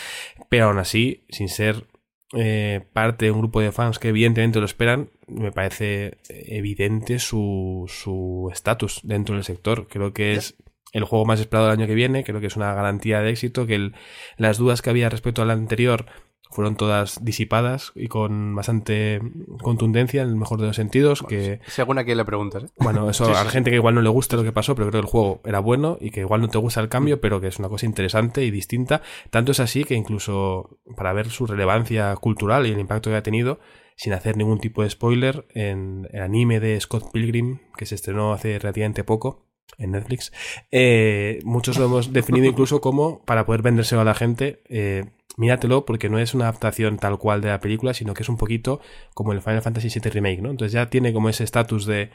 pero 0.49 0.67
aún 0.67 0.79
así, 0.79 1.25
sin 1.29 1.49
ser 1.49 1.87
eh, 2.33 2.85
parte 2.93 3.27
de 3.27 3.31
un 3.31 3.41
grupo 3.41 3.61
de 3.61 3.73
fans 3.73 3.99
que 3.99 4.09
evidentemente 4.09 4.59
lo 4.59 4.67
esperan, 4.67 5.11
me 5.29 5.53
parece 5.53 6.19
evidente 6.29 7.19
su 7.19 8.51
estatus 8.53 9.01
dentro 9.03 9.35
del 9.35 9.45
sector. 9.45 9.87
Creo 9.89 10.13
que 10.13 10.35
es 10.35 10.57
el 10.95 11.05
juego 11.05 11.27
más 11.27 11.41
esperado 11.41 11.69
del 11.69 11.79
año 11.79 11.87
que 11.87 11.95
viene, 11.95 12.25
creo 12.25 12.41
que 12.41 12.47
es 12.47 12.57
una 12.57 12.73
garantía 12.73 13.21
de 13.21 13.31
éxito, 13.31 13.67
que 13.67 13.93
las 14.37 14.59
dudas 14.59 14.81
que 14.81 14.91
había 14.91 15.11
respecto 15.11 15.43
al 15.43 15.51
anterior 15.51 16.07
fueron 16.51 16.77
todas 16.77 17.25
disipadas 17.25 17.91
y 17.97 18.07
con 18.07 18.55
bastante 18.55 19.21
contundencia 19.61 20.23
en 20.23 20.29
el 20.29 20.37
mejor 20.37 20.61
de 20.61 20.69
los 20.69 20.77
sentidos 20.77 21.23
que 21.29 21.59
según 21.67 21.99
a 21.99 22.05
quién 22.05 22.17
le 22.17 22.25
preguntas 22.25 22.65
¿eh? 22.65 22.67
bueno 22.79 23.11
eso 23.11 23.25
a 23.25 23.43
la 23.43 23.51
gente 23.51 23.71
que 23.71 23.77
igual 23.77 23.97
no 23.97 24.03
le 24.03 24.09
gusta 24.09 24.37
lo 24.37 24.45
que 24.45 24.53
pasó 24.53 24.77
pero 24.77 24.89
creo 24.89 25.03
que 25.03 25.07
el 25.07 25.11
juego 25.11 25.41
era 25.45 25.59
bueno 25.59 25.99
y 26.01 26.11
que 26.11 26.21
igual 26.21 26.41
no 26.41 26.49
te 26.49 26.59
gusta 26.59 26.81
el 26.81 26.89
cambio 26.89 27.21
pero 27.21 27.41
que 27.41 27.49
es 27.49 27.59
una 27.59 27.69
cosa 27.69 27.87
interesante 27.87 28.45
y 28.45 28.51
distinta. 28.51 29.03
Tanto 29.31 29.53
es 29.53 29.61
así 29.61 29.85
que 29.85 29.95
incluso 29.95 30.79
para 30.97 31.13
ver 31.13 31.29
su 31.29 31.47
relevancia 31.47 32.15
cultural 32.17 32.67
y 32.67 32.73
el 32.73 32.79
impacto 32.79 33.11
que 33.11 33.17
ha 33.17 33.23
tenido 33.23 33.59
sin 33.97 34.13
hacer 34.13 34.37
ningún 34.37 34.59
tipo 34.59 34.83
de 34.83 34.91
spoiler 34.91 35.47
en 35.51 36.09
el 36.13 36.23
anime 36.23 36.61
de 36.61 36.81
Scott 36.81 37.11
Pilgrim 37.13 37.59
que 37.77 37.87
se 37.87 37.95
estrenó 37.95 38.33
hace 38.33 38.59
relativamente 38.59 39.05
poco 39.05 39.47
en 39.79 39.93
Netflix, 39.93 40.33
eh, 40.71 41.41
muchos 41.45 41.79
lo 41.79 41.87
hemos 41.87 42.13
definido 42.13 42.47
incluso 42.47 42.81
como, 42.81 43.25
para 43.25 43.47
poder 43.47 43.63
vendérselo 43.63 44.01
a 44.03 44.05
la 44.05 44.15
gente, 44.15 44.63
eh, 44.69 45.05
míratelo 45.37 45.85
porque 45.85 46.09
no 46.09 46.19
es 46.19 46.35
una 46.35 46.45
adaptación 46.45 46.99
tal 46.99 47.19
cual 47.19 47.41
de 47.41 47.49
la 47.49 47.61
película, 47.61 47.95
sino 47.95 48.15
que 48.15 48.23
es 48.23 48.29
un 48.29 48.37
poquito 48.37 48.81
como 49.15 49.33
el 49.33 49.43
Final 49.43 49.63
Fantasy 49.63 49.89
VII 49.89 50.11
Remake, 50.11 50.43
¿no? 50.43 50.51
Entonces 50.51 50.73
ya 50.73 50.91
tiene 50.91 51.13
como 51.13 51.29
ese 51.29 51.45
estatus 51.45 51.87
de 51.87 52.11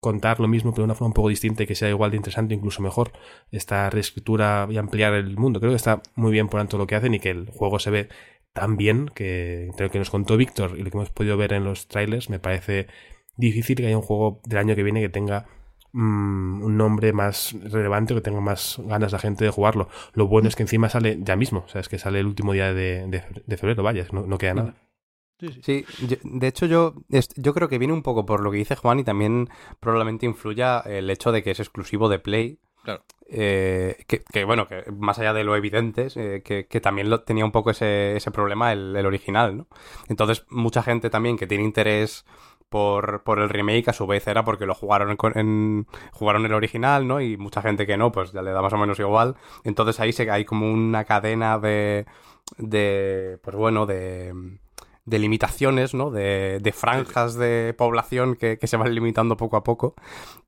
contar 0.00 0.40
lo 0.40 0.48
mismo 0.48 0.72
pero 0.72 0.82
de 0.82 0.84
una 0.84 0.94
forma 0.94 1.08
un 1.08 1.14
poco 1.14 1.28
distinta 1.28 1.64
y 1.64 1.66
que 1.66 1.74
sea 1.74 1.88
igual 1.88 2.10
de 2.10 2.18
interesante, 2.18 2.54
incluso 2.54 2.82
mejor, 2.82 3.12
esta 3.50 3.90
reescritura 3.90 4.68
y 4.70 4.78
ampliar 4.78 5.14
el 5.14 5.36
mundo. 5.36 5.60
Creo 5.60 5.72
que 5.72 5.76
está 5.76 6.02
muy 6.14 6.32
bien 6.32 6.48
por 6.48 6.60
tanto 6.60 6.78
lo 6.78 6.86
que 6.86 6.94
hacen 6.94 7.14
y 7.14 7.20
que 7.20 7.30
el 7.30 7.50
juego 7.50 7.78
se 7.78 7.90
ve 7.90 8.08
tan 8.52 8.76
bien 8.76 9.10
que 9.14 9.66
entre 9.66 9.86
lo 9.86 9.92
que 9.92 9.98
nos 9.98 10.10
contó 10.10 10.36
Víctor 10.36 10.76
y 10.78 10.82
lo 10.82 10.90
que 10.90 10.96
hemos 10.96 11.10
podido 11.10 11.36
ver 11.36 11.52
en 11.52 11.64
los 11.64 11.88
trailers, 11.88 12.30
me 12.30 12.38
parece 12.38 12.86
difícil 13.36 13.76
que 13.76 13.86
haya 13.86 13.98
un 13.98 14.02
juego 14.02 14.40
del 14.44 14.58
año 14.58 14.74
que 14.74 14.82
viene 14.82 15.00
que 15.00 15.08
tenga 15.08 15.46
Mm, 15.98 16.62
un 16.62 16.76
nombre 16.76 17.14
más 17.14 17.56
relevante, 17.72 18.12
que 18.14 18.20
tenga 18.20 18.42
más 18.42 18.78
ganas 18.84 19.12
la 19.12 19.18
gente 19.18 19.46
de 19.46 19.50
jugarlo. 19.50 19.88
Lo 20.12 20.26
bueno 20.26 20.46
es 20.46 20.54
que 20.54 20.62
encima 20.62 20.90
sale 20.90 21.16
ya 21.22 21.36
mismo, 21.36 21.64
o 21.64 21.68
sea, 21.68 21.80
es 21.80 21.88
que 21.88 21.98
sale 21.98 22.20
el 22.20 22.26
último 22.26 22.52
día 22.52 22.74
de, 22.74 23.24
febrero, 23.56 23.82
vaya, 23.82 24.06
no, 24.12 24.36
queda 24.36 24.52
nada. 24.52 24.74
Sí, 25.62 25.86
de 26.22 26.46
hecho 26.46 26.66
yo, 26.66 26.96
yo 27.36 27.54
creo 27.54 27.70
que 27.70 27.78
viene 27.78 27.94
un 27.94 28.02
poco 28.02 28.26
por 28.26 28.40
lo 28.40 28.50
que 28.50 28.58
dice 28.58 28.76
Juan 28.76 28.98
y 28.98 29.04
también 29.04 29.48
probablemente 29.80 30.26
influya 30.26 30.80
el 30.80 31.08
hecho 31.08 31.32
de 31.32 31.42
que 31.42 31.52
es 31.52 31.60
exclusivo 31.60 32.10
de 32.10 32.18
Play. 32.18 32.58
Claro. 32.82 33.02
Eh, 33.28 34.04
que, 34.06 34.44
bueno, 34.44 34.68
que 34.68 34.84
más 34.92 35.18
allá 35.18 35.32
de 35.32 35.44
lo 35.44 35.56
evidente, 35.56 36.08
eh, 36.14 36.42
que, 36.42 36.80
también 36.82 37.08
lo, 37.08 37.22
tenía 37.22 37.46
un 37.46 37.52
poco 37.52 37.70
ese, 37.70 38.16
ese 38.16 38.30
problema 38.30 38.70
el, 38.70 38.94
el, 38.94 39.06
original, 39.06 39.56
¿no? 39.56 39.66
Entonces, 40.08 40.44
mucha 40.50 40.82
gente 40.82 41.08
también 41.08 41.38
que 41.38 41.46
tiene 41.46 41.64
interés 41.64 42.26
por, 42.68 43.22
por 43.22 43.38
el 43.40 43.48
remake, 43.48 43.88
a 43.88 43.92
su 43.92 44.06
vez 44.06 44.26
era 44.26 44.44
porque 44.44 44.66
lo 44.66 44.74
jugaron 44.74 45.16
en, 45.34 45.86
jugaron 46.12 46.44
el 46.44 46.52
original, 46.52 47.06
¿no? 47.06 47.20
Y 47.20 47.36
mucha 47.36 47.62
gente 47.62 47.86
que 47.86 47.96
no, 47.96 48.12
pues 48.12 48.32
ya 48.32 48.42
le 48.42 48.50
da 48.52 48.62
más 48.62 48.72
o 48.72 48.78
menos 48.78 48.98
igual. 48.98 49.36
Entonces 49.64 50.00
ahí 50.00 50.12
hay 50.30 50.44
como 50.44 50.70
una 50.70 51.04
cadena 51.04 51.58
de, 51.58 52.06
de 52.58 53.38
pues 53.42 53.56
bueno, 53.56 53.86
de, 53.86 54.32
de 55.04 55.18
limitaciones, 55.18 55.94
¿no? 55.94 56.10
De, 56.10 56.58
de 56.60 56.72
franjas 56.72 57.36
de 57.36 57.74
población 57.76 58.36
que, 58.36 58.58
que, 58.58 58.66
se 58.66 58.76
van 58.76 58.94
limitando 58.94 59.36
poco 59.36 59.56
a 59.56 59.64
poco, 59.64 59.94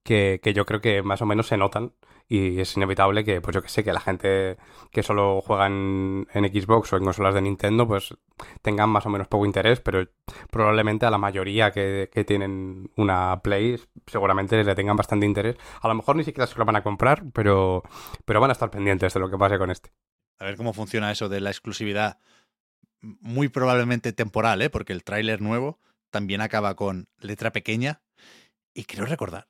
que, 0.03 0.41
que 0.43 0.53
yo 0.53 0.67
creo 0.67 0.81
que 0.81 1.03
más 1.03 1.23
o 1.23 1.27
menos 1.27 1.47
se 1.49 1.57
notan 1.57 1.93
y 2.31 2.61
es 2.61 2.77
inevitable 2.77 3.25
que, 3.25 3.41
pues 3.41 3.55
yo 3.55 3.63
que 3.63 3.71
sé, 3.71 3.83
que 3.83 3.93
la 3.93 4.01
gente 4.01 4.59
que 4.93 5.03
solo 5.03 5.41
juega 5.41 5.67
en, 5.67 6.27
Xbox 6.31 6.93
o 6.93 6.99
en 6.99 7.05
consolas 7.05 7.35
de 7.35 7.41
Nintendo, 7.41 7.89
pues 7.89 8.15
tengan 8.61 8.91
más 8.91 9.07
o 9.07 9.09
menos 9.09 9.29
poco 9.29 9.47
interés, 9.47 9.81
pero 9.81 10.07
probablemente 10.51 11.07
a 11.07 11.11
la 11.11 11.17
mayoría 11.17 11.71
que, 11.71 12.11
tienen 12.27 12.91
una 12.97 13.41
Play 13.43 13.81
seguramente 14.07 14.63
le 14.63 14.75
tengan 14.75 14.97
bastante 14.97 15.25
interés. 15.25 15.57
A 15.81 15.89
lo 15.89 15.95
mejor 15.95 16.17
ni 16.17 16.25
siquiera 16.25 16.47
se 16.47 16.59
lo 16.59 16.67
van 16.67 16.77
a 16.77 16.83
comprar, 16.83 17.25
pero, 17.33 17.83
pero 18.27 18.41
van 18.41 18.51
a 18.51 18.53
estar 18.53 18.71
pendientes 18.71 19.15
de 19.15 19.21
lo 19.21 19.31
que 19.31 19.39
pase 19.39 19.57
con 19.57 19.71
este. 19.71 19.91
A 20.39 20.45
ver 20.45 20.57
cómo 20.57 20.75
funciona 20.75 21.11
eso 21.11 21.31
de 21.31 21.41
la 21.41 21.49
exclusividad, 21.49 22.19
muy 23.01 23.49
probablemente 23.49 24.13
temporal, 24.13 24.61
¿eh? 24.61 24.69
porque 24.69 24.93
el 24.93 25.03
tráiler 25.03 25.41
nuevo 25.41 25.81
también 26.11 26.43
acaba 26.43 26.75
con 26.75 27.09
letra 27.21 27.53
pequeña 27.53 28.03
y 28.75 28.85
quiero 28.85 29.07
recordar 29.07 29.49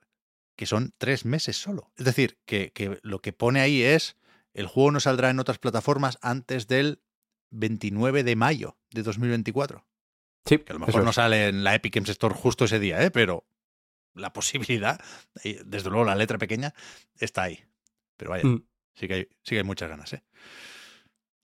que 0.58 0.66
son 0.66 0.92
tres 0.98 1.24
meses 1.24 1.56
solo. 1.56 1.92
Es 1.96 2.04
decir, 2.04 2.40
que, 2.44 2.98
lo 3.02 3.20
que 3.20 3.32
pone 3.32 3.60
ahí 3.60 3.80
es, 3.80 4.16
el 4.52 4.66
juego 4.66 4.90
no 4.90 4.98
saldrá 4.98 5.30
en 5.30 5.38
otras 5.38 5.60
plataformas 5.60 6.18
antes 6.20 6.66
del 6.66 7.00
29 7.50 8.24
de 8.24 8.34
mayo 8.34 8.76
de 8.90 9.04
2024. 9.04 9.86
Sí, 10.46 10.58
que 10.58 10.72
a 10.72 10.74
lo 10.74 10.84
mejor 10.84 11.04
no 11.04 11.12
sale 11.12 11.46
en 11.46 11.62
la 11.62 11.76
Epic 11.76 11.94
Games 11.94 12.10
Store 12.10 12.34
justo 12.34 12.64
ese 12.64 12.80
día, 12.80 13.00
¿eh? 13.04 13.12
pero 13.12 13.46
la 14.14 14.32
posibilidad, 14.32 15.00
desde 15.64 15.90
luego 15.90 16.04
la 16.04 16.16
letra 16.16 16.38
pequeña, 16.38 16.74
está 17.20 17.44
ahí. 17.44 17.64
Pero 18.16 18.32
vaya, 18.32 18.44
mm. 18.44 18.66
sí, 18.96 19.06
que 19.06 19.14
hay, 19.14 19.28
sí 19.44 19.50
que 19.50 19.58
hay 19.58 19.64
muchas 19.64 19.88
ganas. 19.88 20.12
¿eh? 20.12 20.24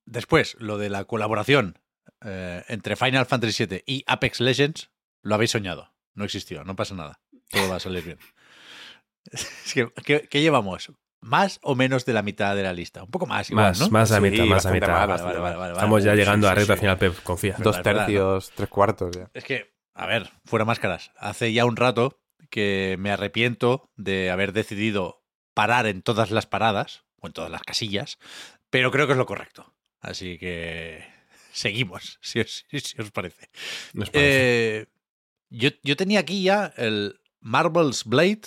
Después, 0.07 0.57
lo 0.59 0.77
de 0.77 0.91
la 0.91 1.05
colaboración 1.05 1.79
eh, 2.25 2.65
entre 2.67 2.97
Final 2.97 3.27
Fantasy 3.27 3.65
VII 3.65 3.85
y 3.87 4.03
Apex 4.09 4.41
Legends, 4.41 4.91
lo 5.23 5.37
habéis 5.37 5.53
soñado. 5.53 5.95
No 6.15 6.25
existió, 6.25 6.65
no 6.65 6.75
pasa 6.75 6.97
nada. 6.97 7.21
Todo 7.49 7.69
va 7.69 7.77
a 7.77 7.81
salir 7.81 8.03
bien. 8.03 8.19
¿Qué, 10.05 10.41
llevamos? 10.41 10.93
¿Más 11.21 11.59
o 11.63 11.75
menos 11.75 12.05
de 12.05 12.13
la 12.13 12.23
mitad 12.23 12.55
de 12.55 12.63
la 12.63 12.73
lista? 12.73 13.03
Un 13.03 13.11
poco 13.11 13.27
más, 13.27 13.51
igual, 13.51 13.69
más, 13.69 13.81
¿no? 13.81 13.91
Más 13.91 14.13
a 14.13 14.21
mitad, 14.21 14.45
más 14.45 14.67
a 14.67 14.73
mitad. 14.73 15.71
Estamos 15.73 16.05
ya 16.05 16.15
llegando 16.15 16.49
a 16.49 16.55
recta 16.55 16.77
final, 16.77 16.99
Pep, 16.99 17.23
confía. 17.23 17.57
Dos 17.59 17.81
tercios, 17.83 18.53
tres 18.55 18.69
cuartos 18.69 19.17
ya. 19.17 19.31
Es 19.33 19.45
que, 19.45 19.75
a 19.95 20.07
ver, 20.07 20.31
fuera 20.45 20.65
máscaras. 20.65 21.13
Hace 21.17 21.53
ya 21.53 21.65
un 21.65 21.77
rato 21.77 22.21
que 22.51 22.97
me 22.99 23.11
arrepiento 23.11 23.91
de 23.97 24.31
haber 24.31 24.53
decidido 24.53 25.25
parar 25.55 25.87
en 25.87 26.03
todas 26.03 26.31
las 26.31 26.47
paradas, 26.47 27.05
o 27.25 27.27
en 27.27 27.33
todas 27.33 27.51
las 27.51 27.63
casillas, 27.63 28.19
pero 28.71 28.91
creo 28.91 29.07
que 29.07 29.13
es 29.13 29.19
lo 29.19 29.27
correcto. 29.27 29.75
Así 30.01 30.37
que 30.39 31.05
seguimos, 31.53 32.19
si 32.23 32.41
os, 32.41 32.65
parece. 33.13 33.49
Eh, 34.13 34.87
yo, 35.49 35.71
yo 35.83 35.97
tenía 35.97 36.21
aquí 36.21 36.43
ya 36.43 36.73
el 36.77 37.21
Marvel's 37.41 38.05
Blade, 38.05 38.43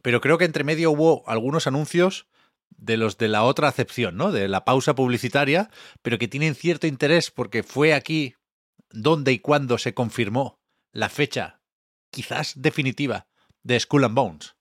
pero 0.00 0.20
creo 0.20 0.38
que 0.38 0.44
entre 0.44 0.64
medio 0.64 0.90
hubo 0.90 1.28
algunos 1.28 1.66
anuncios 1.66 2.26
de 2.70 2.96
los 2.96 3.18
de 3.18 3.28
la 3.28 3.44
otra 3.44 3.68
acepción, 3.68 4.16
¿no? 4.16 4.32
De 4.32 4.48
la 4.48 4.64
pausa 4.64 4.94
publicitaria, 4.94 5.70
pero 6.00 6.18
que 6.18 6.28
tienen 6.28 6.54
cierto 6.54 6.86
interés 6.86 7.30
porque 7.30 7.62
fue 7.62 7.92
aquí 7.92 8.34
donde 8.90 9.32
y 9.32 9.38
cuándo 9.38 9.78
se 9.78 9.94
confirmó 9.94 10.58
la 10.92 11.08
fecha, 11.08 11.60
quizás 12.10 12.54
definitiva, 12.56 13.26
de 13.62 13.78
Skull 13.78 14.04
and 14.04 14.14
Bones. 14.14 14.56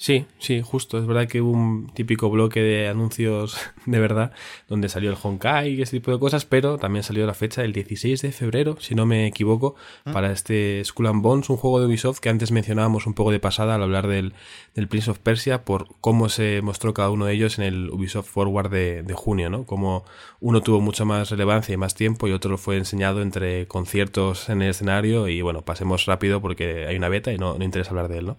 Sí, 0.00 0.26
sí, 0.38 0.62
justo. 0.62 0.96
Es 0.96 1.06
verdad 1.06 1.26
que 1.26 1.40
hubo 1.40 1.50
un 1.50 1.92
típico 1.92 2.30
bloque 2.30 2.60
de 2.60 2.86
anuncios 2.86 3.58
de 3.86 3.98
verdad 3.98 4.30
donde 4.68 4.88
salió 4.88 5.10
el 5.10 5.16
Honkai 5.20 5.74
y 5.74 5.82
ese 5.82 5.96
tipo 5.96 6.12
de 6.12 6.20
cosas, 6.20 6.44
pero 6.44 6.78
también 6.78 7.02
salió 7.02 7.26
la 7.26 7.34
fecha 7.34 7.62
del 7.62 7.72
16 7.72 8.22
de 8.22 8.30
febrero, 8.30 8.76
si 8.78 8.94
no 8.94 9.06
me 9.06 9.26
equivoco, 9.26 9.74
ah. 10.04 10.12
para 10.12 10.30
este 10.30 10.80
Skull 10.84 11.08
and 11.08 11.20
Bones, 11.20 11.50
un 11.50 11.56
juego 11.56 11.80
de 11.80 11.86
Ubisoft 11.86 12.20
que 12.20 12.28
antes 12.28 12.52
mencionábamos 12.52 13.08
un 13.08 13.14
poco 13.14 13.32
de 13.32 13.40
pasada 13.40 13.74
al 13.74 13.82
hablar 13.82 14.06
del, 14.06 14.34
del 14.76 14.86
Prince 14.86 15.10
of 15.10 15.18
Persia 15.18 15.64
por 15.64 15.88
cómo 16.00 16.28
se 16.28 16.62
mostró 16.62 16.94
cada 16.94 17.10
uno 17.10 17.24
de 17.26 17.34
ellos 17.34 17.58
en 17.58 17.64
el 17.64 17.90
Ubisoft 17.90 18.30
Forward 18.30 18.70
de, 18.70 19.02
de 19.02 19.14
junio, 19.14 19.50
¿no? 19.50 19.64
Como 19.66 20.04
uno 20.38 20.60
tuvo 20.60 20.80
mucha 20.80 21.04
más 21.04 21.30
relevancia 21.30 21.74
y 21.74 21.76
más 21.76 21.96
tiempo 21.96 22.28
y 22.28 22.32
otro 22.32 22.56
fue 22.56 22.76
enseñado 22.76 23.20
entre 23.20 23.66
conciertos 23.66 24.48
en 24.48 24.62
el 24.62 24.70
escenario 24.70 25.26
y 25.26 25.42
bueno, 25.42 25.62
pasemos 25.62 26.06
rápido 26.06 26.40
porque 26.40 26.86
hay 26.86 26.96
una 26.96 27.08
beta 27.08 27.32
y 27.32 27.38
no, 27.38 27.58
no 27.58 27.64
interesa 27.64 27.90
hablar 27.90 28.06
de 28.06 28.18
él, 28.18 28.26
¿no? 28.26 28.38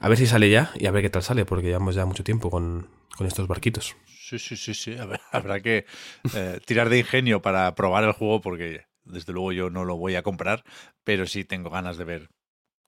A 0.00 0.08
ver 0.08 0.18
si 0.18 0.26
sale 0.26 0.50
ya 0.50 0.72
y 0.74 0.86
a 0.86 0.90
ver 0.90 0.95
qué 1.02 1.10
tal 1.10 1.22
sale, 1.22 1.44
porque 1.44 1.66
llevamos 1.66 1.94
ya 1.94 2.04
mucho 2.06 2.24
tiempo 2.24 2.50
con, 2.50 2.88
estos 3.20 3.46
barquitos. 3.48 3.96
Sí, 4.06 4.38
sí, 4.38 4.56
sí, 4.56 4.74
sí. 4.74 4.96
habrá 5.32 5.60
que 5.60 5.86
eh, 6.34 6.60
tirar 6.64 6.88
de 6.88 6.98
ingenio 6.98 7.42
para 7.42 7.74
probar 7.74 8.04
el 8.04 8.12
juego, 8.12 8.40
porque 8.40 8.86
desde 9.04 9.32
luego 9.32 9.52
yo 9.52 9.70
no 9.70 9.84
lo 9.84 9.96
voy 9.96 10.16
a 10.16 10.22
comprar, 10.22 10.64
pero 11.04 11.26
sí 11.26 11.44
tengo 11.44 11.70
ganas 11.70 11.96
de 11.96 12.04
ver 12.04 12.30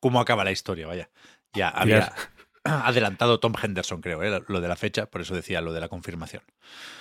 cómo 0.01 0.21
acaba 0.21 0.45
la 0.45 0.53
historia, 0.53 0.87
vaya. 0.87 1.11
Ya 1.55 1.69
había 1.69 2.13
adelantado 2.65 3.41
Tom 3.41 3.55
Henderson, 3.61 4.01
creo, 4.01 4.23
¿eh? 4.23 4.43
lo 4.49 4.61
de 4.61 4.69
la 4.69 4.77
fecha, 4.77 5.07
por 5.07 5.21
eso 5.21 5.35
decía 5.35 5.61
lo 5.61 5.73
de 5.73 5.81
la 5.81 5.89
confirmación. 5.89 6.43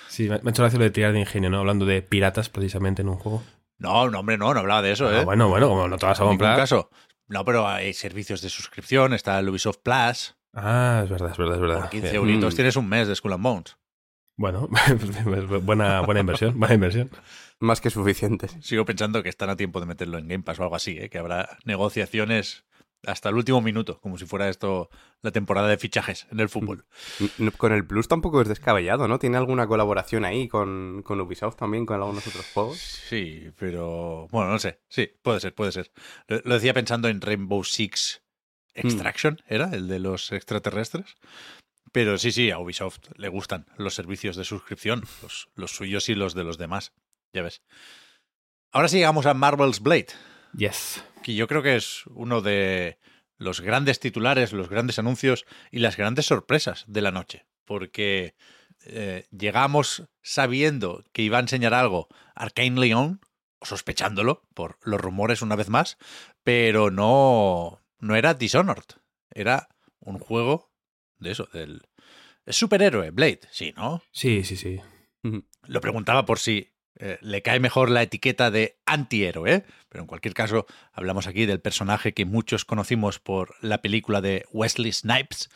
Sí, 0.08 0.28
me 0.28 0.36
ha 0.36 0.38
hecho 0.38 0.62
gracia 0.62 0.78
lo 0.78 0.84
de 0.84 0.90
tirar 0.90 1.12
de 1.12 1.20
ingenio, 1.20 1.50
¿no? 1.50 1.58
Hablando 1.58 1.84
de 1.84 2.02
piratas 2.02 2.48
precisamente 2.48 3.02
en 3.02 3.08
un 3.08 3.16
juego. 3.16 3.42
No, 3.78 4.08
no, 4.10 4.20
hombre, 4.20 4.38
no, 4.38 4.52
no 4.54 4.60
hablaba 4.60 4.82
de 4.82 4.92
eso, 4.92 5.08
ah, 5.08 5.20
¿eh? 5.20 5.24
bueno, 5.24 5.48
bueno, 5.48 5.68
como 5.68 5.86
no 5.86 5.98
te 5.98 6.06
vas 6.06 6.20
a 6.20 6.24
comprar. 6.24 6.54
En 6.54 6.60
caso. 6.60 6.90
No, 7.28 7.44
pero 7.44 7.68
hay 7.68 7.92
servicios 7.92 8.40
de 8.40 8.48
suscripción, 8.48 9.12
está 9.12 9.38
el 9.38 9.48
Ubisoft 9.48 9.80
Plus. 9.82 10.37
Ah, 10.54 11.02
es 11.04 11.10
verdad, 11.10 11.30
es 11.30 11.38
verdad, 11.38 11.54
es 11.54 11.60
verdad. 11.60 11.80
Por 11.80 11.90
15 11.90 12.14
euritos 12.14 12.54
tienes 12.54 12.76
un 12.76 12.88
mes 12.88 13.08
de 13.08 13.14
Skull 13.14 13.32
and 13.32 13.42
Bones. 13.42 13.76
Bueno, 14.36 14.68
buena, 15.62 16.00
buena 16.02 16.20
inversión, 16.20 16.58
buena 16.58 16.74
inversión. 16.74 17.10
Más 17.58 17.80
que 17.80 17.90
suficiente. 17.90 18.48
Sigo 18.60 18.84
pensando 18.84 19.22
que 19.22 19.28
están 19.28 19.50
a 19.50 19.56
tiempo 19.56 19.80
de 19.80 19.86
meterlo 19.86 20.18
en 20.18 20.28
Game 20.28 20.44
Pass 20.44 20.60
o 20.60 20.62
algo 20.62 20.76
así, 20.76 20.96
¿eh? 20.96 21.10
que 21.10 21.18
habrá 21.18 21.58
negociaciones 21.64 22.64
hasta 23.06 23.28
el 23.28 23.36
último 23.36 23.60
minuto, 23.60 24.00
como 24.00 24.18
si 24.18 24.26
fuera 24.26 24.48
esto 24.48 24.90
la 25.22 25.30
temporada 25.30 25.68
de 25.68 25.78
fichajes 25.78 26.26
en 26.30 26.40
el 26.40 26.48
fútbol. 26.48 26.84
Mm, 27.38 27.48
con 27.56 27.72
el 27.72 27.86
Plus 27.86 28.08
tampoco 28.08 28.40
es 28.40 28.48
descabellado, 28.48 29.08
¿no? 29.08 29.18
¿Tiene 29.18 29.36
alguna 29.36 29.66
colaboración 29.66 30.24
ahí 30.24 30.48
con, 30.48 31.02
con 31.02 31.20
Ubisoft 31.20 31.56
también, 31.56 31.86
con 31.86 31.96
algunos 31.96 32.26
otros 32.26 32.46
juegos? 32.52 32.78
Sí, 32.78 33.50
pero 33.58 34.28
bueno, 34.30 34.50
no 34.50 34.58
sé. 34.58 34.80
Sí, 34.88 35.10
puede 35.22 35.40
ser, 35.40 35.54
puede 35.54 35.72
ser. 35.72 35.92
Lo, 36.26 36.54
decía 36.54 36.74
pensando 36.74 37.08
en 37.08 37.20
Rainbow 37.20 37.62
Six. 37.64 38.22
Extraction, 38.78 39.40
¿era? 39.46 39.70
El 39.72 39.88
de 39.88 39.98
los 39.98 40.32
extraterrestres. 40.32 41.16
Pero 41.92 42.18
sí, 42.18 42.32
sí, 42.32 42.50
a 42.50 42.58
Ubisoft 42.58 43.00
le 43.16 43.28
gustan 43.28 43.66
los 43.76 43.94
servicios 43.94 44.36
de 44.36 44.44
suscripción, 44.44 45.04
los, 45.22 45.48
los 45.54 45.70
suyos 45.70 46.08
y 46.08 46.14
los 46.14 46.34
de 46.34 46.44
los 46.44 46.58
demás. 46.58 46.92
Ya 47.32 47.42
ves. 47.42 47.62
Ahora 48.72 48.88
sí 48.88 48.98
llegamos 48.98 49.26
a 49.26 49.34
Marvel's 49.34 49.80
Blade. 49.80 50.08
Yes. 50.54 51.02
Que 51.22 51.34
yo 51.34 51.46
creo 51.48 51.62
que 51.62 51.76
es 51.76 52.04
uno 52.06 52.40
de 52.40 52.98
los 53.38 53.60
grandes 53.60 54.00
titulares, 54.00 54.52
los 54.52 54.68
grandes 54.68 54.98
anuncios 54.98 55.46
y 55.70 55.78
las 55.78 55.96
grandes 55.96 56.26
sorpresas 56.26 56.84
de 56.86 57.02
la 57.02 57.12
noche. 57.12 57.46
Porque 57.64 58.34
eh, 58.84 59.26
llegamos 59.30 60.04
sabiendo 60.22 61.04
que 61.12 61.22
iba 61.22 61.38
a 61.38 61.40
enseñar 61.40 61.74
algo 61.74 62.08
Arcane 62.34 62.80
Leon, 62.80 63.20
sospechándolo 63.62 64.42
por 64.54 64.78
los 64.82 65.00
rumores 65.00 65.42
una 65.42 65.56
vez 65.56 65.68
más, 65.68 65.98
pero 66.42 66.90
no, 66.90 67.80
no 67.98 68.16
era 68.16 68.34
Dishonored. 68.34 68.96
Era 69.30 69.68
un 70.00 70.18
juego 70.18 70.72
de 71.18 71.32
eso, 71.32 71.48
del... 71.52 71.82
Es 72.44 72.56
superhéroe, 72.56 73.10
Blade, 73.10 73.40
sí, 73.50 73.74
¿no? 73.76 74.02
Sí, 74.10 74.42
sí, 74.44 74.56
sí. 74.56 74.80
Lo 75.66 75.80
preguntaba 75.80 76.24
por 76.24 76.38
si 76.38 76.72
eh, 77.00 77.18
le 77.20 77.42
cae 77.42 77.60
mejor 77.60 77.90
la 77.90 78.02
etiqueta 78.02 78.50
de 78.50 78.80
antihéroe, 78.86 79.64
pero 79.88 80.02
en 80.02 80.08
cualquier 80.08 80.34
caso 80.34 80.66
hablamos 80.92 81.26
aquí 81.26 81.46
del 81.46 81.60
personaje 81.60 82.14
que 82.14 82.24
muchos 82.24 82.64
conocimos 82.64 83.18
por 83.18 83.54
la 83.60 83.82
película 83.82 84.20
de 84.20 84.44
Wesley 84.50 84.92
Snipes 84.92 85.50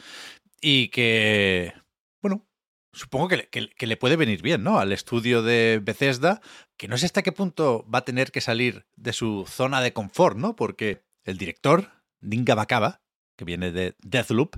y 0.60 0.88
que, 0.88 1.72
bueno, 2.20 2.46
supongo 2.92 3.28
que, 3.28 3.48
que, 3.48 3.86
le 3.86 3.96
puede 3.96 4.16
venir 4.16 4.40
bien, 4.40 4.62
¿no? 4.62 4.78
Al 4.78 4.92
estudio 4.92 5.42
de 5.42 5.80
Bethesda, 5.82 6.40
que 6.76 6.86
no 6.86 6.96
sé 6.96 7.06
hasta 7.06 7.22
qué 7.22 7.32
punto 7.32 7.86
va 7.92 8.00
a 8.00 8.04
tener 8.04 8.30
que 8.30 8.40
salir 8.40 8.86
de 8.94 9.12
su 9.12 9.44
zona 9.48 9.80
de 9.80 9.92
confort, 9.92 10.36
¿no? 10.36 10.54
Porque 10.54 11.02
el 11.24 11.38
director, 11.38 11.90
Dinga 12.22 12.54
Bakaba, 12.54 13.02
que 13.36 13.44
viene 13.44 13.70
de 13.72 13.96
Deathloop, 14.02 14.56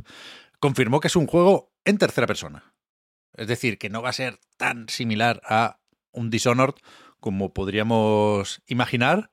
confirmó 0.60 1.00
que 1.00 1.08
es 1.08 1.16
un 1.16 1.26
juego 1.26 1.72
en 1.84 1.98
tercera 1.98 2.26
persona. 2.26 2.74
Es 3.34 3.48
decir, 3.48 3.78
que 3.78 3.90
no 3.90 4.02
va 4.02 4.10
a 4.10 4.14
ser 4.14 4.38
tan 4.56 4.88
similar 4.88 5.42
a 5.44 5.80
un 6.12 6.30
Dishonored 6.30 6.74
como 7.18 7.52
podríamos 7.52 8.62
imaginar 8.66 9.30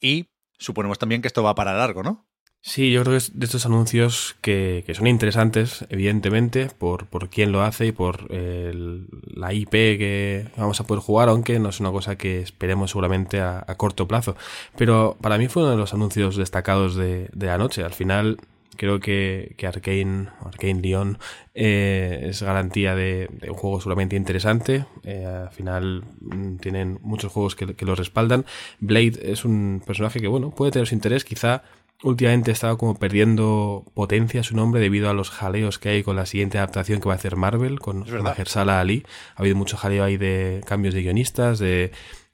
y 0.00 0.30
suponemos 0.58 0.98
también 0.98 1.22
que 1.22 1.28
esto 1.28 1.42
va 1.42 1.54
para 1.54 1.74
largo, 1.74 2.02
¿no? 2.02 2.26
Sí, 2.64 2.92
yo 2.92 3.02
creo 3.02 3.14
que 3.14 3.16
es 3.18 3.36
de 3.36 3.44
estos 3.44 3.66
anuncios 3.66 4.36
que, 4.40 4.84
son 4.94 5.08
interesantes, 5.08 5.84
evidentemente, 5.88 6.68
por, 6.78 7.06
por 7.06 7.28
quién 7.28 7.50
lo 7.50 7.62
hace 7.62 7.86
y 7.86 7.92
por 7.92 8.30
la 8.30 9.52
IP 9.52 9.70
que 9.72 10.46
vamos 10.56 10.80
a 10.80 10.86
poder 10.86 11.02
jugar, 11.02 11.28
aunque 11.28 11.58
no 11.58 11.70
es 11.70 11.80
una 11.80 11.90
cosa 11.90 12.16
que 12.16 12.40
esperemos 12.40 12.92
seguramente 12.92 13.40
a, 13.40 13.64
corto 13.76 14.06
plazo. 14.06 14.36
Pero 14.76 15.16
para 15.20 15.38
mí 15.38 15.48
fue 15.48 15.64
uno 15.64 15.72
de 15.72 15.76
los 15.76 15.92
anuncios 15.92 16.36
destacados 16.36 16.94
de, 16.94 17.28
de 17.32 17.50
la. 17.50 17.84
Al 17.84 17.94
final, 17.94 18.38
Creo 18.76 19.00
que, 19.00 19.54
que 19.58 19.66
Arkane, 19.66 20.28
Arkane 20.44 20.80
Lyon, 20.80 21.18
eh, 21.54 22.26
es 22.30 22.42
garantía 22.42 22.94
de, 22.94 23.28
un 23.46 23.54
juego 23.54 23.80
solamente 23.80 24.16
interesante. 24.16 24.86
Eh, 25.04 25.26
al 25.26 25.50
final 25.50 26.04
mm, 26.20 26.56
tienen 26.56 26.98
muchos 27.02 27.30
juegos 27.32 27.54
que, 27.54 27.74
que 27.74 27.84
lo 27.84 27.94
respaldan. 27.94 28.46
Blade 28.80 29.20
es 29.22 29.44
un 29.44 29.82
personaje 29.86 30.20
que, 30.20 30.28
bueno, 30.28 30.50
puede 30.50 30.72
tener 30.72 30.88
su 30.88 30.94
interés. 30.94 31.24
Quizá 31.24 31.62
últimamente 32.02 32.50
estaba 32.50 32.76
como 32.76 32.98
perdiendo 32.98 33.84
potencia 33.94 34.42
su 34.42 34.56
nombre 34.56 34.80
debido 34.80 35.08
a 35.08 35.14
los 35.14 35.30
jaleos 35.30 35.78
que 35.78 35.90
hay 35.90 36.02
con 36.02 36.16
la 36.16 36.26
siguiente 36.26 36.58
adaptación 36.58 37.00
que 37.00 37.08
va 37.08 37.14
a 37.14 37.16
hacer 37.16 37.36
Marvel, 37.36 37.80
con 37.80 38.04
Mahershala 38.22 38.80
Ali. 38.80 39.04
Ha 39.36 39.40
habido 39.40 39.56
mucho 39.56 39.76
jaleo 39.76 40.04
ahí 40.04 40.16
de 40.16 40.62
cambios 40.66 40.94
de 40.94 41.02
guionistas, 41.02 41.58
de... 41.58 41.92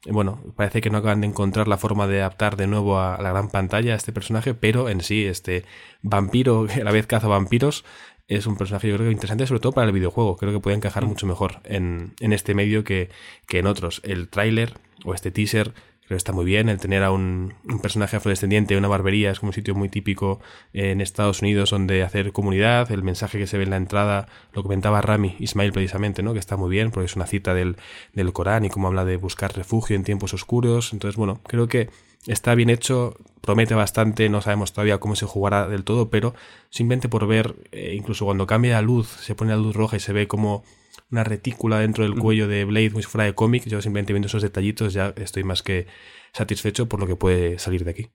Bueno, 0.09 0.41
parece 0.57 0.81
que 0.81 0.91
no 0.91 0.99
acaban 0.99 1.21
de 1.21 1.27
encontrar 1.27 1.67
la 1.67 1.77
forma 1.77 2.07
de 2.07 2.21
adaptar 2.21 2.57
de 2.57 2.69
nuevo 2.69 3.01
a 3.01 3.21
la 3.21 3.31
gran 3.31 3.51
pantalla 3.51 3.93
a 3.93 3.97
este 3.97 4.13
personaje, 4.13 4.55
pero 4.55 4.89
en 4.89 5.01
sí, 5.01 5.27
este 5.27 5.65
vampiro 6.03 6.67
que 6.67 6.75
a 6.81 6.85
la 6.85 6.93
vez 6.93 7.07
caza 7.07 7.27
vampiros 7.27 7.85
es 8.29 8.47
un 8.47 8.57
personaje 8.57 8.89
yo 8.89 8.95
creo 8.95 9.09
que 9.09 9.13
interesante 9.13 9.47
sobre 9.47 9.61
todo 9.61 9.73
para 9.73 9.87
el 9.87 9.93
videojuego. 9.93 10.37
Creo 10.37 10.53
que 10.53 10.61
puede 10.61 10.77
encajar 10.77 11.05
mm. 11.05 11.09
mucho 11.09 11.27
mejor 11.27 11.61
en, 11.65 12.15
en 12.21 12.33
este 12.33 12.55
medio 12.55 12.85
que, 12.85 13.11
que 13.47 13.59
en 13.59 13.67
otros. 13.67 14.01
El 14.05 14.29
tráiler 14.29 14.75
o 15.05 15.15
este 15.15 15.31
teaser 15.31 15.75
Creo 16.09 16.17
que 16.17 16.21
está 16.21 16.33
muy 16.33 16.47
bien 16.47 16.71
el 16.71 16.79
tener 16.79 17.03
a 17.03 17.11
un, 17.11 17.53
personaje 17.83 18.17
afrodescendiente, 18.17 18.79
una 18.79 18.89
barbería, 18.89 19.31
es 19.31 19.41
como 19.41 19.51
un 19.51 19.53
sitio 19.53 19.75
muy 19.75 19.91
típico 19.91 20.41
en 20.73 21.03
Estados 21.03 21.43
Unidos 21.43 21.69
donde 21.69 22.03
hacer 22.03 22.33
comunidad, 22.33 22.91
el 22.91 23.03
mensaje 23.03 23.39
que 23.39 23.47
se 23.47 23.59
ve 23.59 23.65
en 23.65 23.71
la 23.71 23.77
entrada, 23.77 24.27
lo 24.55 24.63
comentaba 24.63 25.03
Rami 25.03 25.37
Ismail 25.39 25.71
precisamente, 25.71 26.23
¿no? 26.23 26.33
que 26.33 26.39
está 26.39 26.57
muy 26.57 26.71
bien 26.71 26.93
porque 26.93 27.05
es 27.05 27.17
una 27.17 27.27
cita 27.27 27.53
del, 27.53 27.77
del 28.15 28.33
Corán 28.33 28.65
y 28.65 28.71
cómo 28.71 28.89
habla 28.89 29.05
de 29.05 29.19
buscar 29.19 29.55
refugio 29.55 29.97
en 29.97 30.03
tiempos 30.03 30.33
oscuros. 30.33 30.95
Entonces, 30.95 31.17
bueno, 31.19 31.43
creo 31.47 31.69
que 31.69 31.91
está 32.27 32.55
bien 32.55 32.71
hecho, 32.71 33.15
promete 33.43 33.75
bastante, 33.75 34.31
no 34.31 34.41
sabemos 34.41 34.73
todavía 34.73 34.97
cómo 35.01 35.15
se 35.15 35.27
jugará 35.27 35.69
del 35.69 35.85
todo, 35.85 36.09
pero 36.09 36.35
simplemente 36.71 37.11
por 37.11 37.27
ver, 37.27 37.55
eh, 37.71 37.93
incluso 37.95 38.25
cuando 38.25 38.47
cambia 38.47 38.73
la 38.77 38.83
luz, 38.83 39.09
se 39.09 39.35
pone 39.35 39.51
la 39.51 39.59
luz 39.59 39.77
roja 39.77 39.99
y 39.99 40.01
se 40.01 40.15
ve 40.15 40.27
como 40.27 40.65
una 41.11 41.25
retícula 41.25 41.79
dentro 41.79 42.05
del 42.05 42.19
cuello 42.19 42.49
de 42.49 42.65
Blade 42.65 42.91
muy 42.91 43.03
fuera 43.03 43.25
de 43.25 43.35
cómic. 43.35 43.65
Yo 43.67 43.81
simplemente 43.81 44.13
viendo 44.13 44.27
esos 44.27 44.43
detallitos 44.43 44.93
ya 44.93 45.13
estoy 45.17 45.45
más 45.45 45.63
que 45.63 45.87
satisfecho 46.33 46.89
por 46.89 47.01
lo 47.01 47.07
que 47.07 47.17
puede 47.17 47.59
salir 47.59 47.85
de 47.85 47.91
aquí. 47.91 48.11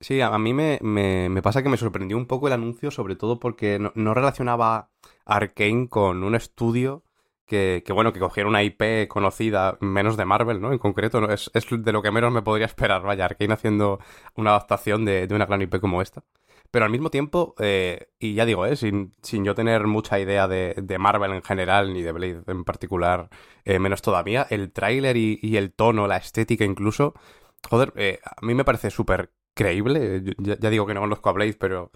Sí, 0.00 0.20
a 0.20 0.36
mí 0.38 0.52
me, 0.52 0.78
me, 0.82 1.42
pasa 1.42 1.62
que 1.62 1.68
me 1.68 1.76
sorprendió 1.76 2.16
un 2.16 2.26
poco 2.26 2.48
el 2.48 2.52
anuncio, 2.52 2.90
sobre 2.90 3.16
todo 3.16 3.38
porque 3.38 3.78
no, 3.78 4.14
relacionaba 4.14 4.90
Arkane 5.24 5.88
con 5.88 6.24
un 6.24 6.34
estudio 6.34 7.04
que, 7.46 7.82
que, 7.84 7.92
bueno, 7.92 8.12
que 8.12 8.20
cogiera 8.20 8.48
una 8.48 8.62
IP 8.62 9.08
conocida, 9.08 9.78
menos 9.80 10.16
de 10.16 10.24
Marvel, 10.24 10.60
¿no? 10.60 10.72
En 10.72 10.78
concreto, 10.78 11.20
¿no? 11.20 11.32
Es, 11.32 11.50
es 11.54 11.66
de 11.70 11.92
lo 11.92 12.02
que 12.02 12.10
menos 12.10 12.32
me 12.32 12.42
podría 12.42 12.66
esperar, 12.66 13.02
vaya, 13.02 13.24
Arkane 13.24 13.54
haciendo 13.54 14.00
una 14.34 14.50
adaptación 14.50 15.04
de, 15.04 15.26
de 15.26 15.34
una 15.34 15.46
gran 15.46 15.62
IP 15.62 15.80
como 15.80 16.02
esta. 16.02 16.24
Pero 16.70 16.84
al 16.84 16.90
mismo 16.90 17.10
tiempo, 17.10 17.54
eh, 17.58 18.08
y 18.18 18.34
ya 18.34 18.44
digo, 18.46 18.64
eh, 18.66 18.76
sin, 18.76 19.14
sin, 19.22 19.44
yo 19.44 19.54
tener 19.54 19.86
mucha 19.86 20.20
idea 20.20 20.46
de, 20.46 20.74
de, 20.76 20.98
Marvel 20.98 21.32
en 21.32 21.42
general, 21.42 21.92
ni 21.92 22.02
de 22.02 22.12
Blade 22.12 22.42
en 22.46 22.64
particular, 22.64 23.28
eh, 23.64 23.78
menos 23.80 24.02
todavía, 24.02 24.46
el 24.50 24.72
tráiler 24.72 25.16
y, 25.16 25.40
y, 25.42 25.56
el 25.56 25.72
tono, 25.72 26.06
la 26.06 26.16
estética 26.16 26.64
incluso, 26.64 27.14
joder, 27.68 27.92
eh, 27.96 28.20
a 28.24 28.44
mí 28.44 28.54
me 28.54 28.64
parece 28.64 28.90
súper 28.90 29.32
creíble. 29.54 30.22
Ya, 30.38 30.58
ya, 30.58 30.70
digo 30.70 30.86
que 30.86 30.94
no 30.94 31.00
conozco 31.00 31.28
a 31.28 31.32
Blade, 31.32 31.54
pero 31.54 31.90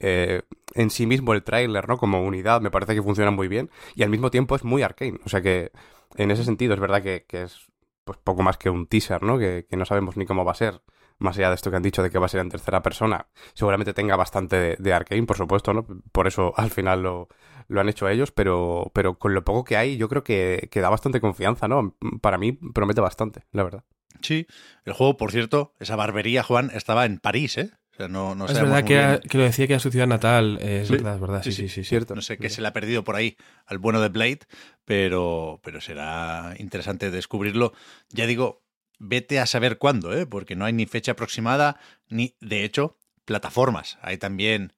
eh, 0.00 0.42
en 0.74 0.90
sí 0.90 1.06
mismo 1.06 1.32
el 1.34 1.42
tráiler, 1.42 1.88
¿no? 1.88 1.96
Como 1.98 2.22
unidad, 2.22 2.60
me 2.60 2.70
parece 2.70 2.94
que 2.94 3.02
funciona 3.02 3.30
muy 3.30 3.48
bien. 3.48 3.70
Y 3.94 4.02
al 4.02 4.10
mismo 4.10 4.30
tiempo 4.30 4.56
es 4.56 4.64
muy 4.64 4.82
arcane. 4.82 5.20
O 5.24 5.28
sea 5.28 5.40
que 5.42 5.72
en 6.16 6.30
ese 6.30 6.44
sentido 6.44 6.74
es 6.74 6.80
verdad 6.80 7.02
que, 7.02 7.24
es 7.30 7.68
pues 8.04 8.18
poco 8.18 8.42
más 8.42 8.58
que 8.58 8.70
un 8.70 8.86
teaser, 8.86 9.22
¿no? 9.22 9.38
Que 9.38 9.66
no 9.72 9.84
sabemos 9.84 10.16
ni 10.16 10.26
cómo 10.26 10.44
va 10.44 10.52
a 10.52 10.54
ser 10.54 10.82
más 11.18 11.36
allá 11.36 11.48
de 11.48 11.54
esto 11.56 11.70
que 11.70 11.76
han 11.76 11.82
dicho 11.82 12.02
de 12.02 12.10
que 12.10 12.18
va 12.18 12.26
a 12.26 12.28
ser 12.28 12.40
en 12.40 12.48
tercera 12.48 12.82
persona, 12.82 13.26
seguramente 13.54 13.92
tenga 13.92 14.16
bastante 14.16 14.56
de, 14.56 14.76
de 14.78 14.92
Arkane, 14.92 15.24
por 15.24 15.36
supuesto, 15.36 15.74
¿no? 15.74 15.86
Por 16.12 16.26
eso 16.26 16.52
al 16.56 16.70
final 16.70 17.02
lo, 17.02 17.28
lo, 17.68 17.80
han 17.80 17.88
hecho 17.88 18.08
ellos, 18.08 18.32
pero, 18.32 18.90
pero 18.94 19.18
con 19.18 19.34
lo 19.34 19.44
poco 19.44 19.64
que 19.64 19.76
hay, 19.76 19.96
yo 19.96 20.08
creo 20.08 20.24
que, 20.24 20.68
que 20.70 20.80
da 20.80 20.88
bastante 20.88 21.20
confianza, 21.20 21.68
¿no? 21.68 21.96
Para 22.20 22.38
mí 22.38 22.52
promete 22.52 23.00
bastante, 23.00 23.44
la 23.52 23.64
verdad. 23.64 23.84
Sí, 24.20 24.46
el 24.84 24.92
juego, 24.92 25.16
por 25.16 25.30
cierto, 25.30 25.74
esa 25.78 25.96
barbería, 25.96 26.42
Juan, 26.42 26.70
estaba 26.74 27.04
en 27.04 27.18
París, 27.18 27.58
¿eh? 27.58 27.70
O 27.92 27.96
sea, 27.96 28.08
no, 28.08 28.36
no 28.36 28.46
es 28.46 28.54
verdad 28.54 28.84
que, 28.84 29.28
que, 29.28 29.38
lo 29.38 29.44
decía 29.44 29.66
que 29.66 29.72
era 29.72 29.80
su 29.80 29.90
ciudad 29.90 30.06
natal, 30.06 30.58
es 30.62 30.86
sí. 30.86 30.94
verdad, 30.94 31.16
es 31.16 31.20
verdad, 31.20 31.42
sí, 31.42 31.50
sí, 31.50 31.68
sí, 31.68 31.82
sí, 31.82 31.84
cierto. 31.84 32.14
No 32.14 32.22
sé 32.22 32.38
qué 32.38 32.48
se 32.48 32.62
le 32.62 32.68
ha 32.68 32.72
perdido 32.72 33.02
por 33.02 33.16
ahí 33.16 33.36
al 33.66 33.78
bueno 33.78 34.00
de 34.00 34.08
Blade, 34.08 34.40
pero, 34.84 35.60
pero 35.64 35.80
será 35.80 36.54
interesante 36.58 37.10
descubrirlo. 37.10 37.72
Ya 38.10 38.26
digo, 38.26 38.62
vete 38.98 39.38
a 39.40 39.46
saber 39.46 39.78
cuándo, 39.78 40.12
¿eh? 40.12 40.26
porque 40.26 40.56
no 40.56 40.64
hay 40.64 40.72
ni 40.72 40.86
fecha 40.86 41.12
aproximada, 41.12 41.78
ni, 42.08 42.34
de 42.40 42.64
hecho, 42.64 42.98
plataformas. 43.24 43.98
Hay 44.02 44.18
también, 44.18 44.72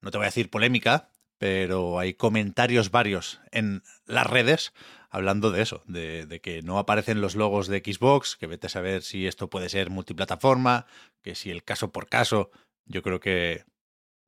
no 0.00 0.10
te 0.10 0.18
voy 0.18 0.24
a 0.24 0.28
decir 0.28 0.50
polémica, 0.50 1.10
pero 1.38 1.98
hay 1.98 2.14
comentarios 2.14 2.90
varios 2.90 3.40
en 3.50 3.82
las 4.06 4.26
redes 4.26 4.72
hablando 5.10 5.50
de 5.52 5.62
eso, 5.62 5.82
de, 5.86 6.26
de, 6.26 6.40
que 6.40 6.62
no 6.62 6.78
aparecen 6.78 7.20
los 7.20 7.36
logos 7.36 7.68
de 7.68 7.78
Xbox, 7.78 8.36
que 8.36 8.48
vete 8.48 8.66
a 8.66 8.70
saber 8.70 9.02
si 9.02 9.26
esto 9.26 9.48
puede 9.48 9.68
ser 9.68 9.90
multiplataforma, 9.90 10.86
que 11.22 11.36
si 11.36 11.50
el 11.50 11.62
caso 11.62 11.92
por 11.92 12.08
caso, 12.08 12.50
yo 12.84 13.02
creo 13.02 13.20
que 13.20 13.64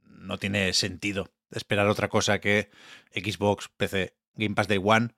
no 0.05 0.39
tiene 0.39 0.73
sentido 0.75 1.29
esperar 1.51 1.89
otra 1.89 2.09
cosa 2.09 2.41
que 2.41 2.71
Xbox, 3.13 3.69
PC, 3.77 4.15
Game 4.35 4.55
Pass 4.55 4.69
Day 4.69 4.81
One 4.83 5.11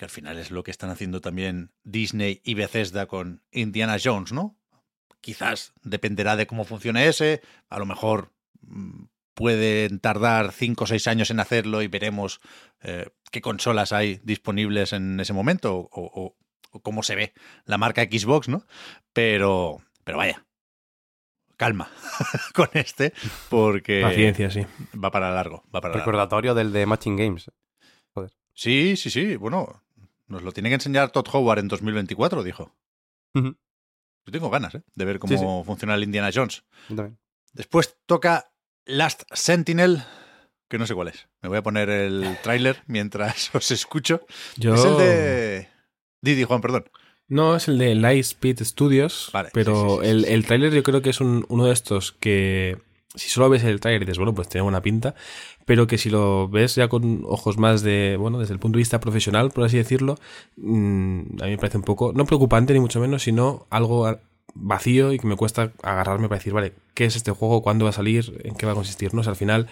que 0.00 0.06
al 0.06 0.10
final 0.10 0.38
es 0.38 0.50
lo 0.50 0.62
que 0.62 0.70
están 0.70 0.88
haciendo 0.88 1.20
también 1.20 1.72
Disney 1.84 2.40
y 2.42 2.54
Bethesda 2.54 3.04
con 3.04 3.42
Indiana 3.52 3.98
Jones, 4.02 4.32
¿no? 4.32 4.56
Quizás 5.20 5.74
dependerá 5.82 6.36
de 6.36 6.46
cómo 6.46 6.64
funcione 6.64 7.06
ese, 7.06 7.42
a 7.68 7.78
lo 7.78 7.84
mejor 7.84 8.32
mm, 8.62 9.04
pueden 9.34 10.00
tardar 10.00 10.52
5 10.52 10.84
o 10.84 10.86
6 10.86 11.06
años 11.06 11.30
en 11.30 11.38
hacerlo 11.38 11.82
y 11.82 11.88
veremos 11.88 12.40
eh, 12.80 13.10
qué 13.30 13.42
consolas 13.42 13.92
hay 13.92 14.18
disponibles 14.24 14.94
en 14.94 15.20
ese 15.20 15.34
momento 15.34 15.76
o, 15.76 15.88
o, 15.92 16.34
o, 16.70 16.80
cómo 16.80 17.02
se 17.02 17.14
ve 17.14 17.34
la 17.66 17.76
marca 17.76 18.02
Xbox, 18.04 18.48
¿no? 18.48 18.64
Pero, 19.12 19.82
pero 20.04 20.16
vaya, 20.16 20.46
calma 21.58 21.90
con 22.54 22.70
este 22.72 23.12
porque... 23.50 24.00
Paciencia, 24.00 24.50
sí. 24.50 24.64
Va 24.94 25.10
para 25.10 25.30
largo. 25.30 25.62
Va 25.66 25.82
para 25.82 25.92
Recordatorio 25.92 26.54
largo. 26.54 26.58
del 26.58 26.72
de 26.72 26.86
Matching 26.86 27.18
Games. 27.18 27.50
Joder. 28.14 28.32
Sí, 28.54 28.96
sí, 28.96 29.10
sí. 29.10 29.36
Bueno, 29.36 29.82
nos 30.30 30.42
lo 30.42 30.52
tiene 30.52 30.70
que 30.70 30.76
enseñar 30.76 31.10
Todd 31.10 31.26
Howard 31.32 31.58
en 31.58 31.68
2024, 31.68 32.42
dijo. 32.42 32.74
Uh 33.34 33.40
-huh. 33.40 33.56
Yo 34.26 34.32
tengo 34.32 34.50
ganas 34.50 34.74
¿eh? 34.74 34.82
de 34.94 35.04
ver 35.04 35.18
cómo 35.18 35.32
sí, 35.32 35.38
sí. 35.38 35.44
funciona 35.66 35.94
el 35.94 36.04
Indiana 36.04 36.30
Jones. 36.32 36.64
También. 36.88 37.18
Después 37.52 37.98
toca 38.06 38.52
Last 38.86 39.22
Sentinel, 39.32 40.02
que 40.68 40.78
no 40.78 40.86
sé 40.86 40.94
cuál 40.94 41.08
es. 41.08 41.28
Me 41.42 41.48
voy 41.48 41.58
a 41.58 41.62
poner 41.62 41.90
el 41.90 42.38
tráiler 42.42 42.82
mientras 42.86 43.54
os 43.54 43.70
escucho. 43.70 44.26
Yo... 44.56 44.74
Es 44.74 44.84
el 44.84 44.96
de... 44.98 45.68
Didi, 46.22 46.44
Juan, 46.44 46.60
perdón. 46.60 46.84
No, 47.26 47.56
es 47.56 47.68
el 47.68 47.78
de 47.78 47.94
Lightspeed 47.94 48.62
Studios, 48.64 49.30
vale, 49.32 49.50
pero 49.52 50.00
sí, 50.02 50.08
el, 50.08 50.24
el 50.24 50.44
tráiler 50.44 50.72
yo 50.72 50.82
creo 50.82 51.00
que 51.00 51.10
es 51.10 51.20
un, 51.20 51.46
uno 51.48 51.66
de 51.66 51.72
estos 51.72 52.10
que 52.10 52.82
si 53.14 53.28
solo 53.28 53.48
ves 53.48 53.64
el 53.64 53.80
trailer 53.80 54.02
y 54.02 54.04
dices, 54.04 54.18
bueno, 54.18 54.34
pues 54.34 54.48
tiene 54.48 54.62
buena 54.62 54.82
pinta, 54.82 55.14
pero 55.64 55.86
que 55.86 55.98
si 55.98 56.10
lo 56.10 56.48
ves 56.48 56.76
ya 56.76 56.88
con 56.88 57.22
ojos 57.24 57.58
más 57.58 57.82
de, 57.82 58.16
bueno, 58.18 58.38
desde 58.38 58.54
el 58.54 58.60
punto 58.60 58.76
de 58.76 58.80
vista 58.80 59.00
profesional, 59.00 59.50
por 59.50 59.64
así 59.64 59.76
decirlo, 59.76 60.16
mmm, 60.56 61.20
a 61.40 61.44
mí 61.44 61.50
me 61.50 61.58
parece 61.58 61.78
un 61.78 61.84
poco, 61.84 62.12
no 62.14 62.24
preocupante 62.24 62.72
ni 62.72 62.80
mucho 62.80 63.00
menos, 63.00 63.22
sino 63.22 63.66
algo 63.70 64.18
vacío 64.54 65.12
y 65.12 65.18
que 65.18 65.26
me 65.26 65.36
cuesta 65.36 65.72
agarrarme 65.82 66.28
para 66.28 66.38
decir, 66.38 66.52
vale, 66.52 66.72
¿qué 66.94 67.04
es 67.04 67.16
este 67.16 67.30
juego? 67.30 67.62
¿Cuándo 67.62 67.84
va 67.84 67.90
a 67.90 67.94
salir? 67.94 68.40
¿En 68.44 68.54
qué 68.54 68.66
va 68.66 68.72
a 68.72 68.74
consistir? 68.74 69.14
¿no? 69.14 69.22
O 69.22 69.28
al 69.28 69.36
final, 69.36 69.68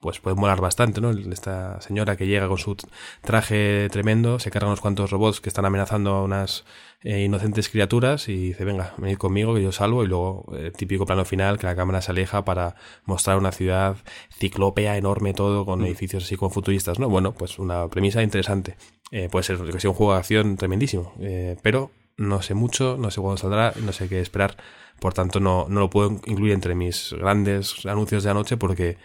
pues 0.00 0.20
puede 0.20 0.36
molar 0.36 0.60
bastante, 0.60 1.00
¿no? 1.00 1.10
Esta 1.10 1.80
señora 1.80 2.16
que 2.16 2.26
llega 2.26 2.48
con 2.48 2.58
su 2.58 2.76
traje 3.22 3.88
tremendo, 3.90 4.38
se 4.38 4.50
carga 4.50 4.68
unos 4.68 4.80
cuantos 4.80 5.10
robots 5.10 5.40
que 5.40 5.48
están 5.48 5.64
amenazando 5.64 6.14
a 6.14 6.22
unas 6.22 6.64
eh, 7.02 7.24
inocentes 7.24 7.68
criaturas 7.68 8.28
y 8.28 8.48
dice, 8.48 8.64
venga, 8.64 8.94
venid 8.98 9.16
conmigo 9.16 9.54
que 9.54 9.62
yo 9.62 9.72
salvo 9.72 10.04
y 10.04 10.06
luego 10.06 10.44
eh, 10.56 10.70
típico 10.76 11.06
plano 11.06 11.24
final 11.24 11.58
que 11.58 11.66
la 11.66 11.74
cámara 11.74 12.02
se 12.02 12.10
aleja 12.10 12.44
para 12.44 12.76
mostrar 13.04 13.38
una 13.38 13.52
ciudad 13.52 13.96
ciclópea 14.38 14.96
enorme 14.96 15.34
todo 15.34 15.64
con 15.64 15.80
mm. 15.80 15.86
edificios 15.86 16.24
así 16.24 16.36
como 16.36 16.50
futuristas, 16.50 16.98
¿no? 16.98 17.08
Bueno, 17.08 17.32
pues 17.32 17.58
una 17.58 17.88
premisa 17.88 18.22
interesante. 18.22 18.76
Eh, 19.10 19.28
puede 19.30 19.44
ser 19.44 19.58
que 19.58 19.80
sea 19.80 19.90
un 19.90 19.96
juego 19.96 20.12
de 20.12 20.18
acción 20.18 20.56
tremendísimo, 20.56 21.14
eh, 21.20 21.56
pero 21.62 21.90
no 22.16 22.42
sé 22.42 22.54
mucho, 22.54 22.96
no 22.98 23.10
sé 23.10 23.20
cuándo 23.20 23.36
saldrá, 23.36 23.72
no 23.82 23.92
sé 23.92 24.08
qué 24.08 24.20
esperar, 24.20 24.56
por 24.98 25.14
tanto 25.14 25.38
no, 25.38 25.66
no 25.68 25.80
lo 25.80 25.90
puedo 25.90 26.20
incluir 26.26 26.52
entre 26.52 26.74
mis 26.74 27.12
grandes 27.12 27.86
anuncios 27.86 28.24
de 28.24 28.30
anoche 28.30 28.56
porque 28.56 28.98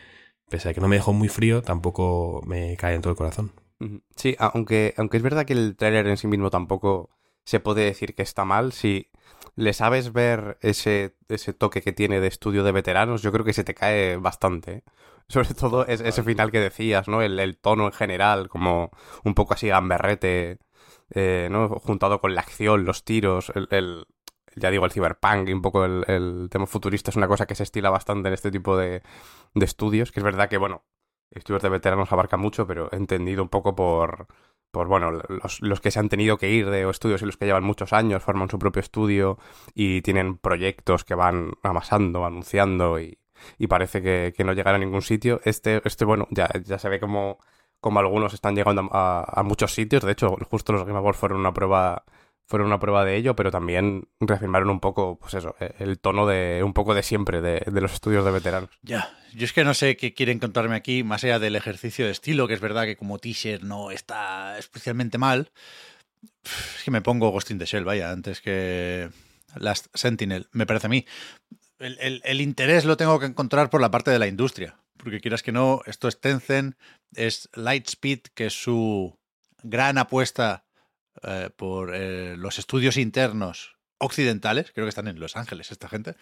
pese 0.51 0.69
a 0.69 0.73
que 0.73 0.81
no 0.81 0.87
me 0.89 0.97
dejó 0.97 1.13
muy 1.13 1.29
frío, 1.29 1.63
tampoco 1.63 2.41
me 2.45 2.75
cae 2.77 2.93
en 2.93 3.01
todo 3.01 3.11
el 3.11 3.17
corazón. 3.17 3.53
Sí, 4.15 4.35
aunque, 4.37 4.93
aunque 4.97 5.17
es 5.17 5.23
verdad 5.23 5.45
que 5.45 5.53
el 5.53 5.75
tráiler 5.75 6.05
en 6.05 6.17
sí 6.17 6.27
mismo 6.27 6.51
tampoco 6.51 7.09
se 7.45 7.59
puede 7.59 7.85
decir 7.85 8.13
que 8.13 8.21
está 8.21 8.45
mal, 8.45 8.73
si 8.73 9.09
le 9.55 9.73
sabes 9.73 10.13
ver 10.13 10.59
ese, 10.61 11.15
ese 11.29 11.53
toque 11.53 11.81
que 11.81 11.93
tiene 11.93 12.19
de 12.19 12.27
estudio 12.27 12.63
de 12.63 12.73
veteranos, 12.73 13.23
yo 13.23 13.31
creo 13.31 13.45
que 13.45 13.53
se 13.53 13.63
te 13.63 13.73
cae 13.73 14.17
bastante. 14.17 14.71
¿eh? 14.71 14.83
Sobre 15.27 15.53
todo 15.53 15.87
es, 15.87 16.01
ese 16.01 16.21
final 16.21 16.51
que 16.51 16.59
decías, 16.59 17.07
¿no? 17.07 17.21
El, 17.21 17.39
el, 17.39 17.57
tono 17.57 17.85
en 17.85 17.93
general, 17.93 18.49
como 18.49 18.91
un 19.23 19.33
poco 19.33 19.53
así 19.53 19.67
gamberrete, 19.69 20.59
eh, 21.11 21.47
¿no? 21.49 21.69
Juntado 21.69 22.19
con 22.19 22.35
la 22.35 22.41
acción, 22.41 22.83
los 22.83 23.05
tiros, 23.05 23.51
el, 23.55 23.67
el 23.71 24.05
ya 24.55 24.69
digo, 24.71 24.85
el 24.85 24.91
cyberpunk 24.91 25.49
y 25.49 25.53
un 25.53 25.61
poco 25.61 25.85
el, 25.85 26.47
tema 26.49 26.65
futurista 26.65 27.11
es 27.11 27.17
una 27.17 27.27
cosa 27.27 27.45
que 27.45 27.55
se 27.55 27.63
estila 27.63 27.89
bastante 27.89 28.27
en 28.27 28.33
este 28.33 28.51
tipo 28.51 28.77
de, 28.77 29.01
de 29.53 29.65
estudios, 29.65 30.11
que 30.11 30.19
es 30.19 30.23
verdad 30.23 30.49
que, 30.49 30.57
bueno, 30.57 30.83
estudios 31.31 31.63
de 31.63 31.69
veteranos 31.69 32.11
abarca 32.11 32.37
mucho, 32.37 32.67
pero 32.67 32.89
entendido 32.91 33.43
un 33.43 33.49
poco 33.49 33.75
por, 33.75 34.27
por 34.71 34.87
bueno, 34.87 35.11
los, 35.11 35.61
los, 35.61 35.81
que 35.81 35.91
se 35.91 35.99
han 35.99 36.09
tenido 36.09 36.37
que 36.37 36.49
ir 36.49 36.69
de 36.69 36.89
estudios 36.89 37.21
y 37.21 37.25
los 37.25 37.37
que 37.37 37.45
llevan 37.45 37.63
muchos 37.63 37.93
años 37.93 38.23
forman 38.23 38.49
su 38.49 38.59
propio 38.59 38.81
estudio 38.81 39.37
y 39.73 40.01
tienen 40.01 40.37
proyectos 40.37 41.03
que 41.05 41.15
van 41.15 41.53
amasando, 41.63 42.25
anunciando 42.25 42.99
y, 42.99 43.17
y 43.57 43.67
parece 43.67 44.01
que, 44.01 44.43
no 44.43 44.53
llegará 44.53 44.77
a 44.77 44.79
ningún 44.79 45.01
sitio. 45.01 45.41
Este, 45.43 45.81
este 45.85 46.05
bueno, 46.05 46.27
ya, 46.31 46.49
ya 46.63 46.77
se 46.79 46.89
ve 46.89 46.99
como, 46.99 47.39
como 47.79 47.99
algunos 47.99 48.33
están 48.33 48.55
llegando 48.55 48.89
a, 48.91 49.41
muchos 49.43 49.73
sitios. 49.73 50.03
De 50.03 50.11
hecho, 50.11 50.37
justo 50.49 50.73
los 50.73 50.85
Game 50.85 50.97
Awards 50.97 51.19
fueron 51.19 51.39
una 51.39 51.53
prueba 51.53 52.03
fueron 52.47 52.67
una 52.67 52.79
prueba 52.79 53.05
de 53.05 53.15
ello, 53.15 53.35
pero 53.35 53.49
también 53.49 54.09
reafirmaron 54.19 54.69
un 54.69 54.79
poco, 54.79 55.17
pues 55.19 55.33
eso, 55.35 55.55
e, 55.59 55.73
el 55.79 55.99
tono 55.99 56.27
de 56.27 56.63
un 56.63 56.73
poco 56.73 56.93
de 56.93 57.03
siempre 57.03 57.41
de, 57.41 57.63
los 57.71 57.93
estudios 57.93 58.25
de 58.25 58.31
veteranos. 58.31 58.69
Ya, 58.81 59.17
yo 59.33 59.45
es 59.45 59.53
que 59.53 59.63
no 59.63 59.73
sé 59.73 59.95
qué 59.95 60.13
quieren 60.13 60.39
contarme 60.39 60.75
aquí, 60.75 61.03
más 61.03 61.23
allá 61.23 61.39
del 61.39 61.55
ejercicio 61.55 62.05
de 62.05 62.11
estilo, 62.11 62.47
que 62.47 62.53
es 62.53 62.59
verdad 62.59 62.83
que 62.83 62.97
como 62.97 63.19
teaser 63.19 63.63
no 63.63 63.91
está 63.91 64.57
especialmente 64.57 65.17
mal. 65.17 65.51
Es 66.43 66.83
que 66.83 66.91
me 66.91 67.01
pongo 67.01 67.31
Ghost 67.31 67.51
in 67.51 67.57
the 67.57 67.65
Shell, 67.65 67.85
vaya, 67.85 68.11
antes 68.11 68.41
que 68.41 69.09
Last 69.55 69.87
Sentinel, 69.93 70.47
me 70.51 70.65
parece 70.65 70.87
a 70.87 70.89
mí. 70.89 71.05
El, 71.79 72.21
el 72.23 72.41
interés 72.41 72.85
lo 72.85 72.97
tengo 72.97 73.19
que 73.19 73.25
encontrar 73.25 73.69
por 73.69 73.81
la 73.81 73.89
parte 73.89 74.11
de 74.11 74.19
la 74.19 74.27
industria, 74.27 74.77
porque 74.97 75.19
quieras 75.19 75.41
que 75.41 75.51
no, 75.51 75.81
esto 75.85 76.07
es 76.07 76.19
Tencent, 76.19 76.75
es 77.15 77.49
Lightspeed, 77.53 78.19
que 78.35 78.47
es 78.47 78.53
su 78.61 79.17
gran 79.63 79.97
apuesta 79.97 80.65
eh, 81.23 81.49
por 81.55 81.95
eh, 81.95 82.35
los 82.37 82.59
estudios 82.59 82.97
internos 82.97 83.75
occidentales, 83.99 84.71
creo 84.71 84.85
que 84.85 84.89
están 84.89 85.07
en 85.07 85.19
Los 85.19 85.37
Ángeles 85.37 85.71
esta 85.71 85.87
gente, 85.87 86.15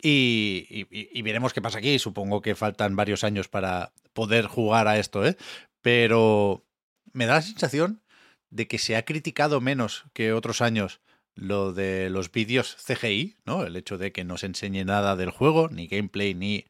y, 0.00 1.22
veremos 1.22 1.52
qué 1.52 1.60
pasa 1.60 1.78
aquí. 1.78 1.98
Supongo 1.98 2.40
que 2.40 2.54
faltan 2.54 2.96
varios 2.96 3.24
años 3.24 3.48
para 3.48 3.92
poder 4.14 4.46
jugar 4.46 4.88
a 4.88 4.98
esto, 4.98 5.24
¿eh? 5.26 5.36
pero 5.82 6.64
me 7.12 7.26
da 7.26 7.34
la 7.34 7.42
sensación 7.42 8.02
de 8.48 8.66
que 8.66 8.78
se 8.78 8.96
ha 8.96 9.04
criticado 9.04 9.60
menos 9.60 10.04
que 10.14 10.32
otros 10.32 10.60
años 10.62 11.00
lo 11.34 11.72
de 11.72 12.10
los 12.10 12.32
vídeos 12.32 12.76
CGI, 12.84 13.36
¿no? 13.44 13.64
El 13.64 13.76
hecho 13.76 13.98
de 13.98 14.12
que 14.12 14.24
no 14.24 14.36
se 14.36 14.46
enseñe 14.46 14.84
nada 14.84 15.16
del 15.16 15.30
juego, 15.30 15.68
ni 15.68 15.86
gameplay, 15.86 16.34
ni 16.34 16.66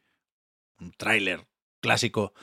un 0.79 0.91
tráiler 0.91 1.47
clásico 1.81 2.33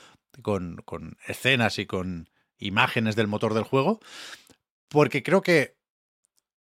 con, 0.42 0.82
con 0.84 1.16
escenas 1.26 1.78
y 1.78 1.86
con 1.86 2.30
imágenes 2.58 3.16
del 3.16 3.28
motor 3.28 3.54
del 3.54 3.64
juego, 3.64 4.00
porque 4.88 5.22
creo 5.22 5.42
que 5.42 5.76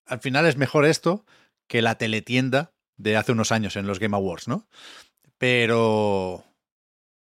al 0.06 0.20
final 0.20 0.46
es 0.46 0.58
mejor 0.58 0.86
esto 0.86 1.26
que 1.68 1.82
la 1.82 1.98
teletienda 1.98 2.74
de 2.98 3.18
hace 3.18 3.32
unos 3.32 3.52
años 3.52 3.76
en 3.76 3.88
los 3.88 4.00
Game 4.00 4.16
Awards, 4.16 4.48
¿no? 4.48 4.68
Pero 5.38 6.44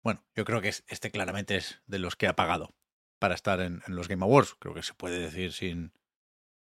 bueno, 0.03 0.23
yo 0.35 0.45
creo 0.45 0.61
que 0.61 0.69
este 0.69 1.11
claramente 1.11 1.57
es 1.57 1.81
de 1.87 1.99
los 1.99 2.17
que 2.17 2.27
ha 2.27 2.37
pagado 2.37 2.75
para 3.19 3.35
estar 3.35 3.61
en, 3.61 3.83
los 3.87 4.09
Game 4.09 4.25
Awards. 4.25 4.57
Creo 4.59 4.75
que 4.75 4.83
se 4.83 4.95
puede 4.95 5.19
decir 5.21 5.53
sin 5.53 5.93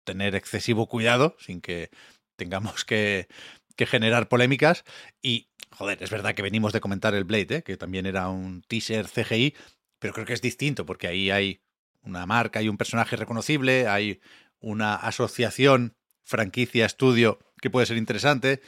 tener 0.04 0.34
excesivo 0.34 0.88
cuidado, 0.88 1.36
sin 1.38 1.60
que 1.60 1.90
tengamos 2.36 2.84
que, 2.84 3.28
generar 3.76 4.28
polémicas. 4.28 4.84
Y, 5.22 5.48
joder, 5.70 6.02
es 6.02 6.10
verdad 6.10 6.34
que 6.34 6.42
venimos 6.42 6.72
de 6.72 6.80
comentar 6.80 7.14
el 7.14 7.24
Blade, 7.24 7.56
¿eh? 7.56 7.62
que 7.62 7.76
también 7.76 8.06
era 8.06 8.28
un 8.28 8.62
teaser 8.62 9.06
CGI, 9.06 9.54
pero 9.98 10.14
creo 10.14 10.26
que 10.26 10.32
es 10.32 10.42
distinto 10.42 10.86
porque 10.86 11.08
ahí 11.08 11.30
hay 11.30 11.60
una 12.06 12.24
marca 12.26 12.62
y 12.62 12.68
un 12.68 12.76
personaje 12.76 13.16
reconocible, 13.16 13.88
hay 13.88 14.20
una 14.60 14.94
asociación, 14.94 15.94
franquicia, 16.24 16.86
estudio 16.86 17.38
que 17.60 17.70
puede 17.70 17.86
ser 17.86 17.96
interesante. 17.96 18.60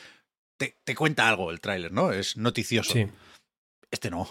Te, 0.57 0.95
cuenta 0.95 1.29
algo 1.29 1.51
el 1.51 1.61
tráiler, 1.61 1.93
¿no? 1.93 2.13
Es 2.13 2.37
noticioso. 2.37 2.93
Sí. 2.93 3.07
Este 3.91 4.11
no. 4.11 4.29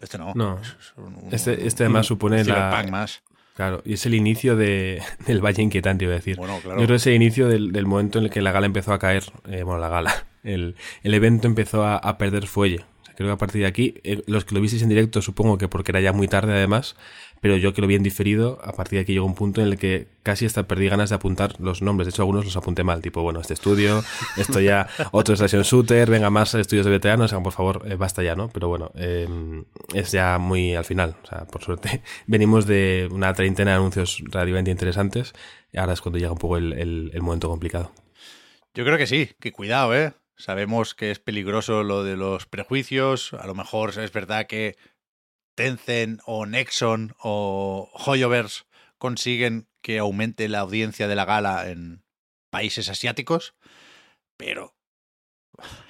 Este 0.00 0.18
no. 0.18 0.34
No. 0.34 0.60
este, 1.32 1.66
este 1.66 1.84
además 1.84 2.06
supone 2.06 2.44
la. 2.44 2.86
Más. 2.90 3.22
Claro, 3.54 3.80
y 3.86 3.94
es 3.94 4.04
el 4.04 4.14
inicio 4.14 4.54
de, 4.54 5.02
del 5.26 5.42
Valle 5.42 5.62
Inquietante, 5.62 6.04
iba 6.04 6.12
a 6.12 6.16
decir. 6.16 6.36
Bueno, 6.36 6.60
claro. 6.62 6.78
Yo 6.78 6.86
creo 6.86 6.96
que 6.96 6.96
es 6.96 7.06
el 7.06 7.14
inicio 7.14 7.48
del, 7.48 7.86
momento 7.86 8.18
en 8.18 8.26
el 8.26 8.30
que 8.30 8.42
la 8.42 8.52
gala 8.52 8.66
empezó 8.66 8.92
a 8.92 8.98
caer. 8.98 9.24
Eh, 9.46 9.62
bueno, 9.62 9.80
la 9.80 9.88
gala. 9.88 10.26
El, 10.46 10.76
el 11.02 11.12
evento 11.12 11.48
empezó 11.48 11.82
a, 11.82 11.96
a 11.96 12.18
perder 12.18 12.46
fuelle. 12.46 12.84
Creo 13.16 13.30
que 13.30 13.32
a 13.32 13.38
partir 13.38 13.62
de 13.62 13.66
aquí, 13.66 13.94
eh, 14.04 14.22
los 14.26 14.44
que 14.44 14.54
lo 14.54 14.60
visteis 14.60 14.82
en 14.82 14.90
directo, 14.90 15.22
supongo 15.22 15.56
que 15.56 15.68
porque 15.68 15.90
era 15.90 16.00
ya 16.00 16.12
muy 16.12 16.28
tarde 16.28 16.52
además, 16.52 16.96
pero 17.40 17.56
yo 17.56 17.72
que 17.72 17.80
lo 17.80 17.86
vi 17.86 17.94
en 17.94 18.02
diferido, 18.02 18.58
a 18.62 18.72
partir 18.72 18.98
de 18.98 19.02
aquí 19.02 19.12
llegó 19.12 19.26
un 19.26 19.34
punto 19.34 19.60
en 19.60 19.68
el 19.68 19.78
que 19.78 20.08
casi 20.22 20.46
hasta 20.46 20.66
perdí 20.66 20.88
ganas 20.88 21.10
de 21.10 21.16
apuntar 21.16 21.60
los 21.60 21.82
nombres. 21.82 22.06
De 22.06 22.10
hecho, 22.10 22.22
algunos 22.22 22.44
los 22.44 22.56
apunté 22.56 22.84
mal, 22.84 23.02
tipo, 23.02 23.22
bueno, 23.22 23.40
este 23.40 23.54
estudio, 23.54 24.02
esto 24.36 24.60
ya, 24.60 24.88
otro 25.12 25.34
Station 25.34 25.62
Shooter, 25.62 26.10
venga 26.10 26.30
más 26.30 26.54
estudios 26.54 26.86
de 26.86 26.92
veteranos, 26.92 27.32
por 27.32 27.52
favor, 27.52 27.82
eh, 27.86 27.96
basta 27.96 28.22
ya, 28.22 28.34
¿no? 28.34 28.48
Pero 28.48 28.68
bueno, 28.68 28.90
em, 28.94 29.64
es 29.94 30.12
ya 30.12 30.38
muy 30.38 30.74
al 30.74 30.84
final, 30.84 31.16
o 31.22 31.26
sea, 31.26 31.46
por 31.46 31.62
suerte, 31.62 32.02
venimos 32.26 32.66
de 32.66 33.08
una 33.10 33.32
treintena 33.34 33.72
de 33.72 33.76
anuncios 33.76 34.22
relativamente 34.24 34.70
interesantes, 34.70 35.32
y 35.72 35.78
ahora 35.78 35.92
es 35.92 36.00
cuando 36.00 36.18
llega 36.18 36.32
un 36.32 36.38
poco 36.38 36.56
el, 36.56 36.72
el 36.72 37.22
momento 37.22 37.48
complicado. 37.48 37.92
Yo 38.74 38.84
creo 38.84 38.98
que 38.98 39.06
sí, 39.06 39.30
que 39.40 39.52
cuidado, 39.52 39.94
¿eh? 39.94 40.12
Sabemos 40.36 40.94
que 40.94 41.10
es 41.10 41.18
peligroso 41.18 41.82
lo 41.82 42.04
de 42.04 42.16
los 42.16 42.44
prejuicios. 42.44 43.32
A 43.32 43.46
lo 43.46 43.54
mejor 43.54 43.98
es 43.98 44.12
verdad 44.12 44.46
que 44.46 44.76
Tencent 45.56 46.20
o 46.26 46.46
Nexon 46.46 47.16
o 47.18 47.90
Hoyoverse 47.92 48.64
consiguen 48.98 49.68
que 49.82 49.98
aumente 49.98 50.48
la 50.48 50.60
audiencia 50.60 51.08
de 51.08 51.16
la 51.16 51.24
gala 51.24 51.68
en 51.68 52.04
países 52.50 52.88
asiáticos, 52.88 53.54
pero 54.36 54.76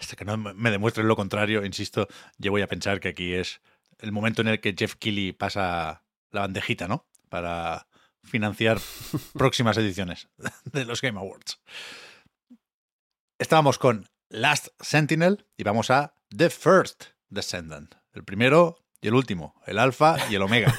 hasta 0.01 0.17
que 0.17 0.25
no 0.25 0.37
me 0.37 0.71
demuestren 0.71 1.09
lo 1.09 1.17
contrario, 1.17 1.65
insisto, 1.65 2.09
yo 2.39 2.51
voy 2.51 2.63
a 2.63 2.69
pensar 2.69 3.01
que 3.01 3.09
aquí 3.09 3.35
es 3.35 3.61
el 3.99 4.13
momento 4.13 4.43
en 4.43 4.49
el 4.49 4.61
que 4.61 4.75
Jeff 4.79 4.95
Keighley 4.95 5.33
pasa 5.33 6.05
la 6.31 6.41
bandejita, 6.43 6.89
¿no? 6.89 7.07
Para 7.29 7.89
financiar 8.23 8.79
próximas 9.35 9.77
ediciones 9.77 10.29
de 10.65 10.85
los 10.85 11.01
Game 11.01 11.19
Awards. 11.19 11.61
Estábamos 13.39 13.79
con 13.79 14.09
Last 14.29 14.69
Sentinel 14.81 15.47
y 15.57 15.65
vamos 15.65 15.91
a 15.91 16.15
The 16.37 16.51
First 16.51 17.05
Descendant. 17.29 17.95
El 18.13 18.25
primero 18.25 18.86
y 19.07 19.09
el 19.09 19.15
último, 19.15 19.55
el 19.67 19.79
alfa 19.79 20.17
y 20.29 20.35
el 20.35 20.43
omega. 20.43 20.75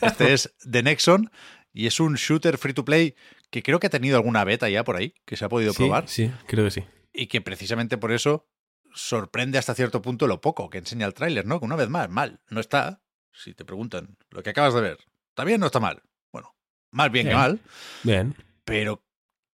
Este 0.00 0.32
es 0.32 0.54
The 0.70 0.82
Nexon 0.82 1.30
y 1.74 1.86
es 1.86 2.00
un 2.00 2.14
shooter 2.14 2.56
free 2.56 2.72
to 2.72 2.86
play 2.86 3.14
que 3.50 3.62
creo 3.62 3.78
que 3.78 3.88
ha 3.88 3.90
tenido 3.90 4.16
alguna 4.16 4.44
beta 4.44 4.70
ya 4.70 4.82
por 4.82 4.96
ahí, 4.96 5.12
que 5.26 5.36
se 5.36 5.44
ha 5.44 5.50
podido 5.50 5.74
probar. 5.74 6.08
Sí, 6.08 6.32
creo 6.46 6.64
que 6.64 6.70
sí. 6.70 6.84
Y 7.12 7.26
que 7.26 7.42
precisamente 7.42 7.98
por 7.98 8.12
eso 8.12 8.48
sorprende 8.94 9.58
hasta 9.58 9.74
cierto 9.74 10.00
punto 10.00 10.26
lo 10.26 10.40
poco 10.40 10.70
que 10.70 10.78
enseña 10.78 11.04
el 11.04 11.12
tráiler, 11.12 11.44
¿no? 11.44 11.58
Que 11.58 11.66
una 11.66 11.76
vez 11.76 11.90
más, 11.90 12.08
mal, 12.08 12.40
no 12.48 12.60
está. 12.60 13.02
Si 13.30 13.52
te 13.52 13.66
preguntan 13.66 14.16
lo 14.30 14.42
que 14.42 14.50
acabas 14.50 14.72
de 14.72 14.80
ver, 14.80 14.98
¿está 15.28 15.44
bien 15.44 15.60
o 15.60 15.64
no 15.64 15.66
está 15.66 15.80
mal? 15.80 16.02
Bueno, 16.32 16.56
más 16.92 17.12
bien, 17.12 17.26
bien. 17.26 17.36
que 17.36 17.42
mal. 17.42 17.60
Bien. 18.04 18.34
Pero, 18.64 19.04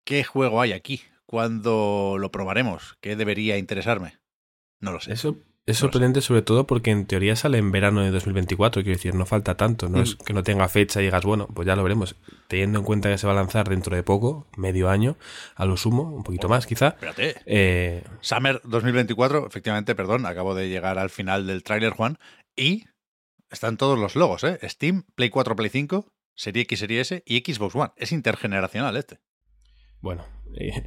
¿qué 0.06 0.24
juego 0.24 0.62
hay 0.62 0.74
aquí? 0.74 1.02
¿Cuándo 1.26 2.18
lo 2.20 2.30
probaremos? 2.30 2.98
¿Qué 3.02 3.16
debería 3.16 3.58
interesarme? 3.58 4.20
No 4.80 4.92
lo 4.92 5.00
sé. 5.00 5.14
Eso 5.14 5.38
es 5.66 5.78
sorprendente 5.78 6.22
sobre 6.22 6.42
todo 6.42 6.66
porque 6.66 6.92
en 6.92 7.06
teoría 7.06 7.36
sale 7.36 7.58
en 7.58 7.72
verano 7.72 8.02
de 8.02 8.12
2024, 8.12 8.82
quiero 8.82 8.98
decir, 8.98 9.14
no 9.16 9.26
falta 9.26 9.56
tanto, 9.56 9.90
no 9.90 10.02
es 10.02 10.16
mm. 10.16 10.24
que 10.24 10.34
no 10.34 10.44
tenga 10.44 10.68
fecha 10.68 11.02
y 11.02 11.06
digas, 11.06 11.24
bueno, 11.24 11.48
pues 11.54 11.68
ya 11.68 11.76
lo 11.76 11.84
veremos, 11.84 12.16
teniendo 12.48 12.80
en 12.80 12.86
cuenta 12.86 13.10
que 13.10 13.18
se 13.18 13.28
va 13.28 13.34
a 13.34 13.36
lanzar 13.36 13.70
dentro 13.70 13.96
de 13.96 14.04
poco, 14.04 14.48
medio 14.58 14.90
año, 14.90 15.18
a 15.56 15.66
lo 15.66 15.78
sumo, 15.78 16.04
un 16.04 16.24
poquito 16.24 16.50
más 16.50 16.66
quizá. 16.66 16.90
Espérate. 16.90 17.36
Eh... 17.46 18.04
Summer 18.22 18.62
2024, 18.64 19.48
efectivamente, 19.48 19.96
perdón, 19.96 20.26
acabo 20.26 20.56
de 20.56 20.70
llegar 20.70 20.98
al 20.98 21.10
final 21.10 21.46
del 21.46 21.64
tráiler, 21.64 21.94
Juan, 21.94 22.18
y 22.56 22.86
están 23.52 23.78
todos 23.78 24.00
los 24.00 24.16
logos, 24.16 24.44
¿eh? 24.44 24.60
Steam, 24.64 25.04
Play 25.16 25.30
4, 25.30 25.56
Play 25.56 25.70
5, 25.70 26.12
Serie 26.36 26.64
X, 26.64 26.80
Serie 26.80 27.02
S 27.02 27.24
y 27.26 27.40
Xbox 27.40 27.76
One. 27.76 27.92
Es 27.98 28.12
intergeneracional 28.12 28.98
este. 28.98 29.20
Bueno, 30.02 30.24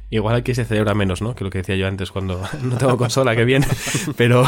Igual 0.09 0.35
aquí 0.35 0.53
se 0.53 0.65
celebra 0.65 0.93
menos, 0.93 1.21
¿no? 1.21 1.35
Que 1.35 1.43
lo 1.43 1.49
que 1.49 1.59
decía 1.59 1.75
yo 1.75 1.87
antes 1.87 2.11
cuando 2.11 2.41
no 2.63 2.77
tengo 2.77 2.97
consola, 2.97 3.35
que 3.35 3.45
bien. 3.45 3.63
Pero, 4.17 4.45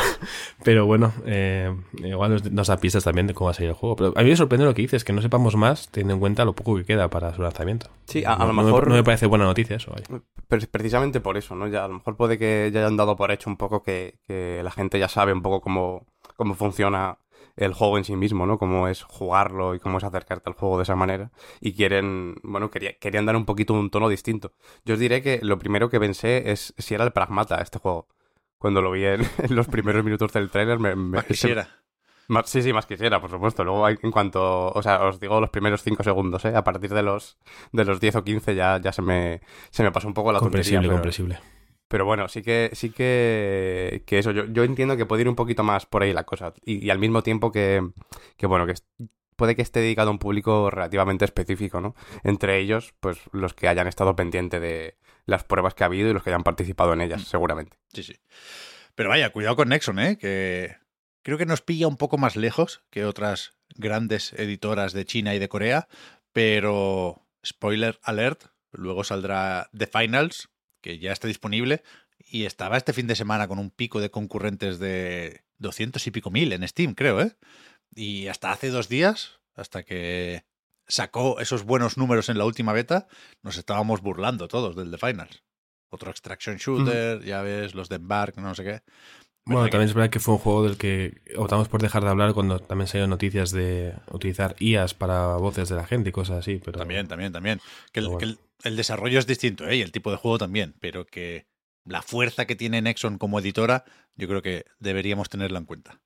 pero 0.64 0.86
bueno, 0.86 1.14
eh, 1.26 1.76
igual 1.98 2.42
nos, 2.52 2.68
da 2.68 2.78
pistas 2.78 3.04
también 3.04 3.28
de 3.28 3.34
cómo 3.34 3.46
va 3.46 3.52
a 3.52 3.54
salir 3.54 3.70
el 3.70 3.76
juego. 3.76 3.96
Pero 3.96 4.14
a 4.16 4.24
mí 4.24 4.30
me 4.30 4.36
sorprende 4.36 4.66
lo 4.66 4.74
que 4.74 4.84
dices, 4.84 5.04
que 5.04 5.14
no 5.14 5.22
sepamos 5.22 5.56
más 5.56 5.90
teniendo 5.90 6.14
en 6.14 6.20
cuenta 6.20 6.46
lo 6.46 6.54
poco 6.54 6.76
que 6.76 6.86
queda 6.86 7.10
para 7.10 7.34
su 7.34 7.42
lanzamiento. 7.42 7.90
Sí, 8.06 8.24
a, 8.26 8.38
lo 8.46 8.54
mejor... 8.54 8.88
No 8.88 8.96
me, 8.96 9.04
parece 9.04 9.26
buena 9.26 9.46
noticia 9.46 9.76
eso. 9.78 9.94
precisamente 10.48 11.20
por 11.20 11.38
eso, 11.38 11.56
¿no? 11.56 11.68
Ya, 11.68 11.86
a 11.86 11.88
lo 11.88 11.96
mejor 11.96 12.16
puede 12.16 12.38
que 12.38 12.70
ya 12.72 12.82
hayan 12.82 12.98
dado 12.98 13.16
por 13.16 13.32
hecho 13.32 13.50
un 13.50 13.58
poco 13.58 13.84
que, 13.84 14.20
que 14.28 14.62
la 14.64 14.72
gente 14.72 15.00
ya 15.00 15.10
sabe 15.10 15.34
un 15.34 15.42
poco 15.42 15.62
cómo, 15.62 16.06
cómo 16.36 16.54
funciona 16.54 17.18
el 17.58 17.74
juego 17.74 17.98
en 17.98 18.04
sí 18.04 18.16
mismo, 18.16 18.46
¿no? 18.46 18.58
Cómo 18.58 18.88
es 18.88 19.04
jugarlo 19.04 19.76
y 19.76 19.80
cómo 19.80 19.98
es 19.98 20.04
acercarte 20.04 20.50
al 20.50 20.56
juego 20.56 20.78
de 20.78 20.84
esa 20.84 20.96
manera. 20.96 21.32
Y 21.60 21.74
quieren, 21.74 22.36
bueno, 22.44 22.70
querían 22.70 23.26
dar 23.26 23.36
un 23.36 23.46
poquito 23.46 23.74
un 23.74 23.90
tono 23.90 24.08
distinto. 24.08 24.54
Yo 24.86 24.94
os 24.94 25.00
diré 25.00 25.22
que 25.22 25.40
lo 25.42 25.58
primero 25.58 25.90
que 25.90 26.00
pensé 26.00 26.52
es 26.52 26.74
si 26.78 26.94
era 26.94 27.04
el 27.04 27.12
pragmata 27.12 27.60
este 27.62 27.80
juego. 27.80 28.08
Cuando 28.60 28.82
lo 28.82 28.92
vi 28.92 29.06
en, 29.06 29.22
los 29.50 29.68
primeros 29.68 30.04
minutos 30.04 30.32
del 30.34 30.50
trailer 30.50 30.80
me... 30.80 30.96
más 30.96 31.26
quisiera. 31.26 31.68
sí, 32.46 32.62
sí, 32.62 32.74
más 32.74 32.86
quisiera, 32.86 33.20
por 33.20 33.32
supuesto. 33.32 33.64
Luego, 33.64 33.90
en 33.90 34.12
cuanto, 34.12 34.70
o 34.70 34.82
sea, 34.84 35.04
os 35.04 35.20
digo 35.20 35.42
los 35.42 35.50
primeros 35.50 35.82
5 35.82 36.04
segundos, 36.04 36.46
¿eh? 36.46 36.56
A 36.56 36.64
partir 36.64 36.94
de 36.94 37.02
los, 37.02 37.38
de 37.72 37.86
los 37.86 38.00
10 38.00 38.18
o 38.18 38.24
15 38.24 38.56
ya, 38.56 38.80
ya 38.80 38.92
se, 38.92 39.02
me, 39.02 39.42
se 39.72 39.84
me 39.84 39.92
pasó 39.92 40.08
un 40.08 40.14
poco 40.14 40.32
la 40.32 40.40
comprensible, 40.40 40.88
tontería. 40.88 40.96
Comprensible, 40.96 41.40
pero 41.88 42.06
bueno, 42.06 42.28
sí 42.28 42.42
que, 42.42 42.70
sí 42.74 42.90
que, 42.90 44.04
que 44.06 44.20
eso, 44.20 44.32
yo, 44.32 44.46
yo 44.46 44.64
entiendo 44.64 44.98
que 44.98 45.06
puede 45.06 45.22
ir 45.22 45.30
un 45.30 45.36
poquito 45.36 45.64
más 45.64 45.86
por 45.86 46.04
ahí 46.04 46.14
la 46.14 46.26
cosa. 46.26 46.54
Y, 46.66 46.90
al 46.90 47.00
mismo 47.00 47.24
tiempo 47.24 47.52
que, 47.52 47.82
que 48.36 48.48
bueno, 48.48 48.66
que 48.66 48.74
puede 49.36 49.56
que 49.56 49.62
esté 49.62 49.80
dedicado 49.80 50.10
a 50.10 50.12
un 50.12 50.20
público 50.20 50.70
relativamente 50.70 51.24
específico, 51.24 51.80
¿no? 51.80 51.96
Entre 52.24 52.60
ellos, 52.60 52.94
pues 53.00 53.20
los 53.32 53.54
que 53.54 53.68
hayan 53.68 53.88
estado 53.88 54.16
pendientes 54.16 54.60
de 54.60 54.98
las 55.26 55.44
pruebas 55.44 55.76
que 55.76 55.84
ha 55.84 55.88
habido 55.88 56.10
y 56.10 56.14
los 56.14 56.24
que 56.24 56.32
hayan 56.32 56.44
participado 56.44 56.94
en 56.94 57.02
ellas, 57.02 57.22
mm. 57.22 57.26
seguramente. 57.26 57.78
Sí, 57.94 58.04
sí. 58.04 58.16
Pero 58.96 59.10
vaya, 59.10 59.30
cuidado 59.30 59.56
con 59.56 59.70
Nexon, 59.70 60.00
¿eh? 60.00 60.18
Que 60.18 60.76
creo 61.22 61.38
que 61.38 61.46
nos 61.46 61.62
pilla 61.62 61.88
un 61.88 61.98
poco 61.98 62.18
más 62.18 62.36
lejos 62.36 62.82
que 62.90 63.06
otras 63.06 63.54
grandes 63.76 64.34
editoras 64.34 64.94
de 64.94 65.06
China 65.06 65.36
y 65.36 65.40
de 65.40 65.50
Corea, 65.50 65.88
pero 66.34 67.28
spoiler 67.46 68.00
alert, 68.04 68.46
luego 68.72 69.04
saldrá 69.04 69.70
The 69.78 69.88
Finals, 69.88 70.50
que 70.88 71.00
ya 71.00 71.12
está 71.12 71.28
disponible, 71.28 71.84
y 72.18 72.46
estaba 72.46 72.78
este 72.78 72.94
fin 72.94 73.08
de 73.08 73.16
semana 73.16 73.50
con 73.50 73.60
un 73.60 73.72
pico 73.72 74.00
de 74.00 74.10
concurrentes 74.10 74.80
de 74.80 75.44
200 75.58 76.08
y 76.08 76.12
pico 76.12 76.32
mil 76.32 76.54
en 76.54 76.66
Steam, 76.66 76.94
creo, 76.94 77.20
¿eh? 77.20 77.36
Y 77.94 78.28
hasta 78.28 78.52
hace 78.52 78.70
dos 78.70 78.88
días, 78.88 79.42
hasta 79.54 79.84
que 79.84 80.46
sacó 80.88 81.42
esos 81.42 81.64
buenos 81.64 81.98
números 81.98 82.30
en 82.30 82.38
la 82.38 82.46
última 82.46 82.72
beta, 82.72 83.08
nos 83.44 83.58
estábamos 83.58 84.02
burlando 84.02 84.48
todos 84.48 84.78
del 84.78 84.90
The 84.90 84.98
Finals. 84.98 85.44
Otro 85.90 86.10
extraction 86.10 86.56
shooter, 86.56 87.22
ya 87.22 87.42
ves, 87.42 87.76
los 87.76 87.90
de 87.90 87.98
Embark, 87.98 88.38
no 88.38 88.56
sé 88.56 88.64
qué. 88.64 88.82
Bueno, 89.48 89.70
también 89.70 89.90
es 89.90 89.94
verdad 89.94 90.10
que 90.10 90.20
fue 90.20 90.34
un 90.34 90.40
juego 90.40 90.64
del 90.64 90.78
que 90.78 91.22
optamos 91.38 91.70
por 91.70 91.82
dejar 91.82 92.04
de 92.04 92.10
hablar 92.10 92.34
cuando 92.34 92.60
también 92.60 92.88
salieron 92.88 93.10
noticias 93.10 93.52
de 93.52 93.94
utilizar 94.12 94.56
IAs 94.60 94.94
para 94.94 95.38
voces 95.38 95.70
de 95.70 95.76
la 95.76 95.86
gente 95.86 96.10
y 96.10 96.12
cosas 96.12 96.40
así. 96.40 96.62
Pero... 96.64 96.78
También, 96.78 97.08
también, 97.08 97.32
también. 97.32 97.62
Que, 97.92 98.02
el, 98.02 98.40
el, 98.64 98.76
desarrollo 98.76 99.20
es 99.20 99.26
distinto, 99.26 99.68
¿eh? 99.68 99.78
Y 99.78 99.82
el 99.82 99.92
tipo 99.92 100.12
de 100.12 100.18
juego 100.18 100.38
también, 100.38 100.76
pero 100.80 101.06
que 101.06 101.48
la 101.86 102.02
fuerza 102.02 102.46
que 102.46 102.56
tiene 102.56 102.82
Nexon 102.82 103.18
como 103.18 103.40
editora, 103.40 103.86
yo 104.16 104.28
creo 104.28 104.42
que 104.42 104.66
deberíamos 104.80 105.30
tenerla 105.30 105.60
en 105.60 105.66
cuenta. 105.66 106.02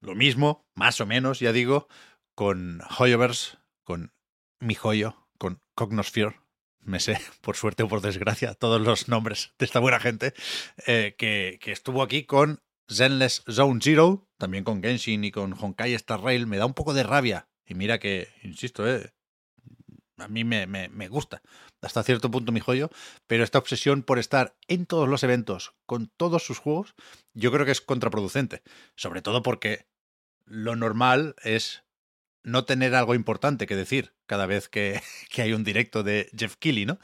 Lo 0.00 0.14
mismo, 0.14 0.66
más 0.74 1.00
o 1.00 1.06
menos, 1.06 1.40
ya 1.40 1.52
digo, 1.52 1.88
con 2.34 2.80
Hoyoverse, 2.98 3.58
con 3.84 4.12
Mi 4.60 4.74
Joyo, 4.74 5.28
con 5.38 5.60
Cognosphere, 5.74 6.40
me 6.84 7.00
sé, 7.00 7.18
por 7.40 7.56
suerte 7.56 7.82
o 7.82 7.88
por 7.88 8.00
desgracia, 8.00 8.54
todos 8.54 8.80
los 8.80 9.08
nombres 9.08 9.52
de 9.58 9.66
esta 9.66 9.80
buena 9.80 10.00
gente, 10.00 10.34
eh, 10.86 11.14
que, 11.18 11.58
que, 11.60 11.72
estuvo 11.72 12.02
aquí 12.02 12.24
con 12.24 12.60
Zenless 12.90 13.42
Zone 13.50 13.80
Zero, 13.82 14.28
también 14.38 14.64
con 14.64 14.82
Genshin 14.82 15.24
y 15.24 15.30
con 15.30 15.54
Honkai 15.58 15.94
Star 15.94 16.20
Rail. 16.20 16.46
Me 16.46 16.58
da 16.58 16.66
un 16.66 16.74
poco 16.74 16.94
de 16.94 17.02
rabia. 17.02 17.48
Y 17.66 17.74
mira 17.74 17.98
que, 17.98 18.28
insisto, 18.42 18.86
eh, 18.86 19.10
a 20.18 20.28
mí 20.28 20.44
me, 20.44 20.66
me, 20.66 20.88
me, 20.88 21.08
gusta 21.08 21.42
hasta 21.80 22.02
cierto 22.02 22.30
punto 22.30 22.52
mi 22.52 22.60
joyo, 22.60 22.90
pero 23.26 23.44
esta 23.44 23.58
obsesión 23.58 24.02
por 24.02 24.18
estar 24.18 24.56
en 24.68 24.86
todos 24.86 25.08
los 25.08 25.22
eventos 25.22 25.74
con 25.86 26.08
todos 26.16 26.44
sus 26.44 26.58
juegos, 26.58 26.94
yo 27.32 27.50
creo 27.52 27.66
que 27.66 27.72
es 27.72 27.80
contraproducente. 27.80 28.62
Sobre 28.96 29.22
todo 29.22 29.42
porque 29.42 29.86
lo 30.46 30.76
normal 30.76 31.34
es 31.42 31.84
no 32.44 32.64
tener 32.64 32.94
algo 32.94 33.14
importante 33.14 33.66
que 33.66 33.74
decir 33.74 34.14
cada 34.26 34.46
vez 34.46 34.68
que, 34.68 35.00
que 35.30 35.42
hay 35.42 35.52
un 35.52 35.64
directo 35.64 36.02
de 36.02 36.30
Jeff 36.36 36.56
Keighley, 36.56 36.86
¿no? 36.86 36.98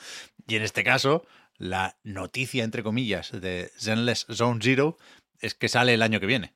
Y 0.47 0.57
en 0.57 0.63
este 0.63 0.85
caso, 0.85 1.27
la 1.57 1.99
noticia, 2.05 2.65
entre 2.65 2.83
comillas, 2.83 3.33
de 3.33 3.73
Zenless 3.79 4.27
Zone 4.31 4.61
Zero 4.63 4.97
es 5.41 5.55
que 5.55 5.69
sale 5.69 5.95
el 5.95 6.03
año 6.03 6.21
que 6.21 6.27
viene, 6.27 6.55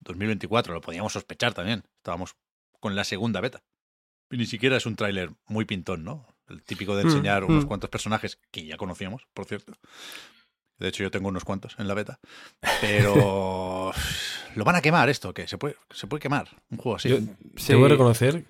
2024, 0.00 0.74
lo 0.74 0.80
podíamos 0.80 1.12
sospechar 1.12 1.54
también, 1.54 1.84
estábamos 1.96 2.36
con 2.80 2.94
la 2.94 3.04
segunda 3.04 3.40
beta. 3.40 3.62
Y 4.30 4.36
ni 4.36 4.46
siquiera 4.46 4.76
es 4.76 4.86
un 4.86 4.96
tráiler 4.96 5.30
muy 5.46 5.64
pintón, 5.64 6.04
¿no? 6.04 6.26
El 6.48 6.62
típico 6.62 6.96
de 6.96 7.04
mm, 7.04 7.06
enseñar 7.08 7.44
unos 7.44 7.64
mm. 7.64 7.68
cuantos 7.68 7.90
personajes 7.90 8.38
que 8.50 8.64
ya 8.64 8.76
conocíamos, 8.76 9.26
por 9.32 9.46
cierto. 9.46 9.72
De 10.78 10.88
hecho, 10.88 11.02
yo 11.02 11.10
tengo 11.10 11.28
unos 11.28 11.44
cuantos 11.44 11.76
en 11.78 11.88
la 11.88 11.94
beta. 11.94 12.20
Pero 12.80 13.92
lo 14.54 14.64
van 14.64 14.76
a 14.76 14.80
quemar 14.80 15.08
esto, 15.08 15.34
que 15.34 15.48
se 15.48 15.58
puede, 15.58 15.76
se 15.90 16.06
puede 16.06 16.20
quemar 16.20 16.48
un 16.70 16.78
juego 16.78 16.96
así. 16.96 17.08
Yo, 17.08 17.18
Debo 17.66 17.88
reconocer. 17.88 18.44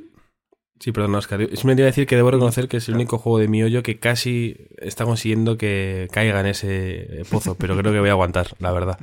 Sí, 0.80 0.92
perdón, 0.92 1.14
Oscar. 1.16 1.40
Es 1.40 1.64
me 1.64 1.72
iba 1.72 1.82
a 1.82 1.86
decir 1.86 2.06
que 2.06 2.14
debo 2.14 2.30
reconocer 2.30 2.68
que 2.68 2.76
es 2.76 2.88
el 2.88 2.94
único 2.94 3.18
juego 3.18 3.38
de 3.38 3.48
mi 3.48 3.62
hoyo 3.62 3.82
que 3.82 3.98
casi 3.98 4.68
está 4.76 5.04
consiguiendo 5.04 5.58
que 5.58 6.08
caiga 6.12 6.38
en 6.38 6.46
ese 6.46 7.22
pozo, 7.30 7.56
pero 7.56 7.76
creo 7.76 7.92
que 7.92 7.98
voy 7.98 8.10
a 8.10 8.12
aguantar, 8.12 8.54
la 8.60 8.70
verdad. 8.70 8.98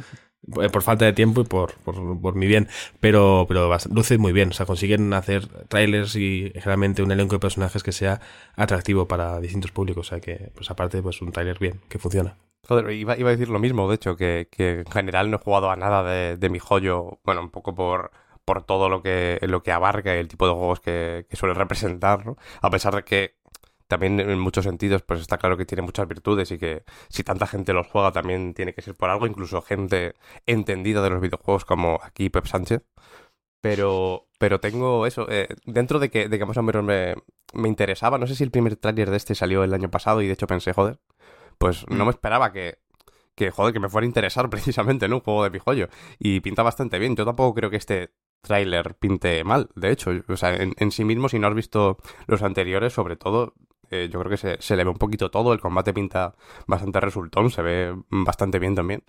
Eh, 0.61 0.69
por 0.69 0.83
falta 0.83 1.05
de 1.05 1.13
tiempo 1.13 1.41
y 1.41 1.43
por, 1.43 1.73
por, 1.73 2.35
mi 2.35 2.45
bien, 2.45 2.67
pero, 2.99 3.45
pero 3.47 3.75
luce 3.91 4.17
muy 4.17 4.31
bien. 4.31 4.49
O 4.49 4.53
sea, 4.53 4.65
consiguen 4.65 5.11
hacer 5.13 5.47
trailers 5.67 6.15
y 6.15 6.51
generalmente 6.53 7.03
un 7.03 7.11
elenco 7.11 7.35
de 7.35 7.39
personajes 7.39 7.83
que 7.83 7.91
sea 7.91 8.21
atractivo 8.55 9.07
para 9.07 9.39
distintos 9.39 9.71
públicos. 9.71 10.07
O 10.07 10.09
sea, 10.09 10.19
que, 10.19 10.51
pues 10.55 10.69
aparte, 10.69 11.01
pues 11.01 11.21
un 11.21 11.31
trailer 11.31 11.59
bien, 11.59 11.81
que 11.89 11.99
funciona. 11.99 12.35
Joder, 12.67 12.91
iba, 12.91 13.13
a 13.13 13.15
decir 13.15 13.49
lo 13.49 13.59
mismo, 13.59 13.87
de 13.87 13.95
hecho, 13.95 14.15
que, 14.15 14.47
en 14.57 14.91
general 14.91 15.29
no 15.29 15.37
he 15.37 15.39
jugado 15.39 15.69
a 15.69 15.75
nada 15.75 16.03
de, 16.03 16.37
de 16.37 16.49
mi 16.49 16.59
joyo, 16.59 17.19
bueno, 17.23 17.41
un 17.41 17.51
poco 17.51 17.75
por, 17.75 18.11
por 18.43 18.63
todo 18.63 18.89
lo 18.89 19.01
que, 19.03 19.39
lo 19.43 19.63
que 19.63 19.71
abarca 19.71 20.15
y 20.15 20.19
el 20.19 20.27
tipo 20.27 20.47
de 20.47 20.53
juegos 20.53 20.79
que, 20.79 21.25
que 21.29 21.35
suele 21.35 21.53
representar, 21.53 22.25
¿no? 22.25 22.37
A 22.61 22.69
pesar 22.69 22.95
de 22.95 23.03
que 23.03 23.35
también 23.87 24.19
en 24.19 24.39
muchos 24.39 24.65
sentidos 24.65 25.03
pues 25.03 25.21
está 25.21 25.37
claro 25.37 25.57
que 25.57 25.65
tiene 25.65 25.81
muchas 25.81 26.07
virtudes 26.07 26.51
y 26.51 26.57
que 26.57 26.83
si 27.09 27.23
tanta 27.23 27.47
gente 27.47 27.73
los 27.73 27.87
juega 27.87 28.11
también 28.11 28.53
tiene 28.53 28.73
que 28.73 28.81
ser 28.81 28.95
por 28.95 29.09
algo, 29.09 29.27
incluso 29.27 29.61
gente 29.61 30.15
entendida 30.45 31.01
de 31.01 31.09
los 31.11 31.21
videojuegos 31.21 31.65
como 31.65 31.99
aquí 32.03 32.29
Pep 32.29 32.45
Sánchez. 32.45 32.83
Pero, 33.61 34.27
pero 34.39 34.59
tengo 34.59 35.07
eso, 35.07 35.27
eh, 35.29 35.47
dentro 35.65 35.99
de 35.99 36.09
que, 36.11 36.29
de 36.29 36.37
que 36.37 36.45
más 36.45 36.57
o 36.57 36.63
menos 36.63 36.83
me, 36.83 37.15
me 37.53 37.67
interesaba, 37.67 38.17
no 38.19 38.27
sé 38.27 38.35
si 38.35 38.43
el 38.43 38.51
primer 38.51 38.75
tráiler 38.75 39.09
de 39.09 39.17
este 39.17 39.33
salió 39.35 39.63
el 39.63 39.73
año 39.73 39.89
pasado 39.89 40.21
y 40.21 40.27
de 40.27 40.33
hecho 40.33 40.47
pensé, 40.47 40.73
joder, 40.73 40.99
pues 41.57 41.87
no 41.89 42.03
mm. 42.03 42.07
me 42.07 42.11
esperaba 42.11 42.51
que, 42.51 42.79
que, 43.35 43.51
joder, 43.51 43.73
que 43.73 43.79
me 43.79 43.89
fuera 43.89 44.05
a 44.05 44.07
interesar 44.07 44.49
precisamente, 44.49 45.07
¿no? 45.07 45.17
Un 45.17 45.21
juego 45.21 45.43
de 45.43 45.51
pijollo. 45.51 45.89
Y 46.19 46.39
pinta 46.39 46.63
bastante 46.63 46.99
bien. 46.99 47.15
Yo 47.15 47.25
tampoco 47.25 47.53
creo 47.53 47.69
que 47.69 47.77
este 47.77 48.11
tráiler 48.41 48.95
pinte 48.95 49.43
mal, 49.43 49.69
de 49.75 49.91
hecho. 49.91 50.11
O 50.27 50.37
sea, 50.37 50.55
en, 50.55 50.73
en, 50.77 50.91
sí 50.91 51.03
mismo, 51.03 51.29
si 51.29 51.39
no 51.39 51.47
has 51.47 51.55
visto 51.55 51.97
los 52.27 52.43
anteriores, 52.43 52.93
sobre 52.93 53.15
todo, 53.15 53.55
eh, 53.89 54.09
yo 54.11 54.19
creo 54.19 54.29
que 54.29 54.37
se, 54.37 54.61
se, 54.61 54.75
le 54.75 54.83
ve 54.83 54.89
un 54.89 54.97
poquito 54.97 55.31
todo, 55.31 55.53
el 55.53 55.59
combate 55.59 55.93
pinta 55.93 56.35
bastante 56.67 56.99
resultón, 56.99 57.49
se 57.49 57.61
ve 57.61 57.95
bastante 58.09 58.59
bien 58.59 58.75
también. 58.75 59.03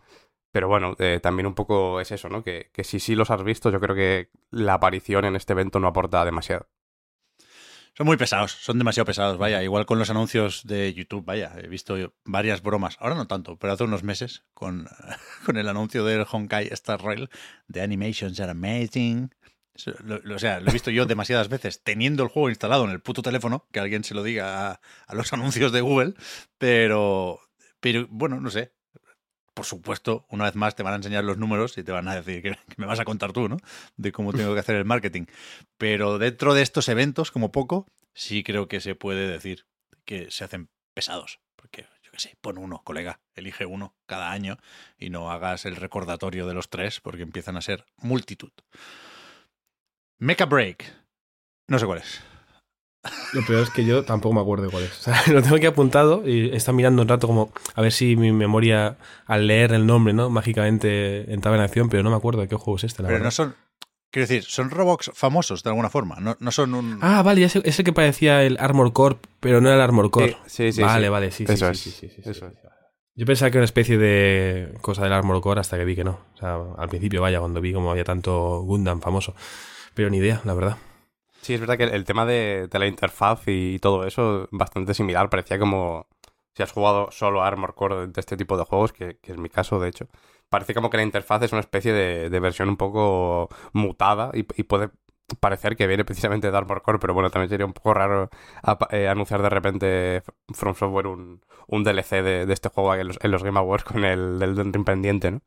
Pero 0.53 0.69
bueno, 0.69 0.95
eh, 0.99 1.21
también 1.23 1.47
un 1.47 1.55
poco 1.55 2.01
es 2.01 2.11
eso, 2.13 2.29
¿no? 2.29 2.43
Que, 2.43 2.71
que 2.73 2.85
si 2.85 2.99
sí 2.99 3.15
los 3.15 3.31
has 3.31 3.43
visto, 3.45 3.71
yo 3.71 3.81
creo 3.81 3.95
que 3.95 4.31
la 4.51 4.75
aparición 4.75 5.25
en 5.27 5.37
este 5.37 5.53
evento 5.53 5.81
no 5.81 5.89
aporta 5.89 6.25
demasiado. 6.25 6.67
Son 7.97 8.07
muy 8.07 8.17
pesados, 8.17 8.53
son 8.53 8.79
demasiado 8.79 9.07
pesados, 9.07 9.39
vaya. 9.39 9.63
Igual 9.63 9.87
con 9.87 9.99
los 9.99 10.11
anuncios 10.11 10.67
de 10.67 10.93
YouTube, 10.93 11.25
vaya. 11.25 11.53
He 11.57 11.69
visto 11.69 11.97
varias 12.25 12.63
bromas, 12.63 12.97
ahora 13.01 13.15
no 13.15 13.27
tanto, 13.27 13.57
pero 13.57 13.73
hace 13.73 13.85
unos 13.85 14.03
meses 14.03 14.45
con, 14.53 14.87
con 15.47 15.57
el 15.57 15.69
anuncio 15.69 16.05
del 16.05 16.27
Honkai 16.31 16.69
Star 16.73 17.03
Rail, 17.03 17.31
The 17.73 17.81
Animations 17.81 18.39
are 18.41 18.51
amazing, 18.51 19.31
o 20.35 20.39
sea, 20.39 20.61
lo 20.61 20.71
he 20.71 20.73
visto 20.73 20.91
yo 20.91 21.07
demasiadas 21.07 21.49
veces 21.49 21.83
teniendo 21.83 22.23
el 22.23 22.29
juego 22.29 22.49
instalado 22.49 22.85
en 22.85 22.91
el 22.91 23.01
puto 23.01 23.23
teléfono, 23.23 23.67
que 23.73 23.81
alguien 23.81 24.05
se 24.05 24.15
lo 24.15 24.23
diga 24.23 24.81
a, 25.07 25.15
los 25.15 25.33
anuncios 25.33 25.73
de 25.73 25.81
Google, 25.81 26.15
pero, 26.59 27.41
pero 27.81 28.07
bueno, 28.11 28.41
no 28.41 28.51
sé. 28.51 28.73
Por 29.57 29.65
supuesto, 29.65 30.27
una 30.29 30.45
vez 30.45 30.55
más 30.55 30.75
te 30.75 30.83
van 30.83 30.93
a 30.93 30.97
enseñar 30.97 31.25
los 31.25 31.39
números 31.39 31.79
y 31.79 31.83
te 31.83 31.91
van 31.91 32.07
a 32.09 32.15
decir 32.15 32.43
que, 32.43 32.59
me 32.77 32.85
vas 32.85 33.01
a 33.01 33.07
contar 33.07 33.33
tú, 33.33 33.49
¿no? 33.49 33.57
De 33.97 34.13
cómo 34.13 34.35
tengo 34.35 34.53
que 34.53 34.61
hacer 34.61 34.77
el 34.77 34.85
marketing. 34.85 35.25
Pero 35.79 36.19
dentro 36.19 36.53
de 36.53 36.61
estos 36.61 36.91
eventos, 36.91 37.31
como 37.31 37.53
poco, 37.53 37.87
sí 38.13 38.45
creo 38.45 38.69
que 38.69 38.83
se 38.83 38.95
puede 38.95 39.27
decir 39.27 39.65
que 40.05 40.31
se 40.31 40.45
hacen 40.45 40.69
pesados. 40.93 41.41
Porque, 41.57 41.87
yo 42.03 42.11
qué 42.13 42.19
sé, 42.19 42.37
pon 42.43 42.59
uno, 42.59 42.83
colega, 42.85 43.21
elige 43.35 43.65
uno 43.65 43.95
cada 44.05 44.31
año 44.31 44.59
y 44.99 45.09
no 45.09 45.31
hagas 45.31 45.65
el 45.65 45.77
recordatorio 45.77 46.47
de 46.47 46.53
los 46.53 46.69
tres 46.69 47.01
porque 47.01 47.23
empiezan 47.23 47.57
a 47.57 47.63
ser 47.63 47.87
multitud. 47.97 48.53
Mecha 50.19 50.45
Break. 50.45 50.85
No 51.67 51.79
sé 51.79 51.87
cuál 51.87 52.01
es. 52.01 52.21
Lo 53.33 53.45
peor 53.45 53.63
es 53.63 53.71
que 53.71 53.85
yo 53.85 54.05
tampoco 54.05 54.35
me 54.35 54.41
acuerdo 54.41 54.65
de 54.65 54.71
cuál 54.71 54.85
es. 54.85 54.99
O 54.99 55.03
sea, 55.03 55.23
lo 55.33 55.43
tengo 55.43 55.57
aquí 55.57 55.67
apuntado 55.67 56.27
y 56.27 56.55
está 56.55 56.73
mirando 56.73 57.03
un 57.03 57.09
rato 57.09 57.27
como 57.27 57.53
a 57.75 57.83
ver 57.83 57.93
si 57.93 58.17
mi 58.17 58.33
memoria 58.33 58.97
al 59.27 59.47
leer 59.47 59.73
el 59.73 59.87
nombre, 59.87 60.13
¿no? 60.13 60.31
Mágicamente 60.31 61.33
entraba 61.33 61.57
en 61.57 61.63
acción, 61.63 61.89
pero 61.89 62.03
no 62.03 62.11
me 62.11 62.17
acuerdo 62.17 62.41
de 62.41 62.49
qué 62.49 62.57
juego 62.57 62.77
es 62.77 62.85
este. 62.85 63.03
La 63.03 63.09
pero 63.09 63.23
no 63.25 63.31
son. 63.31 63.55
Quiero 64.11 64.29
decir, 64.29 64.45
son 64.45 64.71
Roblox 64.71 65.11
famosos 65.15 65.63
de 65.63 65.71
alguna 65.71 65.91
forma, 65.91 66.17
no, 66.21 66.37
no 66.41 66.51
son 66.51 66.75
un... 66.75 66.99
Ah, 67.03 67.23
vale, 67.23 67.45
ese, 67.45 67.61
ese 67.65 67.85
que 67.85 67.93
parecía 67.93 68.45
el 68.45 68.57
Armor 68.59 68.93
Core, 68.95 69.17
pero 69.41 69.61
no 69.61 69.69
era 69.69 69.77
el 69.77 69.83
Armor 69.83 70.11
Core. 70.11 70.39
Sí, 70.47 70.73
sí, 70.73 70.81
Vale, 70.81 71.07
sí. 71.07 71.11
vale, 71.11 71.31
sí, 71.33 71.45
Eso 71.47 71.67
sí, 71.67 71.73
es. 71.73 71.81
sí, 71.81 71.91
sí, 71.91 72.09
sí, 72.23 72.31
Eso 72.31 72.49
sí. 72.49 72.57
Yo 73.15 73.27
pensaba 73.27 73.51
que 73.51 73.59
era 73.59 73.63
una 73.63 73.67
especie 73.67 73.99
de 73.99 74.75
cosa 74.81 75.03
del 75.03 75.13
Armor 75.13 75.41
Core 75.43 75.61
hasta 75.61 75.77
que 75.77 75.85
vi 75.85 75.97
que 75.97 76.05
no. 76.05 76.21
O 76.35 76.39
sea, 76.39 76.57
al 76.79 76.89
principio, 76.89 77.21
vaya, 77.21 77.41
cuando 77.41 77.61
vi 77.61 77.73
como 77.73 77.91
había 77.91 78.05
tanto 78.05 78.61
Gundam 78.61 79.01
famoso. 79.01 79.35
Pero 79.93 80.09
ni 80.09 80.19
idea, 80.19 80.41
la 80.45 80.55
verdad. 80.55 80.77
Sí, 81.47 81.55
es 81.55 81.61
verdad 81.61 81.79
que 81.79 81.85
el 81.85 82.05
tema 82.05 82.27
de, 82.27 82.67
de 82.69 82.79
la 82.81 82.89
interfaz 82.89 83.43
y 83.47 83.79
todo 83.79 84.05
eso, 84.05 84.49
bastante 84.51 84.95
similar. 84.95 85.31
Parecía 85.31 85.61
como 85.61 86.09
si 86.55 86.65
has 86.65 86.73
jugado 86.73 87.13
solo 87.13 87.45
Armor 87.45 87.77
Core 87.77 88.09
de 88.09 88.21
este 88.21 88.37
tipo 88.37 88.59
de 88.59 88.65
juegos, 88.65 88.93
que, 88.93 89.19
que 89.19 89.31
es 89.31 89.39
mi 89.39 89.49
caso, 89.49 89.79
de 89.79 89.89
hecho. 89.89 90.09
Parece 90.49 90.75
como 90.75 90.91
que 90.91 90.97
la 90.97 91.05
interfaz 91.05 91.43
es 91.45 91.53
una 91.53 91.61
especie 91.61 91.93
de, 91.93 92.31
de 92.31 92.41
versión 92.41 92.69
un 92.69 92.77
poco 92.77 93.49
mutada 93.73 94.33
y, 94.35 94.43
puede 94.43 94.91
parecer 95.39 95.77
que 95.77 95.87
viene 95.87 96.05
precisamente 96.05 96.51
de 96.51 96.57
Armor 96.57 96.83
Core, 96.83 96.99
pero 96.99 97.15
bueno, 97.15 97.31
también 97.31 97.51
sería 97.51 97.67
un 97.67 97.75
poco 97.75 97.95
raro 97.95 98.29
a, 98.65 98.79
eh, 98.91 99.07
anunciar 99.09 99.41
de 99.41 99.49
repente 99.51 100.23
From 100.53 100.75
Software 100.75 101.07
un, 101.07 101.45
un 101.69 101.85
DLC 101.85 102.23
de, 102.25 102.47
de, 102.47 102.53
este 102.53 102.71
juego 102.71 102.95
en 102.97 103.07
los, 103.07 103.19
en 103.23 103.31
los 103.31 103.45
Game 103.45 103.59
Awards 103.61 103.85
con 103.85 104.05
el 104.05 104.41
del 104.41 104.57
Ring 104.57 104.85
pendiente, 104.85 105.31
¿no? 105.31 105.43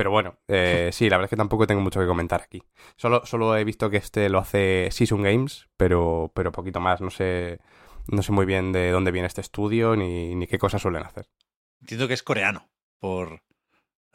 Pero 0.00 0.10
bueno, 0.10 0.38
eh, 0.48 0.88
sí, 0.94 1.10
la 1.10 1.18
verdad 1.18 1.26
es 1.26 1.30
que 1.30 1.36
tampoco 1.36 1.66
tengo 1.66 1.82
mucho 1.82 2.00
que 2.00 2.06
comentar 2.06 2.40
aquí. 2.40 2.62
Solo, 2.96 3.26
solo 3.26 3.54
he 3.54 3.64
visto 3.64 3.90
que 3.90 3.98
este 3.98 4.30
lo 4.30 4.38
hace 4.38 4.88
Season 4.90 5.20
Games, 5.20 5.68
pero, 5.76 6.32
pero 6.34 6.52
poquito 6.52 6.80
más. 6.80 7.02
No 7.02 7.10
sé, 7.10 7.60
no 8.08 8.22
sé 8.22 8.32
muy 8.32 8.46
bien 8.46 8.72
de 8.72 8.92
dónde 8.92 9.10
viene 9.10 9.26
este 9.26 9.42
estudio 9.42 9.96
ni, 9.96 10.34
ni 10.36 10.46
qué 10.46 10.56
cosas 10.56 10.80
suelen 10.80 11.02
hacer. 11.02 11.28
Entiendo 11.82 12.08
que 12.08 12.14
es 12.14 12.22
coreano, 12.22 12.70
por, 12.98 13.42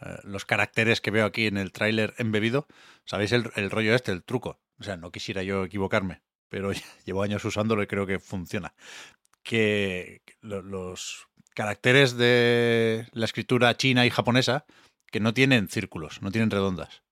eh, 0.01 0.15
los 0.23 0.45
caracteres 0.45 1.01
que 1.01 1.11
veo 1.11 1.23
aquí 1.27 1.45
en 1.45 1.57
el 1.57 1.71
tráiler 1.71 2.15
embebido. 2.17 2.65
¿Sabéis 3.05 3.31
el, 3.31 3.51
el 3.55 3.69
rollo 3.69 3.93
este, 3.93 4.11
el 4.11 4.23
truco? 4.23 4.59
O 4.79 4.83
sea, 4.83 4.97
no 4.97 5.11
quisiera 5.11 5.43
yo 5.43 5.65
equivocarme, 5.65 6.23
pero 6.49 6.71
llevo 7.05 7.21
años 7.21 7.45
usándolo 7.45 7.83
y 7.83 7.87
creo 7.87 8.07
que 8.07 8.17
funciona. 8.17 8.73
Que 9.43 10.23
lo- 10.41 10.63
los 10.63 11.27
caracteres 11.53 12.17
de 12.17 13.07
la 13.11 13.25
escritura 13.25 13.77
china 13.77 14.03
y 14.03 14.09
japonesa 14.09 14.65
que 15.11 15.19
no 15.19 15.33
tienen 15.33 15.67
círculos, 15.69 16.21
no 16.21 16.31
tienen 16.31 16.51
redondas. 16.51 17.03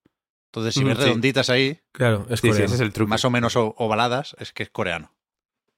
Entonces, 0.48 0.74
si 0.76 0.84
Mm, 0.84 0.88
ves 0.88 0.98
sí. 0.98 1.04
redonditas 1.06 1.50
ahí, 1.50 1.80
Claro, 1.92 2.26
es 2.30 2.40
Sí, 2.40 2.48
sí, 2.48 2.50
coreano. 2.50 2.66
ese 2.66 2.76
es 2.76 2.82
el 2.82 2.94
truco. 2.94 3.10
más 3.10 3.26
o 3.26 3.30
menos 3.30 3.54
ovaladas, 3.56 4.36
es 4.40 4.52
que 4.54 4.64
es 4.64 4.70
coreano. 4.70 5.14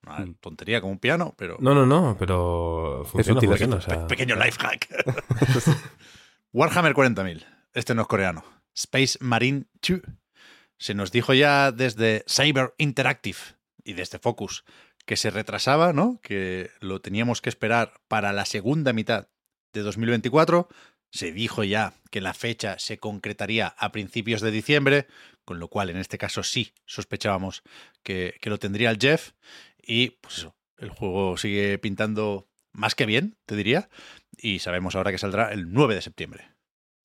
Una 0.05 0.19
Mm. 0.19 0.35
tontería 0.35 0.81
como 0.81 0.93
un 0.93 0.99
piano, 0.99 1.33
pero 1.37 1.57
No, 1.59 1.73
no, 1.73 1.85
no, 1.85 2.15
pero 2.19 3.03
funciona, 3.05 3.37
útil, 3.39 3.49
es 3.53 3.59
funciona, 3.59 3.75
o 3.77 3.81
sea, 3.81 4.07
pequeño 4.07 4.35
life 4.35 4.57
hack. 4.59 4.87
Warhammer 6.53 6.93
40.000. 6.93 7.45
Este 7.73 7.95
no 7.95 8.03
es 8.03 8.07
coreano. 8.07 8.43
Space 8.73 9.17
Marine 9.21 9.65
2. 9.87 10.01
Se 10.77 10.93
nos 10.93 11.11
dijo 11.11 11.33
ya 11.33 11.71
desde 11.71 12.23
Cyber 12.27 12.73
Interactive 12.77 13.37
y 13.83 13.93
desde 13.93 14.19
Focus 14.19 14.63
que 15.05 15.15
se 15.17 15.29
retrasaba, 15.29 15.93
¿no? 15.93 16.19
Que 16.21 16.71
lo 16.81 16.99
teníamos 16.99 17.41
que 17.41 17.49
esperar 17.49 17.93
para 18.07 18.33
la 18.33 18.45
segunda 18.45 18.91
mitad 18.91 19.27
de 19.73 19.81
2024. 19.83 20.67
Se 21.15 21.31
dijo 21.31 21.63
ya 21.63 21.93
que 22.11 22.19
la 22.19 22.33
fecha 22.33 22.77
se 22.77 22.97
concretaría 22.97 23.67
a 23.67 23.93
principios 23.93 24.41
de 24.41 24.51
diciembre, 24.51 25.07
con 25.45 25.59
lo 25.59 25.69
cual 25.69 25.89
en 25.89 25.95
este 25.95 26.17
caso 26.17 26.43
sí 26.43 26.73
sospechábamos 26.85 27.63
que, 28.03 28.37
lo 28.43 28.59
tendría 28.59 28.91
el 28.91 28.97
Jeff. 28.99 29.31
Y 29.81 30.09
pues 30.09 30.39
eso, 30.39 30.57
el 30.77 30.89
juego 30.89 31.37
sigue 31.37 31.79
pintando 31.79 32.49
más 32.73 32.95
que 32.95 33.05
bien, 33.05 33.37
te 33.45 33.55
diría. 33.55 33.87
Y 34.37 34.59
sabemos 34.59 34.97
ahora 34.97 35.11
que 35.11 35.17
saldrá 35.17 35.53
el 35.53 35.71
9 35.71 35.95
de 35.95 36.01
septiembre. 36.01 36.49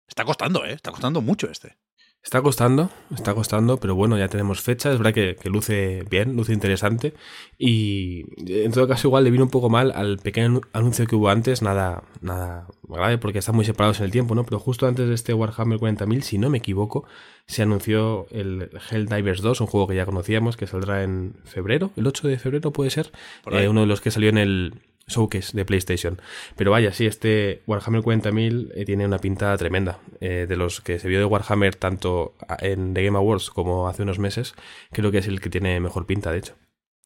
Está 0.09 0.25
costando, 0.25 0.65
¿eh? 0.65 0.73
Está 0.73 0.91
costando 0.91 1.21
mucho 1.21 1.49
este. 1.49 1.77
Está 2.23 2.43
costando, 2.43 2.91
está 3.15 3.35
costando, 3.35 3.79
pero 3.79 3.95
bueno, 3.95 4.19
ya 4.19 4.29
tenemos 4.29 4.61
fecha. 4.61 4.93
Es 4.93 4.99
verdad 4.99 5.15
que, 5.15 5.37
que 5.41 5.49
luce 5.49 6.05
bien, 6.11 6.37
luce 6.37 6.53
interesante. 6.53 7.15
Y 7.59 8.25
en 8.47 8.73
todo 8.73 8.87
caso, 8.87 9.09
igual 9.09 9.25
le 9.25 9.31
vino 9.31 9.45
un 9.45 9.51
poco 9.51 9.71
mal 9.71 9.91
al 9.93 10.19
pequeño 10.19 10.61
anuncio 10.75 11.07
que 11.07 11.17
hubo 11.17 11.31
antes. 11.31 11.63
Nada, 11.63 12.05
nada 12.21 12.67
grave, 12.83 13.17
porque 13.17 13.39
están 13.39 13.55
muy 13.55 13.65
separados 13.65 14.01
en 14.01 14.05
el 14.05 14.11
tiempo, 14.11 14.35
¿no? 14.35 14.45
Pero 14.45 14.59
justo 14.59 14.87
antes 14.87 15.09
de 15.09 15.15
este 15.15 15.33
Warhammer 15.33 15.79
40.000, 15.79 16.21
si 16.21 16.37
no 16.37 16.51
me 16.51 16.59
equivoco, 16.59 17.07
se 17.47 17.63
anunció 17.63 18.27
el 18.31 18.71
Helldivers 18.91 19.41
2, 19.41 19.63
un 19.63 19.67
juego 19.67 19.89
que 19.89 19.97
ya 19.97 20.05
conocíamos, 20.05 20.59
que 20.59 20.67
saldrá 20.67 21.03
en 21.03 21.35
febrero, 21.45 21.91
el 21.97 22.07
8 22.07 22.29
de 22.29 22.39
febrero 22.39 22.71
puede 22.71 22.91
ser. 22.91 23.13
Eh, 23.51 23.67
uno 23.67 23.81
de 23.81 23.87
los 23.87 24.03
que 24.03 24.11
salió 24.11 24.29
en 24.29 24.39
el 24.39 24.75
showcase 25.11 25.57
de 25.57 25.65
PlayStation. 25.65 26.21
Pero 26.57 26.71
vaya, 26.71 26.93
sí, 26.93 27.07
este 27.07 27.63
Warhammer 27.67 28.03
40.000 28.03 28.73
eh, 28.75 28.85
tiene 28.85 29.05
una 29.05 29.19
pinta 29.19 29.57
tremenda. 29.57 29.99
Eh, 30.21 30.47
de 30.49 30.57
los 30.57 30.81
que 30.81 30.99
se 30.99 31.09
vio 31.09 31.19
de 31.19 31.25
Warhammer 31.25 31.75
tanto 31.75 32.35
en 32.61 32.95
The 32.95 33.05
Game 33.05 33.19
Awards 33.19 33.51
como 33.51 33.89
hace 33.89 34.03
unos 34.03 34.19
meses, 34.19 34.55
creo 34.91 35.11
que 35.11 35.19
es 35.19 35.27
el 35.27 35.41
que 35.41 35.51
tiene 35.51 35.81
mejor 35.81 36.07
pinta, 36.07 36.33
de 36.33 36.39
hecho. 36.39 36.57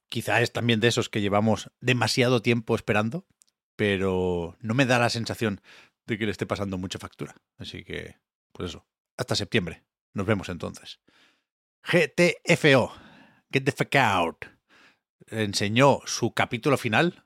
Quizá 0.09 0.41
es 0.41 0.53
también 0.53 0.81
de 0.81 0.89
esos 0.89 1.09
que 1.09 1.21
llevamos 1.21 1.71
demasiado 1.81 2.43
tiempo 2.43 2.75
esperando, 2.75 3.27
pero 3.77 4.57
no 4.61 4.75
me 4.75 4.87
da 4.87 4.99
la 4.99 5.11
sensación 5.11 5.61
de 6.07 6.19
que 6.19 6.27
le 6.27 6.33
esté 6.33 6.47
pasando 6.47 6.79
mucha 6.79 6.99
factura. 6.99 7.35
Así 7.59 7.85
que, 7.85 8.17
pues 8.53 8.71
eso, 8.71 8.87
hasta 9.17 9.35
septiembre. 9.35 9.83
Nos 10.13 10.27
vemos 10.27 10.49
entonces. 10.49 11.01
GTFO, 11.83 12.93
Get 13.53 13.65
the 13.65 13.73
Fuck 13.73 13.97
Out, 13.97 14.45
enseñó 15.27 16.01
su 16.07 16.33
capítulo 16.33 16.79
final, 16.79 17.24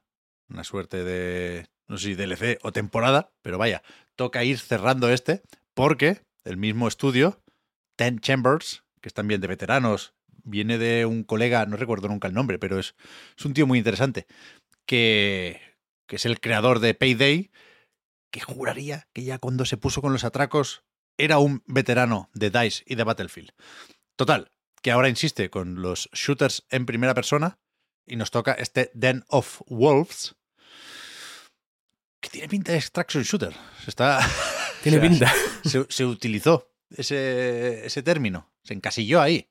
una 0.48 0.64
suerte 0.64 1.04
de, 1.04 1.68
no 1.86 1.98
sé 1.98 2.08
si 2.08 2.14
DLC 2.14 2.58
o 2.62 2.72
temporada, 2.72 3.32
pero 3.42 3.58
vaya, 3.58 3.82
toca 4.16 4.44
ir 4.44 4.58
cerrando 4.58 5.10
este, 5.10 5.42
porque 5.74 6.22
el 6.44 6.56
mismo 6.56 6.88
estudio, 6.88 7.42
Ten 7.96 8.18
Chambers, 8.20 8.84
que 9.00 9.08
es 9.08 9.14
también 9.14 9.40
de 9.40 9.48
veteranos, 9.48 10.14
viene 10.44 10.78
de 10.78 11.06
un 11.06 11.24
colega, 11.24 11.66
no 11.66 11.76
recuerdo 11.76 12.08
nunca 12.08 12.28
el 12.28 12.34
nombre, 12.34 12.58
pero 12.58 12.78
es, 12.78 12.94
es 13.36 13.44
un 13.44 13.54
tío 13.54 13.66
muy 13.66 13.78
interesante, 13.78 14.26
que, 14.86 15.60
que 16.06 16.16
es 16.16 16.26
el 16.26 16.40
creador 16.40 16.80
de 16.80 16.94
Payday, 16.94 17.50
que 18.30 18.40
juraría 18.40 19.08
que 19.12 19.24
ya 19.24 19.38
cuando 19.38 19.64
se 19.64 19.76
puso 19.76 20.00
con 20.00 20.12
los 20.12 20.24
atracos 20.24 20.84
era 21.18 21.38
un 21.38 21.62
veterano 21.66 22.30
de 22.32 22.50
DICE 22.50 22.84
y 22.86 22.94
de 22.94 23.04
Battlefield. 23.04 23.50
Total, 24.16 24.52
que 24.82 24.90
ahora 24.90 25.08
insiste 25.08 25.50
con 25.50 25.82
los 25.82 26.08
shooters 26.12 26.64
en 26.70 26.86
primera 26.86 27.14
persona 27.14 27.58
y 28.06 28.16
nos 28.16 28.30
toca 28.30 28.52
este 28.52 28.90
Den 28.94 29.24
of 29.28 29.62
Wolves, 29.66 30.36
que 32.20 32.28
tiene 32.30 32.48
pinta 32.48 32.72
de 32.72 32.78
extraction 32.78 33.22
shooter. 33.22 33.54
Se 33.84 33.90
está... 33.90 34.20
Tiene 34.82 34.98
o 34.98 35.00
sea, 35.00 35.08
pinta. 35.10 35.32
se, 35.64 35.86
se 35.88 36.04
utilizó 36.04 36.70
ese, 36.96 37.84
ese 37.84 38.02
término, 38.02 38.48
se 38.62 38.74
encasilló 38.74 39.20
ahí. 39.20 39.50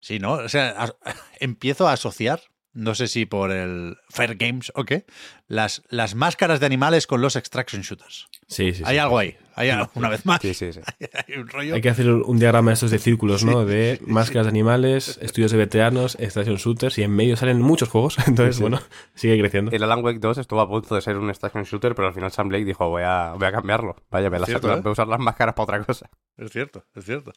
Sí, 0.00 0.18
¿no? 0.18 0.32
O 0.32 0.48
sea, 0.48 0.70
a- 0.76 0.96
empiezo 1.40 1.86
a 1.86 1.92
asociar, 1.92 2.42
no 2.74 2.94
sé 2.94 3.06
si 3.06 3.26
por 3.26 3.50
el 3.52 3.96
Fair 4.08 4.36
Games 4.36 4.72
o 4.74 4.84
qué, 4.84 5.04
las, 5.46 5.82
las 5.88 6.14
máscaras 6.14 6.60
de 6.60 6.66
animales 6.66 7.06
con 7.06 7.20
los 7.20 7.36
extraction 7.36 7.82
shooters. 7.82 8.28
Sí, 8.48 8.72
sí, 8.72 8.78
sí. 8.78 8.82
Hay 8.86 8.98
algo 8.98 9.18
ahí, 9.18 9.36
hay 9.54 9.70
algo, 9.70 9.90
una 9.94 10.08
vez 10.10 10.26
más. 10.26 10.40
Sí, 10.42 10.52
sí, 10.54 10.72
sí. 10.72 10.80
Hay 11.26 11.36
un 11.38 11.48
rollo. 11.48 11.74
Hay 11.74 11.80
que 11.80 11.88
hacer 11.88 12.10
un 12.10 12.38
diagrama 12.38 12.70
de 12.70 12.74
estos 12.74 12.90
de 12.90 12.98
círculos, 12.98 13.44
¿no? 13.44 13.64
De 13.64 13.98
máscaras 14.06 14.46
de 14.46 14.50
animales, 14.50 15.18
estudios 15.22 15.50
de 15.52 15.58
veteranos, 15.58 16.16
extraction 16.20 16.56
shooters, 16.56 16.98
y 16.98 17.02
en 17.02 17.12
medio 17.12 17.36
salen 17.36 17.60
muchos 17.62 17.88
juegos. 17.88 18.16
Entonces, 18.26 18.56
Sí, 18.56 18.58
sí. 18.58 18.62
bueno, 18.62 18.80
sigue 19.14 19.38
creciendo. 19.38 19.70
El 19.70 19.82
Alan 19.82 20.04
Wake 20.04 20.18
2 20.18 20.38
estuvo 20.38 20.60
a 20.60 20.68
punto 20.68 20.94
de 20.94 21.00
ser 21.00 21.16
un 21.16 21.30
extraction 21.30 21.64
shooter, 21.64 21.94
pero 21.94 22.08
al 22.08 22.14
final 22.14 22.30
Sam 22.32 22.48
Blake 22.48 22.64
dijo, 22.64 22.88
voy 22.88 23.02
a, 23.04 23.32
voy 23.38 23.46
a 23.46 23.52
cambiarlo. 23.52 23.96
Vaya, 24.10 24.28
voy 24.28 24.42
a, 24.42 24.44
Cierto, 24.46 24.68
las- 24.68 24.78
¿eh? 24.78 24.80
voy 24.82 24.90
a 24.90 24.92
usar 24.92 25.08
las 25.08 25.20
máscaras 25.20 25.54
para 25.54 25.64
otra 25.64 25.82
cosa. 25.84 26.10
Es 26.36 26.50
cierto, 26.50 26.84
es 26.94 27.04
cierto. 27.04 27.32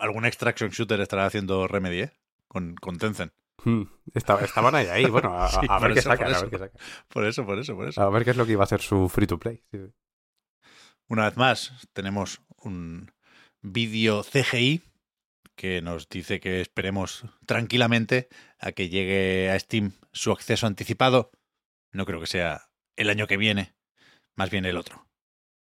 Algún 0.00 0.24
extraction 0.26 0.70
shooter 0.70 1.00
estará 1.00 1.26
haciendo 1.26 1.66
Remedy, 1.68 2.00
¿eh? 2.02 2.12
Con, 2.48 2.74
con 2.74 2.98
Tencent. 2.98 3.32
Hmm, 3.64 3.82
estaba- 4.14 4.40
estaban 4.42 4.74
ahí, 4.74 4.86
ahí. 4.86 5.04
Bueno, 5.06 5.36
a, 5.36 5.48
Sí, 5.60 5.66
a 5.68 5.78
por 5.78 5.88
ver 5.88 5.94
qué 5.94 6.02
sacan, 6.02 6.28
a 6.28 6.30
eso. 6.30 6.40
ver 6.42 6.50
qué 6.50 6.58
sacan. 6.58 6.80
Por 7.08 7.24
eso, 7.26 7.44
por 7.46 7.58
eso, 7.58 7.74
por 7.76 7.88
eso. 7.88 8.00
A 8.02 8.10
ver 8.10 8.24
qué 8.24 8.30
es 8.30 8.36
lo 8.36 8.46
que 8.46 8.52
iba 8.52 8.64
a 8.64 8.66
ser 8.66 8.80
su 8.80 9.08
free 9.08 9.26
to 9.26 9.38
play. 9.38 9.62
Una 11.08 11.24
vez 11.24 11.36
más, 11.36 11.72
tenemos 11.92 12.40
un 12.58 13.12
vídeo 13.62 14.22
CGI 14.22 14.82
que 15.56 15.82
nos 15.82 16.08
dice 16.08 16.40
que 16.40 16.60
esperemos 16.60 17.24
tranquilamente 17.46 18.28
a 18.58 18.72
que 18.72 18.88
llegue 18.88 19.50
a 19.50 19.58
Steam 19.58 19.92
su 20.12 20.30
acceso 20.32 20.66
anticipado. 20.66 21.32
No 21.92 22.06
creo 22.06 22.20
que 22.20 22.26
sea 22.26 22.68
el 22.96 23.10
año 23.10 23.26
que 23.26 23.36
viene, 23.36 23.74
más 24.36 24.50
bien 24.50 24.64
el 24.64 24.76
otro. 24.76 25.06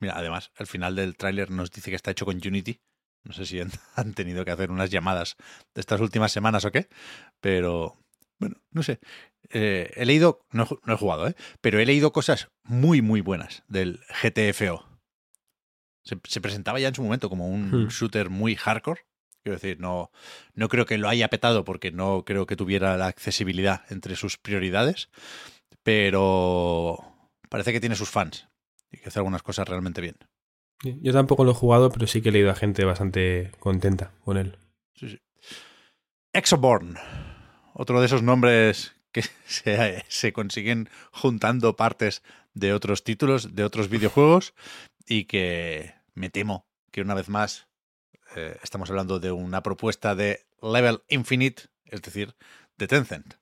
Mira, 0.01 0.17
además, 0.17 0.51
al 0.57 0.67
final 0.67 0.97
del 0.97 1.17
tráiler 1.17 1.51
nos 1.51 1.71
dice 1.71 1.91
que 1.91 1.97
está 1.97 2.11
hecho 2.11 2.25
con 2.25 2.37
Unity. 2.37 2.81
No 3.25 3.33
sé 3.33 3.47
si 3.47 3.61
han, 3.97 4.15
tenido 4.15 4.45
que 4.45 4.51
hacer 4.53 4.71
unas 4.71 4.91
llamadas 4.91 5.37
de 5.75 5.81
estas 5.81 6.01
últimas 6.01 6.31
semanas 6.33 6.65
o 6.65 6.71
qué, 6.73 6.89
pero 7.41 7.97
bueno, 8.39 8.57
no 8.71 8.83
sé. 8.83 9.01
Eh, 9.51 9.93
he 9.97 10.05
leído, 10.07 10.47
no, 10.53 10.65
he 10.65 10.67
ju- 10.67 10.81
no 10.85 10.95
he 10.95 10.97
jugado, 10.97 11.29
¿eh? 11.29 11.35
pero 11.61 11.79
he 11.79 11.87
leído 11.87 12.13
cosas 12.13 12.49
muy, 12.63 13.03
muy 13.03 13.21
buenas 13.21 13.63
del 13.69 14.01
GTFO. 14.23 14.87
Se, 16.05 16.19
se 16.25 16.41
presentaba 16.41 16.79
ya 16.81 16.89
en 16.89 16.95
su 16.95 17.03
momento 17.03 17.29
como 17.31 17.49
un 17.49 17.71
Hmm. 17.87 17.89
shooter 17.89 18.29
muy 18.31 18.57
hardcore. 18.57 19.03
Quiero 19.43 19.57
decir, 19.57 19.79
no, 19.81 20.11
no 20.55 20.69
creo 20.69 20.87
que 20.87 20.97
lo 20.99 21.09
haya 21.09 21.29
petado 21.29 21.65
porque 21.65 21.91
no 21.93 22.25
creo 22.25 22.47
que 22.47 22.57
tuviera 22.57 22.97
la 22.97 23.07
accesibilidad 23.09 23.83
entre 23.91 24.17
sus 24.17 24.39
prioridades, 24.39 25.09
pero 25.83 26.99
parece 27.51 27.73
que 27.73 27.81
tiene 27.81 27.95
sus 27.95 28.09
fans 28.11 28.49
y 28.91 28.99
que 28.99 29.09
hace 29.09 29.19
algunas 29.19 29.43
cosas 29.43 29.69
realmente 29.69 30.01
bien. 30.01 30.17
Yo 30.83 31.13
tampoco 31.13 31.45
lo 31.45 31.53
he 31.53 31.55
jugado, 31.55 31.91
pero 31.91 32.07
sí 32.07 32.21
que 32.21 32.29
he 32.29 32.33
leído 32.33 32.51
a 32.51 32.57
gente 32.57 32.85
bastante 32.85 33.53
contenta 33.59 34.13
con 34.25 34.37
él. 34.37 34.59
Exoborn, 36.33 36.97
otro 37.75 38.01
de 38.01 38.07
esos 38.07 38.23
nombres 38.23 38.95
que 39.13 39.23
se, 39.47 40.05
se 40.09 40.33
consiguen 40.33 40.89
juntando 41.13 41.77
partes 41.77 42.23
de 42.53 42.73
otros 42.73 43.05
títulos, 43.05 43.55
de 43.55 43.65
otros 43.65 43.89
videojuegos, 43.89 44.55
y 45.07 45.25
que 45.25 45.95
me 46.15 46.31
temo 46.31 46.67
que 46.91 47.01
una 47.01 47.15
vez 47.15 47.29
más 47.29 47.69
eh, 48.37 48.57
estamos 48.63 48.91
hablando 48.91 49.21
de 49.21 49.33
una 49.33 49.63
propuesta 49.63 50.15
de 50.15 50.47
Level 50.63 51.03
Infinite, 51.09 51.65
es 51.85 52.03
decir, 52.03 52.35
de 52.77 52.89
Tencent. 52.89 53.35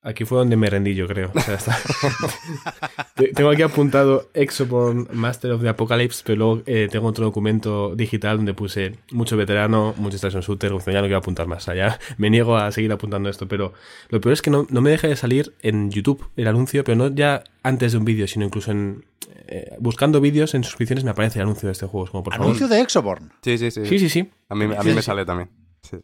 Aquí 0.00 0.24
fue 0.24 0.38
donde 0.38 0.56
me 0.56 0.70
rendí, 0.70 0.94
yo 0.94 1.08
creo. 1.08 1.30
O 1.34 1.40
sea, 1.40 1.54
está- 1.56 1.76
Te- 3.16 3.32
tengo 3.32 3.50
aquí 3.50 3.62
apuntado 3.62 4.28
Exoborn 4.32 5.08
Master 5.12 5.50
of 5.52 5.60
the 5.62 5.68
Apocalypse, 5.68 6.22
pero 6.24 6.36
luego 6.38 6.62
eh, 6.66 6.88
tengo 6.90 7.08
otro 7.08 7.24
documento 7.24 7.96
digital 7.96 8.36
donde 8.36 8.54
puse 8.54 8.94
mucho 9.10 9.36
veterano, 9.36 9.94
mucho 9.96 10.14
extraction 10.16 10.42
shooter, 10.42 10.70
ya 10.70 10.76
no 11.00 11.00
quiero 11.02 11.16
apuntar 11.18 11.46
más. 11.48 11.64
O 11.64 11.66
sea, 11.66 11.74
ya 11.74 11.98
me 12.16 12.30
niego 12.30 12.56
a 12.56 12.70
seguir 12.70 12.92
apuntando 12.92 13.28
esto, 13.28 13.48
pero 13.48 13.72
lo 14.08 14.20
peor 14.20 14.32
es 14.34 14.40
que 14.42 14.50
no, 14.50 14.66
no 14.70 14.80
me 14.80 14.90
deja 14.90 15.08
de 15.08 15.16
salir 15.16 15.52
en 15.62 15.90
YouTube 15.90 16.24
el 16.36 16.46
anuncio, 16.46 16.84
pero 16.84 16.96
no 16.96 17.08
ya 17.14 17.42
antes 17.64 17.92
de 17.92 17.98
un 17.98 18.04
vídeo, 18.04 18.26
sino 18.28 18.44
incluso 18.44 18.70
en 18.70 19.04
eh, 19.48 19.74
buscando 19.80 20.20
vídeos 20.20 20.54
en 20.54 20.62
suscripciones 20.62 21.04
me 21.04 21.10
aparece 21.10 21.38
el 21.40 21.42
anuncio 21.42 21.66
de 21.66 21.72
este 21.72 21.86
juego. 21.86 22.04
Es 22.04 22.10
como, 22.10 22.22
por 22.22 22.32
favor. 22.34 22.46
Anuncio 22.46 22.68
de 22.68 22.80
Exoborn. 22.80 23.32
Sí, 23.42 23.58
sí, 23.58 23.70
sí. 23.72 23.84
Sí, 23.84 23.98
sí, 23.98 24.08
sí. 24.08 24.30
A 24.48 24.54
mí, 24.54 24.64
a 24.64 24.68
mí 24.68 24.76
Sí, 24.82 24.88
me 24.90 24.94
sí. 24.96 25.02
sale 25.02 25.24
también. 25.26 25.50
Sí. 25.82 25.96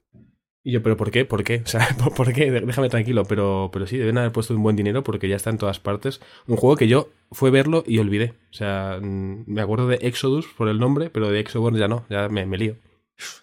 Y 0.67 0.73
yo, 0.73 0.83
¿pero 0.83 0.97
por 0.97 1.10
qué? 1.10 1.26
¿Por 1.26 1.44
qué? 1.44 1.62
O 1.62 1.68
sea, 1.68 1.86
¿por, 2.02 2.15
por 2.15 2.33
qué? 2.33 2.51
Déjame 2.51 2.89
tranquilo. 2.89 3.25
Pero, 3.25 3.68
pero 3.70 3.86
sí, 3.86 3.99
deben 3.99 4.17
haber 4.17 4.33
puesto 4.33 4.55
un 4.55 4.62
buen 4.62 4.76
dinero 4.76 5.05
porque 5.05 5.28
ya 5.28 5.36
está 5.36 5.51
en 5.51 5.59
todas 5.59 5.78
partes. 5.78 6.20
Un 6.47 6.57
juego 6.57 6.76
que 6.76 6.89
yo 6.89 7.10
fue 7.31 7.51
verlo 7.51 7.84
y 7.86 7.99
olvidé. 7.99 8.33
O 8.51 8.55
sea, 8.55 8.99
mm, 9.01 9.44
me 9.47 9.60
acuerdo 9.60 9.86
de 9.86 9.99
Exodus 10.01 10.47
por 10.57 10.68
el 10.68 10.78
nombre, 10.78 11.10
pero 11.10 11.31
de 11.31 11.39
Exoborn 11.39 11.76
ya 11.76 11.86
no, 11.86 12.07
ya 12.09 12.31
me, 12.31 12.47
me 12.47 12.57
lío. 12.57 12.76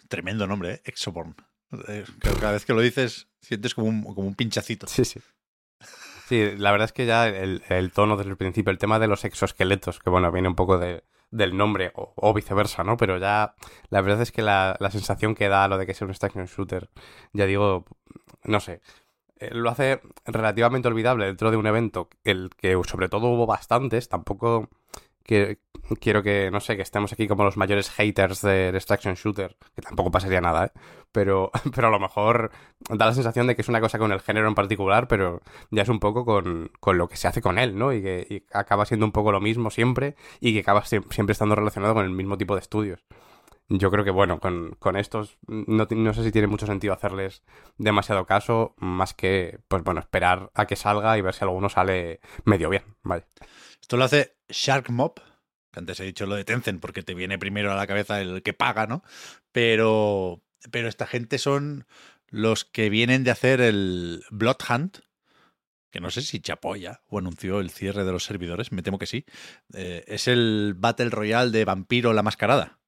Tremendo 0.09 0.47
nombre, 0.47 0.73
¿eh? 0.73 0.81
Exoborn. 0.83 1.35
Eh, 1.87 2.03
Cada 2.19 2.53
vez 2.53 2.65
que 2.65 2.73
lo 2.73 2.81
dices, 2.81 3.27
sientes 3.39 3.75
como 3.75 3.87
un, 3.87 4.03
como 4.03 4.27
un 4.27 4.35
pinchacito. 4.35 4.87
Sí, 4.87 5.05
sí. 5.05 5.21
Sí, 6.27 6.51
la 6.57 6.71
verdad 6.71 6.85
es 6.85 6.93
que 6.93 7.05
ya 7.05 7.27
el, 7.27 7.61
el 7.69 7.91
tono 7.91 8.17
desde 8.17 8.31
el 8.31 8.37
principio, 8.37 8.71
el 8.71 8.77
tema 8.77 8.99
de 8.99 9.07
los 9.07 9.25
exoesqueletos, 9.25 9.99
que 9.99 10.09
bueno, 10.09 10.31
viene 10.31 10.47
un 10.47 10.55
poco 10.55 10.79
de, 10.79 11.03
del 11.31 11.57
nombre 11.57 11.91
o, 11.95 12.13
o 12.15 12.33
viceversa, 12.33 12.83
¿no? 12.83 12.97
Pero 12.97 13.17
ya 13.17 13.55
la 13.89 14.01
verdad 14.01 14.21
es 14.21 14.31
que 14.31 14.41
la, 14.41 14.75
la 14.79 14.91
sensación 14.91 15.35
que 15.35 15.49
da 15.49 15.67
lo 15.67 15.77
de 15.77 15.85
que 15.85 15.93
sea 15.93 16.05
un 16.05 16.11
extraction 16.11 16.45
shooter, 16.45 16.89
ya 17.33 17.45
digo, 17.45 17.85
no 18.43 18.59
sé, 18.59 18.81
eh, 19.39 19.49
lo 19.53 19.69
hace 19.69 20.01
relativamente 20.25 20.87
olvidable 20.87 21.25
dentro 21.25 21.49
de 21.51 21.57
un 21.57 21.65
evento 21.65 22.09
el 22.23 22.51
que 22.55 22.79
sobre 22.87 23.09
todo 23.09 23.27
hubo 23.27 23.47
bastantes, 23.47 24.07
tampoco 24.09 24.69
que, 25.23 25.59
quiero 25.99 26.23
que, 26.23 26.49
no 26.51 26.59
sé, 26.59 26.75
que 26.75 26.81
estemos 26.83 27.11
aquí 27.13 27.27
como 27.27 27.43
los 27.43 27.57
mayores 27.57 27.89
haters 27.89 28.41
de 28.41 28.69
Extraction 28.69 29.15
Shooter, 29.15 29.55
que 29.75 29.81
tampoco 29.81 30.11
pasaría 30.11 30.41
nada, 30.41 30.65
¿eh? 30.67 30.71
Pero, 31.11 31.51
pero 31.75 31.87
a 31.87 31.91
lo 31.91 31.99
mejor 31.99 32.51
da 32.89 33.05
la 33.07 33.13
sensación 33.13 33.47
de 33.47 33.55
que 33.55 33.61
es 33.61 33.69
una 33.69 33.81
cosa 33.81 33.99
con 33.99 34.11
el 34.11 34.21
género 34.21 34.47
en 34.47 34.55
particular, 34.55 35.07
pero 35.07 35.41
ya 35.69 35.83
es 35.83 35.89
un 35.89 35.99
poco 35.99 36.25
con, 36.25 36.71
con 36.79 36.97
lo 36.97 37.07
que 37.09 37.17
se 37.17 37.27
hace 37.27 37.41
con 37.41 37.57
él, 37.59 37.77
¿no? 37.77 37.93
Y 37.93 38.01
que 38.01 38.43
acaba 38.53 38.85
siendo 38.85 39.05
un 39.05 39.11
poco 39.11 39.31
lo 39.31 39.41
mismo 39.41 39.69
siempre 39.71 40.15
y 40.39 40.53
que 40.53 40.59
acaba 40.61 40.81
sie- 40.83 41.03
siempre 41.11 41.33
estando 41.33 41.55
relacionado 41.55 41.93
con 41.93 42.05
el 42.05 42.11
mismo 42.11 42.37
tipo 42.37 42.55
de 42.55 42.61
estudios. 42.61 43.03
Yo 43.69 43.89
creo 43.89 44.03
que, 44.03 44.11
bueno, 44.11 44.39
con, 44.41 44.75
con 44.79 44.97
estos 44.97 45.37
no, 45.47 45.87
no 45.89 46.13
sé 46.13 46.23
si 46.25 46.31
tiene 46.31 46.47
mucho 46.47 46.65
sentido 46.65 46.93
hacerles 46.93 47.43
demasiado 47.77 48.25
caso, 48.25 48.75
más 48.77 49.13
que, 49.13 49.59
pues 49.69 49.83
bueno, 49.83 50.01
esperar 50.01 50.51
a 50.55 50.65
que 50.67 50.75
salga 50.75 51.17
y 51.17 51.21
ver 51.21 51.33
si 51.33 51.45
alguno 51.45 51.69
sale 51.69 52.19
medio 52.43 52.69
bien, 52.69 52.83
vale. 53.03 53.25
Esto 53.91 53.97
lo 53.97 54.05
hace 54.05 54.37
Shark 54.47 54.89
Mob, 54.89 55.15
que 55.69 55.79
antes 55.79 55.99
he 55.99 56.05
dicho 56.05 56.25
lo 56.25 56.35
de 56.35 56.45
Tencent 56.45 56.79
porque 56.79 57.03
te 57.03 57.13
viene 57.13 57.37
primero 57.37 57.73
a 57.73 57.75
la 57.75 57.87
cabeza 57.87 58.21
el 58.21 58.41
que 58.41 58.53
paga, 58.53 58.87
¿no? 58.87 59.03
Pero, 59.51 60.41
pero 60.71 60.87
esta 60.87 61.05
gente 61.05 61.37
son 61.37 61.85
los 62.29 62.63
que 62.63 62.89
vienen 62.89 63.25
de 63.25 63.31
hacer 63.31 63.59
el 63.59 64.23
Blood 64.29 64.59
Hunt, 64.69 64.99
que 65.91 65.99
no 65.99 66.09
sé 66.09 66.21
si 66.21 66.39
Chapoya 66.39 67.01
o 67.09 67.17
anunció 67.17 67.59
el 67.59 67.69
cierre 67.69 68.05
de 68.05 68.13
los 68.13 68.23
servidores, 68.23 68.71
me 68.71 68.81
temo 68.81 68.97
que 68.97 69.07
sí. 69.07 69.25
Eh, 69.73 70.05
es 70.07 70.29
el 70.29 70.73
Battle 70.77 71.09
Royale 71.09 71.51
de 71.51 71.65
Vampiro 71.65 72.13
la 72.13 72.23
Mascarada, 72.23 72.79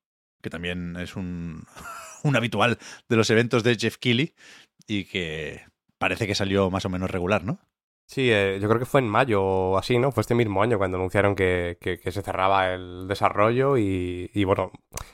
que 0.42 0.50
también 0.50 0.96
es 0.96 1.18
un, 1.18 1.66
un 2.24 2.38
habitual 2.38 2.80
de 3.10 3.16
los 3.18 3.30
eventos 3.30 3.62
de 3.64 3.76
Jeff 3.76 3.98
Keighley 3.98 4.36
y 4.88 5.04
que 5.04 5.66
parece 5.98 6.28
que 6.28 6.36
salió 6.36 6.72
más 6.72 6.86
o 6.86 6.90
menos 6.90 7.12
regular, 7.12 7.44
¿no? 7.44 7.60
Sí, 8.14 8.30
eh, 8.32 8.60
yo 8.62 8.68
creo 8.68 8.78
que 8.80 8.86
fue 8.86 9.02
en 9.02 9.08
mayo 9.08 9.42
o 9.44 9.78
así, 9.78 9.98
¿no? 9.98 10.12
Fue 10.12 10.22
este 10.22 10.36
mismo 10.36 10.62
año 10.62 10.78
cuando 10.78 10.98
anunciaron 10.98 11.34
que, 11.36 11.78
que- 11.82 11.98
que 12.00 12.12
se 12.12 12.22
cerraba 12.22 12.72
el 12.74 13.08
desarrollo 13.08 13.76
y, 13.78 14.30
y 14.36 14.44
bueno, 14.44 14.72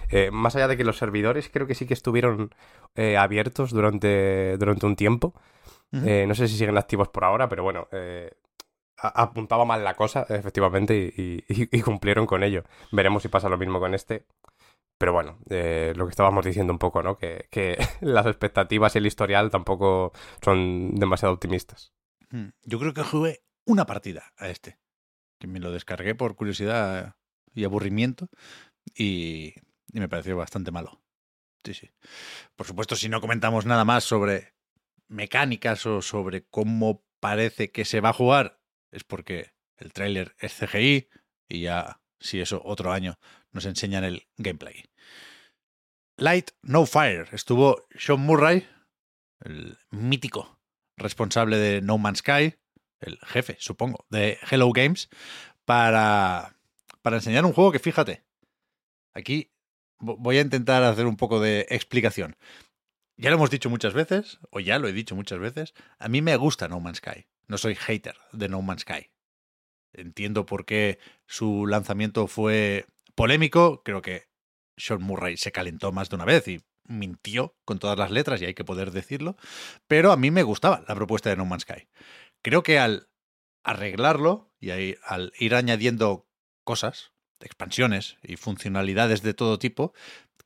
eh, 0.10 0.32
más 0.32 0.56
allá 0.58 0.68
de 0.68 0.76
que 0.76 0.84
los 0.84 0.98
servidores 0.98 1.50
creo 1.50 1.66
que 1.66 1.76
sí 1.76 1.86
que 1.88 1.94
estuvieron 1.94 2.54
eh, 2.96 3.16
abiertos 3.16 3.72
durante, 3.72 4.58
durante 4.58 4.86
un 4.86 4.96
tiempo. 4.98 5.34
Eh, 6.06 6.26
no 6.28 6.36
sé 6.36 6.48
si 6.50 6.58
siguen 6.58 6.78
activos 6.78 7.10
por 7.10 7.26
ahora, 7.26 7.50
pero 7.50 7.64
bueno, 7.64 7.88
eh, 7.94 8.32
apuntaba 8.98 9.66
mal 9.66 9.84
la 9.84 9.96
cosa, 9.96 10.26
efectivamente, 10.30 10.96
y, 10.98 11.46
y- 11.50 11.70
y 11.78 11.82
cumplieron 11.82 12.26
con 12.28 12.44
ello. 12.44 12.64
Veremos 12.92 13.24
si 13.24 13.30
pasa 13.30 13.50
lo 13.50 13.58
mismo 13.58 13.80
con 13.80 13.94
este. 13.96 14.26
Pero 14.98 15.14
bueno, 15.14 15.40
lo 15.50 16.06
que 16.06 16.12
estábamos 16.12 16.46
diciendo 16.46 16.74
un 16.74 16.80
poco, 16.80 17.04
¿no? 17.04 17.18
Que, 17.18 17.48
que 17.52 17.78
las 18.02 18.26
expectativas 18.28 18.96
y 18.96 19.00
el 19.00 19.08
historial 19.08 19.52
tampoco 19.52 20.14
son 20.44 20.96
demasiado 20.96 21.34
optimistas. 21.36 21.94
Yo 22.64 22.80
creo 22.80 22.94
que 22.94 23.04
jugué 23.04 23.44
una 23.66 23.86
partida 23.86 24.34
a 24.38 24.50
este. 24.50 24.78
Que 25.40 25.48
me 25.48 25.60
lo 25.60 25.72
descargué 25.72 26.16
por 26.16 26.36
curiosidad 26.36 27.16
y 27.54 27.64
aburrimiento. 27.64 28.30
Y, 28.96 29.54
y 29.92 30.00
me 30.00 30.10
pareció 30.10 30.36
bastante 30.38 30.72
malo. 30.72 31.02
Sí, 31.64 31.74
sí. 31.74 31.90
Por 32.56 32.68
supuesto, 32.68 32.96
si 32.96 33.10
no 33.10 33.22
comentamos 33.22 33.66
nada 33.66 33.86
más 33.86 34.04
sobre 34.04 34.54
mecánicas 35.08 35.86
o 35.86 36.02
sobre 36.02 36.46
cómo 36.46 37.04
parece 37.20 37.72
que 37.72 37.86
se 37.86 38.02
va 38.02 38.10
a 38.10 38.14
jugar, 38.14 38.60
es 38.92 39.04
porque 39.04 39.54
el 39.78 39.94
tráiler 39.94 40.36
es 40.40 40.54
CGI 40.54 41.10
y 41.48 41.62
ya, 41.62 42.02
si 42.20 42.40
eso, 42.40 42.62
otro 42.64 42.92
año 42.92 43.20
nos 43.52 43.66
enseñan 43.66 44.04
el 44.04 44.28
gameplay. 44.38 44.86
Light 46.18 46.52
No 46.62 46.86
Fire. 46.86 47.28
Estuvo 47.32 47.88
Sean 47.98 48.20
Murray, 48.20 48.68
el 49.42 49.78
mítico 49.90 50.59
responsable 51.00 51.58
de 51.58 51.82
No 51.82 51.98
Man's 51.98 52.20
Sky, 52.20 52.56
el 53.00 53.18
jefe, 53.26 53.56
supongo, 53.60 54.06
de 54.10 54.38
Hello 54.50 54.72
Games, 54.72 55.10
para, 55.66 56.58
para 57.02 57.18
enseñar 57.18 57.46
un 57.46 57.54
juego 57.54 57.72
que, 57.72 57.80
fíjate, 57.80 58.26
aquí 59.14 59.52
vo- 60.00 60.18
voy 60.20 60.38
a 60.38 60.42
intentar 60.42 60.84
hacer 60.84 61.06
un 61.06 61.18
poco 61.18 61.40
de 61.40 61.66
explicación. 61.70 62.36
Ya 63.18 63.30
lo 63.30 63.36
hemos 63.36 63.50
dicho 63.50 63.70
muchas 63.70 63.94
veces, 63.94 64.40
o 64.52 64.60
ya 64.60 64.80
lo 64.80 64.88
he 64.88 64.94
dicho 64.94 65.16
muchas 65.16 65.40
veces, 65.40 65.74
a 65.98 66.08
mí 66.08 66.22
me 66.22 66.36
gusta 66.38 66.68
No 66.68 66.80
Man's 66.80 66.98
Sky. 67.00 67.28
No 67.48 67.58
soy 67.58 67.76
hater 67.76 68.16
de 68.32 68.48
No 68.50 68.62
Man's 68.62 68.82
Sky. 68.82 69.10
Entiendo 69.94 70.46
por 70.46 70.66
qué 70.66 71.00
su 71.26 71.66
lanzamiento 71.68 72.28
fue 72.28 72.86
polémico, 73.16 73.82
creo 73.84 74.02
que 74.02 74.30
Sean 74.78 75.02
Murray 75.02 75.36
se 75.36 75.52
calentó 75.52 75.92
más 75.92 76.10
de 76.10 76.16
una 76.16 76.26
vez 76.26 76.48
y 76.48 76.62
mintió 76.90 77.56
con 77.66 77.80
todas 77.80 77.98
las 77.98 78.12
letras 78.12 78.42
y 78.42 78.46
hay 78.46 78.54
que 78.54 78.66
poder 78.66 78.92
decirlo, 78.92 79.38
pero 79.88 80.12
a 80.12 80.18
mí 80.18 80.32
me 80.32 80.44
gustaba 80.44 80.84
la 80.88 80.96
propuesta 80.96 81.30
de 81.30 81.38
No 81.38 81.46
Man's 81.46 81.64
Sky. 81.64 81.88
Creo 82.42 82.64
que 82.64 82.80
al 82.80 83.10
arreglarlo 83.64 84.52
y 84.60 84.72
al 84.72 85.32
ir 85.38 85.56
añadiendo 85.56 86.28
cosas, 86.66 87.12
expansiones 87.40 88.18
y 88.24 88.36
funcionalidades 88.36 89.22
de 89.22 89.34
todo 89.34 89.60
tipo, 89.60 89.94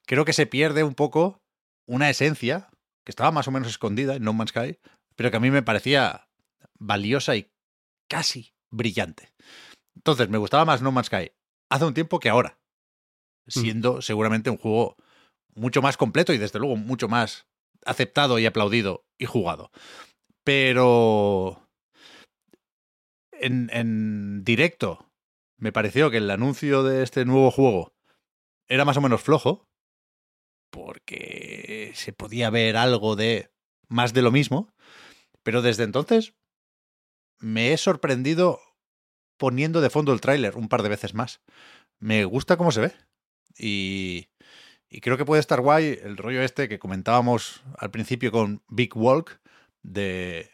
creo 0.06 0.26
que 0.26 0.34
se 0.34 0.46
pierde 0.46 0.84
un 0.84 0.94
poco 0.94 1.42
una 1.88 2.10
esencia 2.10 2.70
que 3.06 3.12
estaba 3.12 3.32
más 3.32 3.48
o 3.48 3.52
menos 3.52 3.70
escondida 3.70 4.16
en 4.16 4.24
No 4.24 4.34
Man's 4.34 4.52
Sky, 4.52 4.80
pero 5.16 5.32
que 5.32 5.38
a 5.38 5.42
mí 5.42 5.52
me 5.52 5.64
parecía 5.64 6.30
valiosa 6.78 7.36
y 7.36 7.52
casi 8.08 8.54
brillante. 8.70 9.34
Entonces, 9.96 10.30
me 10.30 10.38
gustaba 10.38 10.66
más 10.66 10.82
No 10.82 10.92
Man's 10.92 11.08
Sky 11.08 11.32
hace 11.70 11.86
un 11.86 11.94
tiempo 11.94 12.20
que 12.20 12.30
ahora, 12.30 12.60
siendo 13.48 14.02
seguramente 14.02 14.50
un 14.50 14.58
juego 14.58 14.96
mucho 15.56 15.82
más 15.82 15.98
completo 15.98 16.34
y 16.34 16.38
desde 16.38 16.60
luego 16.60 16.76
mucho 16.76 17.08
más 17.08 17.48
aceptado 17.86 18.40
y 18.40 18.46
aplaudido 18.46 19.06
y 19.18 19.26
jugado. 19.26 19.72
Pero 20.44 21.70
en, 23.32 23.70
en 23.72 24.44
directo 24.44 25.12
me 25.58 25.72
pareció 25.72 26.12
que 26.12 26.18
el 26.18 26.30
anuncio 26.30 26.84
de 26.84 27.04
este 27.04 27.26
nuevo 27.26 27.52
juego 27.52 27.94
era 28.68 28.86
más 28.86 28.98
o 28.98 29.02
menos 29.02 29.22
flojo, 29.22 29.68
porque 30.70 31.92
se 31.94 32.14
podía 32.14 32.50
ver 32.50 32.78
algo 32.78 33.16
de 33.16 33.52
más 33.88 34.14
de 34.14 34.24
lo 34.24 34.32
mismo, 34.32 34.74
pero 35.44 35.62
desde 35.62 35.84
entonces 35.84 36.34
me 37.40 37.74
he 37.74 37.78
sorprendido 37.78 38.60
poniendo 39.38 39.82
de 39.82 39.90
fondo 39.90 40.14
el 40.14 40.22
tráiler 40.22 40.56
un 40.56 40.70
par 40.70 40.84
de 40.84 40.90
veces 40.90 41.14
más. 41.14 41.42
Me 42.00 42.26
gusta 42.26 42.58
cómo 42.58 42.72
se 42.72 42.82
ve 42.82 42.94
y, 43.58 44.30
y 44.94 45.02
creo 45.02 45.18
que 45.18 45.26
puede 45.26 45.40
estar 45.40 45.60
guay 45.60 46.00
el 46.04 46.18
rollo 46.18 46.44
este 46.44 46.70
que 46.70 46.78
comentábamos 46.78 47.64
al 47.80 47.90
principio 47.90 48.32
con 48.32 48.62
Big 48.68 48.96
Walk 48.96 49.42
de, 49.82 50.52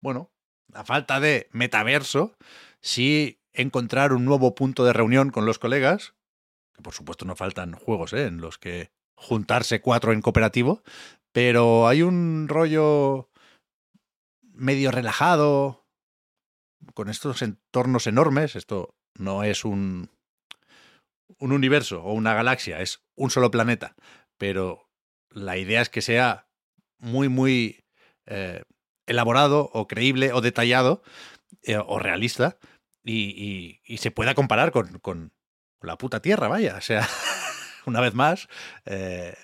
bueno, 0.00 0.30
la 0.72 0.84
falta 0.84 1.18
de 1.18 1.48
metaverso, 1.50 2.36
sí 2.80 3.40
encontrar 3.52 4.12
un 4.12 4.24
nuevo 4.24 4.54
punto 4.54 4.84
de 4.84 4.92
reunión 4.92 5.30
con 5.30 5.44
los 5.44 5.58
colegas, 5.58 6.14
que 6.72 6.82
por 6.82 6.94
supuesto 6.94 7.24
no 7.24 7.34
faltan 7.34 7.72
juegos 7.72 8.12
¿eh? 8.12 8.26
en 8.26 8.40
los 8.40 8.58
que 8.58 8.92
juntarse 9.16 9.80
cuatro 9.80 10.12
en 10.12 10.22
cooperativo, 10.22 10.84
pero 11.32 11.88
hay 11.88 12.02
un 12.02 12.46
rollo 12.46 13.28
medio 14.40 14.92
relajado, 14.92 15.84
con 16.94 17.08
estos 17.08 17.42
entornos 17.42 18.06
enormes, 18.06 18.54
esto 18.54 18.94
no 19.18 19.42
es 19.42 19.64
un, 19.64 20.10
un 21.40 21.50
universo 21.50 22.04
o 22.04 22.12
una 22.12 22.34
galaxia, 22.34 22.80
es 22.80 23.03
un 23.16 23.30
solo 23.30 23.50
planeta, 23.50 23.94
pero 24.38 24.90
la 25.30 25.56
idea 25.56 25.80
es 25.80 25.88
que 25.88 26.02
sea 26.02 26.48
muy, 26.98 27.28
muy 27.28 27.84
eh, 28.26 28.62
elaborado 29.06 29.70
o 29.72 29.86
creíble 29.86 30.32
o 30.32 30.40
detallado 30.40 31.02
eh, 31.62 31.76
o 31.76 31.98
realista 31.98 32.58
y, 33.02 33.30
y, 33.30 33.80
y, 33.84 33.98
se 33.98 34.10
pueda 34.10 34.34
comparar 34.34 34.72
con, 34.72 34.98
con, 34.98 35.32
la 35.82 35.98
puta 35.98 36.20
Tierra, 36.20 36.48
vaya. 36.48 36.76
O 36.76 36.80
sea, 36.80 37.06
una 37.86 38.00
vez 38.00 38.14
más, 38.14 38.48
eh, 38.86 39.36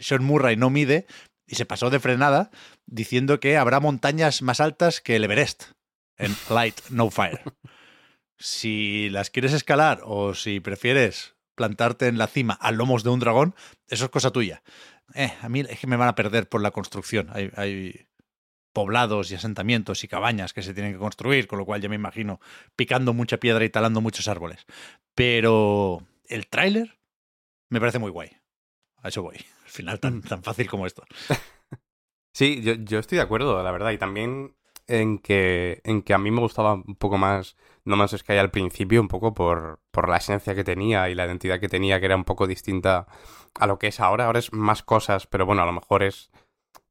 Sean 0.00 0.22
Murray 0.22 0.56
no 0.56 0.68
mide 0.68 1.06
y 1.46 1.54
se 1.54 1.64
pasó 1.64 1.88
de 1.88 2.00
frenada 2.00 2.50
diciendo 2.86 3.40
que 3.40 3.56
habrá 3.56 3.80
montañas 3.80 4.42
más 4.42 4.60
altas 4.60 5.00
que 5.00 5.16
el 5.16 5.24
Everest 5.24 5.64
en 6.18 6.36
Light 6.50 6.80
No 6.90 7.10
Fire. 7.10 7.40
Si 8.38 9.08
las 9.10 9.30
quieres 9.30 9.52
escalar 9.52 10.00
o 10.04 10.34
si 10.34 10.60
prefieres 10.60 11.34
plantarte 11.60 12.06
en 12.06 12.16
la 12.16 12.26
cima 12.26 12.54
a 12.54 12.72
lomos 12.72 13.04
de 13.04 13.10
un 13.10 13.20
dragón, 13.20 13.54
eso 13.86 14.06
es 14.06 14.10
cosa 14.10 14.30
tuya. 14.30 14.62
Eh, 15.14 15.30
a 15.42 15.50
mí 15.50 15.60
es 15.60 15.78
que 15.78 15.86
me 15.86 15.96
van 15.96 16.08
a 16.08 16.14
perder 16.14 16.48
por 16.48 16.62
la 16.62 16.70
construcción. 16.70 17.28
Hay, 17.34 17.50
hay 17.54 18.06
poblados 18.72 19.30
y 19.30 19.34
asentamientos 19.34 20.02
y 20.02 20.08
cabañas 20.08 20.54
que 20.54 20.62
se 20.62 20.72
tienen 20.72 20.94
que 20.94 20.98
construir, 20.98 21.46
con 21.46 21.58
lo 21.58 21.66
cual 21.66 21.82
ya 21.82 21.90
me 21.90 21.96
imagino 21.96 22.40
picando 22.76 23.12
mucha 23.12 23.36
piedra 23.36 23.62
y 23.62 23.68
talando 23.68 24.00
muchos 24.00 24.26
árboles. 24.26 24.64
Pero 25.14 26.02
el 26.28 26.46
tráiler 26.46 26.98
me 27.68 27.78
parece 27.78 27.98
muy 27.98 28.10
guay. 28.10 28.30
A 29.02 29.08
eso 29.08 29.20
voy. 29.22 29.36
Al 29.64 29.70
final 29.70 30.00
tan, 30.00 30.22
tan 30.22 30.42
fácil 30.42 30.66
como 30.66 30.86
esto. 30.86 31.04
Sí, 32.32 32.62
yo, 32.62 32.74
yo 32.74 33.00
estoy 33.00 33.16
de 33.16 33.22
acuerdo, 33.22 33.60
la 33.60 33.72
verdad. 33.72 33.90
Y 33.90 33.98
también 33.98 34.54
en 34.86 35.18
que, 35.18 35.80
en 35.82 36.00
que 36.00 36.14
a 36.14 36.18
mí 36.18 36.30
me 36.30 36.40
gustaba 36.40 36.74
un 36.74 36.94
poco 36.94 37.18
más 37.18 37.56
No 37.90 37.96
Man's 37.96 38.16
Sky 38.16 38.38
al 38.38 38.50
principio, 38.50 39.00
un 39.00 39.08
poco 39.08 39.34
por, 39.34 39.80
por 39.90 40.08
la 40.08 40.16
esencia 40.16 40.54
que 40.54 40.64
tenía 40.64 41.10
y 41.10 41.14
la 41.14 41.26
identidad 41.26 41.60
que 41.60 41.68
tenía, 41.68 42.00
que 42.00 42.06
era 42.06 42.16
un 42.16 42.24
poco 42.24 42.46
distinta 42.46 43.06
a 43.54 43.66
lo 43.66 43.78
que 43.78 43.88
es 43.88 44.00
ahora. 44.00 44.26
Ahora 44.26 44.38
es 44.38 44.52
más 44.52 44.82
cosas, 44.82 45.26
pero 45.26 45.46
bueno, 45.46 45.62
a 45.62 45.66
lo 45.66 45.72
mejor 45.72 46.02
es 46.02 46.30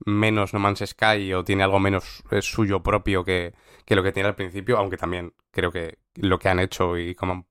menos 0.05 0.53
No 0.53 0.59
Man's 0.59 0.83
Sky 0.85 1.33
o 1.33 1.43
tiene 1.43 1.63
algo 1.63 1.79
menos 1.79 2.23
suyo 2.41 2.81
propio 2.83 3.23
que, 3.23 3.53
que 3.85 3.95
lo 3.95 4.03
que 4.03 4.11
tiene 4.11 4.29
al 4.29 4.35
principio, 4.35 4.77
aunque 4.77 4.97
también 4.97 5.33
creo 5.51 5.71
que 5.71 5.99
lo 6.15 6.39
que 6.39 6.49
han 6.49 6.59
hecho 6.59 6.97
y 6.97 7.15
como 7.15 7.47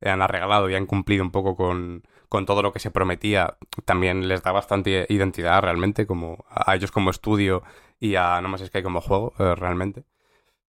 han 0.00 0.22
arreglado 0.22 0.68
y 0.68 0.74
han 0.74 0.86
cumplido 0.86 1.22
un 1.22 1.30
poco 1.30 1.56
con, 1.56 2.02
con 2.28 2.46
todo 2.46 2.62
lo 2.62 2.72
que 2.72 2.80
se 2.80 2.90
prometía, 2.90 3.56
también 3.84 4.28
les 4.28 4.42
da 4.42 4.52
bastante 4.52 5.06
identidad 5.08 5.62
realmente, 5.62 6.06
como 6.06 6.44
a 6.48 6.74
ellos 6.74 6.90
como 6.90 7.10
estudio 7.10 7.62
y 8.00 8.16
a 8.16 8.40
No 8.40 8.48
Man's 8.48 8.66
Sky 8.66 8.82
como 8.82 9.00
juego, 9.00 9.32
eh, 9.38 9.54
realmente. 9.54 10.04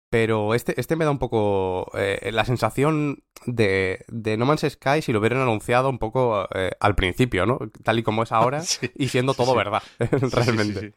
Pero 0.09 0.53
este, 0.53 0.79
este 0.79 0.95
me 0.95 1.03
da 1.03 1.11
un 1.11 1.19
poco 1.19 1.91
eh, 1.93 2.29
la 2.31 2.45
sensación 2.45 3.23
de, 3.45 4.05
de, 4.07 4.37
No 4.37 4.45
Man's 4.45 4.65
Sky 4.69 5.01
si 5.01 5.11
lo 5.11 5.19
hubieran 5.19 5.41
anunciado 5.41 5.89
un 5.89 5.99
poco 5.99 6.47
eh, 6.55 6.71
al 6.79 6.95
principio, 6.95 7.45
¿no? 7.45 7.59
Tal 7.83 7.99
y 7.99 8.03
como 8.03 8.23
es 8.23 8.31
ahora 8.31 8.61
y 8.95 9.09
siendo 9.09 9.33
todo 9.33 9.53
verdad, 9.55 9.83
realmente. 10.31 10.93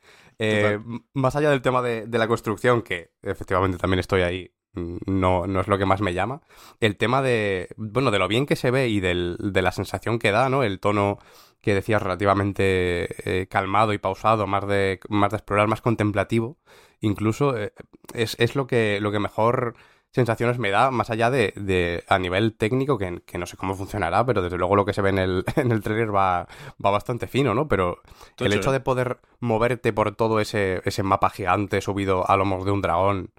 más 1.13 1.35
allá 1.35 1.51
del 1.51 1.63
tema 1.63 1.83
de, 1.83 2.07
de, 2.07 2.19
la 2.19 2.29
construcción, 2.29 2.83
que 2.83 3.11
efectivamente 3.23 3.79
también 3.79 3.99
estoy 3.99 4.23
ahí 4.23 4.53
no, 4.73 5.47
no 5.47 5.61
es 5.61 5.69
lo 5.69 5.79
que 5.79 5.87
más 5.87 6.01
me 6.01 6.15
llama. 6.15 6.43
El 6.81 6.97
tema 6.97 7.23
de, 7.23 7.69
bueno, 7.77 8.11
de 8.11 8.19
lo 8.19 8.29
bien 8.29 8.47
que 8.47 8.57
se 8.57 8.71
ve 8.71 8.89
y 8.89 9.01
del, 9.01 9.37
de 9.41 9.63
la 9.63 9.73
sensación 9.73 10.19
que 10.19 10.31
da, 10.31 10.49
¿no? 10.49 10.63
El 10.63 10.81
tono 10.81 11.19
que 11.61 11.75
decías 11.75 12.03
relativamente 12.03 13.41
eh, 13.43 13.47
calmado 13.49 13.93
y 13.93 13.99
pausado, 13.99 14.47
más 14.47 14.67
de, 14.67 15.01
más 15.09 15.31
de 15.31 15.37
explorar, 15.39 15.69
más 15.69 15.83
contemplativo, 15.83 16.59
incluso 17.01 17.57
eh, 17.57 17.73
es, 18.15 18.37
es, 18.39 18.57
lo, 18.57 18.67
que, 18.67 18.99
lo 19.01 19.13
que 19.13 19.19
mejor 19.19 19.75
sensaciones 20.13 20.59
me 20.59 20.71
da, 20.71 20.91
más 20.91 21.11
allá 21.11 21.31
de, 21.31 21.53
de 21.57 22.05
a 22.09 22.19
nivel 22.19 22.57
técnico, 22.57 22.99
que, 22.99 23.23
que, 23.25 23.39
no 23.39 23.47
sé 23.47 23.57
cómo 23.57 23.75
funcionará, 23.75 24.27
pero 24.27 24.43
desde 24.43 24.59
luego 24.59 24.75
lo 24.75 24.85
que 24.85 24.93
se 24.93 25.03
ve 25.03 25.11
en 25.11 25.19
el, 25.19 25.45
en 25.57 25.71
el 25.71 25.83
trailer 25.83 26.15
va, 26.15 26.49
va 26.85 26.91
bastante 26.91 27.27
fino, 27.27 27.55
¿no? 27.55 27.69
Pero 27.69 28.01
el 28.39 28.53
hecho 28.53 28.73
de 28.73 28.81
poder 28.81 29.19
moverte 29.39 29.93
por 29.93 30.15
todo 30.17 30.41
ese, 30.41 30.83
ese 30.85 31.03
mapa 31.03 31.31
gigante 31.31 31.81
subido 31.81 32.29
a 32.29 32.37
lomos 32.37 32.65
de 32.65 32.73
un 32.73 32.83
dragón, 32.83 33.31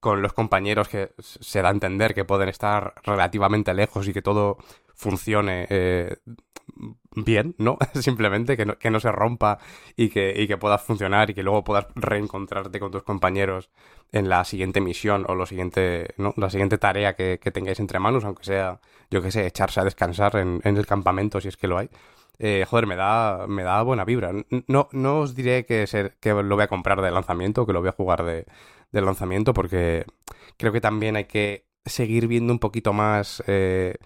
con 0.00 0.22
los 0.22 0.32
compañeros 0.32 0.88
que 0.88 1.12
se 1.18 1.62
da 1.62 1.68
a 1.68 1.72
entender 1.72 2.14
que 2.14 2.24
pueden 2.24 2.48
estar 2.48 2.94
relativamente 3.02 3.74
lejos 3.74 4.06
y 4.06 4.12
que 4.12 4.22
todo 4.22 4.58
funcione 4.94 5.66
eh, 5.70 6.16
bien, 7.14 7.54
¿no? 7.58 7.78
Simplemente 7.94 8.56
que 8.56 8.66
no, 8.66 8.78
que 8.78 8.90
no 8.90 9.00
se 9.00 9.10
rompa 9.12 9.58
y 9.96 10.08
que, 10.08 10.34
y 10.36 10.46
que 10.46 10.56
pueda 10.56 10.78
funcionar 10.78 11.30
y 11.30 11.34
que 11.34 11.42
luego 11.42 11.64
puedas 11.64 11.86
reencontrarte 11.94 12.78
con 12.80 12.90
tus 12.90 13.02
compañeros 13.02 13.70
en 14.12 14.28
la 14.28 14.44
siguiente 14.44 14.80
misión 14.80 15.24
o 15.28 15.34
lo 15.34 15.46
siguiente, 15.46 16.14
¿no? 16.16 16.34
la 16.36 16.50
siguiente 16.50 16.78
tarea 16.78 17.14
que, 17.14 17.38
que 17.40 17.50
tengáis 17.50 17.80
entre 17.80 17.98
manos, 17.98 18.24
aunque 18.24 18.44
sea, 18.44 18.80
yo 19.10 19.22
que 19.22 19.30
sé, 19.30 19.46
echarse 19.46 19.80
a 19.80 19.84
descansar 19.84 20.36
en, 20.36 20.60
el 20.62 20.86
campamento 20.86 21.40
si 21.40 21.48
es 21.48 21.56
que 21.56 21.68
lo 21.68 21.78
hay. 21.78 21.88
Eh, 22.38 22.66
joder, 22.68 22.86
me 22.86 22.96
da, 22.96 23.46
me 23.46 23.62
da 23.62 23.82
buena 23.82 24.04
vibra. 24.04 24.32
No, 24.68 24.88
no 24.92 25.20
os 25.20 25.34
diré 25.34 25.64
que, 25.64 25.86
ser, 25.86 26.16
que 26.20 26.34
lo 26.34 26.54
voy 26.54 26.64
a 26.64 26.68
comprar 26.68 27.00
de 27.00 27.10
lanzamiento, 27.10 27.66
que 27.66 27.72
lo 27.72 27.80
voy 27.80 27.88
a 27.88 27.92
jugar 27.92 28.24
de, 28.24 28.44
del 28.92 29.04
lanzamiento, 29.06 29.54
porque 29.54 30.04
creo 30.58 30.72
que 30.72 30.80
también 30.80 31.16
hay 31.16 31.24
que 31.24 31.66
seguir 31.86 32.26
viendo 32.26 32.52
un 32.52 32.58
poquito 32.58 32.92
más 32.92 33.42
eh, 33.46 33.96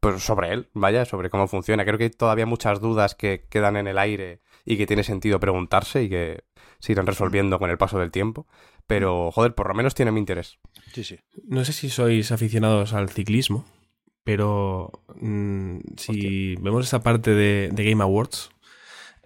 pues 0.00 0.22
sobre 0.22 0.52
él, 0.52 0.68
vaya, 0.72 1.04
sobre 1.04 1.30
cómo 1.30 1.48
funciona. 1.48 1.84
Creo 1.84 1.98
que 1.98 2.04
hay 2.04 2.10
todavía 2.10 2.46
muchas 2.46 2.80
dudas 2.80 3.14
que 3.14 3.46
quedan 3.48 3.76
en 3.76 3.86
el 3.86 3.98
aire 3.98 4.40
y 4.64 4.76
que 4.76 4.86
tiene 4.86 5.02
sentido 5.02 5.40
preguntarse 5.40 6.02
y 6.02 6.08
que 6.08 6.44
se 6.78 6.92
irán 6.92 7.06
resolviendo 7.06 7.58
con 7.58 7.70
el 7.70 7.78
paso 7.78 7.98
del 7.98 8.10
tiempo. 8.10 8.46
Pero, 8.86 9.32
joder, 9.32 9.54
por 9.54 9.68
lo 9.68 9.74
menos 9.74 9.94
tiene 9.94 10.12
mi 10.12 10.20
interés. 10.20 10.58
Sí, 10.92 11.02
sí. 11.02 11.18
No 11.44 11.64
sé 11.64 11.72
si 11.72 11.90
sois 11.90 12.30
aficionados 12.30 12.92
al 12.92 13.08
ciclismo, 13.08 13.64
pero 14.22 14.92
mm, 15.20 15.78
si 15.96 16.56
vemos 16.56 16.86
esa 16.86 17.02
parte 17.02 17.32
de, 17.32 17.70
de 17.72 17.84
Game 17.84 18.02
Awards, 18.02 18.50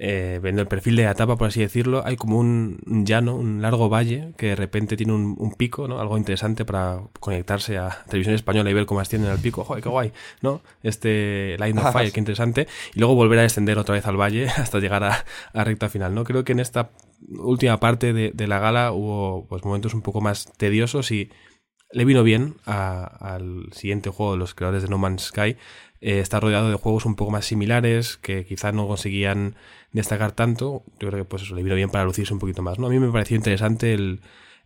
eh, 0.02 0.40
viendo 0.42 0.62
el 0.62 0.66
perfil 0.66 0.96
de 0.96 1.04
la 1.04 1.10
etapa, 1.10 1.36
por 1.36 1.48
así 1.48 1.60
decirlo, 1.60 2.02
hay 2.06 2.16
como 2.16 2.38
un 2.38 3.04
llano, 3.04 3.36
un 3.36 3.60
largo 3.60 3.90
valle 3.90 4.32
que 4.38 4.46
de 4.46 4.56
repente 4.56 4.96
tiene 4.96 5.12
un, 5.12 5.54
pico, 5.58 5.88
¿no? 5.88 6.00
Algo 6.00 6.16
interesante 6.16 6.64
para 6.64 7.02
conectarse 7.20 7.76
a 7.76 8.02
televisión 8.08 8.34
española 8.34 8.70
y 8.70 8.72
ver 8.72 8.86
cómo 8.86 9.00
ascienden 9.00 9.30
al 9.30 9.40
pico. 9.40 9.62
¡Joder, 9.62 9.82
qué 9.82 9.90
guay! 9.90 10.12
¿No? 10.40 10.62
Este 10.82 11.54
Line 11.58 11.78
of 11.78 11.92
Fire, 11.92 12.10
qué 12.12 12.18
interesante. 12.18 12.66
Y 12.94 12.98
luego 12.98 13.14
volver 13.14 13.40
a 13.40 13.42
descender 13.42 13.76
otra 13.76 13.94
vez 13.94 14.06
al 14.06 14.18
valle 14.18 14.48
hasta 14.56 14.78
llegar 14.78 15.04
a, 15.04 15.26
a 15.52 15.64
recta 15.64 15.90
final, 15.90 16.14
¿no? 16.14 16.24
Creo 16.24 16.44
que 16.44 16.52
en 16.52 16.60
esta 16.60 16.92
última 17.38 17.78
parte 17.78 18.14
de, 18.14 18.30
de 18.30 18.46
la 18.46 18.58
gala 18.58 18.92
hubo 18.92 19.46
pues 19.48 19.62
momentos 19.66 19.92
un 19.92 20.00
poco 20.00 20.22
más 20.22 20.50
tediosos 20.56 21.10
y 21.10 21.30
le 21.92 22.06
vino 22.06 22.22
bien 22.22 22.56
al 22.64 23.66
siguiente 23.72 24.08
juego 24.08 24.32
de 24.32 24.38
los 24.38 24.54
creadores 24.54 24.82
de 24.82 24.88
No 24.88 24.96
Man's 24.96 25.24
Sky 25.24 25.56
eh, 26.00 26.20
está 26.20 26.40
rodeado 26.40 26.70
de 26.70 26.76
juegos 26.76 27.04
un 27.04 27.16
poco 27.16 27.30
más 27.30 27.44
similares 27.44 28.16
que 28.16 28.46
quizás 28.46 28.72
no 28.72 28.88
conseguían 28.88 29.56
destacar 29.92 30.32
tanto. 30.32 30.82
Yo 30.98 31.08
creo 31.08 31.22
que 31.22 31.24
pues 31.24 31.42
eso 31.42 31.54
le 31.54 31.62
vino 31.62 31.74
bien 31.74 31.90
para 31.90 32.04
lucirse 32.04 32.32
un 32.32 32.38
poquito 32.38 32.62
más. 32.62 32.78
¿no? 32.78 32.86
A 32.86 32.90
mí 32.90 32.98
me 32.98 33.10
pareció 33.10 33.36
interesante 33.36 33.94
el, 33.94 34.20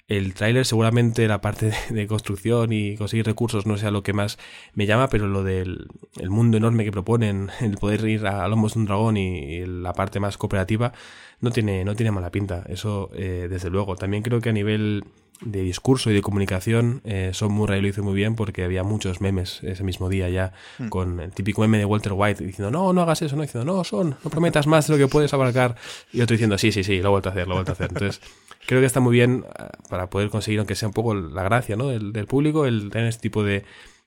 el 0.08 0.34
tráiler. 0.34 0.66
Seguramente 0.66 1.26
la 1.28 1.41
parte 1.41 1.73
de, 1.91 2.07
construcción 2.07 2.73
y 2.73 2.97
conseguir 2.97 3.26
recursos 3.26 3.66
no 3.66 3.76
sea 3.76 3.91
lo 3.91 4.02
que 4.02 4.12
más 4.12 4.39
me 4.74 4.86
llama, 4.86 5.08
pero 5.08 5.26
lo 5.26 5.42
del 5.42 5.89
el 6.18 6.31
mundo 6.31 6.57
enorme 6.57 6.84
que 6.84 6.92
proponen, 6.92 7.50
el 7.60 7.76
poder 7.76 8.07
ir 8.07 8.26
a 8.26 8.47
lomos 8.49 8.74
de 8.74 8.81
un 8.81 8.86
dragón 8.86 9.16
y, 9.16 9.65
la 9.66 9.92
parte 9.92 10.20
más 10.20 10.36
cooperativa, 10.36 10.92
no 11.41 11.50
tiene, 11.50 11.84
no 11.84 11.94
tiene 11.94 12.10
mala 12.10 12.31
pinta. 12.31 12.65
Eso, 12.68 13.10
eh, 13.15 13.49
desde 13.50 13.70
luego. 13.70 13.97
También 13.97 14.23
creo 14.23 14.41
que 14.41 14.50
a 14.50 14.52
nivel 14.52 15.05
de 15.41 15.62
discurso 15.62 16.10
y 16.10 16.15
de 16.15 16.23
comunicación, 16.23 17.00
eh, 17.05 17.31
Son 17.34 17.52
Murray 17.52 17.81
lo 17.81 17.89
hizo 17.89 18.02
muy 18.02 18.15
bien 18.15 18.36
porque 18.36 18.65
había 18.65 18.83
muchos 18.83 19.20
memes 19.20 19.62
ese 19.62 19.83
mismo 19.83 20.08
día 20.08 20.28
ya 20.28 20.52
hmm. 20.78 20.89
con 20.89 21.20
el 21.20 21.33
típico 21.33 21.60
meme 21.62 21.78
de 21.78 21.84
Walter 21.84 22.12
White 22.15 22.44
diciendo, 22.44 22.70
no, 22.70 22.92
no 22.92 23.02
hagas 23.02 23.23
eso, 23.23 23.36
no, 23.36 23.42
diciendo, 23.42 23.70
no, 23.70 23.84
Son, 23.84 24.16
no 24.23 24.31
prometas 24.31 24.66
más 24.66 24.86
de 24.86 24.94
lo 24.94 24.99
que 24.99 25.08
puedes 25.08 25.34
abarcar. 25.34 25.76
Y 26.12 26.20
otro 26.20 26.34
diciendo, 26.34 26.57
sí, 26.57 26.73
sí, 26.73 26.84
sí, 26.84 27.00
lo 27.00 27.08
he 27.08 27.10
vuelto 27.10 27.28
a 27.28 27.33
hacer, 27.33 27.47
lo 27.47 27.55
he 27.55 27.57
vuelto 27.57 27.73
a 27.73 27.74
hacer. 27.74 27.89
Entonces, 27.91 28.20
creo 28.67 28.81
que 28.81 28.86
está 28.86 29.01
muy 29.01 29.12
bien 29.12 29.44
eh, 29.59 29.65
para 29.89 30.10
poder 30.10 30.31
conseguir, 30.31 30.60
aunque 30.60 30.75
sea 30.75 30.89
un 30.89 30.94
poco 30.94 31.15
la 31.15 31.43
gracia 31.43 31.76
¿no? 31.76 31.89
del, 31.89 32.12
del 32.12 32.26
público, 32.26 32.67
el 32.67 32.91
tener 32.91 33.09
este 33.09 33.23
tipo 33.23 33.43
de, 33.43 33.65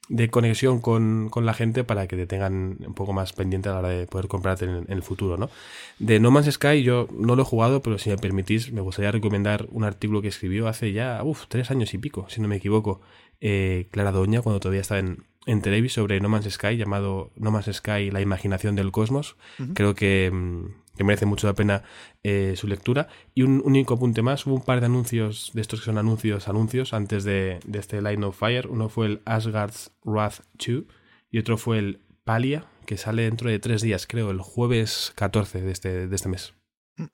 de 0.09 0.29
conexión 0.29 0.79
con, 0.79 1.29
con, 1.29 1.45
la 1.45 1.53
gente 1.53 1.83
para 1.83 2.07
que 2.07 2.15
te 2.15 2.27
tengan 2.27 2.77
un 2.85 2.93
poco 2.93 3.13
más 3.13 3.33
pendiente 3.33 3.69
a 3.69 3.73
la 3.73 3.79
hora 3.79 3.89
de 3.89 4.07
poder 4.07 4.27
comprarte 4.27 4.65
en, 4.65 4.85
el 4.87 5.03
futuro, 5.03 5.37
¿no? 5.37 5.49
De 5.99 6.19
No 6.19 6.31
Man's 6.31 6.51
Sky 6.51 6.83
yo 6.83 7.07
no 7.11 7.35
lo 7.35 7.41
he 7.41 7.45
jugado, 7.45 7.81
pero 7.81 7.97
si 7.97 8.09
me 8.09 8.17
permitís, 8.17 8.71
me 8.71 8.81
gustaría 8.81 9.11
recomendar 9.11 9.67
un 9.71 9.83
artículo 9.83 10.21
que 10.21 10.29
escribió 10.29 10.67
hace 10.67 10.93
ya, 10.93 11.21
uff, 11.23 11.45
tres 11.47 11.71
años 11.71 11.93
y 11.93 11.97
pico, 11.97 12.25
si 12.29 12.41
no 12.41 12.47
me 12.47 12.55
equivoco, 12.55 13.01
eh, 13.41 13.87
Clara 13.91 14.11
Doña, 14.11 14.41
cuando 14.41 14.59
todavía 14.59 14.81
estaba 14.81 14.99
en, 14.99 15.25
en 15.45 15.61
Televis, 15.61 15.93
sobre 15.93 16.19
No 16.21 16.29
Man's 16.29 16.49
Sky, 16.49 16.77
llamado 16.77 17.31
No 17.35 17.51
Man's 17.51 17.71
Sky, 17.73 18.11
la 18.11 18.21
imaginación 18.21 18.75
del 18.75 18.91
cosmos. 18.91 19.35
Creo 19.73 19.95
que... 19.95 20.31
Que 20.97 21.03
merece 21.03 21.25
mucho 21.25 21.47
la 21.47 21.53
pena 21.53 21.83
eh, 22.23 22.53
su 22.55 22.67
lectura. 22.67 23.07
Y 23.33 23.43
un, 23.43 23.61
único 23.63 23.93
apunte 23.93 24.21
más, 24.21 24.45
hubo 24.45 24.55
un 24.55 24.63
par 24.63 24.79
de 24.79 24.87
anuncios, 24.87 25.51
de 25.53 25.61
estos 25.61 25.79
que 25.79 25.85
son 25.85 25.97
anuncios, 25.97 26.47
anuncios, 26.47 26.93
antes 26.93 27.23
de, 27.23 27.59
este 27.73 28.01
Line 28.01 28.25
of 28.25 28.37
Fire. 28.37 28.67
Uno 28.67 28.89
fue 28.89 29.07
el 29.07 29.21
Asgard's 29.25 29.91
Wrath 30.03 30.41
2 30.53 30.83
y 31.29 31.39
otro 31.39 31.57
fue 31.57 31.79
el 31.79 32.01
Palia, 32.23 32.65
que 32.85 32.97
sale 32.97 33.23
dentro 33.23 33.49
de 33.49 33.59
tres 33.59 33.81
días, 33.81 34.07
creo, 34.07 34.31
el 34.31 34.41
jueves 34.41 35.13
14 35.15 35.61
de 35.61 35.71
este, 35.71 36.07
de 36.07 36.15
este 36.15 36.29
mes. 36.29 36.53
Mm. 36.97 37.05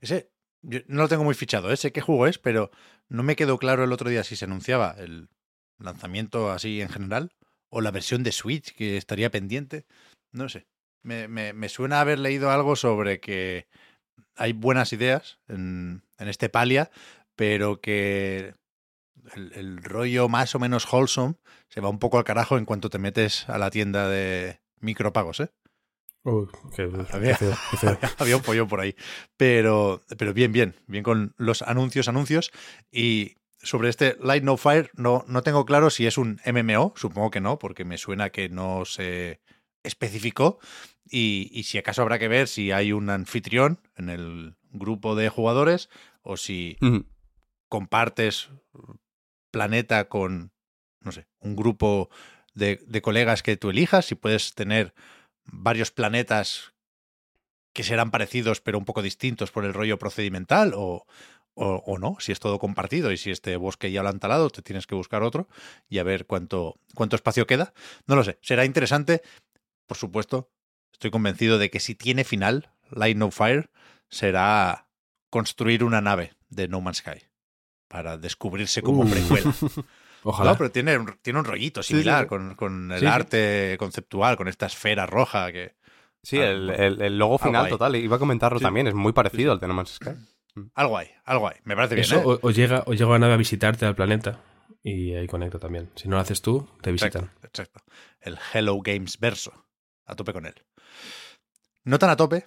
Ese, 0.00 0.30
no 0.62 1.02
lo 1.02 1.08
tengo 1.08 1.24
muy 1.24 1.34
fichado, 1.34 1.72
¿eh? 1.72 1.76
sé 1.76 1.92
qué 1.92 2.00
juego 2.00 2.26
es, 2.26 2.38
pero 2.38 2.70
no 3.08 3.22
me 3.22 3.36
quedó 3.36 3.58
claro 3.58 3.84
el 3.84 3.92
otro 3.92 4.10
día 4.10 4.24
si 4.24 4.36
se 4.36 4.44
anunciaba 4.44 4.94
el 4.98 5.28
lanzamiento 5.78 6.50
así 6.50 6.80
en 6.80 6.88
general 6.88 7.32
o 7.70 7.80
la 7.80 7.90
versión 7.90 8.22
de 8.22 8.32
Switch 8.32 8.74
que 8.74 8.96
estaría 8.96 9.30
pendiente. 9.30 9.86
No 10.32 10.48
sé. 10.48 10.66
Me, 11.02 11.28
me, 11.28 11.52
me, 11.52 11.68
suena 11.68 12.00
haber 12.00 12.18
leído 12.18 12.50
algo 12.50 12.76
sobre 12.76 13.20
que 13.20 13.66
hay 14.36 14.52
buenas 14.52 14.92
ideas 14.92 15.38
en, 15.48 16.02
en 16.18 16.28
este 16.28 16.48
Palia, 16.48 16.90
pero 17.36 17.80
que 17.80 18.54
el, 19.34 19.52
el, 19.54 19.82
rollo 19.82 20.28
más 20.28 20.54
o 20.54 20.58
menos 20.58 20.90
wholesome 20.92 21.36
se 21.68 21.80
va 21.80 21.88
un 21.88 21.98
poco 21.98 22.18
al 22.18 22.24
carajo 22.24 22.58
en 22.58 22.66
cuanto 22.66 22.90
te 22.90 22.98
metes 22.98 23.48
a 23.48 23.58
la 23.58 23.70
tienda 23.70 24.08
de 24.08 24.60
micropagos, 24.80 25.40
¿eh? 25.40 25.50
había, 27.12 27.38
había, 28.18 28.36
un 28.36 28.42
pollo 28.42 28.68
por 28.68 28.80
ahí. 28.80 28.94
Pero, 29.36 30.02
pero 30.18 30.34
bien, 30.34 30.52
bien, 30.52 30.74
bien 30.86 31.02
con 31.02 31.34
los 31.38 31.62
anuncios, 31.62 32.08
anuncios. 32.08 32.50
Y 32.90 33.36
sobre 33.58 33.88
este 33.88 34.16
Light 34.20 34.44
No 34.44 34.56
Fire, 34.56 34.90
no, 34.94 35.24
no 35.28 35.42
tengo 35.42 35.64
claro 35.64 35.90
si 35.90 36.06
es 36.06 36.18
un 36.18 36.40
MMO, 36.44 36.92
supongo 36.96 37.30
que 37.30 37.40
no, 37.40 37.58
porque 37.58 37.84
me 37.84 37.98
suena 37.98 38.30
que 38.30 38.48
no 38.48 38.84
se 38.84 39.40
especificó 39.82 40.58
y, 41.10 41.62
si 41.64 41.78
acaso 41.78 42.02
habrá 42.02 42.18
que 42.18 42.28
ver 42.28 42.48
si 42.48 42.72
hay 42.72 42.92
un 42.92 43.10
anfitrión 43.10 43.80
en 43.96 44.08
el 44.08 44.56
grupo 44.70 45.16
de 45.16 45.28
jugadores 45.28 45.90
o 46.22 46.36
si 46.36 46.78
compartes 47.68 48.50
planeta 49.50 50.08
con, 50.08 50.52
no 51.00 51.12
sé, 51.12 51.26
un 51.40 51.56
grupo 51.56 52.10
de, 52.54 52.80
de 52.86 53.02
colegas 53.02 53.42
que 53.42 53.56
tú 53.56 53.70
elijas 53.70 54.12
y 54.12 54.14
puedes 54.14 54.54
tener 54.54 54.94
varios 55.44 55.90
planetas 55.90 56.74
que 57.72 57.82
serán 57.82 58.10
parecidos 58.10 58.60
pero 58.60 58.78
un 58.78 58.84
poco 58.84 59.02
distintos 59.02 59.50
por 59.50 59.64
el 59.64 59.74
rollo 59.74 59.98
procedimental 59.98 60.72
o, 60.74 61.06
o, 61.54 61.82
o, 61.86 61.98
no, 61.98 62.16
si 62.20 62.32
es 62.32 62.40
todo 62.40 62.58
compartido 62.58 63.12
y 63.12 63.16
si 63.16 63.30
este 63.30 63.56
bosque 63.56 63.90
ya 63.90 64.02
lo 64.02 64.08
han 64.08 64.20
talado, 64.20 64.50
te 64.50 64.62
tienes 64.62 64.86
que 64.86 64.94
buscar 64.94 65.22
otro 65.22 65.48
y 65.88 65.98
a 65.98 66.04
ver 66.04 66.26
cuánto, 66.26 66.76
cuánto 66.94 67.16
espacio 67.16 67.46
queda. 67.46 67.72
No 68.06 68.16
lo 68.16 68.24
sé, 68.24 68.38
será 68.42 68.64
interesante. 68.64 69.22
Por 69.86 69.96
supuesto, 69.96 70.50
estoy 71.00 71.10
convencido 71.10 71.56
de 71.56 71.70
que 71.70 71.80
si 71.80 71.94
tiene 71.94 72.24
final, 72.24 72.68
Light 72.90 73.16
No 73.16 73.30
Fire, 73.30 73.70
será 74.10 74.86
construir 75.30 75.82
una 75.82 76.02
nave 76.02 76.34
de 76.50 76.68
No 76.68 76.82
Man's 76.82 76.98
Sky 76.98 77.22
para 77.88 78.18
descubrirse 78.18 78.82
como 78.82 79.02
uh. 79.04 79.10
precuela. 79.10 79.54
Ojalá. 80.24 80.50
No, 80.50 80.58
pero 80.58 80.70
tiene, 80.70 80.98
tiene 81.22 81.38
un 81.38 81.46
rollito 81.46 81.82
similar 81.82 82.18
sí, 82.18 82.24
sí. 82.24 82.28
Con, 82.28 82.54
con, 82.54 82.92
el 82.92 83.00
sí, 83.00 83.06
arte 83.06 83.76
conceptual, 83.78 84.36
con 84.36 84.46
esta 84.48 84.66
esfera 84.66 85.06
roja 85.06 85.50
que... 85.50 85.74
Sí, 86.22 86.36
el, 86.36 86.68
el, 86.68 87.00
el, 87.00 87.18
logo 87.18 87.38
final 87.38 87.70
total, 87.70 87.96
iba 87.96 88.16
a 88.16 88.18
comentarlo 88.18 88.60
también, 88.60 88.86
es 88.86 88.92
muy 88.92 89.14
parecido 89.14 89.52
al 89.52 89.58
de 89.58 89.68
No 89.68 89.72
Man's 89.72 89.94
Sky. 89.94 90.10
Algo 90.74 90.98
hay, 90.98 91.08
algo 91.24 91.48
hay, 91.48 91.56
me 91.64 91.74
parece 91.74 91.98
Eso, 91.98 92.16
bien. 92.16 92.28
¿eh? 92.28 92.38
o, 92.42 92.46
o, 92.46 92.50
llega, 92.50 92.82
o 92.84 92.92
llega 92.92 93.14
a 93.14 93.18
nave 93.18 93.32
a 93.32 93.38
visitarte 93.38 93.86
al 93.86 93.94
planeta 93.94 94.38
y 94.82 95.14
ahí 95.14 95.26
conecta 95.26 95.58
también. 95.58 95.88
Si 95.94 96.08
no 96.08 96.16
lo 96.16 96.20
haces 96.20 96.42
tú, 96.42 96.68
te 96.82 96.92
visitan. 96.92 97.30
Exacto, 97.42 97.46
exacto. 97.46 97.82
El 98.20 98.36
Hello 98.52 98.78
Games 98.82 99.18
verso. 99.18 99.64
A 100.06 100.16
tope 100.16 100.32
con 100.32 100.46
él. 100.46 100.54
No 101.84 101.98
tan 101.98 102.10
a 102.10 102.16
tope, 102.16 102.46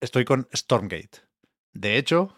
estoy 0.00 0.24
con 0.24 0.48
Stormgate. 0.54 1.22
De 1.72 1.96
hecho, 1.96 2.34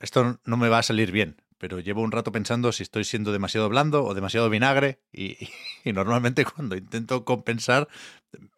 esto 0.00 0.40
no 0.44 0.56
me 0.56 0.68
va 0.68 0.78
a 0.78 0.82
salir 0.82 1.12
bien, 1.12 1.42
pero 1.58 1.80
llevo 1.80 2.02
un 2.02 2.12
rato 2.12 2.32
pensando 2.32 2.72
si 2.72 2.82
estoy 2.82 3.04
siendo 3.04 3.32
demasiado 3.32 3.68
blando 3.68 4.04
o 4.04 4.14
demasiado 4.14 4.48
vinagre 4.48 5.00
y, 5.12 5.36
normalmente 5.84 6.44
cuando 6.44 6.76
intento 6.76 7.24
compensar 7.24 7.88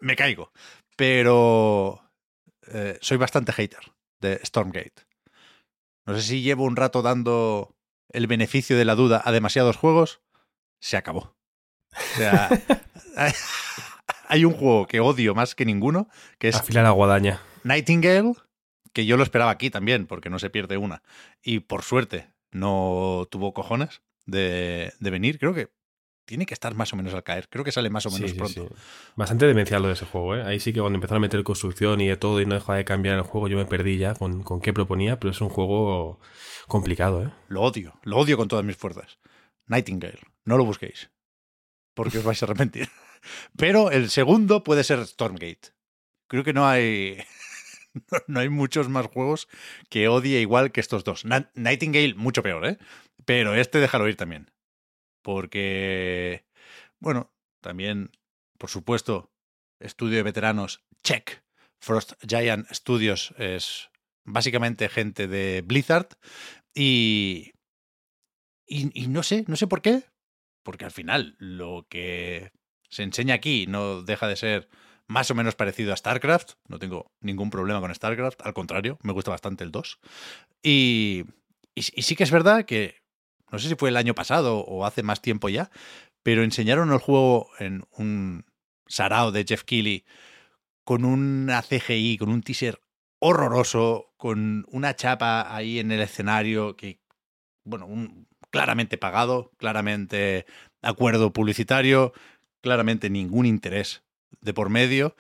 me 0.01 0.17
caigo. 0.17 0.53
Pero 0.97 2.03
eh, 2.67 2.99
soy 3.01 3.17
bastante 3.17 3.53
hater 3.53 3.93
de 4.21 4.41
Stormgate. 4.45 5.07
No 6.07 6.15
sé 6.17 6.23
si 6.23 6.43
llevo 6.43 6.65
un 6.65 6.77
rato 6.77 7.03
dando 7.03 7.77
el 8.09 8.27
beneficio 8.27 8.77
de 8.77 8.85
la 8.85 8.95
duda 8.95 9.23
a 9.25 9.33
demasiados 9.33 9.77
juegos. 9.77 10.21
Se 10.81 10.97
acabó. 10.97 11.37
O 11.93 12.17
sea, 12.17 12.49
hay, 14.31 14.45
un 14.45 14.53
juego 14.53 14.87
que 14.87 15.01
odio 15.01 15.35
más 15.35 15.55
que 15.55 15.65
ninguno, 15.65 16.09
que 16.39 16.49
es... 16.49 16.57
Afila 16.57 16.83
la 16.83 16.91
guadaña. 16.91 17.41
Nightingale, 17.65 18.35
que 18.93 19.07
yo 19.07 19.17
lo 19.17 19.23
esperaba 19.23 19.51
aquí 19.51 19.71
también, 19.71 20.07
porque 20.07 20.31
no 20.31 20.39
se 20.39 20.51
pierde 20.51 20.77
una. 20.77 21.03
Y 21.43 21.61
por 21.61 21.83
suerte 21.83 22.31
no 22.51 23.29
tuvo 23.31 23.53
cojones 23.53 24.03
de, 24.27 24.93
de 24.99 25.11
venir. 25.11 25.39
Creo 25.39 25.55
que 25.55 25.71
tiene 26.31 26.47
que 26.47 26.55
estar 26.55 26.77
más 26.77 26.93
o 26.93 26.97
menos 26.97 27.13
al 27.13 27.25
caer. 27.25 27.49
Creo 27.49 27.65
que 27.65 27.73
sale 27.73 27.91
más 27.91 28.07
o 28.07 28.11
menos 28.13 28.31
sí, 28.31 28.37
pronto. 28.37 28.69
Sí, 28.69 28.75
Bastante 29.17 29.47
demencial 29.47 29.83
lo 29.83 29.89
de 29.89 29.95
ese 29.95 30.07
juego, 30.07 30.37
¿eh? 30.37 30.45
Ahí 30.45 30.61
sí 30.61 30.73
que 30.73 30.79
cuando 30.79 30.97
empezaron 30.97 31.25
a 31.25 31.27
meter 31.27 31.43
construcción 31.43 32.01
y 32.01 32.07
de 32.07 32.17
todo 32.17 32.41
y 32.41 32.47
no 32.47 32.55
dejaba 32.55 32.77
de 32.77 32.85
cambiar 32.85 33.17
el 33.17 33.25
juego, 33.25 33.49
yo 33.49 33.57
me 33.57 33.67
perdí 33.67 33.99
ya 33.99 34.15
con, 34.15 34.45
con 34.45 34.61
qué 34.61 34.73
proponía, 34.73 35.19
pero 35.19 35.33
es 35.33 35.41
un 35.41 35.49
juego 35.49 36.21
complicado, 36.69 37.25
¿eh? 37.25 37.31
Lo 37.49 37.63
odio, 37.63 37.99
lo 38.05 38.17
odio 38.17 38.37
con 38.37 38.47
todas 38.47 38.65
mis 38.65 38.77
fuerzas. 38.77 39.19
Nightingale, 39.67 40.21
no 40.45 40.57
lo 40.57 40.65
busquéis, 40.65 41.11
porque 41.95 42.19
os 42.19 42.25
vais 42.25 42.41
a 42.41 42.47
arrepentir. 42.47 42.89
Pero 43.57 43.91
el 43.91 44.11
segundo 44.11 44.63
puede 44.63 44.85
ser 44.85 45.07
Stormgate. 45.07 45.73
Creo 46.29 46.45
que 46.45 46.53
no 46.53 46.67
hay... 46.67 47.19
no 48.27 48.41
hay 48.41 48.49
muchos 48.49 48.89
más 48.89 49.07
juegos 49.07 49.49
que 49.89 50.09
odie 50.09 50.41
igual 50.41 50.73
que 50.73 50.81
estos 50.81 51.05
dos. 51.05 51.25
Nightingale, 51.55 52.15
mucho 52.15 52.43
peor, 52.43 52.67
¿eh? 52.67 52.79
Pero 53.25 53.55
este 53.55 53.81
déjalo 53.81 54.09
ir 54.09 54.17
también 54.17 54.51
porque, 55.23 56.47
bueno, 56.99 57.33
también, 57.61 58.13
por 58.59 58.71
supuesto, 58.71 59.33
estudio 59.81 60.17
de 60.17 60.23
veteranos, 60.23 60.85
check. 61.03 61.43
Frost 61.83 62.13
Giant 62.27 62.71
Studios 62.73 63.35
es 63.39 63.91
básicamente 64.25 64.89
gente 64.91 65.27
de 65.29 65.63
Blizzard 65.63 66.09
y, 66.75 67.53
y, 68.67 68.91
y, 68.93 69.09
no 69.09 69.23
sé, 69.23 69.45
no 69.49 69.57
sé 69.57 69.67
por 69.67 69.81
qué, 69.81 70.05
porque 70.63 70.85
al 70.85 70.91
final 70.91 71.37
lo 71.39 71.87
que 71.89 72.53
se 72.91 73.03
enseña 73.03 73.35
aquí 73.35 73.67
no 73.69 74.03
deja 74.03 74.29
de 74.29 74.37
ser 74.37 74.69
más 75.07 75.31
o 75.31 75.35
menos 75.35 75.57
parecido 75.57 75.93
a 75.93 75.97
StarCraft, 75.97 76.53
no 76.69 76.79
tengo 76.79 77.11
ningún 77.21 77.51
problema 77.51 77.81
con 77.81 77.95
StarCraft, 77.95 78.43
al 78.43 78.55
contrario, 78.55 78.99
me 79.03 79.13
gusta 79.13 79.31
bastante 79.31 79.65
el 79.65 79.73
2. 79.73 79.99
Y, 80.63 81.25
sí 81.77 82.15
que 82.15 82.23
es 82.23 82.31
verdad 82.31 82.65
que 82.65 82.97
no 83.51 83.59
sé 83.59 83.69
si 83.69 83.75
fue 83.75 83.89
el 83.89 83.97
año 83.97 84.15
pasado 84.15 84.59
o 84.59 84.85
hace 84.85 85.03
más 85.03 85.21
tiempo 85.21 85.49
ya, 85.49 85.71
pero 86.23 86.45
enseñaron 86.45 86.93
el 86.93 86.99
juego 86.99 87.49
en 87.59 87.83
un 87.97 88.45
sarao 88.87 89.33
de 89.33 89.45
Jeff 89.45 89.65
Keighley 89.65 90.05
con 90.85 91.05
una 91.05 91.63
CGI, 91.63 92.17
con 92.19 92.29
un 92.29 92.43
teaser 92.43 92.81
horroroso, 93.19 94.13
con 94.17 94.65
una 94.71 94.95
chapa 94.95 95.55
ahí 95.55 95.79
en 95.79 95.91
el 95.91 96.01
escenario 96.01 96.77
que, 96.77 97.01
bueno, 97.65 97.87
un, 97.87 98.29
claramente 98.51 98.99
pagado, 98.99 99.53
claramente 99.57 100.47
acuerdo 100.83 101.33
publicitario, 101.33 102.13
claramente 102.61 103.11
ningún 103.11 103.47
interés 103.47 104.03
de 104.41 104.55
por 104.55 104.69
medio 104.69 105.17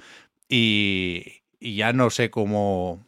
y, 0.48 1.42
ya 1.60 1.92
no 1.92 2.10
sé 2.10 2.30
cómo, 2.30 3.04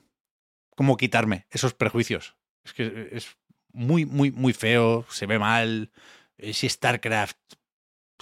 cómo 0.77 0.97
quitarme 0.97 1.47
esos 1.51 1.75
prejuicios. 1.75 2.37
Es 2.65 2.73
que 2.75 3.09
es 3.13 3.37
muy, 3.73 4.05
muy, 4.05 4.31
muy 4.31 4.53
feo, 4.53 5.07
se 5.09 5.27
ve 5.27 5.39
mal. 5.39 5.91
Ese 6.37 6.69
StarCraft 6.69 7.39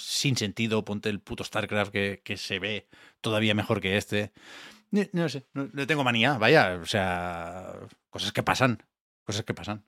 sin 0.00 0.36
sentido, 0.36 0.84
ponte 0.84 1.08
el 1.08 1.20
puto 1.20 1.44
StarCraft 1.44 1.92
que, 1.92 2.20
que 2.24 2.36
se 2.36 2.58
ve 2.58 2.88
todavía 3.20 3.54
mejor 3.54 3.80
que 3.80 3.96
este. 3.96 4.32
No, 4.90 5.02
no 5.12 5.28
sé, 5.28 5.46
no, 5.52 5.68
no, 5.72 5.86
tengo 5.86 6.02
manía, 6.02 6.38
vaya, 6.38 6.78
o 6.82 6.86
sea, 6.86 7.74
cosas 8.08 8.32
que 8.32 8.42
pasan, 8.42 8.82
cosas 9.24 9.44
que 9.44 9.54
pasan. 9.54 9.84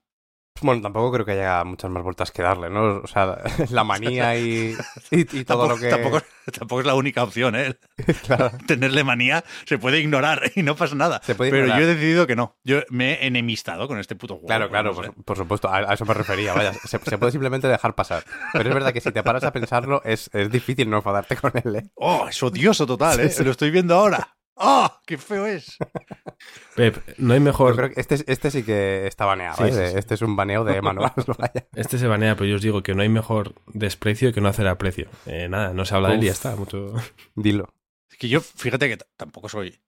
Bueno, 0.61 0.81
tampoco 0.81 1.11
creo 1.11 1.25
que 1.25 1.31
haya 1.33 1.63
muchas 1.63 1.89
más 1.91 2.03
vueltas 2.03 2.31
que 2.31 2.41
darle, 2.41 2.69
¿no? 2.69 3.01
O 3.03 3.07
sea, 3.07 3.37
la 3.71 3.83
manía 3.83 4.37
y, 4.37 4.75
y, 5.11 5.21
y 5.21 5.45
todo 5.45 5.67
tampoco, 5.67 5.67
lo 5.67 5.77
que... 5.77 5.89
Tampoco, 5.89 6.21
tampoco, 6.57 6.81
es 6.81 6.87
la 6.87 6.95
única 6.95 7.23
opción, 7.23 7.55
¿eh? 7.55 7.77
Claro. 8.25 8.51
Tenerle 8.67 9.03
manía 9.03 9.43
se 9.65 9.77
puede 9.77 9.99
ignorar 9.99 10.51
y 10.55 10.63
no 10.63 10.75
pasa 10.75 10.95
nada. 10.95 11.21
Pero 11.25 11.45
ignorar. 11.45 11.79
yo 11.79 11.85
he 11.85 11.87
decidido 11.87 12.27
que 12.27 12.35
no. 12.35 12.57
Yo 12.63 12.81
me 12.89 13.13
he 13.13 13.27
enemistado 13.27 13.87
con 13.87 13.99
este 13.99 14.15
puto 14.15 14.35
juego. 14.35 14.47
Claro, 14.47 14.69
claro, 14.69 14.93
no 14.93 15.03
sé. 15.03 15.11
por, 15.11 15.23
por, 15.23 15.37
supuesto. 15.37 15.69
A, 15.69 15.77
a, 15.77 15.93
eso 15.93 16.05
me 16.05 16.13
refería, 16.13 16.53
vaya. 16.53 16.73
Se, 16.73 16.99
se, 16.99 17.17
puede 17.17 17.31
simplemente 17.31 17.67
dejar 17.67 17.95
pasar. 17.95 18.23
Pero 18.53 18.69
es 18.69 18.73
verdad 18.73 18.93
que 18.93 19.01
si 19.01 19.11
te 19.11 19.23
paras 19.23 19.43
a 19.43 19.51
pensarlo, 19.51 20.01
es, 20.05 20.29
es 20.33 20.49
difícil 20.51 20.89
no 20.89 20.97
enfadarte 20.97 21.35
con 21.35 21.51
él, 21.63 21.75
¿eh? 21.75 21.89
Oh, 21.95 22.27
es 22.29 22.41
odioso 22.41 22.85
total, 22.85 23.19
¿eh? 23.19 23.29
Sí, 23.29 23.37
sí. 23.37 23.43
Lo 23.43 23.51
estoy 23.51 23.71
viendo 23.71 23.95
ahora. 23.95 24.35
¡Oh! 24.55 24.87
¡Qué 25.05 25.17
feo 25.17 25.45
es! 25.45 25.77
Pep, 26.75 26.97
no 27.17 27.33
hay 27.33 27.39
mejor. 27.39 27.71
Yo 27.71 27.77
creo 27.77 27.89
que 27.91 27.99
este, 27.99 28.31
este 28.31 28.51
sí 28.51 28.63
que 28.63 29.07
está 29.07 29.25
baneado. 29.25 29.57
Sí, 29.57 29.63
¿eh? 29.63 29.89
sí, 29.89 29.97
este 29.97 30.13
es 30.13 30.21
un 30.21 30.35
baneo 30.35 30.63
de 30.63 30.81
manual. 30.81 31.13
este 31.75 31.97
se 31.97 32.07
banea, 32.07 32.35
pero 32.35 32.47
yo 32.47 32.55
os 32.55 32.61
digo 32.61 32.83
que 32.83 32.93
no 32.93 33.01
hay 33.01 33.09
mejor 33.09 33.55
desprecio 33.67 34.33
que 34.33 34.41
no 34.41 34.49
hacer 34.49 34.67
aprecio. 34.67 35.09
Eh, 35.25 35.47
nada, 35.49 35.73
no 35.73 35.85
se 35.85 35.95
habla 35.95 36.09
Uf. 36.09 36.13
de 36.13 36.17
él 36.17 36.23
y 36.23 36.27
ya 36.27 36.33
está. 36.33 36.55
Mucho... 36.55 36.93
Dilo. 37.35 37.73
Es 38.09 38.17
que 38.17 38.29
yo, 38.29 38.41
fíjate 38.41 38.89
que 38.89 38.97
tampoco 39.17 39.49
soy 39.49 39.81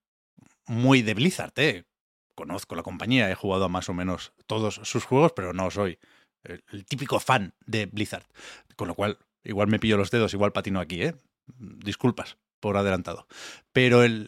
muy 0.65 1.01
de 1.01 1.13
Blizzard, 1.13 1.53
¿eh? 1.57 1.83
Conozco 2.33 2.75
la 2.75 2.83
compañía, 2.83 3.29
he 3.29 3.35
jugado 3.35 3.65
a 3.65 3.69
más 3.69 3.87
o 3.87 3.93
menos 3.93 4.33
todos 4.45 4.81
sus 4.83 5.05
juegos, 5.05 5.31
pero 5.33 5.53
no 5.53 5.71
soy 5.71 5.99
el, 6.43 6.63
el 6.71 6.85
típico 6.85 7.19
fan 7.19 7.53
de 7.65 7.85
Blizzard. 7.85 8.25
Con 8.75 8.87
lo 8.87 8.95
cual, 8.95 9.19
igual 9.43 9.67
me 9.67 9.79
pillo 9.79 9.95
los 9.95 10.11
dedos, 10.11 10.33
igual 10.33 10.51
patino 10.51 10.79
aquí, 10.79 11.03
¿eh? 11.03 11.15
Disculpas 11.57 12.37
por 12.65 12.77
adelantado. 12.77 13.27
Pero 13.73 14.01
el, 14.01 14.27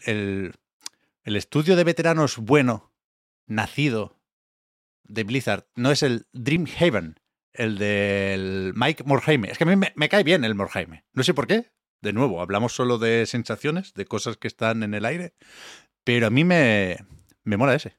el, 1.24 1.36
estudio 1.36 1.74
de 1.74 1.82
veteranos 1.82 2.36
bueno, 2.36 2.92
nacido 3.48 4.16
de 5.02 5.24
Blizzard, 5.24 5.66
no 5.74 5.90
es 5.90 6.04
el 6.04 6.28
Dreamhaven, 6.32 7.18
el 7.52 7.78
del 7.78 8.74
Mike 8.76 9.02
Morhaime. 9.02 9.50
Es 9.50 9.58
que 9.58 9.64
a 9.64 9.66
mí 9.66 9.74
me, 9.74 9.92
me, 9.96 10.08
cae 10.08 10.22
bien 10.22 10.44
el 10.44 10.54
Morhaime. 10.54 11.04
No 11.14 11.24
sé 11.24 11.34
por 11.34 11.48
qué. 11.48 11.72
De 12.00 12.12
nuevo, 12.12 12.40
hablamos 12.40 12.72
solo 12.72 12.98
de 12.98 13.26
sensaciones, 13.26 13.92
de 13.94 14.04
cosas 14.04 14.36
que 14.36 14.46
están 14.46 14.84
en 14.84 14.94
el 14.94 15.04
aire. 15.04 15.34
Pero 16.04 16.28
a 16.28 16.30
mí 16.30 16.44
me, 16.44 16.98
me 17.42 17.56
mola 17.56 17.74
ese. 17.74 17.96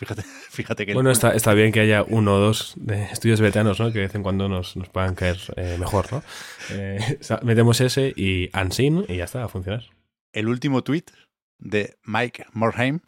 Fíjate, 0.00 0.22
fíjate 0.50 0.86
que... 0.86 0.94
Bueno, 0.94 1.10
está, 1.10 1.32
está 1.32 1.52
bien 1.52 1.72
que 1.72 1.80
haya 1.80 2.02
uno 2.02 2.36
o 2.36 2.38
dos 2.38 2.72
de 2.76 3.04
estudios 3.04 3.42
vetanos, 3.42 3.78
¿no? 3.78 3.92
Que 3.92 3.98
de 3.98 4.06
vez 4.06 4.14
en 4.14 4.22
cuando 4.22 4.48
nos, 4.48 4.74
nos 4.74 4.88
puedan 4.88 5.14
caer 5.14 5.36
eh, 5.56 5.76
mejor, 5.78 6.10
¿no? 6.10 6.22
Eh, 6.70 7.18
metemos 7.42 7.82
ese 7.82 8.14
y 8.16 8.48
Unseen 8.58 9.04
y 9.08 9.16
ya 9.16 9.24
está, 9.24 9.44
a 9.44 9.48
funcionar. 9.48 9.84
El 10.32 10.48
último 10.48 10.82
tweet 10.82 11.04
de 11.58 11.98
Mike 12.02 12.46
Morheim 12.54 13.00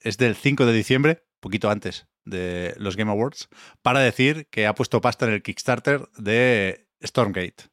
es 0.00 0.18
del 0.18 0.34
5 0.34 0.66
de 0.66 0.72
diciembre, 0.72 1.22
poquito 1.38 1.70
antes 1.70 2.08
de 2.24 2.74
los 2.78 2.96
Game 2.96 3.12
Awards, 3.12 3.48
para 3.82 4.00
decir 4.00 4.48
que 4.50 4.66
ha 4.66 4.74
puesto 4.74 5.00
pasta 5.00 5.26
en 5.26 5.34
el 5.34 5.42
Kickstarter 5.42 6.08
de 6.16 6.88
Stormgate. 7.00 7.70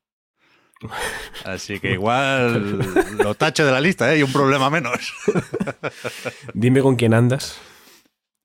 Así 1.46 1.80
que 1.80 1.94
igual 1.94 2.78
lo 3.18 3.34
tacho 3.34 3.66
de 3.66 3.72
la 3.72 3.82
lista, 3.82 4.14
¿eh? 4.14 4.20
Y 4.20 4.24
un 4.24 4.32
problema 4.32 4.70
menos. 4.70 5.16
Dime 6.54 6.82
con 6.82 6.96
quién 6.96 7.16
andas. 7.16 7.60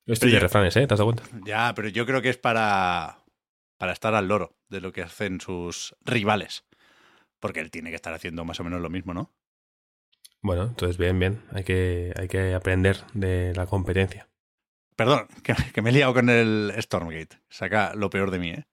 Estoy 0.07 0.31
de 0.31 0.41
refranes, 0.41 0.77
¿eh? 0.77 0.87
¿Te 0.87 0.95
has 0.95 0.99
dado 0.99 1.13
cuenta? 1.13 1.25
Ya, 1.45 1.73
pero 1.75 1.89
yo 1.89 2.07
creo 2.07 2.23
que 2.23 2.29
es 2.29 2.39
para, 2.39 3.25
para 3.77 3.93
estar 3.93 4.15
al 4.15 4.29
loro 4.29 4.57
de 4.69 4.81
lo 4.81 4.93
que 4.93 5.03
hacen 5.03 5.41
sus 5.41 5.97
rivales. 6.05 6.65
Porque 7.41 7.61
él 7.61 7.71
tiene 7.71 7.91
que 7.91 7.97
estar 7.97 8.15
haciendo 8.15 8.45
más 8.45 8.61
o 8.61 8.65
menos 8.65 8.81
lo 8.81 8.89
mismo, 8.89 9.13
¿no? 9.15 9.35
Bueno, 10.43 10.63
entonces 10.63 10.97
bien, 10.97 11.19
bien. 11.19 11.43
Hay 11.53 11.65
que, 11.65 12.13
hay 12.17 12.29
que 12.29 12.55
aprender 12.55 13.05
de 13.15 13.53
la 13.55 13.67
competencia. 13.67 14.29
Perdón, 14.95 15.27
que, 15.43 15.55
que 15.75 15.83
me 15.83 15.91
he 15.91 15.93
liado 15.93 16.15
con 16.15 16.31
el 16.31 16.73
Stormgate. 16.79 17.41
Saca 17.51 17.95
lo 17.95 18.09
peor 18.09 18.31
de 18.31 18.39
mí, 18.39 18.51
¿eh? 18.51 18.67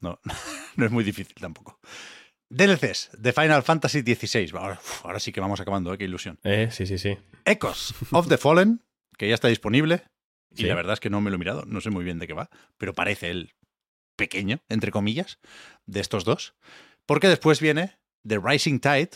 No, 0.00 0.20
no 0.76 0.84
es 0.84 0.92
muy 0.92 1.02
difícil 1.02 1.34
tampoco. 1.40 1.80
DLCs 2.50 3.10
de 3.18 3.32
Final 3.32 3.62
Fantasy 3.62 4.02
XVI. 4.02 4.52
Ahora 5.02 5.18
sí 5.18 5.32
que 5.32 5.40
vamos 5.40 5.60
acabando, 5.60 5.92
¿eh? 5.92 5.98
qué 5.98 6.04
ilusión. 6.04 6.38
Eh, 6.44 6.68
sí, 6.70 6.86
sí, 6.86 6.98
sí. 6.98 7.18
Echoes 7.44 7.94
of 8.12 8.28
the 8.28 8.36
Fallen, 8.36 8.82
que 9.16 9.28
ya 9.28 9.34
está 9.34 9.48
disponible. 9.48 10.04
Y 10.54 10.62
Sí. 10.62 10.66
la 10.66 10.74
verdad 10.74 10.94
es 10.94 11.00
que 11.00 11.10
no 11.10 11.20
me 11.20 11.30
lo 11.30 11.36
he 11.36 11.38
mirado, 11.38 11.64
no 11.66 11.80
sé 11.80 11.90
muy 11.90 12.04
bien 12.04 12.18
de 12.18 12.26
qué 12.26 12.32
va, 12.32 12.48
pero 12.78 12.94
parece 12.94 13.30
el 13.30 13.54
pequeño, 14.16 14.62
entre 14.68 14.90
comillas, 14.92 15.38
de 15.86 16.00
estos 16.00 16.24
dos. 16.24 16.54
Porque 17.06 17.28
después 17.28 17.60
viene 17.60 17.98
The 18.26 18.38
Rising 18.42 18.78
Tide, 18.80 19.10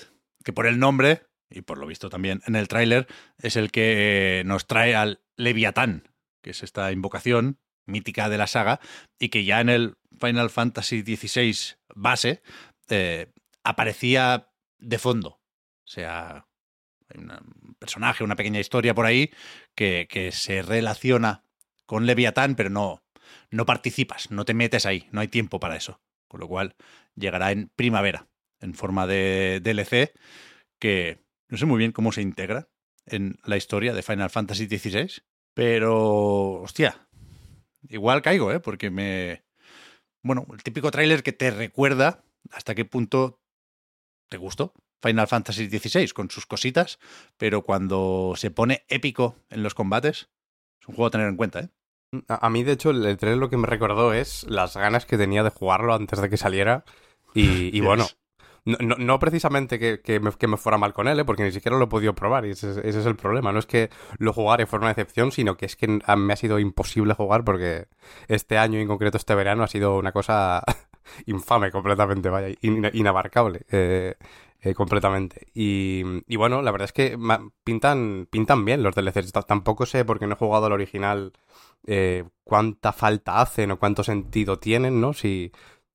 que 0.45 0.53
por 0.53 0.67
el 0.67 0.79
nombre, 0.79 1.23
y 1.51 1.63
por 1.63 1.79
lo 1.79 1.87
visto 1.87 2.11
también 2.11 2.43
en 2.47 2.57
el 2.57 2.69
tráiler, 2.69 3.07
es 3.39 3.57
el 3.57 3.71
que 3.71 4.43
nos 4.47 4.67
trae 4.67 4.95
al 4.97 5.23
Leviatán, 5.37 6.09
que 6.43 6.51
es 6.51 6.63
esta 6.63 6.91
invocación 6.93 7.59
mítica 7.87 8.29
de 8.29 8.39
la 8.39 8.47
saga, 8.47 8.81
y 9.19 9.29
que 9.31 9.45
ya 9.45 9.61
en 9.61 9.69
el 9.69 9.97
Final 10.21 10.51
Fantasy 10.51 11.03
XVI 11.03 11.77
base 11.95 12.43
eh, 12.91 13.33
aparecía 13.65 14.51
de 14.79 14.99
fondo. 14.99 15.29
O 15.31 15.41
sea, 15.91 16.47
hay 17.09 17.21
una- 17.23 17.41
un 17.65 17.68
personaje, 17.79 18.25
una 18.25 18.37
pequeña 18.37 18.61
historia 18.61 18.95
por 18.95 19.07
ahí 19.07 19.31
que, 19.75 20.07
que 20.11 20.33
se 20.33 20.63
relaciona 20.63 21.45
con 21.87 22.07
Leviatán, 22.07 22.55
pero 22.55 22.71
no, 22.71 23.03
no 23.51 23.67
participas, 23.67 24.31
no 24.31 24.45
te 24.45 24.55
metes 24.55 24.87
ahí, 24.87 25.09
no 25.11 25.21
hay 25.21 25.29
tiempo 25.29 25.61
para 25.61 25.77
eso. 25.77 26.01
Con 26.29 26.41
lo 26.41 26.49
cual 26.49 26.77
llegará 27.15 27.51
en 27.53 27.71
primavera, 27.75 28.29
en 28.61 28.75
forma 28.75 29.07
de 29.07 29.61
DLC, 29.63 30.13
que 30.79 31.25
no 31.49 31.57
sé 31.57 31.67
muy 31.67 31.79
bien 31.79 31.93
cómo 31.93 32.13
se 32.13 32.23
integra 32.23 32.69
en 33.07 33.39
la 33.45 33.57
historia 33.57 33.95
de 33.95 34.03
Final 34.03 34.31
Fantasy 34.31 34.67
XVI, 34.67 35.23
pero, 35.55 36.61
hostia, 36.61 37.09
igual 37.89 38.23
caigo, 38.23 38.53
¿eh? 38.53 38.61
Porque 38.61 38.91
me... 38.91 39.45
Bueno, 40.23 40.47
el 40.53 40.63
típico 40.63 40.91
tráiler 40.91 41.23
que 41.23 41.33
te 41.33 41.51
recuerda 41.51 42.23
hasta 42.51 42.75
qué 42.75 42.85
punto 42.85 43.41
te 44.29 44.37
gustó 44.37 44.75
Final 45.03 45.27
Fantasy 45.29 45.69
XVI 45.69 46.09
con 46.09 46.31
sus 46.31 46.47
cositas, 46.47 46.99
pero 47.37 47.63
cuando 47.63 48.33
se 48.37 48.51
pone 48.51 48.85
épico 48.89 49.37
en 49.51 49.63
los 49.63 49.75
combates, 49.75 50.29
es 50.81 50.89
un 50.89 50.95
juego 50.95 51.07
a 51.07 51.11
tener 51.11 51.29
en 51.29 51.37
cuenta, 51.37 51.61
¿eh? 51.61 51.69
A, 52.29 52.47
a 52.47 52.51
mí, 52.51 52.65
de 52.65 52.73
hecho, 52.73 52.91
el, 52.91 53.05
el 53.05 53.17
trailer 53.19 53.39
lo 53.39 53.51
que 53.51 53.57
me 53.59 53.67
recordó 53.67 54.13
es 54.15 54.45
las 54.49 54.77
ganas 54.77 55.05
que 55.07 55.19
tenía 55.19 55.43
de 55.43 55.51
jugarlo 55.51 55.93
antes 55.95 56.21
de 56.21 56.31
que 56.31 56.37
saliera. 56.39 56.85
Y, 57.35 57.81
bueno, 57.83 58.07
no, 58.65 58.79
no- 58.81 58.97
no 58.97 59.19
precisamente 59.19 59.79
que, 59.79 60.01
que 60.01 60.19
me, 60.19 60.33
que 60.33 60.47
me 60.49 60.57
fuera 60.57 60.79
mal 60.79 60.93
con 60.95 61.07
él, 61.07 61.21
¿eh? 61.21 61.25
porque 61.25 61.43
ni 61.45 61.53
siquiera 61.53 61.77
lo 61.77 61.85
he 61.85 61.89
podido 61.89 62.15
probar 62.15 62.47
y 62.47 62.51
ese, 62.51 62.71
es- 62.71 62.77
ese 62.79 63.01
es 63.01 63.07
el 63.07 63.17
problema. 63.17 63.53
No 63.53 63.59
es 63.59 63.67
que 63.67 63.91
lo 64.19 64.33
jugara 64.33 64.63
y 64.63 64.67
fuera 64.67 64.85
una 64.85 64.95
decepción, 64.95 65.33
sino 65.33 65.57
que 65.59 65.67
es 65.67 65.77
que 65.77 65.87
me 66.17 66.33
ha 66.33 66.37
sido 66.37 66.59
imposible 66.59 67.13
jugar 67.15 67.45
porque 67.45 67.89
este 68.29 68.57
año 68.59 68.79
en 68.81 68.89
concreto 68.89 69.17
este 69.19 69.35
verano 69.35 69.63
ha 69.63 69.69
sido 69.69 69.97
una 69.99 70.13
cosa 70.13 70.63
infame 71.27 71.71
completamente, 71.71 72.31
vaya, 72.31 72.57
in- 72.63 72.91
inabarcable. 72.95 73.63
eh, 73.71 74.15
eh, 74.61 74.75
completamente. 74.75 75.47
Y, 75.55 76.03
y 76.27 76.37
bueno, 76.37 76.63
la 76.63 76.71
verdad 76.73 76.87
es 76.87 76.93
que 76.93 77.17
pintan, 77.65 78.27
pintan 78.31 78.65
bien 78.65 78.83
los 78.83 78.95
DLCs. 78.95 79.33
T- 79.33 79.43
Tampoco 79.47 79.87
sé, 79.87 80.05
porque 80.05 80.27
no 80.27 80.35
he 80.35 80.39
jugado 80.39 80.67
al 80.67 80.73
original, 80.73 81.33
eh, 81.87 82.25
cuánta 82.45 82.93
falta 82.93 83.41
hacen 83.41 83.71
o 83.71 83.79
cuánto 83.79 84.03
sentido 84.05 84.59
tienen, 84.59 85.01
¿no? 85.01 85.13
Si, 85.13 85.53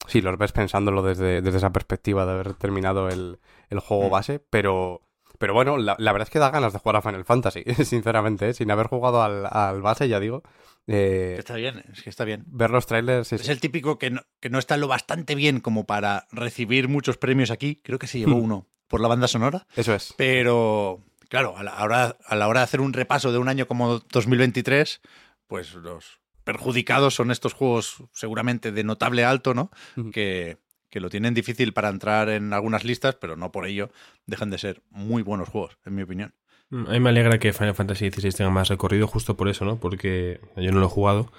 si 0.07 0.21
los 0.21 0.37
ves 0.37 0.51
pensándolo 0.53 1.01
desde, 1.03 1.41
desde 1.41 1.57
esa 1.57 1.71
perspectiva 1.73 2.25
de 2.25 2.31
haber 2.31 2.53
terminado 2.53 3.09
el, 3.09 3.39
el 3.69 3.79
juego 3.79 4.07
Mm. 4.07 4.11
base, 4.11 4.39
pero... 4.39 5.01
Pero 5.39 5.55
bueno, 5.55 5.77
la, 5.77 5.95
la 5.99 6.11
verdad 6.13 6.27
es 6.27 6.31
que 6.31 6.39
da 6.39 6.51
ganas 6.51 6.71
de 6.71 6.79
jugar 6.79 6.95
a 6.97 7.01
Final 7.01 7.25
Fantasy, 7.25 7.63
sinceramente, 7.83 8.49
¿eh? 8.49 8.53
sin 8.53 8.71
haber 8.71 8.87
jugado 8.87 9.23
al, 9.23 9.45
al 9.51 9.81
base, 9.81 10.07
ya 10.07 10.19
digo. 10.21 10.43
Eh, 10.87 11.35
Está 11.39 11.55
bien, 11.55 11.83
es 11.91 12.01
que 12.03 12.09
está 12.09 12.25
bien. 12.25 12.43
ver 12.47 12.69
los 12.71 12.85
trailers 12.85 13.27
sí, 13.27 13.35
Es 13.35 13.41
sí. 13.43 13.51
el 13.51 13.59
típico 13.59 13.97
que 13.97 14.09
no, 14.09 14.21
que 14.39 14.49
no 14.49 14.59
está 14.59 14.77
lo 14.77 14.87
bastante 14.87 15.35
bien 15.35 15.59
como 15.59 15.85
para 15.85 16.27
recibir 16.31 16.87
muchos 16.87 17.17
premios 17.17 17.51
aquí. 17.51 17.81
Creo 17.83 17.99
que 17.99 18.07
se 18.07 18.19
llevó 18.19 18.35
Hmm. 18.35 18.43
uno 18.43 18.67
por 18.87 19.01
la 19.01 19.07
banda 19.07 19.27
sonora. 19.27 19.65
Eso 19.75 19.93
es. 19.95 20.13
Pero, 20.17 21.03
claro, 21.29 21.57
a 21.57 21.63
la, 21.63 21.81
hora, 21.83 22.17
a 22.25 22.35
la 22.35 22.47
hora 22.47 22.59
de 22.59 22.63
hacer 22.65 22.81
un 22.81 22.93
repaso 22.93 23.31
de 23.31 23.37
un 23.39 23.47
año 23.49 23.67
como 23.67 23.99
2023, 24.11 25.01
pues 25.47 25.73
los 25.73 26.19
perjudicados 26.43 27.15
son 27.15 27.31
estos 27.31 27.53
juegos 27.53 28.03
seguramente 28.11 28.71
de 28.71 28.83
notable 28.83 29.23
alto, 29.23 29.53
¿no? 29.53 29.71
Ujú. 29.95 30.11
Que, 30.11 30.57
que 30.89 30.99
lo 30.99 31.09
tienen 31.09 31.33
difícil 31.33 31.73
para 31.73 31.89
entrar 31.89 32.29
en 32.29 32.51
algunas 32.53 32.83
listas, 32.83 33.15
pero 33.15 33.35
no 33.37 33.51
por 33.51 33.65
ello 33.65 33.89
dejan 34.25 34.49
de 34.49 34.57
ser 34.57 34.83
muy 34.89 35.23
buenos 35.23 35.47
juegos, 35.49 35.77
en 35.85 35.95
mi 35.95 36.03
opinión. 36.03 36.35
Mm, 36.73 36.87
A 36.87 36.91
mí 36.93 36.99
me 36.99 37.09
alegra 37.09 37.37
que 37.37 37.53
Final 37.53 37.75
Fantasy 37.75 38.09
XVI 38.09 38.31
tenga 38.31 38.49
más 38.49 38.69
recorrido 38.69 39.07
justo 39.07 39.37
por 39.37 39.47
eso, 39.47 39.63
¿no? 39.63 39.79
Porque 39.79 40.39
yo 40.57 40.71
no 40.71 40.79
lo 40.79 40.87
he 40.87 40.89
jugado, 40.89 41.31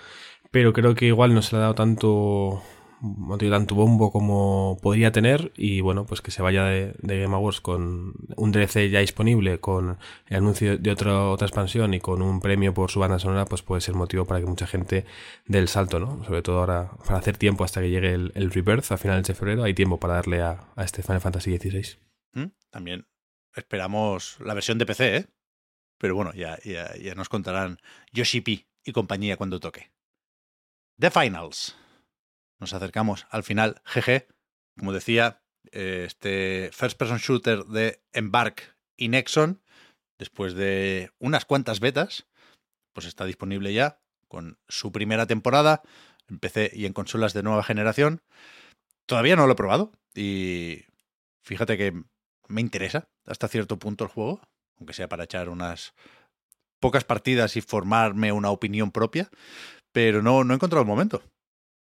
pero 0.53 0.73
creo 0.73 0.95
que 0.95 1.07
igual 1.07 1.35
no 1.35 1.43
se 1.43 1.57
le 1.57 1.59
ha 1.59 1.63
dado 1.63 1.75
tanto 1.75 2.63
no 3.03 3.37
tiene 3.37 3.55
tanto 3.55 3.75
bombo 3.75 4.11
como 4.11 4.79
podría 4.81 5.13
tener 5.13 5.53
y 5.57 5.81
bueno, 5.83 6.07
pues 6.07 6.23
que 6.23 6.31
se 6.31 6.41
vaya 6.41 6.65
de, 6.65 6.95
Game 7.03 7.35
Awards 7.35 7.61
con 7.61 8.15
un 8.37 8.53
DLC 8.53 8.89
ya 8.91 9.01
disponible, 9.01 9.59
con 9.61 9.99
el 10.29 10.37
anuncio 10.37 10.79
de 10.79 10.91
otra, 10.91 11.29
otra 11.29 11.47
expansión 11.47 11.93
y 11.95 12.01
con 12.01 12.23
un 12.23 12.41
premio 12.41 12.73
por 12.73 12.91
su 12.91 13.01
banda 13.01 13.19
sonora, 13.19 13.45
pues 13.45 13.63
puede 13.63 13.81
ser 13.83 13.95
motivo 13.95 14.25
para 14.25 14.41
que 14.41 14.47
mucha 14.47 14.67
gente 14.67 15.05
dé 15.47 15.59
el 15.59 15.69
salto, 15.69 16.01
¿no? 16.01 16.25
Sobre 16.25 16.43
todo 16.43 16.61
ahora, 16.61 16.93
para 17.05 17.19
hacer 17.19 17.37
tiempo 17.37 17.65
hasta 17.65 17.81
que 17.83 17.91
llegue 17.91 18.15
el, 18.15 18.33
el 18.37 18.51
Rebirth 18.51 18.91
a 18.93 18.97
finales 18.97 19.27
de 19.27 19.35
febrero, 19.35 19.65
hay 19.65 19.75
tiempo 19.75 19.99
para 19.99 20.15
darle 20.15 20.41
a, 20.43 20.69
a 20.77 20.85
este 20.85 21.03
Final 21.03 21.21
Fantasy 21.21 21.59
XVI. 21.59 21.99
¿Mm? 22.33 22.53
También 22.71 23.07
esperamos 23.55 24.37
la 24.41 24.55
versión 24.55 24.79
de 24.79 24.87
PC, 24.87 25.17
¿eh? 25.17 25.27
Pero 25.99 26.15
bueno, 26.15 26.33
ya, 26.35 26.59
ya, 26.65 26.95
ya 26.97 27.15
nos 27.15 27.29
contarán 27.29 27.79
Yoshi 28.13 28.41
P 28.41 28.67
y 28.85 28.93
compañía 28.93 29.37
cuando 29.37 29.61
toque. 29.61 29.93
The 30.99 31.11
Finals. 31.11 31.77
Nos 32.61 32.73
acercamos 32.73 33.27
al 33.31 33.43
final. 33.43 33.83
GG. 33.85 34.27
Como 34.79 34.93
decía, 34.93 35.43
eh, 35.73 36.05
este 36.07 36.71
first 36.73 36.99
person 36.99 37.19
shooter 37.19 37.65
de 37.65 38.03
Embark 38.13 38.77
y 38.97 39.09
Nexon, 39.09 39.63
después 40.19 40.55
de 40.55 41.11
unas 41.19 41.45
cuantas 41.45 41.81
betas, 41.81 42.27
pues 42.93 43.07
está 43.07 43.25
disponible 43.25 43.73
ya 43.73 44.01
con 44.29 44.59
su 44.69 44.93
primera 44.93 45.27
temporada 45.27 45.83
en 46.29 46.39
PC 46.39 46.71
y 46.75 46.87
en 46.87 46.93
consolas 46.93 47.35
de 47.35 47.43
nueva 47.43 47.63
generación. 47.63 48.23
Todavía 49.07 49.37
no 49.37 49.47
lo 49.47 49.53
he 49.53 49.57
probado 49.57 49.93
y 50.15 50.85
fíjate 51.43 51.77
que 51.77 52.05
me 52.49 52.61
interesa 52.61 53.09
hasta 53.27 53.49
cierto 53.49 53.79
punto 53.79 54.05
el 54.05 54.11
juego, 54.11 54.41
aunque 54.79 54.95
sea 54.95 55.09
para 55.09 55.25
echar 55.25 55.49
unas 55.49 55.95
pocas 56.81 57.05
partidas 57.05 57.57
y 57.57 57.61
formarme 57.61 58.33
una 58.33 58.51
opinión 58.51 58.91
propia, 58.91 59.31
pero 59.93 60.23
no, 60.23 60.45
no 60.45 60.53
he 60.53 60.57
encontrado 60.57 60.83
el 60.83 60.89
momento. 60.89 61.23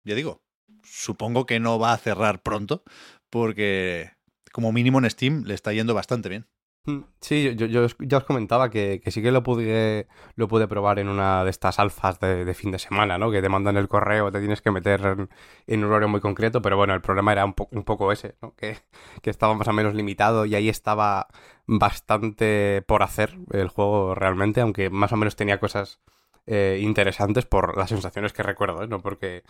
Ya 0.04 0.14
digo, 0.14 0.42
supongo 0.82 1.46
que 1.46 1.60
no 1.60 1.78
va 1.78 1.92
a 1.92 1.98
cerrar 1.98 2.42
pronto, 2.42 2.82
porque 3.28 4.12
como 4.52 4.72
mínimo 4.72 4.98
en 4.98 5.08
Steam 5.10 5.44
le 5.44 5.54
está 5.54 5.72
yendo 5.72 5.94
bastante 5.94 6.28
bien. 6.28 6.46
Mm, 6.86 7.00
Sí, 7.20 7.54
yo, 7.56 7.66
yo 7.66 7.86
ya 8.00 8.16
os 8.18 8.24
comentaba 8.24 8.70
que, 8.70 9.02
sí 9.10 9.20
que 9.22 9.30
lo 9.30 9.42
pude, 9.42 10.08
lo 10.34 10.48
pude 10.48 10.66
probar 10.66 10.98
en 10.98 11.08
una 11.08 11.44
de 11.44 11.50
estas 11.50 11.78
alfas 11.78 12.18
de, 12.20 12.54
fin 12.54 12.70
de 12.70 12.78
semana, 12.78 13.18
¿no? 13.18 13.30
Que 13.30 13.42
te 13.42 13.48
mandan 13.50 13.76
el 13.76 13.86
correo, 13.88 14.32
te 14.32 14.38
tienes 14.40 14.62
que 14.62 14.70
meter 14.70 15.28
en, 15.66 15.84
un 15.84 15.90
horario 15.90 16.08
muy 16.08 16.20
concreto, 16.20 16.62
pero 16.62 16.76
bueno, 16.78 16.94
el 16.94 17.02
problema 17.02 17.32
era 17.32 17.44
un, 17.44 17.52
po- 17.54 17.68
un 17.72 17.84
poco 17.84 18.10
ese, 18.12 18.36
¿no? 18.40 18.54
Que 18.56 18.78
estaba 19.24 19.54
más 19.54 19.68
o 19.68 19.72
menos 19.74 19.94
limitado 19.94 20.46
y 20.46 20.54
ahí 20.54 20.68
estaba 20.70 21.28
bastante 21.66 22.82
por 22.86 23.02
hacer 23.02 23.38
el 23.52 23.68
juego 23.68 24.14
realmente, 24.14 24.60
aunque 24.62 24.88
más 24.90 25.12
o 25.12 25.16
menos 25.16 25.36
tenía 25.36 25.60
cosas 25.60 26.00
eh, 26.46 26.80
interesantes 26.82 27.46
por 27.46 27.76
las 27.76 27.90
sensaciones 27.90 28.32
que 28.32 28.42
recuerdo, 28.42 28.82
¿eh? 28.82 28.88
No 28.88 29.00
porque 29.00 29.42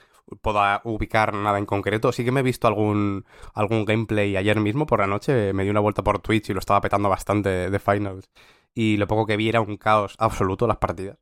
pueda 0.42 0.80
ubicar 0.84 1.34
nada 1.34 1.58
en 1.58 1.66
concreto. 1.66 2.12
Sí 2.12 2.24
que 2.24 2.32
me 2.32 2.40
he 2.40 2.42
visto 2.42 2.66
algún, 2.68 3.24
algún 3.54 3.84
gameplay 3.84 4.36
ayer 4.36 4.60
mismo 4.60 4.86
por 4.86 5.00
la 5.00 5.06
noche, 5.06 5.52
me 5.52 5.64
di 5.64 5.70
una 5.70 5.80
vuelta 5.80 6.02
por 6.02 6.18
Twitch 6.20 6.50
y 6.50 6.52
lo 6.54 6.60
estaba 6.60 6.80
petando 6.80 7.08
bastante 7.08 7.70
de 7.70 7.78
Finals. 7.78 8.28
Y 8.74 8.96
lo 8.98 9.06
poco 9.06 9.26
que 9.26 9.36
vi 9.36 9.48
era 9.48 9.60
un 9.60 9.76
caos 9.76 10.14
absoluto 10.18 10.66
las 10.66 10.76
partidas. 10.78 11.18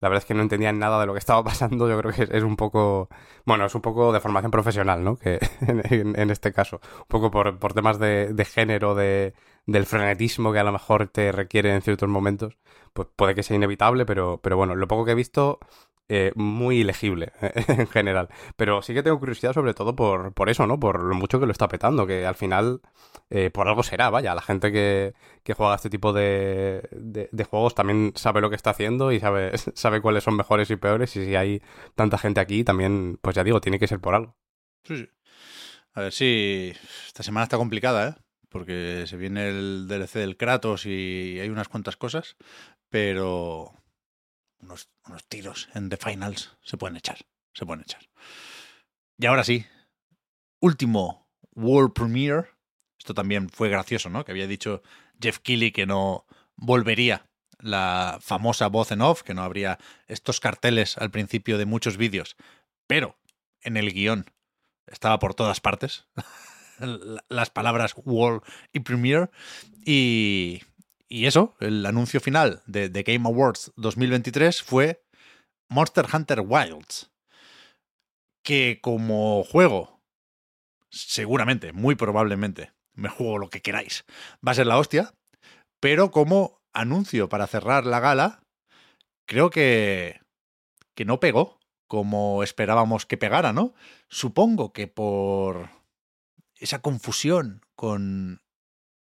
La 0.00 0.08
verdad 0.08 0.22
es 0.22 0.26
que 0.28 0.34
no 0.34 0.42
entendía 0.42 0.72
nada 0.72 1.00
de 1.00 1.06
lo 1.06 1.12
que 1.12 1.18
estaba 1.18 1.42
pasando. 1.44 1.88
Yo 1.88 1.98
creo 2.00 2.12
que 2.12 2.36
es, 2.36 2.42
un 2.44 2.56
poco. 2.56 3.08
Bueno, 3.44 3.66
es 3.66 3.74
un 3.74 3.80
poco 3.82 4.12
de 4.12 4.20
formación 4.20 4.50
profesional, 4.50 5.02
¿no? 5.04 5.16
Que 5.16 5.38
en- 5.60 6.18
en 6.18 6.30
este 6.30 6.52
caso. 6.52 6.80
Un 7.00 7.04
poco 7.08 7.30
por, 7.30 7.58
por 7.58 7.72
temas 7.74 7.98
de, 7.98 8.32
de 8.32 8.44
género, 8.44 8.94
de, 8.94 9.34
del 9.68 9.84
frenetismo 9.84 10.50
que 10.50 10.58
a 10.58 10.64
lo 10.64 10.72
mejor 10.72 11.08
te 11.08 11.30
requiere 11.30 11.74
en 11.74 11.82
ciertos 11.82 12.08
momentos. 12.08 12.56
Pues 12.94 13.06
puede 13.14 13.34
que 13.34 13.42
sea 13.42 13.54
inevitable, 13.54 14.06
pero, 14.06 14.40
pero 14.42 14.56
bueno, 14.56 14.74
lo 14.74 14.88
poco 14.88 15.04
que 15.04 15.12
he 15.12 15.14
visto 15.14 15.60
eh, 16.08 16.32
muy 16.36 16.84
legible 16.84 17.32
en 17.68 17.86
general. 17.86 18.30
Pero 18.56 18.80
sí 18.80 18.94
que 18.94 19.02
tengo 19.02 19.18
curiosidad 19.18 19.52
sobre 19.52 19.74
todo 19.74 19.94
por, 19.94 20.32
por 20.32 20.48
eso, 20.48 20.66
¿no? 20.66 20.80
Por 20.80 21.04
lo 21.04 21.14
mucho 21.14 21.38
que 21.38 21.44
lo 21.44 21.52
está 21.52 21.68
petando, 21.68 22.06
que 22.06 22.24
al 22.24 22.34
final 22.34 22.80
eh, 23.28 23.50
por 23.50 23.68
algo 23.68 23.82
será, 23.82 24.08
vaya. 24.08 24.34
La 24.34 24.40
gente 24.40 24.72
que, 24.72 25.12
que 25.44 25.52
juega 25.52 25.74
este 25.74 25.90
tipo 25.90 26.14
de, 26.14 26.88
de, 26.90 27.44
juegos 27.44 27.74
también 27.74 28.12
sabe 28.16 28.40
lo 28.40 28.48
que 28.48 28.56
está 28.56 28.70
haciendo 28.70 29.12
y 29.12 29.20
sabe, 29.20 29.52
sabe 29.74 30.00
cuáles 30.00 30.24
son 30.24 30.34
mejores 30.34 30.70
y 30.70 30.76
peores. 30.76 31.14
Y 31.16 31.26
si 31.26 31.36
hay 31.36 31.62
tanta 31.94 32.16
gente 32.16 32.40
aquí, 32.40 32.64
también, 32.64 33.18
pues 33.20 33.36
ya 33.36 33.44
digo, 33.44 33.60
tiene 33.60 33.78
que 33.78 33.86
ser 33.86 34.00
por 34.00 34.14
algo. 34.14 34.34
Sí, 34.84 34.96
sí. 34.96 35.08
A 35.92 36.00
ver 36.00 36.12
si 36.12 36.72
esta 37.06 37.22
semana 37.22 37.44
está 37.44 37.58
complicada, 37.58 38.08
¿eh? 38.08 38.27
Porque 38.48 39.04
se 39.06 39.16
viene 39.16 39.48
el 39.48 39.86
DLC 39.88 40.14
del 40.14 40.36
Kratos 40.36 40.86
y 40.86 41.38
hay 41.40 41.48
unas 41.50 41.68
cuantas 41.68 41.96
cosas, 41.96 42.36
pero 42.88 43.74
unos, 44.60 44.88
tiros 45.28 45.68
en 45.74 45.88
The 45.88 45.96
Finals 45.96 46.56
se 46.62 46.76
pueden 46.76 46.96
echar. 46.96 47.18
Se 47.52 47.66
pueden 47.66 47.82
echar. 47.82 48.02
Y 49.18 49.26
ahora 49.26 49.44
sí, 49.44 49.66
último 50.60 51.28
World 51.54 51.92
Premiere. 51.92 52.48
Esto 52.98 53.14
también 53.14 53.48
fue 53.48 53.68
gracioso, 53.68 54.10
¿no? 54.10 54.24
Que 54.24 54.32
había 54.32 54.46
dicho 54.46 54.82
Jeff 55.20 55.38
Keighley 55.38 55.72
que 55.72 55.86
no 55.86 56.26
volvería 56.56 57.28
la 57.60 58.18
famosa 58.20 58.68
voz 58.68 58.92
en 58.92 59.00
off, 59.00 59.22
que 59.22 59.34
no 59.34 59.42
habría 59.42 59.78
estos 60.06 60.40
carteles 60.40 60.96
al 60.98 61.10
principio 61.10 61.58
de 61.58 61.66
muchos 61.66 61.96
vídeos. 61.96 62.36
Pero 62.86 63.18
en 63.62 63.76
el 63.76 63.92
guion 63.92 64.26
estaba 64.86 65.18
por 65.18 65.34
todas 65.34 65.60
partes. 65.60 66.06
Las 67.28 67.50
palabras 67.50 67.94
World 68.04 68.42
y 68.72 68.80
Premiere. 68.80 69.30
Y, 69.84 70.62
y 71.08 71.26
eso, 71.26 71.54
el 71.60 71.84
anuncio 71.86 72.20
final 72.20 72.62
de 72.66 72.88
The 72.88 73.02
Game 73.02 73.28
Awards 73.28 73.72
2023 73.76 74.62
fue 74.62 75.02
Monster 75.68 76.06
Hunter 76.12 76.40
Wilds, 76.40 77.10
que 78.42 78.78
como 78.82 79.44
juego, 79.44 80.00
seguramente, 80.90 81.72
muy 81.72 81.94
probablemente, 81.94 82.72
me 82.94 83.08
juego 83.08 83.38
lo 83.38 83.50
que 83.50 83.62
queráis, 83.62 84.04
va 84.46 84.52
a 84.52 84.54
ser 84.54 84.66
la 84.66 84.78
hostia, 84.78 85.14
pero 85.80 86.10
como 86.10 86.60
anuncio 86.72 87.28
para 87.28 87.46
cerrar 87.46 87.86
la 87.86 88.00
gala, 88.00 88.42
creo 89.26 89.50
que, 89.50 90.20
que 90.94 91.04
no 91.04 91.20
pegó 91.20 91.58
como 91.86 92.42
esperábamos 92.42 93.06
que 93.06 93.16
pegara, 93.16 93.52
¿no? 93.52 93.74
Supongo 94.08 94.72
que 94.72 94.86
por 94.88 95.70
esa 96.58 96.80
confusión 96.80 97.62
con 97.74 98.42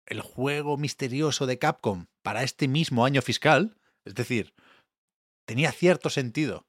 el 0.06 0.22
juego 0.22 0.78
misterioso 0.78 1.46
de 1.46 1.60
Capcom 1.60 2.08
para 2.24 2.44
este 2.44 2.68
mismo 2.68 3.06
año 3.06 3.22
fiscal, 3.22 3.78
es 4.06 4.16
decir, 4.16 4.54
tenía 5.46 5.72
cierto 5.72 6.10
sentido 6.10 6.68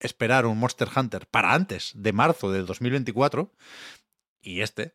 esperar 0.00 0.46
un 0.46 0.58
Monster 0.58 0.88
Hunter 0.94 1.26
para 1.26 1.54
antes 1.54 1.92
de 1.94 2.12
marzo 2.12 2.50
del 2.50 2.66
2024 2.66 3.52
y 4.42 4.62
este, 4.62 4.94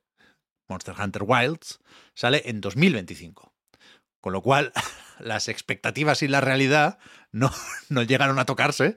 Monster 0.68 0.96
Hunter 1.00 1.24
Wilds, 1.26 1.80
sale 2.16 2.42
en 2.46 2.62
2025. 2.62 3.54
Con 4.22 4.34
lo 4.34 4.42
cual, 4.42 4.74
las 5.20 5.48
expectativas 5.48 6.24
y 6.24 6.28
la 6.28 6.42
realidad 6.42 6.98
no, 7.32 7.52
no 7.90 8.04
llegaron 8.04 8.40
a 8.40 8.46
tocarse, 8.46 8.96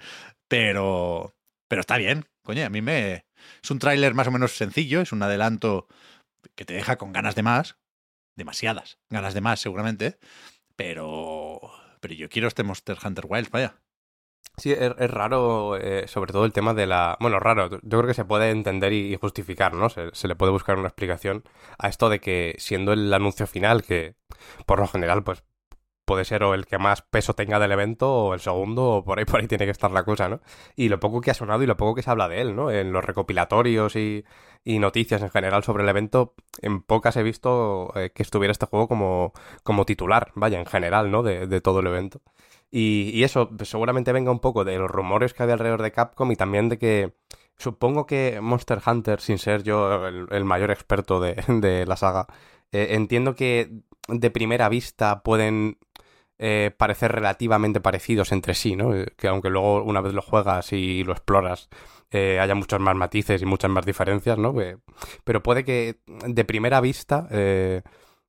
pero, 0.49 1.37
pero 1.69 1.81
está 1.81 1.99
bien. 1.99 2.27
Coño, 2.43 2.65
a 2.65 2.71
mí 2.71 2.81
me... 2.81 3.28
Es 3.63 3.71
un 3.71 3.79
tráiler 3.79 4.15
más 4.15 4.29
o 4.29 4.31
menos 4.31 4.57
sencillo, 4.57 5.01
es 5.01 5.13
un 5.13 5.23
adelanto 5.23 5.89
que 6.55 6.65
te 6.65 6.75
deja 6.75 6.97
con 6.97 7.13
ganas 7.13 7.35
de 7.35 7.43
más, 7.43 7.77
demasiadas 8.37 8.99
ganas 9.11 9.35
de 9.35 9.41
más 9.41 9.61
seguramente, 9.61 10.19
pero, 10.77 11.61
pero 12.01 12.15
yo 12.15 12.29
quiero 12.29 12.49
este 12.49 12.63
Monster 12.63 12.99
Hunter 13.05 13.27
Wilds, 13.29 13.51
vaya. 13.51 13.77
Sí, 14.57 14.73
es, 14.73 15.11
raro, 15.11 15.77
eh, 15.77 16.09
sobre 16.09 16.33
todo 16.33 16.45
el 16.45 16.53
tema 16.53 16.75
de 16.75 16.87
la... 16.87 17.17
Bueno, 17.21 17.39
raro, 17.39 17.71
yo 17.71 17.79
creo 17.81 18.07
que 18.07 18.15
se 18.15 18.25
puede 18.25 18.51
entender 18.51 18.93
y, 18.93 19.17
justificar, 19.17 19.73
¿no? 19.75 19.89
Se, 19.89 20.11
se, 20.13 20.27
le 20.27 20.35
puede 20.35 20.51
buscar 20.51 20.79
una 20.79 20.89
explicación 20.89 21.45
a 21.79 21.89
esto 21.89 22.09
de 22.09 22.19
que 22.21 22.57
siendo 22.59 22.93
el 22.93 23.13
anuncio 23.15 23.47
final, 23.47 23.83
que 23.83 24.17
por 24.67 24.81
lo 24.81 24.89
general, 24.89 25.23
pues 25.23 25.45
puede 26.09 26.25
ser 26.25 26.43
o 26.43 26.55
el 26.55 26.67
que 26.67 26.79
más 26.79 27.03
peso 27.03 27.35
tenga 27.35 27.59
del 27.59 27.71
evento 27.71 28.11
o 28.13 28.35
el 28.35 28.41
segundo 28.41 28.85
o 28.97 29.05
por 29.05 29.19
ahí 29.19 29.25
por 29.27 29.41
ahí 29.41 29.47
tiene 29.47 29.67
que 29.67 29.71
estar 29.71 29.91
la 29.93 30.05
cosa, 30.05 30.29
¿no? 30.29 30.41
Y 30.75 30.89
lo 30.89 30.99
poco 30.99 31.21
que 31.21 31.31
ha 31.31 31.35
sonado 31.35 31.63
y 31.63 31.67
lo 31.67 31.77
poco 31.77 31.95
que 31.95 32.03
se 32.03 32.11
habla 32.11 32.29
de 32.29 32.41
él, 32.41 32.57
¿no? 32.57 32.71
En 32.71 32.93
los 32.93 33.05
recopilatorios 33.05 33.95
y, 33.95 34.25
noticias 34.65 35.23
en 35.23 35.31
general 35.31 35.65
sobre 35.65 35.83
el 35.83 35.89
evento, 35.89 36.35
en 36.61 36.83
pocas 36.83 37.17
he 37.17 37.23
visto 37.23 37.93
eh, 37.97 38.11
que 38.15 38.23
estuviera 38.23 38.53
este 38.53 38.67
juego 38.67 38.87
como, 38.89 39.33
como 39.63 39.87
titular, 39.87 40.31
vaya, 40.35 40.59
en 40.59 40.67
general, 40.67 41.11
¿no? 41.11 41.23
De, 41.23 41.61
todo 41.61 41.81
el 41.81 41.87
evento. 41.87 42.21
Y, 42.71 43.23
eso 43.23 43.51
pues, 43.57 43.71
seguramente 43.71 44.13
venga 44.13 44.31
un 44.31 44.41
poco 44.41 44.65
de 44.65 44.79
los 44.79 44.91
rumores 44.91 45.35
que 45.35 45.43
había 45.43 45.55
alrededor 45.55 45.83
de 45.83 45.93
Capcom 45.93 46.31
y 46.33 46.37
también 46.37 46.69
de 46.69 46.79
que 46.79 47.15
supongo 47.57 48.07
que 48.07 48.41
Monster 48.43 48.81
Hunter, 48.87 49.21
sin 49.21 49.39
ser 49.39 49.63
yo 49.63 50.07
el, 50.07 50.45
mayor 50.45 50.71
experto 50.71 51.21
de, 51.21 51.87
la 51.87 51.97
saga, 51.97 52.27
eh, 52.73 52.89
entiendo 52.91 53.35
que 53.35 53.71
de 54.09 54.31
primera 54.31 54.69
vista 54.69 55.23
pueden 55.23 55.79
eh, 56.39 56.71
parecer 56.77 57.13
relativamente 57.13 57.81
parecidos 57.81 58.33
entre 58.33 58.55
sí, 58.55 58.77
¿no? 58.77 58.95
Eh, 58.95 59.13
que 59.17 59.29
aunque 59.29 59.51
luego 59.51 59.83
una 59.83 60.01
vez 60.01 60.15
lo 60.15 60.23
juegas 60.23 60.73
y 60.73 61.03
lo 61.03 61.13
exploras 61.13 61.69
eh, 62.11 62.39
haya 62.41 62.55
muchos 62.55 62.81
más 62.81 62.95
matices 62.95 63.43
y 63.43 63.45
muchas 63.45 63.71
más 63.71 63.85
diferencias, 63.85 64.39
¿no? 64.39 64.55
pero 65.25 65.43
puede 65.43 65.65
que 65.65 66.01
de 66.07 66.45
primera 66.45 66.81
vista 66.81 67.29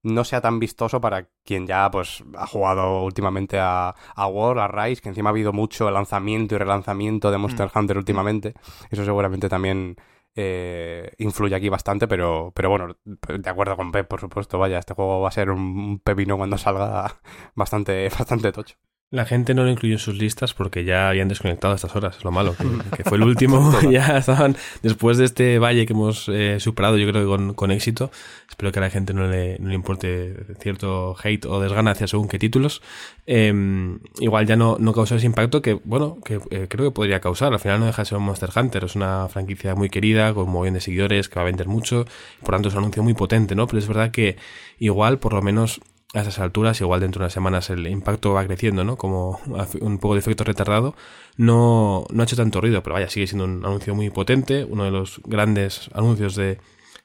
no 0.03 0.23
sea 0.23 0.41
tan 0.41 0.59
vistoso 0.59 1.01
para 1.01 1.27
quien 1.43 1.67
ya 1.67 1.89
pues 1.91 2.23
ha 2.37 2.47
jugado 2.47 3.03
últimamente 3.03 3.59
a, 3.59 3.95
a 4.15 4.27
War, 4.27 4.59
a 4.59 4.67
Rise, 4.67 5.01
que 5.01 5.09
encima 5.09 5.29
ha 5.29 5.31
habido 5.31 5.53
mucho 5.53 5.91
lanzamiento 5.91 6.55
y 6.55 6.57
relanzamiento 6.57 7.31
de 7.31 7.37
Monster 7.37 7.67
mm. 7.73 7.77
Hunter 7.77 7.97
últimamente. 7.97 8.53
Eso 8.89 9.05
seguramente 9.05 9.49
también 9.49 9.95
eh, 10.41 11.13
influye 11.17 11.55
aquí 11.55 11.69
bastante, 11.69 12.07
pero, 12.07 12.51
pero 12.55 12.69
bueno, 12.69 12.97
de 13.05 13.49
acuerdo 13.49 13.75
con 13.75 13.91
Pep, 13.91 14.07
por 14.07 14.21
supuesto, 14.21 14.57
vaya, 14.57 14.79
este 14.79 14.93
juego 14.93 15.21
va 15.21 15.27
a 15.29 15.31
ser 15.31 15.49
un 15.51 15.99
pepino 15.99 16.37
cuando 16.37 16.57
salga 16.57 17.19
bastante, 17.55 18.09
bastante 18.09 18.51
tocho. 18.53 18.75
La 19.11 19.25
gente 19.25 19.55
no 19.55 19.63
lo 19.63 19.71
incluyó 19.71 19.95
en 19.95 19.99
sus 19.99 20.19
listas 20.19 20.53
porque 20.53 20.83
ya 20.83 21.09
habían 21.09 21.27
desconectado 21.29 21.73
a 21.73 21.75
estas 21.77 21.95
horas, 21.95 22.17
es 22.17 22.23
lo 22.23 22.31
malo, 22.31 22.55
que, 22.95 23.03
fue 23.03 23.17
el 23.17 23.23
último, 23.23 23.73
ya 23.91 24.19
estaban, 24.19 24.55
después 24.83 25.17
de 25.17 25.25
este 25.25 25.57
valle 25.57 25.87
que 25.87 25.93
hemos 25.93 26.29
eh, 26.29 26.59
superado, 26.59 26.95
yo 26.95 27.09
creo 27.09 27.23
que 27.23 27.27
con, 27.27 27.55
con, 27.55 27.71
éxito, 27.71 28.11
espero 28.47 28.71
que 28.71 28.77
a 28.77 28.83
la 28.83 28.91
gente 28.91 29.15
no 29.15 29.27
le, 29.27 29.57
no 29.57 29.69
le 29.69 29.73
importe 29.73 30.35
cierto 30.59 31.15
hate 31.23 31.47
o 31.47 31.59
desgana 31.59 31.89
hacia 31.91 32.05
según 32.05 32.27
qué 32.27 32.37
títulos, 32.37 32.83
em, 33.25 33.97
igual 34.19 34.45
ya 34.45 34.55
no, 34.55 34.77
no 34.79 34.93
causó 34.93 35.15
ese 35.15 35.25
impacto 35.25 35.63
que, 35.63 35.73
bueno, 35.73 36.19
que 36.23 36.35
eh, 36.51 36.67
creo 36.69 36.91
que 36.91 36.91
podría 36.91 37.19
causar, 37.19 37.51
al 37.51 37.59
final 37.59 37.79
no 37.79 37.87
deja 37.87 38.03
de 38.03 38.05
ser 38.05 38.19
un 38.19 38.25
Monster 38.25 38.51
Hunter, 38.55 38.83
es 38.83 38.95
una 38.95 39.27
franquicia 39.27 39.73
muy 39.73 39.89
querida, 39.89 40.35
con 40.35 40.47
muy 40.49 40.65
bien 40.65 40.75
de 40.75 40.81
seguidores, 40.81 41.29
que 41.29 41.35
va 41.37 41.41
a 41.41 41.45
vender 41.45 41.67
mucho, 41.67 42.05
por 42.41 42.53
tanto 42.53 42.69
es 42.69 42.75
un 42.75 42.81
anuncio 42.81 43.01
muy 43.01 43.15
potente, 43.15 43.55
¿no? 43.55 43.65
Pero 43.65 43.79
es 43.79 43.87
verdad 43.87 44.11
que 44.11 44.37
igual, 44.77 45.17
por 45.17 45.33
lo 45.33 45.41
menos 45.41 45.81
a 46.13 46.21
esas 46.21 46.39
alturas, 46.39 46.81
igual 46.81 47.01
dentro 47.01 47.19
de 47.19 47.25
unas 47.25 47.33
semanas 47.33 47.69
el 47.69 47.85
impacto 47.87 48.33
va 48.33 48.45
creciendo, 48.45 48.83
¿no? 48.83 48.95
Como 48.97 49.39
un 49.79 49.99
poco 49.99 50.15
de 50.15 50.19
efecto 50.19 50.43
retardado, 50.43 50.95
no, 51.37 52.05
no 52.09 52.21
ha 52.21 52.25
hecho 52.25 52.35
tanto 52.35 52.61
ruido, 52.61 52.81
pero 52.81 52.95
vaya, 52.95 53.09
sigue 53.09 53.27
siendo 53.27 53.45
un 53.45 53.63
anuncio 53.63 53.93
muy 53.93 54.09
potente, 54.09 54.63
uno 54.63 54.85
de 54.85 54.91
los 54.91 55.21
grandes 55.25 55.89
anuncios 55.93 56.35
de, 56.35 56.57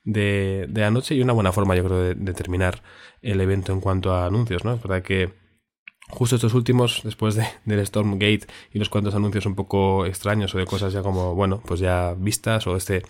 de, 0.05 0.67
de 0.69 0.85
anoche 0.85 1.15
y 1.15 1.21
una 1.21 1.35
buena 1.35 1.53
forma, 1.53 1.77
yo 1.77 1.85
creo, 1.85 2.15
de, 2.15 2.33
terminar 2.33 2.83
el 3.21 3.41
evento 3.41 3.73
en 3.73 3.81
cuanto 3.81 4.13
a 4.15 4.27
anuncios, 4.27 4.65
¿no? 4.65 4.75
Es 4.75 4.83
verdad 4.83 5.03
que 5.03 5.35
justo 6.09 6.37
estos 6.37 6.55
últimos, 6.55 7.03
después 7.05 7.35
de, 7.35 7.47
del 7.67 7.87
Stormgate 7.87 8.47
y 8.73 8.79
los 8.79 8.89
cuantos 8.89 9.15
anuncios 9.15 9.45
un 9.45 9.55
poco 9.55 10.07
extraños 10.07 10.55
o 10.55 10.59
de 10.59 10.65
cosas 10.65 10.95
ya 10.95 11.03
como, 11.03 11.35
bueno, 11.35 11.63
pues 11.63 11.79
ya 11.81 12.15
vistas, 12.17 12.67
o 12.67 12.75
este, 12.75 13.03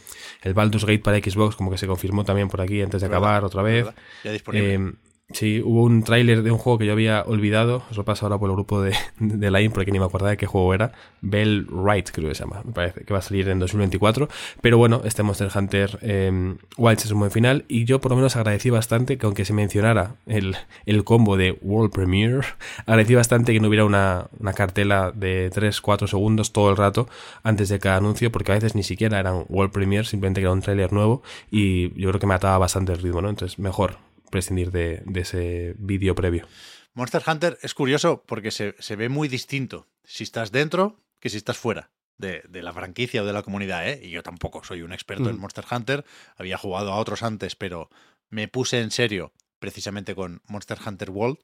el 0.43 0.55
Baldur's 0.55 0.87
Gate 0.87 1.01
para 1.01 1.19
Xbox, 1.19 1.55
como 1.55 1.71
que 1.71 1.79
se 1.79 1.87
confirmó 1.87 2.25
también 2.25 2.49
por 2.49 2.61
aquí 2.61 2.83
antes 2.83 3.01
de 3.01 3.07
acabar 3.07 3.45
otra 3.45 3.63
vez. 3.63 3.87
Ya 4.25 4.33
disponible. 4.33 4.75
Eh, 4.75 4.93
Sí, 5.33 5.63
hubo 5.65 5.85
un 5.85 6.05
tráiler 6.05 6.43
de 6.43 6.51
un 6.51 6.59
juego 6.59 6.79
que 6.79 6.85
yo 6.85 6.93
había 6.93 7.23
olvidado, 7.23 7.83
os 7.91 7.97
lo 7.97 8.05
paso 8.05 8.27
ahora 8.27 8.39
por 8.39 8.51
el 8.51 8.57
grupo 8.57 8.83
de, 8.83 8.95
de 9.19 9.51
Line 9.51 9.71
porque 9.71 9.91
ni 9.91 9.99
me 9.99 10.05
acordaba 10.05 10.31
de 10.31 10.37
qué 10.37 10.47
juego 10.47 10.75
era, 10.75 10.93
Bell 11.23 11.67
Right 11.67 12.11
creo 12.11 12.29
que 12.29 12.35
se 12.35 12.45
llama, 12.45 12.63
me 12.63 12.73
parece 12.73 13.05
que 13.05 13.13
va 13.13 13.21
a 13.21 13.23
salir 13.23 13.49
en 13.49 13.59
2024, 13.59 14.29
pero 14.61 14.77
bueno, 14.77 15.01
este 15.05 15.23
Monster 15.23 15.51
Hunter 15.53 15.99
eh, 16.03 16.55
Wilds 16.77 17.07
es 17.07 17.11
un 17.11 17.21
buen 17.21 17.31
final. 17.31 17.65
Y 17.69 17.87
yo 17.87 18.03
por 18.03 18.11
lo 18.11 18.17
menos 18.17 18.37
agradecí 18.37 18.69
bastante 18.69 19.17
que 19.17 19.25
aunque 19.25 19.47
se 19.47 19.55
mencionara 19.55 20.17
el, 20.27 20.57
el 20.85 21.05
combo 21.05 21.39
de 21.39 21.59
World 21.63 21.93
Premiere, 21.93 22.43
agradecí 22.87 23.15
bastante 23.15 23.55
que 23.55 23.61
no 23.61 23.69
hubiera 23.69 23.87
una, 23.87 24.29
una 24.39 24.53
cartela 24.53 25.11
de 25.11 25.51
3-4 25.51 26.07
segundos 26.07 26.53
todo 26.53 26.71
el 26.71 26.77
rato 26.77 27.09
antes 27.43 27.71
de 27.71 27.79
cada 27.79 27.97
anuncio 27.97 28.31
porque 28.31 28.53
a 28.53 28.57
veces 28.57 28.75
ni 28.75 28.83
siquiera 28.83 29.19
eran 29.19 29.47
World 29.49 29.73
Premiere, 29.73 30.05
simplemente 30.05 30.43
era 30.43 30.53
un 30.53 30.61
tráiler 30.61 30.93
nuevo 30.93 31.23
y 31.51 31.99
yo 31.99 32.11
creo 32.11 32.21
que 32.21 32.27
me 32.27 32.35
ataba 32.35 32.59
bastante 32.59 32.93
el 32.93 32.99
ritmo, 32.99 33.23
¿no? 33.23 33.31
Entonces 33.31 33.59
mejor 33.59 33.97
prescindir 34.35 34.73
de, 34.73 35.05
ese 35.15 35.77
vídeo 35.79 36.17
previo. 36.17 36.49
Monster 36.93 37.23
Hunter 37.25 37.57
es 37.63 37.73
curioso 37.73 38.25
porque 38.27 38.51
se, 38.51 38.97
ve 38.97 39.09
muy 39.09 39.29
distinto 39.29 39.87
si 40.03 40.25
estás 40.25 40.51
dentro 40.51 41.05
que 41.21 41.29
si 41.31 41.37
estás 41.37 41.57
fuera. 41.57 41.93
De, 42.19 42.43
la 42.51 42.73
franquicia 42.73 43.23
o 43.23 43.27
de 43.27 43.33
la 43.33 43.43
comunidad, 43.43 43.89
¿eh? 43.89 44.01
Y 44.03 44.11
yo 44.11 44.23
tampoco 44.23 44.65
soy 44.65 44.83
un 44.83 44.93
experto 44.93 45.31
en 45.31 45.37
mm. 45.37 45.41
Monster 45.41 45.65
Hunter, 45.71 46.05
había 46.37 46.57
jugado 46.57 46.93
a 46.93 46.97
otros 46.97 47.23
antes, 47.23 47.55
pero 47.55 47.91
me 48.29 48.49
puse 48.49 48.81
en 48.81 48.91
serio 48.91 49.33
precisamente 49.61 50.15
con 50.15 50.41
Monster 50.47 50.79
Hunter 50.85 51.11
World. 51.11 51.39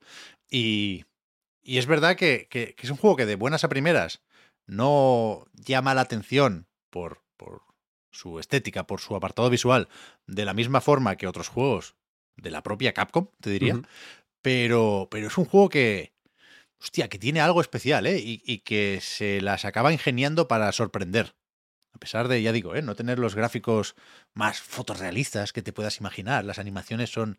Y, 0.49 1.05
y 1.63 1.79
es 1.79 1.87
verdad 1.87 2.17
que, 2.17 2.49
que, 2.51 2.75
es 2.77 2.91
un 2.91 2.97
juego 2.97 3.17
que 3.17 3.27
de 3.27 3.37
buenas 3.37 3.63
a 3.63 3.69
primeras 3.69 4.21
no 4.67 5.47
llama 5.53 5.95
la 5.95 6.03
atención 6.03 6.67
por, 6.91 7.23
por 7.37 7.63
su 8.11 8.41
estética, 8.41 8.87
por 8.87 9.01
su 9.01 9.15
apartado 9.15 9.49
visual, 9.49 9.89
de 10.27 10.45
la 10.45 10.55
misma 10.55 10.81
forma 10.81 11.17
que 11.17 11.29
otros 11.29 11.49
juegos 11.49 11.95
de 12.41 12.51
la 12.51 12.63
propia 12.63 12.93
Capcom, 12.93 13.29
te 13.41 13.51
diría. 13.51 13.81
Pero, 14.43 15.09
pero 15.11 15.27
es 15.27 15.37
un 15.39 15.45
juego 15.45 15.69
que, 15.69 16.13
hostia, 16.81 17.09
que 17.09 17.19
tiene 17.19 17.41
algo 17.41 17.61
especial, 17.61 18.07
¿eh? 18.07 18.19
Y, 18.19 18.43
y 18.45 18.59
que 18.59 19.01
se 19.03 19.41
las 19.41 19.65
acaba 19.65 19.93
ingeniando 19.93 20.49
para 20.49 20.73
sorprender. 20.73 21.35
A 21.93 21.99
pesar 21.99 22.29
de, 22.29 22.41
ya 22.41 22.53
digo, 22.53 22.75
¿eh? 22.75 22.83
no 22.83 22.95
tener 22.95 23.19
los 23.19 23.35
gráficos 23.35 23.95
más 24.33 24.61
fotorrealistas 24.61 25.53
que 25.53 25.63
te 25.63 25.73
puedas 25.73 25.99
imaginar. 25.99 26.45
Las 26.45 26.59
animaciones 26.59 27.11
son 27.11 27.39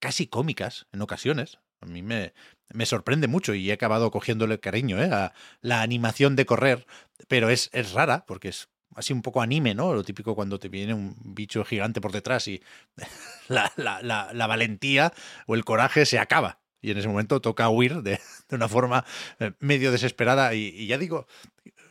casi 0.00 0.26
cómicas 0.26 0.86
en 0.92 1.02
ocasiones. 1.02 1.58
A 1.80 1.86
mí 1.86 2.02
me, 2.02 2.32
me 2.72 2.86
sorprende 2.86 3.28
mucho 3.28 3.54
y 3.54 3.70
he 3.70 3.72
acabado 3.72 4.10
cogiéndole 4.10 4.58
cariño 4.58 5.00
¿eh? 5.02 5.10
a 5.12 5.34
la 5.60 5.82
animación 5.82 6.34
de 6.34 6.46
correr, 6.46 6.86
pero 7.28 7.50
es, 7.50 7.68
es 7.72 7.92
rara 7.92 8.24
porque 8.26 8.48
es 8.48 8.68
así 8.96 9.12
un 9.12 9.22
poco 9.22 9.42
anime, 9.42 9.74
¿no? 9.74 9.94
Lo 9.94 10.02
típico 10.02 10.34
cuando 10.34 10.58
te 10.58 10.68
viene 10.68 10.94
un 10.94 11.14
bicho 11.22 11.64
gigante 11.64 12.00
por 12.00 12.12
detrás 12.12 12.48
y 12.48 12.62
la, 13.48 14.46
valentía 14.48 15.12
o 15.46 15.54
el 15.54 15.64
coraje 15.64 16.06
se 16.06 16.18
acaba. 16.18 16.58
Y 16.80 16.90
en 16.90 16.98
ese 16.98 17.08
momento 17.08 17.40
toca 17.40 17.68
huir 17.68 18.02
de, 18.02 18.20
de 18.48 18.56
una 18.56 18.68
forma 18.68 19.04
eh, 19.38 19.52
medio 19.60 19.92
desesperada 19.92 20.54
y, 20.54 20.68
y 20.68 20.86
ya 20.86 20.98
digo, 20.98 21.26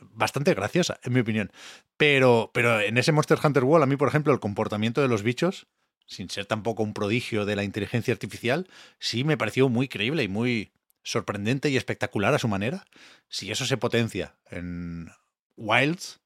bastante 0.00 0.54
graciosa, 0.54 0.98
en 1.02 1.12
mi 1.12 1.20
opinión. 1.20 1.52
Pero, 1.96 2.50
pero 2.52 2.80
en 2.80 2.98
ese 2.98 3.12
Monster 3.12 3.38
Hunter 3.42 3.64
World, 3.64 3.84
a 3.84 3.86
mí, 3.86 3.96
por 3.96 4.08
ejemplo, 4.08 4.32
el 4.32 4.40
comportamiento 4.40 5.00
de 5.00 5.08
los 5.08 5.22
bichos, 5.22 5.66
sin 6.06 6.28
ser 6.30 6.46
tampoco 6.46 6.82
un 6.82 6.94
prodigio 6.94 7.44
de 7.44 7.56
la 7.56 7.64
inteligencia 7.64 8.12
artificial, 8.12 8.68
sí 8.98 9.24
me 9.24 9.36
pareció 9.36 9.68
muy 9.68 9.88
creíble 9.88 10.22
y 10.22 10.28
muy 10.28 10.72
sorprendente 11.02 11.70
y 11.70 11.76
espectacular 11.76 12.34
a 12.34 12.38
su 12.38 12.48
manera. 12.48 12.84
Si 13.28 13.50
eso 13.50 13.64
se 13.64 13.76
potencia 13.76 14.34
en 14.50 15.10
Wilds, 15.56 16.20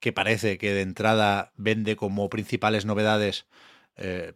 que 0.00 0.12
parece 0.12 0.58
que 0.58 0.72
de 0.72 0.82
entrada 0.82 1.52
vende 1.56 1.96
como 1.96 2.30
principales 2.30 2.84
novedades 2.86 3.46
eh, 3.96 4.32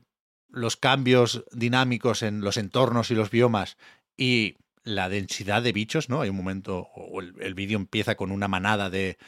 los 0.49 0.77
cambios 0.77 1.45
dinámicos 1.53 2.23
en 2.23 2.41
los 2.41 2.57
entornos 2.57 3.11
y 3.11 3.15
los 3.15 3.31
biomas 3.31 3.77
y 4.17 4.57
la 4.85 5.09
densidad 5.09 5.63
de 5.63 5.73
bichos, 5.73 6.09
¿no? 6.09 6.21
Hay 6.21 6.29
un 6.29 6.37
momento, 6.37 6.89
o 6.95 7.21
el, 7.21 7.35
el 7.41 7.55
vídeo 7.55 7.79
empieza 7.79 8.15
con 8.15 8.31
una 8.31 8.49
manada 8.49 8.91
de, 8.91 9.19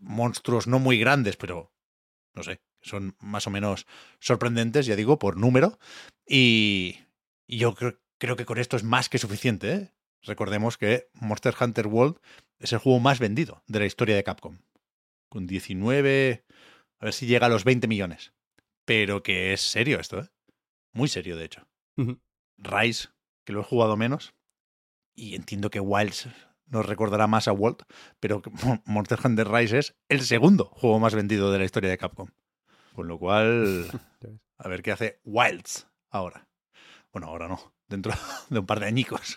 monstruos 0.00 0.66
no 0.66 0.78
muy 0.78 0.98
grandes, 0.98 1.36
pero 1.36 1.72
no 2.34 2.42
sé, 2.42 2.60
son 2.80 3.16
más 3.20 3.46
o 3.46 3.50
menos 3.50 3.86
sorprendentes, 4.20 4.86
ya 4.86 4.96
digo, 4.96 5.18
por 5.18 5.36
número. 5.36 5.78
Y, 6.26 7.00
y 7.46 7.58
yo 7.58 7.74
creo, 7.74 8.00
creo 8.18 8.36
que 8.36 8.46
con 8.46 8.58
esto 8.58 8.76
es 8.76 8.84
más 8.84 9.08
que 9.08 9.18
suficiente. 9.18 9.72
¿eh? 9.72 9.92
Recordemos 10.22 10.78
que 10.78 11.08
Monster 11.14 11.54
Hunter 11.60 11.86
World 11.86 12.18
es 12.58 12.72
el 12.72 12.78
juego 12.78 13.00
más 13.00 13.18
vendido 13.18 13.62
de 13.66 13.80
la 13.80 13.86
historia 13.86 14.16
de 14.16 14.24
Capcom. 14.24 14.58
Con 15.34 15.48
19, 15.48 16.44
a 17.00 17.04
ver 17.06 17.12
si 17.12 17.26
llega 17.26 17.46
a 17.46 17.50
los 17.50 17.64
20 17.64 17.88
millones. 17.88 18.32
Pero 18.84 19.24
que 19.24 19.52
es 19.52 19.60
serio 19.60 19.98
esto, 19.98 20.20
¿eh? 20.20 20.28
Muy 20.92 21.08
serio, 21.08 21.36
de 21.36 21.44
hecho. 21.44 21.66
Rise, 22.56 23.08
que 23.44 23.52
lo 23.52 23.60
he 23.62 23.64
jugado 23.64 23.96
menos. 23.96 24.32
Y 25.16 25.34
entiendo 25.34 25.70
que 25.70 25.80
Wilds 25.80 26.28
nos 26.66 26.86
recordará 26.86 27.26
más 27.26 27.48
a 27.48 27.52
Walt, 27.52 27.82
pero 28.20 28.42
Monster 28.84 29.18
Hunter 29.24 29.48
Rise 29.48 29.78
es 29.80 29.96
el 30.08 30.20
segundo 30.20 30.66
juego 30.66 31.00
más 31.00 31.16
vendido 31.16 31.50
de 31.50 31.58
la 31.58 31.64
historia 31.64 31.90
de 31.90 31.98
Capcom. 31.98 32.28
Con 32.94 33.08
lo 33.08 33.18
cual, 33.18 33.86
a 34.58 34.68
ver 34.68 34.82
qué 34.82 34.92
hace 34.92 35.20
Wilds 35.24 35.88
ahora. 36.10 36.48
Bueno, 37.12 37.26
ahora 37.26 37.48
no, 37.48 37.74
dentro 37.88 38.12
de 38.50 38.60
un 38.60 38.66
par 38.66 38.78
de 38.78 38.86
añicos. 38.86 39.36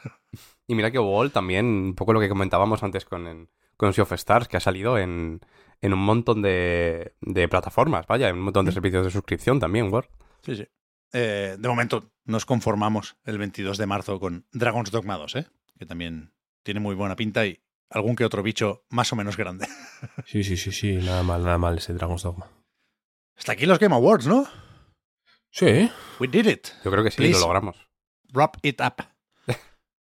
Y 0.67 0.75
mira 0.75 0.91
que 0.91 0.99
Wall 0.99 1.31
también, 1.31 1.65
un 1.65 1.95
poco 1.95 2.13
lo 2.13 2.19
que 2.19 2.29
comentábamos 2.29 2.83
antes 2.83 3.03
con, 3.03 3.25
en- 3.25 3.49
con 3.77 3.93
Sea 3.93 4.03
of 4.03 4.11
Stars, 4.13 4.47
que 4.47 4.57
ha 4.57 4.61
salido 4.61 4.99
en, 4.99 5.41
en 5.81 5.93
un 5.93 5.99
montón 5.99 6.41
de, 6.41 7.15
de 7.21 7.47
plataformas, 7.47 8.07
vaya, 8.07 8.29
en 8.29 8.37
un 8.37 8.43
montón 8.43 8.65
de 8.65 8.71
servicios 8.71 9.05
de 9.05 9.11
suscripción 9.11 9.59
también, 9.59 9.91
Wall. 9.93 10.07
Sí, 10.43 10.55
sí. 10.55 10.67
Eh, 11.13 11.55
de 11.57 11.67
momento 11.69 12.11
nos 12.25 12.45
conformamos 12.45 13.17
el 13.23 13.37
22 13.37 13.77
de 13.77 13.85
marzo 13.85 14.19
con 14.19 14.45
Dragon's 14.51 14.91
Dogma 14.91 15.17
2, 15.17 15.35
¿eh? 15.37 15.47
que 15.77 15.85
también 15.85 16.33
tiene 16.63 16.79
muy 16.79 16.95
buena 16.95 17.15
pinta 17.15 17.45
y 17.45 17.63
algún 17.89 18.15
que 18.15 18.25
otro 18.25 18.43
bicho 18.43 18.85
más 18.89 19.11
o 19.13 19.15
menos 19.15 19.37
grande. 19.37 19.67
Sí, 20.25 20.43
sí, 20.43 20.57
sí, 20.57 20.71
sí, 20.71 20.97
nada 20.97 21.23
mal, 21.23 21.43
nada 21.43 21.57
mal 21.57 21.77
ese 21.77 21.93
Dragon's 21.93 22.23
Dogma. 22.23 22.47
Hasta 23.35 23.53
aquí 23.53 23.65
los 23.65 23.79
Game 23.79 23.95
Awards, 23.95 24.27
¿no? 24.27 24.47
Sí, 25.49 25.89
We 26.19 26.27
did 26.27 26.45
it. 26.47 26.67
Yo 26.83 26.91
creo 26.91 27.03
que 27.03 27.11
sí, 27.11 27.17
Please. 27.17 27.33
lo 27.39 27.45
logramos. 27.45 27.87
Wrap 28.33 28.57
it 28.63 28.81
up. 28.81 29.03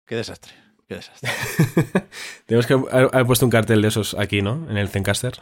Qué 0.06 0.16
desastre, 0.16 0.52
qué 0.90 0.96
desastre. 0.96 1.30
tenemos 2.46 2.66
que 2.66 2.74
haber 2.74 3.24
puesto 3.26 3.46
un 3.46 3.50
cartel 3.52 3.80
de 3.80 3.88
esos 3.88 4.14
aquí, 4.14 4.42
¿no? 4.42 4.68
En 4.68 4.76
el 4.76 4.88
Zencaster. 4.88 5.38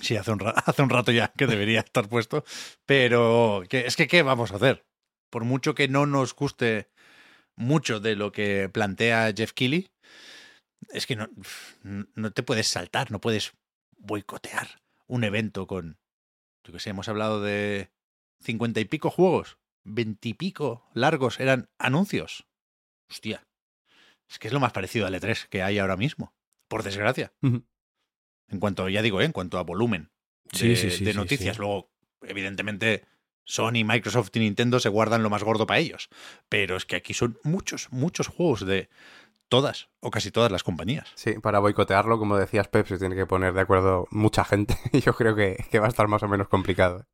Sí, 0.00 0.16
hace 0.16 0.30
un, 0.30 0.38
ra- 0.38 0.50
hace 0.66 0.82
un 0.82 0.88
rato 0.90 1.10
ya 1.10 1.32
que 1.36 1.48
debería 1.48 1.80
estar 1.80 2.08
puesto, 2.08 2.44
pero 2.86 3.64
que, 3.68 3.86
es 3.86 3.96
que 3.96 4.06
¿qué 4.06 4.22
vamos 4.22 4.52
a 4.52 4.56
hacer? 4.56 4.86
Por 5.30 5.42
mucho 5.44 5.74
que 5.74 5.88
no 5.88 6.06
nos 6.06 6.32
guste 6.36 6.88
mucho 7.56 7.98
de 7.98 8.14
lo 8.14 8.30
que 8.30 8.68
plantea 8.72 9.32
Jeff 9.36 9.52
Keighley, 9.52 9.90
es 10.90 11.06
que 11.06 11.16
no, 11.16 11.28
no 11.82 12.30
te 12.32 12.44
puedes 12.44 12.68
saltar, 12.68 13.10
no 13.10 13.20
puedes 13.20 13.52
boicotear 13.96 14.80
un 15.08 15.24
evento 15.24 15.66
con, 15.66 15.98
yo 16.64 16.72
que 16.72 16.78
sé, 16.78 16.90
hemos 16.90 17.08
hablado 17.08 17.42
de 17.42 17.90
cincuenta 18.40 18.78
y 18.78 18.84
pico 18.84 19.10
juegos, 19.10 19.58
veintipico 19.82 20.88
largos 20.94 21.40
eran 21.40 21.68
anuncios. 21.78 22.46
Hostia, 23.10 23.44
es 24.34 24.38
que 24.40 24.48
es 24.48 24.52
lo 24.54 24.58
más 24.60 24.72
parecido 24.72 25.06
al 25.06 25.14
E3 25.14 25.46
que 25.48 25.62
hay 25.62 25.78
ahora 25.78 25.96
mismo, 25.96 26.34
por 26.66 26.82
desgracia. 26.82 27.32
En 27.40 28.60
cuanto, 28.60 28.88
ya 28.88 29.00
digo, 29.00 29.20
¿eh? 29.20 29.24
en 29.24 29.32
cuanto 29.32 29.58
a 29.58 29.62
volumen 29.62 30.10
de, 30.52 30.58
Sí, 30.58 30.76
sí, 30.76 30.90
sí, 30.90 31.04
de 31.04 31.14
noticias. 31.14 31.54
sí. 31.54 31.60
Luego, 31.60 31.92
evidentemente, 32.22 33.06
Sony, 33.44 33.84
Microsoft 33.84 34.30
y 34.34 34.40
Nintendo 34.40 34.80
se 34.80 34.88
guardan 34.88 35.22
lo 35.22 35.30
más 35.30 35.44
gordo 35.44 35.66
para 35.66 35.78
ellos. 35.78 36.08
Pero 36.48 36.76
es 36.76 36.84
que 36.84 36.96
aquí 36.96 37.14
son 37.14 37.38
muchos, 37.44 37.92
muchos 37.92 38.26
juegos 38.26 38.66
de 38.66 38.88
todas 39.48 39.88
o 40.00 40.10
casi 40.10 40.32
todas 40.32 40.50
las 40.50 40.64
compañías. 40.64 41.12
Sí, 41.14 41.34
para 41.40 41.60
boicotearlo, 41.60 42.18
como 42.18 42.36
decías, 42.36 42.66
Pep, 42.66 42.88
se 42.88 42.98
tiene 42.98 43.14
que 43.14 43.26
poner 43.26 43.54
de 43.54 43.60
acuerdo 43.60 44.08
mucha 44.10 44.44
gente. 44.44 44.76
Y 44.92 45.00
yo 45.00 45.14
creo 45.14 45.36
que, 45.36 45.64
que 45.70 45.78
va 45.78 45.86
a 45.86 45.90
estar 45.90 46.08
más 46.08 46.24
o 46.24 46.28
menos 46.28 46.48
complicado. 46.48 47.06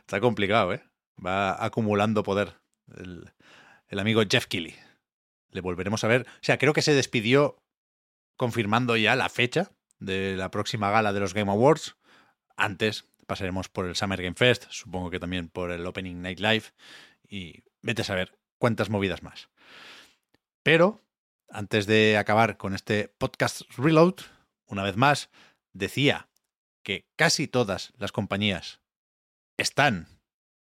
Está 0.00 0.20
complicado, 0.20 0.72
¿eh? 0.74 0.82
Va 1.24 1.64
acumulando 1.64 2.24
poder 2.24 2.54
el, 2.96 3.30
el 3.86 3.98
amigo 4.00 4.22
Jeff 4.28 4.46
Keighley. 4.46 4.74
Le 5.50 5.60
volveremos 5.60 6.04
a 6.04 6.08
ver. 6.08 6.26
O 6.28 6.42
sea, 6.42 6.58
creo 6.58 6.72
que 6.72 6.82
se 6.82 6.94
despidió 6.94 7.62
confirmando 8.36 8.96
ya 8.96 9.16
la 9.16 9.28
fecha 9.28 9.72
de 9.98 10.36
la 10.36 10.50
próxima 10.50 10.90
gala 10.90 11.12
de 11.12 11.20
los 11.20 11.34
Game 11.34 11.50
Awards. 11.50 11.96
Antes 12.56 13.06
pasaremos 13.26 13.68
por 13.68 13.86
el 13.86 13.96
Summer 13.96 14.20
Game 14.20 14.34
Fest, 14.34 14.66
supongo 14.70 15.10
que 15.10 15.20
también 15.20 15.48
por 15.48 15.70
el 15.70 15.86
Opening 15.86 16.22
Night 16.22 16.40
Live 16.40 16.64
y 17.28 17.62
vete 17.80 18.02
a 18.02 18.04
saber 18.04 18.36
cuántas 18.58 18.90
movidas 18.90 19.22
más. 19.22 19.50
Pero 20.62 21.00
antes 21.48 21.86
de 21.86 22.16
acabar 22.16 22.56
con 22.56 22.74
este 22.74 23.08
podcast 23.08 23.62
reload, 23.76 24.16
una 24.66 24.82
vez 24.82 24.96
más, 24.96 25.30
decía 25.72 26.28
que 26.82 27.06
casi 27.16 27.46
todas 27.46 27.92
las 27.98 28.12
compañías 28.12 28.80
están, 29.56 30.08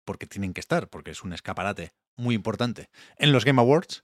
porque 0.05 0.27
tienen 0.27 0.53
que 0.53 0.61
estar, 0.61 0.89
porque 0.89 1.11
es 1.11 1.23
un 1.23 1.33
escaparate 1.33 1.93
muy 2.15 2.35
importante, 2.35 2.89
en 3.17 3.31
los 3.31 3.45
Game 3.45 3.61
Awards, 3.61 4.03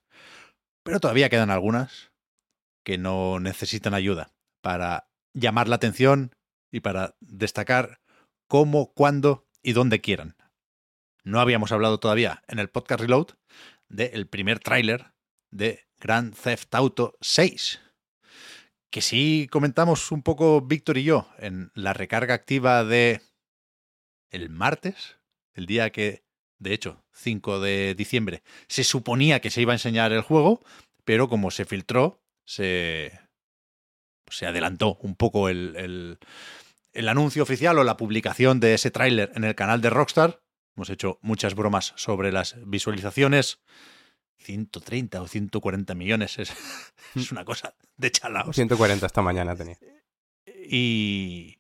pero 0.84 1.00
todavía 1.00 1.30
quedan 1.30 1.50
algunas 1.50 2.12
que 2.84 2.98
no 2.98 3.40
necesitan 3.40 3.94
ayuda 3.94 4.34
para 4.62 5.10
llamar 5.34 5.68
la 5.68 5.76
atención 5.76 6.36
y 6.72 6.82
para 6.82 7.16
destacar 7.22 8.02
cómo, 8.48 8.94
cuándo 8.94 9.48
y 9.62 9.74
dónde 9.74 10.02
quieran. 10.02 10.36
No 11.24 11.40
habíamos 11.40 11.72
hablado 11.72 12.00
todavía 12.00 12.44
en 12.48 12.60
el 12.60 12.70
podcast 12.70 13.02
Reload 13.02 13.28
del 13.88 14.28
primer 14.28 14.60
tráiler 14.60 15.14
de 15.52 15.88
Grand 16.00 16.36
Theft 16.36 16.76
Auto 16.76 17.18
6, 17.22 17.80
que 18.92 19.02
sí 19.02 19.48
comentamos 19.50 20.12
un 20.12 20.22
poco 20.22 20.62
Víctor 20.62 20.98
y 20.98 21.04
yo 21.04 21.30
en 21.38 21.72
la 21.76 21.94
recarga 21.94 22.34
activa 22.34 22.84
de 22.84 23.22
el 24.32 24.50
martes, 24.50 25.18
el 25.54 25.66
día 25.66 25.92
que, 25.92 26.26
de 26.64 26.74
hecho, 26.74 27.04
5 27.12 27.60
de 27.60 27.94
diciembre, 27.96 28.42
se 28.68 28.84
suponía 28.84 29.42
que 29.42 29.52
se 29.52 29.62
iba 29.62 29.74
a 29.74 29.76
enseñar 29.76 30.14
el 30.14 30.22
juego, 30.22 30.64
pero 31.04 31.28
como 31.28 31.52
se 31.52 31.66
filtró, 31.66 32.22
se, 32.46 33.20
se 34.30 34.46
adelantó 34.48 34.98
un 35.02 35.16
poco 35.16 35.50
el, 35.50 35.76
el, 35.76 36.20
el 36.94 37.10
anuncio 37.10 37.44
oficial 37.44 37.78
o 37.78 37.84
la 37.84 37.98
publicación 37.98 38.60
de 38.60 38.74
ese 38.74 38.92
tráiler 38.92 39.32
en 39.36 39.44
el 39.44 39.56
canal 39.56 39.82
de 39.82 39.90
Rockstar. 39.90 40.42
Hemos 40.76 40.90
hecho 40.90 41.20
muchas 41.22 41.54
bromas 41.54 41.94
sobre 41.98 42.32
las 42.32 42.56
visualizaciones. 42.66 43.60
130 44.38 45.22
o 45.22 45.28
140 45.28 45.96
millones 45.96 46.40
es, 46.40 46.54
es 47.16 47.32
una 47.32 47.46
cosa 47.46 47.76
de 47.98 48.12
chalaos. 48.12 48.56
140 48.56 49.06
esta 49.06 49.22
mañana 49.22 49.56
tenía. 49.56 49.78
Y, 50.46 51.58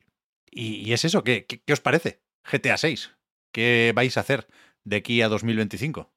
y, 0.50 0.76
y 0.78 0.94
es 0.94 1.06
eso, 1.06 1.24
¿qué, 1.24 1.46
qué, 1.46 1.62
qué 1.62 1.74
os 1.74 1.82
parece? 1.82 2.22
GTA 2.50 2.78
6. 2.78 3.12
¿Qué 3.52 3.92
vais 3.96 4.18
a 4.18 4.22
hacer 4.22 4.48
de 4.84 4.98
aquí 4.98 5.22
a 5.22 5.30
2025? 5.30 6.12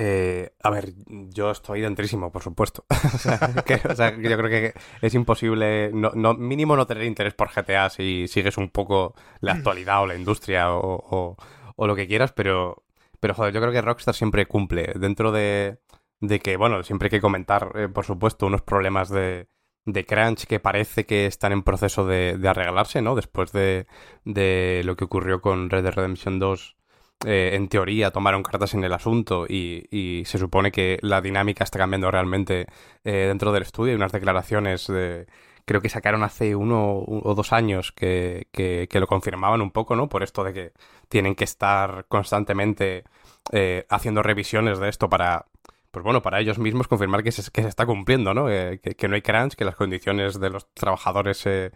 Eh, 0.00 0.52
a 0.62 0.70
ver, 0.70 0.92
yo 1.08 1.50
estoy 1.50 1.80
dentrísimo, 1.80 2.30
por 2.30 2.42
supuesto. 2.42 2.84
o, 3.14 3.18
sea, 3.18 3.38
que, 3.66 3.80
o, 3.88 3.96
sea, 3.96 4.10
yo 4.16 4.36
creo 4.36 4.48
que 4.48 4.72
es 5.02 5.14
imposible, 5.14 5.90
no, 5.92 6.12
no, 6.14 6.34
mínimo 6.34 6.76
no 6.76 6.86
tener 6.86 7.04
interés 7.04 7.34
por 7.34 7.50
GTA 7.50 7.90
si 7.90 8.28
sigues 8.28 8.58
un 8.58 8.70
poco 8.70 9.14
la 9.40 9.54
actualidad 9.54 10.02
o 10.02 10.06
la 10.06 10.14
industria 10.14 10.72
o, 10.72 10.80
o, 10.80 11.36
o 11.74 11.86
lo 11.86 11.96
que 11.96 12.06
quieras, 12.06 12.32
pero, 12.32 12.84
pero 13.18 13.34
joder, 13.34 13.52
yo 13.52 13.60
creo 13.60 13.72
que 13.72 13.82
Rockstar 13.82 14.14
siempre 14.14 14.46
cumple. 14.46 14.92
Dentro 14.94 15.32
de, 15.32 15.80
de 16.20 16.38
que, 16.38 16.56
bueno, 16.56 16.82
siempre 16.84 17.06
hay 17.06 17.10
que 17.10 17.20
comentar, 17.20 17.72
eh, 17.74 17.88
por 17.88 18.04
supuesto, 18.04 18.46
unos 18.46 18.62
problemas 18.62 19.08
de, 19.08 19.48
de 19.84 20.04
crunch 20.06 20.46
que 20.46 20.60
parece 20.60 21.06
que 21.06 21.26
están 21.26 21.52
en 21.52 21.62
proceso 21.62 22.06
de, 22.06 22.36
de 22.38 22.48
arreglarse, 22.48 23.02
¿no? 23.02 23.16
Después 23.16 23.50
de, 23.52 23.86
de, 24.24 24.82
lo 24.84 24.96
que 24.96 25.04
ocurrió 25.04 25.40
con 25.40 25.70
Red 25.70 25.82
Dead 25.82 25.94
Redemption 25.94 26.38
2 26.38 26.76
eh, 27.26 27.50
en 27.54 27.68
teoría 27.68 28.10
tomaron 28.10 28.42
cartas 28.42 28.74
en 28.74 28.84
el 28.84 28.92
asunto 28.92 29.46
y, 29.48 30.22
se 30.24 30.38
supone 30.38 30.70
que 30.70 30.98
la 31.02 31.20
dinámica 31.20 31.64
está 31.64 31.78
cambiando 31.78 32.10
realmente 32.10 32.66
eh, 33.04 33.26
dentro 33.28 33.52
del 33.52 33.62
estudio. 33.62 33.92
Hay 33.92 33.96
unas 33.96 34.12
declaraciones 34.12 34.86
de, 34.86 35.26
creo 35.64 35.80
que 35.80 35.88
sacaron 35.88 36.22
hace 36.22 36.56
uno 36.56 37.04
o 37.06 37.34
dos 37.34 37.52
años 37.52 37.92
que, 37.92 38.46
lo 38.90 39.06
confirmaban 39.06 39.60
un 39.60 39.70
poco, 39.70 39.96
¿no? 39.96 40.08
Por 40.08 40.22
esto 40.22 40.44
de 40.44 40.52
que 40.52 40.72
tienen 41.08 41.34
que 41.34 41.44
estar 41.44 42.06
constantemente 42.08 43.04
eh, 43.52 43.84
haciendo 43.90 44.22
revisiones 44.22 44.78
de 44.78 44.88
esto 44.88 45.08
para, 45.08 45.46
pues 45.90 46.04
bueno, 46.04 46.22
para 46.22 46.40
ellos 46.40 46.58
mismos 46.58 46.88
confirmar 46.88 47.22
que 47.22 47.32
se, 47.32 47.42
está 47.66 47.84
cumpliendo, 47.86 48.32
¿no? 48.34 48.50
Eh, 48.50 48.80
que, 48.82 48.94
que, 48.94 49.08
no 49.08 49.14
hay 49.14 49.22
crunch, 49.22 49.54
que 49.54 49.64
las 49.64 49.76
condiciones 49.76 50.40
de 50.40 50.50
los 50.50 50.72
trabajadores 50.74 51.38
se, 51.38 51.72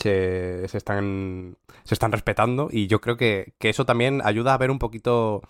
se, 0.00 0.66
se, 0.68 0.78
están, 0.78 1.56
se 1.84 1.94
están 1.94 2.12
respetando 2.12 2.68
y 2.70 2.86
yo 2.86 3.00
creo 3.00 3.16
que, 3.16 3.54
que, 3.58 3.68
eso 3.68 3.84
también 3.84 4.22
ayuda 4.24 4.54
a 4.54 4.58
ver 4.58 4.70
un 4.70 4.78
poquito, 4.78 5.42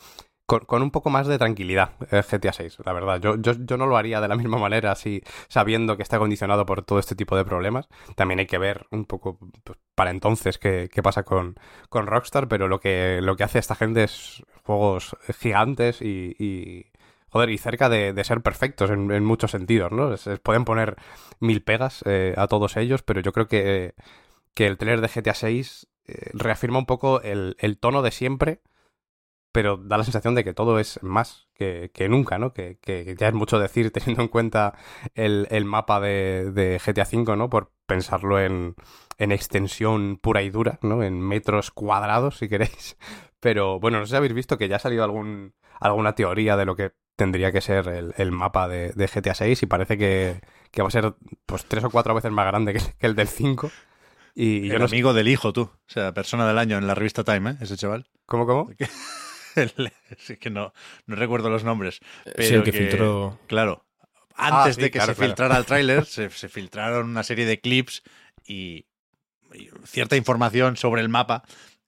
con, 0.59 0.83
un 0.83 0.91
poco 0.91 1.11
más 1.11 1.27
de 1.27 1.39
tranquilidad 1.39 1.93
eh, 2.11 2.23
GTA 2.29 2.53
6, 2.53 2.79
la 2.85 2.93
verdad. 2.93 3.21
Yo, 3.21 3.37
yo, 3.37 3.53
yo, 3.53 3.77
no 3.77 3.87
lo 3.87 3.97
haría 3.97 4.21
de 4.21 4.29
la 4.29 4.37
misma 4.37 4.59
manera 4.59 4.93
así, 4.93 5.23
sabiendo 5.49 5.97
que 5.97 6.03
está 6.03 6.19
condicionado 6.19 6.67
por 6.67 6.83
todo 6.83 6.99
este 6.99 7.15
tipo 7.15 7.37
de 7.37 7.45
problemas. 7.45 7.89
También 8.17 8.41
hay 8.41 8.47
que 8.47 8.59
ver 8.59 8.87
un 8.91 9.05
poco 9.05 9.39
pues, 9.65 9.79
para 9.95 10.11
entonces 10.11 10.59
qué, 10.59 10.89
qué 10.93 11.03
pasa 11.03 11.23
con, 11.23 11.57
con, 11.89 12.07
Rockstar, 12.07 12.49
pero 12.49 12.69
lo 12.69 12.81
que, 12.81 13.21
lo 13.23 13.37
que 13.37 13.45
hace 13.45 13.59
esta 13.59 13.77
gente 13.77 14.05
es 14.05 14.43
juegos 14.65 15.17
gigantes 15.39 16.03
y, 16.03 16.35
y 16.39 16.87
joder, 17.29 17.51
y 17.51 17.59
cerca 17.59 17.89
de, 17.89 18.25
ser 18.25 18.41
perfectos 18.43 18.91
en, 18.91 19.11
en, 19.13 19.25
muchos 19.25 19.53
sentidos, 19.53 19.93
¿no? 19.93 20.17
Se 20.17 20.37
pueden 20.39 20.65
poner 20.65 20.97
mil 21.39 21.63
pegas 21.63 22.03
eh, 22.07 22.35
a 22.37 22.49
todos 22.49 22.77
ellos, 22.77 23.03
pero 23.03 23.21
yo 23.21 23.33
creo 23.33 23.47
que... 23.47 23.95
que 24.55 24.67
el 24.67 24.79
trailer 24.79 25.01
de 25.01 25.09
GTA 25.09 25.35
6 25.35 25.89
eh, 26.07 26.31
reafirma 26.33 26.79
un 26.79 26.87
poco 26.87 27.23
el, 27.23 27.57
el, 27.59 27.79
tono 27.79 28.03
de 28.03 28.11
siempre, 28.11 28.63
pero 29.53 29.77
da 29.77 29.99
la 29.99 30.05
sensación 30.05 30.35
de 30.35 30.45
que 30.45 30.55
todo 30.55 30.79
es 30.79 31.03
más 31.03 31.49
que, 31.55 31.91
que 31.93 32.09
nunca, 32.09 32.39
¿no? 32.39 32.53
Que, 32.53 32.79
que, 32.81 33.17
ya 33.19 33.29
es 33.29 33.35
mucho 33.35 33.59
decir 33.59 33.91
teniendo 33.93 34.23
en 34.23 34.29
cuenta 34.29 34.75
el, 35.15 35.47
el 35.51 35.65
mapa 35.65 36.01
de, 36.01 36.51
de, 36.53 36.81
GTA 36.85 37.05
5, 37.05 37.37
¿no? 37.37 37.51
Por 37.51 37.73
pensarlo 37.87 38.41
en, 38.41 38.75
en, 39.19 39.33
extensión 39.33 40.19
pura 40.19 40.43
y 40.43 40.51
dura, 40.51 40.79
¿no? 40.83 41.03
En 41.03 41.21
metros 41.21 41.71
cuadrados, 41.71 42.39
si 42.39 42.49
queréis. 42.49 42.97
Pero 43.41 43.81
bueno, 43.81 43.99
no 43.99 44.07
sé 44.07 44.11
si 44.11 44.17
habéis 44.17 44.35
visto 44.35 44.59
que 44.59 44.69
ya 44.69 44.77
ha 44.77 44.81
salido 44.81 45.05
algún, 45.05 45.55
alguna 45.81 46.15
teoría 46.15 46.57
de 46.57 46.67
lo 46.67 46.77
que 46.77 46.93
tendría 47.17 47.53
que 47.53 47.61
ser 47.61 47.89
el, 47.89 48.15
el 48.17 48.33
mapa 48.33 48.69
de, 48.69 48.93
de, 48.93 49.07
GTA 49.07 49.35
6 49.35 49.63
y 49.63 49.67
parece 49.67 49.99
que, 49.99 50.41
que, 50.71 50.83
va 50.83 50.89
a 50.89 50.91
ser 50.91 51.15
pues 51.47 51.67
tres 51.67 51.85
o 51.85 51.91
cuatro 51.91 52.15
veces 52.15 52.33
más 52.33 52.47
grande 52.47 52.73
que, 52.75 52.81
que 52.99 53.07
el 53.07 53.15
del 53.15 53.29
5. 53.29 53.71
Y 54.35 54.71
el 54.71 54.79
yo 54.79 54.85
amigo 54.85 55.13
del 55.13 55.29
hijo, 55.29 55.53
tú. 55.53 55.63
O 55.63 55.81
sea, 55.87 56.13
persona 56.13 56.47
del 56.47 56.59
año 56.59 56.79
en 56.79 56.87
la 56.87 56.95
revista 56.95 57.25
Time, 57.25 57.51
¿eh? 57.53 57.57
Ese 57.61 57.77
chaval. 57.77 58.07
¿Cómo, 58.27 58.47
cómo? 58.47 58.71
es 59.57 60.39
que 60.39 60.51
no, 60.51 60.73
no 61.07 61.17
recuerdo 61.17 61.51
los 61.51 61.65
nombres. 61.65 62.01
Pero 62.25 62.49
sí, 62.49 62.55
el 62.55 62.63
que, 62.63 62.73
que 62.73 62.79
filtró. 62.79 63.39
Claro. 63.47 63.85
Antes 64.37 64.73
ah, 64.73 64.73
sí, 64.73 64.81
de 64.81 64.91
que 64.91 64.99
claro, 64.99 65.13
se 65.13 65.17
claro. 65.17 65.29
filtrara 65.29 65.57
el 65.59 65.67
tráiler, 65.67 66.05
se, 66.07 66.31
se, 66.31 66.49
filtraron 66.49 67.09
una 67.09 67.23
serie 67.23 67.45
de 67.45 67.61
clips 67.61 68.03
y, 68.47 68.87
y, 69.53 69.69
cierta 69.85 70.17
información 70.17 70.77
sobre 70.77 71.03
el 71.03 71.09
mapa 71.09 71.43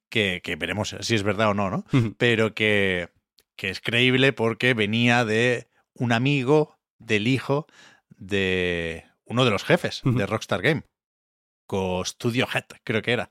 que, 0.09 0.41
que 0.43 0.55
veremos 0.55 0.95
si 0.99 1.15
es 1.15 1.23
verdad 1.23 1.49
o 1.49 1.53
no, 1.53 1.71
¿no? 1.71 1.77
Uh 1.91 1.97
-huh. 1.97 2.15
Pero 2.17 2.53
que, 2.53 3.09
que 3.55 3.69
es 3.69 3.81
creíble 3.81 4.33
porque 4.33 4.73
venía 4.73 5.25
de 5.25 5.67
un 5.95 6.11
amigo 6.11 6.77
del 6.99 7.27
hijo 7.27 7.65
de 8.09 9.05
uno 9.25 9.45
de 9.45 9.51
los 9.51 9.63
jefes 9.63 10.03
uh 10.03 10.09
-huh. 10.09 10.17
de 10.17 10.25
Rockstar 10.27 10.61
Game. 10.61 10.83
Studio 12.05 12.47
Head, 12.53 12.65
creo 12.83 13.01
que 13.01 13.13
era. 13.13 13.29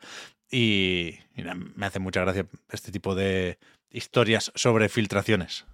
Y 0.50 1.18
mira, 1.34 1.54
me 1.54 1.86
hace 1.86 1.98
mucha 1.98 2.20
gracia 2.20 2.46
este 2.70 2.92
tipo 2.92 3.14
de 3.14 3.58
historias 3.90 4.52
sobre 4.54 4.88
filtraciones. 4.88 5.66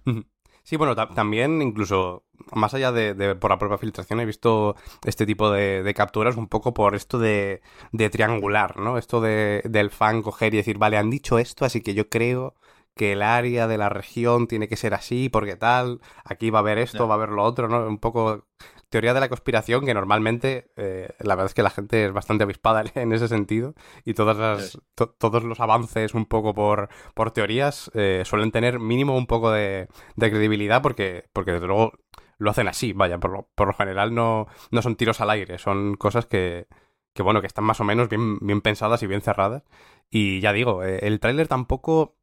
Sí, 0.63 0.75
bueno, 0.75 0.95
también 0.95 1.61
incluso 1.61 2.25
más 2.53 2.73
allá 2.73 2.91
de, 2.91 3.13
de, 3.13 3.35
por 3.35 3.49
la 3.49 3.57
propia 3.57 3.77
filtración 3.77 4.19
he 4.19 4.25
visto 4.25 4.75
este 5.03 5.25
tipo 5.25 5.51
de, 5.51 5.83
de 5.83 5.93
capturas 5.93 6.37
un 6.37 6.47
poco 6.47 6.73
por 6.73 6.95
esto 6.95 7.17
de, 7.17 7.61
de 7.91 8.09
triangular, 8.09 8.77
¿no? 8.77 8.97
Esto 8.97 9.19
de, 9.19 9.61
del 9.65 9.89
fan 9.89 10.21
coger 10.21 10.53
y 10.53 10.57
decir, 10.57 10.77
vale, 10.77 10.97
han 10.97 11.09
dicho 11.09 11.39
esto, 11.39 11.65
así 11.65 11.81
que 11.81 11.93
yo 11.93 12.09
creo 12.09 12.55
que 12.95 13.13
el 13.13 13.21
área 13.21 13.67
de 13.67 13.77
la 13.77 13.89
región 13.89 14.47
tiene 14.47 14.67
que 14.67 14.75
ser 14.75 14.93
así, 14.93 15.29
porque 15.29 15.55
tal, 15.55 16.01
aquí 16.23 16.49
va 16.49 16.59
a 16.59 16.61
haber 16.61 16.77
esto, 16.77 17.07
va 17.07 17.15
a 17.15 17.17
haber 17.17 17.29
lo 17.29 17.43
otro, 17.43 17.67
¿no? 17.67 17.87
Un 17.87 17.97
poco 17.97 18.45
teoría 18.89 19.13
de 19.13 19.19
la 19.19 19.29
conspiración 19.29 19.85
que 19.85 19.93
normalmente 19.93 20.71
eh, 20.75 21.13
la 21.19 21.35
verdad 21.35 21.47
es 21.47 21.53
que 21.53 21.63
la 21.63 21.69
gente 21.69 22.05
es 22.05 22.11
bastante 22.11 22.43
avispada 22.43 22.83
en 22.95 23.13
ese 23.13 23.27
sentido 23.27 23.75
y 24.03 24.13
todas 24.13 24.37
las, 24.37 24.79
to, 24.95 25.09
todos 25.09 25.43
los 25.43 25.59
avances 25.59 26.13
un 26.13 26.25
poco 26.25 26.53
por, 26.53 26.89
por 27.13 27.31
teorías 27.31 27.91
eh, 27.93 28.23
suelen 28.25 28.51
tener 28.51 28.79
mínimo 28.79 29.15
un 29.17 29.27
poco 29.27 29.51
de, 29.51 29.87
de, 30.15 30.29
credibilidad 30.29 30.81
porque, 30.81 31.29
porque 31.33 31.53
desde 31.53 31.67
luego 31.67 31.93
lo 32.37 32.51
hacen 32.51 32.67
así, 32.67 32.93
vaya, 32.93 33.19
por 33.19 33.31
lo, 33.31 33.49
por 33.55 33.67
lo 33.67 33.73
general 33.73 34.13
no, 34.13 34.47
no 34.71 34.81
son 34.81 34.95
tiros 34.95 35.21
al 35.21 35.29
aire, 35.29 35.57
son 35.57 35.95
cosas 35.95 36.25
que, 36.25 36.67
que 37.13 37.23
bueno, 37.23 37.41
que 37.41 37.47
están 37.47 37.65
más 37.65 37.79
o 37.81 37.83
menos 37.83 38.09
bien, 38.09 38.39
bien 38.39 38.61
pensadas 38.61 39.03
y 39.03 39.07
bien 39.07 39.21
cerradas. 39.21 39.63
Y 40.09 40.39
ya 40.39 40.53
digo, 40.53 40.83
eh, 40.83 40.99
el 41.01 41.19
tráiler 41.19 41.47
tampoco 41.47 42.18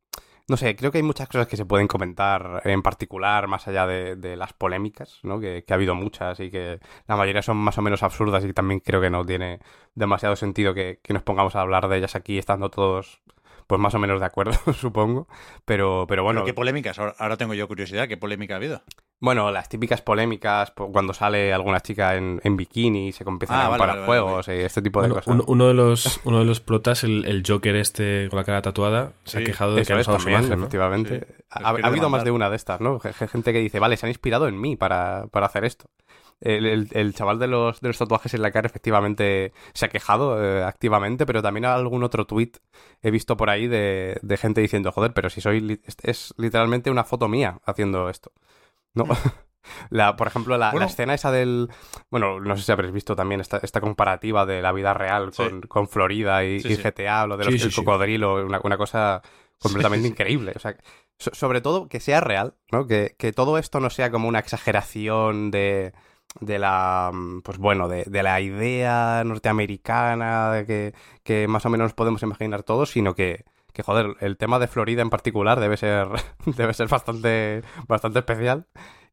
no 0.49 0.57
sé, 0.57 0.77
creo 0.77 0.93
que 0.93 0.99
hay 0.99 1.03
muchas 1.03 1.29
cosas 1.29 1.49
que 1.49 1.57
se 1.57 1.65
pueden 1.65 1.89
comentar 1.89 2.63
en 2.65 2.83
particular, 2.83 3.49
más 3.49 3.67
allá 3.67 3.87
de, 3.87 4.37
las 4.37 4.53
polémicas, 4.53 5.19
¿no? 5.23 5.41
Que, 5.41 5.65
que, 5.65 5.73
ha 5.73 5.77
habido 5.77 5.95
muchas 5.95 6.39
y 6.41 6.51
que 6.51 6.79
la 7.09 7.17
mayoría 7.17 7.43
son 7.43 7.57
más 7.57 7.79
o 7.79 7.83
menos 7.83 8.03
absurdas 8.03 8.45
y 8.45 8.53
también 8.53 8.81
creo 8.81 9.01
que 9.01 9.11
no 9.11 9.25
tiene 9.25 9.61
demasiado 9.95 10.37
sentido 10.37 10.75
que, 10.75 11.01
que 11.03 11.15
nos 11.15 11.23
pongamos 11.23 11.57
a 11.57 11.63
hablar 11.63 11.89
de 11.89 11.99
ellas 11.99 12.15
aquí 12.15 12.39
estando 12.39 12.71
todos 12.71 13.21
pues 13.67 13.81
más 13.81 13.95
o 13.95 13.99
menos 13.99 14.21
de 14.21 14.27
acuerdo, 14.27 14.53
supongo. 14.73 15.27
Pero, 15.65 16.07
pero 16.09 16.23
bueno. 16.23 16.41
¿Pero 16.41 16.47
¿Qué 16.47 16.55
polémicas? 16.55 16.99
Ahora 16.99 17.37
tengo 17.37 17.55
yo 17.55 17.67
curiosidad. 17.69 18.09
¿Qué 18.09 18.17
polémica 18.17 18.55
ha 18.55 18.59
habido? 18.59 18.83
Bueno, 19.19 19.51
las 19.51 19.69
típicas 19.71 20.03
polémicas 20.03 20.73
cuando 20.93 21.15
sale 21.15 21.53
alguna 21.53 21.81
chica 21.81 22.17
en, 22.17 22.39
en 22.45 22.57
bikini 22.57 23.09
y 23.09 23.13
se 23.13 23.25
empiezan 23.25 23.59
ah, 23.59 23.67
a 23.67 23.69
comparar 23.71 23.97
vale, 23.97 24.07
vale, 24.07 24.07
juegos 24.07 24.47
vale. 24.47 24.61
y 24.61 24.65
este 24.65 24.83
tipo 24.83 25.01
de 25.01 25.09
bueno, 25.09 25.23
cosas. 25.23 25.35
Un, 25.35 25.45
uno, 25.47 25.69
de 25.69 25.75
los, 25.75 26.21
uno 26.25 26.41
de 26.41 26.45
los 26.45 26.61
protas, 26.61 27.03
el, 27.03 27.25
el, 27.25 27.43
Joker 27.47 27.77
este 27.77 28.29
con 28.29 28.37
la 28.37 28.45
cara 28.45 28.61
tatuada, 28.61 29.13
se 29.25 29.39
sí, 29.39 29.43
ha 29.43 29.47
quejado 29.47 29.75
de 29.75 29.87
que 29.87 29.93
ha 29.95 29.97
usado 29.97 30.19
también, 30.19 30.41
su 30.41 30.45
imagen, 30.45 30.59
¿no? 30.59 30.65
efectivamente. 30.67 31.21
Sí. 31.21 31.45
Ha, 31.51 31.71
ha, 31.71 31.87
habido 31.87 32.11
más 32.11 32.25
de 32.25 32.31
una 32.31 32.51
de 32.51 32.57
estas, 32.57 32.83
¿no? 32.83 33.01
Gente 33.01 33.55
que 33.55 33.61
dice, 33.61 33.81
vale, 33.81 33.97
se 33.97 34.05
han 34.05 34.11
inspirado 34.11 34.49
en 34.49 34.61
mí 34.61 34.77
para, 34.77 35.29
para 35.31 35.47
hacer 35.47 35.65
esto. 35.65 35.89
El, 36.43 36.67
el, 36.67 36.89
el, 36.93 37.15
chaval 37.15 37.39
de 37.39 37.47
los, 37.47 37.81
de 37.81 37.89
los 37.89 37.97
tatuajes 37.97 38.35
en 38.35 38.43
la 38.43 38.51
cara 38.51 38.67
efectivamente 38.67 39.55
se 39.73 39.87
ha 39.87 39.89
quejado 39.89 40.45
eh, 40.45 40.63
activamente, 40.63 41.25
pero 41.25 41.41
también 41.41 41.65
algún 41.65 42.03
otro 42.03 42.27
tweet 42.27 42.53
he 43.03 43.11
visto 43.11 43.39
por 43.39 43.49
ahí 43.49 43.67
de, 43.67 44.19
de 44.21 44.37
gente 44.37 44.61
diciendo, 44.61 44.93
joder, 44.93 45.15
pero 45.15 45.31
si 45.31 45.41
soy 45.41 45.81
es, 45.85 45.97
es, 46.03 46.35
literalmente 46.37 46.91
una 46.91 47.05
foto 47.05 47.29
mía 47.29 47.61
haciendo 47.65 48.11
esto. 48.11 48.33
No. 48.97 49.05
La, 49.91 50.15
por 50.15 50.29
ejemplo, 50.29 50.57
la, 50.57 50.71
bueno. 50.71 50.87
la, 50.87 50.91
escena 50.91 51.15
esa 51.15 51.33
del. 51.33 51.69
Bueno, 52.09 52.39
no 52.39 52.57
sé 52.57 52.63
si 52.63 52.71
habréis 52.71 52.93
visto 52.93 53.17
también 53.17 53.41
esta, 53.41 53.59
esta 53.59 53.81
comparativa 53.81 54.47
de 54.47 54.63
la 54.63 54.71
vida 54.71 54.95
real 54.95 55.33
con, 55.37 55.63
sí. 55.63 55.69
con 55.69 55.89
Florida 55.89 56.45
y, 56.45 56.61
sí, 56.61 56.75
y, 56.75 56.77
GTA, 56.77 57.27
lo 57.27 57.37
de 57.37 57.47
los, 57.47 57.63
el 57.63 57.75
cocodrilo, 57.75 58.47
una, 58.47 58.61
una, 58.63 58.79
cosa 58.79 59.23
completamente 59.59 60.07
increíble. 60.07 60.53
O 60.55 60.61
sea, 60.61 60.77
so, 61.19 61.35
sobre 61.35 61.61
todo 61.61 61.89
que 61.89 61.99
sea 61.99 62.21
real, 62.21 62.55
¿no? 62.71 62.87
Que, 62.87 63.17
que 63.19 63.33
todo 63.33 63.59
esto 63.59 63.81
no 63.81 63.91
sea 63.91 64.13
como 64.13 64.29
una 64.29 64.39
exageración 64.39 65.51
de 65.51 65.93
de 66.41 66.59
la 66.59 67.13
pues 67.45 67.57
bueno 67.57 67.89
de, 67.89 68.05
de, 68.05 68.23
la 68.23 68.41
idea 68.43 69.23
norteamericana 69.25 70.65
que, 70.67 70.93
que 71.23 71.49
más 71.49 71.65
o 71.65 71.71
menos 71.71 71.95
podemos 71.95 72.23
imaginar 72.23 72.63
todos 72.63 72.91
sino 72.91 73.15
que 73.15 73.47
que 73.77 73.83
joder 73.83 74.17
el 74.21 74.39
tema 74.39 74.59
de 74.59 74.69
Florida 74.69 75.03
en 75.03 75.11
particular 75.11 75.61
debe 75.61 75.77
ser 75.77 76.09
debe 76.47 76.73
ser 76.73 76.89
bastante 76.89 77.63
bastante 77.87 78.21
especial 78.21 78.67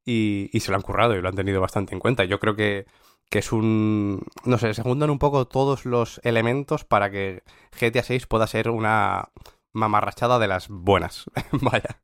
y, 0.05 0.49
y 0.53 0.61
se 0.61 0.71
lo 0.71 0.77
han 0.77 0.81
currado 0.81 1.15
y 1.15 1.21
lo 1.21 1.27
han 1.27 1.35
tenido 1.35 1.59
bastante 1.59 1.93
en 1.93 1.99
cuenta 1.99 2.23
yo 2.23 2.39
creo 2.39 2.55
que 2.55 2.85
que 3.29 3.39
es 3.39 3.51
un 3.51 4.25
no 4.45 4.57
sé 4.57 4.73
se 4.73 4.81
juntan 4.81 5.09
un 5.09 5.19
poco 5.19 5.47
todos 5.47 5.85
los 5.85 6.21
elementos 6.23 6.85
para 6.85 7.11
que 7.11 7.43
GTA 7.77 8.03
6 8.03 8.25
pueda 8.27 8.47
ser 8.47 8.69
una 8.69 9.31
mamarrachada 9.73 10.39
de 10.39 10.47
las 10.47 10.69
buenas 10.69 11.25
vaya 11.51 11.99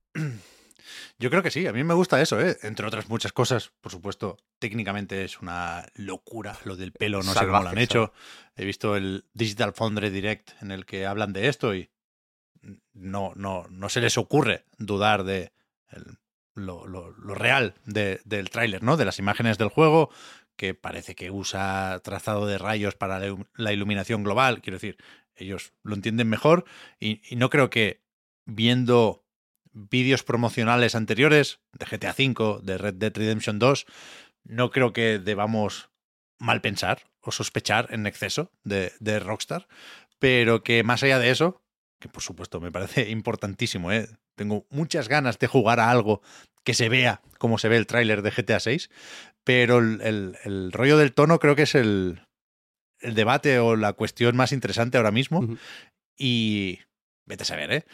Yo 1.17 1.29
creo 1.29 1.43
que 1.43 1.51
sí, 1.51 1.67
a 1.67 1.73
mí 1.73 1.83
me 1.83 1.93
gusta 1.93 2.21
eso, 2.21 2.41
¿eh? 2.41 2.57
entre 2.63 2.87
otras 2.87 3.09
muchas 3.09 3.31
cosas. 3.31 3.71
Por 3.81 3.91
supuesto, 3.91 4.37
técnicamente 4.57 5.23
es 5.23 5.39
una 5.41 5.85
locura 5.93 6.57
lo 6.63 6.77
del 6.77 6.93
pelo, 6.93 7.17
no 7.17 7.33
Salvaje, 7.33 7.45
sé 7.45 7.51
cómo 7.51 7.63
lo 7.63 7.69
han 7.69 7.77
hecho. 7.77 8.13
He 8.55 8.65
visto 8.65 8.95
el 8.95 9.25
Digital 9.33 9.73
Foundry 9.73 10.09
Direct 10.09 10.51
en 10.61 10.71
el 10.71 10.85
que 10.85 11.05
hablan 11.05 11.33
de 11.33 11.47
esto 11.47 11.75
y 11.75 11.91
no, 12.93 13.33
no, 13.35 13.65
no 13.69 13.89
se 13.89 14.01
les 14.01 14.17
ocurre 14.17 14.65
dudar 14.77 15.23
de 15.23 15.51
el, 15.89 16.17
lo, 16.59 17.13
real 17.35 17.75
del 17.85 18.49
tráiler, 18.49 18.83
¿no? 18.83 18.97
De 18.97 19.05
las 19.05 19.19
imágenes 19.19 19.57
del 19.57 19.69
juego, 19.69 20.09
que 20.55 20.73
parece 20.73 21.15
que 21.15 21.31
usa 21.31 21.99
trazado 22.03 22.45
de 22.45 22.57
rayos 22.57 22.95
para 22.95 23.21
la 23.55 23.73
iluminación 23.73 24.23
global. 24.23 24.61
Quiero 24.61 24.75
decir, 24.75 24.97
ellos 25.35 25.73
lo 25.83 25.95
entienden 25.95 26.27
mejor 26.27 26.65
y, 26.99 27.21
no 27.35 27.49
creo 27.49 27.69
que 27.69 28.03
viendo 28.45 29.25
vídeos 29.71 30.23
promocionales 30.23 30.95
anteriores 30.95 31.59
de 31.73 31.85
GTA 31.85 32.15
V, 32.17 32.59
de 32.63 32.77
Red 32.77 32.95
Dead 32.95 33.15
Redemption 33.15 33.59
2, 33.59 33.85
no 34.43 34.71
creo 34.71 34.93
que 34.93 35.19
debamos 35.19 35.89
mal 36.39 36.61
pensar 36.61 37.03
o 37.21 37.31
sospechar 37.31 37.87
en 37.91 38.07
exceso 38.07 38.51
de 38.63 39.19
Rockstar, 39.19 39.67
pero 40.17 40.63
que 40.63 40.83
más 40.83 41.03
allá 41.03 41.19
de 41.19 41.29
eso, 41.29 41.61
que 41.99 42.09
por 42.09 42.23
supuesto 42.23 42.59
me 42.59 42.71
parece 42.71 43.09
importantísimo, 43.09 43.91
¿eh? 43.91 44.07
tengo 44.35 44.65
muchas 44.69 45.09
ganas 45.09 45.37
de 45.37 45.47
jugar 45.47 45.79
a 45.79 45.91
algo 45.91 46.21
que 46.63 46.73
se 46.73 46.89
vea 46.89 47.21
como 47.37 47.57
se 47.57 47.69
ve 47.69 47.77
el 47.77 47.87
tráiler 47.87 48.21
de 48.21 48.31
GTA 48.31 48.59
6, 48.59 48.89
pero 49.43 49.79
el, 49.79 50.71
rollo 50.71 50.97
del 50.97 51.13
tono 51.13 51.39
creo 51.39 51.55
que 51.55 51.63
es 51.63 51.75
el, 51.75 52.21
debate 53.01 53.59
o 53.59 53.75
la 53.75 53.93
cuestión 53.93 54.35
más 54.35 54.51
interesante 54.51 54.97
ahora 54.97 55.11
mismo. 55.11 55.57
Y 56.17 56.79
vete 57.25 57.43
a 57.43 57.45
saber, 57.45 57.71
¿eh? 57.71 57.85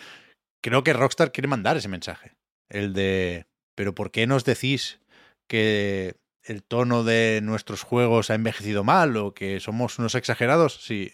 Creo 0.61 0.83
que 0.83 0.93
Rockstar 0.93 1.31
quiere 1.31 1.47
mandar 1.47 1.77
ese 1.77 1.87
mensaje. 1.87 2.33
El 2.69 2.93
de, 2.93 3.45
pero 3.75 3.93
¿por 3.93 4.11
qué 4.11 4.25
nos 4.25 4.45
decís 4.45 4.99
que 5.47 6.15
el 6.43 6.63
tono 6.63 7.03
de 7.03 7.39
nuestros 7.43 7.83
juegos 7.83 8.29
ha 8.31 8.35
envejecido 8.35 8.83
mal 8.83 9.15
o 9.15 9.33
que 9.33 9.59
somos 9.59 9.99
unos 9.99 10.15
exagerados? 10.15 10.83
Si 10.83 11.13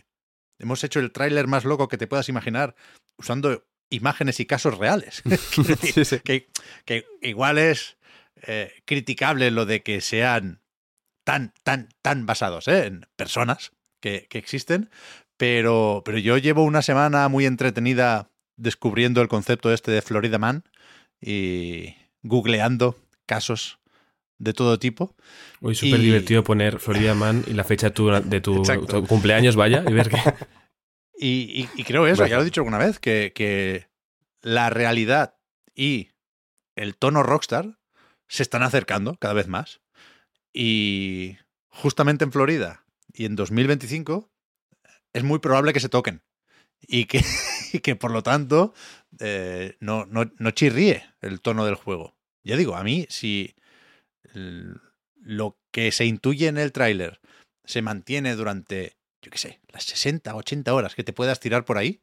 hemos 0.61 0.83
hecho 0.83 0.99
el 0.99 1.11
tráiler 1.11 1.47
más 1.47 1.65
loco 1.65 1.87
que 1.87 1.97
te 1.97 2.07
puedas 2.07 2.29
imaginar 2.29 2.75
usando 3.17 3.65
imágenes 3.89 4.39
y 4.39 4.45
casos 4.45 4.77
reales. 4.77 5.21
Que, 6.23 6.47
que, 6.85 7.05
igual 7.21 7.57
es 7.57 7.97
eh, 8.43 8.71
criticable 8.85 9.51
lo 9.51 9.65
de 9.65 9.81
que 9.81 10.01
sean 10.01 10.61
tan, 11.23 11.53
tan, 11.63 11.89
tan 12.01 12.25
basados 12.25 12.67
¿eh? 12.67 12.85
en 12.85 13.05
personas 13.15 13.71
que, 14.01 14.27
que, 14.29 14.37
existen, 14.37 14.89
pero, 15.37 16.01
pero 16.05 16.17
yo 16.17 16.37
llevo 16.37 16.63
una 16.63 16.81
semana 16.81 17.27
muy 17.27 17.45
entretenida 17.45 18.29
descubriendo 18.57 19.21
el 19.21 19.27
concepto 19.27 19.73
este 19.73 19.91
de 19.91 20.01
Florida 20.01 20.37
Man 20.37 20.63
y 21.19 21.95
googleando 22.23 22.95
casos 23.25 23.80
de 24.41 24.53
todo 24.53 24.79
tipo. 24.79 25.15
Hoy 25.61 25.75
súper 25.75 25.99
divertido 25.99 26.43
poner 26.43 26.79
Florida 26.79 27.13
Man 27.13 27.43
y 27.47 27.53
la 27.53 27.63
fecha 27.63 27.87
de 27.87 27.91
tu, 27.93 28.09
de 28.09 28.41
tu, 28.41 28.63
cumpleaños, 29.07 29.55
vaya, 29.55 29.83
y 29.87 29.93
ver 29.93 30.09
qué... 30.09 30.17
Y, 31.23 31.67
creo 31.83 32.07
eso, 32.07 32.25
ya 32.25 32.37
lo 32.37 32.41
he 32.41 32.45
dicho 32.45 32.61
alguna 32.61 32.79
vez, 32.79 32.97
que, 32.97 33.31
que, 33.35 33.91
la 34.41 34.71
realidad 34.71 35.35
y 35.75 36.09
el 36.75 36.97
tono 36.97 37.21
rockstar 37.21 37.77
se 38.27 38.41
están 38.41 38.63
acercando 38.63 39.17
cada 39.17 39.35
vez 39.35 39.47
más. 39.47 39.81
Y 40.51 41.37
justamente 41.67 42.25
en 42.25 42.31
Florida 42.31 42.87
y 43.13 43.25
en 43.25 43.35
2025 43.35 44.31
es 45.13 45.23
muy 45.23 45.37
probable 45.37 45.73
que 45.73 45.79
se 45.79 45.89
toquen. 45.89 46.23
Y 46.81 47.05
que, 47.05 47.23
que 47.83 47.95
por 47.95 48.09
lo 48.09 48.23
tanto 48.23 48.73
eh, 49.19 49.77
no, 49.79 50.07
no, 50.07 50.31
no 50.39 50.49
chirríe 50.49 51.03
el 51.21 51.39
tono 51.39 51.65
del 51.65 51.75
juego. 51.75 52.15
Ya 52.43 52.57
digo, 52.57 52.75
a 52.75 52.83
mí, 52.83 53.05
si 53.11 53.53
lo 54.33 55.57
que 55.71 55.91
se 55.91 56.05
intuye 56.05 56.47
en 56.47 56.57
el 56.57 56.71
tráiler 56.71 57.19
se 57.65 57.81
mantiene 57.81 58.35
durante 58.35 58.97
yo 59.21 59.29
qué 59.29 59.37
sé, 59.37 59.59
las 59.69 59.83
60, 59.83 60.35
80 60.35 60.73
horas 60.73 60.95
que 60.95 61.03
te 61.03 61.13
puedas 61.13 61.39
tirar 61.39 61.63
por 61.63 61.77
ahí, 61.77 62.01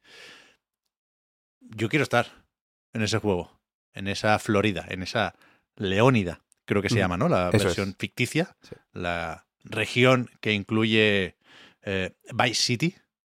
yo 1.61 1.89
quiero 1.89 2.05
estar 2.05 2.45
en 2.93 3.03
ese 3.03 3.19
juego, 3.19 3.61
en 3.93 4.09
esa 4.09 4.39
Florida, 4.39 4.87
en 4.89 5.03
esa 5.03 5.35
Leónida, 5.77 6.45
creo 6.65 6.83
que 6.83 6.89
se 6.89 6.97
llama, 6.97 7.17
¿no? 7.17 7.29
La 7.29 7.51
versión 7.51 7.95
ficticia, 7.99 8.57
la 8.93 9.47
región 9.65 10.31
que 10.41 10.53
incluye 10.53 11.37
eh, 11.83 12.17
Vice 12.33 12.63
City, 12.63 12.97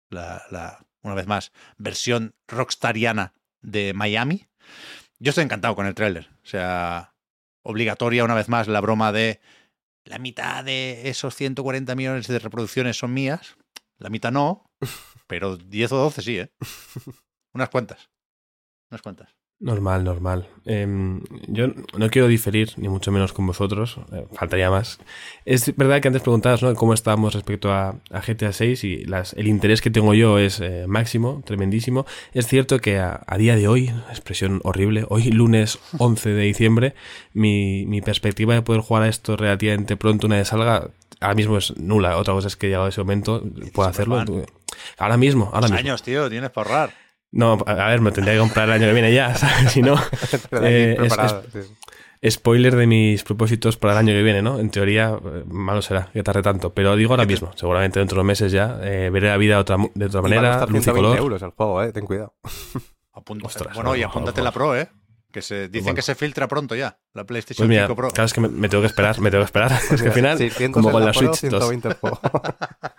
la, 0.09 0.43
la, 0.49 0.85
una 1.01 1.16
vez 1.16 1.27
más, 1.27 1.51
versión 1.77 2.35
rockstariana 2.48 3.33
de 3.61 3.93
Miami. 3.93 4.48
Yo 5.19 5.32
estoy 5.32 5.43
encantado 5.43 5.75
con 5.75 5.85
el 5.85 5.95
tráiler. 5.95 6.30
O 6.43 6.48
sea, 6.48 7.14
obligatoria 7.63 8.23
una 8.23 8.35
vez 8.35 8.49
más 8.49 8.67
la 8.67 8.81
broma 8.81 9.11
de 9.11 9.39
la 10.05 10.17
mitad 10.17 10.63
de 10.63 11.09
esos 11.09 11.35
140 11.35 11.95
millones 11.95 12.27
de 12.27 12.39
reproducciones 12.39 12.97
son 12.97 13.13
mías. 13.13 13.57
La 13.97 14.09
mitad 14.09 14.31
no, 14.31 14.65
pero 15.27 15.57
10 15.57 15.91
o 15.91 15.97
12 15.97 16.21
sí, 16.21 16.39
¿eh? 16.39 16.51
Unas 17.53 17.69
cuantas. 17.69 18.09
Unas 18.89 19.01
cuantas. 19.01 19.39
Normal, 19.61 20.05
normal. 20.05 20.47
Em, 20.65 21.21
yo 21.47 21.67
no 21.97 22.09
quiero 22.09 22.29
diferir, 22.29 22.71
ni 22.77 22.88
mucho 22.88 23.11
menos 23.11 23.33
con 23.33 23.45
vosotros, 23.45 23.97
eh, 24.13 24.25
faltaría 24.31 24.69
más. 24.71 24.99
Es 25.43 25.75
verdad 25.75 25.99
que 25.99 26.07
antes 26.07 26.21
preguntabas 26.21 26.63
¿no? 26.63 26.73
cómo 26.75 26.93
estábamos 26.93 27.33
respecto 27.33 27.73
a, 27.73 27.95
GTA 28.09 28.53
6 28.53 28.83
y 28.85 29.03
las, 29.03 29.33
el 29.33 29.47
interés 29.47 29.81
que 29.81 29.89
tengo 29.91 30.13
yo 30.13 30.39
es 30.39 30.61
eh, 30.61 30.85
máximo, 30.88 31.43
tremendísimo. 31.45 32.05
Es 32.33 32.47
cierto 32.47 32.79
que 32.79 32.99
a, 32.99 33.21
día 33.38 33.57
de 33.57 33.67
hoy, 33.67 33.89
expresión 34.09 34.61
horrible, 34.63 35.05
hoy 35.09 35.29
lunes 35.29 35.77
11 35.97 36.29
de 36.29 36.43
diciembre, 36.43 36.95
mi, 37.33 37.85
mi 37.85 38.01
perspectiva 38.01 38.53
de 38.53 38.61
poder 38.61 38.81
jugar 38.81 39.03
a 39.03 39.09
esto 39.09 39.35
relativamente 39.35 39.97
pronto 39.97 40.27
una 40.27 40.38
vez 40.38 40.47
salga 40.47 40.89
ahora 41.19 41.35
mismo 41.35 41.57
es 41.57 41.75
nula. 41.77 42.15
Otra 42.15 42.33
cosa 42.33 42.47
es 42.47 42.55
que 42.55 42.67
llegado 42.67 42.88
ese 42.88 43.01
momento 43.01 43.43
puedo 43.73 43.89
hacerlo. 43.89 44.23
Ahora 44.97 45.17
mismo, 45.17 45.49
ahora 45.53 45.67
mismo. 45.67 45.77
años, 45.77 46.01
tío, 46.01 46.29
tienes 46.29 46.49
para 46.51 46.69
ahorrar. 46.69 47.08
No, 47.32 47.58
a 47.66 47.88
ver, 47.88 48.01
me 48.01 48.11
tendría 48.11 48.33
que 48.33 48.40
comprar 48.40 48.67
el 48.67 48.75
año 48.75 48.88
que 48.88 48.93
viene 48.93 49.14
ya, 49.14 49.35
si 49.69 49.82
no... 49.82 49.95
Eh, 52.22 52.32
spoiler 52.32 52.75
de 52.75 52.85
mis 52.85 53.24
propósitos 53.24 53.77
para 53.77 53.93
el 53.93 53.99
año 53.99 54.14
que 54.14 54.24
viene, 54.24 54.41
¿no? 54.41 54.59
En 54.59 54.69
teoría, 54.69 55.17
eh, 55.24 55.43
malo 55.48 55.82
será 55.82 56.09
que 56.11 56.22
tarde 56.22 56.41
tanto, 56.41 56.74
pero 56.74 56.95
digo 56.95 57.14
ahora 57.14 57.25
mismo, 57.25 57.51
seguramente 57.56 57.99
dentro 57.99 58.16
de 58.16 58.22
unos 58.22 58.27
meses 58.27 58.51
ya, 58.51 58.77
eh, 58.82 59.09
veré 59.09 59.30
la 59.30 59.38
vida 59.38 59.56
de 59.56 59.61
otra, 59.61 59.77
de 59.93 60.06
otra 60.06 60.22
manera, 60.22 60.66
luz 60.66 60.85
y 60.85 60.91
color. 60.91 61.17
euros 61.17 61.41
el 61.41 61.51
juego, 61.51 61.82
eh, 61.82 61.93
ten 61.93 62.06
cuidado. 62.06 62.33
bueno, 63.74 63.95
y 63.95 64.03
apúntate 64.03 64.41
la 64.41 64.51
Pro, 64.51 64.75
¿eh? 64.75 64.90
Que 65.32 65.43
se 65.43 65.67
dicen 65.67 65.93
que 65.93 66.01
se 66.01 66.16
filtra 66.16 66.48
pronto 66.48 66.75
ya, 66.75 66.98
la 67.14 67.24
PlayStation 67.24 67.67
pues 67.67 67.80
5 67.80 67.95
Pro. 67.95 68.09
Claro, 68.09 68.25
es 68.25 68.33
que 68.33 68.41
me, 68.41 68.67
tengo 68.67 68.82
que 68.82 68.88
esperar, 68.88 69.19
me 69.19 69.30
tengo 69.30 69.43
que 69.43 69.45
esperar. 69.45 69.72
es 69.91 70.01
que 70.01 70.08
al 70.08 70.14
final, 70.14 70.72
como 70.72 70.91
con 70.91 71.06
la, 71.06 71.14
Switch 71.14 71.41
2. 71.41 71.74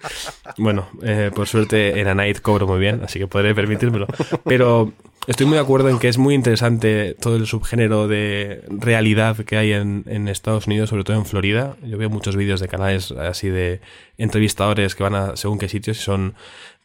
bueno, 0.59 0.89
eh, 1.03 1.33
por 1.35 1.49
suerte 1.49 2.01
en 2.01 2.07
A 2.07 2.15
Night 2.15 2.41
cobro 2.41 2.69
muy 2.69 2.79
bien, 2.79 3.03
así 3.03 3.19
que 3.19 3.27
podré 3.27 3.53
permitírmelo. 3.53 4.07
Pero 4.45 4.93
estoy 5.27 5.47
muy 5.47 5.57
de 5.57 5.63
acuerdo 5.63 5.89
en 5.89 5.99
que 5.99 6.09
es 6.09 6.19
muy 6.19 6.35
interesante 6.35 7.17
todo 7.21 7.35
el 7.35 7.49
subgénero 7.49 8.07
de 8.07 8.65
realidad 8.69 9.37
que 9.45 9.57
hay 9.57 9.73
en, 9.73 10.05
en 10.07 10.29
Estados 10.29 10.69
Unidos, 10.69 10.91
sobre 10.91 11.03
todo 11.03 11.17
en 11.17 11.27
Florida. 11.27 11.77
Yo 11.83 11.99
veo 11.99 12.11
muchos 12.11 12.37
vídeos 12.37 12.61
de 12.61 12.69
canales 12.69 13.11
así 13.11 13.49
de 13.49 13.81
entrevistadores 14.19 14.95
que 14.95 15.03
van 15.03 15.17
a 15.17 15.37
según 15.37 15.59
qué 15.59 15.69
sitios 15.69 15.99
y 15.99 16.03
son 16.03 16.35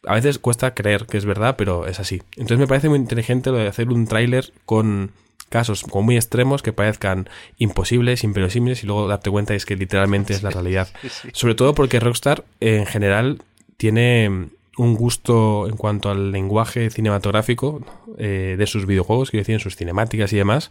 a 0.06 0.14
veces 0.14 0.38
cuesta 0.38 0.74
creer 0.74 1.06
que 1.06 1.18
es 1.18 1.24
verdad, 1.24 1.56
pero 1.56 1.86
es 1.86 2.00
así. 2.00 2.22
Entonces 2.32 2.58
me 2.58 2.66
parece 2.66 2.88
muy 2.88 2.98
inteligente 2.98 3.50
lo 3.50 3.58
de 3.58 3.68
hacer 3.68 3.88
un 3.88 4.06
tráiler 4.06 4.52
con 4.64 5.10
casos 5.48 5.82
como 5.82 6.02
muy 6.02 6.16
extremos 6.16 6.62
que 6.62 6.72
parezcan 6.72 7.28
imposibles, 7.58 8.24
inverosímiles 8.24 8.82
y 8.82 8.86
luego 8.86 9.06
darte 9.06 9.30
cuenta 9.30 9.54
es 9.54 9.64
que 9.64 9.76
literalmente 9.76 10.32
es 10.32 10.42
la 10.42 10.50
realidad. 10.50 10.88
Sobre 11.32 11.54
todo 11.54 11.74
porque 11.74 12.00
Rockstar 12.00 12.44
en 12.60 12.86
general 12.86 13.42
tiene 13.76 14.48
un 14.76 14.94
gusto 14.94 15.66
en 15.68 15.76
cuanto 15.76 16.10
al 16.10 16.32
lenguaje 16.32 16.90
cinematográfico 16.90 17.80
eh, 18.18 18.56
de 18.58 18.66
sus 18.66 18.86
videojuegos, 18.86 19.30
quiero 19.30 19.42
decir, 19.42 19.54
en 19.54 19.60
sus 19.60 19.76
cinemáticas 19.76 20.32
y 20.32 20.36
demás, 20.36 20.70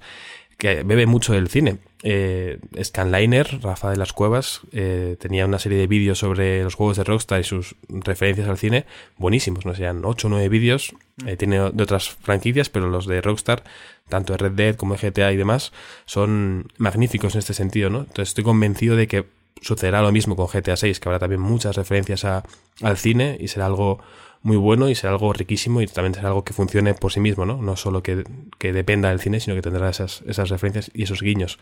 que 0.57 0.83
bebe 0.83 1.05
mucho 1.05 1.33
del 1.33 1.49
cine. 1.49 1.77
Eh, 2.03 2.59
Scanliner, 2.81 3.61
Rafa 3.61 3.89
de 3.89 3.97
las 3.97 4.13
Cuevas, 4.13 4.61
eh, 4.71 5.17
tenía 5.19 5.45
una 5.45 5.59
serie 5.59 5.77
de 5.77 5.87
vídeos 5.87 6.19
sobre 6.19 6.63
los 6.63 6.75
juegos 6.75 6.97
de 6.97 7.03
Rockstar 7.03 7.41
y 7.41 7.43
sus 7.43 7.75
referencias 7.89 8.47
al 8.47 8.57
cine 8.57 8.85
buenísimos, 9.17 9.65
no 9.65 9.73
sean 9.73 10.05
8 10.05 10.27
o 10.27 10.29
9 10.29 10.49
vídeos, 10.49 10.93
mm. 11.17 11.27
eh, 11.27 11.37
tiene 11.37 11.71
de 11.71 11.83
otras 11.83 12.09
franquicias, 12.09 12.69
pero 12.69 12.89
los 12.89 13.07
de 13.07 13.21
Rockstar, 13.21 13.63
tanto 14.07 14.33
de 14.33 14.37
Red 14.37 14.51
Dead 14.51 14.75
como 14.75 14.95
de 14.95 15.09
GTA 15.09 15.31
y 15.31 15.37
demás, 15.37 15.73
son 16.05 16.71
magníficos 16.77 17.33
en 17.35 17.39
este 17.39 17.53
sentido, 17.53 17.89
¿no? 17.89 17.99
Entonces 17.99 18.29
estoy 18.29 18.43
convencido 18.43 18.95
de 18.95 19.07
que 19.07 19.25
sucederá 19.61 20.01
lo 20.01 20.11
mismo 20.11 20.35
con 20.35 20.47
GTA 20.47 20.75
6, 20.75 20.99
que 20.99 21.09
habrá 21.09 21.19
también 21.19 21.41
muchas 21.41 21.75
referencias 21.75 22.23
a, 22.23 22.43
al 22.81 22.97
cine 22.97 23.37
y 23.39 23.47
será 23.47 23.65
algo 23.65 23.99
muy 24.45 24.57
bueno 24.57 24.89
y 24.89 24.95
será 24.95 25.13
algo 25.13 25.33
riquísimo 25.33 25.81
y 25.81 25.87
también 25.87 26.13
será 26.13 26.27
algo 26.27 26.43
que 26.43 26.53
funcione 26.53 26.93
por 26.93 27.11
sí 27.11 27.19
mismo, 27.19 27.47
¿no? 27.47 27.63
No 27.63 27.75
solo 27.75 28.03
que, 28.03 28.23
dependa 28.59 29.09
del 29.09 29.19
cine, 29.19 29.39
sino 29.39 29.55
que 29.55 29.63
tendrá 29.63 29.89
esas, 29.89 30.21
esas 30.27 30.49
referencias 30.49 30.91
y 30.93 31.01
esos 31.01 31.23
guiños. 31.23 31.57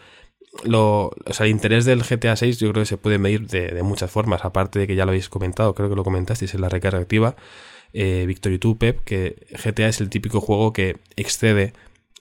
Lo, 0.66 1.14
o 1.26 1.32
sea, 1.34 1.46
el 1.46 1.54
interés 1.54 1.86
del 1.86 2.04
GTA 2.04 2.36
6 2.36 2.60
yo 2.60 2.70
creo 2.72 2.82
que 2.82 2.88
se 2.88 2.98
puede 2.98 3.20
medir 3.20 3.48
de, 3.48 3.82
muchas 3.84 4.12
formas, 4.12 4.44
aparte 4.44 4.80
de 4.80 4.88
que 4.88 4.98
ya 4.98 5.06
lo 5.06 5.12
habéis 5.12 5.30
comentado, 5.30 5.74
creo 5.74 5.90
que 5.90 5.96
lo 5.96 6.04
comentasteis 6.04 6.56
en 6.56 6.60
la 6.60 6.68
recarga 6.68 7.00
activa, 7.00 7.38
eh, 7.94 8.28
Pep, 8.78 9.04
que 9.06 9.48
GTA 9.64 9.88
es 9.88 10.02
el 10.02 10.10
típico 10.10 10.42
juego 10.42 10.74
que 10.74 10.98
excede 11.16 11.72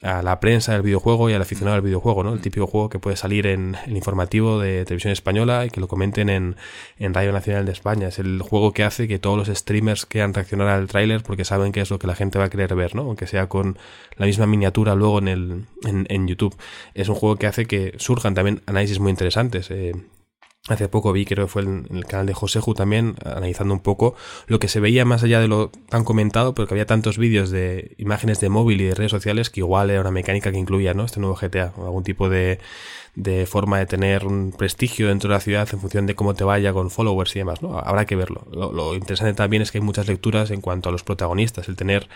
a 0.02 0.22
la 0.22 0.40
prensa 0.40 0.72
del 0.72 0.82
videojuego 0.82 1.30
y 1.30 1.34
al 1.34 1.42
aficionado 1.42 1.76
del 1.76 1.84
videojuego, 1.84 2.24
¿no? 2.24 2.34
El 2.34 2.40
típico 2.40 2.66
juego 2.66 2.88
que 2.88 2.98
puede 2.98 3.16
salir 3.16 3.46
en 3.46 3.76
el 3.86 3.96
informativo 3.96 4.58
de 4.58 4.84
televisión 4.84 5.12
española 5.12 5.64
y 5.64 5.70
que 5.70 5.80
lo 5.80 5.88
comenten 5.88 6.28
en, 6.28 6.56
en 6.98 7.14
Radio 7.14 7.32
Nacional 7.32 7.64
de 7.64 7.72
España. 7.72 8.08
Es 8.08 8.18
el 8.18 8.42
juego 8.42 8.72
que 8.72 8.82
hace 8.82 9.06
que 9.06 9.18
todos 9.18 9.38
los 9.38 9.56
streamers 9.56 10.04
quieran 10.06 10.34
reaccionar 10.34 10.68
al 10.68 10.88
tráiler 10.88 11.22
porque 11.22 11.44
saben 11.44 11.72
que 11.72 11.80
es 11.80 11.90
lo 11.90 11.98
que 11.98 12.06
la 12.06 12.14
gente 12.14 12.38
va 12.38 12.46
a 12.46 12.50
querer 12.50 12.74
ver, 12.74 12.94
¿no? 12.94 13.02
Aunque 13.02 13.26
sea 13.26 13.48
con 13.48 13.78
la 14.16 14.26
misma 14.26 14.46
miniatura 14.46 14.94
luego 14.94 15.18
en, 15.20 15.28
el, 15.28 15.64
en, 15.84 16.06
en 16.08 16.26
YouTube. 16.26 16.56
Es 16.94 17.08
un 17.08 17.14
juego 17.14 17.36
que 17.36 17.46
hace 17.46 17.66
que 17.66 17.94
surjan 17.98 18.34
también 18.34 18.62
análisis 18.66 18.98
muy 18.98 19.10
interesantes. 19.10 19.70
Eh, 19.70 19.94
Hace 20.68 20.88
poco 20.88 21.12
vi, 21.12 21.24
creo 21.24 21.46
que 21.46 21.50
fue 21.50 21.62
en 21.62 21.88
el 21.90 22.04
canal 22.04 22.24
de 22.24 22.34
Joseju 22.34 22.74
también, 22.74 23.16
analizando 23.24 23.74
un 23.74 23.80
poco 23.80 24.14
lo 24.46 24.60
que 24.60 24.68
se 24.68 24.78
veía 24.78 25.04
más 25.04 25.24
allá 25.24 25.40
de 25.40 25.48
lo 25.48 25.72
tan 25.88 26.04
comentado, 26.04 26.54
pero 26.54 26.68
que 26.68 26.74
había 26.74 26.86
tantos 26.86 27.18
vídeos 27.18 27.50
de 27.50 27.96
imágenes 27.98 28.38
de 28.38 28.48
móvil 28.48 28.80
y 28.80 28.84
de 28.84 28.94
redes 28.94 29.10
sociales 29.10 29.50
que 29.50 29.58
igual 29.58 29.90
era 29.90 30.02
una 30.02 30.12
mecánica 30.12 30.52
que 30.52 30.58
incluía, 30.58 30.94
¿no? 30.94 31.04
Este 31.04 31.18
nuevo 31.18 31.34
GTA, 31.34 31.72
o 31.76 31.84
algún 31.84 32.04
tipo 32.04 32.28
de, 32.28 32.60
de 33.16 33.44
forma 33.46 33.80
de 33.80 33.86
tener 33.86 34.24
un 34.24 34.52
prestigio 34.52 35.08
dentro 35.08 35.30
de 35.30 35.34
la 35.34 35.40
ciudad 35.40 35.68
en 35.72 35.80
función 35.80 36.06
de 36.06 36.14
cómo 36.14 36.34
te 36.34 36.44
vaya 36.44 36.72
con 36.72 36.92
followers 36.92 37.34
y 37.34 37.40
demás, 37.40 37.60
¿no? 37.60 37.76
Habrá 37.80 38.04
que 38.06 38.14
verlo. 38.14 38.46
Lo, 38.52 38.72
lo 38.72 38.94
interesante 38.94 39.34
también 39.34 39.62
es 39.62 39.72
que 39.72 39.78
hay 39.78 39.84
muchas 39.84 40.06
lecturas 40.06 40.52
en 40.52 40.60
cuanto 40.60 40.90
a 40.90 40.92
los 40.92 41.02
protagonistas, 41.02 41.68
el 41.68 41.74
tener 41.74 42.08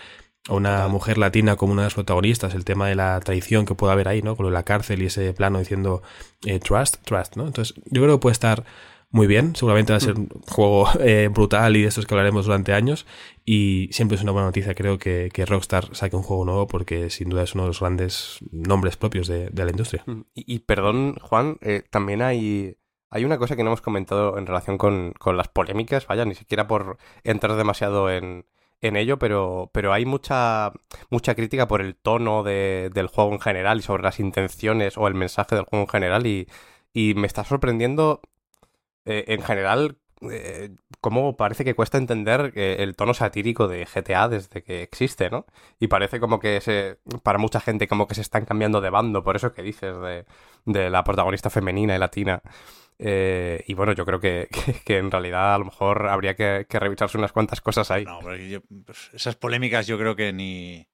a 0.47 0.53
una 0.53 0.87
mujer 0.87 1.17
latina 1.17 1.55
como 1.55 1.73
una 1.73 1.83
de 1.83 1.87
las 1.87 1.93
protagonistas, 1.93 2.55
el 2.55 2.65
tema 2.65 2.87
de 2.87 2.95
la 2.95 3.19
traición 3.19 3.65
que 3.65 3.75
puede 3.75 3.93
haber 3.93 4.07
ahí, 4.07 4.21
¿no? 4.21 4.35
Con 4.35 4.51
la 4.53 4.63
cárcel 4.63 5.01
y 5.01 5.07
ese 5.07 5.33
plano 5.33 5.59
diciendo 5.59 6.01
eh, 6.45 6.59
trust, 6.59 6.97
trust, 7.03 7.35
¿no? 7.35 7.47
Entonces, 7.47 7.75
yo 7.85 8.01
creo 8.01 8.17
que 8.17 8.21
puede 8.21 8.33
estar 8.33 8.63
muy 9.09 9.27
bien, 9.27 9.55
seguramente 9.55 9.93
va 9.93 9.97
a 9.97 10.01
ser 10.01 10.15
un 10.15 10.29
juego 10.47 10.89
eh, 10.99 11.29
brutal 11.31 11.75
y 11.77 11.81
de 11.81 11.87
estos 11.87 12.05
que 12.05 12.13
hablaremos 12.13 12.45
durante 12.45 12.73
años 12.73 13.05
y 13.45 13.89
siempre 13.91 14.17
es 14.17 14.23
una 14.23 14.33
buena 14.33 14.47
noticia 14.47 14.75
creo 14.75 14.97
que, 14.97 15.29
que, 15.33 15.45
Rockstar 15.45 15.95
saque 15.95 16.17
un 16.17 16.23
juego 16.23 16.43
nuevo 16.43 16.67
porque 16.67 17.09
sin 17.09 17.29
duda 17.29 17.43
es 17.43 17.55
uno 17.55 17.63
de 17.63 17.69
los 17.69 17.79
grandes 17.79 18.39
nombres 18.51 18.97
propios 18.97 19.27
de, 19.27 19.49
de 19.49 19.63
la 19.63 19.71
industria. 19.71 20.03
Y, 20.33 20.55
y 20.55 20.59
perdón, 20.59 21.15
Juan, 21.21 21.57
eh, 21.61 21.83
también 21.89 22.21
hay... 22.21 22.77
Hay 23.09 23.23
una 23.23 23.37
cosa 23.37 23.55
que 23.55 23.63
no 23.63 23.69
hemos 23.69 23.79
comentado 23.79 24.37
en 24.37 24.45
relación 24.45 24.77
con, 24.77 25.13
con 25.17 25.37
las 25.37 25.47
polémicas, 25.47 26.05
vaya, 26.07 26.25
ni 26.25 26.35
siquiera 26.35 26.67
por 26.67 26.97
entrar 27.23 27.55
demasiado 27.55 28.11
en, 28.11 28.43
en 28.81 28.95
ello, 28.95 29.17
pero, 29.19 29.69
pero 29.73 29.93
hay 29.93 30.05
mucha, 30.05 30.71
mucha 31.09 31.35
crítica 31.35 31.67
por 31.67 31.81
el 31.81 31.95
tono 31.95 32.43
de, 32.43 32.91
del 32.93 33.07
juego 33.07 33.33
en 33.33 33.39
general 33.39 33.79
y 33.79 33.81
sobre 33.81 34.03
las 34.03 34.19
intenciones 34.19 34.97
o 34.97 35.07
el 35.07 35.15
mensaje 35.15 35.55
del 35.55 35.65
juego 35.65 35.83
en 35.85 35.89
general 35.89 36.27
y, 36.27 36.47
y 36.93 37.13
me 37.15 37.27
está 37.27 37.43
sorprendiendo 37.43 38.21
eh, 39.05 39.25
en 39.29 39.41
general 39.41 39.97
eh, 40.21 40.71
cómo 41.01 41.37
parece 41.37 41.63
que 41.63 41.75
cuesta 41.75 41.97
entender 41.97 42.53
el 42.55 42.95
tono 42.95 43.13
satírico 43.13 43.67
de 43.67 43.85
GTA 43.85 44.27
desde 44.29 44.63
que 44.63 44.81
existe, 44.81 45.29
¿no? 45.29 45.45
Y 45.79 45.87
parece 45.87 46.19
como 46.19 46.39
que 46.39 46.59
se, 46.61 46.99
para 47.23 47.37
mucha 47.37 47.59
gente 47.59 47.87
como 47.87 48.07
que 48.07 48.15
se 48.15 48.21
están 48.21 48.45
cambiando 48.45 48.81
de 48.81 48.89
bando, 48.89 49.23
por 49.23 49.35
eso 49.35 49.53
que 49.53 49.61
dices 49.61 49.95
de, 50.01 50.25
de 50.65 50.89
la 50.89 51.03
protagonista 51.03 51.49
femenina 51.49 51.95
y 51.95 51.99
latina. 51.99 52.41
Eh, 52.99 53.63
y 53.67 53.73
bueno, 53.73 53.93
yo 53.93 54.05
creo 54.05 54.19
que, 54.19 54.47
que, 54.85 54.97
en 54.97 55.11
realidad 55.11 55.55
a 55.55 55.57
lo 55.59 55.65
mejor 55.65 56.07
habría 56.07 56.35
que, 56.35 56.65
revisarse 56.69 57.17
unas 57.17 57.31
cuantas 57.31 57.61
cosas 57.61 57.91
ahí. 57.91 58.05
Pues, 58.85 59.09
esas 59.13 59.35
polémicas 59.35 59.87
yo 59.87 59.97
creo 59.97 60.15
que 60.15 60.33
ni. 60.33 60.87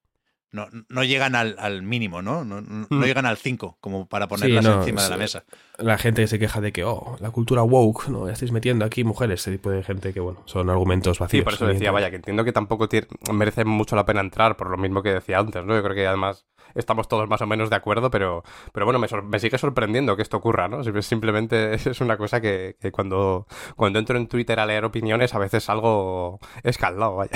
No, 0.54 0.68
no 0.88 1.04
llegan 1.04 1.34
al, 1.36 1.56
al 1.58 1.82
mínimo, 1.82 2.22
¿no? 2.22 2.46
No, 2.46 2.62
no, 2.62 2.86
no, 2.90 3.06
llegan 3.06 3.26
al 3.26 3.38
5 3.38 3.78
como 3.82 4.08
para 4.08 4.28
ponerlas 4.28 4.64
Sí, 4.64 4.70
no, 4.70 4.80
encima 4.82 5.04
de 5.04 5.10
la 5.10 5.18
mesa. 5.18 5.44
La 5.80 5.98
gente 5.98 6.28
se 6.28 6.38
queja 6.38 6.62
de 6.62 6.72
que, 6.72 6.84
oh, 6.84 7.18
la 7.20 7.32
cultura 7.32 7.64
woke, 7.64 8.08
no, 8.10 8.28
ya 8.28 8.34
estáis 8.34 8.52
metiendo 8.52 8.86
aquí 8.86 9.04
mujeres, 9.04 9.42
ese 9.42 9.52
tipo 9.52 9.72
de 9.72 9.82
gente 9.84 10.14
que, 10.14 10.20
bueno, 10.20 10.44
son 10.46 10.70
argumentos 10.70 11.18
vacíos. 11.18 11.42
Sí, 11.42 11.44
por 11.44 11.54
eso 11.56 11.66
decía, 11.66 11.92
vaya, 11.92 12.12
que 12.12 12.18
entiendo 12.18 12.44
que 12.44 12.52
tampoco 12.54 12.88
tiene- 12.88 13.08
merece 13.34 13.66
mucho 13.66 13.96
la 13.96 14.06
pena 14.06 14.22
entrar, 14.22 14.56
por 14.56 14.70
lo 14.70 14.78
mismo 14.78 15.02
que 15.02 15.12
decía 15.12 15.40
antes, 15.40 15.66
¿no? 15.66 15.76
Yo 15.76 15.82
creo 15.82 15.96
que 15.96 16.06
además 16.06 16.46
estamos 16.76 17.08
todos 17.08 17.28
más 17.28 17.42
o 17.42 17.48
menos 17.48 17.72
de 17.72 17.76
acuerdo, 17.76 18.12
pero, 18.12 18.44
pero 18.74 18.86
bueno, 18.86 19.00
me, 19.00 19.08
sor- 19.08 19.24
me 19.24 19.40
sigue 19.40 19.58
sorprendiendo 19.58 20.16
que 20.16 20.22
esto 20.22 20.38
ocurra, 20.38 20.68
¿no? 20.68 20.84
Sim- 20.84 21.02
Simplemente 21.02 21.74
es 21.90 22.00
una 22.00 22.16
cosa 22.18 22.40
que, 22.42 22.78
que 22.80 22.92
cuando, 22.92 23.48
cuando 23.76 23.98
entro 23.98 24.18
en 24.18 24.28
Twitter 24.28 24.60
a 24.60 24.68
leer 24.68 24.86
opiniones 24.86 25.34
a 25.34 25.40
veces 25.40 25.68
algo 25.68 26.40
escaldado, 26.62 27.16
vaya. 27.16 27.32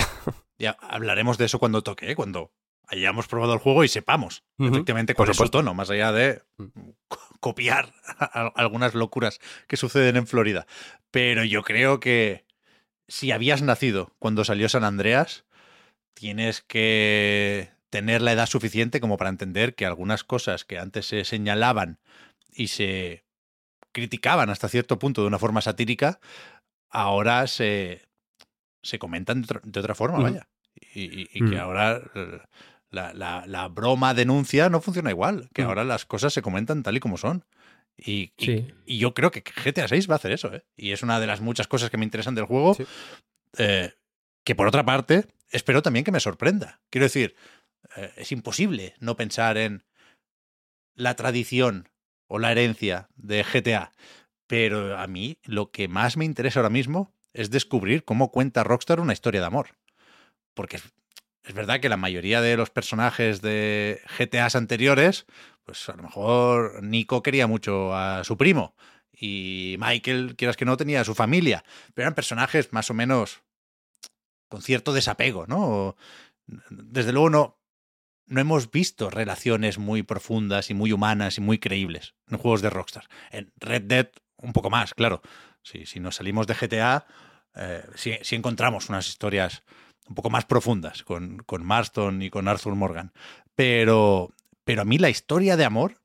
Ya 0.60 0.76
hablaremos 0.80 1.36
de 1.38 1.46
eso 1.46 1.58
cuando 1.58 1.82
toque, 1.82 2.12
¿eh? 2.12 2.14
cuando 2.16 2.52
hayamos 2.88 3.28
probado 3.28 3.52
el 3.54 3.58
juego 3.60 3.84
y 3.84 3.88
sepamos 3.88 4.44
Ujú, 4.58 4.68
efectivamente 4.70 5.14
por 5.14 5.26
cuál 5.26 5.30
es 5.30 5.36
su 5.36 5.48
tono, 5.50 5.74
más 5.74 5.90
allá 5.90 6.12
de 6.12 6.42
co- 7.08 7.20
copiar 7.40 7.92
algunas 8.54 8.94
locuras 8.94 9.40
que 9.66 9.76
suceden 9.76 10.16
en 10.16 10.26
Florida. 10.26 10.66
Pero 11.10 11.44
yo 11.44 11.62
creo 11.62 12.00
que 12.00 12.44
si 13.06 13.30
habías 13.32 13.62
nacido 13.62 14.14
cuando 14.18 14.44
salió 14.44 14.68
San 14.68 14.84
Andreas, 14.84 15.44
tienes 16.14 16.60
que 16.62 17.70
tener 17.90 18.20
la 18.22 18.32
edad 18.32 18.46
suficiente 18.46 19.00
como 19.00 19.16
para 19.16 19.30
entender 19.30 19.74
que 19.74 19.86
algunas 19.86 20.24
cosas 20.24 20.64
que 20.64 20.78
antes 20.78 21.06
se 21.06 21.24
señalaban 21.24 22.00
y 22.52 22.68
se 22.68 23.24
criticaban 23.92 24.50
hasta 24.50 24.68
cierto 24.68 24.98
punto 24.98 25.22
de 25.22 25.28
una 25.28 25.38
forma 25.38 25.60
satírica, 25.62 26.20
ahora 26.90 27.46
se, 27.46 28.02
se 28.82 28.98
comentan 28.98 29.42
de 29.42 29.80
otra, 29.80 29.94
forma, 29.94 30.18
vaya. 30.20 30.48
Y, 30.94 31.02
y- 31.22 31.28
y 31.32 31.48
que 31.48 31.56
Mm. 31.56 31.60
ahora 31.60 32.02
la, 32.90 33.12
la- 33.12 33.44
la 33.46 33.68
broma 33.68 34.14
denuncia 34.14 34.68
no 34.70 34.80
funciona 34.80 35.10
igual, 35.10 35.48
que 35.52 35.62
Mm. 35.62 35.66
ahora 35.66 35.84
las 35.84 36.04
cosas 36.06 36.32
se 36.32 36.42
comentan 36.42 36.82
tal 36.82 36.96
y 36.96 37.00
como 37.00 37.16
son. 37.18 37.44
Y, 37.96 38.32
y- 38.86 38.98
yo 38.98 39.12
creo 39.12 39.30
que 39.30 39.42
GTA 39.42 39.88
6 39.88 40.08
va 40.08 40.14
a 40.14 40.16
hacer 40.16 40.30
eso, 40.32 40.54
¿eh? 40.54 40.64
Y 40.76 40.92
es 40.92 41.02
una 41.02 41.18
de 41.20 41.26
las 41.26 41.40
muchas 41.40 41.66
cosas 41.66 41.90
que 41.90 41.96
me 41.96 42.04
interesan 42.04 42.34
del 42.34 42.44
juego. 42.46 42.74
Sí. 42.74 42.84
eh, 43.58 43.92
que 44.44 44.54
por 44.54 44.66
otra 44.68 44.84
parte, 44.84 45.26
espero 45.50 45.82
también 45.82 46.04
que 46.04 46.12
me 46.12 46.20
sorprenda. 46.20 46.80
Quiero 46.90 47.04
decir, 47.06 47.34
eh, 47.96 48.12
es 48.16 48.30
imposible 48.32 48.94
no 49.00 49.16
pensar 49.16 49.56
en 49.58 49.84
la 50.94 51.14
tradición 51.16 51.88
o 52.28 52.38
la 52.38 52.52
herencia 52.52 53.08
de 53.16 53.44
GTA. 53.44 53.92
Pero 54.46 54.96
a 54.98 55.06
mí 55.06 55.38
lo 55.44 55.70
que 55.70 55.88
más 55.88 56.16
me 56.16 56.24
interesa 56.24 56.60
ahora 56.60 56.70
mismo 56.70 57.12
es 57.34 57.50
descubrir 57.50 58.04
cómo 58.04 58.30
cuenta 58.30 58.64
Rockstar 58.64 59.00
una 59.00 59.12
historia 59.12 59.40
de 59.40 59.46
amor. 59.46 59.76
Porque 60.54 60.80
es, 61.48 61.54
verdad 61.54 61.80
que 61.80 61.88
la 61.88 61.96
mayoría 61.96 62.40
de 62.40 62.56
los 62.56 62.70
personajes 62.70 63.40
de 63.40 64.00
GTAs 64.18 64.54
anteriores, 64.54 65.26
pues 65.64 65.88
a 65.88 65.96
lo 65.96 66.02
mejor 66.02 66.82
Nico 66.82 67.22
quería 67.22 67.46
mucho 67.46 67.94
a 67.94 68.24
su 68.24 68.36
primo 68.36 68.74
y 69.12 69.76
Michael, 69.78 70.36
quieras 70.36 70.56
que 70.56 70.64
no, 70.64 70.76
tenía 70.76 71.00
a 71.00 71.04
su 71.04 71.14
familia, 71.14 71.64
pero 71.94 72.04
eran 72.04 72.14
personajes 72.14 72.72
más 72.72 72.90
o 72.90 72.94
menos 72.94 73.42
con 74.48 74.62
cierto 74.62 74.92
desapego, 74.92 75.46
¿no? 75.46 75.96
Desde 76.70 77.12
luego 77.12 77.28
no, 77.28 77.60
no 78.26 78.40
hemos 78.40 78.70
visto 78.70 79.10
relaciones 79.10 79.78
muy 79.78 80.02
profundas 80.02 80.70
y 80.70 80.74
muy 80.74 80.92
humanas 80.92 81.38
y 81.38 81.40
muy 81.40 81.58
creíbles 81.58 82.14
en 82.30 82.38
juegos 82.38 82.62
de 82.62 82.70
Rockstar. 82.70 83.08
En 83.30 83.52
Red 83.56 83.82
Dead 83.82 84.08
un 84.36 84.52
poco 84.52 84.70
más, 84.70 84.94
claro. 84.94 85.20
Si, 85.62 85.84
si 85.84 86.00
nos 86.00 86.16
salimos 86.16 86.46
de 86.46 86.54
GTA, 86.54 87.06
eh, 87.56 87.84
sí 87.96 88.36
encontramos 88.36 88.88
unas 88.88 89.08
historias 89.08 89.64
un 90.08 90.14
poco 90.14 90.30
más 90.30 90.46
profundas 90.46 91.02
con, 91.02 91.38
con 91.38 91.64
Marston 91.64 92.22
y 92.22 92.30
con 92.30 92.48
Arthur 92.48 92.74
Morgan. 92.74 93.12
Pero, 93.54 94.34
pero 94.64 94.82
a 94.82 94.84
mí 94.84 94.98
la 94.98 95.10
historia 95.10 95.56
de 95.56 95.64
amor 95.64 96.00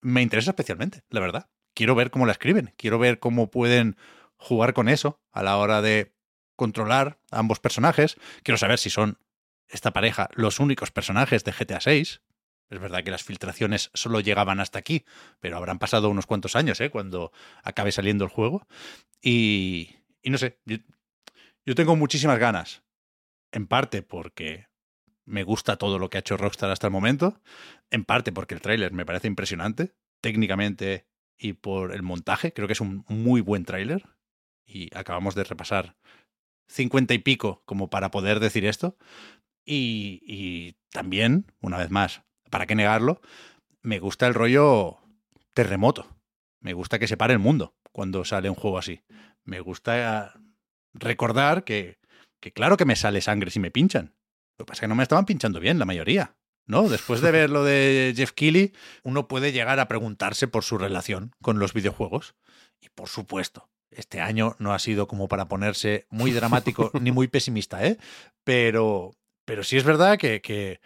me 0.00 0.22
interesa 0.22 0.50
especialmente, 0.50 1.02
la 1.10 1.20
verdad. 1.20 1.50
Quiero 1.74 1.94
ver 1.94 2.10
cómo 2.10 2.26
la 2.26 2.32
escriben, 2.32 2.74
quiero 2.76 2.98
ver 2.98 3.18
cómo 3.18 3.50
pueden 3.50 3.96
jugar 4.36 4.74
con 4.74 4.88
eso 4.88 5.20
a 5.32 5.42
la 5.42 5.56
hora 5.56 5.82
de 5.82 6.14
controlar 6.56 7.20
a 7.30 7.38
ambos 7.38 7.60
personajes. 7.60 8.16
Quiero 8.42 8.58
saber 8.58 8.78
si 8.78 8.90
son 8.90 9.18
esta 9.68 9.92
pareja 9.92 10.28
los 10.34 10.60
únicos 10.60 10.90
personajes 10.90 11.44
de 11.44 11.52
GTA 11.52 11.80
6. 11.80 12.22
Es 12.70 12.80
verdad 12.80 13.02
que 13.02 13.10
las 13.10 13.22
filtraciones 13.22 13.90
solo 13.94 14.20
llegaban 14.20 14.60
hasta 14.60 14.78
aquí, 14.78 15.04
pero 15.40 15.56
habrán 15.56 15.78
pasado 15.78 16.10
unos 16.10 16.26
cuantos 16.26 16.54
años, 16.54 16.80
¿eh? 16.80 16.90
Cuando 16.90 17.32
acabe 17.62 17.92
saliendo 17.92 18.24
el 18.24 18.30
juego. 18.30 18.66
Y, 19.22 19.96
y 20.22 20.30
no 20.30 20.36
sé, 20.36 20.58
yo 21.64 21.74
tengo 21.74 21.96
muchísimas 21.96 22.38
ganas. 22.38 22.82
En 23.52 23.66
parte 23.66 24.02
porque 24.02 24.66
me 25.24 25.42
gusta 25.42 25.76
todo 25.76 25.98
lo 25.98 26.10
que 26.10 26.18
ha 26.18 26.20
hecho 26.20 26.36
Rockstar 26.36 26.70
hasta 26.70 26.86
el 26.86 26.92
momento. 26.92 27.40
En 27.90 28.04
parte 28.04 28.32
porque 28.32 28.54
el 28.54 28.60
tráiler 28.60 28.92
me 28.92 29.06
parece 29.06 29.28
impresionante, 29.28 29.94
técnicamente 30.20 31.06
y 31.38 31.54
por 31.54 31.94
el 31.94 32.02
montaje. 32.02 32.52
Creo 32.52 32.66
que 32.66 32.72
es 32.72 32.80
un 32.80 33.04
muy 33.08 33.40
buen 33.40 33.64
tráiler. 33.64 34.04
Y 34.66 34.94
acabamos 34.96 35.34
de 35.34 35.44
repasar 35.44 35.96
cincuenta 36.66 37.14
y 37.14 37.18
pico 37.18 37.62
como 37.64 37.88
para 37.88 38.10
poder 38.10 38.40
decir 38.40 38.64
esto. 38.64 38.96
Y, 39.64 40.20
y 40.24 40.76
también, 40.90 41.46
una 41.60 41.78
vez 41.78 41.90
más, 41.90 42.22
¿para 42.50 42.66
qué 42.66 42.74
negarlo? 42.74 43.20
Me 43.82 43.98
gusta 43.98 44.26
el 44.26 44.34
rollo 44.34 44.98
terremoto. 45.54 46.06
Me 46.60 46.72
gusta 46.72 46.98
que 46.98 47.06
se 47.06 47.16
pare 47.16 47.34
el 47.34 47.38
mundo 47.38 47.76
cuando 47.92 48.24
sale 48.24 48.48
un 48.48 48.56
juego 48.56 48.78
así. 48.78 49.02
Me 49.44 49.60
gusta 49.60 50.40
recordar 50.92 51.64
que, 51.64 51.98
que 52.40 52.52
claro 52.52 52.76
que 52.76 52.84
me 52.84 52.96
sale 52.96 53.20
sangre 53.20 53.50
si 53.50 53.60
me 53.60 53.70
pinchan. 53.70 54.14
Lo 54.58 54.64
que 54.64 54.70
pasa 54.70 54.78
es 54.78 54.80
que 54.80 54.88
no 54.88 54.94
me 54.94 55.02
estaban 55.02 55.26
pinchando 55.26 55.60
bien 55.60 55.78
la 55.78 55.84
mayoría. 55.84 56.36
¿no? 56.68 56.88
Después 56.88 57.20
de 57.22 57.32
ver 57.32 57.50
lo 57.50 57.64
de 57.64 58.12
Jeff 58.14 58.32
Keighley, 58.32 58.72
uno 59.02 59.26
puede 59.26 59.52
llegar 59.52 59.80
a 59.80 59.88
preguntarse 59.88 60.46
por 60.46 60.62
su 60.62 60.78
relación 60.78 61.32
con 61.42 61.58
los 61.58 61.72
videojuegos. 61.72 62.36
Y 62.80 62.90
por 62.90 63.08
supuesto, 63.08 63.70
este 63.90 64.20
año 64.20 64.54
no 64.58 64.74
ha 64.74 64.78
sido 64.78 65.08
como 65.08 65.28
para 65.28 65.48
ponerse 65.48 66.06
muy 66.10 66.30
dramático 66.30 66.92
ni 67.00 67.10
muy 67.10 67.26
pesimista, 67.26 67.84
¿eh? 67.84 67.98
Pero, 68.44 69.16
pero 69.46 69.64
sí 69.64 69.78
es 69.78 69.84
verdad 69.84 70.18
que, 70.18 70.42
que 70.42 70.80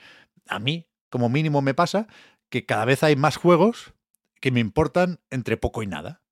a 0.47 0.61
mí 0.61 0.89
como 1.11 1.29
mínimo 1.29 1.61
me 1.63 1.75
pasa 1.75 2.07
que 2.49 2.65
cada 2.65 2.85
vez 2.85 3.03
hay 3.03 3.17
más 3.17 3.37
juegos 3.37 3.93
que 4.41 4.53
me 4.53 4.61
importan 4.61 5.21
entre 5.31 5.57
poco 5.57 5.83
y 5.83 5.89
nada. 5.89 6.23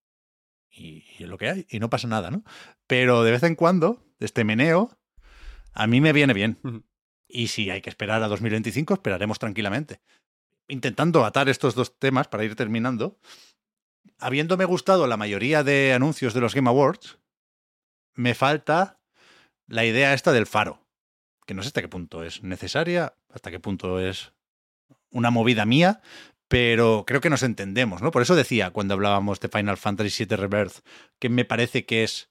Y, 0.71 1.05
y 1.19 1.25
es 1.25 1.29
lo 1.29 1.39
que 1.39 1.51
hay, 1.51 1.67
y 1.69 1.81
no 1.81 1.91
pasa 1.91 2.07
nada, 2.07 2.31
¿no? 2.31 2.45
Pero 2.87 3.25
de 3.25 3.33
vez 3.33 3.43
en 3.43 3.57
cuando, 3.57 4.05
este 4.21 4.45
meneo, 4.45 4.97
a 5.73 5.87
mí 5.87 6.01
me 6.01 6.13
viene 6.13 6.35
bien. 6.35 6.85
Y 7.29 7.49
si 7.49 7.71
hay 7.71 7.81
que 7.81 7.91
esperar 7.91 8.23
a 8.23 8.29
2025, 8.29 8.95
esperaremos 8.95 9.39
tranquilamente. 9.39 10.01
Intentando 10.69 11.25
atar 11.25 11.49
estos 11.49 11.75
dos 11.75 11.99
temas 11.99 12.29
para 12.29 12.45
ir 12.45 12.57
terminando, 12.57 13.19
habiéndome 14.19 14.65
gustado 14.65 15.07
la 15.07 15.17
mayoría 15.17 15.63
de 15.63 15.93
anuncios 15.93 16.35
de 16.35 16.41
los 16.41 16.55
Game 16.55 16.69
Awards, 16.69 17.19
me 18.15 18.35
falta 18.35 19.01
la 19.67 19.85
idea 19.85 20.15
esta 20.15 20.33
del 20.33 20.47
faro, 20.47 20.87
que 21.47 21.55
no 21.55 21.63
sé 21.63 21.69
hasta 21.69 21.83
qué 21.83 21.89
punto 21.89 22.25
es 22.25 22.43
necesaria, 22.43 23.15
hasta 23.33 23.51
qué 23.51 23.61
punto 23.61 24.01
es 24.01 24.33
una 25.11 25.31
movida 25.31 25.65
mía, 25.65 26.01
pero 26.49 27.05
creo 27.07 27.21
que 27.21 27.31
nos 27.31 27.45
entendemos, 27.45 28.03
¿no? 28.03 28.11
Por 28.11 28.23
eso 28.23 28.35
decía 28.35 28.71
cuando 28.71 28.95
hablábamos 28.95 29.39
de 29.41 29.49
Final 29.49 29.77
Fantasy 29.77 30.25
VII 30.25 30.37
Rebirth 30.37 30.85
que 31.21 31.29
me 31.29 31.45
parece 31.45 31.87
que 31.87 32.03
es 32.03 32.31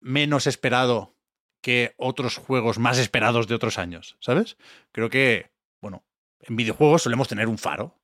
menos 0.00 0.46
esperado 0.46 1.15
que 1.60 1.94
otros 1.96 2.36
juegos 2.36 2.78
más 2.78 2.98
esperados 2.98 3.48
de 3.48 3.54
otros 3.54 3.78
años, 3.78 4.16
¿sabes? 4.20 4.56
Creo 4.92 5.10
que, 5.10 5.50
bueno, 5.80 6.04
en 6.40 6.56
videojuegos 6.56 7.02
solemos 7.02 7.28
tener 7.28 7.48
un 7.48 7.58
faro. 7.58 7.98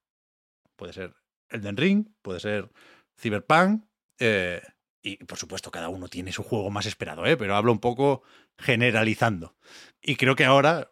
Puede 0.76 0.92
ser 0.92 1.14
Elden 1.48 1.76
Ring, 1.76 2.08
puede 2.22 2.40
ser 2.40 2.70
Cyberpunk, 3.16 3.84
eh, 4.18 4.62
y 5.02 5.16
por 5.24 5.39
supuesto 5.39 5.70
cada 5.70 5.89
uno 5.89 6.08
tiene 6.08 6.32
su 6.32 6.42
juego 6.42 6.70
más 6.70 6.86
esperado, 6.86 7.26
¿eh? 7.26 7.36
pero 7.36 7.56
hablo 7.56 7.72
un 7.72 7.81
poco 7.81 8.22
generalizando. 8.56 9.56
Y 10.00 10.16
creo 10.16 10.36
que 10.36 10.44
ahora, 10.44 10.90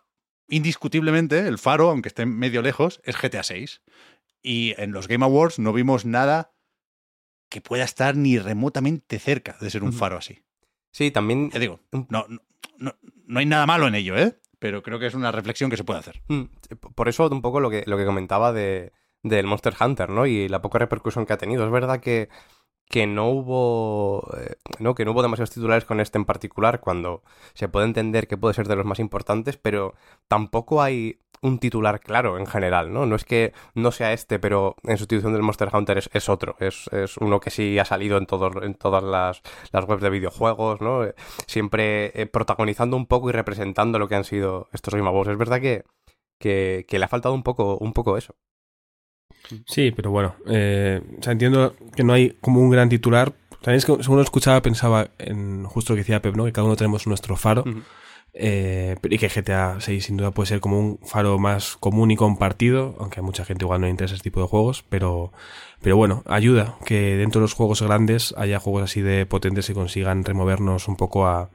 indiscutiblemente, 0.49 1.47
el 1.47 1.59
faro, 1.59 1.91
aunque 1.91 2.09
esté 2.09 2.27
medio 2.27 2.63
lejos, 2.63 3.01
es 3.05 3.17
GTA 3.17 3.43
6. 3.43 3.83
Y 4.43 4.75
en 4.79 4.93
los 4.93 5.07
Game 5.07 5.25
Awards 5.25 5.59
no 5.59 5.73
vimos 5.73 6.05
nada 6.05 6.53
que 7.51 7.61
pueda 7.61 7.85
estar 7.85 8.17
ni 8.17 8.39
remotamente 8.39 9.19
cerca 9.19 9.57
de 9.61 9.71
ser 9.71 9.83
un 9.83 9.93
faro 9.93 10.17
así. 10.17 10.43
Sí, 10.91 11.11
también 11.11 11.51
Ya 11.51 11.59
digo, 11.59 11.81
no, 11.93 12.27
no, 12.79 12.95
no, 13.27 13.39
hay 13.39 13.47
nada 13.47 13.67
malo 13.67 13.87
en 13.87 13.95
ello, 13.95 14.17
¿eh? 14.17 14.37
Pero 14.59 14.83
creo 14.83 14.99
que 14.99 15.07
es 15.07 15.15
una 15.15 15.33
reflexión 15.33 15.71
que 15.71 15.77
se 15.77 15.85
puede 15.85 16.01
hacer. 16.01 16.23
Mm, 16.29 16.45
Por 16.95 17.09
eso 17.09 17.29
un 17.29 17.43
poco 17.43 17.61
lo 17.61 17.71
que, 17.71 17.85
lo 17.87 17.97
que 17.97 18.05
comentaba 18.05 18.53
de, 18.53 18.93
del 19.23 19.47
Monster 19.47 19.75
Hunter, 19.81 20.11
¿no? 20.11 20.27
Y 20.27 20.49
la 20.49 20.61
poca 20.61 20.79
repercusión 20.79 21.27
que 21.27 21.33
ha 21.33 21.39
tenido. 21.39 21.65
Es 21.65 21.71
verdad 21.71 22.01
que, 22.01 22.29
que 22.91 23.07
no 23.07 23.29
hubo. 23.31 24.29
eh, 24.37 24.57
no, 24.81 24.95
que 24.95 25.05
no 25.05 25.13
hubo 25.13 25.23
demasiados 25.23 25.51
titulares 25.53 25.85
con 25.87 26.01
este 26.01 26.19
en 26.19 26.25
particular, 26.27 26.81
cuando 26.81 27.23
se 27.55 27.69
puede 27.69 27.87
entender 27.87 28.29
que 28.29 28.37
puede 28.37 28.55
ser 28.55 28.69
de 28.69 28.77
los 28.77 28.85
más 28.85 28.99
importantes, 28.99 29.57
pero 29.57 29.95
tampoco 30.29 30.83
hay 30.83 31.21
un 31.43 31.59
titular 31.59 32.01
claro 32.01 32.37
en 32.39 32.47
general, 32.47 32.93
¿no? 32.93 33.07
No 33.07 33.17
es 33.17 33.25
que 33.25 33.53
no 33.75 33.93
sea 33.93 34.13
este, 34.13 34.39
pero 34.39 34.77
en 34.85 34.99
sustitución 34.99 35.33
del 35.33 35.43
Monster 35.43 35.71
Hunter 35.73 35.99
es, 35.99 36.11
es 36.13 36.29
otro. 36.29 36.57
Es, 36.61 36.89
es 36.93 37.17
uno 37.17 37.41
que 37.41 37.51
sí 37.51 37.79
ha 37.79 37.85
salido 37.87 38.19
en, 38.19 38.27
todo, 38.27 38.63
en 38.63 38.75
todas 38.75 39.03
las, 39.03 39.41
las 39.73 39.85
webs 39.89 40.03
de 40.03 40.11
videojuegos, 40.11 40.81
¿no? 40.83 41.05
Eh, 41.05 41.15
Siempre 41.47 42.13
eh, 42.21 42.27
protagonizando 42.27 42.97
un 42.97 43.07
poco 43.07 43.31
y 43.31 43.33
representando 43.33 43.99
lo 43.99 44.09
que 44.09 44.17
han 44.17 44.25
sido 44.25 44.69
estos 44.73 44.95
Game 44.95 45.09
Awards. 45.09 45.31
Es 45.31 45.39
verdad 45.39 45.61
que, 45.61 45.85
que, 46.39 46.85
que 46.89 46.99
le 46.99 47.05
ha 47.07 47.09
faltado 47.09 47.35
un 47.35 47.43
poco, 47.43 47.79
un 47.79 47.93
poco 47.93 48.17
eso. 48.19 48.35
Sí, 49.67 49.93
pero 49.95 50.11
bueno, 50.11 50.35
eh, 50.47 51.01
o 51.19 51.23
sea, 51.23 51.33
entiendo 51.33 51.75
que 51.95 52.05
no 52.05 52.13
hay 52.13 52.37
como 52.41 52.61
un 52.61 52.71
gran 52.71 52.89
titular. 52.89 53.33
También 53.63 53.77
es 53.77 53.85
que 53.85 54.03
según 54.03 54.17
lo 54.17 54.23
escuchaba 54.23 54.63
pensaba 54.63 55.09
en 55.19 55.65
justo 55.65 55.93
lo 55.93 55.97
que 55.97 56.03
decía 56.03 56.23
Pep, 56.23 56.35
¿no? 56.35 56.45
Que 56.45 56.53
cada 56.53 56.67
uno 56.67 56.77
tenemos 56.77 57.07
nuestro 57.07 57.37
faro. 57.37 57.65
Eh, 58.33 58.95
y 59.03 59.19
que 59.19 59.29
GTA 59.29 59.81
6 59.81 60.05
sin 60.05 60.17
duda 60.17 60.31
puede 60.31 60.47
ser 60.47 60.61
como 60.61 60.79
un 60.79 61.01
faro 61.03 61.39
más 61.39 61.77
común 61.77 62.13
y 62.13 62.17
compartido, 62.17 62.95
aunque 63.01 63.21
a 63.21 63.23
mucha 63.23 63.45
gente 63.45 63.65
igual 63.65 63.81
no 63.81 63.87
le 63.87 63.91
interesa 63.91 64.15
ese 64.15 64.23
tipo 64.23 64.41
de 64.41 64.47
juegos, 64.47 64.85
pero, 64.89 65.33
pero 65.83 65.97
bueno, 65.97 66.23
ayuda 66.27 66.77
que 66.85 67.17
dentro 67.17 67.41
de 67.41 67.45
los 67.45 67.55
juegos 67.55 67.83
grandes 67.83 68.33
haya 68.39 68.61
juegos 68.61 68.85
así 68.85 69.01
de 69.01 69.27
potentes 69.27 69.67
que 69.67 69.75
consigan 69.75 70.25
removernos 70.25 70.87
un 70.87 70.95
poco 70.95 71.27
a, 71.27 71.51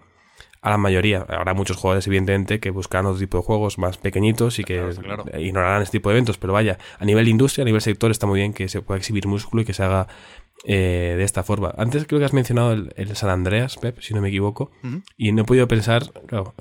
a 0.66 0.72
la 0.72 0.78
mayoría. 0.78 1.26
Habrá 1.30 1.54
muchos 1.54 1.78
jugadores, 1.78 2.08
evidentemente, 2.08 2.60
que 2.60 2.72
buscarán 2.72 3.06
otro 3.06 3.20
tipo 3.20 3.38
de 3.38 3.44
juegos 3.44 3.78
más 3.78 3.98
pequeñitos 3.98 4.60
y 4.60 4.64
que 4.64 4.76
Claro, 4.76 4.90
está 4.90 5.02
claro. 5.04 5.24
ignorarán 5.40 5.82
este 5.84 6.00
tipo 6.00 6.10
de 6.10 6.16
eventos. 6.16 6.38
Pero 6.38 6.54
vaya, 6.54 6.78
a 7.00 7.06
nivel 7.06 7.26
de 7.26 7.32
industria, 7.32 7.64
a 7.64 7.66
nivel 7.66 7.82
sector, 7.82 8.12
está 8.12 8.26
muy 8.28 8.40
bien 8.40 8.54
que 8.54 8.68
se 8.68 8.82
pueda 8.82 8.98
exhibir 8.98 9.28
músculo 9.28 9.62
y 9.62 9.66
que 9.66 9.74
se 9.74 9.84
haga 9.84 10.08
eh, 10.66 11.16
de 11.18 11.24
esta 11.24 11.44
forma. 11.44 11.74
Antes 11.78 12.06
creo 12.08 12.20
que 12.20 12.26
has 12.26 12.34
mencionado 12.34 12.74
el, 12.74 12.92
el 12.96 13.16
San 13.16 13.30
Andreas, 13.30 13.78
Pep, 13.78 14.00
si 14.02 14.14
no 14.16 14.22
me 14.22 14.30
equivoco, 14.30 14.72
y 15.18 15.32
no 15.32 15.44
he 15.44 15.46
podido 15.46 15.68
pensar, 15.68 16.12
claro, 16.26 16.56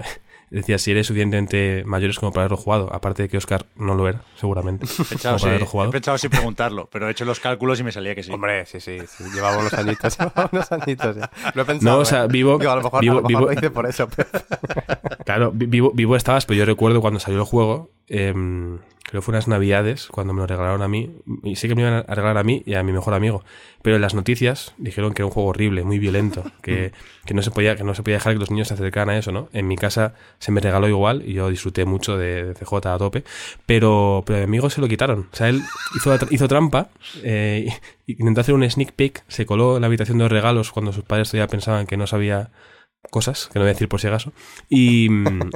decía, 0.54 0.78
si 0.78 0.90
eres 0.92 1.06
suficientemente 1.06 1.82
mayores 1.86 2.18
como 2.18 2.32
para 2.32 2.42
haberlo 2.42 2.56
jugado, 2.56 2.92
aparte 2.92 3.22
de 3.22 3.28
que 3.28 3.36
Oscar 3.36 3.66
no 3.76 3.94
lo 3.94 4.08
era, 4.08 4.22
seguramente. 4.36 4.86
He 5.10 5.16
para 5.18 5.38
sí, 5.38 5.46
he 5.48 5.88
pensado 5.90 6.18
sin 6.18 6.30
preguntarlo, 6.30 6.88
pero 6.90 7.08
he 7.08 7.10
hecho 7.10 7.24
los 7.24 7.40
cálculos 7.40 7.80
y 7.80 7.84
me 7.84 7.92
salía 7.92 8.14
que 8.14 8.22
sí. 8.22 8.32
Hombre, 8.32 8.64
sí, 8.66 8.80
sí, 8.80 8.98
sí. 9.06 9.24
Llevaba 9.34 9.58
unos 9.58 9.74
añitos, 9.74 10.18
llevaba 10.18 10.48
unos 10.52 10.72
añitos 10.72 11.16
ya. 11.16 11.30
Lo 11.54 11.62
he 11.62 11.64
pensado. 11.64 11.96
No, 11.96 12.02
o 12.02 12.04
sea, 12.04 12.24
¿eh? 12.24 12.28
vivo- 12.28 12.58
Digo, 12.58 12.70
a 12.72 12.76
lo 12.76 12.82
mejor, 12.82 13.00
vivo- 13.00 13.18
a 13.18 13.22
lo, 13.22 13.28
mejor 13.28 13.42
vivo- 13.42 13.46
lo 13.46 13.52
hice 13.58 13.70
por 13.70 13.86
eso. 13.86 14.08
pero- 14.14 14.28
Claro, 15.24 15.50
vi- 15.52 15.66
vivo, 15.66 15.92
vivo 15.94 16.16
estabas, 16.16 16.46
pero 16.46 16.58
yo 16.58 16.64
recuerdo 16.64 17.00
cuando 17.00 17.18
salió 17.20 17.40
el 17.40 17.46
juego, 17.46 17.90
em, 18.08 18.78
creo 19.14 19.22
que 19.22 19.26
fue 19.26 19.32
unas 19.34 19.46
navidades, 19.46 20.08
cuando 20.08 20.32
me 20.32 20.40
lo 20.40 20.48
regalaron 20.48 20.82
a 20.82 20.88
mí, 20.88 21.08
y 21.44 21.54
sé 21.54 21.68
que 21.68 21.76
me 21.76 21.82
iban 21.82 22.04
a 22.04 22.14
regalar 22.16 22.36
a 22.36 22.42
mí 22.42 22.64
y 22.66 22.74
a 22.74 22.82
mi 22.82 22.90
mejor 22.90 23.14
amigo, 23.14 23.44
pero 23.80 23.94
en 23.94 24.02
las 24.02 24.12
noticias 24.12 24.74
dijeron 24.76 25.14
que 25.14 25.22
era 25.22 25.26
un 25.26 25.32
juego 25.32 25.50
horrible, 25.50 25.84
muy 25.84 26.00
violento, 26.00 26.42
que, 26.62 26.90
que 27.24 27.32
no 27.32 27.40
se 27.40 27.52
podía, 27.52 27.76
que 27.76 27.84
no 27.84 27.94
se 27.94 28.02
podía 28.02 28.16
dejar 28.16 28.32
que 28.32 28.40
los 28.40 28.50
niños 28.50 28.66
se 28.66 28.74
acercaran 28.74 29.10
a 29.10 29.16
eso, 29.16 29.30
¿no? 29.30 29.48
En 29.52 29.68
mi 29.68 29.76
casa 29.76 30.14
se 30.40 30.50
me 30.50 30.60
regaló 30.60 30.88
igual 30.88 31.22
y 31.24 31.34
yo 31.34 31.48
disfruté 31.48 31.84
mucho 31.84 32.18
de, 32.18 32.42
de 32.42 32.54
CJ 32.54 32.88
a 32.88 32.98
tope, 32.98 33.22
pero, 33.66 34.24
pero 34.26 34.38
a 34.38 34.40
mi 34.40 34.44
amigo 34.46 34.68
se 34.68 34.80
lo 34.80 34.88
quitaron. 34.88 35.28
O 35.32 35.36
sea, 35.36 35.48
él 35.48 35.62
hizo, 35.94 36.18
hizo 36.32 36.48
trampa, 36.48 36.88
eh, 37.22 37.68
intentó 38.08 38.40
hacer 38.40 38.56
un 38.56 38.68
sneak 38.68 38.94
peek, 38.94 39.22
se 39.28 39.46
coló 39.46 39.76
en 39.76 39.82
la 39.82 39.86
habitación 39.86 40.18
de 40.18 40.24
los 40.24 40.32
regalos 40.32 40.72
cuando 40.72 40.92
sus 40.92 41.04
padres 41.04 41.30
todavía 41.30 41.46
pensaban 41.46 41.86
que 41.86 41.96
no 41.96 42.08
sabía 42.08 42.50
cosas, 43.10 43.48
que 43.52 43.58
no 43.58 43.64
voy 43.64 43.70
a 43.70 43.72
decir 43.74 43.88
por 43.88 44.00
si 44.00 44.06
acaso, 44.08 44.32
y, 44.68 45.08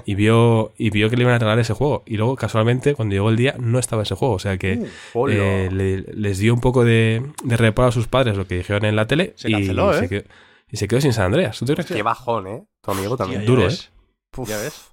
y 0.05 0.15
vio 0.15 0.73
y 0.79 0.91
vio 0.91 1.11
que 1.11 1.17
le 1.17 1.23
iban 1.23 1.35
a 1.35 1.39
regalar 1.39 1.59
ese 1.59 1.75
juego. 1.75 2.03
Y 2.07 2.17
luego, 2.17 2.37
casualmente, 2.37 2.95
cuando 2.95 3.15
llegó 3.15 3.31
el 3.31 3.37
día, 3.37 3.55
no 3.59 3.79
estaba 3.79 4.03
ese 4.05 4.15
juego. 4.15 4.35
O 4.35 4.39
sea 4.39 4.57
que 4.59 4.87
hola. 5.15 5.35
eh, 5.35 5.69
le- 5.73 6.03
les 6.03 6.39
dio 6.39 6.55
un 6.55 6.61
poco 6.61 6.85
de, 6.85 7.23
de 7.45 7.57
reparo 7.57 7.89
a 7.89 7.93
sus 7.93 8.07
padres 8.09 8.37
lo 8.37 8.47
que 8.47 8.57
dijeron 8.59 8.85
en 8.85 8.95
la 8.97 9.07
tele 9.07 9.33
Se 9.37 9.49
y, 9.49 9.53
canceló, 9.53 9.93
¿eh? 9.95 9.99
se 9.99 10.09
quedó, 10.09 10.25
y 10.71 10.77
se 10.77 10.89
quedó 10.89 11.01
sin 11.01 11.13
San 11.13 11.27
Andreas. 11.27 11.59
¿Tú 11.59 11.65
te 11.65 11.75
crees? 11.75 11.87
Qué 11.91 12.03
bajón, 12.03 12.47
¿eh? 12.47 12.67
Tu 12.83 12.91
amigo 12.93 13.17
también. 13.17 13.41
Ya 13.43 13.47
duro, 13.47 13.63
ves, 13.65 13.91
Puf. 14.31 14.49
Ya 14.49 14.59
ves. 14.59 14.93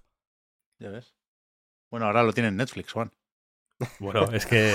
Ya 0.80 0.90
ves. 0.90 1.14
Bueno, 1.92 2.08
ahora 2.08 2.24
lo 2.24 2.34
tiene 2.34 2.50
en 2.50 2.58
Netflix, 2.58 2.92
Juan. 2.92 3.12
Bueno, 4.00 4.32
es 4.32 4.46
que 4.46 4.74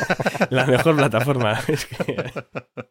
la 0.50 0.66
mejor 0.66 0.96
plataforma. 0.96 1.60
Es 1.68 1.84
que... 1.86 2.30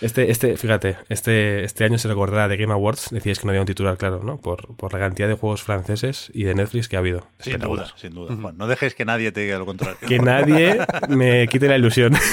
Este, 0.00 0.30
este, 0.30 0.56
fíjate, 0.56 0.98
este, 1.08 1.64
este 1.64 1.84
año 1.84 1.98
se 1.98 2.08
recordará 2.08 2.48
de 2.48 2.56
Game 2.56 2.72
Awards, 2.72 3.08
decíais 3.10 3.38
que 3.38 3.46
no 3.46 3.50
había 3.50 3.62
un 3.62 3.66
titular 3.66 3.96
claro, 3.96 4.22
¿no? 4.22 4.38
Por, 4.40 4.76
por 4.76 4.92
la 4.92 4.98
cantidad 4.98 5.28
de 5.28 5.34
juegos 5.34 5.62
franceses 5.62 6.30
y 6.34 6.44
de 6.44 6.54
Netflix 6.54 6.88
que 6.88 6.96
ha 6.96 6.98
habido. 6.98 7.26
Sin 7.38 7.58
duda, 7.58 7.92
sin 7.96 8.12
duda. 8.12 8.36
Juan. 8.36 8.56
No 8.58 8.66
dejes 8.66 8.94
que 8.94 9.04
nadie 9.04 9.32
te 9.32 9.40
diga 9.40 9.58
lo 9.58 9.66
contrario. 9.66 9.96
Que 10.06 10.18
nadie 10.18 10.78
me 11.08 11.48
quite 11.48 11.68
la 11.68 11.76
ilusión. 11.76 12.14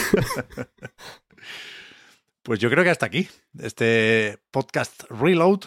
Pues 2.44 2.60
yo 2.60 2.70
creo 2.70 2.84
que 2.84 2.90
hasta 2.90 3.06
aquí. 3.06 3.30
Este 3.58 4.38
podcast 4.52 5.04
Reload, 5.10 5.62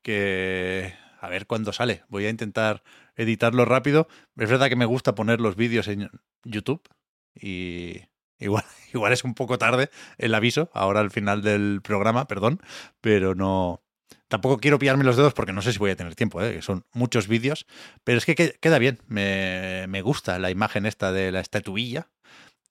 que 0.00 0.94
a 1.20 1.28
ver 1.28 1.48
cuándo 1.48 1.72
sale. 1.72 2.04
Voy 2.08 2.26
a 2.26 2.30
intentar 2.30 2.84
editarlo 3.16 3.64
rápido. 3.64 4.06
Es 4.36 4.48
verdad 4.48 4.68
que 4.68 4.76
me 4.76 4.84
gusta 4.84 5.16
poner 5.16 5.40
los 5.40 5.56
vídeos 5.56 5.88
en 5.88 6.08
YouTube 6.44 6.88
y 7.34 8.02
igual, 8.44 8.64
igual 8.94 9.12
es 9.12 9.24
un 9.24 9.34
poco 9.34 9.58
tarde 9.58 9.90
el 10.18 10.34
aviso, 10.34 10.70
ahora 10.72 11.00
al 11.00 11.10
final 11.10 11.42
del 11.42 11.80
programa, 11.82 12.26
perdón, 12.28 12.60
pero 13.00 13.34
no... 13.34 13.80
Tampoco 14.28 14.58
quiero 14.58 14.78
pillarme 14.78 15.04
los 15.04 15.16
dedos 15.16 15.34
porque 15.34 15.52
no 15.52 15.62
sé 15.62 15.72
si 15.72 15.78
voy 15.78 15.90
a 15.90 15.96
tener 15.96 16.14
tiempo, 16.16 16.40
¿eh? 16.42 16.54
que 16.54 16.62
son 16.62 16.84
muchos 16.92 17.28
vídeos, 17.28 17.66
pero 18.04 18.18
es 18.18 18.24
que 18.24 18.34
que- 18.34 18.56
queda 18.60 18.78
bien, 18.78 18.98
me, 19.06 19.86
me 19.88 20.02
gusta 20.02 20.38
la 20.38 20.50
imagen 20.50 20.86
esta 20.86 21.12
de 21.12 21.30
la 21.30 21.40
estatuilla 21.40 22.08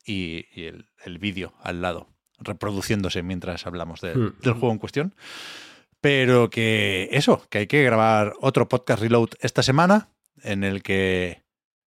y, 0.06 0.46
y 0.54 0.66
el, 0.66 0.90
el 1.06 1.20
vídeo 1.20 1.54
al 1.62 1.82
lado, 1.82 2.10
reproduciéndose 2.40 3.22
mientras 3.24 3.66
hablamos 3.68 4.02
de- 4.02 4.16
Hmm. 4.16 4.34
del 4.42 4.54
juego 4.54 4.72
en 4.72 4.80
cuestión. 4.80 5.16
Pero 6.02 6.50
que 6.50 7.08
eso, 7.12 7.46
que 7.50 7.60
hay 7.60 7.68
que 7.68 7.84
grabar 7.84 8.34
otro 8.42 8.68
podcast 8.68 9.02
reload 9.02 9.30
esta 9.40 9.64
semana 9.64 10.10
en 10.42 10.64
el 10.66 10.84
que 10.84 11.44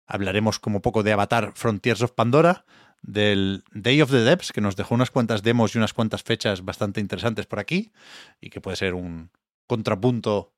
hablaremos 0.07 0.59
como 0.59 0.81
poco 0.81 1.03
de 1.03 1.13
Avatar 1.13 1.53
Frontiers 1.57 2.01
of 2.01 2.13
Pandora, 2.13 2.65
del 3.02 3.65
Day 3.73 4.01
of 4.02 4.10
the 4.10 4.18
Depths, 4.23 4.52
que 4.52 4.60
nos 4.60 4.77
dejó 4.77 4.94
unas 4.94 5.10
cuantas 5.10 5.43
demos 5.43 5.75
y 5.75 5.78
unas 5.78 5.93
cuantas 5.94 6.23
fechas 6.23 6.65
bastante 6.65 7.01
interesantes 7.01 7.47
por 7.47 7.59
aquí 7.59 7.93
y 8.41 8.51
que 8.51 8.60
puede 8.60 8.77
ser 8.77 8.94
un 8.94 9.31
contrapunto 9.67 10.52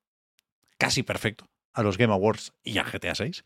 casi 0.79 1.03
perfecto 1.03 1.47
a 1.73 1.83
los 1.83 1.99
Game 1.99 2.13
Awards 2.13 2.53
y 2.65 2.79
a 2.79 2.85
GTA 2.85 3.15
6. 3.15 3.43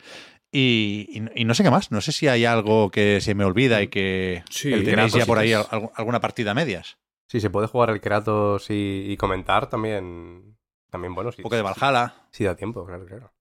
Y, 0.53 1.09
y- 1.11 1.41
y 1.43 1.45
no 1.45 1.55
sé 1.55 1.65
qué 1.65 1.71
más, 1.71 1.91
no 1.91 2.01
sé 2.01 2.13
si 2.13 2.29
hay 2.29 2.45
algo 2.45 2.91
que 2.91 3.21
se 3.21 3.35
me 3.35 3.45
olvida 3.45 3.83
y 3.83 3.89
que 3.89 4.45
Sí, 4.51 4.71
tenéis 4.71 4.89
Kratos 4.95 5.15
ya 5.15 5.27
por 5.27 5.39
ahí 5.39 5.53
al- 5.53 5.91
alguna 5.95 6.21
partida 6.21 6.53
a 6.53 6.55
medias. 6.55 6.97
Si 7.29 7.41
se 7.41 7.51
puede 7.51 7.67
jugar 7.67 7.91
el 7.91 8.01
Kratos 8.01 8.71
y, 8.71 9.07
y 9.11 9.17
comentar, 9.17 9.69
también. 9.69 10.57
También 10.91 11.15
bueno, 11.15 11.33
sí. 11.33 11.41
Un 11.41 11.43
poco 11.45 11.57
de 11.57 11.63
Valhalla. 11.63 12.15
Sí, 12.31 12.45
da 12.45 12.55
tiempo, 12.55 12.87
claro, 12.87 13.05
claro. 13.05 13.33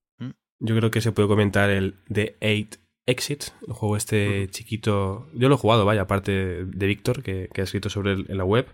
Yo 0.58 0.76
creo 0.76 0.90
que 0.90 1.00
se 1.00 1.12
puede 1.12 1.28
comentar 1.28 1.68
el 1.70 1.96
The 2.12 2.36
Eight 2.40 2.76
Exit, 3.06 3.44
el 3.66 3.74
juego 3.74 3.96
este 3.96 4.48
chiquito. 4.48 5.28
Yo 5.34 5.48
lo 5.48 5.56
he 5.56 5.58
jugado, 5.58 5.84
vaya, 5.84 6.02
aparte 6.02 6.64
de 6.64 6.86
Víctor, 6.86 7.22
que, 7.22 7.48
que, 7.52 7.60
ha 7.60 7.64
escrito 7.64 7.90
sobre 7.90 8.12
él 8.12 8.26
en 8.28 8.38
la 8.38 8.44
web. 8.44 8.66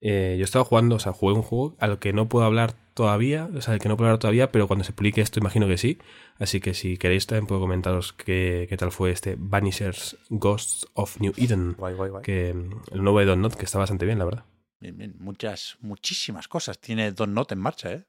Eh, 0.00 0.36
yo 0.38 0.44
estaba 0.44 0.64
jugando, 0.64 0.96
o 0.96 0.98
sea, 0.98 1.12
jugué 1.12 1.34
un 1.34 1.42
juego 1.42 1.76
al 1.80 1.98
que 1.98 2.12
no 2.12 2.28
puedo 2.28 2.44
hablar 2.44 2.74
todavía, 2.92 3.48
o 3.54 3.60
sea, 3.62 3.74
al 3.74 3.80
que 3.80 3.88
no 3.88 3.96
puedo 3.96 4.08
hablar 4.08 4.20
todavía, 4.20 4.52
pero 4.52 4.66
cuando 4.66 4.84
se 4.84 4.92
publique 4.92 5.20
esto 5.22 5.40
imagino 5.40 5.66
que 5.66 5.78
sí. 5.78 5.98
Así 6.38 6.60
que 6.60 6.74
si 6.74 6.98
queréis 6.98 7.26
también 7.26 7.46
puedo 7.46 7.62
comentaros 7.62 8.12
qué, 8.12 8.66
qué 8.68 8.76
tal 8.76 8.92
fue 8.92 9.10
este 9.10 9.36
Vanishers 9.38 10.18
Ghosts 10.28 10.86
of 10.94 11.20
New 11.20 11.32
Eden. 11.36 11.74
Guay, 11.78 11.94
guay, 11.94 12.10
guay. 12.10 12.22
Que 12.22 12.50
el 12.50 13.02
nuevo 13.02 13.18
de 13.18 13.34
Not, 13.34 13.54
que 13.54 13.64
está 13.64 13.78
bastante 13.78 14.04
bien, 14.04 14.18
la 14.18 14.26
verdad. 14.26 14.44
Bien, 14.78 14.96
bien. 14.96 15.14
Muchas, 15.18 15.78
muchísimas 15.80 16.48
cosas 16.48 16.78
tiene 16.78 17.12
Don 17.12 17.32
Not 17.32 17.52
en 17.52 17.58
marcha, 17.60 17.92
¿eh? 17.92 18.04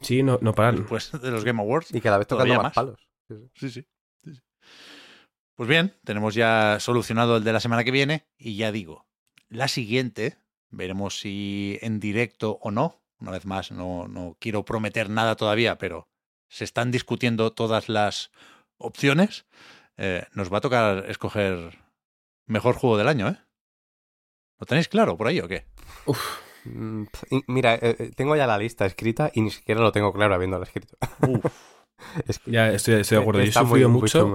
Sí, 0.00 0.22
no, 0.22 0.38
no 0.40 0.54
paran. 0.54 0.76
Después 0.76 1.12
de 1.12 1.30
los 1.30 1.44
Game 1.44 1.60
Awards. 1.60 1.94
Y 1.94 2.00
cada 2.00 2.18
vez 2.18 2.26
tocando 2.26 2.54
más, 2.54 2.62
más. 2.64 2.74
palos. 2.74 3.08
Sí, 3.54 3.70
sí. 3.70 3.86
Pues 5.54 5.68
bien, 5.68 5.94
tenemos 6.04 6.34
ya 6.34 6.78
solucionado 6.80 7.36
el 7.36 7.44
de 7.44 7.52
la 7.52 7.60
semana 7.60 7.84
que 7.84 7.92
viene 7.92 8.26
y 8.36 8.56
ya 8.56 8.72
digo, 8.72 9.06
la 9.48 9.68
siguiente, 9.68 10.36
veremos 10.70 11.20
si 11.20 11.78
en 11.80 12.00
directo 12.00 12.58
o 12.60 12.70
no. 12.70 13.00
Una 13.20 13.30
vez 13.30 13.46
más, 13.46 13.70
no, 13.70 14.08
no 14.08 14.36
quiero 14.40 14.64
prometer 14.64 15.08
nada 15.08 15.36
todavía, 15.36 15.78
pero 15.78 16.08
se 16.48 16.64
están 16.64 16.90
discutiendo 16.90 17.52
todas 17.52 17.88
las 17.88 18.32
opciones. 18.78 19.46
Eh, 19.96 20.26
nos 20.32 20.52
va 20.52 20.58
a 20.58 20.62
tocar 20.62 21.04
escoger 21.08 21.78
mejor 22.46 22.74
juego 22.74 22.98
del 22.98 23.08
año, 23.08 23.28
¿eh? 23.28 23.38
¿Lo 24.58 24.66
tenéis 24.66 24.88
claro 24.88 25.16
por 25.16 25.28
ahí 25.28 25.40
o 25.40 25.48
qué? 25.48 25.66
Mm, 26.64 27.04
y 27.30 27.44
Mira, 27.46 27.74
eh, 27.74 27.96
eh, 27.98 28.10
tengo 28.16 28.34
ya 28.36 28.46
la 28.46 28.58
lista 28.58 28.86
escrita 28.86 29.30
y 29.34 29.40
ni 29.42 29.50
siquiera 29.50 29.80
lo 29.80 29.92
tengo 29.92 30.12
claro 30.12 30.34
habiéndola 30.34 30.64
escrito. 30.64 30.96
Uf, 31.28 31.44
Es 32.26 32.38
que 32.40 32.50
Ya 32.50 32.72
estoy, 32.72 32.94
estoy 32.94 33.16
de 33.18 33.22
acuerdo. 33.22 33.40
Yo 33.42 33.48
he 33.48 33.52
sufrido 33.52 33.88
mucho. 33.88 34.34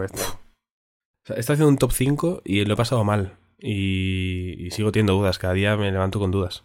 Sea, 1.30 1.40
Está 1.40 1.53
haciendo 1.53 1.69
un 1.69 1.77
top 1.77 1.91
5 1.91 2.41
y 2.43 2.66
lo 2.66 2.74
he 2.74 2.77
pasado 2.77 3.03
mal. 3.03 3.38
Y, 3.59 4.56
y 4.66 4.72
sigo 4.72 4.91
teniendo 4.91 5.14
dudas. 5.14 5.38
Cada 5.38 5.53
día 5.53 5.77
me 5.77 5.91
levanto 5.91 6.19
con 6.19 6.32
dudas. 6.32 6.64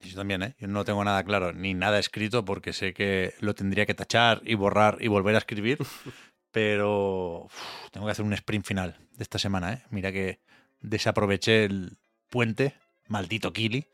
yo 0.00 0.14
también, 0.14 0.42
¿eh? 0.42 0.54
Yo 0.58 0.68
no 0.68 0.84
tengo 0.84 1.04
nada 1.04 1.22
claro, 1.24 1.52
ni 1.52 1.74
nada 1.74 1.98
escrito, 1.98 2.44
porque 2.44 2.72
sé 2.72 2.94
que 2.94 3.34
lo 3.40 3.54
tendría 3.54 3.86
que 3.86 3.94
tachar 3.94 4.40
y 4.44 4.54
borrar 4.54 4.98
y 5.00 5.08
volver 5.08 5.34
a 5.34 5.38
escribir. 5.38 5.78
Pero 6.52 7.44
uf, 7.44 7.54
tengo 7.92 8.06
que 8.06 8.12
hacer 8.12 8.24
un 8.24 8.34
sprint 8.34 8.66
final 8.66 8.98
de 9.16 9.22
esta 9.22 9.38
semana, 9.38 9.72
¿eh? 9.72 9.82
Mira 9.90 10.12
que 10.12 10.40
desaproveché 10.82 11.64
el 11.64 11.96
puente, 12.28 12.74
maldito 13.08 13.54
Kili, 13.54 13.86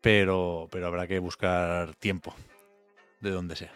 pero, 0.00 0.68
pero 0.70 0.86
habrá 0.86 1.08
que 1.08 1.18
buscar 1.18 1.96
tiempo 1.96 2.36
de 3.20 3.30
donde 3.30 3.56
sea. 3.56 3.72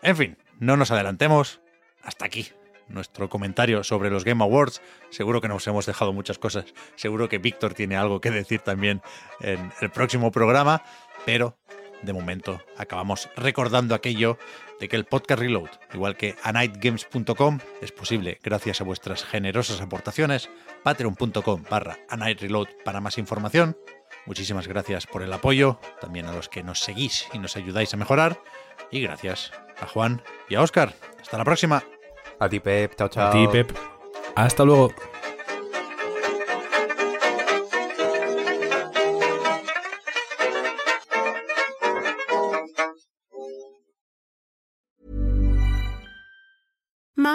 En 0.00 0.16
fin, 0.16 0.38
no 0.58 0.78
nos 0.78 0.90
adelantemos. 0.90 1.60
Hasta 2.02 2.24
aquí 2.24 2.46
nuestro 2.88 3.28
comentario 3.28 3.84
sobre 3.84 4.10
los 4.10 4.24
Game 4.24 4.42
Awards. 4.42 4.82
Seguro 5.10 5.40
que 5.40 5.48
nos 5.48 5.66
hemos 5.66 5.86
dejado 5.86 6.12
muchas 6.12 6.38
cosas. 6.38 6.66
Seguro 6.96 7.28
que 7.28 7.38
Víctor 7.38 7.74
tiene 7.74 7.96
algo 7.96 8.20
que 8.20 8.30
decir 8.30 8.60
también 8.60 9.02
en 9.40 9.72
el 9.80 9.90
próximo 9.90 10.30
programa. 10.30 10.82
Pero 11.24 11.56
de 12.02 12.12
momento 12.12 12.60
acabamos 12.76 13.28
recordando 13.36 13.94
aquello 13.94 14.38
de 14.80 14.88
que 14.88 14.96
el 14.96 15.04
podcast 15.04 15.40
Reload, 15.40 15.70
igual 15.92 16.16
que 16.16 16.36
anightgames.com, 16.42 17.58
es 17.80 17.92
posible 17.92 18.38
gracias 18.42 18.80
a 18.80 18.84
vuestras 18.84 19.24
generosas 19.24 19.80
aportaciones. 19.80 20.50
Patreon.com 20.82 21.64
barra 21.70 21.98
anightreload 22.08 22.68
para 22.84 23.00
más 23.00 23.18
información. 23.18 23.76
Muchísimas 24.26 24.66
gracias 24.66 25.06
por 25.06 25.22
el 25.22 25.32
apoyo, 25.32 25.78
también 26.00 26.26
a 26.26 26.32
los 26.32 26.48
que 26.48 26.62
nos 26.62 26.80
seguís 26.80 27.26
y 27.32 27.38
nos 27.38 27.56
ayudáis 27.56 27.92
a 27.94 27.96
mejorar. 27.96 28.40
Y 28.90 29.00
gracias 29.00 29.52
a 29.80 29.86
Juan 29.86 30.22
y 30.48 30.54
a 30.54 30.62
Oscar. 30.62 30.94
Hasta 31.20 31.38
la 31.38 31.44
próxima. 31.44 31.84
A 32.38 32.48
ti, 32.48 32.60
Pep. 32.60 32.94
Chao, 32.96 33.08
chao. 33.08 33.28
A 33.28 33.30
ti, 33.30 33.46
Pep. 33.48 33.72
Hasta 34.34 34.64
luego. 34.64 34.92